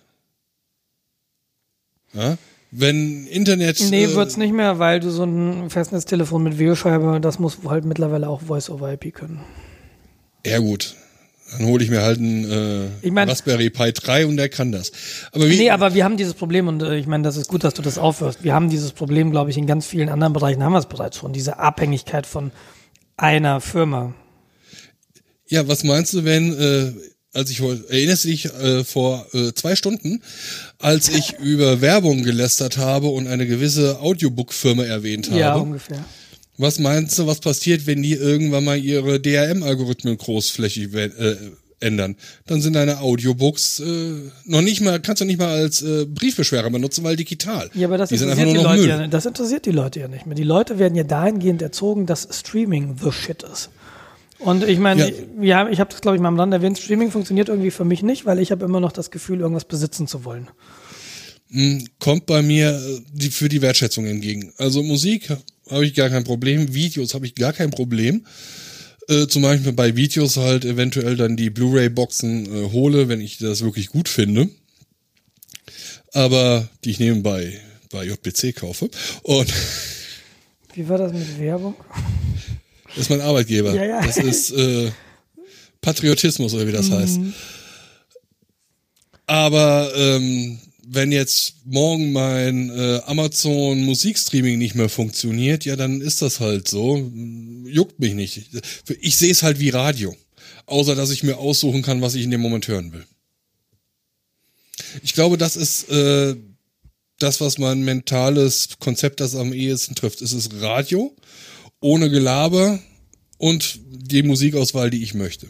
Ja? 2.13 2.37
Wenn 2.69 3.27
Internet. 3.27 3.81
Nee, 3.89 4.05
äh, 4.05 4.15
wird's 4.15 4.37
nicht 4.37 4.53
mehr, 4.53 4.79
weil 4.79 5.01
du 5.01 5.09
so 5.09 5.23
ein 5.23 5.69
Festnetztelefon 5.69 6.41
mit 6.41 6.57
Wählscheibe, 6.57 7.19
das 7.19 7.39
muss 7.39 7.57
halt 7.65 7.83
mittlerweile 7.83 8.29
auch 8.29 8.41
Voice-over-IP 8.41 9.13
können. 9.13 9.41
Ja 10.45 10.59
gut. 10.59 10.95
Dann 11.57 11.65
hole 11.67 11.83
ich 11.83 11.89
mir 11.89 12.01
halt 12.01 12.17
einen 12.19 12.49
äh, 12.49 12.87
Ich 13.01 13.11
mein- 13.11 13.27
Raspberry 13.27 13.69
Pi 13.69 13.91
3 13.91 14.25
und 14.25 14.37
der 14.37 14.49
kann 14.49 14.71
das. 14.71 14.91
Aber 15.31 15.49
wie, 15.49 15.57
Nee, 15.57 15.69
aber 15.69 15.93
wir 15.93 16.03
haben 16.03 16.17
dieses 16.17 16.33
Problem 16.33 16.67
und 16.67 16.81
äh, 16.81 16.97
ich 16.97 17.07
meine, 17.07 17.23
das 17.23 17.35
ist 17.37 17.47
gut, 17.49 17.63
dass 17.63 17.73
du 17.73 17.81
das 17.81 17.97
aufhörst. 17.97 18.43
Wir 18.43 18.53
haben 18.53 18.69
dieses 18.69 18.91
Problem, 18.93 19.31
glaube 19.31 19.49
ich, 19.49 19.57
in 19.57 19.67
ganz 19.67 19.85
vielen 19.85 20.09
anderen 20.09 20.33
Bereichen 20.33 20.63
haben 20.63 20.71
wir 20.73 20.79
es 20.79 20.85
bereits 20.87 21.17
schon. 21.17 21.33
Diese 21.33 21.59
Abhängigkeit 21.59 22.25
von 22.25 22.51
einer 23.17 23.59
Firma. 23.61 24.13
Ja, 25.47 25.67
was 25.67 25.83
meinst 25.83 26.13
du, 26.13 26.23
wenn, 26.23 26.53
äh, 26.57 26.93
als 27.33 27.49
ich 27.49 27.59
erinnerst 27.61 28.23
du 28.23 28.27
dich 28.29 28.45
äh, 28.45 28.83
vor 28.85 29.25
äh, 29.33 29.51
zwei 29.53 29.75
Stunden, 29.75 30.21
als 30.79 31.09
ich 31.09 31.33
über 31.39 31.81
Werbung 31.81 32.23
gelästert 32.23 32.77
habe 32.77 33.07
und 33.07 33.27
eine 33.27 33.45
gewisse 33.45 33.99
Audiobook-Firma 33.99 34.83
erwähnt 34.83 35.29
habe? 35.29 35.39
Ja, 35.39 35.55
ungefähr. 35.55 36.03
Was 36.61 36.77
meinst 36.77 37.17
du, 37.17 37.25
was 37.25 37.39
passiert, 37.39 37.87
wenn 37.87 38.03
die 38.03 38.13
irgendwann 38.13 38.63
mal 38.63 38.77
ihre 38.77 39.19
DRM-Algorithmen 39.19 40.15
großflächig 40.15 40.93
äh, 40.93 41.35
ändern? 41.79 42.15
Dann 42.45 42.61
sind 42.61 42.73
deine 42.73 42.99
Audiobooks 42.99 43.79
äh, 43.79 44.29
noch 44.45 44.61
nicht 44.61 44.79
mal, 44.81 44.99
kannst 45.01 45.21
du 45.21 45.25
nicht 45.25 45.39
mal 45.39 45.47
als 45.49 45.81
äh, 45.81 46.05
Briefbeschwerer 46.05 46.69
benutzen, 46.69 47.03
weil 47.03 47.15
digital. 47.15 47.71
Ja, 47.73 47.87
aber 47.87 47.97
das 47.97 48.09
die 48.09 48.15
interessiert, 48.15 48.49
die 48.49 48.53
Leute 48.57 48.77
Müll. 48.79 48.89
ja, 48.89 49.07
das 49.07 49.25
interessiert 49.25 49.65
die 49.65 49.71
Leute 49.71 50.01
ja 50.01 50.07
nicht 50.07 50.27
mehr. 50.27 50.35
Die 50.35 50.43
Leute 50.43 50.77
werden 50.77 50.93
ja 50.93 51.03
dahingehend 51.03 51.63
erzogen, 51.63 52.05
dass 52.05 52.27
Streaming 52.31 52.95
the 53.03 53.11
shit 53.11 53.41
ist. 53.41 53.69
Und 54.37 54.63
ich 54.63 54.77
meine, 54.77 55.09
Ja. 55.09 55.15
wir 55.39 55.57
haben, 55.57 55.73
ich 55.73 55.79
habe 55.79 55.89
das, 55.89 56.01
glaube 56.01 56.15
ich, 56.17 56.21
mal 56.21 56.27
am 56.27 56.39
Rand 56.39 56.53
erwähnt, 56.53 56.77
Streaming 56.77 57.09
funktioniert 57.09 57.49
irgendwie 57.49 57.71
für 57.71 57.85
mich 57.85 58.03
nicht, 58.03 58.27
weil 58.27 58.37
ich 58.39 58.51
habe 58.51 58.65
immer 58.65 58.79
noch 58.79 58.91
das 58.91 59.09
Gefühl, 59.09 59.39
irgendwas 59.39 59.65
besitzen 59.65 60.05
zu 60.05 60.25
wollen. 60.25 60.47
Hm, 61.49 61.87
kommt 61.99 62.27
bei 62.27 62.41
mir 62.43 62.69
äh, 62.71 63.01
die, 63.11 63.29
für 63.31 63.49
die 63.49 63.61
Wertschätzung 63.63 64.05
entgegen. 64.05 64.53
Also 64.57 64.83
Musik 64.83 65.29
habe 65.71 65.85
ich 65.85 65.93
gar 65.93 66.09
kein 66.09 66.23
Problem, 66.23 66.73
Videos 66.73 67.13
habe 67.13 67.25
ich 67.25 67.35
gar 67.35 67.53
kein 67.53 67.71
Problem. 67.71 68.25
Äh, 69.07 69.27
zum 69.27 69.41
Beispiel 69.41 69.73
bei 69.73 69.95
Videos 69.95 70.37
halt 70.37 70.63
eventuell 70.65 71.15
dann 71.15 71.35
die 71.35 71.49
Blu-ray-Boxen 71.49 72.45
äh, 72.45 72.71
hole, 72.71 73.07
wenn 73.07 73.21
ich 73.21 73.37
das 73.39 73.63
wirklich 73.63 73.87
gut 73.87 74.07
finde. 74.07 74.49
Aber 76.13 76.69
die 76.83 76.91
ich 76.91 76.99
nebenbei 76.99 77.59
bei 77.91 78.05
JBC 78.05 78.55
kaufe. 78.55 78.89
Und 79.23 79.51
Wie 80.73 80.87
war 80.87 80.97
das 80.97 81.11
mit 81.13 81.39
Werbung? 81.39 81.75
das 82.89 82.99
ist 82.99 83.09
mein 83.09 83.21
Arbeitgeber. 83.21 83.73
Ja, 83.73 83.83
ja. 83.83 84.05
Das 84.05 84.17
ist 84.17 84.51
äh, 84.51 84.91
Patriotismus 85.81 86.53
oder 86.53 86.67
wie 86.67 86.71
das 86.71 86.89
heißt. 86.89 87.19
Aber 89.25 89.91
ähm, 89.95 90.59
wenn 90.93 91.13
jetzt 91.13 91.55
morgen 91.63 92.11
mein 92.11 92.69
äh, 92.69 92.99
Amazon 93.05 93.81
Musikstreaming 93.83 94.57
nicht 94.57 94.75
mehr 94.75 94.89
funktioniert, 94.89 95.63
ja, 95.63 95.77
dann 95.77 96.01
ist 96.01 96.21
das 96.21 96.41
halt 96.41 96.67
so. 96.67 97.09
Juckt 97.65 97.99
mich 97.99 98.13
nicht. 98.13 98.49
Ich 98.99 99.15
sehe 99.15 99.31
es 99.31 99.41
halt 99.41 99.59
wie 99.59 99.69
Radio. 99.69 100.13
Außer 100.65 100.93
dass 100.95 101.11
ich 101.11 101.23
mir 101.23 101.37
aussuchen 101.37 101.81
kann, 101.81 102.01
was 102.01 102.15
ich 102.15 102.23
in 102.23 102.31
dem 102.31 102.41
Moment 102.41 102.67
hören 102.67 102.91
will. 102.91 103.05
Ich 105.01 105.13
glaube, 105.13 105.37
das 105.37 105.55
ist 105.55 105.89
äh, 105.89 106.35
das, 107.19 107.39
was 107.39 107.57
mein 107.57 107.83
mentales 107.83 108.69
Konzept, 108.79 109.21
das 109.21 109.35
am 109.35 109.53
ehesten 109.53 109.95
trifft. 109.95 110.21
Es 110.21 110.33
ist 110.33 110.59
Radio, 110.59 111.15
ohne 111.79 112.09
Gelaber 112.09 112.79
und 113.37 113.79
die 113.89 114.23
Musikauswahl, 114.23 114.89
die 114.89 115.03
ich 115.03 115.13
möchte. 115.13 115.47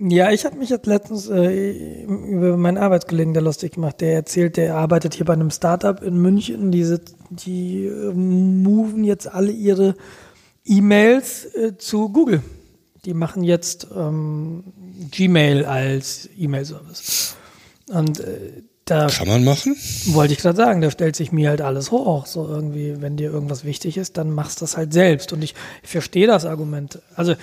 Ja, 0.00 0.32
ich 0.32 0.44
habe 0.44 0.56
mich 0.56 0.70
jetzt 0.70 0.86
letztens 0.86 1.28
äh, 1.28 2.02
über 2.02 2.56
meinen 2.56 2.78
Arbeitskollegen 2.78 3.32
der 3.32 3.42
lustig 3.42 3.74
gemacht. 3.74 4.00
Der 4.00 4.14
erzählt, 4.14 4.56
der 4.56 4.74
arbeitet 4.74 5.14
hier 5.14 5.24
bei 5.24 5.34
einem 5.34 5.50
Startup 5.50 6.02
in 6.02 6.16
München. 6.20 6.72
Die, 6.72 6.96
die 7.30 7.86
äh, 7.86 8.12
moven 8.12 9.04
jetzt 9.04 9.28
alle 9.28 9.52
ihre 9.52 9.94
E-Mails 10.64 11.44
äh, 11.54 11.78
zu 11.78 12.08
Google. 12.08 12.42
Die 13.04 13.14
machen 13.14 13.44
jetzt 13.44 13.86
ähm, 13.94 14.64
Gmail 15.12 15.64
als 15.64 16.28
E-Mail-Service. 16.36 17.36
Und 17.86 18.18
äh, 18.18 18.62
da 18.86 19.06
Kann 19.06 19.28
man 19.28 19.44
machen? 19.44 19.76
wollte 20.06 20.34
ich 20.34 20.40
gerade 20.40 20.56
sagen, 20.56 20.80
da 20.80 20.90
stellt 20.90 21.14
sich 21.14 21.30
mir 21.30 21.50
halt 21.50 21.60
alles 21.60 21.92
hoch. 21.92 22.26
So 22.26 22.48
irgendwie, 22.48 23.00
wenn 23.00 23.16
dir 23.16 23.30
irgendwas 23.30 23.64
wichtig 23.64 23.96
ist, 23.96 24.16
dann 24.16 24.32
machst 24.32 24.60
du 24.60 24.64
das 24.64 24.76
halt 24.76 24.92
selbst. 24.92 25.32
Und 25.32 25.42
ich, 25.42 25.54
ich 25.84 25.88
verstehe 25.88 26.26
das 26.26 26.44
Argument. 26.46 27.00
Also, 27.14 27.34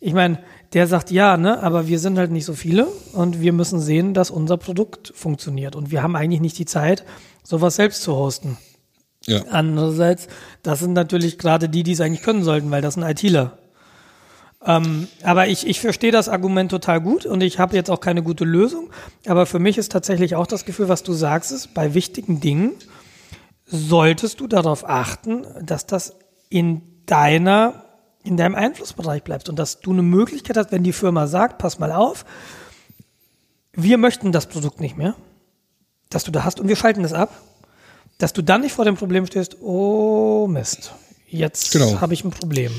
ich 0.00 0.12
meine, 0.14 0.38
der 0.72 0.86
sagt 0.86 1.10
ja, 1.10 1.36
ne, 1.36 1.62
aber 1.62 1.88
wir 1.88 1.98
sind 1.98 2.18
halt 2.18 2.30
nicht 2.30 2.44
so 2.44 2.54
viele 2.54 2.86
und 3.12 3.40
wir 3.40 3.52
müssen 3.52 3.80
sehen, 3.80 4.14
dass 4.14 4.30
unser 4.30 4.56
Produkt 4.56 5.12
funktioniert. 5.14 5.74
Und 5.74 5.90
wir 5.90 6.02
haben 6.02 6.16
eigentlich 6.16 6.40
nicht 6.40 6.58
die 6.58 6.64
Zeit, 6.64 7.04
sowas 7.42 7.76
selbst 7.76 8.02
zu 8.02 8.14
hosten. 8.14 8.56
Ja. 9.26 9.42
Andererseits, 9.50 10.28
das 10.62 10.80
sind 10.80 10.92
natürlich 10.92 11.38
gerade 11.38 11.68
die, 11.68 11.82
die 11.82 11.92
es 11.92 12.00
eigentlich 12.00 12.22
können 12.22 12.44
sollten, 12.44 12.70
weil 12.70 12.82
das 12.82 12.94
sind 12.94 13.02
ITler. 13.02 13.58
Ähm, 14.64 15.08
aber 15.22 15.48
ich, 15.48 15.66
ich 15.66 15.80
verstehe 15.80 16.12
das 16.12 16.28
Argument 16.28 16.70
total 16.70 17.00
gut 17.00 17.24
und 17.26 17.42
ich 17.42 17.58
habe 17.58 17.74
jetzt 17.76 17.90
auch 17.90 18.00
keine 18.00 18.22
gute 18.22 18.44
Lösung. 18.44 18.90
Aber 19.26 19.46
für 19.46 19.58
mich 19.58 19.78
ist 19.78 19.92
tatsächlich 19.92 20.36
auch 20.36 20.46
das 20.46 20.64
Gefühl, 20.64 20.88
was 20.88 21.02
du 21.02 21.12
sagst, 21.12 21.50
ist, 21.50 21.74
bei 21.74 21.94
wichtigen 21.94 22.40
Dingen 22.40 22.72
solltest 23.64 24.40
du 24.40 24.46
darauf 24.46 24.88
achten, 24.88 25.46
dass 25.62 25.86
das 25.86 26.16
in 26.48 26.82
deiner, 27.06 27.84
in 28.22 28.36
deinem 28.36 28.54
Einflussbereich 28.54 29.22
bleibt 29.22 29.48
und 29.48 29.58
dass 29.58 29.80
du 29.80 29.92
eine 29.92 30.02
Möglichkeit 30.02 30.56
hast, 30.56 30.72
wenn 30.72 30.82
die 30.82 30.92
Firma 30.92 31.26
sagt, 31.26 31.58
pass 31.58 31.78
mal 31.78 31.92
auf, 31.92 32.24
wir 33.72 33.98
möchten 33.98 34.32
das 34.32 34.46
Produkt 34.46 34.80
nicht 34.80 34.96
mehr, 34.96 35.14
dass 36.10 36.24
du 36.24 36.30
da 36.30 36.44
hast 36.44 36.60
und 36.60 36.68
wir 36.68 36.76
schalten 36.76 37.04
es 37.04 37.12
ab, 37.12 37.32
dass 38.18 38.32
du 38.32 38.42
dann 38.42 38.60
nicht 38.60 38.72
vor 38.72 38.84
dem 38.84 38.96
Problem 38.96 39.26
stehst, 39.26 39.60
oh 39.62 40.46
Mist, 40.48 40.92
jetzt 41.28 41.72
Genau. 41.72 42.00
habe 42.00 42.12
ich 42.12 42.24
ein 42.24 42.30
Problem. 42.30 42.70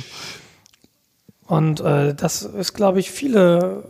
Und 1.47 1.79
äh, 1.81 2.13
das 2.13 2.43
ist, 2.43 2.73
glaube 2.73 2.99
ich, 2.99 3.09
viele, 3.11 3.83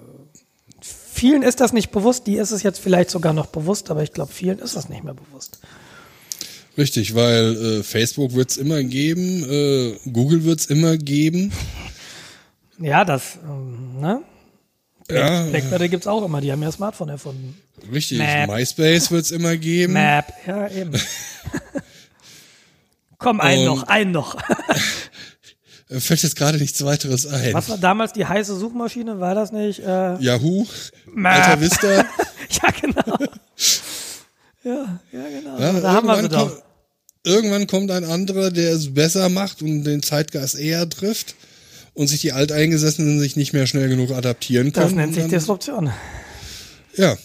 vielen 0.79 1.43
ist 1.43 1.59
das 1.59 1.73
nicht 1.73 1.91
bewusst, 1.91 2.25
die 2.27 2.37
ist 2.37 2.51
es 2.51 2.63
jetzt 2.63 2.79
vielleicht 2.79 3.09
sogar 3.09 3.33
noch 3.33 3.47
bewusst, 3.47 3.91
aber 3.91 4.01
ich 4.03 4.13
glaube, 4.13 4.31
vielen 4.31 4.59
ist 4.59 4.75
das 4.75 4.89
nicht 4.89 5.03
mehr 5.03 5.13
bewusst. 5.13 5.59
Richtig, 6.77 7.15
weil 7.15 7.79
äh, 7.79 7.83
Facebook 7.83 8.33
wird's 8.33 8.57
immer 8.57 8.83
geben, 8.83 9.43
äh, 9.49 9.97
Google 10.11 10.43
wird's 10.45 10.65
immer 10.67 10.97
geben. 10.97 11.51
Ja, 12.83 13.05
das, 13.05 13.37
ähm, 13.47 13.99
ne? 14.01 14.23
Ja, 15.07 15.43
Blackberry 15.43 15.87
gibt's 15.87 16.07
auch 16.07 16.25
immer, 16.25 16.41
die 16.41 16.51
haben 16.51 16.63
ja 16.63 16.71
Smartphone 16.71 17.09
erfunden. 17.09 17.55
richtig. 17.93 18.17
Map. 18.17 18.49
MySpace 18.49 19.11
wird's 19.11 19.29
immer 19.29 19.55
geben. 19.55 19.93
Map, 19.93 20.33
ja, 20.47 20.67
eben. 20.67 20.91
Komm, 23.19 23.39
ein 23.39 23.59
Und- 23.59 23.65
noch, 23.65 23.83
ein 23.83 24.09
noch. 24.11 24.35
Fällt 25.89 26.23
jetzt 26.23 26.35
gerade 26.37 26.57
nichts 26.57 26.83
weiteres 26.83 27.27
ein. 27.27 27.53
Was 27.53 27.69
war 27.69 27.77
damals 27.77 28.13
die 28.13 28.25
heiße 28.25 28.57
Suchmaschine? 28.57 29.19
War 29.19 29.35
das 29.35 29.51
nicht? 29.51 29.79
Äh, 29.81 30.15
Yahoo, 30.19 30.65
Map. 31.05 31.33
Alta 31.35 31.61
Vista. 31.61 31.87
ja, 31.93 32.71
genau. 32.81 33.17
Ja, 34.63 34.99
ja, 35.11 35.29
genau. 35.29 35.59
Ja, 35.59 35.79
da 35.79 35.91
haben 35.93 36.07
wir 36.07 36.15
sie 36.15 36.21
irgendwann 36.23 36.47
doch. 36.49 36.63
Irgendwann 37.23 37.67
kommt 37.67 37.91
ein 37.91 38.03
anderer, 38.03 38.49
der 38.49 38.71
es 38.71 38.93
besser 38.93 39.29
macht 39.29 39.61
und 39.61 39.83
den 39.83 40.01
Zeitgeist 40.01 40.57
eher 40.57 40.89
trifft 40.89 41.35
und 41.93 42.07
sich 42.07 42.21
die 42.21 42.31
Alteingesessenen 42.31 43.19
sich 43.19 43.35
nicht 43.35 43.53
mehr 43.53 43.67
schnell 43.67 43.89
genug 43.89 44.11
adaptieren 44.11 44.71
können. 44.73 44.85
Das 44.87 44.95
nennt 44.95 45.13
sich 45.13 45.23
dann- 45.23 45.29
Disruption. 45.31 45.91
Ja, 46.95 47.15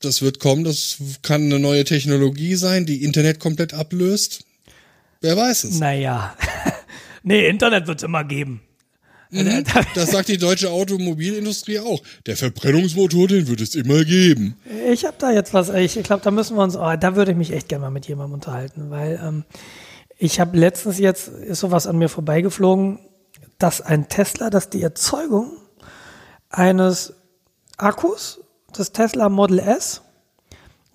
das 0.00 0.22
wird 0.22 0.38
kommen. 0.38 0.62
Das 0.64 0.98
kann 1.22 1.42
eine 1.42 1.58
neue 1.58 1.84
Technologie 1.84 2.54
sein, 2.54 2.86
die 2.86 3.02
Internet 3.02 3.40
komplett 3.40 3.74
ablöst. 3.74 4.44
Wer 5.20 5.36
weiß 5.36 5.64
es. 5.64 5.78
Naja. 5.78 6.36
nee, 7.22 7.48
Internet 7.48 7.86
wird 7.88 7.98
es 7.98 8.04
immer 8.04 8.22
geben. 8.22 8.60
Mhm. 9.30 9.64
Das 9.94 10.10
sagt 10.12 10.28
die 10.28 10.38
deutsche 10.38 10.70
Automobilindustrie 10.70 11.80
auch. 11.80 12.02
Der 12.26 12.36
Verbrennungsmotor, 12.36 13.28
den 13.28 13.48
wird 13.48 13.60
es 13.60 13.74
immer 13.74 14.04
geben. 14.04 14.56
Ich 14.90 15.04
habe 15.04 15.16
da 15.18 15.30
jetzt 15.30 15.52
was, 15.52 15.68
ich 15.70 16.02
glaube, 16.02 16.22
da 16.22 16.30
müssen 16.30 16.56
wir 16.56 16.62
uns, 16.62 16.76
oh, 16.76 16.96
da 16.96 17.16
würde 17.16 17.32
ich 17.32 17.36
mich 17.36 17.52
echt 17.52 17.68
gerne 17.68 17.82
mal 17.82 17.90
mit 17.90 18.06
jemandem 18.06 18.34
unterhalten, 18.34 18.90
weil 18.90 19.20
ähm, 19.22 19.44
ich 20.18 20.40
habe 20.40 20.56
letztens 20.56 20.98
jetzt, 20.98 21.28
ist 21.28 21.60
sowas 21.60 21.86
an 21.86 21.98
mir 21.98 22.08
vorbeigeflogen, 22.08 22.98
dass 23.58 23.80
ein 23.80 24.08
Tesla, 24.08 24.50
dass 24.50 24.70
die 24.70 24.82
Erzeugung 24.82 25.52
eines 26.48 27.14
Akkus 27.76 28.40
des 28.76 28.92
Tesla 28.92 29.28
Model 29.28 29.58
S 29.58 30.02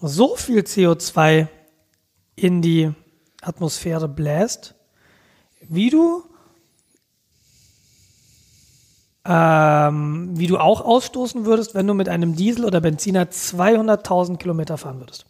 so 0.01 0.35
viel 0.35 0.61
CO2 0.61 1.47
in 2.35 2.61
die 2.61 2.91
Atmosphäre 3.41 4.07
bläst, 4.07 4.75
wie 5.61 5.89
du 5.89 6.23
ähm, 9.25 10.29
wie 10.33 10.47
du 10.47 10.57
auch 10.57 10.81
ausstoßen 10.81 11.45
würdest, 11.45 11.75
wenn 11.75 11.87
du 11.87 11.93
mit 11.93 12.09
einem 12.09 12.35
Diesel 12.35 12.65
oder 12.65 12.81
Benziner 12.81 13.25
200.000 13.25 14.37
Kilometer 14.37 14.77
fahren 14.77 14.99
würdest. 14.99 15.25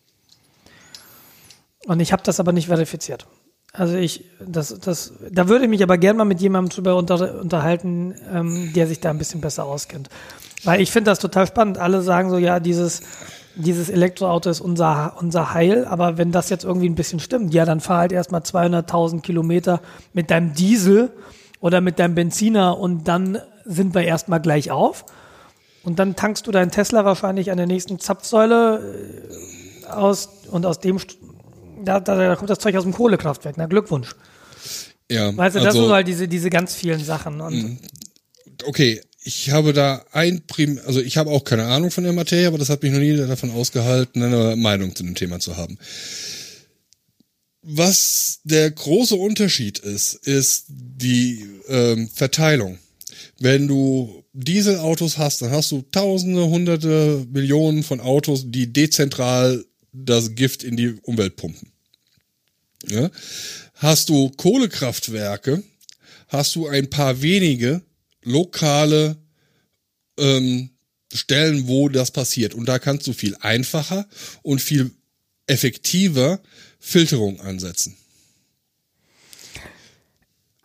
Und 1.85 1.99
ich 1.99 2.13
habe 2.13 2.23
das 2.23 2.39
aber 2.39 2.51
nicht 2.51 2.67
verifiziert. 2.67 3.27
Also 3.73 3.95
ich, 3.95 4.25
das, 4.45 4.79
das, 4.79 5.13
da 5.31 5.47
würde 5.47 5.65
ich 5.65 5.69
mich 5.69 5.81
aber 5.81 5.97
gerne 5.97 6.17
mal 6.17 6.25
mit 6.25 6.41
jemandem 6.41 6.69
drüber 6.69 6.95
unter, 6.97 7.39
unterhalten, 7.39 8.15
ähm, 8.31 8.71
der 8.73 8.87
sich 8.87 8.99
da 8.99 9.09
ein 9.09 9.17
bisschen 9.17 9.41
besser 9.41 9.65
auskennt. 9.65 10.09
Weil 10.63 10.81
ich 10.81 10.91
finde 10.91 11.09
das 11.09 11.19
total 11.19 11.47
spannend. 11.47 11.77
Alle 11.77 12.01
sagen 12.01 12.29
so, 12.29 12.37
ja, 12.37 12.59
dieses, 12.59 13.01
dieses 13.55 13.89
Elektroauto 13.89 14.49
ist 14.49 14.61
unser, 14.61 15.15
unser 15.19 15.53
Heil, 15.53 15.85
aber 15.85 16.17
wenn 16.17 16.31
das 16.31 16.49
jetzt 16.49 16.65
irgendwie 16.65 16.89
ein 16.89 16.95
bisschen 16.95 17.19
stimmt, 17.19 17.53
ja, 17.53 17.65
dann 17.65 17.79
fahr 17.79 17.99
halt 17.99 18.11
erstmal 18.11 18.41
200.000 18.41 19.21
Kilometer 19.21 19.81
mit 20.13 20.31
deinem 20.31 20.53
Diesel 20.53 21.11
oder 21.61 21.79
mit 21.79 21.97
deinem 21.97 22.15
Benziner 22.15 22.77
und 22.77 23.07
dann 23.07 23.39
sind 23.65 23.93
wir 23.93 24.03
erstmal 24.03 24.41
gleich 24.41 24.71
auf. 24.71 25.05
Und 25.83 25.99
dann 25.99 26.15
tankst 26.15 26.45
du 26.45 26.51
deinen 26.51 26.71
Tesla 26.71 27.05
wahrscheinlich 27.05 27.51
an 27.51 27.57
der 27.57 27.67
nächsten 27.67 27.99
Zapfsäule 27.99 29.29
äh, 29.81 29.85
aus 29.87 30.29
und 30.51 30.65
aus 30.65 30.79
dem, 30.79 30.99
da, 31.83 31.99
da, 31.99 32.15
da 32.15 32.35
kommt 32.35 32.49
das 32.49 32.59
Zeug 32.59 32.75
aus 32.75 32.83
dem 32.83 32.93
Kohlekraftwerk. 32.93 33.55
Na, 33.57 33.65
Glückwunsch. 33.65 34.15
Ja, 35.09 35.35
Weißt 35.35 35.55
du, 35.55 35.59
das 35.59 35.69
also, 35.69 35.83
sind 35.83 35.91
halt 35.91 36.07
diese, 36.07 36.27
diese 36.27 36.49
ganz 36.49 36.73
vielen 36.75 37.03
Sachen. 37.03 37.41
Und 37.41 37.79
okay, 38.65 39.01
ich 39.23 39.51
habe 39.51 39.73
da 39.73 40.05
ein 40.11 40.41
Prim, 40.47 40.79
also 40.85 41.01
ich 41.01 41.17
habe 41.17 41.29
auch 41.29 41.43
keine 41.43 41.65
Ahnung 41.65 41.91
von 41.91 42.03
der 42.03 42.13
Materie, 42.13 42.47
aber 42.47 42.57
das 42.57 42.69
hat 42.69 42.81
mich 42.81 42.91
noch 42.91 42.99
nie 42.99 43.17
davon 43.17 43.51
ausgehalten, 43.51 44.23
eine 44.23 44.55
Meinung 44.55 44.95
zu 44.95 45.03
dem 45.03 45.15
Thema 45.15 45.39
zu 45.39 45.57
haben. 45.57 45.77
Was 47.61 48.39
der 48.43 48.71
große 48.71 49.15
Unterschied 49.15 49.79
ist, 49.79 50.15
ist 50.15 50.65
die 50.69 51.45
ähm, 51.67 52.09
Verteilung. 52.09 52.79
Wenn 53.39 53.67
du 53.67 54.23
Dieselautos 54.33 55.17
hast, 55.17 55.41
dann 55.41 55.51
hast 55.51 55.71
du 55.71 55.81
Tausende, 55.91 56.45
Hunderte, 56.45 57.25
Millionen 57.31 57.83
von 57.83 57.99
Autos, 57.99 58.43
die 58.45 58.71
dezentral 58.71 59.65
das 59.91 60.35
Gift 60.35 60.63
in 60.63 60.77
die 60.77 60.93
Umwelt 61.03 61.35
pumpen. 61.35 61.71
Ja? 62.87 63.09
Hast 63.75 64.09
du 64.09 64.29
Kohlekraftwerke, 64.29 65.63
hast 66.27 66.55
du 66.55 66.67
ein 66.67 66.89
paar 66.89 67.21
wenige 67.21 67.81
lokale 68.23 69.17
ähm, 70.17 70.69
Stellen, 71.13 71.67
wo 71.67 71.89
das 71.89 72.11
passiert. 72.11 72.53
Und 72.53 72.67
da 72.67 72.79
kannst 72.79 73.07
du 73.07 73.13
viel 73.13 73.35
einfacher 73.41 74.07
und 74.43 74.61
viel 74.61 74.91
effektiver 75.47 76.41
Filterung 76.79 77.41
ansetzen. 77.41 77.97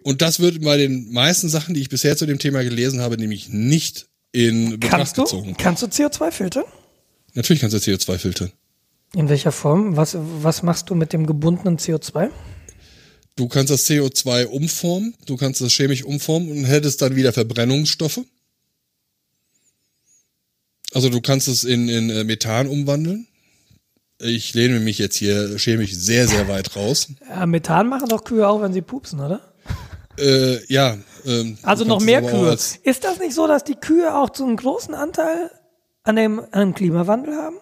Und 0.06 0.22
das 0.22 0.38
wird 0.38 0.62
bei 0.62 0.76
den 0.76 1.12
meisten 1.12 1.48
Sachen, 1.48 1.74
die 1.74 1.80
ich 1.80 1.88
bisher 1.88 2.16
zu 2.16 2.26
dem 2.26 2.38
Thema 2.38 2.62
gelesen 2.62 3.00
habe, 3.00 3.16
nämlich 3.16 3.48
nicht 3.48 4.06
in 4.30 4.78
Betracht 4.78 4.98
kannst 4.98 5.18
du, 5.18 5.22
gezogen. 5.22 5.56
kannst 5.58 5.82
du 5.82 5.86
CO2 5.86 6.30
filtern? 6.30 6.62
Natürlich 7.34 7.60
kannst 7.60 7.74
du 7.74 7.78
CO2 7.90 8.18
filtern. 8.18 8.52
In 9.14 9.28
welcher 9.28 9.50
Form? 9.50 9.96
Was, 9.96 10.16
was 10.16 10.62
machst 10.62 10.90
du 10.90 10.94
mit 10.94 11.12
dem 11.12 11.26
gebundenen 11.26 11.76
CO2? 11.76 12.30
Du 13.34 13.48
kannst 13.48 13.72
das 13.72 13.84
CO2 13.90 14.44
umformen, 14.46 15.16
du 15.26 15.36
kannst 15.36 15.60
das 15.60 15.72
chemisch 15.72 16.04
umformen 16.04 16.52
und 16.52 16.64
hättest 16.66 17.02
dann 17.02 17.16
wieder 17.16 17.32
Verbrennungsstoffe. 17.32 18.20
Also 20.92 21.08
du 21.08 21.20
kannst 21.20 21.48
es 21.48 21.64
in, 21.64 21.88
in 21.88 22.10
äh, 22.10 22.22
Methan 22.22 22.68
umwandeln. 22.68 23.26
Ich 24.20 24.54
lehne 24.54 24.78
mich 24.78 24.98
jetzt 24.98 25.16
hier 25.16 25.58
chemisch 25.58 25.94
sehr, 25.94 26.28
sehr 26.28 26.46
weit 26.46 26.76
raus. 26.76 27.08
Ja, 27.28 27.44
Methan 27.44 27.88
machen 27.88 28.08
doch 28.08 28.22
Kühe 28.22 28.46
auch, 28.46 28.62
wenn 28.62 28.72
sie 28.72 28.82
pupsen, 28.82 29.18
oder? 29.18 29.52
Äh, 30.18 30.64
ja. 30.72 30.96
Ähm, 31.24 31.58
Also 31.62 31.84
noch 31.84 32.00
mehr 32.00 32.22
Kühe. 32.22 32.50
als- 32.50 32.76
Ist 32.82 33.04
das 33.04 33.18
nicht 33.18 33.34
so, 33.34 33.46
dass 33.46 33.64
die 33.64 33.74
Kühe 33.74 34.14
auch 34.16 34.30
so 34.34 34.44
einen 34.44 34.56
großen 34.56 34.94
Anteil 34.94 35.50
an 36.04 36.16
dem, 36.16 36.40
an 36.52 36.60
dem 36.60 36.74
Klimawandel 36.74 37.34
haben? 37.34 37.56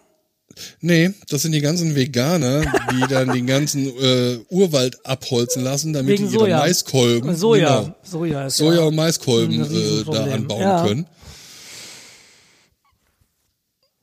Nee, 0.81 1.12
das 1.28 1.42
sind 1.42 1.50
die 1.52 1.60
ganzen 1.60 1.97
Veganer, 1.97 2.60
die 2.92 3.00
dann 3.08 3.33
den 3.33 3.47
ganzen 3.47 3.86
äh, 3.99 4.39
Urwald 4.50 5.05
abholzen 5.05 5.65
lassen, 5.65 5.92
damit 5.92 6.12
Wegen 6.12 6.28
die 6.28 6.34
ihre 6.34 6.44
Soja. 6.44 6.58
Maiskolben, 6.58 7.34
Soja. 7.34 7.81
genau, 7.81 7.94
Soja 8.05 8.47
ist 8.47 8.57
Soja 8.58 8.81
ja 8.81 8.86
und 8.86 8.94
Maiskolben 8.94 9.62
äh, 9.62 10.05
da 10.12 10.24
anbauen 10.24 10.60
Ja. 10.60 10.86
können. 10.86 11.07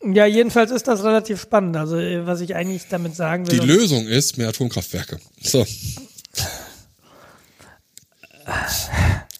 Ja, 0.04 0.26
jedenfalls 0.26 0.72
ist 0.72 0.88
das 0.88 1.04
relativ 1.04 1.40
spannend. 1.40 1.78
Also, 1.78 1.98
äh, 1.98 2.26
was 2.26 2.42
ich 2.42 2.56
eigentlich 2.56 2.88
damit 2.90 3.16
sagen 3.16 3.48
will. 3.50 3.60
Die 3.60 3.66
Lösung 3.66 4.08
ist 4.08 4.38
mehr 4.38 4.50
Atomkraftwerke. 4.50 5.20
So. 5.42 5.66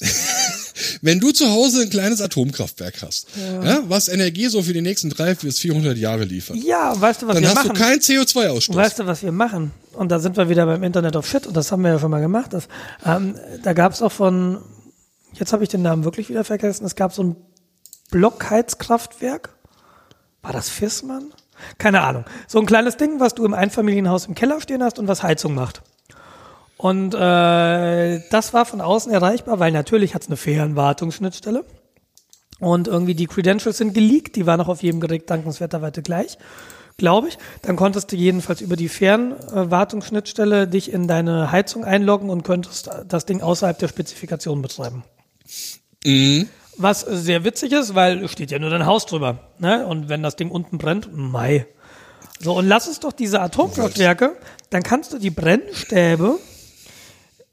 Wenn 1.02 1.20
du 1.20 1.32
zu 1.32 1.50
Hause 1.50 1.84
ein 1.84 1.90
kleines 1.90 2.22
Atomkraftwerk 2.22 3.02
hast, 3.02 3.28
ja. 3.64 3.80
was 3.88 4.08
Energie 4.08 4.48
so 4.48 4.62
für 4.62 4.74
die 4.74 4.82
nächsten 4.82 5.10
drei 5.10 5.34
bis 5.34 5.60
400 5.60 5.98
Jahre 5.98 6.24
liefert, 6.24 6.58
ja, 6.58 7.00
weißt 7.00 7.24
du, 7.24 7.28
was 7.28 7.36
dann 7.36 7.44
wir 7.44 7.50
hast 7.50 7.56
machen? 7.56 7.74
du 7.74 7.80
keinen 7.80 8.00
CO2-Ausstoß. 8.00 8.76
Weißt 8.76 9.00
du, 9.00 9.06
was 9.08 9.24
wir 9.24 9.32
machen? 9.32 9.72
Und 9.94 10.12
da 10.12 10.20
sind 10.20 10.38
wir 10.38 10.50
wieder 10.50 10.66
beim 10.66 10.84
Internet 10.84 11.16
of 11.16 11.28
Shit 11.28 11.48
und 11.48 11.56
das 11.56 11.72
haben 11.72 11.84
wir 11.84 11.92
ja 11.92 12.00
schon 12.00 12.12
mal 12.12 12.22
gemacht. 12.22 12.54
Das, 12.54 12.68
ähm, 13.06 13.36
da 13.64 13.74
gab 13.74 13.94
es 13.94 14.02
auch 14.02 14.12
von, 14.12 14.60
jetzt 15.34 15.54
habe 15.54 15.64
ich 15.64 15.70
den 15.70 15.82
Namen 15.82 16.04
wirklich 16.04 16.30
wieder 16.30 16.44
vergessen, 16.44 16.86
es 16.86 16.96
gab 16.96 17.14
so 17.14 17.24
ein 17.24 17.36
Blockheizkraftwerk. 18.12 19.50
War 20.42 20.54
das 20.54 20.70
Fissmann? 20.70 21.32
Keine 21.78 22.02
Ahnung. 22.02 22.26
So 22.48 22.60
ein 22.60 22.66
kleines 22.66 22.98
Ding, 22.98 23.20
was 23.20 23.36
du 23.36 23.46
im 23.46 23.54
Einfamilienhaus 23.54 24.26
im 24.26 24.36
Keller 24.36 24.62
stehen 24.62 24.84
hast 24.84 25.00
und 25.00 25.08
was 25.08 25.24
Heizung 25.24 25.54
macht. 25.54 25.82
Und 26.82 27.14
äh, 27.14 28.22
das 28.32 28.56
war 28.56 28.66
von 28.66 28.82
außen 28.82 29.12
erreichbar, 29.12 29.60
weil 29.60 29.72
natürlich 29.72 30.16
hat 30.16 30.24
es 30.24 30.30
eine 30.30 30.36
Fernwartungsschnittstelle. 30.36 31.64
Und 32.60 32.88
irgendwie 32.88 33.14
die 33.14 33.28
Credentials 33.28 33.78
sind 33.78 33.94
geleakt, 33.94 34.36
die 34.36 34.48
waren 34.48 34.60
auch 34.62 34.68
auf 34.68 34.82
jedem 34.82 35.00
Gerät 35.00 35.30
dankenswerterweise 35.30 36.02
gleich, 36.02 36.40
glaube 36.98 37.28
ich. 37.28 37.38
Dann 37.62 37.76
konntest 37.76 38.12
du 38.12 38.16
jedenfalls 38.16 38.62
über 38.62 38.76
die 38.76 38.90
Fernwartungsschnittstelle 38.90 40.68
dich 40.68 40.92
in 40.92 41.08
deine 41.08 41.52
Heizung 41.52 41.86
einloggen 41.86 42.32
und 42.32 42.42
könntest 42.42 42.90
das 43.08 43.28
Ding 43.28 43.42
außerhalb 43.42 43.78
der 43.78 43.88
Spezifikation 43.88 44.64
betreiben. 44.64 45.04
Was 46.78 47.02
sehr 47.02 47.44
witzig 47.44 47.74
ist, 47.74 47.94
weil 47.94 48.28
steht 48.28 48.50
ja 48.50 48.58
nur 48.58 48.72
dein 48.72 48.88
Haus 48.88 49.06
drüber. 49.06 49.52
Ne? 49.60 49.86
Und 49.86 50.10
wenn 50.10 50.24
das 50.24 50.36
Ding 50.36 50.50
unten 50.50 50.80
brennt, 50.80 51.16
Mai. 51.16 51.68
So, 52.40 52.58
und 52.58 52.68
lass 52.68 52.88
uns 52.88 53.00
doch 53.00 53.14
diese 53.14 53.40
Atomkraftwerke, 53.40 54.36
dann 54.72 54.82
kannst 54.82 55.14
du 55.14 55.20
die 55.20 55.30
Brennstäbe 55.30 56.40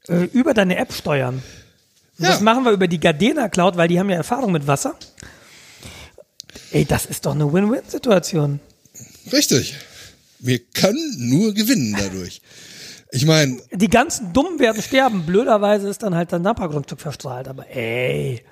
äh, 0.09 0.23
über 0.33 0.53
deine 0.53 0.77
App 0.77 0.93
steuern. 0.93 1.41
Ja. 2.17 2.29
Das 2.29 2.41
machen 2.41 2.65
wir 2.65 2.71
über 2.71 2.87
die 2.87 2.99
Gardena 2.99 3.47
Cloud, 3.49 3.77
weil 3.77 3.87
die 3.87 3.99
haben 3.99 4.09
ja 4.09 4.17
Erfahrung 4.17 4.51
mit 4.51 4.67
Wasser. 4.67 4.95
Ey, 6.71 6.85
das 6.85 7.05
ist 7.05 7.25
doch 7.25 7.33
eine 7.33 7.51
Win-Win-Situation. 7.51 8.59
Richtig. 9.31 9.75
Wir 10.39 10.59
können 10.59 11.15
nur 11.29 11.53
gewinnen 11.53 11.95
dadurch. 11.97 12.41
Ich 13.11 13.25
meine, 13.25 13.59
Die 13.73 13.89
ganzen 13.89 14.33
Dummen 14.33 14.59
werden 14.59 14.81
sterben. 14.81 15.25
Blöderweise 15.25 15.87
ist 15.89 16.03
dann 16.03 16.13
halt 16.15 16.31
dein 16.31 16.41
Nachbargrundstück 16.43 16.99
verstrahlt. 17.01 17.47
Aber 17.47 17.67
ey, 17.75 18.43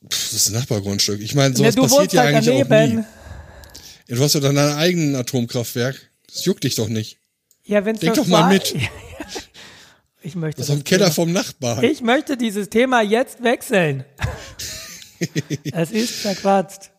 das 0.00 0.32
ist 0.32 0.48
ein 0.48 0.54
Nachbargrundstück. 0.54 1.20
Ich 1.20 1.34
meine, 1.34 1.54
sowas 1.54 1.74
du 1.74 1.82
passiert 1.82 2.12
ja 2.12 2.22
eigentlich 2.22 2.50
auch 2.62 2.68
daneben. 2.68 2.96
nie. 3.00 3.04
Ja, 4.08 4.16
Du 4.16 4.22
hast 4.22 4.34
ja 4.34 4.40
dann 4.40 4.54
dein 4.54 4.76
eigenes 4.76 5.18
Atomkraftwerk. 5.18 6.10
Das 6.28 6.44
juckt 6.44 6.64
dich 6.64 6.74
doch 6.74 6.88
nicht. 6.88 7.18
Ja, 7.64 7.84
wenn's 7.84 8.00
Denk 8.00 8.14
doch 8.14 8.26
mal 8.26 8.52
mit. 8.52 8.74
Ich 10.22 10.36
möchte 10.36 10.60
Das 10.60 10.68
ist 10.68 10.76
das 10.76 10.84
Keller 10.84 11.10
vom 11.10 11.32
Nachbarn. 11.32 11.84
Ich 11.84 12.00
möchte 12.00 12.36
dieses 12.36 12.68
Thema 12.68 13.02
jetzt 13.02 13.42
wechseln. 13.42 14.04
es 15.72 15.90
ist 15.90 16.14
verquatscht. 16.14 16.90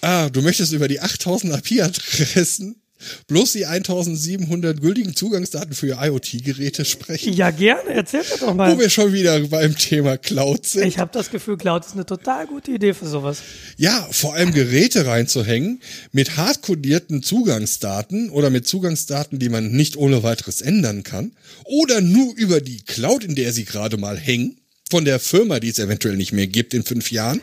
Ah, 0.00 0.28
du 0.28 0.42
möchtest 0.42 0.72
über 0.72 0.88
die 0.88 1.00
8000 1.00 1.54
IP-Adressen 1.54 2.80
bloß 3.26 3.52
die 3.52 3.66
1700 3.66 4.80
gültigen 4.80 5.14
Zugangsdaten 5.14 5.74
für 5.74 5.98
IoT-Geräte 6.00 6.84
sprechen? 6.84 7.32
Ja, 7.32 7.50
gerne. 7.50 7.90
Erzähl 7.90 8.20
mir 8.20 8.38
doch 8.40 8.54
mal. 8.54 8.74
Wo 8.74 8.80
wir 8.80 8.90
schon 8.90 9.12
wieder 9.12 9.38
beim 9.40 9.76
Thema 9.76 10.16
Cloud 10.16 10.66
sind. 10.66 10.86
Ich 10.86 10.98
habe 10.98 11.10
das 11.12 11.30
Gefühl, 11.30 11.56
Cloud 11.56 11.86
ist 11.86 11.94
eine 11.94 12.06
total 12.06 12.46
gute 12.46 12.72
Idee 12.72 12.94
für 12.94 13.06
sowas. 13.06 13.42
Ja, 13.76 14.06
vor 14.10 14.34
allem 14.34 14.52
Geräte 14.52 15.06
reinzuhängen 15.06 15.80
mit 16.12 16.36
hardcodierten 16.36 17.22
Zugangsdaten 17.22 18.30
oder 18.30 18.50
mit 18.50 18.66
Zugangsdaten, 18.66 19.38
die 19.38 19.48
man 19.48 19.70
nicht 19.72 19.96
ohne 19.96 20.22
weiteres 20.22 20.60
ändern 20.60 21.02
kann. 21.02 21.32
Oder 21.64 22.00
nur 22.00 22.34
über 22.36 22.60
die 22.60 22.82
Cloud, 22.82 23.24
in 23.24 23.34
der 23.34 23.52
sie 23.52 23.64
gerade 23.64 23.96
mal 23.96 24.16
hängen. 24.16 24.56
Von 24.90 25.04
der 25.04 25.20
Firma, 25.20 25.60
die 25.60 25.68
es 25.68 25.78
eventuell 25.78 26.16
nicht 26.16 26.32
mehr 26.32 26.46
gibt 26.46 26.72
in 26.72 26.82
fünf 26.82 27.12
Jahren. 27.12 27.42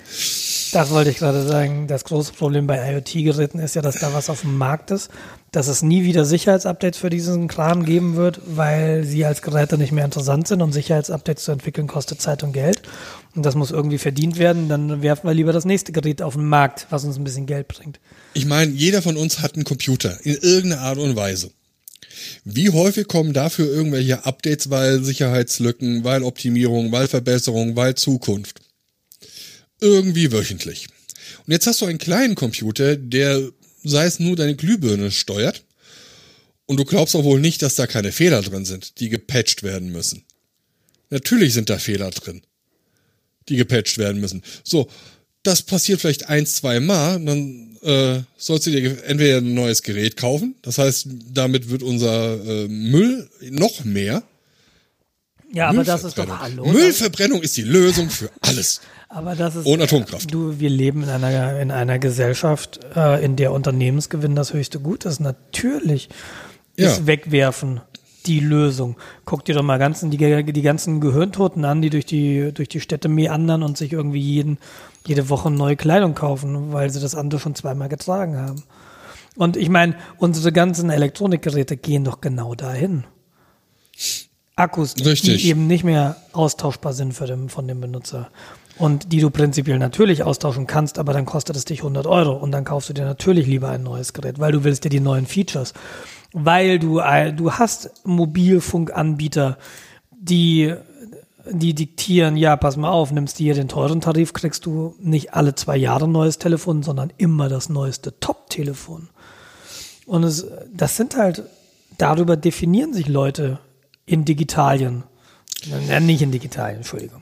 Das 0.72 0.90
wollte 0.90 1.12
ich 1.12 1.18
gerade 1.18 1.46
sagen. 1.46 1.88
Das 1.88 2.04
große 2.04 2.34
Problem 2.34 2.66
bei 2.66 2.92
IoT-Geräten 2.92 3.60
ist 3.60 3.76
ja, 3.76 3.84
dass 3.84 4.00
da 4.00 4.14
was 4.14 4.32
auf 4.32 4.42
dem 4.42 4.58
Markt 4.58 4.90
ist, 4.90 5.12
dass 5.56 5.70
es 5.70 5.82
nie 5.82 6.04
wieder 6.04 6.26
Sicherheitsupdates 6.26 7.00
für 7.00 7.10
diesen 7.10 7.48
Kram 7.48 7.86
geben 7.86 8.18
wird, 8.18 8.42
weil 8.46 9.06
sie 9.06 9.24
als 9.24 9.42
Geräte 9.42 9.78
nicht 9.78 9.94
mehr 9.94 10.04
interessant 10.04 10.50
sind 10.50 10.62
und 10.62 10.74
Sicherheitsupdates 10.74 11.46
zu 11.46 11.52
entwickeln 11.54 11.88
kostet 11.88 12.22
Zeit 12.22 12.44
und 12.44 12.52
Geld. 12.52 12.82
Und 13.36 13.46
das 13.46 13.56
muss 13.56 13.72
irgendwie 13.72 13.98
verdient 13.98 14.38
werden. 14.38 14.68
Dann 14.68 15.02
werfen 15.02 15.28
wir 15.28 15.34
lieber 15.34 15.54
das 15.54 15.64
nächste 15.64 15.94
Gerät 15.94 16.22
auf 16.22 16.34
den 16.34 16.46
Markt, 16.46 16.88
was 16.90 17.06
uns 17.06 17.16
ein 17.16 17.24
bisschen 17.24 17.46
Geld 17.46 17.70
bringt. 17.70 18.02
Ich 18.34 18.46
meine, 18.46 18.74
jeder 18.74 19.02
von 19.02 19.16
uns 19.16 19.40
hat 19.40 19.56
einen 19.56 19.64
Computer 19.64 20.18
in 20.26 20.36
irgendeiner 20.36 20.82
Art 20.82 20.98
und 20.98 21.16
Weise. 21.16 21.52
Wie 22.44 22.72
häufig 22.72 23.08
kommen 23.08 23.32
dafür 23.32 23.68
irgendwelche 23.68 24.26
Updates, 24.26 24.70
weil 24.70 25.06
Sicherheitslücken, 25.06 26.04
weil 26.04 26.24
Optimierung, 26.24 26.92
weil 26.92 27.08
Verbesserung, 27.08 27.78
weil 27.78 27.96
Zukunft? 27.96 28.60
Irgendwie 29.80 30.34
wöchentlich. 30.34 30.88
Und 31.46 31.54
jetzt 31.54 31.68
hast 31.68 31.82
du 31.82 31.86
einen 31.86 31.98
kleinen 31.98 32.36
Computer, 32.36 32.96
der, 32.98 33.52
sei 33.86 34.06
es 34.06 34.20
nur 34.20 34.36
deine 34.36 34.56
Glühbirne 34.56 35.12
steuert, 35.12 35.64
und 36.68 36.78
du 36.78 36.86
glaubst 36.86 37.16
auch 37.16 37.24
wohl 37.24 37.40
nicht, 37.40 37.62
dass 37.62 37.76
da 37.76 37.88
keine 37.88 38.12
Fehler 38.12 38.42
drin 38.42 38.66
sind, 38.66 39.00
die 39.00 39.10
gepatcht 39.10 39.64
werden 39.64 39.92
müssen. 39.92 40.24
Natürlich 41.10 41.54
sind 41.54 41.70
da 41.70 41.78
Fehler 41.78 42.10
drin, 42.10 42.42
die 43.50 43.56
gepatcht 43.56 43.98
werden 43.98 44.20
müssen. 44.20 44.42
So, 44.64 44.90
das 45.44 45.62
passiert 45.62 46.02
vielleicht 46.02 46.28
ein, 46.28 46.48
zwei 46.48 46.80
Mal, 46.80 47.24
dann 47.24 47.78
äh, 47.84 48.22
sollst 48.36 48.66
du 48.66 48.72
dir 48.72 49.04
entweder 49.06 49.38
ein 49.38 49.54
neues 49.54 49.84
Gerät 49.84 50.18
kaufen. 50.18 50.56
Das 50.64 50.80
heißt, 50.80 51.08
damit 51.32 51.70
wird 51.70 51.84
unser 51.84 52.44
äh, 52.44 52.68
Müll 52.68 53.30
noch 53.52 53.86
mehr. 53.86 54.24
Ja, 55.54 55.70
aber 55.70 55.84
das 55.84 56.04
ist 56.04 56.18
doch 56.18 56.28
hallo. 56.28 56.66
Müllverbrennung 56.66 57.44
ist 57.44 57.56
die 57.56 57.62
Lösung 57.62 58.10
für 58.10 58.32
alles. 58.42 58.82
Aber 59.16 59.34
das 59.34 59.56
ist 59.56 59.66
und 59.66 59.82
Atomkraft. 59.82 60.34
Du, 60.34 60.60
wir 60.60 60.70
leben 60.70 61.04
in 61.04 61.10
einer 61.10 61.58
in 61.62 61.72
einer 61.72 62.00
Gesellschaft, 62.00 62.82
äh, 62.96 63.24
in 63.24 63.38
der 63.38 63.54
Unternehmensgewinn 63.54 64.36
das 64.36 64.52
höchste 64.52 64.80
Gut 64.82 65.06
ist. 65.06 65.22
Natürlich 65.22 66.10
Ja. 66.76 66.90
ist 66.90 67.08
Wegwerfen 67.08 67.80
die 68.26 68.42
Lösung. 68.42 68.98
Guck 69.24 69.46
dir 69.46 69.56
doch 69.56 69.64
mal 69.64 69.78
ganzen, 69.80 70.12
die, 70.12 70.18
die 70.18 70.62
ganzen 70.62 71.00
Gehirntoten 71.00 71.64
an, 71.64 71.82
die 71.82 71.90
durch 71.90 72.06
die, 72.06 72.52
durch 72.54 72.68
die 72.68 72.82
Städte 72.82 73.08
meandern 73.08 73.64
und 73.64 73.78
sich 73.78 73.94
irgendwie 73.94 74.20
jeden, 74.20 74.58
jede 75.06 75.30
Woche 75.30 75.50
neue 75.50 75.78
Kleidung 75.78 76.14
kaufen, 76.14 76.74
weil 76.74 76.90
sie 76.90 77.00
das 77.00 77.16
andere 77.16 77.40
schon 77.40 77.56
zweimal 77.56 77.88
getragen 77.88 78.36
haben. 78.36 78.64
Und 79.38 79.56
ich 79.56 79.70
meine, 79.70 79.96
unsere 80.18 80.52
ganzen 80.52 80.90
Elektronikgeräte 80.90 81.78
gehen 81.78 82.04
doch 82.04 82.20
genau 82.20 82.54
dahin. 82.56 83.06
Akkus, 84.58 84.96
Richtig. 85.06 85.44
die 85.44 85.50
eben 85.50 85.68
nicht 85.68 85.84
mehr 85.84 86.18
austauschbar 86.34 86.94
sind 86.94 87.14
für 87.14 87.28
den, 87.28 87.50
von 87.50 87.68
dem 87.68 87.80
Benutzer. 87.80 88.30
Und 88.78 89.14
die 89.14 89.22
du 89.22 89.30
prinzipiell 89.30 89.80
natürlich 89.80 90.24
austauschen 90.24 90.68
kannst, 90.68 91.00
aber 91.00 91.14
dann 91.14 91.26
kostet 91.26 91.56
es 91.56 91.64
dich 91.64 91.80
100 91.80 92.06
Euro 92.08 92.34
und 92.34 92.52
dann 92.52 92.66
kaufst 92.66 92.90
du 92.90 92.94
dir 92.94 93.06
natürlich 93.06 93.48
lieber 93.48 93.70
ein 93.70 93.84
neues 93.84 94.12
Gerät, 94.12 94.40
weil 94.40 94.52
du 94.52 94.64
willst 94.66 94.84
dir 94.84 94.90
die 94.90 95.00
neuen 95.00 95.26
Features. 95.26 95.74
Weil 96.34 96.80
du, 96.80 97.00
du 97.36 97.52
hast 97.54 98.06
Mobilfunkanbieter, 98.06 99.58
die, 100.12 100.74
die 101.50 101.74
diktieren, 101.74 102.36
ja, 102.36 102.58
pass 102.58 102.76
mal 102.76 102.90
auf, 102.90 103.12
nimmst 103.12 103.40
du 103.40 103.44
hier 103.44 103.54
den 103.54 103.70
teuren 103.70 104.02
Tarif, 104.02 104.34
kriegst 104.34 104.66
du 104.66 104.96
nicht 105.00 105.34
alle 105.34 105.56
zwei 105.56 105.78
Jahre 105.78 106.06
ein 106.06 106.12
neues 106.12 106.38
Telefon, 106.38 106.84
sondern 106.84 107.14
immer 107.16 107.48
das 107.48 107.70
neueste 107.70 108.20
Top-Telefon. 108.20 109.08
Und 110.06 110.24
es, 110.24 110.46
das 110.74 110.98
sind 110.98 111.16
halt, 111.16 111.44
darüber 111.98 112.36
definieren 112.36 112.94
sich 112.94 113.08
Leute 113.08 113.60
in 114.06 114.26
Digitalien. 114.26 115.04
Ja, 115.88 116.00
nicht 116.02 116.22
in 116.22 116.32
Digitalien, 116.32 116.78
Entschuldigung. 116.78 117.22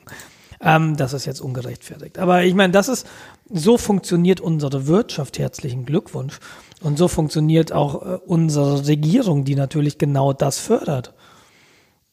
Ähm, 0.64 0.96
das 0.96 1.12
ist 1.12 1.26
jetzt 1.26 1.40
ungerechtfertigt. 1.40 2.18
Aber 2.18 2.42
ich 2.42 2.54
meine, 2.54 2.72
das 2.72 2.88
ist, 2.88 3.06
so 3.52 3.76
funktioniert 3.76 4.40
unsere 4.40 4.86
Wirtschaft. 4.86 5.38
Herzlichen 5.38 5.84
Glückwunsch. 5.84 6.38
Und 6.80 6.98
so 6.98 7.06
funktioniert 7.06 7.72
auch 7.72 8.02
äh, 8.02 8.18
unsere 8.26 8.86
Regierung, 8.86 9.44
die 9.44 9.54
natürlich 9.54 9.98
genau 9.98 10.32
das 10.32 10.58
fördert. 10.58 11.12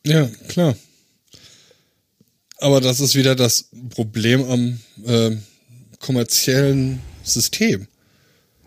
Ja, 0.05 0.27
klar. 0.49 0.75
Aber 2.59 2.81
das 2.81 2.99
ist 2.99 3.15
wieder 3.15 3.35
das 3.35 3.69
Problem 3.95 4.43
am 4.49 4.80
äh, 5.05 5.38
kommerziellen 5.99 7.01
System. 7.23 7.88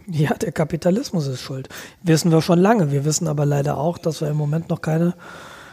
Ja, 0.06 0.34
der 0.34 0.52
Kapitalismus 0.52 1.26
ist 1.26 1.40
schuld. 1.40 1.68
Wissen 2.02 2.30
wir 2.30 2.42
schon 2.42 2.58
lange. 2.58 2.90
Wir 2.90 3.04
wissen 3.04 3.28
aber 3.28 3.46
leider 3.46 3.78
auch, 3.78 3.98
dass 3.98 4.20
wir 4.20 4.28
im 4.28 4.36
Moment 4.36 4.68
noch 4.68 4.80
keine 4.80 5.14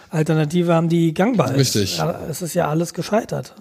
Alternative 0.09 0.73
haben, 0.73 0.89
die 0.89 1.13
gangbar 1.13 1.51
ist. 1.51 1.75
Richtig. 1.75 2.01
Es 2.29 2.41
ist 2.41 2.53
ja 2.53 2.69
alles 2.69 2.93
gescheitert. 2.93 3.55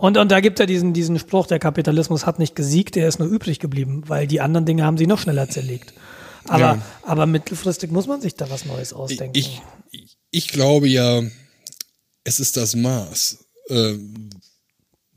Und, 0.00 0.16
und 0.16 0.30
da 0.30 0.40
gibt 0.40 0.58
ja 0.58 0.66
diesen, 0.66 0.92
diesen 0.92 1.18
Spruch, 1.18 1.46
der 1.46 1.58
Kapitalismus 1.58 2.24
hat 2.26 2.38
nicht 2.38 2.56
gesiegt, 2.56 2.94
der 2.94 3.06
ist 3.08 3.18
nur 3.18 3.28
übrig 3.28 3.58
geblieben, 3.58 4.02
weil 4.06 4.26
die 4.26 4.40
anderen 4.40 4.64
Dinge 4.66 4.84
haben 4.84 4.96
sie 4.98 5.06
noch 5.06 5.18
schneller 5.18 5.48
zerlegt. 5.48 5.92
Aber, 6.44 6.60
Ja. 6.60 6.82
aber 7.02 7.26
mittelfristig 7.26 7.90
muss 7.90 8.06
man 8.06 8.20
sich 8.20 8.34
da 8.34 8.48
was 8.50 8.64
Neues 8.64 8.92
ausdenken. 8.92 9.36
Ich, 9.36 9.60
ich, 9.90 10.16
ich 10.30 10.48
glaube 10.48 10.88
ja, 10.88 11.22
es 12.24 12.40
ist 12.40 12.56
das 12.56 12.74
Maß, 12.74 13.38
äh, 13.68 13.94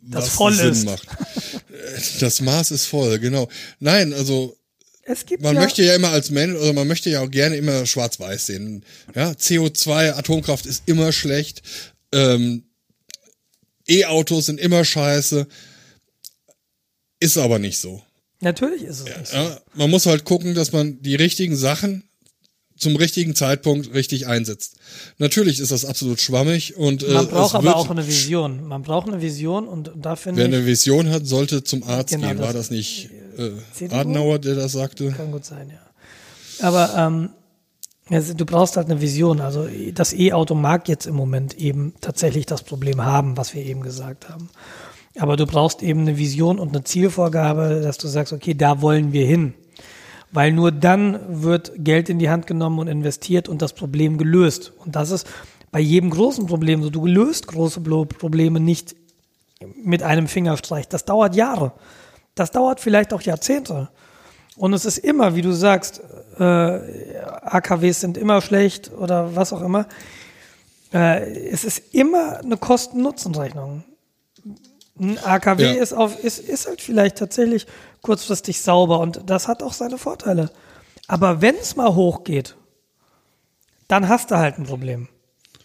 Das 0.01 0.25
was 0.25 0.29
voll 0.29 0.53
Sinn 0.53 0.71
ist. 0.73 0.85
macht. 0.85 1.07
Äh, 1.07 2.01
Das 2.19 2.41
Maß 2.41 2.71
ist 2.71 2.85
voll, 2.85 3.19
genau. 3.19 3.47
Nein, 3.79 4.13
also 4.13 4.57
es 5.05 5.25
gibt 5.25 5.43
man 5.43 5.55
ja, 5.55 5.61
möchte 5.61 5.83
ja 5.83 5.95
immer 5.95 6.09
als 6.09 6.29
Mensch, 6.29 6.55
oder 6.57 6.73
man 6.73 6.87
möchte 6.87 7.09
ja 7.09 7.21
auch 7.21 7.31
gerne 7.31 7.55
immer 7.55 7.85
schwarz-weiß 7.85 8.45
sehen. 8.47 8.83
Ja, 9.15 9.31
CO2, 9.31 10.13
Atomkraft 10.13 10.65
ist 10.65 10.83
immer 10.87 11.11
schlecht. 11.11 11.61
Ähm, 12.11 12.63
E-Autos 13.87 14.45
sind 14.47 14.59
immer 14.59 14.83
scheiße. 14.85 15.47
Ist 17.19 17.37
aber 17.37 17.59
nicht 17.59 17.77
so. 17.79 18.01
natürlich 18.41 18.83
ist 18.83 18.99
es 18.99 19.05
nicht 19.05 19.27
so. 19.27 19.37
Ja, 19.37 19.59
man 19.73 19.89
muss 19.89 20.05
halt 20.05 20.25
gucken, 20.25 20.55
dass 20.55 20.71
man 20.71 21.01
die 21.01 21.15
richtigen 21.15 21.55
Sachen 21.55 22.03
zum 22.77 22.95
richtigen 22.97 23.33
Zeitpunkt 23.35 23.93
richtig 23.93 24.27
einsetzt. 24.27 24.75
Natürlich 25.19 25.59
ist 25.59 25.71
das 25.71 25.85
absolut 25.85 26.19
schwammig 26.19 26.75
und 26.75 27.03
äh, 27.03 27.11
Man 27.13 27.27
braucht 27.27 27.49
es 27.51 27.55
aber 27.55 27.75
auch 27.77 27.89
eine 27.89 28.05
Vision. 28.05 28.67
Man 28.67 28.81
braucht 28.81 29.07
eine 29.07 29.21
Vision 29.21 29.67
und 29.67 29.91
da 29.95 30.15
finde 30.17 30.41
Wer 30.41 30.49
ich, 30.49 30.55
eine 30.55 30.65
Vision 30.65 31.09
hat, 31.09 31.25
sollte 31.25 31.63
zum 31.63 31.83
Arzt 31.83 32.09
Genau, 32.13 32.27
gehen. 32.29 32.37
das- 32.37 32.45
War 32.47 32.53
das 32.53 32.71
nicht 32.71 33.09
äh, 33.37 33.51
CDU? 33.73 33.95
Adenauer, 33.95 34.39
der 34.39 34.55
das 34.55 34.73
sagte? 34.73 35.11
Kann 35.11 35.31
gut 35.31 35.45
sein, 35.45 35.69
ja. 35.69 36.65
Aber 36.67 36.93
ähm, 36.97 37.29
also, 38.09 38.33
du 38.33 38.45
brauchst 38.45 38.75
halt 38.75 38.89
eine 38.89 38.99
Vision. 39.01 39.39
Also 39.39 39.67
das 39.93 40.13
E-Auto 40.13 40.55
mag 40.55 40.89
jetzt 40.89 41.05
im 41.05 41.15
Moment 41.15 41.57
eben 41.57 41.93
tatsächlich 42.01 42.45
das 42.45 42.63
Problem 42.63 43.03
haben, 43.03 43.37
was 43.37 43.53
wir 43.53 43.63
eben 43.63 43.81
gesagt 43.81 44.29
haben. 44.29 44.49
Aber 45.19 45.37
du 45.37 45.45
brauchst 45.45 45.83
eben 45.83 46.01
eine 46.01 46.17
Vision 46.17 46.59
und 46.59 46.69
eine 46.69 46.83
Zielvorgabe, 46.83 47.81
dass 47.81 47.97
du 47.97 48.07
sagst, 48.07 48.33
okay, 48.33 48.55
da 48.55 48.81
wollen 48.81 49.13
wir 49.13 49.25
hin. 49.25 49.53
Weil 50.31 50.51
nur 50.51 50.71
dann 50.71 51.19
wird 51.43 51.71
Geld 51.77 52.09
in 52.09 52.17
die 52.17 52.29
Hand 52.29 52.47
genommen 52.47 52.79
und 52.79 52.87
investiert 52.87 53.47
und 53.47 53.61
das 53.61 53.73
Problem 53.73 54.17
gelöst. 54.17 54.73
Und 54.83 54.95
das 54.95 55.11
ist 55.11 55.27
bei 55.71 55.79
jedem 55.79 56.09
großen 56.09 56.47
Problem 56.47 56.81
so. 56.81 56.89
Du 56.89 57.05
löst 57.05 57.47
große 57.47 57.81
Probleme 57.81 58.59
nicht 58.59 58.95
mit 59.75 60.01
einem 60.01 60.27
Fingerstreich. 60.27 60.87
Das 60.87 61.05
dauert 61.05 61.35
Jahre. 61.35 61.73
Das 62.35 62.51
dauert 62.51 62.79
vielleicht 62.79 63.13
auch 63.13 63.21
Jahrzehnte. 63.21 63.89
Und 64.57 64.73
es 64.73 64.85
ist 64.85 64.99
immer, 64.99 65.35
wie 65.35 65.41
du 65.41 65.51
sagst, 65.51 66.01
äh, 66.39 66.43
AKWs 66.43 68.01
sind 68.01 68.17
immer 68.17 68.41
schlecht 68.41 68.91
oder 68.91 69.35
was 69.35 69.51
auch 69.53 69.61
immer. 69.61 69.87
Äh, 70.93 71.49
es 71.49 71.63
ist 71.63 71.93
immer 71.93 72.39
eine 72.39 72.57
Kosten-Nutzen-Rechnung. 72.57 73.83
Ein 74.99 75.17
AKW 75.23 75.63
Ja. 75.75 75.81
ist, 75.81 75.93
auf, 75.93 76.23
ist, 76.23 76.37
ist 76.39 76.67
halt 76.67 76.81
vielleicht 76.81 77.17
tatsächlich 77.17 77.65
kurzfristig 78.03 78.61
sauber 78.61 78.99
und 78.99 79.21
das 79.25 79.47
hat 79.47 79.63
auch 79.63 79.73
seine 79.73 79.97
Vorteile. 79.97 80.51
Aber 81.07 81.41
wenn 81.41 81.55
es 81.55 81.75
mal 81.75 81.95
hochgeht, 81.95 82.55
dann 83.87 84.07
hast 84.07 84.29
du 84.31 84.37
halt 84.37 84.59
ein 84.59 84.65
Problem. 84.65 85.07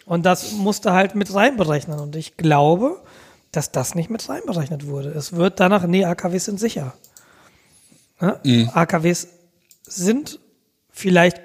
Und 0.07 0.25
das 0.25 0.53
musst 0.53 0.87
du 0.87 0.93
halt 0.93 1.15
mit 1.15 1.35
reinberechnen. 1.35 2.01
Und 2.01 2.17
ich 2.17 2.39
glaube, 2.39 3.03
dass 3.53 3.71
das 3.71 3.95
nicht 3.95 4.09
mit 4.09 4.27
reinberechnet 4.29 4.87
wurde. 4.87 5.11
Es 5.11 5.35
wird 5.35 5.61
danach, 5.61 5.87
nee, 5.87 6.05
AKWs 6.07 6.47
sind 6.47 6.59
sicher. 6.59 6.95
Ne? 8.21 8.71
AKWs 8.73 9.29
sind 9.87 10.41
vielleicht 10.91 11.41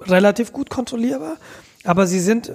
relativ 0.00 0.52
gut 0.52 0.70
kontrollierbar, 0.70 1.36
aber 1.84 2.06
sie 2.06 2.20
sind, 2.20 2.48
äh, 2.48 2.52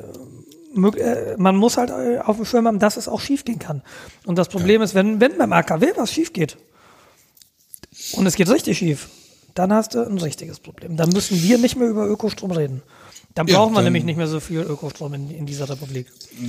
äh, 0.99 1.35
man 1.37 1.55
muss 1.55 1.77
halt 1.77 1.89
äh, 1.89 2.19
auf 2.19 2.37
dem 2.37 2.45
Schirm 2.45 2.67
haben, 2.67 2.79
dass 2.79 2.97
es 2.97 3.07
auch 3.07 3.19
schiefgehen 3.19 3.59
kann. 3.59 3.81
Und 4.25 4.37
das 4.37 4.47
Problem 4.47 4.81
ist, 4.81 4.95
wenn, 4.95 5.19
wenn 5.19 5.37
beim 5.37 5.53
AKW 5.53 5.93
was 5.95 6.11
schief 6.11 6.33
geht, 6.33 6.57
und 8.13 8.25
es 8.25 8.35
geht 8.35 8.49
richtig 8.49 8.77
schief, 8.77 9.09
dann 9.53 9.73
hast 9.73 9.93
du 9.93 10.01
ein 10.01 10.17
richtiges 10.17 10.59
Problem. 10.59 10.97
Dann 10.97 11.09
müssen 11.09 11.41
wir 11.41 11.57
nicht 11.57 11.75
mehr 11.75 11.89
über 11.89 12.07
Ökostrom 12.07 12.51
reden. 12.51 12.81
Dann 13.35 13.47
Ja, 13.47 13.57
brauchen 13.59 13.71
wir 13.71 13.75
dann- 13.77 13.85
nämlich 13.85 14.03
nicht 14.03 14.17
mehr 14.17 14.27
so 14.27 14.39
viel 14.39 14.59
Ökostrom 14.59 15.13
in, 15.13 15.31
in 15.31 15.45
dieser 15.45 15.69
Republik. 15.69 16.07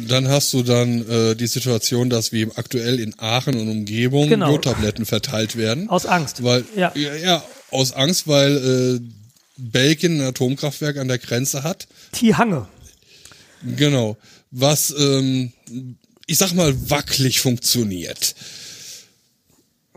Dann 0.09 0.27
hast 0.29 0.53
du 0.53 0.63
dann 0.63 1.09
äh, 1.09 1.35
die 1.37 1.47
Situation, 1.47 2.11
dass 2.11 2.33
wie 2.33 2.49
aktuell 2.57 2.99
in 2.99 3.15
Aachen 3.19 3.59
und 3.61 3.69
Umgebung 3.69 4.29
Genau. 4.29 4.51
Jodtabletten 4.51 5.07
verteilt 5.07 5.57
werden. 5.57 5.89
Aus 5.89 6.07
Angst. 6.07 6.43
Weil, 6.43 6.65
Ja. 6.77 6.93
ja. 6.97 7.15
ja, 7.15 7.45
aus 7.71 7.93
Angst, 7.93 8.27
weil 8.27 9.01
äh, 9.01 9.01
Belgien 9.57 10.21
ein 10.21 10.27
Atomkraftwerk 10.29 10.97
an 10.97 11.07
der 11.09 11.19
Grenze 11.19 11.63
hat. 11.63 11.87
Tihange. 12.13 12.67
Genau. 13.77 14.17
Was, 14.51 14.93
ähm, 14.99 15.53
ich 16.27 16.37
sag 16.39 16.53
mal, 16.55 16.75
wackelig 16.91 17.41
funktioniert. 17.41 18.35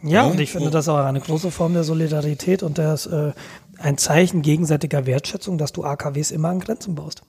Ja, 0.04 0.10
Ja, 0.12 0.24
und 0.26 0.40
ich 0.40 0.52
finde 0.52 0.70
das 0.70 0.88
auch 0.88 0.98
eine 0.98 1.20
große 1.20 1.50
Form 1.50 1.74
der 1.74 1.84
Solidarität 1.84 2.62
und 2.62 2.78
das 2.78 3.08
äh, 3.08 3.32
ein 3.86 4.00
Zeichen 4.00 4.42
gegenseitiger 4.42 5.06
Wertschätzung, 5.06 5.60
dass 5.60 5.72
du 5.72 5.84
AKWs 5.84 6.32
immer 6.32 6.50
an 6.50 6.60
Grenzen 6.60 6.96
baust. 6.96 7.22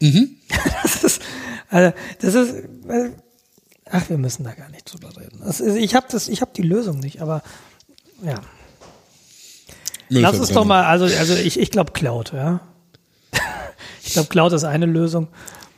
Mhm. 0.00 0.36
Das 0.82 1.02
ist, 1.02 1.22
also, 1.68 1.96
das 2.20 2.34
ist, 2.34 2.54
ach, 3.90 4.08
wir 4.08 4.18
müssen 4.18 4.44
da 4.44 4.52
gar 4.52 4.68
nicht 4.70 4.92
drüber 4.92 5.10
reden. 5.16 5.42
Ist, 5.42 5.60
ich 5.60 5.94
habe 5.94 6.06
das, 6.10 6.28
ich 6.28 6.40
habe 6.40 6.52
die 6.54 6.62
Lösung 6.62 7.00
nicht, 7.00 7.20
aber 7.20 7.42
ja. 8.22 8.40
Lass 10.08 10.38
uns 10.38 10.50
doch 10.50 10.64
mal, 10.64 10.84
also, 10.84 11.04
also 11.04 11.34
ich, 11.34 11.58
ich 11.58 11.70
glaube 11.70 11.92
Cloud, 11.92 12.32
ja. 12.32 12.60
ich 14.04 14.12
glaube 14.12 14.28
Cloud 14.28 14.52
ist 14.52 14.64
eine 14.64 14.86
Lösung. 14.86 15.28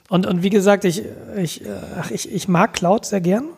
Und, 0.08 0.26
und 0.26 0.42
wie 0.42 0.50
gesagt, 0.50 0.84
ich, 0.84 1.04
ich, 1.36 1.64
äh, 1.64 1.68
ach, 1.98 2.10
ich, 2.10 2.30
ich 2.30 2.48
mag 2.48 2.74
Cloud 2.74 3.06
sehr 3.06 3.20
gern. 3.20 3.48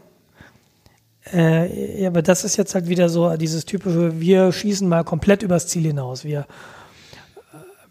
Äh, 1.33 2.02
ja, 2.02 2.09
aber 2.09 2.23
das 2.23 2.44
ist 2.44 2.57
jetzt 2.57 2.75
halt 2.75 2.89
wieder 2.89 3.09
so 3.09 3.36
dieses 3.36 3.65
typische, 3.65 4.20
wir 4.20 4.52
schießen 4.52 4.89
mal 4.89 5.05
komplett 5.05 5.42
übers 5.42 5.67
Ziel 5.68 5.83
hinaus. 5.83 6.25
Wir, 6.25 6.47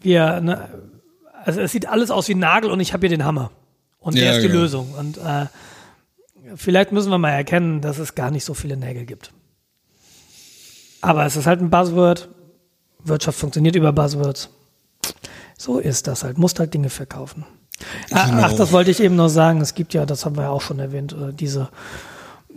wir, 0.00 0.40
ne, 0.40 0.68
also 1.44 1.60
es 1.60 1.72
sieht 1.72 1.86
alles 1.88 2.10
aus 2.10 2.28
wie 2.28 2.34
ein 2.34 2.38
Nagel 2.38 2.70
und 2.70 2.80
ich 2.80 2.92
habe 2.92 3.06
hier 3.06 3.16
den 3.16 3.24
Hammer. 3.24 3.50
Und 3.98 4.16
der 4.16 4.24
Ja, 4.24 4.30
ist 4.32 4.42
die 4.42 4.48
genau. 4.48 4.60
Lösung. 4.60 4.94
Und 4.98 5.18
äh, 5.18 5.46
vielleicht 6.56 6.92
müssen 6.92 7.10
wir 7.10 7.18
mal 7.18 7.30
erkennen, 7.30 7.80
dass 7.80 7.98
es 7.98 8.14
gar 8.14 8.30
nicht 8.30 8.44
so 8.44 8.54
viele 8.54 8.76
Nägel 8.76 9.04
gibt. 9.04 9.32
Aber 11.02 11.24
es 11.26 11.36
ist 11.36 11.46
halt 11.46 11.60
ein 11.60 11.70
Buzzword. 11.70 12.28
Wirtschaft 13.04 13.38
funktioniert 13.38 13.76
über 13.76 13.92
Buzzwords. 13.92 14.50
So 15.56 15.78
ist 15.78 16.06
das 16.06 16.24
halt. 16.24 16.38
Musst 16.38 16.58
halt 16.60 16.74
Dinge 16.74 16.90
verkaufen. 16.90 17.44
Ah, 18.10 18.26
Genau. 18.26 18.42
Ach, 18.44 18.52
das 18.52 18.72
wollte 18.72 18.90
ich 18.90 19.00
eben 19.00 19.16
noch 19.16 19.28
sagen. 19.28 19.60
Es 19.60 19.74
gibt 19.74 19.94
ja, 19.94 20.04
das 20.04 20.24
haben 20.26 20.36
wir 20.36 20.44
ja 20.44 20.50
auch 20.50 20.60
schon 20.60 20.78
erwähnt, 20.78 21.12
äh, 21.14 21.32
diese, 21.32 21.70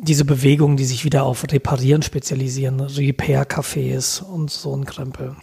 diese 0.03 0.25
Bewegungen, 0.25 0.77
die 0.77 0.85
sich 0.85 1.05
wieder 1.05 1.23
auf 1.23 1.43
Reparieren 1.51 2.01
spezialisieren. 2.01 2.79
Repair-Cafés 2.81 4.21
und 4.21 4.51
so 4.51 4.75
ein 4.75 4.85
Krempel. 4.85 5.35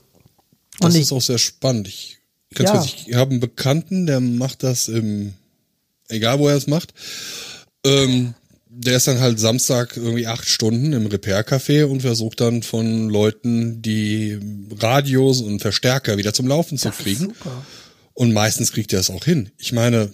Das 0.78 0.88
Und 0.90 0.94
ich, 0.96 1.02
ist 1.02 1.12
auch 1.12 1.20
sehr 1.22 1.38
spannend. 1.38 1.88
Ich, 1.88 2.18
ganz 2.54 2.70
Ja. 2.70 2.76
kurz, 2.76 2.86
ich 3.06 3.14
habe 3.14 3.30
einen 3.32 3.40
Bekannten, 3.40 4.06
der 4.06 4.20
macht 4.20 4.62
das 4.62 4.88
im, 4.88 5.34
egal 6.08 6.38
wo 6.38 6.48
er 6.48 6.56
es 6.56 6.66
macht. 6.66 6.94
Ähm, 7.84 8.34
der 8.72 8.96
ist 8.96 9.08
dann 9.08 9.18
halt 9.20 9.40
Samstag 9.40 9.96
irgendwie 9.96 10.26
acht 10.26 10.48
Stunden 10.48 10.92
im 10.92 11.06
Repair-Café 11.06 11.84
und 11.84 12.02
versucht 12.02 12.40
dann 12.40 12.62
von 12.62 13.08
Leuten 13.08 13.82
die 13.82 14.38
Radios 14.78 15.40
und 15.42 15.60
Verstärker 15.60 16.16
wieder 16.18 16.32
zum 16.32 16.46
Laufen 16.46 16.78
zu 16.78 16.88
das 16.88 16.98
kriegen. 16.98 17.32
Und 18.14 18.32
meistens 18.32 18.72
kriegt 18.72 18.92
er 18.92 19.00
es 19.00 19.10
auch 19.10 19.24
hin. 19.24 19.50
Ich 19.58 19.72
meine, 19.72 20.12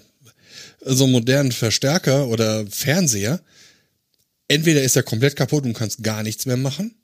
so 0.85 1.05
einen 1.05 1.13
modernen 1.13 1.53
Verstärker 1.53 2.29
oder 2.29 2.65
Fernseher, 2.67 3.41
entweder 4.49 4.83
ist 4.83 4.97
er 4.97 5.03
komplett 5.03 5.37
kaputt 5.37 5.65
und 5.65 5.73
du 5.73 5.79
kannst 5.79 6.03
gar 6.03 6.23
nichts 6.23 6.47
mehr 6.47 6.57
machen, 6.57 6.95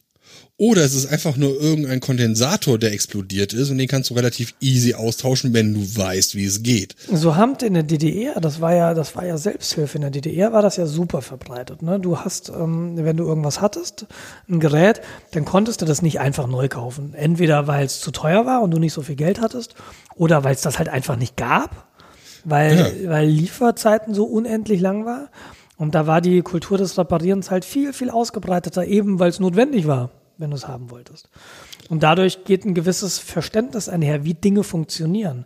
oder 0.58 0.84
es 0.84 0.94
ist 0.94 1.06
einfach 1.06 1.36
nur 1.36 1.60
irgendein 1.60 2.00
Kondensator, 2.00 2.78
der 2.78 2.92
explodiert 2.92 3.52
ist 3.52 3.70
und 3.70 3.78
den 3.78 3.88
kannst 3.88 4.10
du 4.10 4.14
relativ 4.14 4.54
easy 4.60 4.94
austauschen, 4.94 5.54
wenn 5.54 5.74
du 5.74 5.80
weißt, 5.80 6.36
wie 6.36 6.44
es 6.44 6.62
geht. 6.62 6.94
So 7.12 7.36
Hamt 7.36 7.62
in 7.62 7.74
der 7.74 7.82
DDR, 7.82 8.38
das 8.38 8.60
war 8.60 8.74
ja, 8.74 8.94
das 8.94 9.16
war 9.16 9.24
ja 9.26 9.38
Selbsthilfe. 9.38 9.96
In 9.96 10.02
der 10.02 10.10
DDR 10.10 10.52
war 10.52 10.62
das 10.62 10.76
ja 10.76 10.86
super 10.86 11.22
verbreitet. 11.22 11.82
Ne? 11.82 11.98
Du 11.98 12.18
hast, 12.18 12.50
ähm, 12.50 12.92
wenn 12.96 13.16
du 13.16 13.24
irgendwas 13.24 13.60
hattest, 13.60 14.06
ein 14.48 14.60
Gerät, 14.60 15.00
dann 15.32 15.44
konntest 15.44 15.82
du 15.82 15.86
das 15.86 16.02
nicht 16.02 16.20
einfach 16.20 16.46
neu 16.46 16.68
kaufen. 16.68 17.14
Entweder 17.14 17.66
weil 17.66 17.86
es 17.86 18.00
zu 18.00 18.12
teuer 18.12 18.46
war 18.46 18.62
und 18.62 18.70
du 18.70 18.78
nicht 18.78 18.92
so 18.92 19.02
viel 19.02 19.16
Geld 19.16 19.40
hattest, 19.40 19.74
oder 20.14 20.44
weil 20.44 20.54
es 20.54 20.60
das 20.60 20.78
halt 20.78 20.90
einfach 20.90 21.16
nicht 21.16 21.36
gab, 21.36 21.88
weil, 22.44 23.08
weil 23.08 23.26
Lieferzeiten 23.26 24.14
so 24.14 24.24
unendlich 24.24 24.80
lang 24.80 25.06
war. 25.06 25.30
Und 25.82 25.96
da 25.96 26.06
war 26.06 26.20
die 26.20 26.42
Kultur 26.42 26.78
des 26.78 26.96
Reparierens 26.96 27.50
halt 27.50 27.64
viel, 27.64 27.92
viel 27.92 28.08
ausgebreiteter, 28.08 28.84
eben 28.84 29.18
weil 29.18 29.30
es 29.30 29.40
notwendig 29.40 29.88
war, 29.88 30.10
wenn 30.38 30.50
du 30.50 30.56
es 30.56 30.68
haben 30.68 30.92
wolltest. 30.92 31.28
Und 31.88 32.04
dadurch 32.04 32.44
geht 32.44 32.64
ein 32.64 32.74
gewisses 32.74 33.18
Verständnis 33.18 33.88
einher, 33.88 34.24
wie 34.24 34.34
Dinge 34.34 34.62
funktionieren. 34.62 35.44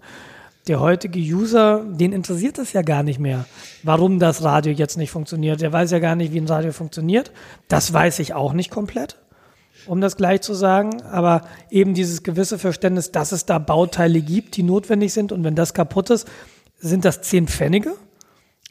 Der 0.68 0.78
heutige 0.81 1.20
User, 1.20 1.86
den 1.89 2.12
interessiert 2.12 2.58
es 2.58 2.74
ja 2.74 2.82
gar 2.82 3.02
nicht 3.02 3.18
mehr, 3.18 3.47
warum 3.82 4.18
das 4.18 4.42
Radio 4.42 4.74
jetzt 4.74 4.98
nicht 4.98 5.10
funktioniert. 5.10 5.62
Der 5.62 5.73
weiß 5.73 5.90
ja 5.90 6.00
gar 6.00 6.16
nicht, 6.16 6.34
wie 6.34 6.40
ein 6.42 6.48
Radio 6.48 6.73
funktioniert. 6.73 7.32
Das 7.68 7.90
weiß 7.94 8.18
ich 8.18 8.34
auch 8.34 8.52
nicht 8.52 8.70
komplett, 8.70 9.16
um 9.86 10.02
das 10.02 10.18
gleich 10.18 10.42
zu 10.42 10.52
sagen. 10.52 11.00
Aber 11.00 11.47
eben 11.70 11.94
dieses 11.94 12.23
gewisse 12.23 12.58
Verständnis, 12.58 13.10
dass 13.10 13.32
es 13.32 13.47
da 13.47 13.58
Bauteile 13.58 14.20
gibt, 14.20 14.58
die 14.58 14.65
notwendig 14.65 15.15
sind. 15.15 15.32
Und 15.32 15.44
wenn 15.44 15.55
das 15.55 15.73
kaputt 15.73 16.10
ist, 16.10 16.28
sind 16.78 17.06
das 17.06 17.23
10 17.23 17.48
Pfennige. 17.48 17.94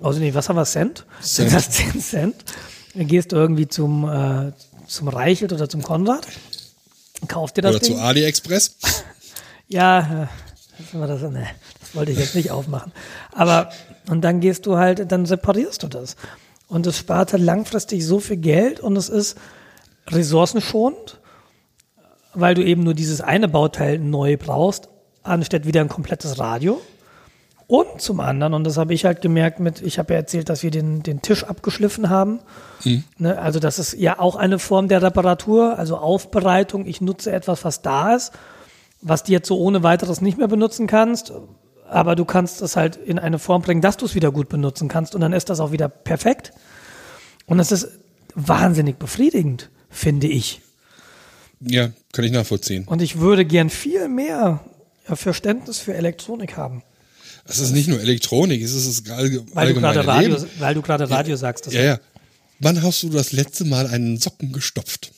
Also 0.02 0.20
nee, 0.20 0.34
was 0.34 0.50
haben 0.50 0.58
wir, 0.58 0.66
Cent? 0.66 1.06
Sind 1.22 1.50
Cent. 1.50 1.54
das 1.54 1.72
10 1.72 2.02
Cent? 2.02 2.36
Dann 2.96 3.08
gehst 3.08 3.32
du 3.32 3.36
irgendwie 3.36 3.68
zum, 3.68 4.08
äh, 4.08 4.52
zum 4.88 5.08
Reichelt 5.08 5.54
oder 5.54 5.70
zum 5.70 5.82
Konrad, 5.82 6.28
kaufst 7.28 7.58
dir 7.58 7.62
das 7.62 7.76
Oder 7.76 7.80
Ding. 7.80 7.96
zu 7.96 8.02
AliExpress. 8.02 8.76
Ja, 9.68 10.28
äh, 10.30 10.88
das, 10.94 11.22
nee, 11.24 11.48
das 11.80 11.96
wollte 11.96 12.12
ich 12.12 12.20
jetzt 12.20 12.36
nicht 12.36 12.52
aufmachen. 12.52 12.92
Aber, 13.32 13.72
und 14.08 14.22
dann 14.22 14.40
gehst 14.40 14.68
du 14.68 14.78
halt, 14.78 15.12
dann 15.12 15.26
reparierst 15.26 15.82
du 15.82 15.88
das. 15.88 16.18
Und 16.68 16.86
es 16.86 17.00
spart 17.00 17.34
halt 17.34 17.42
langfristig 17.42 18.06
so 18.06 18.20
viel 18.20 18.38
Geld 18.38 18.80
und 18.80 18.96
es 18.96 19.10
ist 19.10 19.40
ressourcenschonend, 20.08 21.20
weil 22.36 22.54
du 22.54 22.64
eben 22.64 22.84
nur 22.84 22.94
dieses 22.94 23.22
eine 23.22 23.48
Bauteil 23.48 23.98
neu 23.98 24.38
brauchst, 24.38 24.88
anstatt 25.24 25.66
wieder 25.66 25.82
ein 25.82 25.90
komplettes 25.90 26.38
Radio. 26.38 26.80
Und 27.68 28.00
zum 28.00 28.20
anderen, 28.20 28.54
und 28.54 28.64
das 28.64 28.78
habe 28.78 28.94
ich 28.94 29.06
halt 29.06 29.22
gemerkt 29.22 29.60
mit, 29.60 29.82
ich 29.82 29.98
habe 29.98 30.14
ja 30.14 30.20
erzählt, 30.20 30.50
dass 30.50 30.62
wir 30.62 30.70
den, 30.70 31.02
den 31.02 31.24
Tisch 31.24 31.44
abgeschliffen 31.44 32.10
haben. 32.10 32.40
Ne, 33.18 33.40
also 33.40 33.60
das 33.60 33.80
ist 33.80 33.94
ja 33.94 34.20
auch 34.20 34.36
eine 34.36 34.60
Form 34.60 34.88
der 34.88 35.02
Reparatur, 35.02 35.80
also 35.80 35.98
Aufbereitung. 35.98 36.86
Ich 36.86 37.02
nutze 37.02 37.32
etwas, 37.32 37.66
was 37.66 37.82
da 37.82 38.16
ist, 38.16 38.34
was 39.02 39.24
du 39.24 39.32
jetzt 39.32 39.48
so 39.48 39.58
ohne 39.60 39.82
weiteres 39.82 40.22
nicht 40.22 40.38
mehr 40.38 40.48
benutzen 40.48 40.86
kannst. 40.86 41.34
Aber 41.90 42.16
du 42.16 42.26
kannst 42.26 42.62
es 42.62 42.76
halt 42.76 42.98
in 42.98 43.18
eine 43.18 43.40
Form 43.40 43.64
bringen, 43.64 43.82
dass 43.82 43.98
du 43.98 44.06
es 44.06 44.14
wieder 44.14 44.32
gut 44.32 44.50
benutzen 44.50 44.88
kannst. 44.88 45.16
Und 45.16 45.22
dann 45.22 45.34
ist 45.34 45.50
das 45.50 45.60
auch 45.60 45.72
wieder 45.72 45.88
perfekt. 45.88 46.54
Und 47.48 47.60
es 47.60 47.72
ist 47.72 47.90
wahnsinnig 48.36 48.98
befriedigend, 48.98 49.70
finde 49.90 50.28
ich. 50.28 50.62
Ja, 51.62 51.90
kann 52.12 52.26
ich 52.26 52.32
nachvollziehen. 52.32 52.86
Und 52.86 53.02
ich 53.02 53.20
würde 53.20 53.46
gern 53.46 53.72
viel 53.72 54.08
mehr 54.08 54.60
Verständnis 55.06 55.80
für 55.80 55.96
Elektronik 55.96 56.58
haben. 56.58 56.84
Es 57.48 57.60
ist 57.60 57.72
nicht 57.74 57.88
nur 57.88 58.00
Elektronik, 58.00 58.62
es 58.62 58.74
ist 58.74 58.88
das 59.08 59.12
allge- 59.16 59.46
Weil 59.54 59.74
du 59.74 59.80
allgemeine 59.80 59.94
gerade 59.94 60.08
Radio, 60.08 60.36
Leben. 60.36 60.48
weil 60.60 60.74
du 60.74 60.82
gerade 60.82 61.10
Radio 61.10 61.36
sagst. 61.36 61.68
Das 61.68 61.74
Ja, 61.74 61.84
ja. 61.84 62.00
Wann 62.60 62.82
hast 62.82 63.04
du 63.04 63.10
das 63.10 63.32
letzte 63.34 63.66
Mal 63.66 63.86
einen 63.88 64.18
Socken 64.18 64.52
gestopft? 64.52 65.12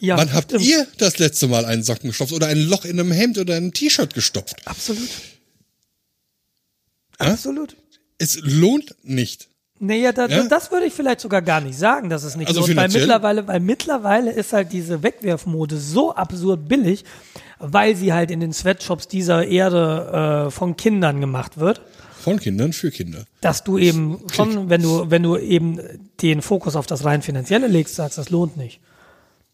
ja, 0.00 0.16
Wann 0.18 0.32
habt 0.32 0.52
ihr 0.52 0.86
das 0.98 1.18
letzte 1.18 1.46
Mal 1.48 1.64
einen 1.64 1.82
Socken 1.82 2.10
gestopft 2.10 2.32
oder 2.32 2.48
ein 2.48 2.58
Loch 2.60 2.84
in 2.84 2.98
einem 3.00 3.12
Hemd 3.12 3.38
oder 3.38 3.54
einem 3.56 3.72
T-Shirt 3.72 4.12
gestopft? 4.14 4.56
Absolut. 4.66 5.08
Hä? 7.20 7.30
Absolut. 7.30 7.76
Es 8.18 8.38
lohnt 8.42 8.94
nicht. 9.02 9.48
Naja, 9.78 10.12
da, 10.12 10.26
Ja? 10.26 10.42
das 10.46 10.70
würde 10.70 10.84
ich 10.86 10.92
vielleicht 10.92 11.20
sogar 11.20 11.40
gar 11.40 11.60
nicht 11.62 11.78
sagen, 11.78 12.10
dass 12.10 12.22
es 12.22 12.36
nicht 12.36 12.48
Also 12.48 12.60
lohnt, 12.60 12.76
weil 12.76 12.88
mittlerweile, 12.88 13.46
weil 13.48 13.60
mittlerweile 13.60 14.30
ist 14.30 14.52
halt 14.52 14.72
diese 14.72 15.02
Wegwerfmode 15.02 15.78
so 15.78 16.14
absurd 16.14 16.68
billig, 16.68 17.04
weil 17.60 17.94
sie 17.96 18.12
halt 18.12 18.30
in 18.30 18.40
den 18.40 18.52
Sweatshops 18.52 19.06
dieser 19.08 19.46
Erde 19.46 20.46
äh, 20.46 20.50
von 20.50 20.76
Kindern 20.76 21.20
gemacht 21.20 21.58
wird, 21.58 21.80
Von 22.18 22.38
Kindern 22.40 22.72
für 22.72 22.90
Kinder. 22.90 23.24
dass 23.40 23.62
du 23.64 23.78
eben 23.78 24.20
schon, 24.32 24.68
wenn 24.70 24.82
du, 24.82 25.10
wenn 25.10 25.22
du 25.22 25.36
eben 25.36 25.78
den 26.22 26.42
Fokus 26.42 26.74
auf 26.76 26.86
das 26.86 27.04
rein 27.04 27.22
finanzielle 27.22 27.66
legst, 27.68 27.94
sagst, 27.96 28.18
das 28.18 28.30
lohnt 28.30 28.56
nicht. 28.56 28.80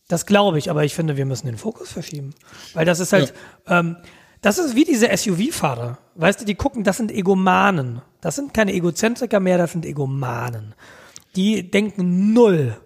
Das 0.09 0.25
glaube 0.25 0.59
ich, 0.59 0.71
aber 0.71 0.85
ich 0.85 0.95
finde, 0.95 1.17
wir 1.17 1.27
müssen 1.27 1.47
den 1.47 1.59
Fokus 1.59 1.91
verschieben. 1.91 2.33
Weil 2.75 2.85
das 2.87 3.01
ist 3.01 3.13
halt, 3.13 3.35
ähm, 3.67 3.97
das 4.41 4.59
ist 4.59 4.77
wie 4.77 4.85
diese 4.85 5.09
SUV-Fahrer. 5.17 5.99
Weißt 6.15 6.41
du, 6.41 6.45
die 6.45 6.55
gucken, 6.55 6.85
das 6.85 6.97
sind 6.99 7.11
Egomanen. 7.11 8.03
Das 8.21 8.37
sind 8.37 8.55
keine 8.55 8.73
Egozentriker 8.73 9.41
mehr, 9.41 9.59
das 9.59 9.73
sind 9.73 9.85
Egomanen. 9.85 10.75
Die 11.35 11.69
denken 11.71 12.33
null 12.33 12.77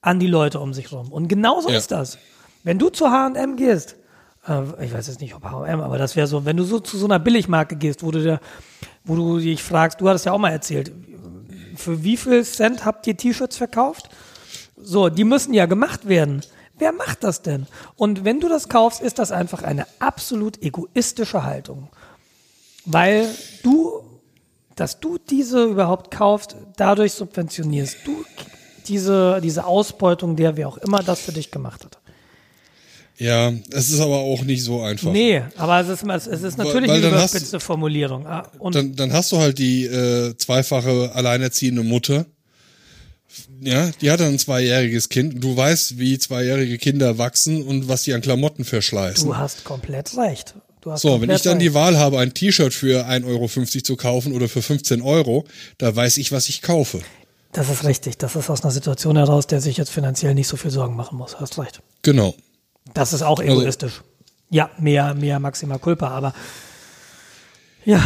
an 0.00 0.18
die 0.18 0.26
Leute 0.26 0.60
um 0.60 0.72
sich 0.72 0.90
rum. 0.92 1.12
Und 1.12 1.28
genauso 1.28 1.68
Ja. 1.68 1.76
ist 1.76 1.90
das. 1.92 2.16
Wenn 2.64 2.78
du 2.78 2.88
zu 2.88 3.10
H&M 3.10 3.56
gehst, 3.56 3.96
äh, 4.48 4.84
ich 4.84 4.92
weiß 4.92 5.06
jetzt 5.06 5.20
nicht, 5.20 5.34
ob 5.34 5.44
H&M, 5.44 5.80
aber 5.80 5.98
das 5.98 6.16
wäre 6.16 6.26
so, 6.26 6.44
wenn 6.44 6.56
du 6.56 6.64
so 6.64 6.80
zu 6.80 6.96
so 6.98 7.06
einer 7.06 7.18
Billigmarke 7.18 7.76
gehst, 7.76 8.02
wo 8.02 8.10
du 8.10 8.22
dir, 8.22 8.40
wo 9.04 9.14
du 9.16 9.38
dich 9.38 9.62
fragst, 9.62 10.00
du 10.00 10.08
hattest 10.08 10.26
ja 10.26 10.32
auch 10.32 10.38
mal 10.38 10.50
erzählt, 10.50 10.92
für 11.76 12.04
wie 12.04 12.16
viel 12.16 12.44
Cent 12.44 12.84
habt 12.84 13.06
ihr 13.06 13.16
T-Shirts 13.16 13.56
verkauft? 13.56 14.10
So, 14.76 15.08
die 15.08 15.24
müssen 15.24 15.54
ja 15.54 15.66
gemacht 15.66 16.08
werden. 16.08 16.42
Wer 16.78 16.92
macht 16.92 17.22
das 17.22 17.42
denn? 17.42 17.66
Und 17.96 18.24
wenn 18.24 18.40
du 18.40 18.48
das 18.48 18.68
kaufst, 18.68 19.00
ist 19.00 19.18
das 19.18 19.30
einfach 19.30 19.62
eine 19.62 19.86
absolut 20.00 20.60
egoistische 20.62 21.44
Haltung. 21.44 21.88
Weil 22.84 23.28
du, 23.62 24.02
dass 24.74 24.98
du 24.98 25.18
diese 25.18 25.64
überhaupt 25.64 26.10
kaufst, 26.10 26.56
dadurch 26.76 27.12
subventionierst 27.12 27.98
du 28.04 28.24
diese, 28.88 29.40
diese 29.40 29.64
Ausbeutung, 29.64 30.34
der 30.34 30.56
wer 30.56 30.66
auch 30.66 30.78
immer 30.78 31.02
das 31.02 31.20
für 31.20 31.32
dich 31.32 31.50
gemacht 31.52 31.84
hat. 31.84 32.01
Ja, 33.22 33.52
es 33.70 33.90
ist 33.90 34.00
aber 34.00 34.18
auch 34.18 34.42
nicht 34.42 34.64
so 34.64 34.82
einfach. 34.82 35.12
Nee, 35.12 35.42
aber 35.56 35.80
es 35.80 35.88
ist, 35.88 36.02
es 36.26 36.42
ist 36.42 36.58
natürlich 36.58 36.88
Weil 36.88 36.96
eine 36.96 37.10
dann 37.10 37.14
hast- 37.20 37.30
überspitzte 37.32 37.60
Formulierung. 37.60 38.26
Ah, 38.26 38.48
Und 38.58 38.74
Dann, 38.74 38.96
dann 38.96 39.12
hast 39.12 39.30
du 39.32 39.38
halt 39.38 39.58
die 39.58 39.84
äh, 39.84 40.36
zweifache 40.36 41.12
alleinerziehende 41.14 41.82
Mutter. 41.84 42.26
Ja, 43.60 43.90
die 44.00 44.10
hat 44.10 44.20
dann 44.20 44.28
ein 44.32 44.38
zweijähriges 44.38 45.08
Kind. 45.08 45.42
Du 45.42 45.56
weißt, 45.56 45.98
wie 45.98 46.18
zweijährige 46.18 46.78
Kinder 46.78 47.16
wachsen 47.18 47.62
und 47.62 47.88
was 47.88 48.02
die 48.02 48.12
an 48.12 48.20
Klamotten 48.20 48.64
verschleißen. 48.64 49.24
du 49.26 49.36
hast 49.36 49.64
komplett 49.64 50.16
recht. 50.16 50.54
Du 50.80 50.90
hast 50.90 51.02
So, 51.02 51.10
wenn 51.12 51.20
komplett 51.20 51.36
ich 51.38 51.42
dann 51.44 51.58
die 51.60 51.66
recht. 51.66 51.74
Wahl 51.76 51.96
habe, 51.98 52.18
ein 52.18 52.34
T-Shirt 52.34 52.74
für 52.74 53.06
1,50 53.06 53.24
Euro 53.26 53.46
zu 53.84 53.96
kaufen 53.96 54.32
oder 54.34 54.48
für 54.48 54.62
15 54.62 55.00
Euro, 55.00 55.44
da 55.78 55.94
weiß 55.94 56.16
ich, 56.16 56.32
was 56.32 56.48
ich 56.48 56.60
kaufe. 56.60 57.00
Das 57.52 57.70
ist 57.70 57.84
richtig. 57.84 58.18
Das 58.18 58.34
ist 58.34 58.50
aus 58.50 58.62
einer 58.64 58.72
Situation 58.72 59.16
heraus, 59.16 59.46
der 59.46 59.60
sich 59.60 59.76
jetzt 59.76 59.90
finanziell 59.90 60.34
nicht 60.34 60.48
so 60.48 60.56
viel 60.56 60.70
Sorgen 60.72 60.96
machen 60.96 61.16
muss. 61.18 61.38
Hast 61.38 61.56
recht. 61.58 61.80
Genau. 62.02 62.34
Das 62.94 63.12
ist 63.12 63.22
auch 63.22 63.40
Also 63.40 63.60
egoistisch. 63.60 64.02
ja, 64.50 64.70
mehr, 64.78 65.14
mehr 65.14 65.38
Maxima 65.40 65.78
Culpa, 65.78 66.08
aber 66.08 66.32
ja, 67.84 68.00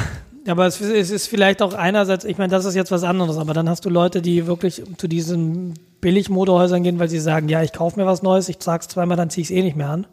aber 0.46 0.66
es, 0.66 0.80
es 0.80 1.10
ist 1.10 1.26
vielleicht 1.26 1.60
auch 1.60 1.74
einerseits, 1.74 2.24
ich 2.24 2.38
meine, 2.38 2.50
das 2.50 2.64
ist 2.64 2.74
jetzt 2.74 2.90
was 2.90 3.02
anderes, 3.02 3.36
aber 3.36 3.52
dann 3.52 3.68
hast 3.68 3.84
du 3.84 3.90
Leute, 3.90 4.22
die 4.22 4.46
wirklich 4.46 4.82
zu 4.96 5.08
diesen 5.08 5.74
Billigmodehäusern 6.00 6.82
gehen, 6.82 6.98
weil 6.98 7.08
sie 7.08 7.18
sagen, 7.18 7.48
ja, 7.48 7.62
ich 7.62 7.72
kaufe 7.72 7.98
mir 7.98 8.06
was 8.06 8.22
Neues, 8.22 8.48
ich 8.48 8.58
trage 8.58 8.82
es 8.82 8.88
zweimal, 8.88 9.16
dann 9.16 9.28
ziehe 9.28 9.42
ich 9.42 9.50
es 9.50 9.56
eh 9.56 9.62
nicht 9.62 9.76
mehr 9.76 9.90
an. 9.90 10.06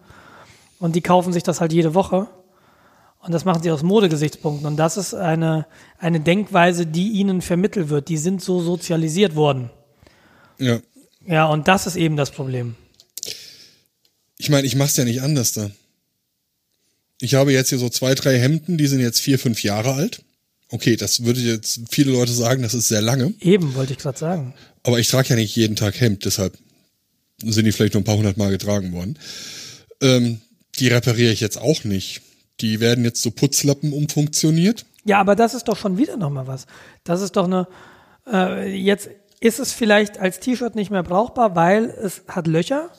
Und 0.79 0.95
die 0.95 1.01
kaufen 1.01 1.31
sich 1.31 1.43
das 1.43 1.61
halt 1.61 1.71
jede 1.71 1.93
Woche. 1.93 2.27
Und 3.19 3.31
das 3.33 3.45
machen 3.45 3.63
sie 3.63 3.71
aus 3.71 3.83
Modegesichtspunkten. 3.83 4.67
Und 4.67 4.75
das 4.75 4.97
ist 4.97 5.13
eine, 5.13 5.65
eine 5.97 6.19
Denkweise, 6.19 6.85
die 6.85 7.11
ihnen 7.11 7.41
vermittelt 7.41 7.87
wird. 7.89 8.09
Die 8.09 8.17
sind 8.17 8.41
so 8.41 8.59
sozialisiert 8.59 9.35
worden. 9.35 9.69
Ja. 10.57 10.79
Ja, 11.25 11.45
und 11.45 11.69
das 11.69 11.87
ist 11.87 11.95
eben 11.95 12.17
das 12.17 12.31
Problem. 12.31 12.75
Ich 14.43 14.49
meine, 14.49 14.67
ich 14.67 14.75
mach's 14.75 14.97
ja 14.97 15.05
nicht 15.05 15.21
anders 15.21 15.53
da. 15.53 15.71
Ich 17.21 17.33
habe 17.35 17.53
jetzt 17.53 17.69
hier 17.69 17.77
so 17.77 17.87
zwei, 17.87 18.13
drei 18.13 18.37
Hemden, 18.37 18.77
die 18.77 18.87
sind 18.87 18.99
jetzt 18.99 19.21
vier, 19.21 19.39
fünf 19.39 19.63
Jahre 19.63 19.93
alt. 19.93 20.21
Okay, 20.67 20.97
das 20.97 21.23
würde 21.23 21.39
jetzt 21.39 21.79
viele 21.89 22.11
Leute 22.11 22.33
sagen, 22.33 22.61
das 22.61 22.73
ist 22.73 22.89
sehr 22.89 23.01
lange. 23.01 23.33
Eben, 23.39 23.73
wollte 23.73 23.93
ich 23.93 23.99
gerade 23.99 24.19
sagen. 24.19 24.53
Aber 24.83 24.99
ich 24.99 25.07
trage 25.07 25.29
ja 25.29 25.35
nicht 25.37 25.55
jeden 25.55 25.77
Tag 25.77 25.97
Hemd, 26.01 26.25
deshalb 26.25 26.57
sind 27.41 27.63
die 27.63 27.71
vielleicht 27.71 27.93
nur 27.93 28.01
ein 28.01 28.03
paar 28.03 28.17
hundert 28.17 28.35
Mal 28.35 28.49
getragen 28.49 28.91
worden. 28.91 29.17
Ähm, 30.01 30.41
die 30.77 30.89
repariere 30.89 31.31
ich 31.31 31.39
jetzt 31.39 31.57
auch 31.57 31.85
nicht. 31.85 32.21
Die 32.59 32.81
werden 32.81 33.05
jetzt 33.05 33.21
zu 33.21 33.31
Putzlappen 33.31 33.93
umfunktioniert. 33.93 34.85
Ja, 35.05 35.21
aber 35.21 35.37
das 35.37 35.53
ist 35.53 35.69
doch 35.69 35.77
schon 35.77 35.97
wieder 35.97 36.17
nochmal 36.17 36.47
was. 36.47 36.65
Das 37.05 37.21
ist 37.21 37.37
doch 37.37 37.45
eine, 37.45 37.65
äh, 38.29 38.75
jetzt 38.75 39.09
ist 39.39 39.59
es 39.59 39.71
vielleicht 39.71 40.17
als 40.17 40.41
T-Shirt 40.41 40.75
nicht 40.75 40.91
mehr 40.91 41.03
brauchbar, 41.03 41.55
weil 41.55 41.85
es 41.85 42.23
hat 42.27 42.47
Löcher, 42.47 42.89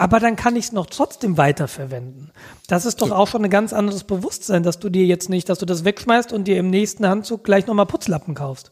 aber 0.00 0.18
dann 0.18 0.34
kann 0.34 0.56
ich 0.56 0.64
es 0.64 0.72
noch 0.72 0.86
trotzdem 0.86 1.36
weiterverwenden. 1.36 2.30
Das 2.68 2.86
ist 2.86 3.02
doch 3.02 3.10
auch 3.10 3.28
schon 3.28 3.44
ein 3.44 3.50
ganz 3.50 3.74
anderes 3.74 4.04
Bewusstsein, 4.04 4.62
dass 4.62 4.78
du 4.78 4.88
dir 4.88 5.04
jetzt 5.04 5.28
nicht, 5.28 5.50
dass 5.50 5.58
du 5.58 5.66
das 5.66 5.84
wegschmeißt 5.84 6.32
und 6.32 6.44
dir 6.44 6.56
im 6.56 6.70
nächsten 6.70 7.06
Handzug 7.06 7.44
gleich 7.44 7.66
nochmal 7.66 7.84
Putzlappen 7.84 8.34
kaufst. 8.34 8.70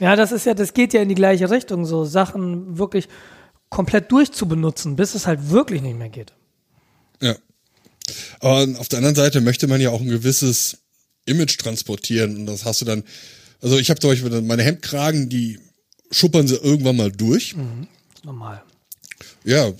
Ja, 0.00 0.16
das 0.16 0.32
ist 0.32 0.44
ja, 0.44 0.54
das 0.54 0.74
geht 0.74 0.92
ja 0.92 1.02
in 1.02 1.08
die 1.08 1.14
gleiche 1.14 1.50
Richtung, 1.50 1.86
so 1.86 2.04
Sachen 2.04 2.78
wirklich 2.78 3.08
komplett 3.68 4.10
durchzubenutzen, 4.10 4.96
bis 4.96 5.14
es 5.14 5.28
halt 5.28 5.50
wirklich 5.50 5.82
nicht 5.82 5.96
mehr 5.96 6.08
geht. 6.08 6.32
Ja. 7.20 7.36
Aber 8.40 8.66
auf 8.80 8.88
der 8.88 8.96
anderen 8.96 9.14
Seite 9.14 9.40
möchte 9.40 9.68
man 9.68 9.80
ja 9.80 9.90
auch 9.90 10.00
ein 10.00 10.08
gewisses 10.08 10.78
Image 11.26 11.58
transportieren. 11.58 12.38
Und 12.38 12.46
das 12.46 12.64
hast 12.64 12.80
du 12.80 12.84
dann, 12.84 13.04
also 13.60 13.78
ich 13.78 13.88
habe 13.88 14.00
zum 14.00 14.10
Beispiel 14.10 14.42
meine 14.42 14.64
Hemdkragen, 14.64 15.28
die 15.28 15.60
schuppern 16.10 16.48
sie 16.48 16.56
irgendwann 16.56 16.96
mal 16.96 17.12
durch. 17.12 17.54
Normal. 18.24 18.64
Ja, 19.44 19.72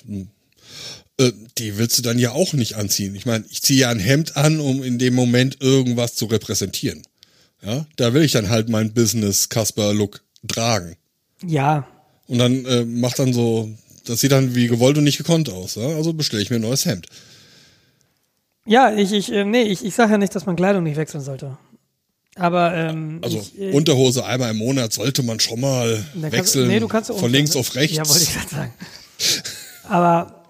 äh, 1.18 1.32
die 1.58 1.78
willst 1.78 1.98
du 1.98 2.02
dann 2.02 2.18
ja 2.18 2.32
auch 2.32 2.52
nicht 2.52 2.74
anziehen. 2.76 3.14
Ich 3.14 3.26
meine, 3.26 3.44
ich 3.50 3.62
ziehe 3.62 3.80
ja 3.80 3.90
ein 3.90 3.98
Hemd 3.98 4.36
an, 4.36 4.60
um 4.60 4.82
in 4.82 4.98
dem 4.98 5.14
Moment 5.14 5.58
irgendwas 5.60 6.14
zu 6.14 6.26
repräsentieren. 6.26 7.02
Ja, 7.62 7.86
da 7.96 8.12
will 8.14 8.22
ich 8.22 8.32
dann 8.32 8.48
halt 8.48 8.68
mein 8.68 8.92
Business 8.92 9.48
Casper 9.48 9.94
Look 9.94 10.22
tragen. 10.48 10.96
Ja, 11.46 11.86
Und 12.26 12.38
dann 12.38 12.64
äh, 12.66 12.84
macht 12.84 13.18
dann 13.18 13.32
so, 13.32 13.70
das 14.04 14.20
sieht 14.20 14.32
dann 14.32 14.54
wie 14.54 14.66
gewollt 14.66 14.98
und 14.98 15.04
nicht 15.04 15.18
gekonnt 15.18 15.48
aus. 15.50 15.76
Ja? 15.76 15.86
Also 15.88 16.12
bestelle 16.12 16.42
ich 16.42 16.50
mir 16.50 16.56
ein 16.56 16.62
neues 16.62 16.86
Hemd. 16.86 17.06
Ja, 18.66 18.92
ich, 18.94 19.12
ich, 19.12 19.30
äh, 19.32 19.44
nee, 19.44 19.62
ich, 19.62 19.84
ich 19.84 19.94
sage 19.94 20.12
ja 20.12 20.18
nicht, 20.18 20.34
dass 20.34 20.46
man 20.46 20.56
Kleidung 20.56 20.84
nicht 20.84 20.96
wechseln 20.96 21.22
sollte. 21.22 21.56
Aber, 22.36 22.74
ähm, 22.74 23.18
Also 23.22 23.38
ich, 23.38 23.60
äh, 23.60 23.72
Unterhose 23.72 24.24
einmal 24.24 24.50
im 24.52 24.56
Monat 24.58 24.92
sollte 24.92 25.22
man 25.22 25.38
schon 25.40 25.60
mal 25.60 26.04
dann 26.14 26.22
kannst- 26.22 26.32
wechseln. 26.54 26.68
nee, 26.68 26.80
du 26.80 26.88
kannst 26.88 27.10
ja 27.10 27.16
von 27.16 27.30
links 27.30 27.54
auf 27.56 27.74
rechts. 27.74 27.96
Ja, 27.96 28.08
wollte 28.08 28.22
ich 28.22 28.32
gerade 28.32 28.48
sagen. 28.48 28.74
Aber 29.88 30.42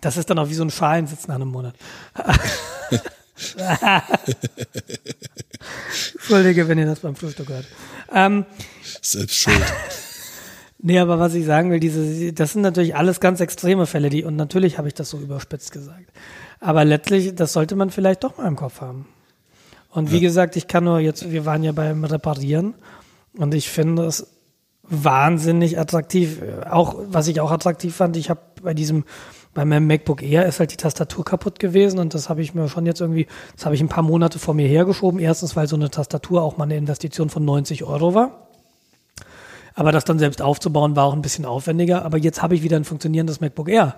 das 0.00 0.16
ist 0.16 0.30
dann 0.30 0.38
auch 0.38 0.48
wie 0.48 0.54
so 0.54 0.64
ein 0.64 0.70
Schalensitz 0.70 1.26
nach 1.28 1.34
einem 1.34 1.48
Monat. 1.48 1.74
Entschuldige, 6.14 6.68
wenn 6.68 6.78
ihr 6.78 6.86
das 6.86 7.00
beim 7.00 7.16
Frühstück 7.16 7.48
hört. 7.48 7.66
Ähm, 8.12 8.46
Selbst 9.02 9.36
schuld. 9.36 9.62
nee, 10.78 10.98
aber 10.98 11.18
was 11.18 11.34
ich 11.34 11.44
sagen 11.44 11.70
will, 11.70 11.80
diese, 11.80 12.32
das 12.32 12.52
sind 12.52 12.62
natürlich 12.62 12.94
alles 12.94 13.20
ganz 13.20 13.40
extreme 13.40 13.86
Fälle, 13.86 14.10
die, 14.10 14.24
und 14.24 14.36
natürlich 14.36 14.78
habe 14.78 14.88
ich 14.88 14.94
das 14.94 15.10
so 15.10 15.18
überspitzt 15.18 15.72
gesagt. 15.72 16.10
Aber 16.60 16.84
letztlich, 16.84 17.34
das 17.34 17.52
sollte 17.52 17.76
man 17.76 17.90
vielleicht 17.90 18.24
doch 18.24 18.38
mal 18.38 18.46
im 18.46 18.56
Kopf 18.56 18.80
haben. 18.80 19.06
Und 19.90 20.12
wie 20.12 20.20
gesagt, 20.20 20.56
ich 20.56 20.66
kann 20.68 20.84
nur 20.84 21.00
jetzt, 21.00 21.30
wir 21.30 21.46
waren 21.46 21.62
ja 21.62 21.72
beim 21.72 22.04
Reparieren 22.04 22.74
und 23.36 23.54
ich 23.54 23.68
finde 23.68 24.04
es 24.04 24.26
wahnsinnig 24.90 25.78
attraktiv. 25.78 26.40
Auch, 26.68 26.96
was 27.08 27.28
ich 27.28 27.40
auch 27.40 27.50
attraktiv 27.50 27.94
fand, 27.94 28.16
ich 28.16 28.30
habe 28.30 28.40
bei 28.62 28.74
diesem, 28.74 29.04
bei 29.54 29.64
meinem 29.64 29.86
MacBook 29.86 30.22
Air 30.22 30.46
ist 30.46 30.60
halt 30.60 30.72
die 30.72 30.76
Tastatur 30.76 31.24
kaputt 31.24 31.58
gewesen 31.58 31.98
und 31.98 32.14
das 32.14 32.28
habe 32.28 32.42
ich 32.42 32.54
mir 32.54 32.68
schon 32.68 32.86
jetzt 32.86 33.00
irgendwie, 33.00 33.26
das 33.54 33.64
habe 33.64 33.74
ich 33.74 33.80
ein 33.80 33.88
paar 33.88 34.02
Monate 34.02 34.38
vor 34.38 34.54
mir 34.54 34.66
hergeschoben. 34.66 35.20
Erstens, 35.20 35.56
weil 35.56 35.68
so 35.68 35.76
eine 35.76 35.90
Tastatur 35.90 36.42
auch 36.42 36.56
mal 36.56 36.64
eine 36.64 36.76
Investition 36.76 37.30
von 37.30 37.44
90 37.44 37.84
Euro 37.84 38.14
war. 38.14 38.48
Aber 39.74 39.92
das 39.92 40.04
dann 40.04 40.18
selbst 40.18 40.42
aufzubauen 40.42 40.96
war 40.96 41.04
auch 41.04 41.12
ein 41.12 41.22
bisschen 41.22 41.44
aufwendiger. 41.44 42.04
Aber 42.04 42.18
jetzt 42.18 42.42
habe 42.42 42.54
ich 42.54 42.62
wieder 42.62 42.76
ein 42.76 42.84
funktionierendes 42.84 43.40
MacBook 43.40 43.68
Air. 43.68 43.94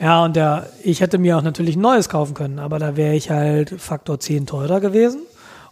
Ja, 0.00 0.24
und 0.24 0.36
der, 0.36 0.70
ich 0.82 1.00
hätte 1.00 1.18
mir 1.18 1.36
auch 1.36 1.42
natürlich 1.42 1.76
ein 1.76 1.82
neues 1.82 2.08
kaufen 2.08 2.34
können, 2.34 2.58
aber 2.58 2.78
da 2.78 2.96
wäre 2.96 3.14
ich 3.14 3.30
halt 3.30 3.70
Faktor 3.78 4.18
10 4.18 4.46
teurer 4.46 4.80
gewesen 4.80 5.20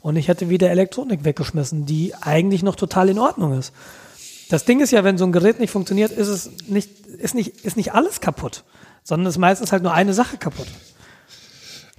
und 0.00 0.16
ich 0.16 0.28
hätte 0.28 0.48
wieder 0.48 0.70
Elektronik 0.70 1.24
weggeschmissen, 1.24 1.86
die 1.86 2.14
eigentlich 2.20 2.62
noch 2.62 2.76
total 2.76 3.08
in 3.08 3.18
Ordnung 3.18 3.58
ist. 3.58 3.72
Das 4.50 4.64
Ding 4.64 4.80
ist 4.80 4.90
ja, 4.90 5.04
wenn 5.04 5.16
so 5.16 5.24
ein 5.24 5.32
Gerät 5.32 5.60
nicht 5.60 5.70
funktioniert, 5.70 6.10
ist 6.10 6.26
es 6.26 6.50
nicht, 6.66 6.90
ist 7.06 7.34
nicht, 7.36 7.64
ist 7.64 7.76
nicht 7.76 7.92
alles 7.92 8.20
kaputt, 8.20 8.64
sondern 9.04 9.30
ist 9.30 9.38
meistens 9.38 9.70
halt 9.70 9.84
nur 9.84 9.94
eine 9.94 10.12
Sache 10.12 10.38
kaputt. 10.38 10.66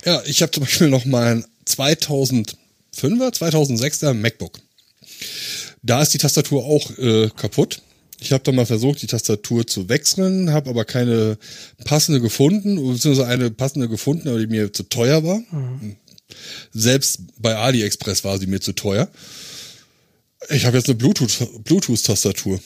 Ja, 0.06 0.22
ich 0.26 0.42
habe 0.42 0.52
zum 0.52 0.64
Beispiel 0.64 0.90
noch 0.90 1.06
mein 1.06 1.46
2005er, 1.66 2.56
2006er 2.94 4.14
MacBook. 4.14 4.60
Da 5.82 6.02
ist 6.02 6.14
die 6.14 6.18
Tastatur 6.18 6.66
auch 6.66 6.92
äh, 6.98 7.30
kaputt. 7.30 7.82
Ich 8.20 8.34
habe 8.34 8.44
dann 8.44 8.56
mal 8.56 8.66
versucht, 8.66 9.02
die 9.02 9.08
Tastatur 9.08 9.66
zu 9.66 9.88
wechseln, 9.88 10.52
habe 10.52 10.70
aber 10.70 10.84
keine 10.84 11.38
passende 11.86 12.20
gefunden, 12.20 12.76
beziehungsweise 12.76 13.28
eine 13.28 13.50
passende 13.50 13.88
gefunden, 13.88 14.28
aber 14.28 14.40
die 14.40 14.48
mir 14.48 14.74
zu 14.74 14.84
teuer 14.84 15.24
war. 15.24 15.42
Selbst 16.74 17.22
bei 17.40 17.56
AliExpress 17.56 18.26
war 18.26 18.38
sie 18.38 18.48
mir 18.48 18.60
zu 18.60 18.74
teuer. 18.74 19.08
Ich 20.50 20.66
habe 20.66 20.78
jetzt 20.78 20.90
eine 20.90 20.98
Bluetooth- 20.98 21.62
Bluetooth-Tastatur. 21.64 22.60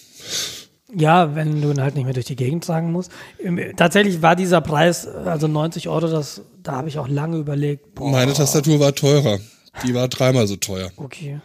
Ja, 0.96 1.36
wenn 1.36 1.62
du 1.62 1.72
ihn 1.72 1.82
halt 1.82 1.96
nicht 1.96 2.06
mehr 2.06 2.14
durch 2.14 2.26
die 2.28 2.36
Gegend 2.36 2.64
tragen 2.64 2.92
musst. 2.92 3.12
Im- 3.40 3.60
Tatsächlich 3.76 4.22
war 4.22 4.36
dieser 4.36 4.62
Preis, 4.62 5.06
also 5.08 5.48
90 5.48 5.90
Euro, 5.90 6.08
das, 6.08 6.42
da 6.64 6.74
habe 6.74 6.88
ich 6.90 6.98
auch 7.00 7.08
lange 7.08 7.38
überlegt. 7.38 7.96
Boah, 7.96 8.12
Meine 8.12 8.34
Tastatur 8.34 8.80
war 8.80 8.96
teurer. 8.96 9.40
Die 9.86 9.94
war 9.94 10.08
dreimal 10.08 10.48
so 10.48 10.56
teuer. 10.56 10.92
okay. 10.98 11.40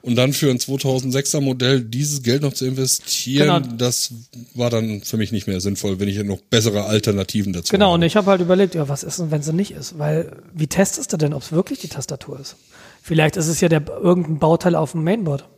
Und 0.00 0.14
dann 0.14 0.32
für 0.32 0.48
ein 0.48 0.58
2006er 0.58 1.40
Modell 1.40 1.80
dieses 1.82 2.22
Geld 2.22 2.42
noch 2.42 2.52
zu 2.52 2.64
investieren, 2.64 3.62
Genau. 3.64 3.76
das 3.76 4.12
war 4.54 4.70
dann 4.70 5.02
für 5.02 5.16
mich 5.16 5.32
nicht 5.32 5.48
mehr 5.48 5.60
sinnvoll, 5.60 5.98
wenn 5.98 6.08
ich 6.08 6.22
noch 6.22 6.38
bessere 6.40 6.84
Alternativen 6.84 7.52
dazu 7.52 7.72
Genau, 7.72 7.88
und 7.94 8.00
habe. 8.00 8.06
ich 8.06 8.16
habe 8.16 8.30
halt 8.30 8.40
überlegt, 8.40 8.76
ja, 8.76 8.88
was 8.88 9.02
ist 9.02 9.18
denn, 9.18 9.32
wenn 9.32 9.42
sie 9.42 9.52
nicht 9.52 9.72
ist? 9.72 9.98
Weil, 9.98 10.36
wie 10.54 10.68
testest 10.68 11.12
du 11.12 11.16
denn, 11.16 11.34
ob 11.34 11.42
es 11.42 11.50
wirklich 11.50 11.80
die 11.80 11.88
Tastatur 11.88 12.38
ist? 12.38 12.54
Vielleicht 13.02 13.36
ist 13.36 13.48
es 13.48 13.60
ja 13.60 13.68
der, 13.68 13.86
irgendein 13.88 14.38
Bauteil 14.38 14.76
auf 14.76 14.92
dem 14.92 15.02
Mainboard. 15.02 15.48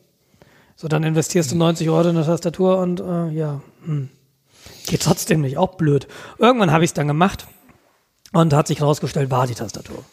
So, 0.81 0.89
dann 0.89 1.03
investierst 1.03 1.51
du 1.51 1.57
90 1.57 1.89
Euro 1.91 2.09
in 2.09 2.17
eine 2.17 2.25
Tastatur 2.25 2.79
und 2.79 3.01
äh, 3.01 3.29
ja, 3.31 3.61
hm. 3.85 4.09
geht 4.87 5.03
trotzdem 5.03 5.43
nicht, 5.43 5.59
auch 5.59 5.75
blöd. 5.75 6.09
Irgendwann 6.39 6.71
habe 6.71 6.85
ich 6.85 6.91
es 6.91 6.95
dann 6.95 7.07
gemacht 7.07 7.47
und 8.33 8.55
hat 8.55 8.69
sich 8.69 8.81
herausgestellt, 8.81 9.31
war 9.31 9.47
die 9.47 9.55
Tastatur. 9.55 10.05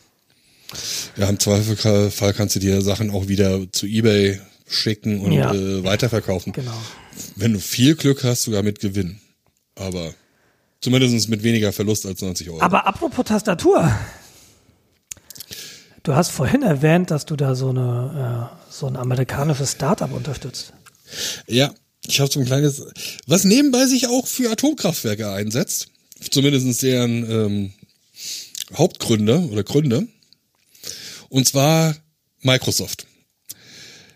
Ja, 1.15 1.29
im 1.29 1.39
Zweifelfall 1.39 2.33
kannst 2.33 2.55
du 2.55 2.59
dir 2.59 2.81
Sachen 2.81 3.11
auch 3.11 3.29
wieder 3.29 3.71
zu 3.71 3.85
Ebay 3.85 4.41
schicken 4.67 5.21
und 5.21 5.31
Ja. 5.31 5.53
äh, 5.53 5.85
weiterverkaufen. 5.85 6.51
Genau. 6.51 6.73
Wenn 7.37 7.53
du 7.53 7.59
viel 7.59 7.95
Glück 7.95 8.25
hast, 8.25 8.43
sogar 8.43 8.61
mit 8.61 8.79
Gewinn. 8.81 9.21
Aber 9.75 10.13
Zumindest 10.79 11.29
mit 11.29 11.43
weniger 11.43 11.73
Verlust 11.73 12.05
als 12.05 12.21
90 12.21 12.49
Euro. 12.49 12.61
Aber 12.61 12.85
apropos 12.85 13.25
Tastatur. 13.25 13.91
Du 16.03 16.15
hast 16.15 16.31
vorhin 16.31 16.63
erwähnt, 16.63 17.11
dass 17.11 17.25
du 17.25 17.35
da 17.35 17.55
so, 17.55 17.69
eine, 17.69 18.49
äh, 18.49 18.71
so 18.71 18.87
ein 18.87 18.95
amerikanisches 18.95 19.73
Startup 19.73 20.11
unterstützt. 20.11 20.73
Ja, 21.47 21.73
ich 22.05 22.19
habe 22.19 22.31
so 22.31 22.39
ein 22.39 22.45
kleines, 22.45 22.83
was 23.25 23.43
nebenbei 23.43 23.85
sich 23.85 24.07
auch 24.07 24.27
für 24.27 24.51
Atomkraftwerke 24.51 25.31
einsetzt. 25.31 25.89
Zumindest 26.31 26.81
deren 26.81 27.29
ähm, 27.29 27.73
Hauptgründe 28.73 29.39
oder 29.51 29.63
Gründe. 29.63 30.07
Und 31.29 31.47
zwar 31.47 31.95
Microsoft. 32.41 33.05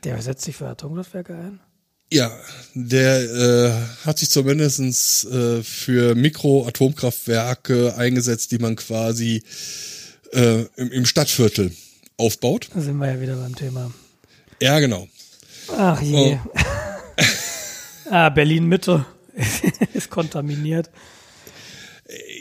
Der 0.03 0.21
setzt 0.21 0.43
sich 0.43 0.55
für 0.55 0.67
Atomkraftwerke 0.67 1.35
ein? 1.35 1.59
Ja, 2.11 2.31
der 2.73 3.21
äh, 3.21 4.05
hat 4.05 4.19
sich 4.19 4.29
zumindestens 4.29 5.23
äh, 5.25 5.63
für 5.63 6.15
Mikroatomkraftwerke 6.15 7.95
eingesetzt, 7.95 8.51
die 8.51 8.57
man 8.57 8.75
quasi 8.75 9.43
äh, 10.31 10.65
im, 10.75 10.91
im 10.91 11.05
Stadtviertel 11.05 11.71
aufbaut. 12.17 12.69
Da 12.73 12.81
sind 12.81 12.97
wir 12.97 13.07
ja 13.07 13.21
wieder 13.21 13.35
beim 13.35 13.55
Thema. 13.55 13.91
Ja, 14.61 14.79
genau. 14.79 15.07
Ach 15.77 16.01
je. 16.01 16.37
Oh. 16.37 16.59
ah, 18.09 18.29
Berlin 18.29 18.65
Mitte 18.65 19.05
ist 19.93 20.09
kontaminiert. 20.09 20.89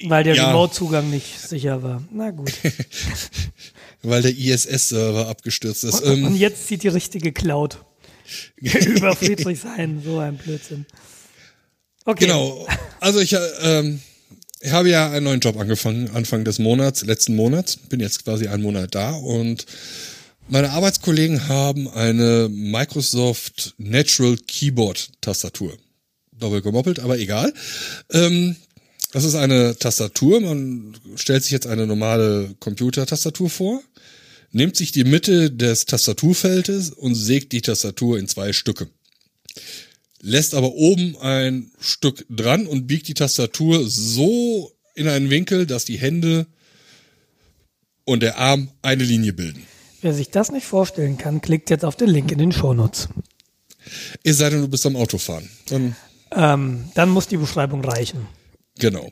Weil 0.04 0.24
der 0.24 0.34
ja. 0.34 0.48
Remote-Zugang 0.48 1.10
nicht 1.10 1.38
sicher 1.38 1.82
war. 1.82 2.02
Na 2.10 2.30
gut. 2.30 2.52
Weil 4.02 4.22
der 4.22 4.36
ISS-Server 4.36 5.28
abgestürzt 5.28 5.84
ist. 5.84 6.00
Und, 6.00 6.18
ähm, 6.18 6.26
und 6.26 6.36
jetzt 6.36 6.66
zieht 6.66 6.82
die 6.82 6.88
richtige 6.88 7.32
Cloud 7.32 7.78
über 8.56 9.14
Friedrichshain. 9.14 10.02
So 10.02 10.18
ein 10.18 10.36
Blödsinn. 10.38 10.86
Okay. 12.04 12.26
Genau. 12.26 12.66
Also 12.98 13.20
ich, 13.20 13.36
ähm, 13.62 14.00
ich 14.60 14.72
habe 14.72 14.90
ja 14.90 15.10
einen 15.10 15.24
neuen 15.24 15.40
Job 15.40 15.56
angefangen, 15.58 16.10
Anfang 16.10 16.44
des 16.44 16.58
Monats, 16.58 17.04
letzten 17.04 17.34
Monats. 17.34 17.76
Bin 17.76 17.98
jetzt 18.00 18.24
quasi 18.24 18.48
einen 18.48 18.62
Monat 18.62 18.94
da 18.94 19.12
und 19.12 19.66
meine 20.48 20.70
Arbeitskollegen 20.70 21.48
haben 21.48 21.88
eine 21.88 22.48
Microsoft 22.50 23.74
Natural 23.78 24.36
Keyboard 24.46 25.10
Tastatur. 25.20 25.76
Doppel 26.32 26.60
gemoppelt, 26.60 26.98
aber 27.00 27.18
egal. 27.18 27.54
Ähm, 28.10 28.56
das 29.12 29.24
ist 29.24 29.34
eine 29.34 29.76
Tastatur. 29.78 30.40
Man 30.40 30.96
stellt 31.16 31.42
sich 31.42 31.52
jetzt 31.52 31.66
eine 31.66 31.86
normale 31.86 32.54
Computertastatur 32.60 33.48
vor, 33.48 33.82
nimmt 34.52 34.76
sich 34.76 34.92
die 34.92 35.04
Mitte 35.04 35.50
des 35.50 35.86
Tastaturfeldes 35.86 36.90
und 36.90 37.14
sägt 37.14 37.52
die 37.52 37.62
Tastatur 37.62 38.18
in 38.18 38.28
zwei 38.28 38.52
Stücke. 38.52 38.88
Lässt 40.20 40.54
aber 40.54 40.74
oben 40.74 41.16
ein 41.18 41.70
Stück 41.80 42.26
dran 42.28 42.66
und 42.66 42.86
biegt 42.86 43.08
die 43.08 43.14
Tastatur 43.14 43.88
so 43.88 44.72
in 44.94 45.08
einen 45.08 45.30
Winkel, 45.30 45.66
dass 45.66 45.84
die 45.84 45.98
Hände 45.98 46.46
und 48.04 48.22
der 48.22 48.38
Arm 48.38 48.68
eine 48.82 49.04
Linie 49.04 49.32
bilden. 49.32 49.66
Wer 50.02 50.14
sich 50.14 50.30
das 50.30 50.50
nicht 50.50 50.66
vorstellen 50.66 51.18
kann, 51.18 51.40
klickt 51.40 51.70
jetzt 51.70 51.84
auf 51.84 51.96
den 51.96 52.08
Link 52.08 52.32
in 52.32 52.38
den 52.38 52.52
Shownotes. 52.52 53.08
Es 54.22 54.38
sei 54.38 54.50
denn, 54.50 54.60
du 54.60 54.68
bist 54.68 54.84
am 54.86 54.96
Autofahren. 54.96 55.48
Dann, 55.68 55.96
ähm, 56.32 56.90
dann 56.94 57.08
muss 57.10 57.28
die 57.28 57.36
Beschreibung 57.36 57.84
reichen. 57.84 58.26
Genau. 58.78 59.10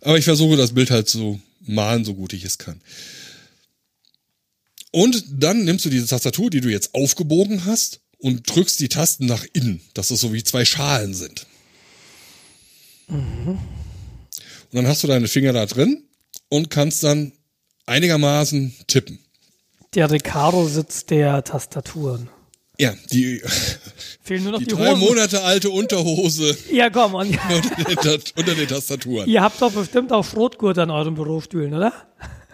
Aber 0.00 0.18
ich 0.18 0.24
versuche 0.24 0.56
das 0.56 0.74
Bild 0.74 0.90
halt 0.90 1.08
zu 1.08 1.40
malen, 1.60 2.04
so 2.04 2.14
gut 2.14 2.32
ich 2.32 2.44
es 2.44 2.58
kann. 2.58 2.80
Und 4.90 5.24
dann 5.30 5.64
nimmst 5.64 5.84
du 5.84 5.90
diese 5.90 6.06
Tastatur, 6.06 6.50
die 6.50 6.60
du 6.60 6.68
jetzt 6.68 6.94
aufgebogen 6.94 7.64
hast, 7.64 8.00
und 8.18 8.54
drückst 8.54 8.80
die 8.80 8.88
Tasten 8.88 9.26
nach 9.26 9.44
innen, 9.52 9.80
dass 9.94 10.08
das 10.08 10.20
so 10.20 10.32
wie 10.32 10.42
zwei 10.42 10.64
Schalen 10.64 11.14
sind. 11.14 11.46
Mhm. 13.08 13.48
Und 13.50 13.58
dann 14.72 14.86
hast 14.86 15.02
du 15.02 15.06
deine 15.06 15.28
Finger 15.28 15.52
da 15.52 15.66
drin 15.66 16.04
und 16.48 16.70
kannst 16.70 17.02
dann 17.02 17.32
einigermaßen 17.86 18.74
tippen. 18.86 19.18
Der 19.94 20.10
Recaro-Sitz 20.10 21.06
der 21.06 21.42
Tastaturen. 21.44 22.28
Ja, 22.78 22.94
die, 23.10 23.42
Fehlen 24.22 24.44
nur 24.44 24.52
noch 24.52 24.58
die, 24.58 24.66
die 24.66 24.74
drei 24.74 24.90
Hosen. 24.90 25.00
Monate 25.00 25.42
alte 25.42 25.70
Unterhose 25.70 26.56
Ja, 26.70 26.90
komm. 26.90 27.14
Und, 27.14 27.36
unter, 27.88 28.18
den, 28.18 28.22
unter 28.36 28.54
den 28.54 28.68
Tastaturen. 28.68 29.28
ihr 29.28 29.42
habt 29.42 29.60
doch 29.60 29.72
bestimmt 29.72 30.12
auch 30.12 30.24
Schrotgurt 30.24 30.78
an 30.78 30.90
euren 30.90 31.14
Bürostühlen, 31.14 31.74
oder? 31.74 31.92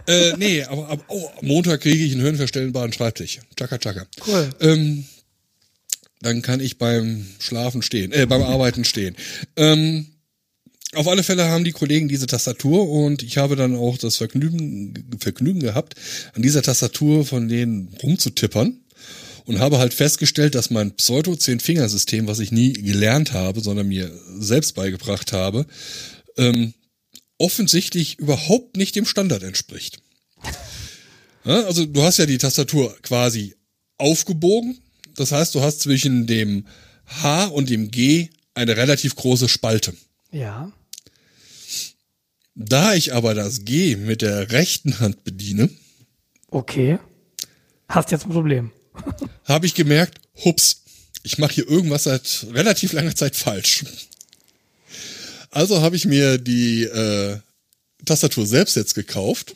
Äh, 0.07 0.35
nee, 0.37 0.63
aber, 0.63 0.99
oh, 1.09 1.31
am 1.41 1.47
Montag 1.47 1.81
kriege 1.81 2.05
ich 2.05 2.13
einen 2.13 2.21
höhenverstellbaren 2.21 2.93
Schreibtisch. 2.93 3.41
Chaka, 3.59 3.79
chaka. 3.79 4.07
Cool. 4.27 4.51
Ähm, 4.61 5.07
dann 6.25 6.43
kann 6.43 6.61
ich 6.61 6.79
beim 6.79 7.27
Schlafen 7.39 7.83
stehen, 7.83 8.13
äh, 8.13 8.27
beim 8.27 8.43
Arbeiten 8.43 8.85
stehen. 8.85 9.15
Ähm, 9.57 10.07
auf 10.95 11.09
alle 11.09 11.23
Fälle 11.23 11.49
haben 11.49 11.65
die 11.65 11.73
Kollegen 11.73 12.09
diese 12.09 12.27
Tastatur 12.27 12.89
und 12.89 13.23
ich 13.23 13.37
habe 13.37 13.57
dann 13.57 13.77
auch 13.77 13.99
das 13.99 14.17
Vergnügen, 14.17 14.95
Vergnügen 15.19 15.61
gehabt, 15.61 15.95
an 16.35 16.43
dieser 16.43 16.63
Tastatur 16.63 17.25
von 17.25 17.49
denen 17.49 17.89
rumzutippern 18.03 18.81
und 19.45 19.59
habe 19.59 19.79
halt 19.79 19.93
festgestellt, 19.93 20.55
dass 20.55 20.71
mein 20.71 20.93
Pseudo-Zehn-Fingersystem, 20.93 22.27
was 22.27 22.39
ich 22.39 22.53
nie 22.53 22.73
gelernt 22.73 23.33
habe, 23.33 23.61
sondern 23.61 23.89
mir 23.89 24.11
selbst 24.39 24.75
beigebracht 24.75 25.33
habe, 25.33 25.67
ähm, 26.37 26.73
offensichtlich 27.39 28.19
überhaupt 28.19 28.77
nicht 28.77 28.97
dem 28.97 29.05
Standard 29.05 29.43
entspricht. 29.43 30.01
Ja, 31.45 31.65
also 31.65 31.85
du 31.85 32.03
hast 32.03 32.19
ja 32.19 32.27
die 32.27 32.39
Tastatur 32.39 32.97
quasi 33.03 33.55
aufgebogen. 33.99 34.79
Das 35.17 35.33
heißt, 35.33 35.55
du 35.55 35.63
hast 35.63 35.81
zwischen 35.81 36.27
dem 36.27 36.67
H 37.07 37.47
und 37.47 37.71
dem 37.71 37.91
G 37.91 38.31
eine 38.55 38.77
relativ 38.77 39.17
große 39.17 39.49
Spalte. 39.49 39.95
Ja. 40.31 40.73
Da 42.55 42.95
ich 42.95 43.15
aber 43.15 43.35
das 43.35 43.65
G 43.65 43.97
mit 43.97 44.23
der 44.23 44.53
rechten 44.53 45.01
Hand 45.01 45.25
bediene. 45.25 45.71
Okay. 46.51 46.99
Hast 47.89 48.11
jetzt 48.11 48.27
ein 48.27 48.31
Problem 48.31 48.71
habe 49.45 49.67
ich 49.67 49.75
gemerkt, 49.75 50.21
hups, 50.45 50.83
ich 51.23 51.39
mache 51.39 51.55
hier 51.55 51.69
irgendwas 51.69 52.05
seit 52.05 52.47
relativ 52.53 52.93
langer 52.93 53.15
Zeit 53.15 53.37
falsch. 53.37 53.85
Also 55.51 55.83
habe 55.83 55.97
ich 55.97 56.05
mir 56.05 56.39
die 56.39 56.85
äh, 56.85 57.39
Tastatur 58.05 58.47
selbst 58.47 58.77
jetzt 58.77 58.95
gekauft 58.95 59.55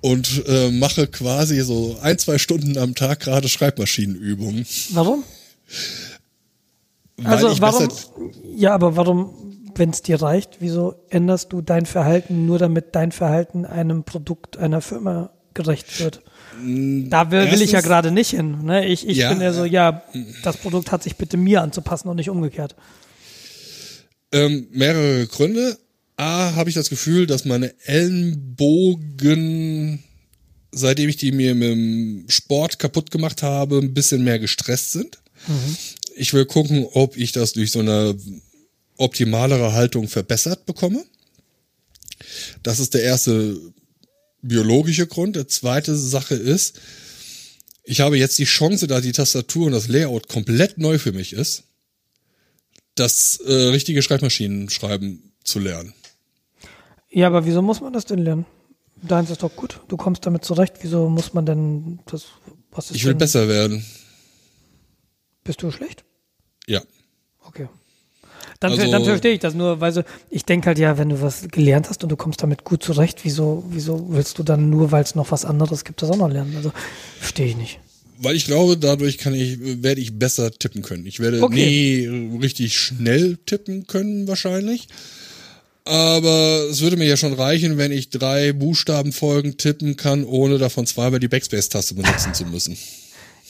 und 0.00 0.44
äh, 0.46 0.70
mache 0.70 1.06
quasi 1.06 1.60
so 1.60 1.96
ein, 2.02 2.18
zwei 2.18 2.38
Stunden 2.38 2.78
am 2.78 2.94
Tag 2.94 3.20
gerade 3.20 3.48
Schreibmaschinenübungen. 3.48 4.66
Warum? 4.90 5.24
Weil 7.16 7.34
also 7.34 7.50
ich 7.50 7.60
warum? 7.60 7.88
Ja, 8.56 8.72
aber 8.74 8.96
warum, 8.96 9.34
wenn 9.74 9.90
es 9.90 10.02
dir 10.02 10.20
reicht, 10.22 10.56
wieso 10.60 10.94
änderst 11.10 11.52
du 11.52 11.60
dein 11.60 11.86
Verhalten 11.86 12.46
nur 12.46 12.58
damit 12.58 12.94
dein 12.94 13.12
Verhalten 13.12 13.64
einem 13.66 14.04
Produkt 14.04 14.56
einer 14.56 14.80
Firma 14.80 15.30
gerecht 15.54 16.00
wird? 16.00 16.22
Da 16.62 17.30
will, 17.30 17.50
will 17.50 17.62
ich 17.62 17.72
ja 17.72 17.80
gerade 17.80 18.10
nicht 18.10 18.30
hin. 18.30 18.64
Ne? 18.64 18.86
Ich, 18.86 19.06
ich 19.06 19.18
Ja, 19.18 19.30
bin 19.32 19.40
ja 19.40 19.52
so, 19.52 19.64
ja, 19.64 20.02
das 20.42 20.56
Produkt 20.58 20.92
hat 20.92 21.02
sich 21.02 21.16
bitte 21.16 21.36
mir 21.36 21.62
anzupassen 21.62 22.08
und 22.08 22.16
nicht 22.16 22.28
umgekehrt. 22.30 22.74
ähm, 24.32 24.66
mehrere 24.70 25.26
Gründe. 25.26 25.76
A, 26.20 26.54
habe 26.54 26.68
ich 26.68 26.74
das 26.74 26.90
Gefühl, 26.90 27.26
dass 27.26 27.46
meine 27.46 27.74
Ellenbogen, 27.86 29.34
seitdem 30.70 31.08
ich 31.08 31.16
die 31.16 31.32
mir 31.32 31.54
mit 31.54 31.70
dem 31.70 32.26
Sport 32.28 32.78
kaputt 32.78 33.10
gemacht 33.10 33.42
habe, 33.42 33.78
ein 33.78 33.94
bisschen 33.94 34.22
mehr 34.22 34.38
gestresst 34.38 34.92
sind. 34.92 35.18
Ich 36.14 36.34
will 36.34 36.44
gucken, 36.44 36.86
ob 36.92 37.16
ich 37.16 37.32
das 37.32 37.54
durch 37.54 37.72
so 37.72 37.78
eine 37.78 38.14
optimalere 38.98 39.72
Haltung 39.72 40.08
verbessert 40.08 40.66
bekomme. 40.66 41.06
Das 42.62 42.80
ist 42.80 42.92
der 42.92 43.02
erste 43.02 43.58
biologische 44.42 45.06
Grund. 45.06 45.36
Der 45.36 45.48
zweite 45.48 45.96
Sache 45.96 46.34
ist, 46.34 46.78
ich 47.82 48.00
habe 48.00 48.18
jetzt 48.18 48.38
die 48.38 48.44
Chance, 48.44 48.86
da 48.86 49.00
die 49.00 49.12
Tastatur 49.12 49.68
und 49.68 49.72
das 49.72 49.88
Layout 49.88 50.28
komplett 50.28 50.76
neu 50.76 50.98
für 50.98 51.12
mich 51.12 51.32
ist, 51.32 51.62
das 52.94 53.40
äh, 53.46 53.52
richtige 53.52 54.02
Schreibmaschinenschreiben 54.02 55.32
zu 55.44 55.60
lernen. 55.60 55.94
Ja, 57.10 57.26
aber 57.26 57.44
wieso 57.46 57.62
muss 57.62 57.80
man 57.80 57.92
das 57.92 58.04
denn 58.04 58.18
lernen? 58.20 58.46
Deins 59.02 59.30
ist 59.30 59.42
doch 59.42 59.54
gut. 59.56 59.80
Du 59.88 59.96
kommst 59.96 60.26
damit 60.26 60.44
zurecht. 60.44 60.74
Wieso 60.82 61.08
muss 61.08 61.32
man 61.32 61.46
denn 61.46 62.00
das? 62.06 62.26
Was 62.70 62.90
ist 62.90 62.96
Ich 62.96 63.04
will 63.04 63.14
denn, 63.14 63.18
besser 63.18 63.48
werden. 63.48 63.84
Bist 65.42 65.62
du 65.62 65.70
schlecht? 65.70 66.04
Ja. 66.66 66.82
Okay. 67.44 67.68
Dann, 68.60 68.72
Also- 68.72 68.90
dann 68.90 69.04
verstehe 69.04 69.32
ich 69.32 69.40
das 69.40 69.54
nur, 69.54 69.80
weil 69.80 69.90
so, 69.92 70.02
ich 70.28 70.44
denke 70.44 70.66
halt 70.66 70.78
ja, 70.78 70.98
wenn 70.98 71.08
du 71.08 71.20
was 71.22 71.48
gelernt 71.48 71.88
hast 71.88 72.02
und 72.02 72.10
du 72.10 72.16
kommst 72.16 72.42
damit 72.42 72.62
gut 72.64 72.82
zurecht, 72.82 73.20
wieso, 73.24 73.64
wieso 73.70 74.12
willst 74.12 74.38
du 74.38 74.42
dann 74.42 74.68
nur, 74.68 74.92
weil 74.92 75.02
es 75.02 75.14
noch 75.14 75.30
was 75.30 75.44
anderes 75.46 75.84
gibt, 75.84 76.02
das 76.02 76.10
auch 76.10 76.16
noch 76.16 76.28
lernen? 76.28 76.54
Also 76.56 76.70
verstehe 77.18 77.46
ich 77.46 77.56
nicht. 77.56 77.80
Weil 78.18 78.36
ich 78.36 78.44
glaube, 78.44 78.76
dadurch 78.76 79.16
kann 79.16 79.32
ich, 79.32 79.82
werde 79.82 80.00
ich 80.02 80.18
besser 80.18 80.50
tippen 80.52 80.82
können. 80.82 81.06
Ich 81.06 81.20
werde 81.20 81.42
Okay. 81.42 82.06
nie 82.06 82.36
richtig 82.38 82.76
schnell 82.78 83.38
tippen 83.46 83.86
können, 83.86 84.28
wahrscheinlich. 84.28 84.88
Aber 85.84 86.66
es 86.70 86.82
würde 86.82 86.96
mir 86.96 87.06
ja 87.06 87.16
schon 87.16 87.32
reichen, 87.32 87.78
wenn 87.78 87.90
ich 87.90 88.10
drei 88.10 88.52
Buchstabenfolgen 88.52 89.56
tippen 89.56 89.96
kann, 89.96 90.24
ohne 90.24 90.58
davon 90.58 90.86
zweimal 90.86 91.20
die 91.20 91.28
Backspace-Taste 91.28 91.94
benutzen 91.94 92.34
zu 92.34 92.44
müssen. 92.44 92.76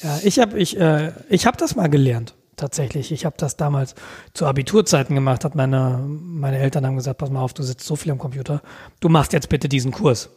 Ja, 0.02 0.20
ich 0.22 0.38
habe 0.38 0.58
ich, 0.58 0.78
äh, 0.78 1.12
ich 1.28 1.46
hab 1.46 1.58
das 1.58 1.76
mal 1.76 1.88
gelernt, 1.88 2.34
tatsächlich. 2.56 3.12
Ich 3.12 3.24
habe 3.24 3.36
das 3.38 3.56
damals 3.56 3.94
zu 4.32 4.46
Abiturzeiten 4.46 5.14
gemacht, 5.14 5.44
hat 5.44 5.54
meine, 5.54 6.02
meine 6.06 6.58
Eltern 6.58 6.86
haben 6.86 6.96
gesagt, 6.96 7.18
pass 7.18 7.30
mal 7.30 7.42
auf, 7.42 7.52
du 7.52 7.62
sitzt 7.62 7.86
so 7.86 7.96
viel 7.96 8.12
am 8.12 8.18
Computer, 8.18 8.62
du 9.00 9.08
machst 9.08 9.32
jetzt 9.32 9.48
bitte 9.48 9.68
diesen 9.68 9.90
Kurs. 9.90 10.30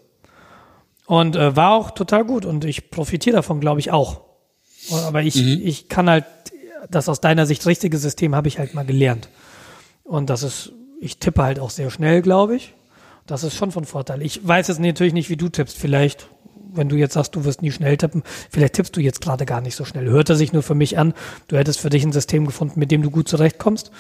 Und 1.06 1.36
äh, 1.36 1.56
war 1.56 1.74
auch 1.74 1.92
total 1.92 2.26
gut 2.26 2.46
und 2.46 2.66
ich 2.66 2.90
profitiere 2.90 3.38
davon, 3.38 3.60
glaube 3.60 3.80
ich, 3.80 3.92
auch. 3.92 4.22
Aber 4.92 5.22
ich, 5.22 5.36
mhm. 5.36 5.62
ich 5.64 5.90
kann 5.90 6.10
halt, 6.10 6.26
das 6.90 7.08
aus 7.08 7.22
deiner 7.22 7.46
Sicht 7.46 7.66
richtige 7.66 7.98
System 7.98 8.36
habe 8.36 8.48
ich 8.48 8.60
halt 8.60 8.74
mal 8.74 8.86
gelernt. 8.86 9.30
Und 10.04 10.30
das 10.30 10.44
ist, 10.44 10.74
ich 11.04 11.18
tippe 11.18 11.44
halt 11.44 11.60
auch 11.60 11.70
sehr 11.70 11.90
schnell, 11.90 12.22
glaube 12.22 12.56
ich. 12.56 12.74
Das 13.26 13.44
ist 13.44 13.56
schon 13.56 13.72
von 13.72 13.86
Vorteil. 13.86 14.22
Ich 14.22 14.46
weiß 14.46 14.68
jetzt 14.68 14.80
natürlich 14.80 15.14
nicht, 15.14 15.30
wie 15.30 15.38
du 15.38 15.50
tippst. 15.50 15.78
Vielleicht, 15.78 16.28
wenn 16.74 16.90
du 16.90 16.96
jetzt 16.96 17.14
sagst, 17.14 17.36
du 17.36 17.46
wirst 17.46 17.62
nie 17.62 17.72
schnell 17.72 17.98
tippen, 17.98 18.24
vielleicht 18.50 18.74
tippst 18.74 18.96
du 18.96 19.02
jetzt 19.02 19.22
gerade 19.22 19.46
gar 19.46 19.62
nicht 19.62 19.76
so 19.76 19.86
schnell. 19.86 20.06
Hört 20.06 20.30
er 20.30 20.36
sich 20.36 20.54
nur 20.54 20.64
für 20.64 20.76
mich 20.76 20.98
an, 20.98 21.14
du 21.48 21.58
hättest 21.58 21.80
für 21.80 21.90
dich 21.90 22.04
ein 22.04 22.12
System 22.12 22.46
gefunden, 22.46 22.80
mit 22.80 22.92
dem 22.92 23.02
du 23.02 23.12
gut 23.12 23.28
zurechtkommst. 23.28 23.92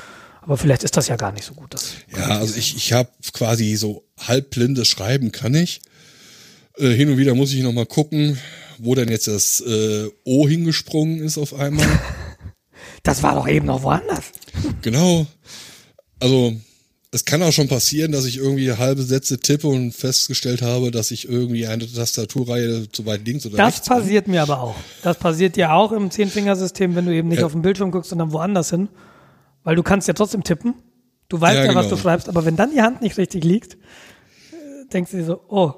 Aber 0.41 0.57
vielleicht 0.57 0.83
ist 0.83 0.97
das 0.97 1.07
ja 1.07 1.15
gar 1.15 1.31
nicht 1.31 1.45
so 1.45 1.53
gut. 1.53 1.73
Das 1.73 1.93
ja, 2.13 2.39
also 2.39 2.57
ich, 2.57 2.75
ich 2.75 2.91
habe 2.91 3.09
quasi 3.31 3.75
so 3.75 4.03
halbblindes 4.19 4.87
Schreiben 4.87 5.31
kann 5.31 5.55
ich. 5.55 5.81
Äh, 6.77 6.89
hin 6.89 7.09
und 7.09 7.17
wieder 7.17 7.33
muss 7.33 7.53
ich 7.53 7.63
noch 7.63 7.71
mal 7.71 7.85
gucken, 7.85 8.37
wo 8.77 8.93
denn 8.93 9.07
jetzt 9.07 9.27
das 9.27 9.61
äh, 9.61 10.09
O 10.25 10.47
hingesprungen 10.47 11.21
ist 11.21 11.37
auf 11.37 11.53
einmal. 11.53 11.87
das 13.03 13.23
war 13.23 13.35
doch 13.35 13.47
eben 13.47 13.67
noch 13.67 13.83
woanders. 13.83 14.25
Genau. 14.81 15.27
Also 16.19 16.53
es 17.13 17.25
kann 17.25 17.43
auch 17.43 17.51
schon 17.51 17.67
passieren, 17.67 18.11
dass 18.11 18.25
ich 18.25 18.37
irgendwie 18.37 18.71
halbe 18.71 19.03
Sätze 19.03 19.39
tippe 19.39 19.67
und 19.67 19.91
festgestellt 19.91 20.63
habe, 20.63 20.89
dass 20.89 21.11
ich 21.11 21.29
irgendwie 21.29 21.67
eine 21.67 21.89
Tastaturreihe 21.89 22.89
zu 22.91 23.05
weit 23.05 23.25
links 23.27 23.45
oder 23.45 23.57
das 23.57 23.67
rechts. 23.67 23.87
Das 23.87 23.97
passiert 23.99 24.25
bin. 24.25 24.33
mir 24.33 24.41
aber 24.41 24.59
auch. 24.59 24.75
Das 25.03 25.19
passiert 25.19 25.55
dir 25.55 25.73
auch 25.73 25.91
im 25.91 26.09
Zehnfingersystem, 26.09 26.95
wenn 26.95 27.05
du 27.05 27.13
eben 27.13 27.27
nicht 27.27 27.39
ja. 27.39 27.45
auf 27.45 27.51
den 27.51 27.61
Bildschirm 27.61 27.91
guckst, 27.91 28.09
sondern 28.09 28.31
woanders 28.31 28.71
hin. 28.71 28.89
Weil 29.63 29.75
du 29.75 29.83
kannst 29.83 30.07
ja 30.07 30.15
trotzdem 30.15 30.43
tippen. 30.43 30.73
Du 31.29 31.39
weißt 31.39 31.55
ja, 31.55 31.65
ja 31.65 31.75
was 31.75 31.85
du 31.85 31.91
genau. 31.91 32.01
schreibst, 32.01 32.29
aber 32.29 32.45
wenn 32.45 32.55
dann 32.55 32.71
die 32.71 32.81
Hand 32.81 33.03
nicht 33.03 33.17
richtig 33.17 33.43
liegt, 33.43 33.73
äh, 33.73 33.77
denkst 34.91 35.11
du 35.11 35.17
dir 35.17 35.25
so, 35.25 35.41
oh. 35.49 35.71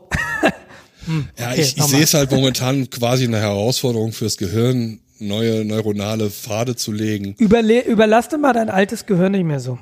hm, 1.06 1.28
ja, 1.38 1.52
okay, 1.52 1.62
ich, 1.62 1.78
ich 1.78 1.84
sehe 1.84 2.04
es 2.04 2.14
halt 2.14 2.32
momentan 2.32 2.90
quasi 2.90 3.26
eine 3.26 3.40
Herausforderung 3.40 4.14
fürs 4.14 4.38
Gehirn, 4.38 5.02
neue 5.20 5.66
neuronale 5.66 6.30
Pfade 6.30 6.78
zu 6.78 6.94
legen. 6.94 7.36
Überle 7.40 7.82
überlass 7.86 8.30
mal 8.40 8.54
dein 8.54 8.70
altes 8.70 9.06
Gehirn 9.06 9.34
nicht 9.34 9.46
mehr 9.46 9.60
so. 9.60 9.78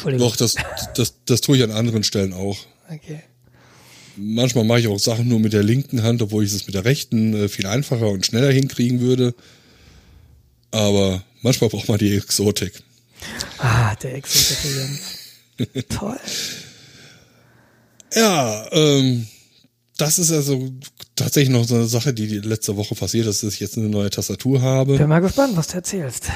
Entschuldigung. 0.00 0.28
Doch, 0.28 0.36
das, 0.36 0.54
das, 0.94 1.14
das 1.26 1.40
tue 1.42 1.58
ich 1.58 1.62
an 1.62 1.70
anderen 1.70 2.04
Stellen 2.04 2.32
auch. 2.32 2.58
Okay. 2.88 3.20
Manchmal 4.16 4.64
mache 4.64 4.80
ich 4.80 4.88
auch 4.88 4.98
Sachen 4.98 5.28
nur 5.28 5.40
mit 5.40 5.52
der 5.52 5.62
linken 5.62 6.02
Hand, 6.02 6.22
obwohl 6.22 6.44
ich 6.44 6.52
es 6.52 6.66
mit 6.66 6.74
der 6.74 6.84
rechten 6.84 7.34
äh, 7.34 7.48
viel 7.48 7.66
einfacher 7.66 8.08
und 8.08 8.26
schneller 8.26 8.50
hinkriegen 8.50 9.00
würde. 9.00 9.34
Aber 10.70 11.22
manchmal 11.42 11.70
braucht 11.70 11.88
man 11.88 11.98
die 11.98 12.16
Exotik. 12.16 12.82
Ah, 13.58 13.94
der 13.96 14.14
Exotik. 14.16 15.88
Toll. 15.88 16.18
Ja, 18.14 18.66
ähm, 18.72 19.26
das 19.96 20.18
ist 20.18 20.32
also 20.32 20.72
tatsächlich 21.20 21.50
noch 21.50 21.64
so 21.64 21.74
eine 21.74 21.86
Sache, 21.86 22.12
die, 22.12 22.38
letzte 22.38 22.76
Woche 22.76 22.94
passiert 22.94 23.26
ist, 23.26 23.42
dass 23.42 23.54
ich 23.54 23.60
jetzt 23.60 23.76
eine 23.76 23.88
neue 23.88 24.10
Tastatur 24.10 24.62
habe. 24.62 24.96
Bin 24.96 25.08
mal 25.08 25.20
gespannt, 25.20 25.56
was 25.56 25.68
du 25.68 25.76
erzählst. 25.76 26.26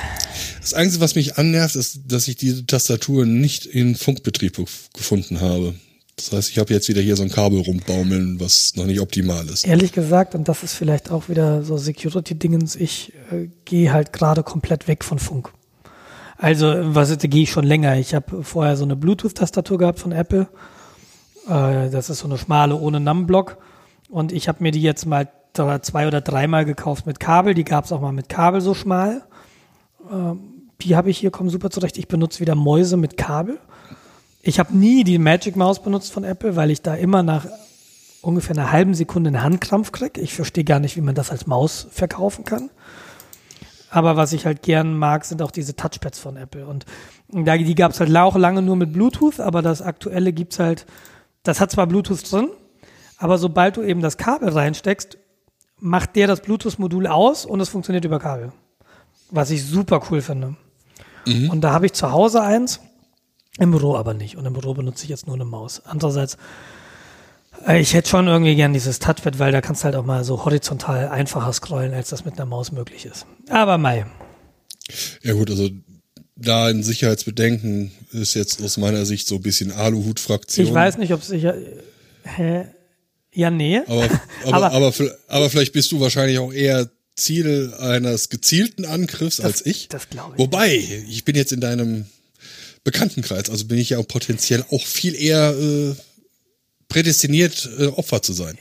Das 0.60 0.74
Einzige, 0.74 1.02
was 1.02 1.14
mich 1.14 1.36
annervt, 1.38 1.76
ist, 1.76 2.00
dass 2.06 2.28
ich 2.28 2.36
diese 2.36 2.66
Tastatur 2.66 3.26
nicht 3.26 3.66
in 3.66 3.94
Funkbetrieb 3.94 4.56
gefunden 4.92 5.40
habe. 5.40 5.74
Das 6.16 6.32
heißt, 6.32 6.50
ich 6.50 6.58
habe 6.58 6.72
jetzt 6.72 6.88
wieder 6.88 7.00
hier 7.00 7.16
so 7.16 7.22
ein 7.24 7.30
Kabel 7.30 7.60
rumbaumeln, 7.60 8.38
was 8.38 8.76
noch 8.76 8.86
nicht 8.86 9.00
optimal 9.00 9.48
ist. 9.48 9.66
Ehrlich 9.66 9.92
gesagt, 9.92 10.34
und 10.34 10.48
das 10.48 10.62
ist 10.62 10.74
vielleicht 10.74 11.10
auch 11.10 11.28
wieder 11.28 11.64
so 11.64 11.76
Security-Dingens, 11.76 12.76
ich 12.76 13.12
äh, 13.32 13.48
gehe 13.64 13.92
halt 13.92 14.12
gerade 14.12 14.42
komplett 14.42 14.86
weg 14.86 15.02
von 15.02 15.18
Funk. 15.18 15.50
Also, 16.36 16.72
was 16.78 17.16
gehe 17.18 17.42
ich 17.42 17.50
schon 17.50 17.64
länger. 17.64 17.96
Ich 17.96 18.14
habe 18.14 18.44
vorher 18.44 18.76
so 18.76 18.84
eine 18.84 18.96
Bluetooth-Tastatur 18.96 19.78
gehabt 19.78 19.98
von 19.98 20.12
Apple. 20.12 20.48
Äh, 21.48 21.90
das 21.90 22.10
ist 22.10 22.18
so 22.18 22.26
eine 22.26 22.38
schmale 22.38 22.76
ohne 22.76 23.00
Numblock. 23.00 23.56
Und 24.14 24.30
ich 24.30 24.46
habe 24.46 24.62
mir 24.62 24.70
die 24.70 24.80
jetzt 24.80 25.06
mal 25.06 25.28
zwei 25.82 26.06
oder 26.06 26.20
dreimal 26.20 26.64
gekauft 26.64 27.04
mit 27.04 27.18
Kabel. 27.18 27.52
Die 27.52 27.64
gab 27.64 27.84
es 27.84 27.90
auch 27.90 28.00
mal 28.00 28.12
mit 28.12 28.28
Kabel 28.28 28.60
so 28.60 28.72
schmal. 28.72 29.22
Ähm, 30.08 30.70
die 30.80 30.94
habe 30.94 31.10
ich 31.10 31.18
hier, 31.18 31.32
kommen 31.32 31.50
super 31.50 31.68
zurecht. 31.68 31.98
Ich 31.98 32.06
benutze 32.06 32.38
wieder 32.38 32.54
Mäuse 32.54 32.96
mit 32.96 33.16
Kabel. 33.16 33.58
Ich 34.40 34.60
habe 34.60 34.76
nie 34.76 35.02
die 35.02 35.18
Magic 35.18 35.56
Maus 35.56 35.82
benutzt 35.82 36.12
von 36.12 36.22
Apple, 36.22 36.54
weil 36.54 36.70
ich 36.70 36.80
da 36.80 36.94
immer 36.94 37.24
nach 37.24 37.48
ungefähr 38.22 38.56
einer 38.56 38.70
halben 38.70 38.94
Sekunde 38.94 39.30
einen 39.30 39.42
Handkrampf 39.42 39.90
kriege. 39.90 40.20
Ich 40.20 40.32
verstehe 40.32 40.62
gar 40.62 40.78
nicht, 40.78 40.96
wie 40.96 41.00
man 41.00 41.16
das 41.16 41.32
als 41.32 41.48
Maus 41.48 41.88
verkaufen 41.90 42.44
kann. 42.44 42.70
Aber 43.90 44.16
was 44.16 44.32
ich 44.32 44.46
halt 44.46 44.62
gern 44.62 44.96
mag, 44.96 45.24
sind 45.24 45.42
auch 45.42 45.50
diese 45.50 45.74
Touchpads 45.74 46.20
von 46.20 46.36
Apple. 46.36 46.68
Und 46.68 46.86
da, 47.32 47.56
die 47.56 47.74
gab 47.74 47.90
es 47.90 47.98
halt 47.98 48.16
auch 48.16 48.36
lange 48.36 48.62
nur 48.62 48.76
mit 48.76 48.92
Bluetooth, 48.92 49.40
aber 49.40 49.60
das 49.60 49.82
aktuelle 49.82 50.32
gibt's 50.32 50.60
halt, 50.60 50.86
das 51.42 51.60
hat 51.60 51.72
zwar 51.72 51.88
Bluetooth 51.88 52.30
drin, 52.30 52.50
aber 53.18 53.38
sobald 53.38 53.76
du 53.76 53.82
eben 53.82 54.00
das 54.00 54.16
Kabel 54.16 54.48
reinsteckst, 54.50 55.18
macht 55.78 56.16
der 56.16 56.26
das 56.26 56.40
Bluetooth-Modul 56.40 57.06
aus 57.06 57.44
und 57.44 57.60
es 57.60 57.68
funktioniert 57.68 58.04
über 58.04 58.18
Kabel. 58.18 58.52
Was 59.30 59.50
ich 59.50 59.64
super 59.64 60.02
cool 60.10 60.22
finde. 60.22 60.56
Mhm. 61.26 61.50
Und 61.50 61.60
da 61.62 61.72
habe 61.72 61.86
ich 61.86 61.92
zu 61.92 62.12
Hause 62.12 62.42
eins, 62.42 62.80
im 63.58 63.70
Büro 63.70 63.96
aber 63.96 64.14
nicht. 64.14 64.36
Und 64.36 64.46
im 64.46 64.52
Büro 64.52 64.74
benutze 64.74 65.04
ich 65.04 65.10
jetzt 65.10 65.26
nur 65.26 65.36
eine 65.36 65.44
Maus. 65.44 65.82
Andererseits, 65.84 66.36
äh, 67.66 67.80
ich 67.80 67.94
hätte 67.94 68.08
schon 68.08 68.26
irgendwie 68.26 68.56
gern 68.56 68.72
dieses 68.72 68.98
Touchpad, 68.98 69.38
weil 69.38 69.52
da 69.52 69.60
kannst 69.60 69.82
du 69.82 69.84
halt 69.86 69.96
auch 69.96 70.04
mal 70.04 70.24
so 70.24 70.44
horizontal 70.44 71.08
einfacher 71.08 71.52
scrollen, 71.52 71.94
als 71.94 72.10
das 72.10 72.24
mit 72.24 72.34
einer 72.34 72.46
Maus 72.46 72.72
möglich 72.72 73.06
ist. 73.06 73.26
Aber 73.48 73.78
Mai. 73.78 74.06
Ja 75.22 75.34
gut, 75.34 75.50
also 75.50 75.70
da 76.36 76.66
ein 76.66 76.82
Sicherheitsbedenken 76.82 77.92
ist 78.10 78.34
jetzt 78.34 78.62
aus 78.62 78.76
meiner 78.76 79.06
Sicht 79.06 79.28
so 79.28 79.36
ein 79.36 79.42
bisschen 79.42 79.70
Aluhut-Fraktion. 79.70 80.66
Ich 80.66 80.74
weiß 80.74 80.98
nicht, 80.98 81.12
ob 81.12 81.22
sicher. 81.22 81.54
Hä? 82.24 82.66
Ja, 83.34 83.50
nee. 83.50 83.80
Aber, 83.86 84.08
aber, 84.44 84.72
aber, 84.72 84.92
aber, 85.28 85.50
vielleicht 85.50 85.72
bist 85.72 85.92
du 85.92 86.00
wahrscheinlich 86.00 86.38
auch 86.38 86.52
eher 86.52 86.88
Ziel 87.16 87.72
eines 87.78 88.28
gezielten 88.28 88.84
Angriffs 88.84 89.36
das, 89.36 89.46
als 89.46 89.66
ich. 89.66 89.88
Das 89.88 90.08
glaube 90.08 90.34
ich. 90.34 90.38
Wobei, 90.38 90.76
ich 91.08 91.24
bin 91.24 91.36
jetzt 91.36 91.52
in 91.52 91.60
deinem 91.60 92.06
Bekanntenkreis, 92.84 93.50
also 93.50 93.66
bin 93.66 93.78
ich 93.78 93.90
ja 93.90 94.02
potenziell 94.02 94.64
auch 94.70 94.84
viel 94.84 95.14
eher 95.14 95.54
äh, 95.56 95.94
prädestiniert, 96.88 97.68
äh, 97.78 97.86
Opfer 97.86 98.22
zu 98.22 98.32
sein. 98.32 98.58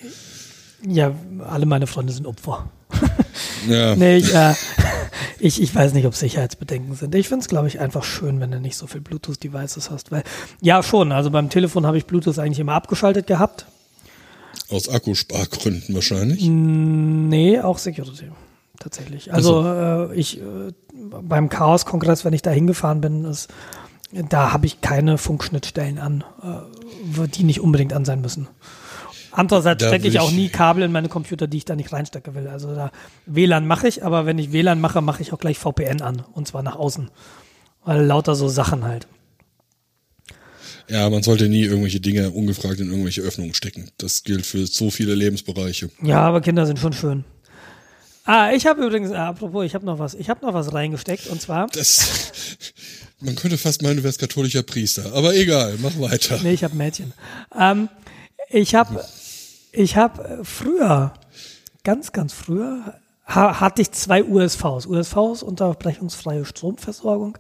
Ja, 0.88 1.16
alle 1.40 1.66
meine 1.66 1.88
Freunde 1.88 2.14
sind 2.14 2.26
Opfer. 2.26 2.70
ja. 3.70 3.96
Nee, 3.96 4.18
ich, 4.18 4.34
äh, 4.34 4.54
ich, 5.40 5.62
ich 5.62 5.74
weiß 5.74 5.94
nicht, 5.94 6.06
ob 6.06 6.16
Sicherheitsbedenken 6.16 6.96
sind. 6.96 7.16
Ich 7.16 7.28
finde 7.28 7.42
es, 7.42 7.48
glaube 7.48 7.68
ich, 7.68 7.80
einfach 7.80 8.04
schön, 8.04 8.40
wenn 8.40 8.52
du 8.52 8.60
nicht 8.60 8.78
so 8.78 8.88
viel 8.88 9.02
Bluetooth-Devices 9.02 9.90
hast. 9.90 10.12
Weil, 10.12 10.24
ja, 10.62 10.84
schon. 10.84 11.12
Also 11.12 11.32
beim 11.32 11.50
Telefon 11.50 11.86
habe 11.86 11.98
ich 11.98 12.06
Bluetooth 12.06 12.40
eigentlich 12.40 12.60
immer 12.60 12.74
abgeschaltet 12.74 13.28
gehabt. 13.28 13.66
Aus 14.70 14.90
Akkuspargründen 14.90 15.94
wahrscheinlich? 15.96 16.44
Nee, 16.44 17.60
auch 17.60 17.78
Security. 17.78 18.30
Tatsächlich. 18.80 19.34
Also, 19.34 19.62
also. 19.62 20.14
Äh, 20.14 20.16
ich 20.16 20.40
äh, 20.40 20.72
beim 20.94 21.50
Chaos-Kongress, 21.50 22.26
wenn 22.26 22.34
ich 22.34 22.42
da 22.42 22.52
hingefahren 22.52 23.02
bin, 23.02 23.26
ist, 23.26 23.50
da 24.12 24.52
habe 24.52 24.66
ich 24.66 24.82
keine 24.82 25.18
Funkschnittstellen 25.18 26.00
an, 26.00 26.24
äh, 26.42 27.28
die 27.28 27.44
nicht 27.44 27.62
unbedingt 27.62 27.94
an 27.94 28.06
sein 28.06 28.22
müssen. 28.22 28.48
Andererseits 29.32 29.84
stecke 29.84 30.08
ich 30.08 30.20
auch 30.20 30.32
nie 30.32 30.50
Kabel 30.50 30.84
in 30.84 30.92
meine 30.92 31.10
Computer, 31.10 31.48
die 31.48 31.58
ich 31.58 31.66
da 31.66 31.76
nicht 31.76 31.92
reinstecken 31.92 32.36
will. 32.36 32.48
Also 32.48 32.76
da 32.76 32.92
WLAN 33.26 33.66
mache 33.66 33.88
ich, 33.88 34.06
aber 34.06 34.28
wenn 34.28 34.38
ich 34.38 34.52
WLAN 34.52 34.80
mache, 34.80 35.02
mache 35.02 35.24
ich 35.24 35.34
auch 35.34 35.40
gleich 35.40 35.58
VPN 35.58 36.02
an 36.02 36.24
und 36.34 36.48
zwar 36.48 36.62
nach 36.62 36.76
außen. 36.76 37.10
Weil 37.84 38.06
lauter 38.06 38.36
so 38.36 38.48
Sachen 38.48 38.84
halt. 38.84 39.08
Ja, 40.90 41.10
man 41.10 41.24
sollte 41.24 41.48
nie 41.48 41.64
irgendwelche 41.64 42.00
Dinge 42.00 42.32
ungefragt 42.32 42.80
in 42.80 42.90
irgendwelche 42.90 43.22
Öffnungen 43.22 43.54
stecken. 43.54 43.90
Das 43.98 44.24
gilt 44.24 44.46
für 44.46 44.68
so 44.68 44.90
viele 44.90 45.16
Lebensbereiche. 45.16 45.90
Ja, 46.02 46.22
aber 46.22 46.42
Kinder 46.42 46.66
sind 46.66 46.80
schon 46.80 46.94
schön. 46.94 47.24
Ah, 48.26 48.52
ich 48.54 48.66
habe 48.66 48.86
übrigens, 48.86 49.12
äh, 49.12 49.16
apropos, 49.16 49.66
ich 49.66 49.76
habe 49.76 49.86
noch 49.86 50.00
was, 50.00 50.14
ich 50.14 50.30
habe 50.30 50.46
noch 50.46 50.54
was 50.54 50.74
reingesteckt 50.74 51.28
und 51.28 51.42
zwar. 51.42 51.68
Das, 51.68 52.32
man 53.20 53.36
könnte 53.36 53.58
fast 53.58 53.82
meinen, 53.82 53.98
du 53.98 54.04
wärst 54.04 54.20
katholischer 54.20 54.64
Priester, 54.64 55.14
aber 55.14 55.36
egal, 55.36 55.76
mach 55.82 56.00
weiter. 56.00 56.40
Nee, 56.42 56.54
ich 56.54 56.64
habe 56.64 56.76
Mädchen. 56.76 57.14
Ähm, 57.58 57.90
ich 58.50 58.76
habe, 58.76 59.04
ich 59.74 59.98
habe 59.98 60.42
früher, 60.44 61.14
ganz, 61.84 62.14
ganz 62.14 62.32
früher, 62.32 62.96
ha 63.26 63.60
hatte 63.60 63.82
ich 63.82 63.92
zwei 63.92 64.24
USVs. 64.24 64.86
USVs, 64.86 65.44
unterbrechungsfreie 65.44 66.46
Stromversorgung. 66.46 67.38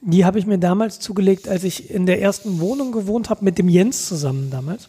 Die 0.00 0.24
habe 0.24 0.38
ich 0.38 0.46
mir 0.46 0.58
damals 0.58 1.00
zugelegt, 1.00 1.48
als 1.48 1.64
ich 1.64 1.90
in 1.90 2.06
der 2.06 2.20
ersten 2.20 2.60
Wohnung 2.60 2.92
gewohnt 2.92 3.30
habe, 3.30 3.44
mit 3.44 3.58
dem 3.58 3.68
Jens 3.68 4.06
zusammen 4.06 4.50
damals. 4.50 4.88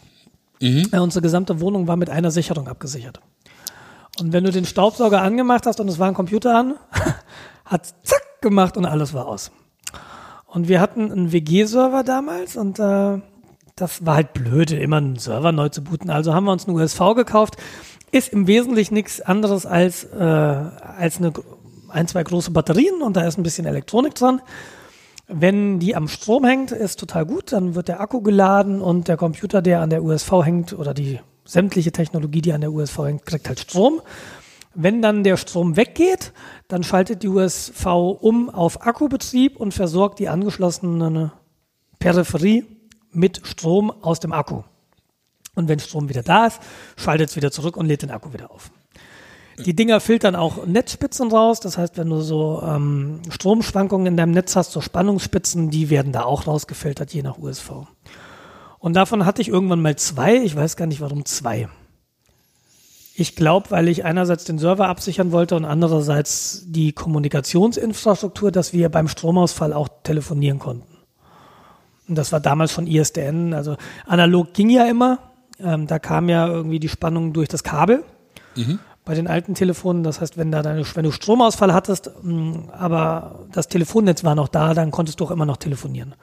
Mhm. 0.61 0.89
Ja, 0.91 1.01
unsere 1.01 1.21
gesamte 1.21 1.59
Wohnung 1.59 1.87
war 1.87 1.95
mit 1.95 2.09
einer 2.09 2.31
Sicherung 2.31 2.67
abgesichert. 2.67 3.19
Und 4.19 4.33
wenn 4.33 4.43
du 4.43 4.51
den 4.51 4.65
Staubsauger 4.65 5.21
angemacht 5.21 5.65
hast 5.65 5.79
und 5.79 5.87
es 5.87 5.99
war 5.99 6.07
ein 6.07 6.13
Computer 6.13 6.57
an, 6.57 6.75
hat 7.65 7.93
zack 8.03 8.41
gemacht 8.41 8.77
und 8.77 8.85
alles 8.85 9.13
war 9.13 9.27
aus. 9.27 9.51
Und 10.45 10.67
wir 10.67 10.81
hatten 10.81 11.11
einen 11.11 11.31
WG-Server 11.31 12.03
damals 12.03 12.55
und 12.55 12.79
äh, 12.79 13.21
das 13.75 14.05
war 14.05 14.15
halt 14.15 14.33
blöd, 14.33 14.71
immer 14.71 14.97
einen 14.97 15.17
Server 15.17 15.51
neu 15.51 15.69
zu 15.69 15.83
booten. 15.83 16.09
Also 16.09 16.33
haben 16.33 16.45
wir 16.45 16.51
uns 16.51 16.67
einen 16.67 16.77
USV 16.77 16.99
gekauft. 17.15 17.57
Ist 18.11 18.29
im 18.29 18.47
Wesentlichen 18.47 18.93
nichts 18.93 19.21
anderes 19.21 19.65
als, 19.65 20.05
äh, 20.05 20.17
als 20.17 21.17
eine 21.17 21.33
ein, 21.89 22.07
zwei 22.07 22.23
große 22.23 22.51
Batterien 22.51 23.01
und 23.01 23.15
da 23.15 23.21
ist 23.25 23.37
ein 23.37 23.43
bisschen 23.43 23.65
Elektronik 23.65 24.15
dran. 24.15 24.41
Wenn 25.27 25.79
die 25.79 25.93
am 25.95 26.07
Strom 26.07 26.45
hängt, 26.45 26.71
ist 26.71 26.99
total 26.99 27.25
gut, 27.25 27.51
dann 27.51 27.75
wird 27.75 27.89
der 27.89 27.99
Akku 27.99 28.21
geladen 28.21 28.81
und 28.81 29.09
der 29.09 29.17
Computer, 29.17 29.61
der 29.61 29.81
an 29.81 29.89
der 29.89 30.01
USV 30.01 30.31
hängt 30.43 30.73
oder 30.73 30.93
die 30.93 31.19
sämtliche 31.43 31.91
Technologie, 31.91 32.41
die 32.41 32.53
an 32.53 32.61
der 32.61 32.71
USV 32.71 32.99
hängt, 32.99 33.25
kriegt 33.25 33.47
halt 33.49 33.59
Strom. 33.59 34.01
Wenn 34.73 35.01
dann 35.01 35.23
der 35.23 35.35
Strom 35.35 35.75
weggeht, 35.75 36.31
dann 36.69 36.83
schaltet 36.83 37.23
die 37.23 37.27
USV 37.27 37.85
um 38.21 38.49
auf 38.49 38.85
Akkubetrieb 38.85 39.57
und 39.57 39.73
versorgt 39.73 40.19
die 40.19 40.29
angeschlossene 40.29 41.33
Peripherie 41.99 42.65
mit 43.11 43.41
Strom 43.45 43.91
aus 43.91 44.19
dem 44.21 44.31
Akku. 44.31 44.63
Und 45.55 45.67
wenn 45.67 45.79
Strom 45.79 46.07
wieder 46.07 46.23
da 46.23 46.45
ist, 46.47 46.61
schaltet 46.95 47.29
es 47.29 47.35
wieder 47.35 47.51
zurück 47.51 47.75
und 47.75 47.87
lädt 47.87 48.03
den 48.03 48.11
Akku 48.11 48.31
wieder 48.31 48.51
auf. 48.51 48.71
Die 49.59 49.75
Dinger 49.75 49.99
filtern 49.99 50.35
auch 50.35 50.65
Netzspitzen 50.67 51.31
raus. 51.31 51.59
Das 51.59 51.77
heißt, 51.77 51.97
wenn 51.97 52.09
du 52.09 52.21
so 52.21 52.61
ähm, 52.63 53.21
Stromschwankungen 53.29 54.05
in 54.05 54.17
deinem 54.17 54.31
Netz 54.31 54.55
hast, 54.55 54.71
so 54.71 54.81
Spannungsspitzen, 54.81 55.71
die 55.71 55.89
werden 55.89 56.11
da 56.11 56.23
auch 56.23 56.45
rausgefiltert, 56.45 57.11
je 57.13 57.23
nach 57.23 57.39
USV. 57.39 57.71
Und 58.77 58.95
davon 58.95 59.25
hatte 59.25 59.41
ich 59.41 59.47
irgendwann 59.49 59.81
mal 59.81 59.95
zwei. 59.95 60.35
Ich 60.35 60.55
weiß 60.55 60.77
gar 60.77 60.85
nicht, 60.85 61.01
warum 61.01 61.25
zwei. 61.25 61.69
Ich 63.15 63.35
glaube, 63.35 63.71
weil 63.71 63.87
ich 63.87 64.05
einerseits 64.05 64.43
den 64.43 64.59
Server 64.59 64.87
absichern 64.87 65.31
wollte 65.31 65.55
und 65.55 65.65
andererseits 65.65 66.65
die 66.67 66.91
Kommunikationsinfrastruktur, 66.91 68.51
dass 68.51 68.73
wir 68.73 68.89
beim 68.89 69.07
Stromausfall 69.07 69.73
auch 69.73 69.89
telefonieren 70.03 70.59
konnten. 70.59 70.97
Und 72.07 72.15
das 72.15 72.31
war 72.31 72.39
damals 72.39 72.71
von 72.71 72.85
ISDN. 72.85 73.55
Also 73.55 73.75
analog 74.05 74.53
ging 74.53 74.69
ja 74.69 74.85
immer. 74.85 75.17
Ähm, 75.59 75.87
da 75.87 75.97
kam 75.97 76.29
ja 76.29 76.47
irgendwie 76.47 76.79
die 76.79 76.89
Spannung 76.89 77.33
durch 77.33 77.47
das 77.49 77.63
Kabel. 77.63 78.03
Mhm 78.55 78.77
bei 79.07 79.15
den 79.15 79.27
alten 79.27 79.55
Telefonen. 79.55 80.03
Das 80.03 80.19
heißt, 80.21 80.37
wenn 80.37 80.51
da 80.51 80.61
deine, 80.61 80.83
wenn 80.93 81.03
du 81.03 81.11
Stromausfall 81.11 81.73
hattest, 81.73 82.11
mm, 82.21 82.69
aber 82.71 83.45
das 83.53 83.69
Telefonnetz 83.69 84.23
war 84.23 84.35
noch 84.35 84.49
da, 84.49 84.73
dann 84.73 84.91
konntest 84.91 85.19
du 85.19 85.25
auch 85.25 85.31
immer 85.31 85.45
noch 85.45 85.57
telefonieren. 85.57 86.13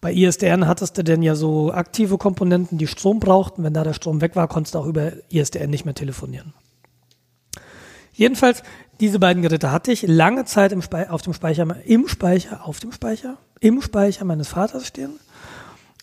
Bei 0.00 0.12
ISDN 0.12 0.66
hattest 0.66 0.98
du 0.98 1.04
denn 1.04 1.22
ja 1.22 1.36
so 1.36 1.72
aktive 1.72 2.18
Komponenten, 2.18 2.78
die 2.78 2.88
Strom 2.88 3.20
brauchten. 3.20 3.62
Wenn 3.62 3.72
da 3.72 3.84
der 3.84 3.94
Strom 3.94 4.20
weg 4.20 4.36
war, 4.36 4.48
konntest 4.48 4.74
du 4.74 4.80
auch 4.80 4.86
über 4.86 5.12
ISDN 5.30 5.70
nicht 5.70 5.84
mehr 5.84 5.94
telefonieren. 5.94 6.52
Jedenfalls, 8.12 8.62
diese 9.00 9.18
beiden 9.18 9.42
Geräte 9.42 9.70
hatte 9.70 9.92
ich 9.92 10.02
lange 10.02 10.44
Zeit 10.44 10.72
im 10.72 10.82
Speicher, 10.82 11.12
auf 11.12 11.22
dem 11.22 11.32
Speicher, 11.32 11.66
im 11.84 12.08
Speicher, 12.08 12.66
auf 12.66 12.80
dem 12.80 12.92
Speicher, 12.92 13.36
im 13.60 13.80
Speicher 13.80 14.24
meines 14.24 14.48
Vaters 14.48 14.86
stehen. 14.86 15.20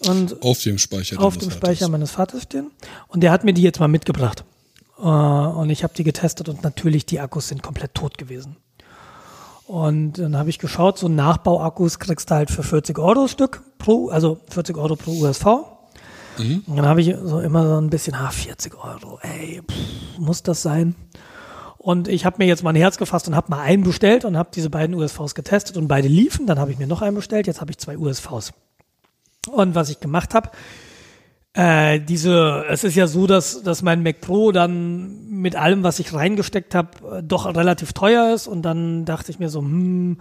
Und 0.08 0.42
auf 0.42 0.62
dem 0.62 0.78
Speicher 0.78 1.20
auf 1.20 1.38
dem 1.38 1.52
Speicher 1.52 1.90
meines 1.90 2.12
Vaters 2.12 2.44
stehen. 2.44 2.72
Und 3.08 3.22
der 3.22 3.32
hat 3.32 3.44
mir 3.44 3.54
die 3.54 3.62
jetzt 3.62 3.80
mal 3.80 3.88
mitgebracht. 3.88 4.44
Äh, 4.98 5.02
und 5.02 5.70
ich 5.70 5.84
habe 5.84 5.94
die 5.96 6.04
getestet 6.04 6.50
und 6.50 6.64
natürlich 6.64 7.06
die 7.06 7.20
Akkus 7.20 7.48
sind 7.48 7.64
komplett 7.64 7.94
tot 7.94 8.18
gewesen. 8.18 8.58
Und 9.66 10.20
dann 10.20 10.38
habe 10.38 10.50
ich 10.50 10.60
geschaut, 10.60 10.98
so 10.98 11.08
Nachbauakkus 11.08 12.00
kriegst 12.00 12.30
du 12.30 12.36
halt 12.36 12.52
für 12.52 12.64
40 12.64 13.00
Euro 13.00 13.28
Stück 13.28 13.62
pro, 13.78 14.10
also 14.10 14.40
40 14.50 14.78
Euro 14.78 14.96
pro 14.96 15.12
USV. 15.12 15.46
Mhm. 16.38 16.64
Und 16.68 16.76
dann 16.76 16.86
habe 16.86 17.02
ich 17.02 17.16
so 17.24 17.40
immer 17.40 17.68
so 17.68 17.78
ein 17.80 17.90
bisschen, 17.90 18.16
ah, 18.16 18.30
40 18.30 18.76
Euro, 18.76 19.20
ey, 19.22 19.62
pff, 19.62 20.20
muss 20.20 20.44
das 20.44 20.62
sein? 20.62 20.96
Und 21.78 22.08
ich 22.08 22.26
habe 22.26 22.38
mir 22.40 22.46
jetzt 22.46 22.64
mal 22.64 22.70
ein 22.70 22.78
Herz 22.78 22.98
gefasst 22.98 23.28
und 23.28 23.36
habe 23.36 23.50
mal 23.50 23.60
einen 23.60 23.84
bestellt 23.84 24.24
und 24.26 24.38
habe 24.38 24.50
diese 24.54 24.70
beiden 24.70 24.96
USVs 24.96 25.36
getestet 25.36 25.76
und 25.76 25.90
beide 25.90 26.08
liefen. 26.08 26.48
Dann 26.48 26.58
habe 26.58 26.72
ich 26.72 26.78
mir 26.78 26.88
noch 26.88 27.02
einen 27.02 27.16
bestellt, 27.16 27.46
jetzt 27.46 27.60
habe 27.60 27.72
ich 27.72 27.78
zwei 27.78 27.98
USVs. 27.98 28.54
Und 29.52 29.76
was 29.76 29.90
ich 29.90 30.00
gemacht 30.00 30.34
habe, 30.34 30.50
äh, 31.54 32.00
diese, 32.00 32.66
es 32.70 32.84
ist 32.84 32.96
ja 32.96 33.08
so, 33.08 33.28
dass, 33.28 33.62
dass 33.62 33.84
mein 33.84 34.02
Mac 34.02 34.22
Pro 34.22 34.52
dann 34.52 35.30
mit 35.30 35.56
allem, 35.56 35.84
was 35.84 36.00
ich 36.00 36.14
reingesteckt 36.14 36.74
habe, 36.74 37.18
äh, 37.18 37.24
doch 37.24 37.46
relativ 37.46 37.94
teuer 37.94 38.34
ist. 38.34 38.48
Und 38.48 38.64
dann 38.64 39.06
dachte 39.06 39.32
ich 39.32 39.40
mir 39.40 39.50
so, 39.50 39.60
hm, 39.60 40.18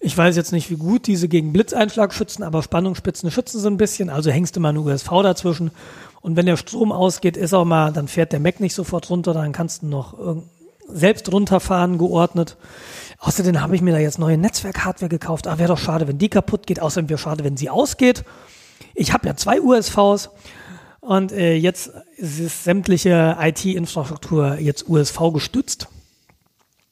ich 0.00 0.16
weiß 0.16 0.36
jetzt 0.36 0.52
nicht, 0.52 0.70
wie 0.70 0.76
gut 0.76 1.06
diese 1.06 1.28
gegen 1.28 1.52
Blitzeinschlag 1.52 2.12
schützen, 2.12 2.42
aber 2.42 2.62
Spannungsspitzen 2.62 3.30
schützen 3.30 3.60
sie 3.60 3.68
ein 3.68 3.78
bisschen. 3.78 4.10
Also 4.10 4.30
hängst 4.30 4.56
du 4.56 4.60
mal 4.60 4.70
eine 4.70 4.80
USV 4.80 5.08
dazwischen. 5.22 5.70
Und 6.20 6.36
wenn 6.36 6.46
der 6.46 6.58
Strom 6.58 6.92
ausgeht, 6.92 7.36
ist 7.36 7.54
auch 7.54 7.64
mal, 7.64 7.92
dann 7.92 8.08
fährt 8.08 8.32
der 8.32 8.40
Mac 8.40 8.60
nicht 8.60 8.74
sofort 8.74 9.08
runter, 9.08 9.32
dann 9.32 9.52
kannst 9.52 9.82
du 9.82 9.86
noch 9.86 10.42
selbst 10.88 11.30
runterfahren, 11.32 11.98
geordnet. 11.98 12.56
Außerdem 13.18 13.60
habe 13.60 13.74
ich 13.74 13.82
mir 13.82 13.92
da 13.92 13.98
jetzt 13.98 14.18
neue 14.18 14.36
Netzwerk-Hardware 14.36 15.08
gekauft. 15.08 15.46
Ah, 15.46 15.58
wäre 15.58 15.68
doch 15.68 15.78
schade, 15.78 16.06
wenn 16.08 16.18
die 16.18 16.28
kaputt 16.28 16.66
geht. 16.66 16.80
Außerdem 16.80 17.08
wäre 17.08 17.18
schade, 17.18 17.44
wenn 17.44 17.56
sie 17.56 17.70
ausgeht. 17.70 18.24
Ich 18.94 19.12
habe 19.12 19.26
ja 19.26 19.36
zwei 19.36 19.60
USVs 19.60 20.30
und 21.04 21.32
äh, 21.32 21.54
jetzt 21.54 21.92
ist 22.16 22.64
sämtliche 22.64 23.36
IT-Infrastruktur 23.38 24.56
jetzt 24.58 24.88
USV 24.88 25.32
gestützt. 25.32 25.88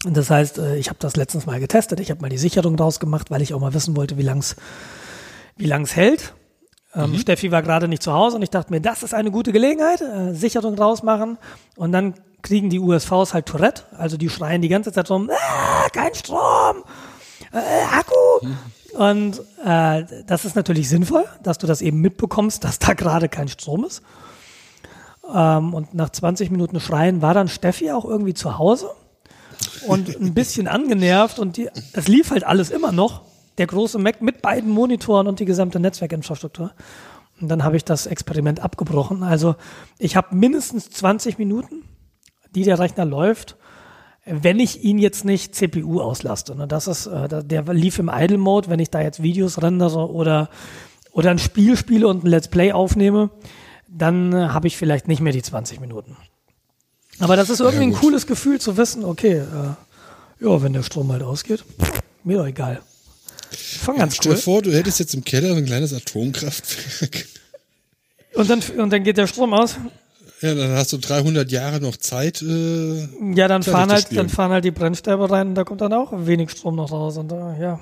Und 0.05 0.17
das 0.17 0.31
heißt, 0.31 0.59
äh, 0.59 0.77
ich 0.77 0.89
habe 0.89 0.99
das 1.01 1.17
letztens 1.17 1.47
mal 1.47 1.61
getestet. 1.61 2.01
Ich 2.01 2.11
habe 2.11 2.21
mal 2.21 2.29
die 2.29 2.39
Sicherung 2.39 2.77
draus 2.77 3.01
gemacht, 3.01 3.31
weil 3.31 3.41
ich 3.41 3.55
auch 3.55 3.61
mal 3.61 3.73
wissen 3.73 3.97
wollte, 3.97 4.19
wie 4.19 4.23
lang's 4.23 4.57
wie 5.57 5.67
lang's 5.67 5.97
hält. 5.97 6.35
Ähm, 6.95 7.13
mhm. 7.13 7.19
Steffi 7.19 7.51
war 7.51 7.63
gerade 7.63 7.89
nicht 7.89 8.03
zu 8.03 8.13
Hause 8.13 8.37
und 8.37 8.43
ich 8.43 8.51
dachte 8.51 8.71
mir, 8.73 8.81
das 8.81 9.03
ist 9.03 9.15
eine 9.15 9.31
gute 9.31 9.53
Gelegenheit, 9.53 10.03
äh, 10.03 10.35
Sicherung 10.35 10.77
draus 10.77 11.03
machen. 11.03 11.39
Und 11.77 11.93
dann 11.93 12.15
kriegen 12.43 12.69
die 12.69 12.81
USVs 12.81 13.33
halt 13.33 13.47
Tourette, 13.47 13.85
also 13.97 14.17
die 14.17 14.29
schreien 14.29 14.61
die 14.61 14.69
ganze 14.69 14.93
Zeit 14.93 15.09
rum, 15.09 15.31
ah, 15.31 15.89
kein 15.91 16.15
Strom, 16.15 16.85
äh, 17.53 17.97
Akku. 17.97 18.47
Mhm. 18.47 18.59
Und 18.97 19.41
äh, 19.65 20.05
das 20.27 20.45
ist 20.45 20.55
natürlich 20.55 20.89
sinnvoll, 20.89 21.25
dass 21.43 21.59
du 21.59 21.67
das 21.67 21.81
eben 21.81 22.01
mitbekommst, 22.01 22.63
dass 22.65 22.79
da 22.79 22.93
gerade 22.93 23.29
kein 23.29 23.49
Strom 23.49 23.85
ist. 23.85 24.03
Ähm, 25.33 25.75
und 25.75 25.95
nach 25.95 26.11
20 26.11 26.51
Minuten 26.51 26.79
Schreien 26.81 27.23
war 27.23 27.35
dann 27.35 27.49
Steffi 27.49 27.91
auch 27.91 28.05
irgendwie 28.05 28.35
zu 28.35 28.59
Hause 28.59 28.91
und 29.87 30.21
ein 30.21 30.35
bisschen 30.35 30.69
angenervt 30.69 31.39
und 31.39 31.57
die, 31.57 31.71
es 31.93 32.09
lief 32.09 32.31
halt 32.31 32.45
alles 32.45 32.71
immer 32.71 32.93
noch. 32.93 33.23
Der 33.59 33.67
große 33.67 33.99
Mac 33.99 34.23
mit 34.23 34.41
beiden 34.41 34.71
Monitoren 34.71 35.27
und 35.27 35.39
die 35.39 35.45
gesamte 35.45 35.79
Netzwerkinfrastruktur. 35.79 36.73
Und 37.41 37.49
dann 37.49 37.65
habe 37.65 37.77
ich 37.77 37.85
das 37.85 38.07
Experiment 38.07 38.61
abgebrochen. 38.61 39.23
Also 39.23 39.57
ich 39.99 40.17
habe 40.17 40.35
mindestens 40.35 40.89
20 40.91 41.39
Minuten, 41.39 41.85
die 42.55 42.63
der 42.63 42.79
Rechner 42.79 43.05
läuft 43.05 43.57
wenn 44.25 44.61
ich 44.61 44.85
ihn 44.85 44.99
jetzt 44.99 45.25
nicht 45.25 45.55
CPU 45.55 46.01
auslaste. 46.01 46.55
Ne? 46.55 46.69
Das 46.69 46.87
ist, 46.87 47.07
äh, 47.07 47.43
der 47.45 47.63
lief 47.75 47.99
im 47.99 48.11
Idle 48.13 48.39
Mode, 48.39 48.69
wenn 48.69 48.79
ich 48.79 48.91
da 48.91 49.01
jetzt 49.01 49.23
Videos 49.23 49.61
rendere 49.61 50.11
oder, 50.11 50.49
oder 51.11 51.31
ein 51.31 51.39
Spiel 51.39 51.77
spiele 51.77 52.07
und 52.09 52.25
ein 52.25 52.29
Let's 52.29 52.49
Play 52.49 52.73
aufnehme, 52.73 53.31
dann 53.89 54.33
äh, 54.33 54.49
habe 54.49 54.69
ich 54.69 54.77
vielleicht 54.77 55.09
nicht 55.09 55.21
mehr 55.21 55.33
die 55.33 55.43
20 55.43 55.81
Minuten. 55.81 56.17
Aber 57.19 57.37
das 57.37 57.51
ist 57.51 57.61
irgendwie 57.61 57.85
ja, 57.85 57.91
ein 57.91 57.95
cooles 57.95 58.27
Gefühl 58.27 58.61
zu 58.61 58.77
wissen, 58.77 59.05
okay, 59.05 59.39
äh, 59.39 60.45
ja, 60.45 60.63
wenn 60.63 60.73
der 60.73 60.83
Strom 60.83 61.11
halt 61.13 61.23
ausgeht, 61.23 61.65
mir 62.25 62.39
doch 62.39 62.47
egal. 62.47 62.81
Fang 63.51 63.97
ganz 63.97 64.17
Stell 64.17 64.35
dir 64.35 64.39
vor, 64.39 64.63
du 64.63 64.73
hättest 64.73 64.99
jetzt 64.99 65.15
im 65.15 65.25
Keller 65.25 65.55
ein 65.55 65.67
kleines 65.67 65.93
Atomkraftwerk. 65.93 67.27
Und 68.35 68.49
dann, 68.49 68.63
und 68.79 68.91
dann 68.91 69.05
geht 69.05 69.19
der 69.19 69.27
Strom 69.27 69.53
aus. 69.53 69.77
Ja, 70.43 70.57
dann 70.57 70.73
hast 70.73 70.93
du 70.93 70.99
300 70.99 71.51
Jahre 71.53 71.81
noch 71.81 71.97
Zeit. 71.97 72.43
Äh, 72.43 73.09
ja, 73.35 73.47
dann 73.47 73.63
fahren 73.63 73.93
halt, 73.93 74.15
dann 74.17 74.29
fahren 74.29 74.51
halt 74.51 74.65
die 74.65 74.73
Brennstäbe 74.73 75.31
rein 75.31 75.49
und 75.49 75.55
da 75.55 75.63
kommt 75.63 75.81
dann 75.81 75.93
auch 75.93 76.13
wenig 76.13 76.51
Strom 76.51 76.75
noch 76.75 76.91
raus 76.91 77.17
und 77.17 77.29
da, 77.29 77.57
ja. 77.61 77.81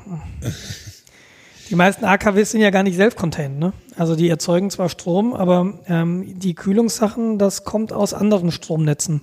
die 1.70 1.74
meisten 1.74 2.04
AKWs 2.04 2.50
sind 2.50 2.60
ja 2.60 2.68
gar 2.68 2.82
nicht 2.82 2.96
self-contained, 2.96 3.58
ne? 3.58 3.72
Also 3.96 4.14
die 4.14 4.28
erzeugen 4.28 4.70
zwar 4.70 4.90
Strom, 4.90 5.32
aber 5.32 5.80
ähm, 5.86 6.38
die 6.38 6.54
Kühlungssachen, 6.54 7.38
das 7.38 7.64
kommt 7.64 7.94
aus 7.94 8.12
anderen 8.12 8.52
Stromnetzen. 8.52 9.22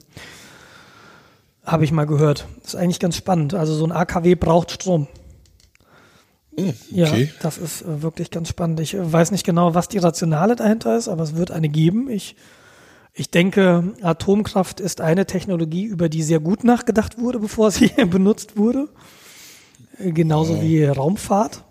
Habe 1.64 1.83
ich 1.83 1.91
mal 1.91 2.06
gehört. 2.06 2.48
Das 2.64 2.74
ist 2.74 2.80
eigentlich 2.80 2.99
ganz 2.99 3.17
spannend. 3.17 3.53
Also 3.53 3.75
so 3.75 3.85
ein 3.85 3.91
AKW 3.91 4.33
braucht 4.33 4.72
Strom. 4.72 5.07
Oh, 6.56 6.69
okay. 6.69 6.75
Ja, 6.90 7.11
das 7.41 7.59
ist 7.59 7.83
äh, 7.83 8.01
wirklich 8.01 8.32
ganz 8.32 8.49
spannend. 8.49 8.80
Ich 8.80 8.95
äh, 8.95 9.14
weiß 9.14 9.30
nicht 9.30 9.45
genau, 9.45 9.75
was 9.75 9.90
die 9.90 9.99
Rationale 9.99 10.56
dahinter 10.56 10.98
ist, 10.98 11.07
aber 11.07 11.22
es 11.22 11.35
wird 11.35 11.51
eine 11.51 11.69
geben. 11.69 12.09
Ich 12.09 12.35
ich 13.19 13.31
denke, 13.31 13.95
Atomkraft 14.03 14.79
ist 14.79 15.01
eine 15.01 15.25
Technologie, 15.25 15.85
über 15.85 16.07
die 16.07 16.21
sehr 16.21 16.39
gut 16.39 16.63
nachgedacht 16.63 17.17
wurde, 17.17 17.39
bevor 17.47 17.71
sie 17.71 17.87
benutzt 17.87 18.57
wurde. 18.57 18.87
Genauso 19.99 20.53
oh. 20.53 20.61
wie 20.61 20.85
Raumfahrt 20.85 21.63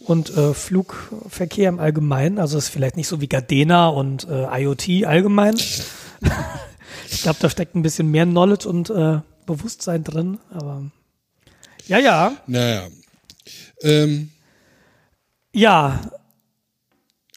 und 0.00 0.36
äh, 0.36 0.54
Flugverkehr 0.54 1.68
im 1.68 1.78
Allgemeinen. 1.78 2.38
Also 2.40 2.58
ist 2.58 2.70
vielleicht 2.70 2.96
nicht 2.96 3.06
so 3.06 3.20
wie 3.20 3.28
Gardena 3.28 3.88
und 3.88 4.26
äh, 4.28 4.62
IoT 4.62 5.04
allgemein. 5.04 5.54
ich 7.10 7.22
glaube, 7.22 7.38
da 7.40 7.48
steckt 7.48 7.76
ein 7.76 7.82
bisschen 7.82 8.10
mehr 8.10 8.26
Knowledge 8.26 8.68
und 8.68 8.90
äh, 8.90 9.20
Bewusstsein 9.46 10.02
drin. 10.02 10.38
Aber 10.50 10.90
ja, 11.86 11.98
ja. 11.98 12.36
Naja. 12.48 12.88
Ähm, 13.82 14.30
ja. 15.52 16.00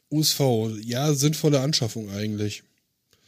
USV, 0.09 0.41
ja, 0.81 1.13
sinnvolle 1.13 1.61
Anschaffung 1.61 2.09
eigentlich. 2.09 2.63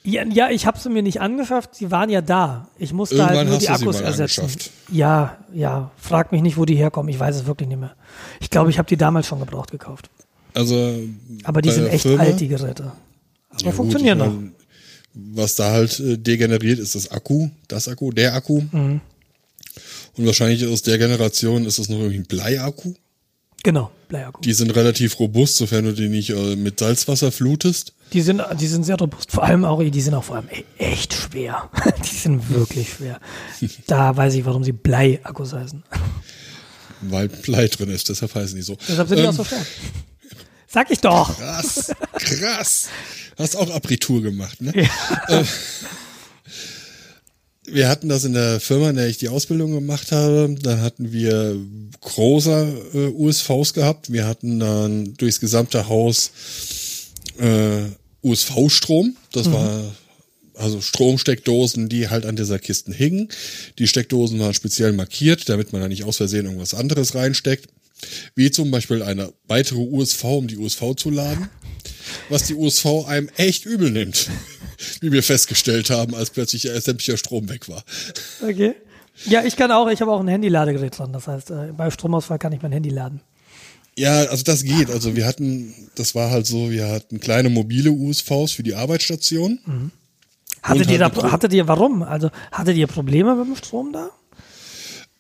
Ja, 0.04 0.24
ja 0.26 0.50
ich 0.50 0.66
habe 0.66 0.80
sie 0.80 0.90
mir 0.90 1.02
nicht 1.02 1.22
angeschafft, 1.22 1.76
sie 1.76 1.92
waren 1.92 2.10
ja 2.10 2.22
da. 2.22 2.68
Ich 2.78 2.94
musste 2.94 3.16
Irgendwann 3.16 3.38
halt 3.38 3.50
nur 3.50 3.58
die 3.58 3.70
Akkus 3.70 4.02
ersetzen. 4.02 4.48
Ja, 4.92 5.38
ja, 5.54 5.92
frag 5.98 6.32
mich 6.32 6.42
nicht, 6.42 6.58
wo 6.58 6.66
die 6.66 6.76
herkommen, 6.76 7.10
ich 7.10 7.20
weiß 7.20 7.36
es 7.36 7.46
wirklich 7.46 7.70
nicht 7.70 7.80
mehr. 7.80 7.96
Ich 8.42 8.50
glaube, 8.50 8.70
ich 8.70 8.78
habe 8.78 8.88
die 8.88 8.98
damals 8.98 9.28
schon 9.28 9.40
gebraucht 9.40 9.72
gekauft. 9.72 10.10
Also 10.54 11.00
Aber 11.44 11.62
die 11.62 11.72
sind 11.72 11.88
echt 11.88 12.04
Firma, 12.04 12.24
alt, 12.24 12.40
die 12.40 12.48
Geräte. 12.48 12.92
Aber 13.50 13.62
ja, 13.62 13.72
funktionieren 13.72 14.20
gut, 14.20 14.28
noch. 14.28 15.36
was 15.36 15.56
da 15.56 15.72
halt 15.72 16.00
äh, 16.00 16.18
degeneriert 16.18 16.80
ist 16.80 16.96
das 16.96 17.10
Akku, 17.10 17.50
das 17.68 17.88
Akku, 17.88 18.12
der 18.12 18.36
Akku. 18.36 18.62
Mhm. 18.72 19.02
Und 20.16 20.26
wahrscheinlich 20.26 20.68
aus 20.68 20.84
der 20.84 20.98
Generation 20.98 21.66
ist 21.66 21.80
es 21.80 21.90
noch 21.90 21.98
irgendwie 21.98 22.20
ein 22.20 22.26
Bleiakku. 22.26 22.94
Genau, 23.64 23.92
Bleiakku. 24.10 24.42
Die 24.42 24.54
sind 24.54 24.72
relativ 24.76 25.20
robust, 25.20 25.56
sofern 25.56 25.86
du 25.86 25.94
die 25.94 26.10
nicht 26.10 26.30
äh, 26.32 26.56
mit 26.58 26.80
Salzwasser 26.80 27.32
flutest. 27.32 27.94
Die 28.12 28.22
sind, 28.22 28.42
die 28.60 28.68
sind 28.68 28.84
sehr 28.84 28.98
robust. 28.98 29.32
Vor 29.32 29.44
allem 29.44 29.64
auch, 29.64 29.82
die 29.82 30.02
sind 30.02 30.14
auch 30.14 30.24
vor 30.26 30.36
allem 30.36 30.50
e- 30.52 30.64
echt 30.78 31.14
schwer. 31.14 31.70
die 32.04 32.16
sind 32.16 32.50
wirklich 32.50 32.94
schwer. 32.94 33.20
Da 33.88 34.16
weiß 34.16 34.34
ich, 34.36 34.46
warum 34.46 34.64
sie 34.66 34.74
Bleiakkus 34.74 35.54
heißen. 35.54 35.82
Weil 37.02 37.30
Blei 37.30 37.68
drin 37.68 37.90
ist, 37.90 38.10
deshalb 38.10 38.36
heißen 38.36 38.56
die 38.56 38.62
so. 38.62 38.78
Deshalb 38.88 39.08
sind 39.08 39.18
die 39.18 39.24
Ähm, 39.24 39.30
auch 39.30 39.34
so 39.34 39.44
schwer. 39.46 39.66
Sag 40.68 40.92
ich 40.92 41.00
doch. 41.00 41.38
Krass, 41.38 41.92
krass. 42.18 42.90
Hast 43.38 43.56
auch 43.56 43.70
Abitur 43.74 44.22
gemacht, 44.22 44.62
ne? 44.62 44.74
Ja. 44.76 45.44
Wir 47.66 47.88
hatten 47.88 48.10
das 48.10 48.26
in 48.26 48.34
der 48.34 48.60
Firma, 48.60 48.90
in 48.90 48.98
der 48.98 49.08
ich 49.08 49.18
die 49.18 49.30
Ausbildung 49.30 49.72
gemacht 49.72 50.12
habe. 50.12 50.56
Da 50.62 50.80
hatten 50.80 51.12
wir 51.14 51.58
große 52.02 52.82
äh, 52.94 52.98
USVs 53.08 53.74
gehabt. 53.74 54.12
Wir 54.12 54.28
hatten 54.28 54.60
dann 54.60 55.14
durchs 55.14 55.40
gesamte 55.40 55.88
Haus 55.88 56.32
äh, 57.40 57.84
USV-Strom. 58.22 59.16
Das 59.32 59.52
war 59.52 59.96
also 60.56 60.82
Stromsteckdosen, 60.82 61.90
die 61.90 62.10
halt 62.10 62.26
an 62.26 62.36
dieser 62.36 62.60
Kisten 62.60 62.94
hingen. 62.94 63.30
Die 63.80 63.88
Steckdosen 63.88 64.40
waren 64.40 64.54
speziell 64.54 64.92
markiert, 64.94 65.50
damit 65.50 65.74
man 65.74 65.82
da 65.82 65.88
nicht 65.88 66.04
aus 66.04 66.18
Versehen 66.18 66.46
irgendwas 66.46 66.74
anderes 66.74 67.16
reinsteckt. 67.16 67.68
Wie 68.36 68.52
zum 68.52 68.72
Beispiel 68.72 69.04
eine 69.04 69.34
weitere 69.48 69.80
USV, 69.80 70.24
um 70.24 70.48
die 70.48 70.58
USV 70.58 70.96
zu 70.96 71.10
laden. 71.10 71.50
Was 72.30 72.44
die 72.48 72.56
USV 72.56 73.06
einem 73.08 73.30
echt 73.38 73.66
übel 73.66 73.90
nimmt. 73.92 74.30
Wie 75.02 75.12
wir 75.12 75.24
festgestellt 75.24 75.90
haben, 75.90 76.16
als 76.16 76.30
plötzlich 76.32 76.66
äh, 76.70 76.80
sämtlicher 76.82 77.18
Strom 77.18 77.48
weg 77.50 77.70
war. 77.70 77.84
Okay. 78.42 78.74
Ja, 79.26 79.44
ich 79.44 79.56
kann 79.56 79.72
auch, 79.72 79.88
ich 79.90 80.02
habe 80.02 80.12
auch 80.12 80.20
ein 80.20 80.28
Handy-Ladegerät 80.28 80.98
dran. 80.98 81.14
Das 81.14 81.28
heißt, 81.28 81.52
äh, 81.52 81.72
bei 81.78 81.90
Stromausfall 81.92 82.40
kann 82.40 82.52
ich 82.52 82.62
mein 82.62 82.72
Handy 82.72 82.90
laden. 82.90 83.22
Ja, 83.98 84.24
also 84.24 84.44
das 84.44 84.64
geht. 84.64 84.90
Also 84.90 85.16
wir 85.16 85.26
hatten, 85.28 85.74
das 85.96 86.16
war 86.16 86.32
halt 86.32 86.48
so, 86.48 86.72
wir 86.72 86.88
hatten 86.90 87.20
kleine 87.20 87.50
mobile 87.50 87.92
USVs 87.92 88.52
für 88.54 88.64
die 88.64 88.74
Arbeitsstation. 88.74 89.92
Hattet 90.64 90.88
Und 90.88 90.92
ihr, 90.94 90.98
da, 91.00 91.06
halt 91.06 91.14
Gro- 91.16 91.32
hattet 91.32 91.54
ihr, 91.54 91.68
warum? 91.68 92.02
Also, 92.02 92.30
hattet 92.52 92.76
ihr 92.76 92.88
Probleme 92.88 93.36
mit 93.36 93.46
dem 93.48 93.56
Strom 93.56 93.94
da? 93.94 94.10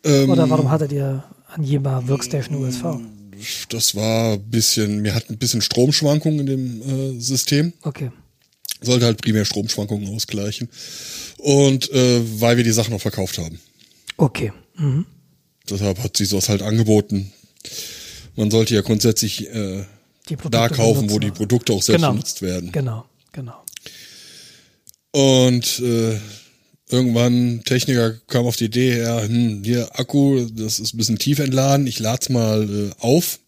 Ähm, 0.04 0.30
Oder 0.30 0.50
warum 0.50 0.72
hattet 0.72 0.92
ihr 0.92 1.24
an 1.54 1.64
jeder 1.64 2.08
Workstation 2.08 2.56
USV? 2.64 3.00
Das 3.70 3.96
war 3.96 4.34
ein 4.34 4.44
bisschen, 4.50 5.04
wir 5.04 5.14
hatten 5.16 5.34
ein 5.34 5.38
bisschen 5.38 5.62
Stromschwankungen 5.62 6.40
in 6.42 6.46
dem 6.46 6.82
äh, 7.18 7.20
System. 7.20 7.74
Okay. 7.82 8.12
Sollte 8.82 9.06
halt 9.06 9.22
primär 9.22 9.46
Stromschwankungen 9.46 10.14
ausgleichen. 10.16 10.70
Und 11.38 11.92
äh, 11.92 12.22
weil 12.42 12.58
wir 12.58 12.64
die 12.64 12.72
Sachen 12.72 12.94
auch 12.94 13.02
verkauft 13.02 13.38
haben. 13.38 13.60
Okay. 14.18 14.52
Mhm. 14.78 15.06
Deshalb 15.70 16.00
hat 16.04 16.18
sie 16.18 16.26
sowas 16.26 16.50
halt 16.50 16.62
angeboten. 16.62 17.32
Man 18.36 18.52
sollte 18.52 18.76
ja 18.76 18.82
grundsätzlich 18.82 19.48
äh, 19.50 19.86
da 20.50 20.70
kaufen, 20.70 21.10
wo 21.10 21.20
die 21.20 21.32
Produkte 21.32 21.74
auch 21.74 21.82
selbst 21.84 22.02
Genau. 22.02 22.12
benutzt 22.14 22.42
werden. 22.42 22.72
Genau, 22.72 23.06
genau. 23.32 23.64
Und 25.12 25.80
äh, 25.80 26.20
irgendwann 26.94 27.64
Techniker 27.66 28.14
kam 28.28 28.46
auf 28.46 28.56
die 28.56 28.66
Idee, 28.66 29.00
ja, 29.00 29.22
hm, 29.22 29.64
hier 29.64 30.00
Akku, 30.00 30.48
das 30.52 30.80
ist 30.80 30.94
ein 30.94 30.98
bisschen 30.98 31.18
tief 31.18 31.40
entladen, 31.40 31.88
ich 31.88 32.00
lad's 32.00 32.30
mal 32.30 32.70
äh, 32.70 32.92
auf 33.00 33.40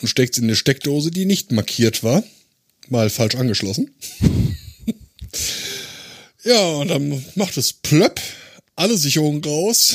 und 0.00 0.08
steck's 0.08 0.36
in 0.36 0.44
eine 0.44 0.56
Steckdose, 0.56 1.12
die 1.12 1.24
nicht 1.24 1.52
markiert 1.52 2.02
war. 2.02 2.24
Mal 2.88 3.08
falsch 3.08 3.36
angeschlossen. 3.36 3.92
ja, 6.44 6.60
und 6.72 6.88
dann 6.88 7.24
macht 7.36 7.56
es 7.56 7.72
plöpp, 7.72 8.20
alle 8.74 8.96
Sicherungen 8.96 9.42
raus. 9.44 9.94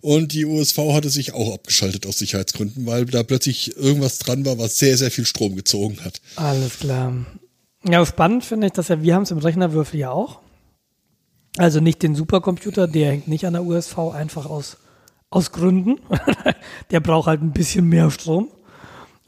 Und 0.00 0.32
die 0.32 0.44
USV 0.44 0.78
hatte 0.92 1.10
sich 1.10 1.32
auch 1.32 1.54
abgeschaltet 1.54 2.06
aus 2.06 2.18
Sicherheitsgründen, 2.18 2.86
weil 2.86 3.04
da 3.04 3.22
plötzlich 3.22 3.76
irgendwas 3.76 4.18
dran 4.18 4.44
war, 4.44 4.58
was 4.58 4.76
sehr, 4.76 4.98
sehr 4.98 5.12
viel 5.12 5.24
Strom 5.24 5.54
gezogen 5.54 6.04
hat. 6.04 6.20
Alles 6.34 6.80
klar. 6.80 7.24
Ja, 7.84 8.04
spannend 8.04 8.44
finde 8.44 8.66
ich, 8.66 8.72
dass 8.72 8.88
ja, 8.88 9.00
wir 9.00 9.14
haben 9.14 9.22
es 9.22 9.30
im 9.30 9.38
Rechnerwürfel 9.38 10.00
ja 10.00 10.10
auch. 10.10 10.40
Also 11.58 11.80
nicht 11.80 12.02
den 12.02 12.14
Supercomputer, 12.14 12.88
der 12.88 13.10
hängt 13.10 13.28
nicht 13.28 13.46
an 13.46 13.52
der 13.52 13.64
USV, 13.64 13.98
einfach 14.14 14.46
aus, 14.46 14.78
aus 15.30 15.52
Gründen. 15.52 16.00
der 16.90 17.00
braucht 17.00 17.26
halt 17.26 17.42
ein 17.42 17.52
bisschen 17.52 17.88
mehr 17.88 18.10
Strom. 18.10 18.48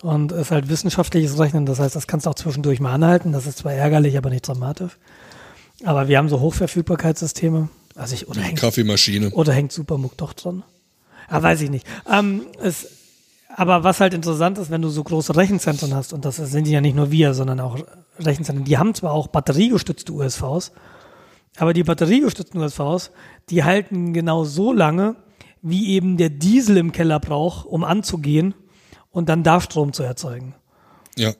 Und 0.03 0.33
ist 0.33 0.51
halt 0.51 0.69
wissenschaftliches 0.69 1.39
Rechnen, 1.39 1.65
das 1.65 1.79
heißt, 1.79 1.97
das 1.97 2.07
kannst 2.07 2.27
du 2.27 2.31
auch 2.31 2.35
zwischendurch 2.35 2.79
mal 2.81 2.93
anhalten. 2.93 3.33
Das 3.33 3.47
ist 3.47 3.59
zwar 3.59 3.73
ärgerlich, 3.73 4.19
aber 4.19 4.29
nicht 4.29 4.47
dramatisch. 4.47 4.93
Aber 5.83 6.09
wir 6.09 6.19
haben 6.19 6.29
so 6.29 6.41
Hochverfügbarkeitssysteme. 6.41 7.69
Also 7.95 8.15
ich, 8.15 8.29
oder 8.29 8.41
hängt 8.41 8.59
Kaffeemaschine. 8.59 9.31
oder 9.31 9.53
hängt 9.53 9.73
Supermuck 9.73 10.17
doch 10.17 10.33
dran? 10.33 10.63
Ah, 11.29 11.43
weiß 11.43 11.63
ich 11.63 11.71
nicht. 11.71 11.87
Ähm, 12.11 12.43
es, 12.63 12.89
aber 13.57 13.85
was 13.85 14.01
halt 14.01 14.15
interessant 14.15 14.59
ist, 14.59 14.71
wenn 14.71 14.83
du 14.83 14.89
so 14.89 15.03
große 15.05 15.37
Rechenzentren 15.37 15.95
hast, 15.95 16.13
und 16.13 16.25
das 16.25 16.37
sind 16.37 16.67
ja 16.67 16.81
nicht 16.81 16.97
nur 16.97 17.11
wir, 17.11 17.35
sondern 17.35 17.61
auch 17.61 17.79
Rechenzentren, 18.19 18.65
die 18.65 18.79
haben 18.79 18.95
zwar 18.95 19.13
auch 19.13 19.29
batteriegestützte 19.29 20.13
USVs, 20.13 20.73
aber 21.57 21.73
die 21.73 21.85
batteriegestützten 21.85 22.61
USVs, 22.61 23.11
die 23.51 23.65
halten 23.65 24.13
genau 24.13 24.45
so 24.45 24.73
lange, 24.73 25.17
wie 25.63 25.89
eben 25.91 26.17
der 26.17 26.31
Diesel 26.31 26.77
im 26.77 26.93
Keller 26.93 27.21
braucht, 27.21 27.67
um 27.67 27.85
anzugehen 27.85 28.55
und 29.11 29.29
dann 29.29 29.43
da 29.43 29.61
Strom 29.61 29.93
zu 29.93 30.03
erzeugen. 30.03 30.55
Ja. 31.17 31.33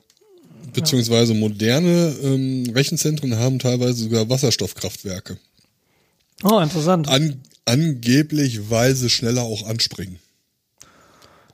Beziehungsweise 0.73 1.33
moderne 1.33 2.13
ähm, 2.21 2.65
Rechenzentren 2.73 3.37
haben 3.37 3.59
teilweise 3.59 4.03
sogar 4.03 4.29
Wasserstoffkraftwerke. 4.29 5.37
Oh, 6.43 6.59
interessant. 6.59 7.07
An, 7.07 7.41
angeblich, 7.65 8.69
weil 8.69 8.95
sie 8.95 9.09
schneller 9.09 9.43
auch 9.43 9.67
anspringen. 9.67 10.19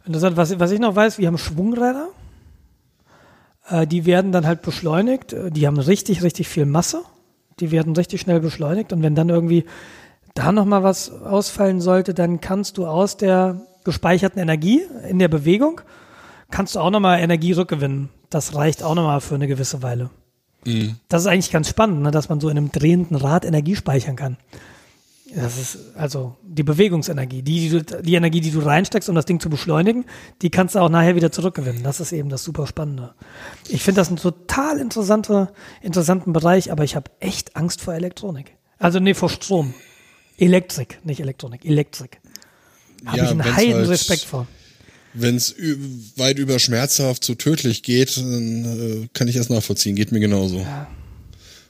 Interessant. 0.06 0.38
Was, 0.38 0.60
was 0.60 0.72
ich 0.72 0.80
noch 0.80 0.96
weiß, 0.96 1.18
wir 1.18 1.28
haben 1.28 1.38
Schwungräder. 1.38 2.10
Äh, 3.70 3.86
die 3.86 4.06
werden 4.06 4.32
dann 4.32 4.46
halt 4.46 4.62
beschleunigt. 4.62 5.34
Äh, 5.34 5.52
Die 5.52 5.68
haben 5.68 5.78
richtig, 5.78 6.24
richtig 6.24 6.48
viel 6.48 6.66
Masse. 6.66 7.04
Die 7.60 7.72
werden 7.72 7.96
richtig 7.96 8.22
schnell 8.22 8.40
beschleunigt. 8.40 8.94
Und 8.94 9.04
wenn 9.04 9.16
dann 9.16 9.30
irgendwie 9.30 9.66
da 10.34 10.52
nochmal 10.52 10.84
was 10.84 11.12
ausfallen 11.12 11.82
sollte, 11.82 12.14
dann 12.14 12.42
kannst 12.42 12.78
du 12.78 12.86
aus 12.86 13.18
der 13.18 13.62
gespeicherten 13.84 14.42
Energie 14.42 14.82
in 15.08 15.20
der 15.20 15.28
Bewegung, 15.28 15.82
kannst 16.50 16.76
du 16.76 16.80
auch 16.80 16.92
nochmal 16.92 17.20
Energie 17.20 17.52
rückgewinnen. 17.52 18.10
Das 18.30 18.56
reicht 18.56 18.84
auch 18.84 18.96
nochmal 18.96 19.22
für 19.22 19.36
eine 19.36 19.48
gewisse 19.48 19.82
Weile. 19.82 20.10
Das 21.10 21.24
ist 21.24 21.28
eigentlich 21.28 21.52
ganz 21.52 21.70
spannend, 21.70 22.02
ne, 22.02 22.12
dass 22.12 22.30
man 22.30 22.40
so 22.40 22.50
in 22.50 22.58
einem 22.58 22.72
drehenden 22.72 23.18
Rad 23.18 23.46
Energie 23.46 23.76
speichern 23.76 24.16
kann. 24.16 24.38
Das 25.36 25.58
ist 25.58 25.96
also 25.96 26.36
die 26.54 26.64
Bewegungsenergie, 26.64 27.42
die, 27.42 27.60
die, 27.60 27.70
du- 27.70 28.02
die 28.04 28.16
Energie, 28.16 28.42
die 28.42 28.52
du 28.52 28.60
reinsteckst, 28.60 29.08
um 29.10 29.16
das 29.16 29.26
Ding 29.26 29.40
zu 29.40 29.50
beschleunigen, 29.50 30.06
die 30.42 30.50
kannst 30.50 30.76
du 30.76 30.80
auch 30.80 30.90
nachher 30.90 31.16
wieder 31.16 31.32
zurückgewinnen. 31.32 31.84
Das 31.84 32.00
ist 32.00 32.12
eben 32.12 32.30
das 32.30 32.44
super 32.44 32.68
Spannende. 32.68 33.14
Ich 33.70 33.82
finde 33.84 34.02
das 34.02 34.10
einen 34.10 34.18
total 34.18 34.78
interessante, 34.80 35.52
interessanten 35.82 36.34
Bereich, 36.34 36.72
aber 36.72 36.84
ich 36.84 36.96
habe 36.96 37.10
echt 37.20 37.56
Angst 37.56 37.82
vor 37.82 37.94
Elektronik. 37.94 38.54
Also 38.80 39.00
nee, 39.00 39.14
vor 39.14 39.30
Strom. 39.30 39.74
Elektrik, 40.38 41.00
nicht 41.04 41.20
Elektronik, 41.20 41.64
Elektrik. 41.66 42.20
Habe 43.06 43.18
Ja, 43.18 43.24
ich 43.26 43.30
einen 43.32 43.56
heiden 43.56 43.74
halt- 43.76 43.90
Respekt 43.90 44.24
vor. 44.24 44.48
Wenn 45.14 45.36
es 45.36 45.56
weit 46.16 46.40
über 46.40 46.58
schmerzhaft 46.58 47.24
zu 47.24 47.36
tödlich 47.36 47.84
geht, 47.84 48.16
dann 48.18 49.04
äh, 49.04 49.08
kann 49.14 49.28
ich 49.28 49.36
das 49.36 49.50
nachvollziehen. 49.50 49.96
Geht 49.96 50.12
mir 50.14 50.22
genauso. 50.22 50.66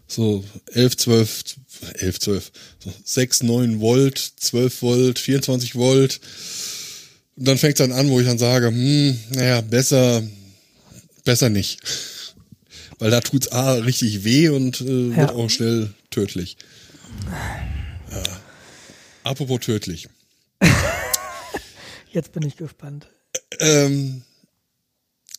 So 0.08 0.43
11, 0.74 0.98
12, 0.98 1.43
11, 2.00 2.19
12, 2.19 2.51
so 2.84 2.93
6, 3.03 3.43
9 3.43 3.80
Volt, 3.80 4.18
12 4.38 4.82
Volt, 4.82 5.19
24 5.19 5.76
Volt. 5.76 6.19
Und 7.38 7.48
dann 7.48 7.58
fängt 7.58 7.80
es 7.80 7.88
dann 7.88 7.98
an, 7.98 8.10
wo 8.10 8.19
ich 8.19 8.27
dann 8.27 8.38
sage, 8.38 8.68
hm, 8.68 9.18
naja, 9.32 9.61
besser, 9.61 10.22
besser 11.24 11.50
nicht. 11.50 11.80
Weil 13.00 13.10
da 13.10 13.19
tut's 13.22 13.51
A 13.51 13.74
richtig 13.74 14.24
weh 14.24 14.50
und 14.50 14.82
äh, 14.82 15.16
wird 15.16 15.18
Ja. 15.18 15.32
auch 15.32 15.50
schnell 15.50 15.92
tödlich. 16.11 16.56
Ja. 18.11 18.24
Apropos 19.24 19.60
tödlich. 19.61 20.08
Jetzt 22.11 22.32
bin 22.34 22.43
ich 22.43 22.58
gespannt. 22.58 23.08
Ähm, 23.60 24.24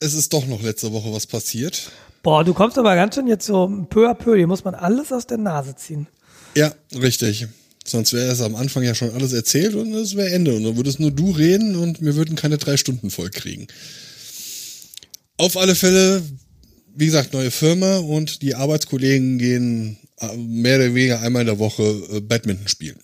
es 0.01 0.15
ist 0.15 0.33
doch 0.33 0.47
noch 0.47 0.63
letzte 0.63 0.93
Woche 0.93 1.13
was 1.13 1.27
passiert. 1.27 1.91
Boah, 2.23 2.45
du 2.45 2.55
kommst 2.55 2.79
aber 2.79 2.95
ganz 2.95 3.15
schön 3.15 3.27
jetzt 3.27 3.47
so 3.47 3.69
peu 3.91 4.09
à 4.09 4.15
peu, 4.15 4.37
hier 4.37 4.47
muss 4.47 4.65
man 4.65 4.75
alles 4.75 5.13
aus 5.13 5.27
der 5.27 5.39
Nase 5.39 5.75
ziehen. 5.77 6.07
Ja, 6.55 6.75
richtig. 6.95 7.47
Sonst 7.85 8.13
wäre 8.13 8.31
es 8.31 8.41
am 8.41 8.55
Anfang 8.55 8.85
ja 8.85 8.95
schon 8.95 9.11
alles 9.11 9.33
erzählt 9.33 9.75
und 9.75 9.93
es 9.95 10.15
wäre 10.15 10.31
Ende. 10.31 10.55
Und 10.55 10.65
dann 10.65 10.77
würdest 10.77 11.01
nur 11.01 11.11
du 11.11 11.31
reden 11.31 11.77
und 11.77 12.01
wir 12.01 12.15
würden 12.15 12.37
keine 12.37 12.59
drei 12.59 12.77
Stunden 12.77 13.11
voll 13.11 13.31
kriegen. 13.31 13.67
Auf 15.37 15.57
alle 15.57 15.75
Fälle, 15.75 16.23
wie 16.95 17.07
gesagt, 17.07 17.33
neue 17.33 17.51
Firma 17.51 17.99
und 17.99 18.43
die 18.43 18.55
Arbeitskollegen 18.55 19.39
gehen 19.39 19.97
äh, 20.21 20.37
mehr 20.37 20.77
oder 20.77 20.95
weniger 20.95 21.21
einmal 21.21 21.43
in 21.43 21.47
der 21.47 21.59
Woche 21.59 21.83
äh, 21.83 22.21
Badminton 22.21 22.69
spielen. 22.69 22.99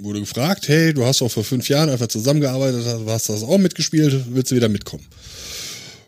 Wurde 0.00 0.20
gefragt, 0.20 0.68
hey, 0.68 0.94
du 0.94 1.04
hast 1.04 1.20
doch 1.20 1.30
vor 1.30 1.44
fünf 1.44 1.68
Jahren 1.68 1.88
einfach 1.88 2.06
zusammengearbeitet, 2.06 2.84
hast 2.84 3.06
hast 3.06 3.28
das 3.30 3.42
auch 3.42 3.58
mitgespielt, 3.58 4.26
willst 4.30 4.52
du 4.52 4.56
wieder 4.56 4.68
mitkommen? 4.68 5.04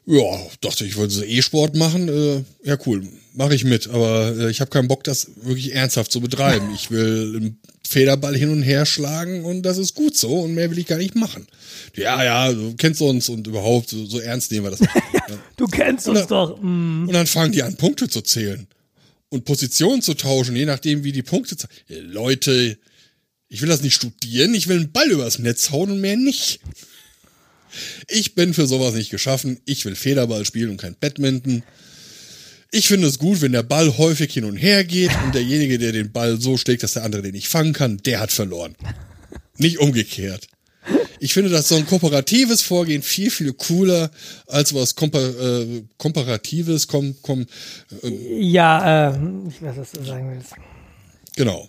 Ja, 0.07 0.41
dachte 0.61 0.85
ich, 0.85 0.97
wollte 0.97 1.15
so 1.15 1.25
E-Sport 1.25 1.75
machen. 1.75 2.09
Äh, 2.09 2.45
ja, 2.69 2.79
cool, 2.87 3.07
mache 3.35 3.57
ich 3.57 3.65
mit. 3.65 3.89
Aber 3.89 4.37
äh, 4.39 4.51
ich 4.51 4.61
habe 4.61 4.71
keinen 4.71 4.87
Bock, 4.87 5.03
das 5.03 5.31
wirklich 5.43 5.75
ernsthaft 5.75 6.13
zu 6.13 6.21
betreiben. 6.21 6.73
Ich 6.75 6.93
will 6.93 7.35
einen 7.37 7.61
Federball 7.87 8.37
hin 8.37 8.51
und 8.51 8.63
her 8.63 8.87
schlagen 8.87 9.45
und 9.45 9.63
das 9.63 9.79
ist 9.79 9.95
gut 9.95 10.17
so 10.17 10.41
und 10.41 10.55
mehr 10.55 10.71
will 10.71 10.79
ich 10.79 10.87
gar 10.87 10.99
nicht 10.99 11.17
machen. 11.17 11.47
Ja, 11.97 12.23
ja, 12.23 12.53
du 12.53 12.75
kennst 12.77 13.03
uns 13.03 13.29
und 13.29 13.47
überhaupt, 13.47 13.91
so, 13.91 14.07
so 14.07 14.21
ernst 14.21 14.53
nehmen 14.53 14.67
wir 14.67 14.71
das. 14.71 14.81
Du 15.57 15.67
kennst 15.67 16.07
uns 16.07 16.27
doch. 16.29 16.61
Mm. 16.61 17.09
Und 17.09 17.13
dann 17.13 17.27
fangen 17.27 17.51
die 17.51 17.63
an, 17.63 17.77
Punkte 17.77 18.09
zu 18.09 18.21
zählen 18.21 18.69
und 19.29 19.45
Positionen 19.45 20.03
zu 20.03 20.15
tauschen, 20.15 20.55
je 20.55 20.67
nachdem, 20.67 21.03
wie 21.03 21.13
die 21.13 21.23
Punkte. 21.23 21.57
Leute, 21.89 22.79
ich 23.49 23.61
will 23.63 23.69
das 23.69 23.83
nicht 23.83 23.95
studieren, 23.95 24.55
ich 24.55 24.69
will 24.69 24.77
einen 24.77 24.93
Ball 24.93 25.11
übers 25.11 25.39
Netz 25.39 25.71
hauen 25.71 25.91
und 25.91 26.01
mehr 26.01 26.17
nicht. 26.17 26.61
Ich 28.09 28.35
bin 28.35 28.55
für 28.55 28.67
sowas 28.67 28.95
nicht 28.95 29.11
geschaffen. 29.11 29.61
Ich 29.65 29.85
will 29.85 29.95
Federball 29.95 30.45
spielen 30.45 30.71
und 30.71 30.81
kein 30.81 30.97
Badminton. 30.99 31.63
Ich 32.71 32.89
finde 32.89 33.07
es 33.07 33.19
gut, 33.19 33.41
wenn 33.43 33.53
der 33.53 33.63
Ball 33.63 33.97
häufig 33.97 34.33
hin 34.33 34.45
und 34.45 34.57
her 34.57 34.85
geht 34.85 35.11
und 35.25 35.35
derjenige, 35.35 35.79
der 35.79 35.93
den 35.93 36.13
Ball 36.13 36.41
so 36.41 36.57
schlägt, 36.57 36.83
dass 36.83 36.95
der 36.95 37.05
andere 37.05 37.23
den 37.23 37.33
nicht 37.33 37.49
fangen 37.49 37.73
kann, 37.73 37.99
der 37.99 38.21
hat 38.21 38.33
verloren. 38.33 38.75
Nicht 39.57 39.79
umgekehrt. 39.79 40.49
Ich 41.19 41.33
finde 41.33 41.51
das 41.51 41.69
so 41.69 41.77
ein 41.77 41.87
kooperatives 41.87 42.63
Vorgehen 42.63 43.03
viel, 43.03 43.31
viel 43.31 43.53
cooler 43.53 44.11
als 44.47 44.75
was 44.75 44.95
Kompa 44.95 45.19
äh, 45.19 45.83
Komparatives. 45.97 46.87
Kom, 46.87 47.17
kom, 47.23 47.47
äh, 48.03 48.41
ja, 48.41 49.11
äh, 49.11 49.19
ich 49.49 49.63
weiß, 49.63 49.77
was 49.77 49.93
du 49.93 50.05
sagen 50.05 50.31
willst. 50.31 50.53
Genau. 51.37 51.69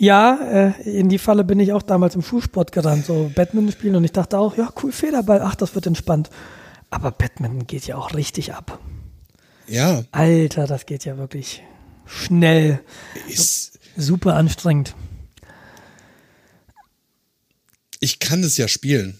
Ja, 0.00 0.74
äh, 0.78 0.98
in 0.98 1.08
die 1.08 1.18
Falle 1.18 1.42
bin 1.42 1.58
ich 1.58 1.72
auch 1.72 1.82
damals 1.82 2.14
im 2.14 2.22
Schulsport 2.22 2.70
gerannt, 2.70 3.04
so 3.04 3.32
Badminton 3.34 3.72
spielen 3.72 3.96
und 3.96 4.04
ich 4.04 4.12
dachte 4.12 4.38
auch, 4.38 4.56
ja, 4.56 4.72
cool, 4.80 4.92
Federball, 4.92 5.40
ach, 5.42 5.56
das 5.56 5.74
wird 5.74 5.86
entspannt. 5.86 6.30
Aber 6.88 7.10
Badminton 7.10 7.66
geht 7.66 7.88
ja 7.88 7.96
auch 7.96 8.14
richtig 8.14 8.54
ab. 8.54 8.78
Ja. 9.66 10.04
Alter, 10.12 10.68
das 10.68 10.86
geht 10.86 11.04
ja 11.04 11.18
wirklich 11.18 11.64
schnell. 12.06 12.80
Ist 13.28 13.80
super 13.96 14.36
anstrengend. 14.36 14.94
Ich 17.98 18.20
kann 18.20 18.44
es 18.44 18.56
ja 18.56 18.68
spielen. 18.68 19.18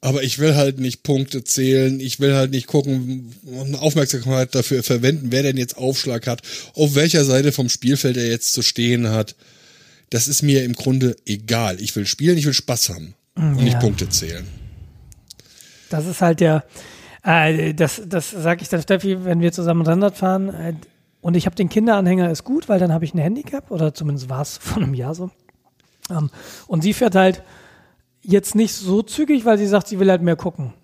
Aber 0.00 0.24
ich 0.24 0.40
will 0.40 0.56
halt 0.56 0.80
nicht 0.80 1.04
Punkte 1.04 1.44
zählen, 1.44 2.00
ich 2.00 2.18
will 2.18 2.34
halt 2.34 2.50
nicht 2.50 2.66
gucken, 2.66 3.32
Aufmerksamkeit 3.80 4.54
dafür 4.56 4.82
verwenden, 4.82 5.28
wer 5.30 5.44
denn 5.44 5.56
jetzt 5.56 5.78
Aufschlag 5.78 6.26
hat, 6.26 6.42
auf 6.74 6.96
welcher 6.96 7.24
Seite 7.24 7.52
vom 7.52 7.68
Spielfeld 7.68 8.16
er 8.16 8.26
jetzt 8.26 8.52
zu 8.52 8.60
stehen 8.60 9.08
hat 9.08 9.36
das 10.14 10.28
ist 10.28 10.42
mir 10.42 10.62
im 10.62 10.74
Grunde 10.74 11.16
egal. 11.26 11.80
Ich 11.80 11.96
will 11.96 12.06
spielen, 12.06 12.38
ich 12.38 12.46
will 12.46 12.52
Spaß 12.52 12.90
haben 12.90 13.14
und 13.34 13.56
nicht 13.56 13.80
Punkte 13.80 14.08
zählen. 14.08 14.46
Das 15.90 16.06
ist 16.06 16.20
halt 16.20 16.38
der, 16.38 16.64
äh, 17.24 17.74
das, 17.74 18.00
das 18.06 18.30
sage 18.30 18.62
ich 18.62 18.68
dann 18.68 18.80
Steffi, 18.80 19.24
wenn 19.24 19.40
wir 19.40 19.50
zusammen 19.50 19.82
Rennrad 19.82 20.16
fahren 20.16 20.50
äh, 20.50 20.74
und 21.20 21.36
ich 21.36 21.46
habe 21.46 21.56
den 21.56 21.68
Kinderanhänger, 21.68 22.30
ist 22.30 22.44
gut, 22.44 22.68
weil 22.68 22.78
dann 22.78 22.92
habe 22.92 23.04
ich 23.04 23.12
ein 23.12 23.18
Handicap 23.18 23.72
oder 23.72 23.92
zumindest 23.92 24.28
war 24.28 24.42
es 24.42 24.56
vor 24.62 24.84
einem 24.84 24.94
Jahr 24.94 25.16
so. 25.16 25.32
Ähm, 26.08 26.30
und 26.68 26.82
sie 26.82 26.92
fährt 26.92 27.16
halt 27.16 27.42
jetzt 28.22 28.54
nicht 28.54 28.72
so 28.72 29.02
zügig, 29.02 29.44
weil 29.44 29.58
sie 29.58 29.66
sagt, 29.66 29.88
sie 29.88 29.98
will 29.98 30.10
halt 30.10 30.22
mehr 30.22 30.36
gucken. 30.36 30.74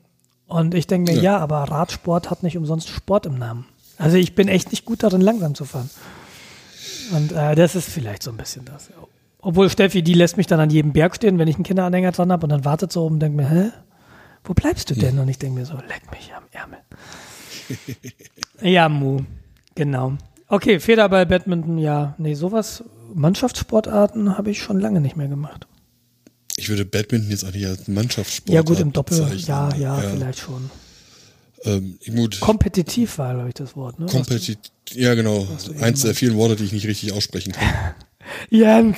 Und 0.48 0.74
ich 0.74 0.88
denke 0.88 1.12
mir, 1.12 1.18
ja. 1.18 1.22
ja, 1.22 1.38
aber 1.38 1.62
Radsport 1.62 2.30
hat 2.30 2.42
nicht 2.42 2.56
umsonst 2.56 2.88
Sport 2.88 3.26
im 3.26 3.38
Namen. 3.38 3.66
Also 3.96 4.16
ich 4.16 4.34
bin 4.34 4.48
echt 4.48 4.72
nicht 4.72 4.84
gut 4.84 5.04
darin, 5.04 5.20
langsam 5.20 5.54
zu 5.54 5.66
fahren. 5.66 5.88
Und 7.12 7.30
äh, 7.30 7.54
das 7.54 7.76
ist 7.76 7.88
vielleicht 7.88 8.24
so 8.24 8.32
ein 8.32 8.36
bisschen 8.36 8.64
das. 8.64 8.90
Obwohl 9.42 9.70
Steffi, 9.70 10.02
die 10.02 10.14
lässt 10.14 10.36
mich 10.36 10.46
dann 10.46 10.60
an 10.60 10.70
jedem 10.70 10.92
Berg 10.92 11.16
stehen, 11.16 11.38
wenn 11.38 11.48
ich 11.48 11.56
einen 11.56 11.64
Kinderanhänger 11.64 12.12
dran 12.12 12.30
habe 12.30 12.44
und 12.44 12.50
dann 12.50 12.64
wartet 12.64 12.92
so 12.92 13.04
oben 13.04 13.14
und 13.14 13.20
denkt 13.20 13.36
mir, 13.36 13.48
hä? 13.48 13.70
Wo 14.44 14.54
bleibst 14.54 14.90
du 14.90 14.94
denn? 14.94 15.18
Und 15.18 15.28
ich 15.28 15.38
denke 15.38 15.60
mir 15.60 15.66
so, 15.66 15.74
leck 15.74 16.10
mich 16.10 16.32
am 16.34 16.44
Ärmel. 16.50 16.78
ja, 18.62 18.88
Mu. 18.88 19.20
Genau. 19.74 20.14
Okay, 20.48 20.80
Federball, 20.80 21.26
Badminton, 21.26 21.78
ja. 21.78 22.14
Nee, 22.18 22.34
sowas, 22.34 22.84
Mannschaftssportarten 23.14 24.36
habe 24.36 24.50
ich 24.50 24.62
schon 24.62 24.80
lange 24.80 25.00
nicht 25.00 25.16
mehr 25.16 25.28
gemacht. 25.28 25.66
Ich 26.56 26.68
würde 26.68 26.84
Badminton 26.84 27.30
jetzt 27.30 27.44
auch 27.44 27.52
nicht 27.52 27.66
als 27.66 27.88
Mannschaftssport 27.88 28.54
Ja, 28.54 28.62
gut, 28.62 28.80
im 28.80 28.92
Doppel, 28.92 29.18
ja, 29.36 29.70
ja, 29.70 29.76
ja, 29.76 29.96
vielleicht 29.96 30.40
schon. 30.40 30.70
Ähm, 31.64 31.98
gut. 32.14 32.40
Kompetitiv 32.40 33.18
war, 33.18 33.34
glaube 33.34 33.48
ich, 33.48 33.54
das 33.54 33.76
Wort. 33.76 33.98
Ne? 33.98 34.06
Kompetitiv, 34.06 34.58
ja, 34.92 35.14
genau. 35.14 35.46
Eins 35.80 36.02
der 36.02 36.14
vielen 36.14 36.36
Worte, 36.36 36.56
die 36.56 36.64
ich 36.64 36.72
nicht 36.72 36.86
richtig 36.86 37.12
aussprechen 37.12 37.52
kann. 37.52 37.68
Jens, 38.50 38.96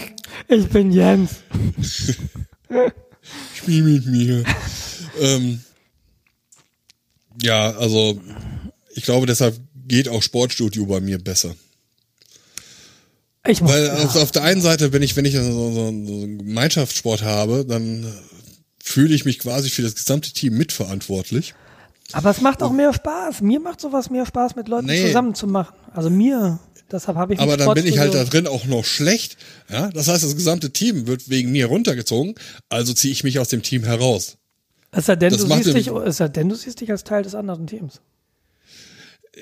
ich 0.48 0.68
bin 0.68 0.92
Jens. 0.92 1.42
Spiel 3.54 3.82
mit 3.82 4.06
mir. 4.06 4.44
ähm, 5.20 5.60
ja, 7.42 7.70
also 7.76 8.20
ich 8.94 9.04
glaube, 9.04 9.26
deshalb 9.26 9.58
geht 9.86 10.08
auch 10.08 10.22
Sportstudio 10.22 10.86
bei 10.86 11.00
mir 11.00 11.18
besser. 11.18 11.54
Ich 13.46 13.60
muss, 13.60 13.72
Weil 13.72 13.86
ja. 13.86 13.94
auf, 13.94 14.16
auf, 14.16 14.30
der 14.30 14.44
einen 14.44 14.60
Seite, 14.60 14.92
wenn 14.92 15.02
ich, 15.02 15.16
wenn 15.16 15.24
ich 15.24 15.34
so, 15.34 15.42
so, 15.42 15.72
so 15.72 15.86
einen 15.86 16.38
Gemeinschaftssport 16.38 17.22
habe, 17.22 17.64
dann 17.64 18.06
fühle 18.82 19.14
ich 19.14 19.24
mich 19.24 19.38
quasi 19.38 19.70
für 19.70 19.82
das 19.82 19.94
gesamte 19.94 20.32
Team 20.32 20.56
mitverantwortlich. 20.56 21.54
Aber 22.12 22.30
es 22.30 22.40
macht 22.40 22.62
auch 22.62 22.72
mehr 22.72 22.92
Spaß. 22.92 23.40
Mir 23.40 23.60
macht 23.60 23.80
sowas 23.80 24.10
mehr 24.10 24.26
Spaß, 24.26 24.56
mit 24.56 24.68
Leuten 24.68 24.86
nee. 24.86 25.06
zusammen 25.06 25.34
zu 25.34 25.46
machen. 25.46 25.74
Also 25.92 26.10
mir. 26.10 26.58
Deshalb 26.92 27.16
habe 27.16 27.34
ich 27.34 27.40
Aber 27.40 27.56
dann 27.56 27.72
bin 27.74 27.86
ich 27.86 27.98
halt 27.98 28.14
da 28.14 28.24
drin 28.24 28.46
auch 28.46 28.66
noch 28.66 28.84
schlecht. 28.84 29.36
Ja, 29.70 29.88
das 29.90 30.08
heißt, 30.08 30.22
das 30.22 30.36
gesamte 30.36 30.70
Team 30.70 31.06
wird 31.06 31.30
wegen 31.30 31.50
mir 31.50 31.66
runtergezogen. 31.66 32.34
Also 32.68 32.92
ziehe 32.92 33.12
ich 33.12 33.24
mich 33.24 33.38
aus 33.38 33.48
dem 33.48 33.62
Team 33.62 33.84
heraus. 33.84 34.36
Es 34.90 35.06
sei 35.06 35.16
denn, 35.16 35.32
du 35.32 35.38
siehst 35.38 35.74
dich, 35.74 35.86
es 35.88 36.18
sei 36.18 36.28
denn, 36.28 36.50
du 36.50 36.54
siehst 36.54 36.80
dich 36.80 36.90
als 36.90 37.04
Teil 37.04 37.22
des 37.22 37.34
anderen 37.34 37.66
Teams. 37.66 38.00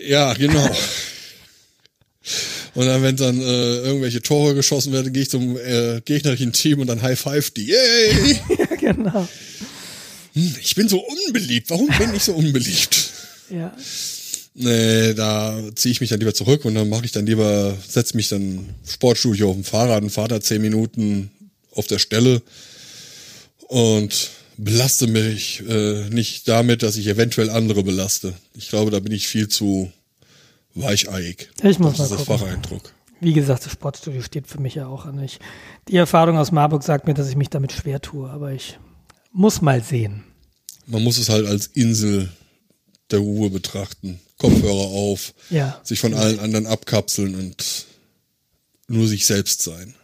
Ja, 0.07 0.33
genau. 0.35 0.65
Und 2.75 2.87
dann, 2.87 3.03
wenn 3.03 3.17
dann 3.17 3.41
äh, 3.41 3.79
irgendwelche 3.79 4.23
Tore 4.23 4.55
geschossen 4.55 4.93
werden, 4.93 5.13
gehe 5.13 5.23
ich 5.23 5.31
zum 5.31 5.57
äh, 5.57 6.01
gegnerischen 6.05 6.53
Team 6.53 6.79
und 6.79 6.87
dann 6.87 7.03
High 7.03 7.19
Five 7.19 7.51
die. 7.51 7.67
Yay! 7.67 8.41
ja, 8.59 8.77
genau. 8.77 9.27
Hm, 10.35 10.55
ich 10.61 10.77
bin 10.77 10.89
so 10.89 11.01
unbeliebt. 11.01 11.69
Warum 11.71 11.89
bin 11.89 12.15
ich 12.15 12.23
so 12.23 12.35
unbeliebt? 12.35 13.11
Ja. 13.51 13.75
Nee, 14.63 15.15
da 15.15 15.59
ziehe 15.75 15.91
ich 15.91 16.03
mich 16.03 16.11
dann 16.11 16.21
lieber 16.21 16.35
zurück 16.35 16.67
und 16.67 16.75
dann 16.75 16.91
mache 16.91 17.07
ich 17.07 17.13
dann 17.13 17.25
lieber, 17.25 17.75
setze 17.89 18.15
mich 18.15 18.29
dann 18.29 18.69
Sportstudio 18.87 19.49
auf 19.49 19.55
dem 19.55 19.65
Fahrrad 19.65 20.03
und 20.03 20.11
fahre 20.11 20.29
da 20.29 20.41
zehn 20.43 20.61
Minuten 20.61 21.31
auf 21.73 21.87
der 21.87 21.99
Stelle 21.99 22.43
und 23.69 24.31
belaste 24.59 25.07
mich 25.07 25.63
äh, 25.67 26.11
nicht 26.11 26.47
damit, 26.47 26.83
dass 26.83 26.99
ich 26.99 27.07
eventuell 27.07 27.49
andere 27.49 27.83
belaste. 27.83 28.35
Ich 28.55 28.69
glaube, 28.69 28.91
da 28.91 29.01
bin 29.01 29.13
ich 29.13 29.29
viel 29.29 29.49
zu 29.49 29.91
weicheiig. 30.75 31.49
Ich 31.63 31.79
muss 31.79 31.97
das 31.97 32.11
mal 32.11 32.17
ist 32.17 32.27
gucken. 32.27 32.27
das 32.29 32.41
Facheindruck. 32.41 32.93
Wie 33.21 33.33
gesagt, 33.33 33.65
das 33.65 33.73
Sportstudio 33.73 34.21
steht 34.21 34.47
für 34.47 34.61
mich 34.61 34.75
ja 34.75 34.89
auch 34.89 35.07
an. 35.07 35.23
Ich, 35.23 35.39
die 35.89 35.97
Erfahrung 35.97 36.37
aus 36.37 36.53
Marburg 36.53 36.83
sagt 36.83 37.07
mir, 37.07 37.15
dass 37.15 37.31
ich 37.31 37.37
mich 37.37 37.49
damit 37.49 37.73
schwer 37.73 38.03
tue, 38.03 38.29
aber 38.29 38.53
ich 38.53 38.79
muss 39.33 39.63
mal 39.63 39.83
sehen. 39.83 40.23
Man 40.87 41.03
muss 41.03 41.17
es 41.17 41.31
halt 41.31 41.47
als 41.47 41.67
Insel 41.69 42.29
der 43.11 43.21
Ruhe 43.21 43.49
betrachten. 43.49 44.21
Kopfhörer 44.41 44.89
auf, 44.89 45.35
ja. 45.51 45.79
sich 45.85 46.01
von 46.01 46.15
allen 46.15 46.41
anderen 46.41 46.67
abkapseln 46.67 47.35
und 47.35 47.85
nur 48.89 49.07
sich 49.07 49.27
selbst 49.27 49.61
sein. 49.61 49.95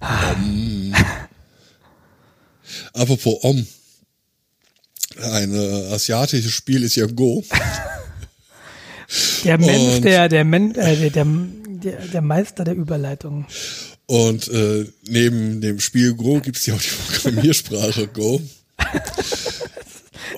Om. 0.00 0.94
Apropos 2.92 3.42
Om. 3.42 3.66
Ein 5.22 5.54
äh, 5.54 5.94
asiatisches 5.94 6.52
Spiel 6.52 6.82
ist 6.82 6.96
ja 6.96 7.06
Go. 7.06 7.42
Der 9.44 9.58
Mensch, 9.58 9.96
und, 9.96 10.04
der, 10.04 10.28
der, 10.28 10.44
Men 10.44 10.72
äh, 10.76 11.10
der, 11.10 11.24
der, 11.24 12.06
der 12.06 12.20
Meister 12.20 12.62
der 12.62 12.74
Überleitung. 12.74 13.44
Und 14.06 14.46
äh, 14.46 14.86
neben 15.08 15.60
dem 15.60 15.80
Spiel 15.80 16.14
Go 16.14 16.40
gibt 16.40 16.58
es 16.58 16.66
ja 16.66 16.74
auch 16.74 16.80
die 16.80 16.88
Programmiersprache 16.88 18.06
Go. 18.08 18.40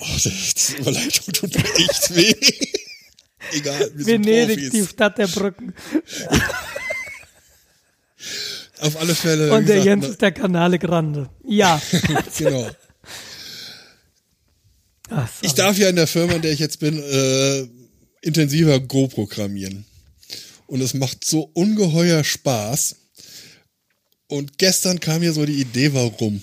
Oh, 0.00 0.18
die 0.24 0.80
Überleitung 0.80 1.32
tut 1.32 1.54
mir 1.54 1.64
echt 1.76 2.16
weh. 2.16 2.34
Egal, 3.50 3.90
wir 3.94 4.06
Venedig, 4.06 4.60
sind 4.60 4.74
die 4.74 4.86
Stadt 4.86 5.18
der 5.18 5.26
Brücken. 5.26 5.74
Auf 8.80 9.00
alle 9.00 9.14
Fälle. 9.14 9.52
Und 9.52 9.68
der 9.68 9.76
gesagt, 9.76 9.86
Jens 9.86 10.08
ist 10.08 10.22
der 10.22 10.32
Kanale 10.32 10.78
Grande. 10.78 11.28
Ja. 11.46 11.80
genau. 12.38 12.70
Ach, 15.10 15.28
ich 15.42 15.52
darf 15.52 15.78
ja 15.78 15.88
in 15.88 15.96
der 15.96 16.06
Firma, 16.06 16.34
in 16.34 16.42
der 16.42 16.52
ich 16.52 16.58
jetzt 16.58 16.80
bin, 16.80 16.98
äh, 16.98 17.66
intensiver 18.22 18.80
Go 18.80 19.08
programmieren. 19.08 19.84
Und 20.66 20.80
es 20.80 20.94
macht 20.94 21.24
so 21.24 21.50
ungeheuer 21.52 22.24
Spaß. 22.24 22.96
Und 24.28 24.58
gestern 24.58 24.98
kam 24.98 25.20
mir 25.20 25.32
so 25.32 25.44
die 25.44 25.60
Idee, 25.60 25.92
warum. 25.92 26.42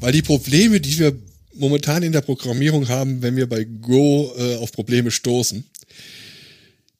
Weil 0.00 0.12
die 0.12 0.22
Probleme, 0.22 0.80
die 0.80 0.98
wir 0.98 1.16
momentan 1.54 2.02
in 2.02 2.12
der 2.12 2.22
Programmierung 2.22 2.88
haben, 2.88 3.22
wenn 3.22 3.36
wir 3.36 3.48
bei 3.48 3.64
Go 3.64 4.32
äh, 4.38 4.56
auf 4.56 4.72
Probleme 4.72 5.10
stoßen, 5.10 5.64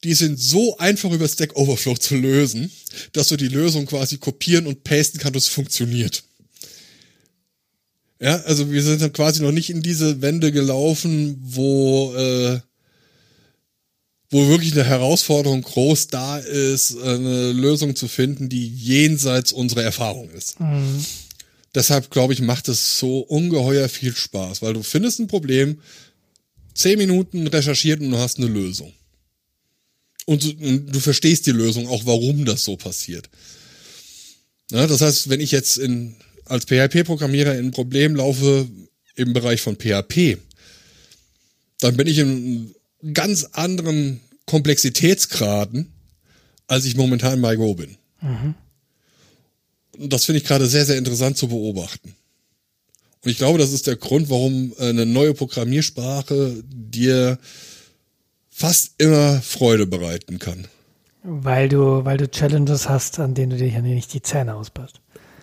die 0.06 0.14
sind 0.14 0.38
so 0.38 0.78
einfach 0.78 1.10
über 1.10 1.26
Stack 1.26 1.56
Overflow 1.56 1.96
zu 1.96 2.14
lösen, 2.14 2.70
dass 3.10 3.26
du 3.26 3.36
die 3.36 3.48
Lösung 3.48 3.86
quasi 3.86 4.18
kopieren 4.18 4.68
und 4.68 4.84
pasten 4.84 5.18
kannst 5.18 5.36
es 5.36 5.48
funktioniert. 5.48 6.22
Ja, 8.20 8.36
also 8.42 8.70
wir 8.70 8.82
sind 8.84 9.02
dann 9.02 9.12
quasi 9.12 9.42
noch 9.42 9.50
nicht 9.50 9.68
in 9.68 9.82
diese 9.82 10.22
Wände 10.22 10.52
gelaufen, 10.52 11.36
wo, 11.42 12.14
äh, 12.14 12.60
wo 14.30 14.46
wirklich 14.46 14.72
eine 14.74 14.84
Herausforderung 14.84 15.62
groß 15.62 16.06
da 16.06 16.38
ist, 16.38 16.96
eine 16.98 17.50
Lösung 17.50 17.96
zu 17.96 18.06
finden, 18.06 18.48
die 18.48 18.68
jenseits 18.68 19.50
unserer 19.50 19.82
Erfahrung 19.82 20.30
ist. 20.30 20.60
Mhm. 20.60 21.04
Deshalb, 21.74 22.10
glaube 22.10 22.32
ich, 22.32 22.40
macht 22.40 22.68
es 22.68 23.00
so 23.00 23.18
ungeheuer 23.18 23.88
viel 23.88 24.14
Spaß, 24.14 24.62
weil 24.62 24.74
du 24.74 24.84
findest 24.84 25.18
ein 25.18 25.26
Problem, 25.26 25.80
zehn 26.74 26.96
Minuten 26.96 27.48
recherchiert 27.48 28.00
und 28.00 28.12
du 28.12 28.18
hast 28.18 28.38
eine 28.38 28.46
Lösung. 28.46 28.92
Und 30.26 30.44
du, 30.44 30.50
und 30.50 30.94
du 30.94 31.00
verstehst 31.00 31.46
die 31.46 31.52
Lösung, 31.52 31.88
auch 31.88 32.04
warum 32.04 32.44
das 32.44 32.64
so 32.64 32.76
passiert. 32.76 33.30
Ja, 34.70 34.86
das 34.86 35.00
heißt, 35.00 35.30
wenn 35.30 35.40
ich 35.40 35.52
jetzt 35.52 35.78
in, 35.78 36.16
als 36.44 36.64
PHP-Programmierer 36.66 37.56
in 37.56 37.66
ein 37.66 37.70
Problem 37.70 38.14
laufe 38.14 38.68
im 39.14 39.32
Bereich 39.32 39.62
von 39.62 39.76
PHP, 39.76 40.38
dann 41.80 41.96
bin 41.96 42.06
ich 42.06 42.18
in 42.18 42.74
ganz 43.14 43.44
anderen 43.52 44.20
Komplexitätsgraden, 44.44 45.92
als 46.66 46.84
ich 46.84 46.96
momentan 46.96 47.40
bei 47.40 47.56
Go 47.56 47.74
bin. 47.74 47.96
Mhm 48.20 48.54
das 49.98 50.24
finde 50.24 50.40
ich 50.40 50.44
gerade 50.44 50.66
sehr, 50.66 50.84
sehr 50.84 50.98
interessant 50.98 51.36
zu 51.36 51.48
beobachten. 51.48 52.14
Und 53.24 53.30
ich 53.30 53.38
glaube, 53.38 53.58
das 53.58 53.72
ist 53.72 53.86
der 53.86 53.96
Grund, 53.96 54.30
warum 54.30 54.72
eine 54.78 55.06
neue 55.06 55.34
Programmiersprache 55.34 56.62
dir 56.64 57.38
fast 58.56 58.94
immer 58.96 59.42
Freude 59.42 59.86
bereiten 59.86 60.38
kann. 60.38 60.66
Weil 61.22 61.68
du, 61.68 62.06
weil 62.06 62.16
du 62.16 62.30
Challenges 62.30 62.88
hast, 62.88 63.20
an 63.20 63.34
denen 63.34 63.50
du 63.50 63.56
dir 63.58 63.68
ja 63.68 63.82
nicht 63.82 64.14
die 64.14 64.22
Zähne 64.22 64.54
ausbeißt. 64.54 64.98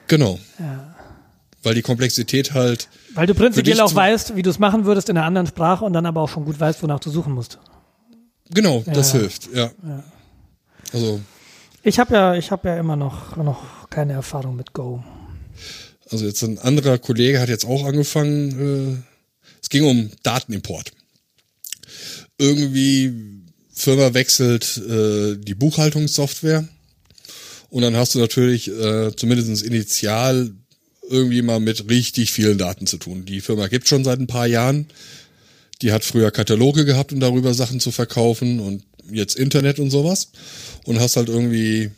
Genau. 0.07 0.39
Ja. 0.57 0.95
Weil 1.61 1.75
die 1.75 1.83
Komplexität 1.83 2.53
halt. 2.55 2.87
Weil 3.13 3.27
du 3.27 3.35
prinzipiell 3.35 3.79
auch 3.81 3.93
weißt, 3.93 4.35
wie 4.35 4.41
du 4.41 4.49
es 4.49 4.57
machen 4.57 4.85
würdest 4.85 5.09
in 5.09 5.17
einer 5.17 5.27
anderen 5.27 5.45
Sprache 5.45 5.85
und 5.85 5.93
dann 5.93 6.07
aber 6.07 6.21
auch 6.21 6.29
schon 6.29 6.43
gut 6.43 6.59
weißt, 6.59 6.81
wonach 6.81 6.99
du 6.99 7.11
suchen 7.11 7.33
musst. 7.33 7.59
Genau, 8.49 8.83
das 8.87 9.13
ja. 9.13 9.19
hilft, 9.19 9.53
ja. 9.53 9.71
ja. 9.85 10.03
Also. 10.91 11.21
Ich 11.83 11.99
habe 11.99 12.15
ja, 12.15 12.33
ich 12.33 12.49
habe 12.49 12.69
ja 12.69 12.77
immer 12.77 12.95
noch, 12.95 13.35
noch 13.37 13.89
keine 13.89 14.13
Erfahrung 14.13 14.55
mit 14.55 14.73
Go. 14.73 15.03
Also 16.09 16.25
jetzt 16.25 16.41
ein 16.41 16.57
anderer 16.57 16.97
Kollege 16.97 17.39
hat 17.39 17.49
jetzt 17.49 17.65
auch 17.65 17.85
angefangen, 17.85 19.03
äh, 19.43 19.49
es 19.61 19.69
ging 19.69 19.83
um 19.83 20.09
Datenimport. 20.23 20.91
Irgendwie 22.37 23.13
Firma 23.73 24.13
wechselt 24.13 24.77
äh, 24.77 25.37
die 25.37 25.55
Buchhaltungssoftware 25.55 26.67
und 27.69 27.81
dann 27.81 27.95
hast 27.95 28.13
du 28.13 28.19
natürlich 28.19 28.69
äh, 28.69 29.15
zumindest 29.15 29.63
initial 29.63 30.51
irgendwie 31.09 31.41
mal 31.41 31.59
mit 31.59 31.89
richtig 31.89 32.31
vielen 32.31 32.59
Daten 32.59 32.85
zu 32.85 32.97
tun. 32.97 33.25
Die 33.25 33.41
Firma 33.41 33.67
gibt 33.67 33.87
schon 33.87 34.03
seit 34.03 34.19
ein 34.19 34.27
paar 34.27 34.47
Jahren. 34.47 34.87
Die 35.81 35.91
hat 35.91 36.03
früher 36.03 36.29
Kataloge 36.31 36.85
gehabt, 36.85 37.11
um 37.11 37.19
darüber 37.19 37.53
Sachen 37.53 37.79
zu 37.79 37.91
verkaufen 37.91 38.59
und 38.59 38.83
jetzt 39.11 39.35
Internet 39.35 39.79
und 39.79 39.89
sowas. 39.89 40.29
Und 40.85 40.99
hast 40.99 41.15
halt 41.15 41.29
irgendwie 41.29 41.89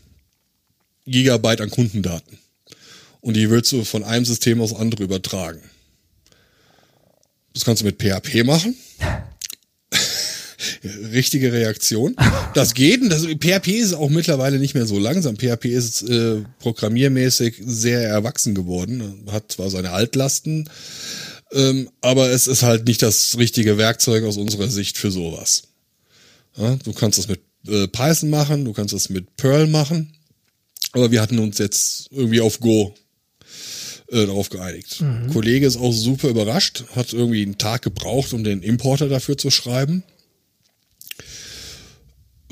Gigabyte 1.05 1.61
an 1.61 1.69
Kundendaten. 1.69 2.39
Und 3.19 3.35
die 3.35 3.49
willst 3.49 3.71
du 3.73 3.83
von 3.83 4.03
einem 4.03 4.23
System 4.23 4.61
aufs 4.61 4.73
andere 4.73 5.03
übertragen. 5.03 5.61
Das 7.53 7.65
kannst 7.65 7.81
du 7.81 7.85
mit 7.85 8.01
PHP 8.01 8.45
machen. 8.45 8.75
Richtige 11.11 11.51
Reaktion. 11.51 12.15
Das 12.53 12.73
geht. 12.73 13.01
Und 13.01 13.09
das, 13.09 13.23
PHP 13.23 13.67
ist 13.69 13.93
auch 13.93 14.09
mittlerweile 14.09 14.59
nicht 14.59 14.75
mehr 14.75 14.85
so 14.85 14.99
langsam. 14.99 15.37
PHP 15.37 15.65
ist 15.65 16.03
äh, 16.03 16.43
programmiermäßig 16.59 17.61
sehr 17.65 18.01
erwachsen 18.07 18.55
geworden. 18.55 19.25
Hat 19.31 19.51
zwar 19.51 19.69
seine 19.69 19.91
Altlasten, 19.91 20.69
ähm, 21.51 21.89
aber 22.01 22.29
es 22.31 22.47
ist 22.47 22.63
halt 22.63 22.87
nicht 22.87 23.01
das 23.01 23.37
richtige 23.37 23.77
Werkzeug 23.77 24.23
aus 24.23 24.37
unserer 24.37 24.69
Sicht 24.69 24.97
für 24.97 25.11
sowas. 25.11 25.63
Ja, 26.57 26.75
du 26.77 26.93
kannst 26.93 27.19
das 27.19 27.27
mit 27.27 27.41
äh, 27.67 27.87
Python 27.87 28.29
machen, 28.29 28.65
du 28.65 28.73
kannst 28.73 28.93
das 28.93 29.09
mit 29.09 29.35
Perl 29.37 29.67
machen. 29.67 30.13
Aber 30.93 31.11
wir 31.11 31.21
hatten 31.21 31.39
uns 31.39 31.57
jetzt 31.57 32.07
irgendwie 32.11 32.39
auf 32.39 32.59
Go 32.61 32.95
äh, 34.09 34.25
darauf 34.25 34.49
geeinigt. 34.49 35.01
Mhm. 35.01 35.31
Kollege 35.31 35.65
ist 35.65 35.77
auch 35.77 35.91
super 35.91 36.29
überrascht, 36.29 36.85
hat 36.95 37.13
irgendwie 37.13 37.41
einen 37.41 37.57
Tag 37.57 37.81
gebraucht, 37.81 38.33
um 38.33 38.43
den 38.43 38.61
Importer 38.61 39.09
dafür 39.09 39.37
zu 39.37 39.51
schreiben. 39.51 40.03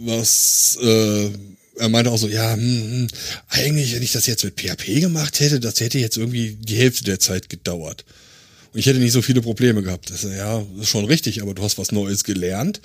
Was 0.05 0.77
äh, 0.81 1.29
er 1.77 1.89
meinte 1.89 2.11
auch 2.11 2.17
so, 2.17 2.27
ja, 2.27 2.53
hm, 2.53 2.61
hm, 2.61 3.07
eigentlich, 3.47 3.95
wenn 3.95 4.03
ich 4.03 4.11
das 4.11 4.27
jetzt 4.27 4.43
mit 4.43 4.59
PHP 4.59 4.99
gemacht 5.01 5.39
hätte, 5.39 5.59
das 5.59 5.79
hätte 5.79 5.99
jetzt 5.99 6.17
irgendwie 6.17 6.57
die 6.59 6.75
Hälfte 6.75 7.03
der 7.03 7.19
Zeit 7.19 7.49
gedauert. 7.49 8.05
Und 8.73 8.79
ich 8.79 8.85
hätte 8.85 8.99
nicht 8.99 9.11
so 9.11 9.21
viele 9.21 9.41
Probleme 9.41 9.81
gehabt. 9.81 10.09
Das, 10.09 10.23
ja, 10.23 10.63
ist 10.79 10.89
schon 10.89 11.05
richtig, 11.05 11.41
aber 11.41 11.53
du 11.53 11.63
hast 11.63 11.77
was 11.77 11.91
Neues 11.91 12.23
gelernt. 12.23 12.81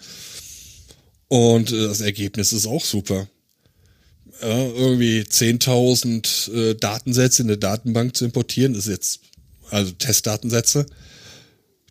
Und 1.28 1.72
äh, 1.72 1.88
das 1.88 2.00
Ergebnis 2.00 2.52
ist 2.52 2.66
auch 2.66 2.84
super 2.84 3.28
ja, 4.40 4.66
irgendwie 4.66 5.20
10.000 5.20 6.52
äh, 6.52 6.74
Datensätze 6.74 7.42
in 7.42 7.48
eine 7.48 7.58
Datenbank 7.58 8.16
zu 8.16 8.24
importieren, 8.24 8.74
ist 8.74 8.88
jetzt, 8.88 9.20
also 9.70 9.92
Testdatensätze. 9.92 10.86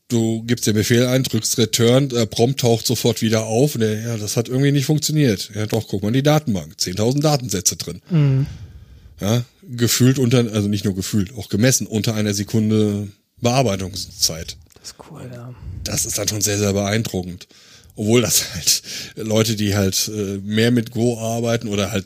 Du 0.10 0.42
gibst 0.44 0.66
den 0.66 0.74
Befehl 0.74 1.06
ein, 1.06 1.24
drückst 1.24 1.58
Return, 1.58 2.08
der 2.08 2.26
Prompt 2.26 2.62
taucht 2.62 2.88
sofort 2.88 3.22
wieder 3.22 3.46
auf 3.46 3.76
und 3.76 3.82
der, 3.82 4.02
ja, 4.02 4.18
das 4.18 4.38
hat 4.38 4.48
irgendwie 4.48 4.72
nicht 4.72 4.86
funktioniert. 4.86 5.52
Ja, 5.54 5.66
doch, 5.66 5.88
guck 5.88 6.02
mal 6.02 6.10
in 6.10 6.14
die 6.14 6.24
Datenbank. 6.24 6.76
10.000 6.80 7.22
Datensätze 7.22 7.76
drin. 7.76 8.02
Mhm. 8.10 8.46
Ja, 9.20 9.44
gefühlt 9.64 10.18
unter, 10.18 10.40
also 10.54 10.70
nicht 10.70 10.86
nur 10.86 10.96
gefühlt, 10.96 11.36
auch 11.36 11.50
gemessen 11.50 11.88
unter 11.88 12.14
einer 12.16 12.34
Sekunde 12.34 13.10
Bearbeitungszeit. 13.42 14.56
Das 14.80 14.92
ist 14.92 14.96
cool, 15.12 15.30
ja. 15.34 15.54
Das 15.84 16.06
ist 16.06 16.18
dann 16.18 16.28
schon 16.28 16.42
sehr, 16.42 16.58
sehr 16.58 16.72
beeindruckend. 16.72 17.48
Obwohl 17.98 18.22
das 18.22 18.54
halt 18.54 18.84
Leute, 19.16 19.56
die 19.56 19.76
halt 19.76 20.10
äh, 20.14 20.38
mehr 20.38 20.72
mit 20.72 20.92
Go 20.92 21.20
arbeiten 21.20 21.68
oder 21.68 21.92
halt 21.92 22.06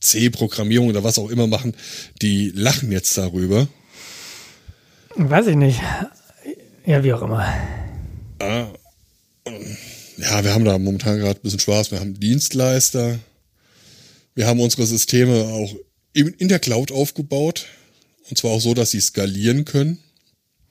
C-Programmierung 0.00 0.88
oder 0.88 1.04
was 1.04 1.18
auch 1.18 1.28
immer 1.28 1.46
machen, 1.46 1.74
die 2.22 2.50
lachen 2.54 2.90
jetzt 2.92 3.18
darüber. 3.18 3.68
Weiß 5.16 5.48
ich 5.48 5.56
nicht. 5.56 5.80
Ja, 6.84 7.04
wie 7.04 7.12
auch 7.12 7.22
immer. 7.22 7.46
Ja, 8.40 10.44
wir 10.44 10.54
haben 10.54 10.64
da 10.64 10.78
momentan 10.78 11.18
gerade 11.18 11.38
ein 11.38 11.42
bisschen 11.42 11.60
Spaß. 11.60 11.90
Wir 11.90 12.00
haben 12.00 12.18
Dienstleister. 12.18 13.18
Wir 14.34 14.46
haben 14.46 14.60
unsere 14.60 14.86
Systeme 14.86 15.44
auch 15.44 15.74
in 16.12 16.48
der 16.48 16.58
Cloud 16.58 16.92
aufgebaut. 16.92 17.66
Und 18.28 18.38
zwar 18.38 18.52
auch 18.52 18.60
so, 18.60 18.74
dass 18.74 18.90
sie 18.90 19.00
skalieren 19.00 19.64
können. 19.64 19.98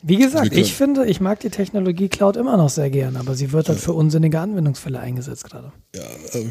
Wie 0.03 0.17
gesagt, 0.17 0.55
ich 0.55 0.73
finde, 0.73 1.05
ich 1.05 1.21
mag 1.21 1.39
die 1.41 1.51
Technologie 1.51 2.09
Cloud 2.09 2.35
immer 2.35 2.57
noch 2.57 2.71
sehr 2.71 2.89
gern, 2.89 3.17
aber 3.17 3.35
sie 3.35 3.51
wird 3.51 3.69
halt 3.69 3.79
für 3.79 3.93
unsinnige 3.93 4.39
Anwendungsfälle 4.39 4.99
eingesetzt 4.99 5.43
gerade. 5.43 5.71
Ja, 5.95 6.01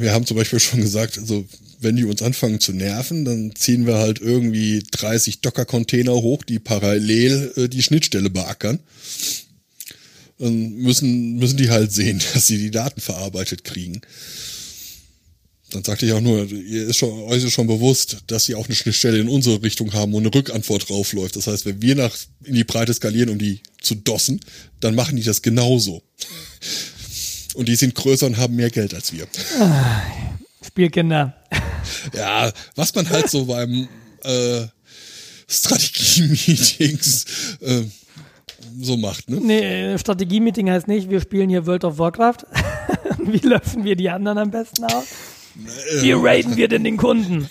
wir 0.00 0.12
haben 0.12 0.24
zum 0.24 0.36
Beispiel 0.36 0.60
schon 0.60 0.80
gesagt, 0.80 1.18
also 1.18 1.44
wenn 1.80 1.96
die 1.96 2.04
uns 2.04 2.22
anfangen 2.22 2.60
zu 2.60 2.72
nerven, 2.72 3.24
dann 3.24 3.52
ziehen 3.56 3.86
wir 3.86 3.96
halt 3.96 4.20
irgendwie 4.20 4.84
30 4.92 5.40
Docker-Container 5.40 6.12
hoch, 6.12 6.44
die 6.44 6.60
parallel 6.60 7.52
äh, 7.56 7.68
die 7.68 7.82
Schnittstelle 7.82 8.30
beackern. 8.30 8.78
Dann 10.40 10.72
müssen, 10.76 11.36
müssen 11.36 11.58
die 11.58 11.70
halt 11.70 11.92
sehen, 11.92 12.20
dass 12.34 12.46
sie 12.46 12.58
die 12.58 12.70
Daten 12.70 13.00
verarbeitet 13.00 13.62
kriegen. 13.62 14.00
Dann 15.70 15.84
sagte 15.84 16.04
ich 16.04 16.12
auch 16.12 16.20
nur, 16.20 16.50
ihr 16.50 16.88
ist 16.88 16.96
schon, 16.96 17.12
euch 17.24 17.44
ist 17.44 17.52
schon 17.52 17.68
bewusst, 17.68 18.16
dass 18.26 18.46
sie 18.46 18.56
auch 18.56 18.66
eine 18.66 18.74
Schnittstelle 18.74 19.18
in 19.18 19.28
unsere 19.28 19.62
Richtung 19.62 19.92
haben, 19.92 20.12
wo 20.12 20.18
eine 20.18 20.34
Rückantwort 20.34 20.88
draufläuft. 20.88 21.36
Das 21.36 21.46
heißt, 21.46 21.64
wenn 21.64 21.80
wir 21.80 21.94
nach, 21.94 22.16
in 22.42 22.56
die 22.56 22.64
Breite 22.64 22.92
skalieren, 22.92 23.28
um 23.28 23.38
die 23.38 23.60
zu 23.80 23.94
dossen, 23.94 24.40
dann 24.80 24.96
machen 24.96 25.14
die 25.16 25.22
das 25.22 25.42
genauso. 25.42 26.02
Und 27.54 27.68
die 27.68 27.76
sind 27.76 27.94
größer 27.96 28.26
und 28.26 28.36
haben 28.36 28.54
mehr 28.54 28.70
Geld 28.70 28.94
als 28.94 29.12
wir. 29.12 29.26
Ah, 29.58 30.02
Spielkinder. 30.64 31.36
Ja, 32.14 32.52
was 32.76 32.94
man 32.94 33.10
halt 33.10 33.28
so 33.28 33.46
beim 33.46 33.88
äh, 34.22 34.66
Strategie-Meetings 35.48 37.24
äh, 37.60 37.82
so 38.80 38.96
macht, 38.96 39.28
ne? 39.28 39.40
Nee, 39.40 39.98
Strategie-Meeting 39.98 40.70
heißt 40.70 40.88
nicht, 40.88 41.10
wir 41.10 41.20
spielen 41.20 41.48
hier 41.48 41.66
World 41.66 41.84
of 41.84 41.98
Warcraft. 41.98 42.46
Wie 43.18 43.46
löschen 43.46 43.84
wir 43.84 43.96
die 43.96 44.10
anderen 44.10 44.38
am 44.38 44.50
besten 44.50 44.84
aus? 44.84 45.04
Wie 46.00 46.12
raiden 46.12 46.56
wir 46.56 46.68
denn 46.68 46.84
den 46.84 46.96
Kunden? 46.96 47.48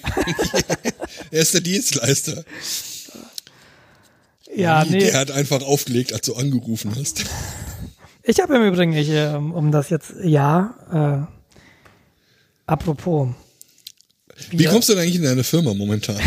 er 1.31 1.41
ist 1.41 1.53
der 1.53 1.61
Dienstleister. 1.61 2.43
Ja, 4.55 4.83
nee. 4.83 4.99
Der 4.99 5.19
hat 5.19 5.31
einfach 5.31 5.61
aufgelegt, 5.61 6.13
als 6.13 6.25
du 6.25 6.35
angerufen 6.35 6.95
hast. 6.95 7.23
Ich 8.23 8.39
habe 8.39 8.55
im 8.55 8.65
Übrigen, 8.65 8.93
ich, 8.93 9.09
ähm, 9.09 9.53
um 9.53 9.71
das 9.71 9.89
jetzt, 9.89 10.13
ja, 10.23 11.27
äh, 11.27 11.59
apropos. 12.65 13.29
Wie 14.51 14.65
kommst 14.65 14.89
du 14.89 14.93
denn 14.93 15.03
eigentlich 15.03 15.17
in 15.17 15.23
deine 15.23 15.43
Firma 15.43 15.73
momentan? 15.73 16.19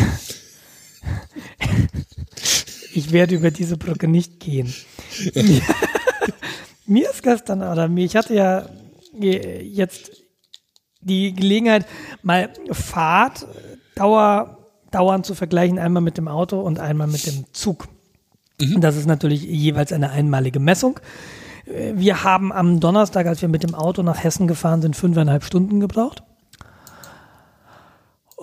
ich 2.95 3.13
werde 3.13 3.35
über 3.35 3.51
diese 3.51 3.77
Brücke 3.77 4.09
nicht 4.09 4.41
gehen. 4.41 4.73
mir, 5.35 5.61
mir 6.87 7.11
ist 7.11 7.23
gestern, 7.23 7.63
oder 7.63 7.89
mir, 7.89 8.05
ich 8.05 8.17
hatte 8.17 8.35
ja 8.35 8.67
jetzt 9.15 10.13
die 11.01 11.35
Gelegenheit, 11.35 11.87
mal 12.23 12.51
Fahrt, 12.71 13.47
Dauer, 13.95 14.59
Dauern 14.91 15.25
zu 15.25 15.35
vergleichen, 15.35 15.79
einmal 15.79 16.03
mit 16.03 16.17
dem 16.17 16.29
Auto 16.29 16.61
und 16.61 16.79
einmal 16.79 17.09
mit 17.09 17.27
dem 17.27 17.45
Zug. 17.53 17.89
Das 18.79 18.97
ist 18.97 19.07
natürlich 19.07 19.43
jeweils 19.43 19.93
eine 19.93 20.11
einmalige 20.11 20.61
Messung. 20.61 21.01
Äh, 21.67 21.95
Wir 21.97 22.25
haben 22.25 22.53
am 22.53 22.81
Donnerstag, 22.81 23.27
als 23.27 23.43
wir 23.43 23.49
mit 23.49 23.63
dem 23.63 23.75
Auto 23.75 24.03
nach 24.03 24.23
Hessen 24.23 24.47
gefahren 24.47 24.83
sind, 24.83 24.97
fünfeinhalb 24.97 25.45
Stunden 25.45 25.81
gebraucht. 25.81 26.23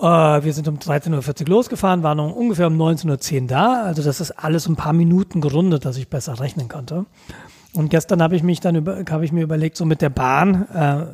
Äh, 0.00 0.44
Wir 0.44 0.52
sind 0.52 0.66
um 0.66 0.78
13.40 0.78 1.42
Uhr 1.42 1.48
losgefahren, 1.48 2.02
waren 2.02 2.18
ungefähr 2.20 2.66
um 2.66 2.80
19.10 2.80 3.42
Uhr 3.42 3.46
da. 3.48 3.82
Also 3.82 4.02
das 4.02 4.20
ist 4.20 4.32
alles 4.32 4.66
ein 4.66 4.76
paar 4.76 4.92
Minuten 4.92 5.40
gerundet, 5.40 5.84
dass 5.84 5.96
ich 5.96 6.08
besser 6.08 6.40
rechnen 6.40 6.68
konnte. 6.68 7.06
Und 7.72 7.90
gestern 7.90 8.22
habe 8.22 8.34
ich 8.34 8.42
mich 8.42 8.60
dann 8.60 8.76
über, 8.76 9.04
habe 9.10 9.24
ich 9.24 9.32
mir 9.32 9.42
überlegt, 9.42 9.76
so 9.76 9.84
mit 9.84 10.02
der 10.02 10.10
Bahn, 10.10 10.66
äh, 10.74 11.06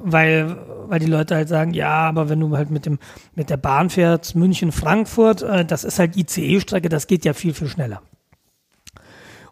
weil, 0.00 0.56
weil 0.86 1.00
die 1.00 1.06
Leute 1.06 1.34
halt 1.34 1.48
sagen, 1.48 1.74
ja, 1.74 2.08
aber 2.08 2.28
wenn 2.28 2.40
du 2.40 2.56
halt 2.56 2.70
mit 2.70 2.86
dem, 2.86 2.98
mit 3.34 3.50
der 3.50 3.56
Bahn 3.56 3.90
fährst, 3.90 4.34
München, 4.34 4.72
Frankfurt, 4.72 5.42
äh, 5.42 5.64
das 5.64 5.84
ist 5.84 5.98
halt 5.98 6.16
ICE-Strecke, 6.16 6.88
das 6.88 7.06
geht 7.06 7.24
ja 7.24 7.32
viel, 7.32 7.52
viel 7.52 7.68
schneller. 7.68 8.02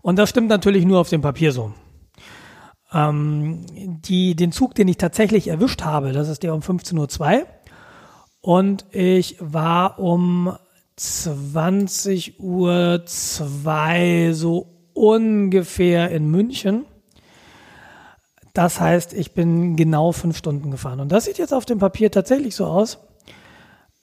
Und 0.02 0.16
das 0.18 0.30
stimmt 0.30 0.48
natürlich 0.48 0.84
nur 0.84 1.00
auf 1.00 1.08
dem 1.08 1.20
Papier 1.20 1.52
so. 1.52 1.72
Ähm, 2.92 3.66
die, 4.04 4.36
den 4.36 4.52
Zug, 4.52 4.74
den 4.74 4.88
ich 4.88 4.96
tatsächlich 4.96 5.48
erwischt 5.48 5.82
habe, 5.82 6.12
das 6.12 6.28
ist 6.28 6.42
der 6.42 6.54
um 6.54 6.60
15.02 6.60 7.40
Uhr. 7.40 7.46
Und 8.46 8.86
ich 8.92 9.38
war 9.40 9.98
um 9.98 10.56
20 10.94 12.38
Uhr 12.38 13.02
zwei 13.04 14.30
so 14.34 14.68
ungefähr 14.94 16.12
in 16.12 16.30
München. 16.30 16.84
Das 18.54 18.78
heißt, 18.78 19.14
ich 19.14 19.34
bin 19.34 19.74
genau 19.74 20.12
fünf 20.12 20.36
Stunden 20.36 20.70
gefahren. 20.70 21.00
Und 21.00 21.10
das 21.10 21.24
sieht 21.24 21.38
jetzt 21.38 21.52
auf 21.52 21.64
dem 21.64 21.80
Papier 21.80 22.12
tatsächlich 22.12 22.54
so 22.54 22.66
aus, 22.66 22.98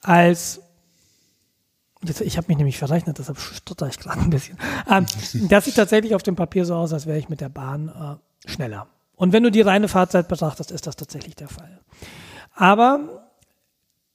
als 0.02 0.60
Jetzt, 2.06 2.20
ich 2.20 2.36
habe 2.36 2.48
mich 2.50 2.58
nämlich 2.58 2.78
verrechnet, 2.78 3.20
deshalb 3.20 3.40
stotter 3.40 3.88
ich 3.88 3.98
gerade 3.98 4.20
ein 4.20 4.30
bisschen. 4.30 4.58
Ähm, 4.90 5.06
das 5.48 5.64
sieht 5.64 5.76
tatsächlich 5.76 6.16
auf 6.16 6.24
dem 6.24 6.36
Papier 6.36 6.66
so 6.66 6.76
aus, 6.76 6.92
als 6.92 7.06
wäre 7.06 7.18
ich 7.18 7.30
mit 7.30 7.40
der 7.40 7.48
Bahn 7.48 7.88
äh, 7.88 8.50
schneller. 8.50 8.88
Und 9.16 9.32
wenn 9.32 9.44
du 9.44 9.52
die 9.52 9.62
reine 9.62 9.88
Fahrzeit 9.88 10.28
betrachtest, 10.28 10.70
ist 10.72 10.86
das 10.86 10.98
tatsächlich 10.98 11.38
der 11.38 11.48
Fall. 11.48 11.80
Aber 12.56 13.23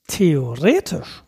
theoretisch 0.09 1.23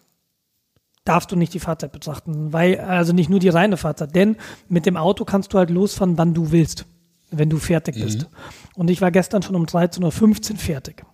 darfst 1.05 1.31
du 1.33 1.37
nicht 1.37 1.55
die 1.55 1.61
Fahrzeit 1.61 1.93
betrachten, 1.93 2.53
weil, 2.53 2.79
also 2.81 3.13
nicht 3.13 3.31
nur 3.31 3.39
die 3.39 3.49
reine 3.49 3.77
Fahrzeit, 3.77 4.15
denn 4.15 4.37
mit 4.69 4.87
dem 4.87 4.97
Auto 4.97 5.25
kannst 5.25 5.53
du 5.53 5.59
halt 5.59 5.71
losfahren, 5.71 6.19
wann 6.19 6.35
du 6.35 6.51
willst, 6.51 6.85
wenn 7.31 7.49
du 7.49 7.59
fertig 7.59 7.95
bist. 7.95 8.29
Und 8.75 8.91
ich 8.91 9.01
war 9.01 9.11
gestern 9.11 9.43
schon 9.43 9.57
um 9.57 9.65
13.15 9.65 10.53
Uhr 10.53 10.59
fertig. 10.59 11.05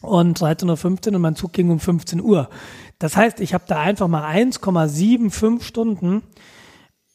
Und 0.00 0.38
13.15 0.38 1.08
Uhr 1.08 1.14
und 1.14 1.22
mein 1.22 1.34
Zug 1.34 1.52
ging 1.52 1.70
um 1.70 1.80
15 1.80 2.20
Uhr. 2.20 2.50
Das 2.98 3.16
heißt, 3.16 3.40
ich 3.40 3.54
habe 3.54 3.64
da 3.66 3.80
einfach 3.80 4.06
mal 4.08 4.24
1,75 4.24 5.62
Stunden, 5.62 6.22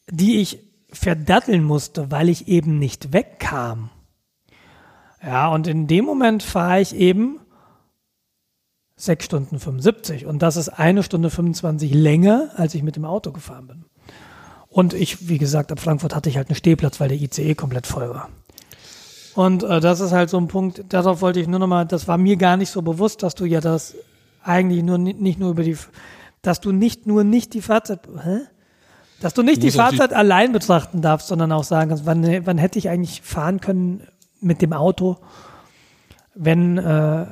die 0.09 0.41
ich 0.41 0.59
verdatteln 0.91 1.63
musste, 1.63 2.09
weil 2.09 2.29
ich 2.29 2.47
eben 2.47 2.79
nicht 2.79 3.13
wegkam. 3.13 3.91
Ja, 5.23 5.49
und 5.49 5.67
in 5.67 5.87
dem 5.87 6.05
Moment 6.05 6.43
fahre 6.43 6.81
ich 6.81 6.95
eben 6.95 7.39
6 8.99 9.23
Stunden 9.25 9.59
75 9.59 10.25
und 10.25 10.41
das 10.41 10.57
ist 10.57 10.69
eine 10.69 11.03
Stunde 11.03 11.29
25 11.29 11.93
länger, 11.93 12.49
als 12.55 12.75
ich 12.75 12.83
mit 12.83 12.95
dem 12.97 13.05
Auto 13.05 13.31
gefahren 13.31 13.67
bin. 13.67 13.85
Und 14.67 14.93
ich, 14.93 15.29
wie 15.29 15.37
gesagt, 15.37 15.71
ab 15.71 15.79
Frankfurt 15.79 16.13
hatte 16.13 16.29
ich 16.29 16.35
halt 16.37 16.49
einen 16.49 16.55
Stehplatz, 16.55 16.99
weil 16.99 17.07
der 17.09 17.17
ICE 17.19 17.55
komplett 17.55 17.87
voll 17.87 18.09
war. 18.09 18.29
Und 19.35 19.63
äh, 19.63 19.79
das 19.79 19.99
ist 20.01 20.11
halt 20.11 20.29
so 20.29 20.37
ein 20.37 20.47
Punkt, 20.49 20.83
darauf 20.89 21.21
wollte 21.21 21.39
ich 21.39 21.47
nur 21.47 21.59
nochmal, 21.59 21.85
das 21.85 22.07
war 22.07 22.17
mir 22.17 22.35
gar 22.35 22.57
nicht 22.57 22.69
so 22.71 22.81
bewusst, 22.81 23.23
dass 23.23 23.35
du 23.35 23.45
ja 23.45 23.61
das 23.61 23.95
eigentlich 24.43 24.83
nur 24.83 24.97
ni- 24.97 25.13
nicht 25.13 25.39
nur 25.39 25.51
über 25.51 25.63
die, 25.63 25.77
dass 26.41 26.59
du 26.59 26.71
nicht 26.73 27.07
nur 27.07 27.23
nicht 27.23 27.53
die 27.53 27.61
Fahrzeit, 27.61 28.01
hä? 28.23 28.39
Dass 29.21 29.33
du 29.33 29.43
nicht 29.43 29.63
die 29.63 29.67
auch 29.69 29.71
die- 29.71 29.77
Fahrzeit 29.77 30.13
allein 30.13 30.51
betrachten 30.51 31.01
darfst, 31.01 31.27
sondern 31.29 31.51
auch 31.53 31.63
sagen 31.63 31.89
kannst, 31.89 32.05
wann, 32.05 32.45
wann 32.45 32.57
hätte 32.57 32.77
ich 32.79 32.89
eigentlich 32.89 33.21
fahren 33.21 33.61
können 33.61 34.03
mit 34.41 34.61
dem 34.61 34.73
Auto, 34.73 35.17
wenn, 36.35 36.77
äh, 36.77 37.25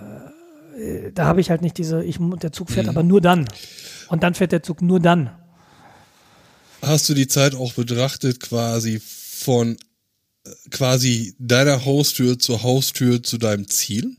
da 1.14 1.25
habe 1.25 1.41
ich 1.41 1.49
halt 1.49 1.61
nicht 1.61 1.77
diese, 1.77 2.03
ich, 2.03 2.17
der 2.41 2.51
Zug 2.51 2.69
Mhm. 2.69 2.73
fährt 2.73 2.88
aber 2.88 3.03
nur 3.03 3.22
dann. 3.22 3.47
Und 4.09 4.23
dann 4.23 4.33
fährt 4.35 4.51
der 4.51 4.64
Zug 4.64 4.81
nur 4.81 4.99
dann. 4.99 5.31
Hast 6.81 7.09
du 7.09 7.14
die 7.14 7.27
Zeit 7.27 7.56
auch 7.56 7.73
betrachtet, 7.73 8.39
quasi 8.39 8.99
von 9.01 9.77
äh, 10.45 10.49
quasi 10.69 11.35
deiner 11.39 11.85
Haustür 11.85 12.38
zur 12.39 12.64
Haustür 12.64 13.23
zu 13.23 13.38
deinem 13.38 13.67
Ziel? 13.67 14.15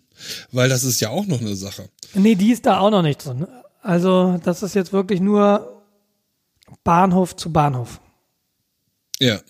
Weil 0.51 0.69
das 0.69 0.83
ist 0.83 1.01
ja 1.01 1.11
auch 1.11 1.27
noch 1.27 1.41
eine 1.41 1.55
Sache. 1.55 1.89
Nee, 2.15 2.35
die 2.35 2.51
ist 2.51 2.67
da 2.67 2.81
auch 2.81 2.91
noch 2.91 3.03
nicht 3.03 3.25
drin. 3.25 3.47
Also, 3.83 4.41
das 4.43 4.65
ist 4.65 4.75
jetzt 4.75 4.93
wirklich 4.93 5.21
nur 5.21 5.85
Bahnhof 6.83 7.37
zu 7.37 7.53
Bahnhof. 7.53 8.01
Ja. 9.21 9.41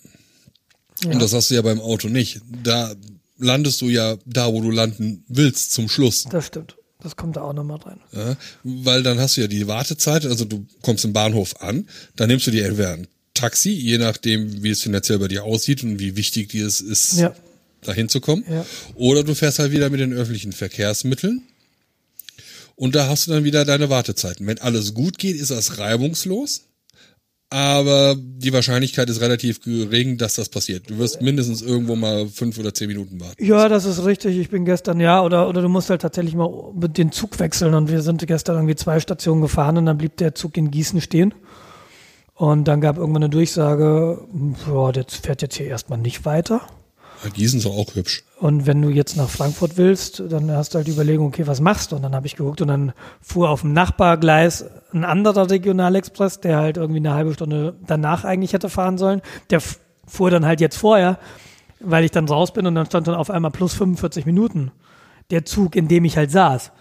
Ja. 1.03 1.11
Und 1.11 1.21
das 1.21 1.33
hast 1.33 1.49
du 1.49 1.55
ja 1.55 1.61
beim 1.63 1.81
Auto 1.81 2.07
nicht. 2.07 2.41
Da 2.63 2.93
landest 3.37 3.81
du 3.81 3.89
ja 3.89 4.17
da, 4.25 4.51
wo 4.53 4.61
du 4.61 4.69
landen 4.69 5.23
willst, 5.27 5.71
zum 5.71 5.89
Schluss. 5.89 6.25
Das 6.29 6.45
stimmt. 6.47 6.75
Das 7.01 7.15
kommt 7.15 7.37
da 7.37 7.41
auch 7.41 7.53
nochmal 7.53 7.77
rein. 7.77 7.99
Ja, 8.11 8.35
weil 8.63 9.03
dann 9.03 9.19
hast 9.19 9.37
du 9.37 9.41
ja 9.41 9.47
die 9.47 9.67
Wartezeit, 9.67 10.25
also 10.25 10.43
du 10.45 10.65
kommst 10.81 11.05
im 11.05 11.13
Bahnhof 11.13 11.61
an, 11.61 11.87
dann 12.17 12.27
nimmst 12.27 12.45
du 12.47 12.51
dir 12.51 12.65
entweder 12.65 12.91
ein 12.93 13.07
Taxi, 13.33 13.69
je 13.71 13.97
nachdem, 13.97 14.63
wie 14.63 14.69
es 14.71 14.81
finanziell 14.81 15.17
bei 15.19 15.29
dir 15.29 15.45
aussieht 15.45 15.81
und 15.83 15.97
wie 15.99 16.17
wichtig 16.17 16.49
dir 16.49 16.67
es 16.67 16.81
ist, 16.81 17.13
Ja. 17.17 17.33
dahin 17.83 18.09
zu 18.09 18.19
kommen. 18.19 18.43
Ja. 18.49 18.65
Oder 18.95 19.23
du 19.23 19.33
fährst 19.33 19.59
halt 19.59 19.71
wieder 19.71 19.89
mit 19.89 20.01
den 20.01 20.11
öffentlichen 20.11 20.51
Verkehrsmitteln 20.51 21.41
und 22.75 22.95
da 22.95 23.07
hast 23.07 23.27
du 23.27 23.31
dann 23.31 23.45
wieder 23.45 23.63
deine 23.63 23.89
Wartezeiten. 23.89 24.45
Wenn 24.45 24.59
alles 24.59 24.93
gut 24.93 25.17
geht, 25.17 25.37
ist 25.37 25.51
das 25.51 25.77
reibungslos. 25.77 26.63
Aber 27.51 28.15
die 28.15 28.53
Wahrscheinlichkeit 28.53 29.09
ist 29.09 29.21
relativ 29.21 29.61
gering, 29.61 30.17
dass 30.17 30.35
das 30.35 30.49
passiert. 30.49 30.87
Du 30.89 30.99
wirst 30.99 31.21
mindestens 31.21 31.63
irgendwo 31.63 31.95
mal 31.95 32.27
fünf 32.27 32.59
oder 32.59 32.75
zehn 32.75 32.87
Minuten 32.87 33.19
warten. 33.19 33.43
Ja, 33.43 33.67
das 33.67 33.85
ist 33.85 34.05
richtig. 34.05 34.37
Ich 34.37 34.49
bin 34.49 34.65
gestern, 34.65 34.99
ja, 34.99 35.23
oder, 35.23 35.49
oder 35.49 35.63
du 35.63 35.69
musst 35.69 35.89
halt 35.89 36.01
tatsächlich 36.01 36.35
mal 36.35 36.71
den 36.75 37.11
Zug 37.11 37.39
wechseln. 37.39 37.73
Und 37.73 37.89
wir 37.89 38.03
sind 38.03 38.25
gestern 38.27 38.57
irgendwie 38.57 38.75
zwei 38.75 38.99
Stationen 38.99 39.41
gefahren 39.41 39.77
und 39.77 39.87
dann 39.87 39.97
blieb 39.97 40.17
der 40.17 40.35
Zug 40.35 40.57
in 40.57 40.69
Gießen 40.69 41.01
stehen. 41.01 41.33
Und 42.35 42.67
dann 42.67 42.81
gab 42.81 42.97
irgendwann 42.97 43.23
eine 43.23 43.31
Durchsage, 43.31 44.21
ja, 44.67 44.91
der 44.91 45.05
fährt 45.09 45.41
jetzt 45.41 45.57
hier 45.57 45.65
erstmal 45.65 45.99
nicht 45.99 46.25
weiter. 46.25 46.61
Gießen 47.33 47.59
ist 47.59 47.65
auch 47.65 47.95
hübsch. 47.95 48.23
Und 48.39 48.65
wenn 48.65 48.81
du 48.81 48.89
jetzt 48.89 49.17
nach 49.17 49.29
Frankfurt 49.29 49.77
willst, 49.77 50.23
dann 50.29 50.49
hast 50.51 50.73
du 50.73 50.77
halt 50.77 50.87
die 50.87 50.91
Überlegung, 50.91 51.27
okay, 51.27 51.47
was 51.47 51.59
machst 51.59 51.91
du? 51.91 51.97
Und 51.97 52.03
dann 52.03 52.15
habe 52.15 52.27
ich 52.27 52.35
geguckt 52.35 52.61
und 52.61 52.69
dann 52.69 52.93
fuhr 53.21 53.49
auf 53.49 53.61
dem 53.61 53.73
Nachbargleis 53.73 54.65
ein 54.93 55.03
anderer 55.03 55.49
Regionalexpress, 55.49 56.39
der 56.39 56.57
halt 56.57 56.77
irgendwie 56.77 56.99
eine 56.99 57.13
halbe 57.13 57.33
Stunde 57.33 57.75
danach 57.85 58.23
eigentlich 58.23 58.53
hätte 58.53 58.69
fahren 58.69 58.97
sollen. 58.97 59.21
Der 59.49 59.61
fuhr 60.07 60.31
dann 60.31 60.45
halt 60.45 60.61
jetzt 60.61 60.77
vorher, 60.77 61.19
weil 61.79 62.03
ich 62.03 62.11
dann 62.11 62.27
raus 62.27 62.53
bin 62.53 62.65
und 62.65 62.75
dann 62.75 62.85
stand 62.85 63.07
dann 63.07 63.15
auf 63.15 63.29
einmal 63.29 63.51
plus 63.51 63.73
45 63.73 64.25
Minuten 64.25 64.71
der 65.31 65.45
Zug, 65.45 65.75
in 65.75 65.87
dem 65.87 66.05
ich 66.05 66.17
halt 66.17 66.31
saß. 66.31 66.71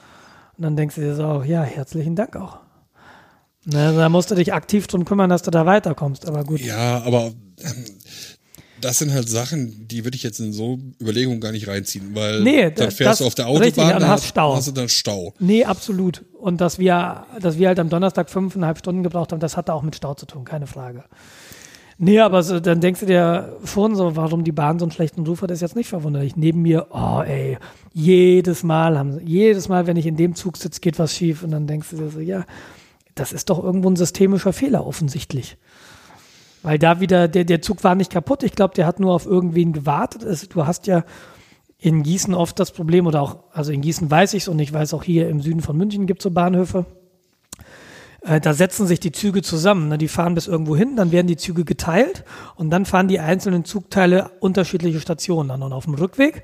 Und 0.56 0.62
dann 0.62 0.76
denkst 0.76 0.94
du 0.94 1.00
dir 1.00 1.14
so, 1.14 1.24
auch, 1.24 1.44
ja, 1.44 1.62
herzlichen 1.62 2.16
Dank 2.16 2.36
auch. 2.36 2.58
Ne, 3.64 3.92
da 3.94 4.08
musst 4.08 4.30
du 4.30 4.34
dich 4.34 4.54
aktiv 4.54 4.86
drum 4.86 5.04
kümmern, 5.04 5.28
dass 5.28 5.42
du 5.42 5.50
da 5.50 5.66
weiterkommst. 5.66 6.26
Aber 6.26 6.44
gut. 6.44 6.60
Ja, 6.60 7.02
aber 7.04 7.32
ähm, 7.58 7.84
das 8.80 8.98
sind 8.98 9.12
halt 9.12 9.28
Sachen, 9.28 9.86
die 9.88 10.04
würde 10.04 10.16
ich 10.16 10.22
jetzt 10.22 10.40
in 10.40 10.52
so 10.52 10.78
Überlegungen 11.00 11.40
gar 11.40 11.52
nicht 11.52 11.68
reinziehen, 11.68 12.14
weil 12.14 12.40
Nee, 12.42 12.70
dann 12.70 12.86
das- 12.86 12.94
fährst 12.94 13.20
du 13.20 13.26
auf 13.26 13.34
der 13.34 13.46
Autobahn, 13.46 13.64
richtig, 13.64 13.84
dann 13.84 14.06
hast 14.08 14.26
Stau. 14.26 14.54
hast 14.56 14.68
du 14.68 14.72
dann 14.72 14.88
Stau. 14.88 15.34
Nee, 15.38 15.64
absolut. 15.64 16.24
Und 16.38 16.60
dass 16.60 16.78
wir, 16.78 17.26
dass 17.40 17.58
wir 17.58 17.68
halt 17.68 17.78
am 17.80 17.88
Donnerstag 17.88 18.30
fünfeinhalb 18.30 18.78
Stunden 18.78 19.02
gebraucht 19.02 19.32
haben, 19.32 19.40
das 19.40 19.56
hatte 19.56 19.74
auch 19.74 19.82
mit 19.82 19.96
Stau 19.96 20.14
zu 20.14 20.26
tun, 20.26 20.44
keine 20.44 20.66
Frage. 20.66 21.04
Nee, 22.00 22.20
aber 22.20 22.44
so, 22.44 22.60
dann 22.60 22.80
denkst 22.80 23.00
du 23.00 23.06
dir 23.06 23.56
schon 23.64 23.96
so, 23.96 24.14
warum 24.14 24.44
die 24.44 24.52
Bahn 24.52 24.78
so 24.78 24.84
einen 24.84 24.92
schlechten 24.92 25.26
Ruf 25.26 25.42
hat, 25.42 25.50
ist 25.50 25.62
jetzt 25.62 25.74
nicht 25.74 25.88
verwunderlich. 25.88 26.36
Neben 26.36 26.62
mir, 26.62 26.86
oh 26.92 27.22
ey, 27.26 27.58
jedes 27.92 28.62
Mal 28.62 28.96
haben 28.96 29.14
sie, 29.14 29.24
jedes 29.24 29.68
Mal, 29.68 29.88
wenn 29.88 29.96
ich 29.96 30.06
in 30.06 30.16
dem 30.16 30.36
Zug 30.36 30.56
sitze, 30.58 30.80
geht 30.80 31.00
was 31.00 31.12
schief 31.12 31.42
und 31.42 31.50
dann 31.50 31.66
denkst 31.66 31.88
du 31.90 31.96
dir 31.96 32.08
so, 32.10 32.20
ja, 32.20 32.44
das 33.16 33.32
ist 33.32 33.50
doch 33.50 33.62
irgendwo 33.62 33.90
ein 33.90 33.96
systemischer 33.96 34.52
Fehler 34.52 34.86
offensichtlich. 34.86 35.56
Weil 36.62 36.78
da 36.78 37.00
wieder, 37.00 37.28
der, 37.28 37.44
der 37.44 37.62
Zug 37.62 37.84
war 37.84 37.94
nicht 37.94 38.10
kaputt. 38.10 38.42
Ich 38.42 38.52
glaube, 38.52 38.74
der 38.74 38.86
hat 38.86 39.00
nur 39.00 39.14
auf 39.14 39.26
irgendwen 39.26 39.72
gewartet. 39.72 40.22
Es, 40.22 40.48
du 40.48 40.66
hast 40.66 40.86
ja 40.86 41.04
in 41.78 42.02
Gießen 42.02 42.34
oft 42.34 42.58
das 42.58 42.72
Problem, 42.72 43.06
oder 43.06 43.22
auch, 43.22 43.36
also 43.52 43.70
in 43.70 43.80
Gießen 43.80 44.10
weiß 44.10 44.34
ich 44.34 44.42
es 44.42 44.48
und 44.48 44.58
ich 44.58 44.72
weiß 44.72 44.94
auch 44.94 45.04
hier 45.04 45.28
im 45.28 45.40
Süden 45.40 45.60
von 45.60 45.76
München 45.76 46.06
gibt 46.06 46.20
es 46.20 46.24
so 46.24 46.30
Bahnhöfe. 46.32 46.86
Äh, 48.22 48.40
da 48.40 48.52
setzen 48.52 48.86
sich 48.86 48.98
die 48.98 49.12
Züge 49.12 49.42
zusammen. 49.42 49.88
Ne? 49.88 49.98
Die 49.98 50.08
fahren 50.08 50.34
bis 50.34 50.48
irgendwo 50.48 50.76
hin, 50.76 50.96
dann 50.96 51.12
werden 51.12 51.28
die 51.28 51.36
Züge 51.36 51.64
geteilt 51.64 52.24
und 52.56 52.70
dann 52.70 52.84
fahren 52.84 53.06
die 53.06 53.20
einzelnen 53.20 53.64
Zugteile 53.64 54.32
unterschiedliche 54.40 55.00
Stationen 55.00 55.50
an. 55.50 55.62
Und 55.62 55.72
auf 55.72 55.84
dem 55.84 55.94
Rückweg 55.94 56.42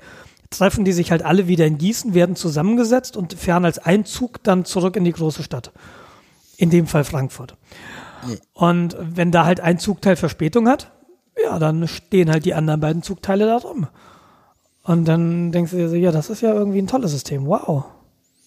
treffen 0.49 0.85
die 0.85 0.93
sich 0.93 1.11
halt 1.11 1.23
alle 1.23 1.47
wieder 1.47 1.65
in 1.65 1.77
Gießen, 1.77 2.13
werden 2.13 2.35
zusammengesetzt 2.35 3.17
und 3.17 3.33
fahren 3.33 3.65
als 3.65 3.79
ein 3.79 4.05
Zug 4.05 4.41
dann 4.43 4.63
zurück 4.63 4.95
in 4.95 5.03
die 5.03 5.11
große 5.11 5.43
Stadt. 5.43 5.71
In 6.57 6.69
dem 6.69 6.87
Fall 6.87 7.03
Frankfurt. 7.03 7.57
Und 8.53 8.95
wenn 8.99 9.31
da 9.31 9.45
halt 9.45 9.59
ein 9.59 9.79
Zugteil 9.79 10.15
Verspätung 10.15 10.67
hat, 10.67 10.91
ja, 11.43 11.59
dann 11.59 11.87
stehen 11.87 12.31
halt 12.31 12.45
die 12.45 12.53
anderen 12.53 12.79
beiden 12.79 13.03
Zugteile 13.03 13.45
da 13.45 13.57
rum. 13.57 13.87
Und 14.83 15.05
dann 15.05 15.51
denkst 15.51 15.71
du 15.71 15.77
dir 15.77 15.89
so, 15.89 15.95
ja, 15.95 16.11
das 16.11 16.29
ist 16.29 16.41
ja 16.41 16.53
irgendwie 16.53 16.79
ein 16.79 16.87
tolles 16.87 17.11
System. 17.11 17.45
Wow. 17.45 17.85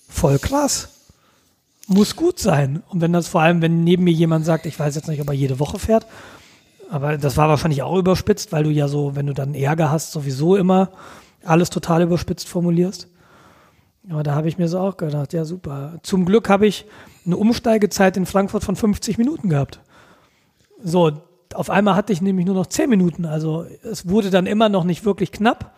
Voll 0.09 0.39
krass. 0.39 0.89
Muss 1.87 2.17
gut 2.17 2.39
sein. 2.39 2.83
Und 2.89 3.01
wenn 3.01 3.13
das 3.13 3.29
vor 3.29 3.41
allem, 3.43 3.61
wenn 3.63 3.83
neben 3.85 4.05
mir 4.05 4.13
jemand 4.13 4.45
sagt, 4.45 4.67
ich 4.67 4.79
weiß 4.79 4.95
jetzt 4.95 5.09
nicht, 5.09 5.21
ob 5.21 5.29
er 5.29 5.35
jede 5.35 5.59
Woche 5.59 5.79
fährt, 5.79 6.07
Aber 6.91 7.19
das 7.19 7.37
war 7.37 7.49
wahrscheinlich 7.49 7.83
auch 7.83 7.97
überspitzt, 7.97 8.53
weil 8.53 8.65
du 8.65 8.71
ja 8.71 8.89
so, 8.89 9.15
wenn 9.15 9.27
du 9.27 9.35
dann 9.35 9.55
Ärger 9.55 9.91
hast, 9.91 10.13
sowieso 10.13 10.57
immer 10.57 10.91
alles 11.45 11.71
total 11.71 12.03
überspitzt 12.03 12.49
formulierst. 12.49 13.09
Aber 14.11 14.23
da 14.23 14.35
habe 14.35 14.49
ich 14.49 14.57
mir 14.57 14.69
so 14.69 14.79
auch 14.79 14.97
gedacht, 14.97 15.35
ja 15.35 15.45
super. 15.45 15.99
Zum 16.03 16.25
Glück 16.25 16.49
habe 16.49 16.67
ich 16.67 16.87
eine 17.29 17.37
Umsteigezeit 17.37 18.17
in 18.17 18.27
Frankfurt 18.27 18.65
von 18.65 18.75
50 18.75 19.19
Minuten 19.19 19.49
gehabt. 19.51 19.81
So, 20.83 21.13
auf 21.55 21.71
einmal 21.71 21.95
hatte 21.95 22.13
ich 22.13 22.21
nämlich 22.21 22.47
nur 22.47 22.55
noch 22.55 22.67
10 22.67 22.91
Minuten. 22.91 23.25
Also 23.25 23.67
es 23.83 24.09
wurde 24.09 24.31
dann 24.31 24.47
immer 24.47 24.69
noch 24.69 24.85
nicht 24.85 25.05
wirklich 25.05 25.31
knapp. 25.31 25.75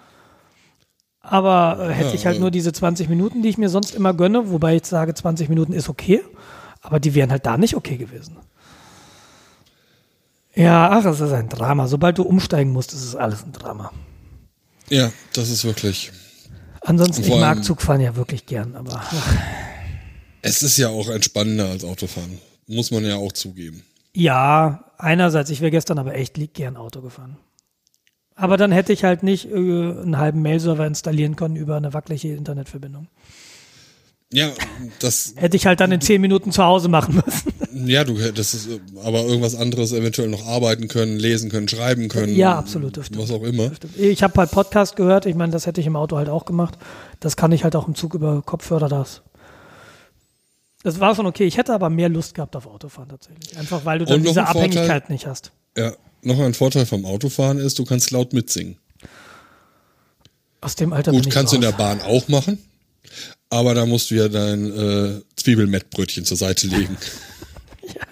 Aber 1.20 1.78
äh, 1.90 1.92
hätte 1.92 2.08
Ja, 2.10 2.14
ich 2.14 2.26
halt 2.26 2.36
äh. 2.38 2.40
nur 2.40 2.50
diese 2.50 2.72
20 2.72 3.08
Minuten, 3.08 3.42
die 3.42 3.50
ich 3.50 3.58
mir 3.58 3.68
sonst 3.68 3.94
immer 3.94 4.14
gönne, 4.14 4.50
wobei 4.50 4.76
ich 4.76 4.86
sage, 4.86 5.12
20 5.12 5.48
Minuten 5.48 5.72
ist 5.72 5.88
okay, 5.88 6.22
aber 6.80 6.98
die 6.98 7.14
wären 7.14 7.30
halt 7.30 7.44
da 7.44 7.58
nicht 7.58 7.76
okay 7.76 7.98
gewesen. 7.98 8.38
Ja, 10.54 10.90
ach, 10.90 11.04
es 11.04 11.20
ist 11.20 11.32
ein 11.32 11.48
Drama. 11.48 11.86
Sobald 11.86 12.18
du 12.18 12.22
umsteigen 12.22 12.72
musst, 12.72 12.92
ist 12.92 13.04
es 13.04 13.16
alles 13.16 13.44
ein 13.44 13.52
Drama. 13.52 13.92
Ja, 14.88 15.12
das 15.34 15.50
ist 15.50 15.64
wirklich. 15.64 16.10
Ansonsten, 16.80 17.22
ich 17.22 17.28
mag 17.28 17.62
Zugfahren 17.62 18.00
ja 18.00 18.16
wirklich 18.16 18.46
gern, 18.46 18.74
aber 18.74 18.92
ach, 18.94 19.12
Es 20.42 20.62
ist 20.62 20.76
ja 20.78 20.88
auch 20.88 21.08
entspannender 21.08 21.68
als 21.68 21.84
Autofahren. 21.84 22.38
Muss 22.66 22.90
man 22.90 23.04
ja 23.04 23.16
auch 23.16 23.32
zugeben. 23.32 23.82
ja, 24.14 24.84
einerseits, 24.98 25.50
ich 25.50 25.60
wäre 25.60 25.70
gestern 25.70 25.98
aber 25.98 26.14
echt 26.14 26.36
lieb 26.36 26.54
gern 26.54 26.76
Auto 26.76 27.00
gefahren. 27.00 27.36
Aber 28.34 28.56
dann 28.56 28.72
hätte 28.72 28.92
ich 28.92 29.04
halt 29.04 29.22
nicht 29.22 29.50
äh, 29.50 29.54
einen 29.54 30.18
halben 30.18 30.40
Mail-Server 30.42 30.86
installieren 30.86 31.36
können 31.36 31.56
über 31.56 31.76
eine 31.76 31.92
wackelige 31.92 32.34
Internetverbindung. 32.34 33.08
Ja, 34.32 34.50
das, 35.00 35.34
Hätte 35.36 35.56
ich 35.56 35.66
halt 35.66 35.80
dann 35.80 35.90
in 35.90 36.00
10 36.00 36.20
Minuten 36.20 36.52
zu 36.52 36.62
Hause 36.62 36.88
machen 36.88 37.16
müssen. 37.16 37.52
ja, 37.88 38.04
du 38.04 38.18
hättest 38.20 38.68
aber 39.02 39.24
irgendwas 39.24 39.56
anderes 39.56 39.92
eventuell 39.92 40.28
noch 40.28 40.46
arbeiten 40.46 40.86
können, 40.86 41.18
lesen 41.18 41.50
können, 41.50 41.66
schreiben 41.66 42.08
können. 42.08 42.36
Ja, 42.36 42.56
absolut, 42.56 42.96
das. 42.96 43.08
Was 43.16 43.32
auch 43.32 43.42
immer. 43.42 43.72
Ich 43.98 44.22
habe 44.22 44.38
halt 44.38 44.52
Podcast 44.52 44.94
gehört, 44.94 45.26
ich 45.26 45.34
meine, 45.34 45.52
das 45.52 45.66
hätte 45.66 45.80
ich 45.80 45.86
im 45.88 45.96
Auto 45.96 46.16
halt 46.16 46.28
auch 46.28 46.44
gemacht. 46.44 46.78
Das 47.18 47.36
kann 47.36 47.50
ich 47.50 47.64
halt 47.64 47.74
auch 47.74 47.88
im 47.88 47.96
Zug 47.96 48.14
über 48.14 48.40
Kopfhörer 48.42 48.88
das. 48.88 49.22
Das 50.82 50.98
war 51.00 51.14
schon 51.14 51.26
okay. 51.26 51.44
Ich 51.44 51.56
hätte 51.56 51.74
aber 51.74 51.90
mehr 51.90 52.08
Lust 52.08 52.34
gehabt 52.34 52.56
auf 52.56 52.66
Autofahren 52.66 53.08
tatsächlich. 53.08 53.56
Einfach 53.58 53.84
weil 53.84 53.98
du 53.98 54.06
dann 54.06 54.22
diese 54.22 54.40
ein 54.40 54.46
Vorteil- 54.46 54.68
Abhängigkeit 54.70 55.10
nicht 55.10 55.26
hast. 55.26 55.52
Ja, 55.76 55.92
noch 56.22 56.38
ein 56.40 56.54
Vorteil 56.54 56.86
vom 56.86 57.04
Autofahren 57.04 57.58
ist, 57.58 57.78
du 57.78 57.84
kannst 57.84 58.10
laut 58.10 58.32
mitsingen. 58.32 58.76
Aus 60.60 60.76
dem 60.76 60.92
Alter 60.92 61.10
bin 61.12 61.20
Gut, 61.20 61.28
ich 61.28 61.34
kannst 61.34 61.52
du 61.52 61.56
in 61.56 61.62
der 61.62 61.72
Bahn 61.72 62.00
auch 62.02 62.28
machen, 62.28 62.58
aber 63.48 63.74
da 63.74 63.86
musst 63.86 64.10
du 64.10 64.14
ja 64.16 64.28
dein 64.28 64.66
äh, 64.66 65.20
Zwiebelmettbrötchen 65.36 66.24
zur 66.24 66.36
Seite 66.36 66.66
legen. 66.66 66.96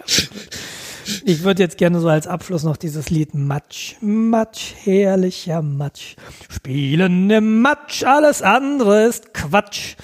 Ich 1.25 1.43
würde 1.43 1.63
jetzt 1.63 1.79
gerne 1.79 2.01
so 2.01 2.09
als 2.09 2.27
Abschluss 2.27 2.65
noch 2.65 2.77
dieses 2.77 3.11
Lied 3.11 3.35
Matsch, 3.35 3.95
Matsch, 4.01 4.75
herrlicher 4.85 5.63
Matsch. 5.63 6.17
Spielen 6.51 7.31
im 7.31 7.63
Matsch, 7.63 8.05
alles 8.05 8.43
andere 8.43 9.07
ist 9.07 9.33
Quatsch. 9.33 9.97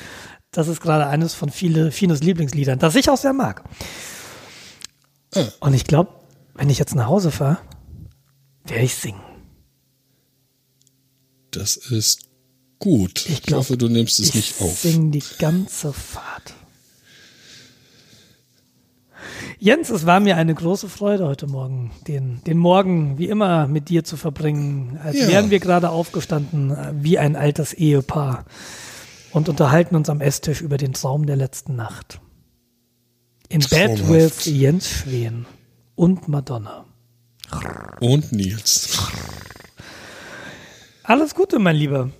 Das 0.54 0.68
ist 0.68 0.80
gerade 0.80 1.06
eines 1.08 1.34
von 1.34 1.50
viele, 1.50 1.90
Finos 1.90 2.20
Lieblingsliedern, 2.20 2.78
das 2.78 2.94
ich 2.94 3.10
auch 3.10 3.16
sehr 3.16 3.32
mag. 3.32 3.64
Und 5.60 5.74
ich 5.74 5.84
glaube, 5.84 6.10
wenn 6.54 6.70
ich 6.70 6.78
jetzt 6.78 6.94
nach 6.94 7.08
Hause 7.08 7.32
fahre, 7.32 7.58
werde 8.64 8.84
ich 8.84 8.94
singen. 8.94 9.20
Das 11.50 11.76
ist 11.76 12.28
gut. 12.78 13.26
Ich, 13.28 13.42
glaub, 13.42 13.60
hoffe, 13.60 13.76
du 13.76 13.88
nimmst 13.88 14.20
es 14.20 14.28
ich 14.28 14.34
nicht 14.34 14.60
auf. 14.62 14.78
sing 14.78 15.10
die 15.10 15.22
ganze 15.38 15.92
Fahrt. 15.92 16.54
Jens, 19.58 19.88
es 19.90 20.04
war 20.06 20.20
mir 20.20 20.36
eine 20.36 20.54
große 20.54 20.88
Freude 20.88 21.26
heute 21.26 21.46
Morgen, 21.46 21.90
den, 22.06 22.42
den 22.44 22.58
Morgen 22.58 23.18
wie 23.18 23.28
immer 23.28 23.66
mit 23.66 23.88
dir 23.88 24.04
zu 24.04 24.16
verbringen, 24.16 25.00
als 25.02 25.16
Ja. 25.16 25.28
wären 25.28 25.50
wir 25.50 25.58
gerade 25.58 25.90
aufgestanden 25.90 26.70
äh, 26.70 26.92
wie 27.00 27.18
ein 27.18 27.34
altes 27.34 27.72
Ehepaar 27.72 28.44
und 29.34 29.48
unterhalten 29.48 29.96
uns 29.96 30.08
am 30.08 30.20
Esstisch 30.20 30.62
über 30.62 30.78
den 30.78 30.94
Traum 30.94 31.26
der 31.26 31.36
letzten 31.36 31.76
Nacht. 31.76 32.20
In 33.48 33.60
Bed 33.60 34.08
with 34.08 34.46
Jens 34.46 34.88
Schwen 34.88 35.44
und 35.96 36.28
Madonna. 36.28 36.86
Und 38.00 38.32
Nils. 38.32 38.98
Alles 41.02 41.34
Gute, 41.34 41.58
mein 41.58 41.76
Lieber. 41.76 42.10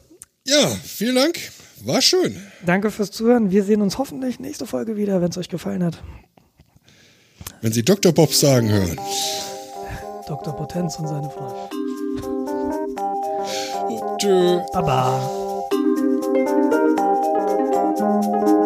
Ja, 0.46 0.68
vielen 0.68 1.14
Dank. 1.14 1.38
War 1.84 2.02
schön. 2.02 2.36
Danke 2.66 2.90
fürs 2.90 3.10
Zuhören. 3.10 3.50
Wir 3.50 3.64
sehen 3.64 3.80
uns 3.80 3.96
hoffentlich 3.96 4.38
nächste 4.40 4.66
Folge 4.66 4.96
wieder, 4.96 5.22
wenn 5.22 5.30
es 5.30 5.38
euch 5.38 5.48
gefallen 5.48 5.82
hat. 5.84 6.02
Wenn 7.62 7.72
Sie 7.72 7.82
Dr. 7.82 8.12
Bob 8.12 8.32
sagen 8.34 8.68
hören. 8.68 8.98
Dr. 10.26 10.54
Potenz 10.54 10.96
und 10.98 11.08
seine 11.08 11.30
Frau. 11.30 11.70
Tschö. 14.18 14.60
Baba. 14.72 15.44
Thank 18.24 18.48
you. 18.48 18.63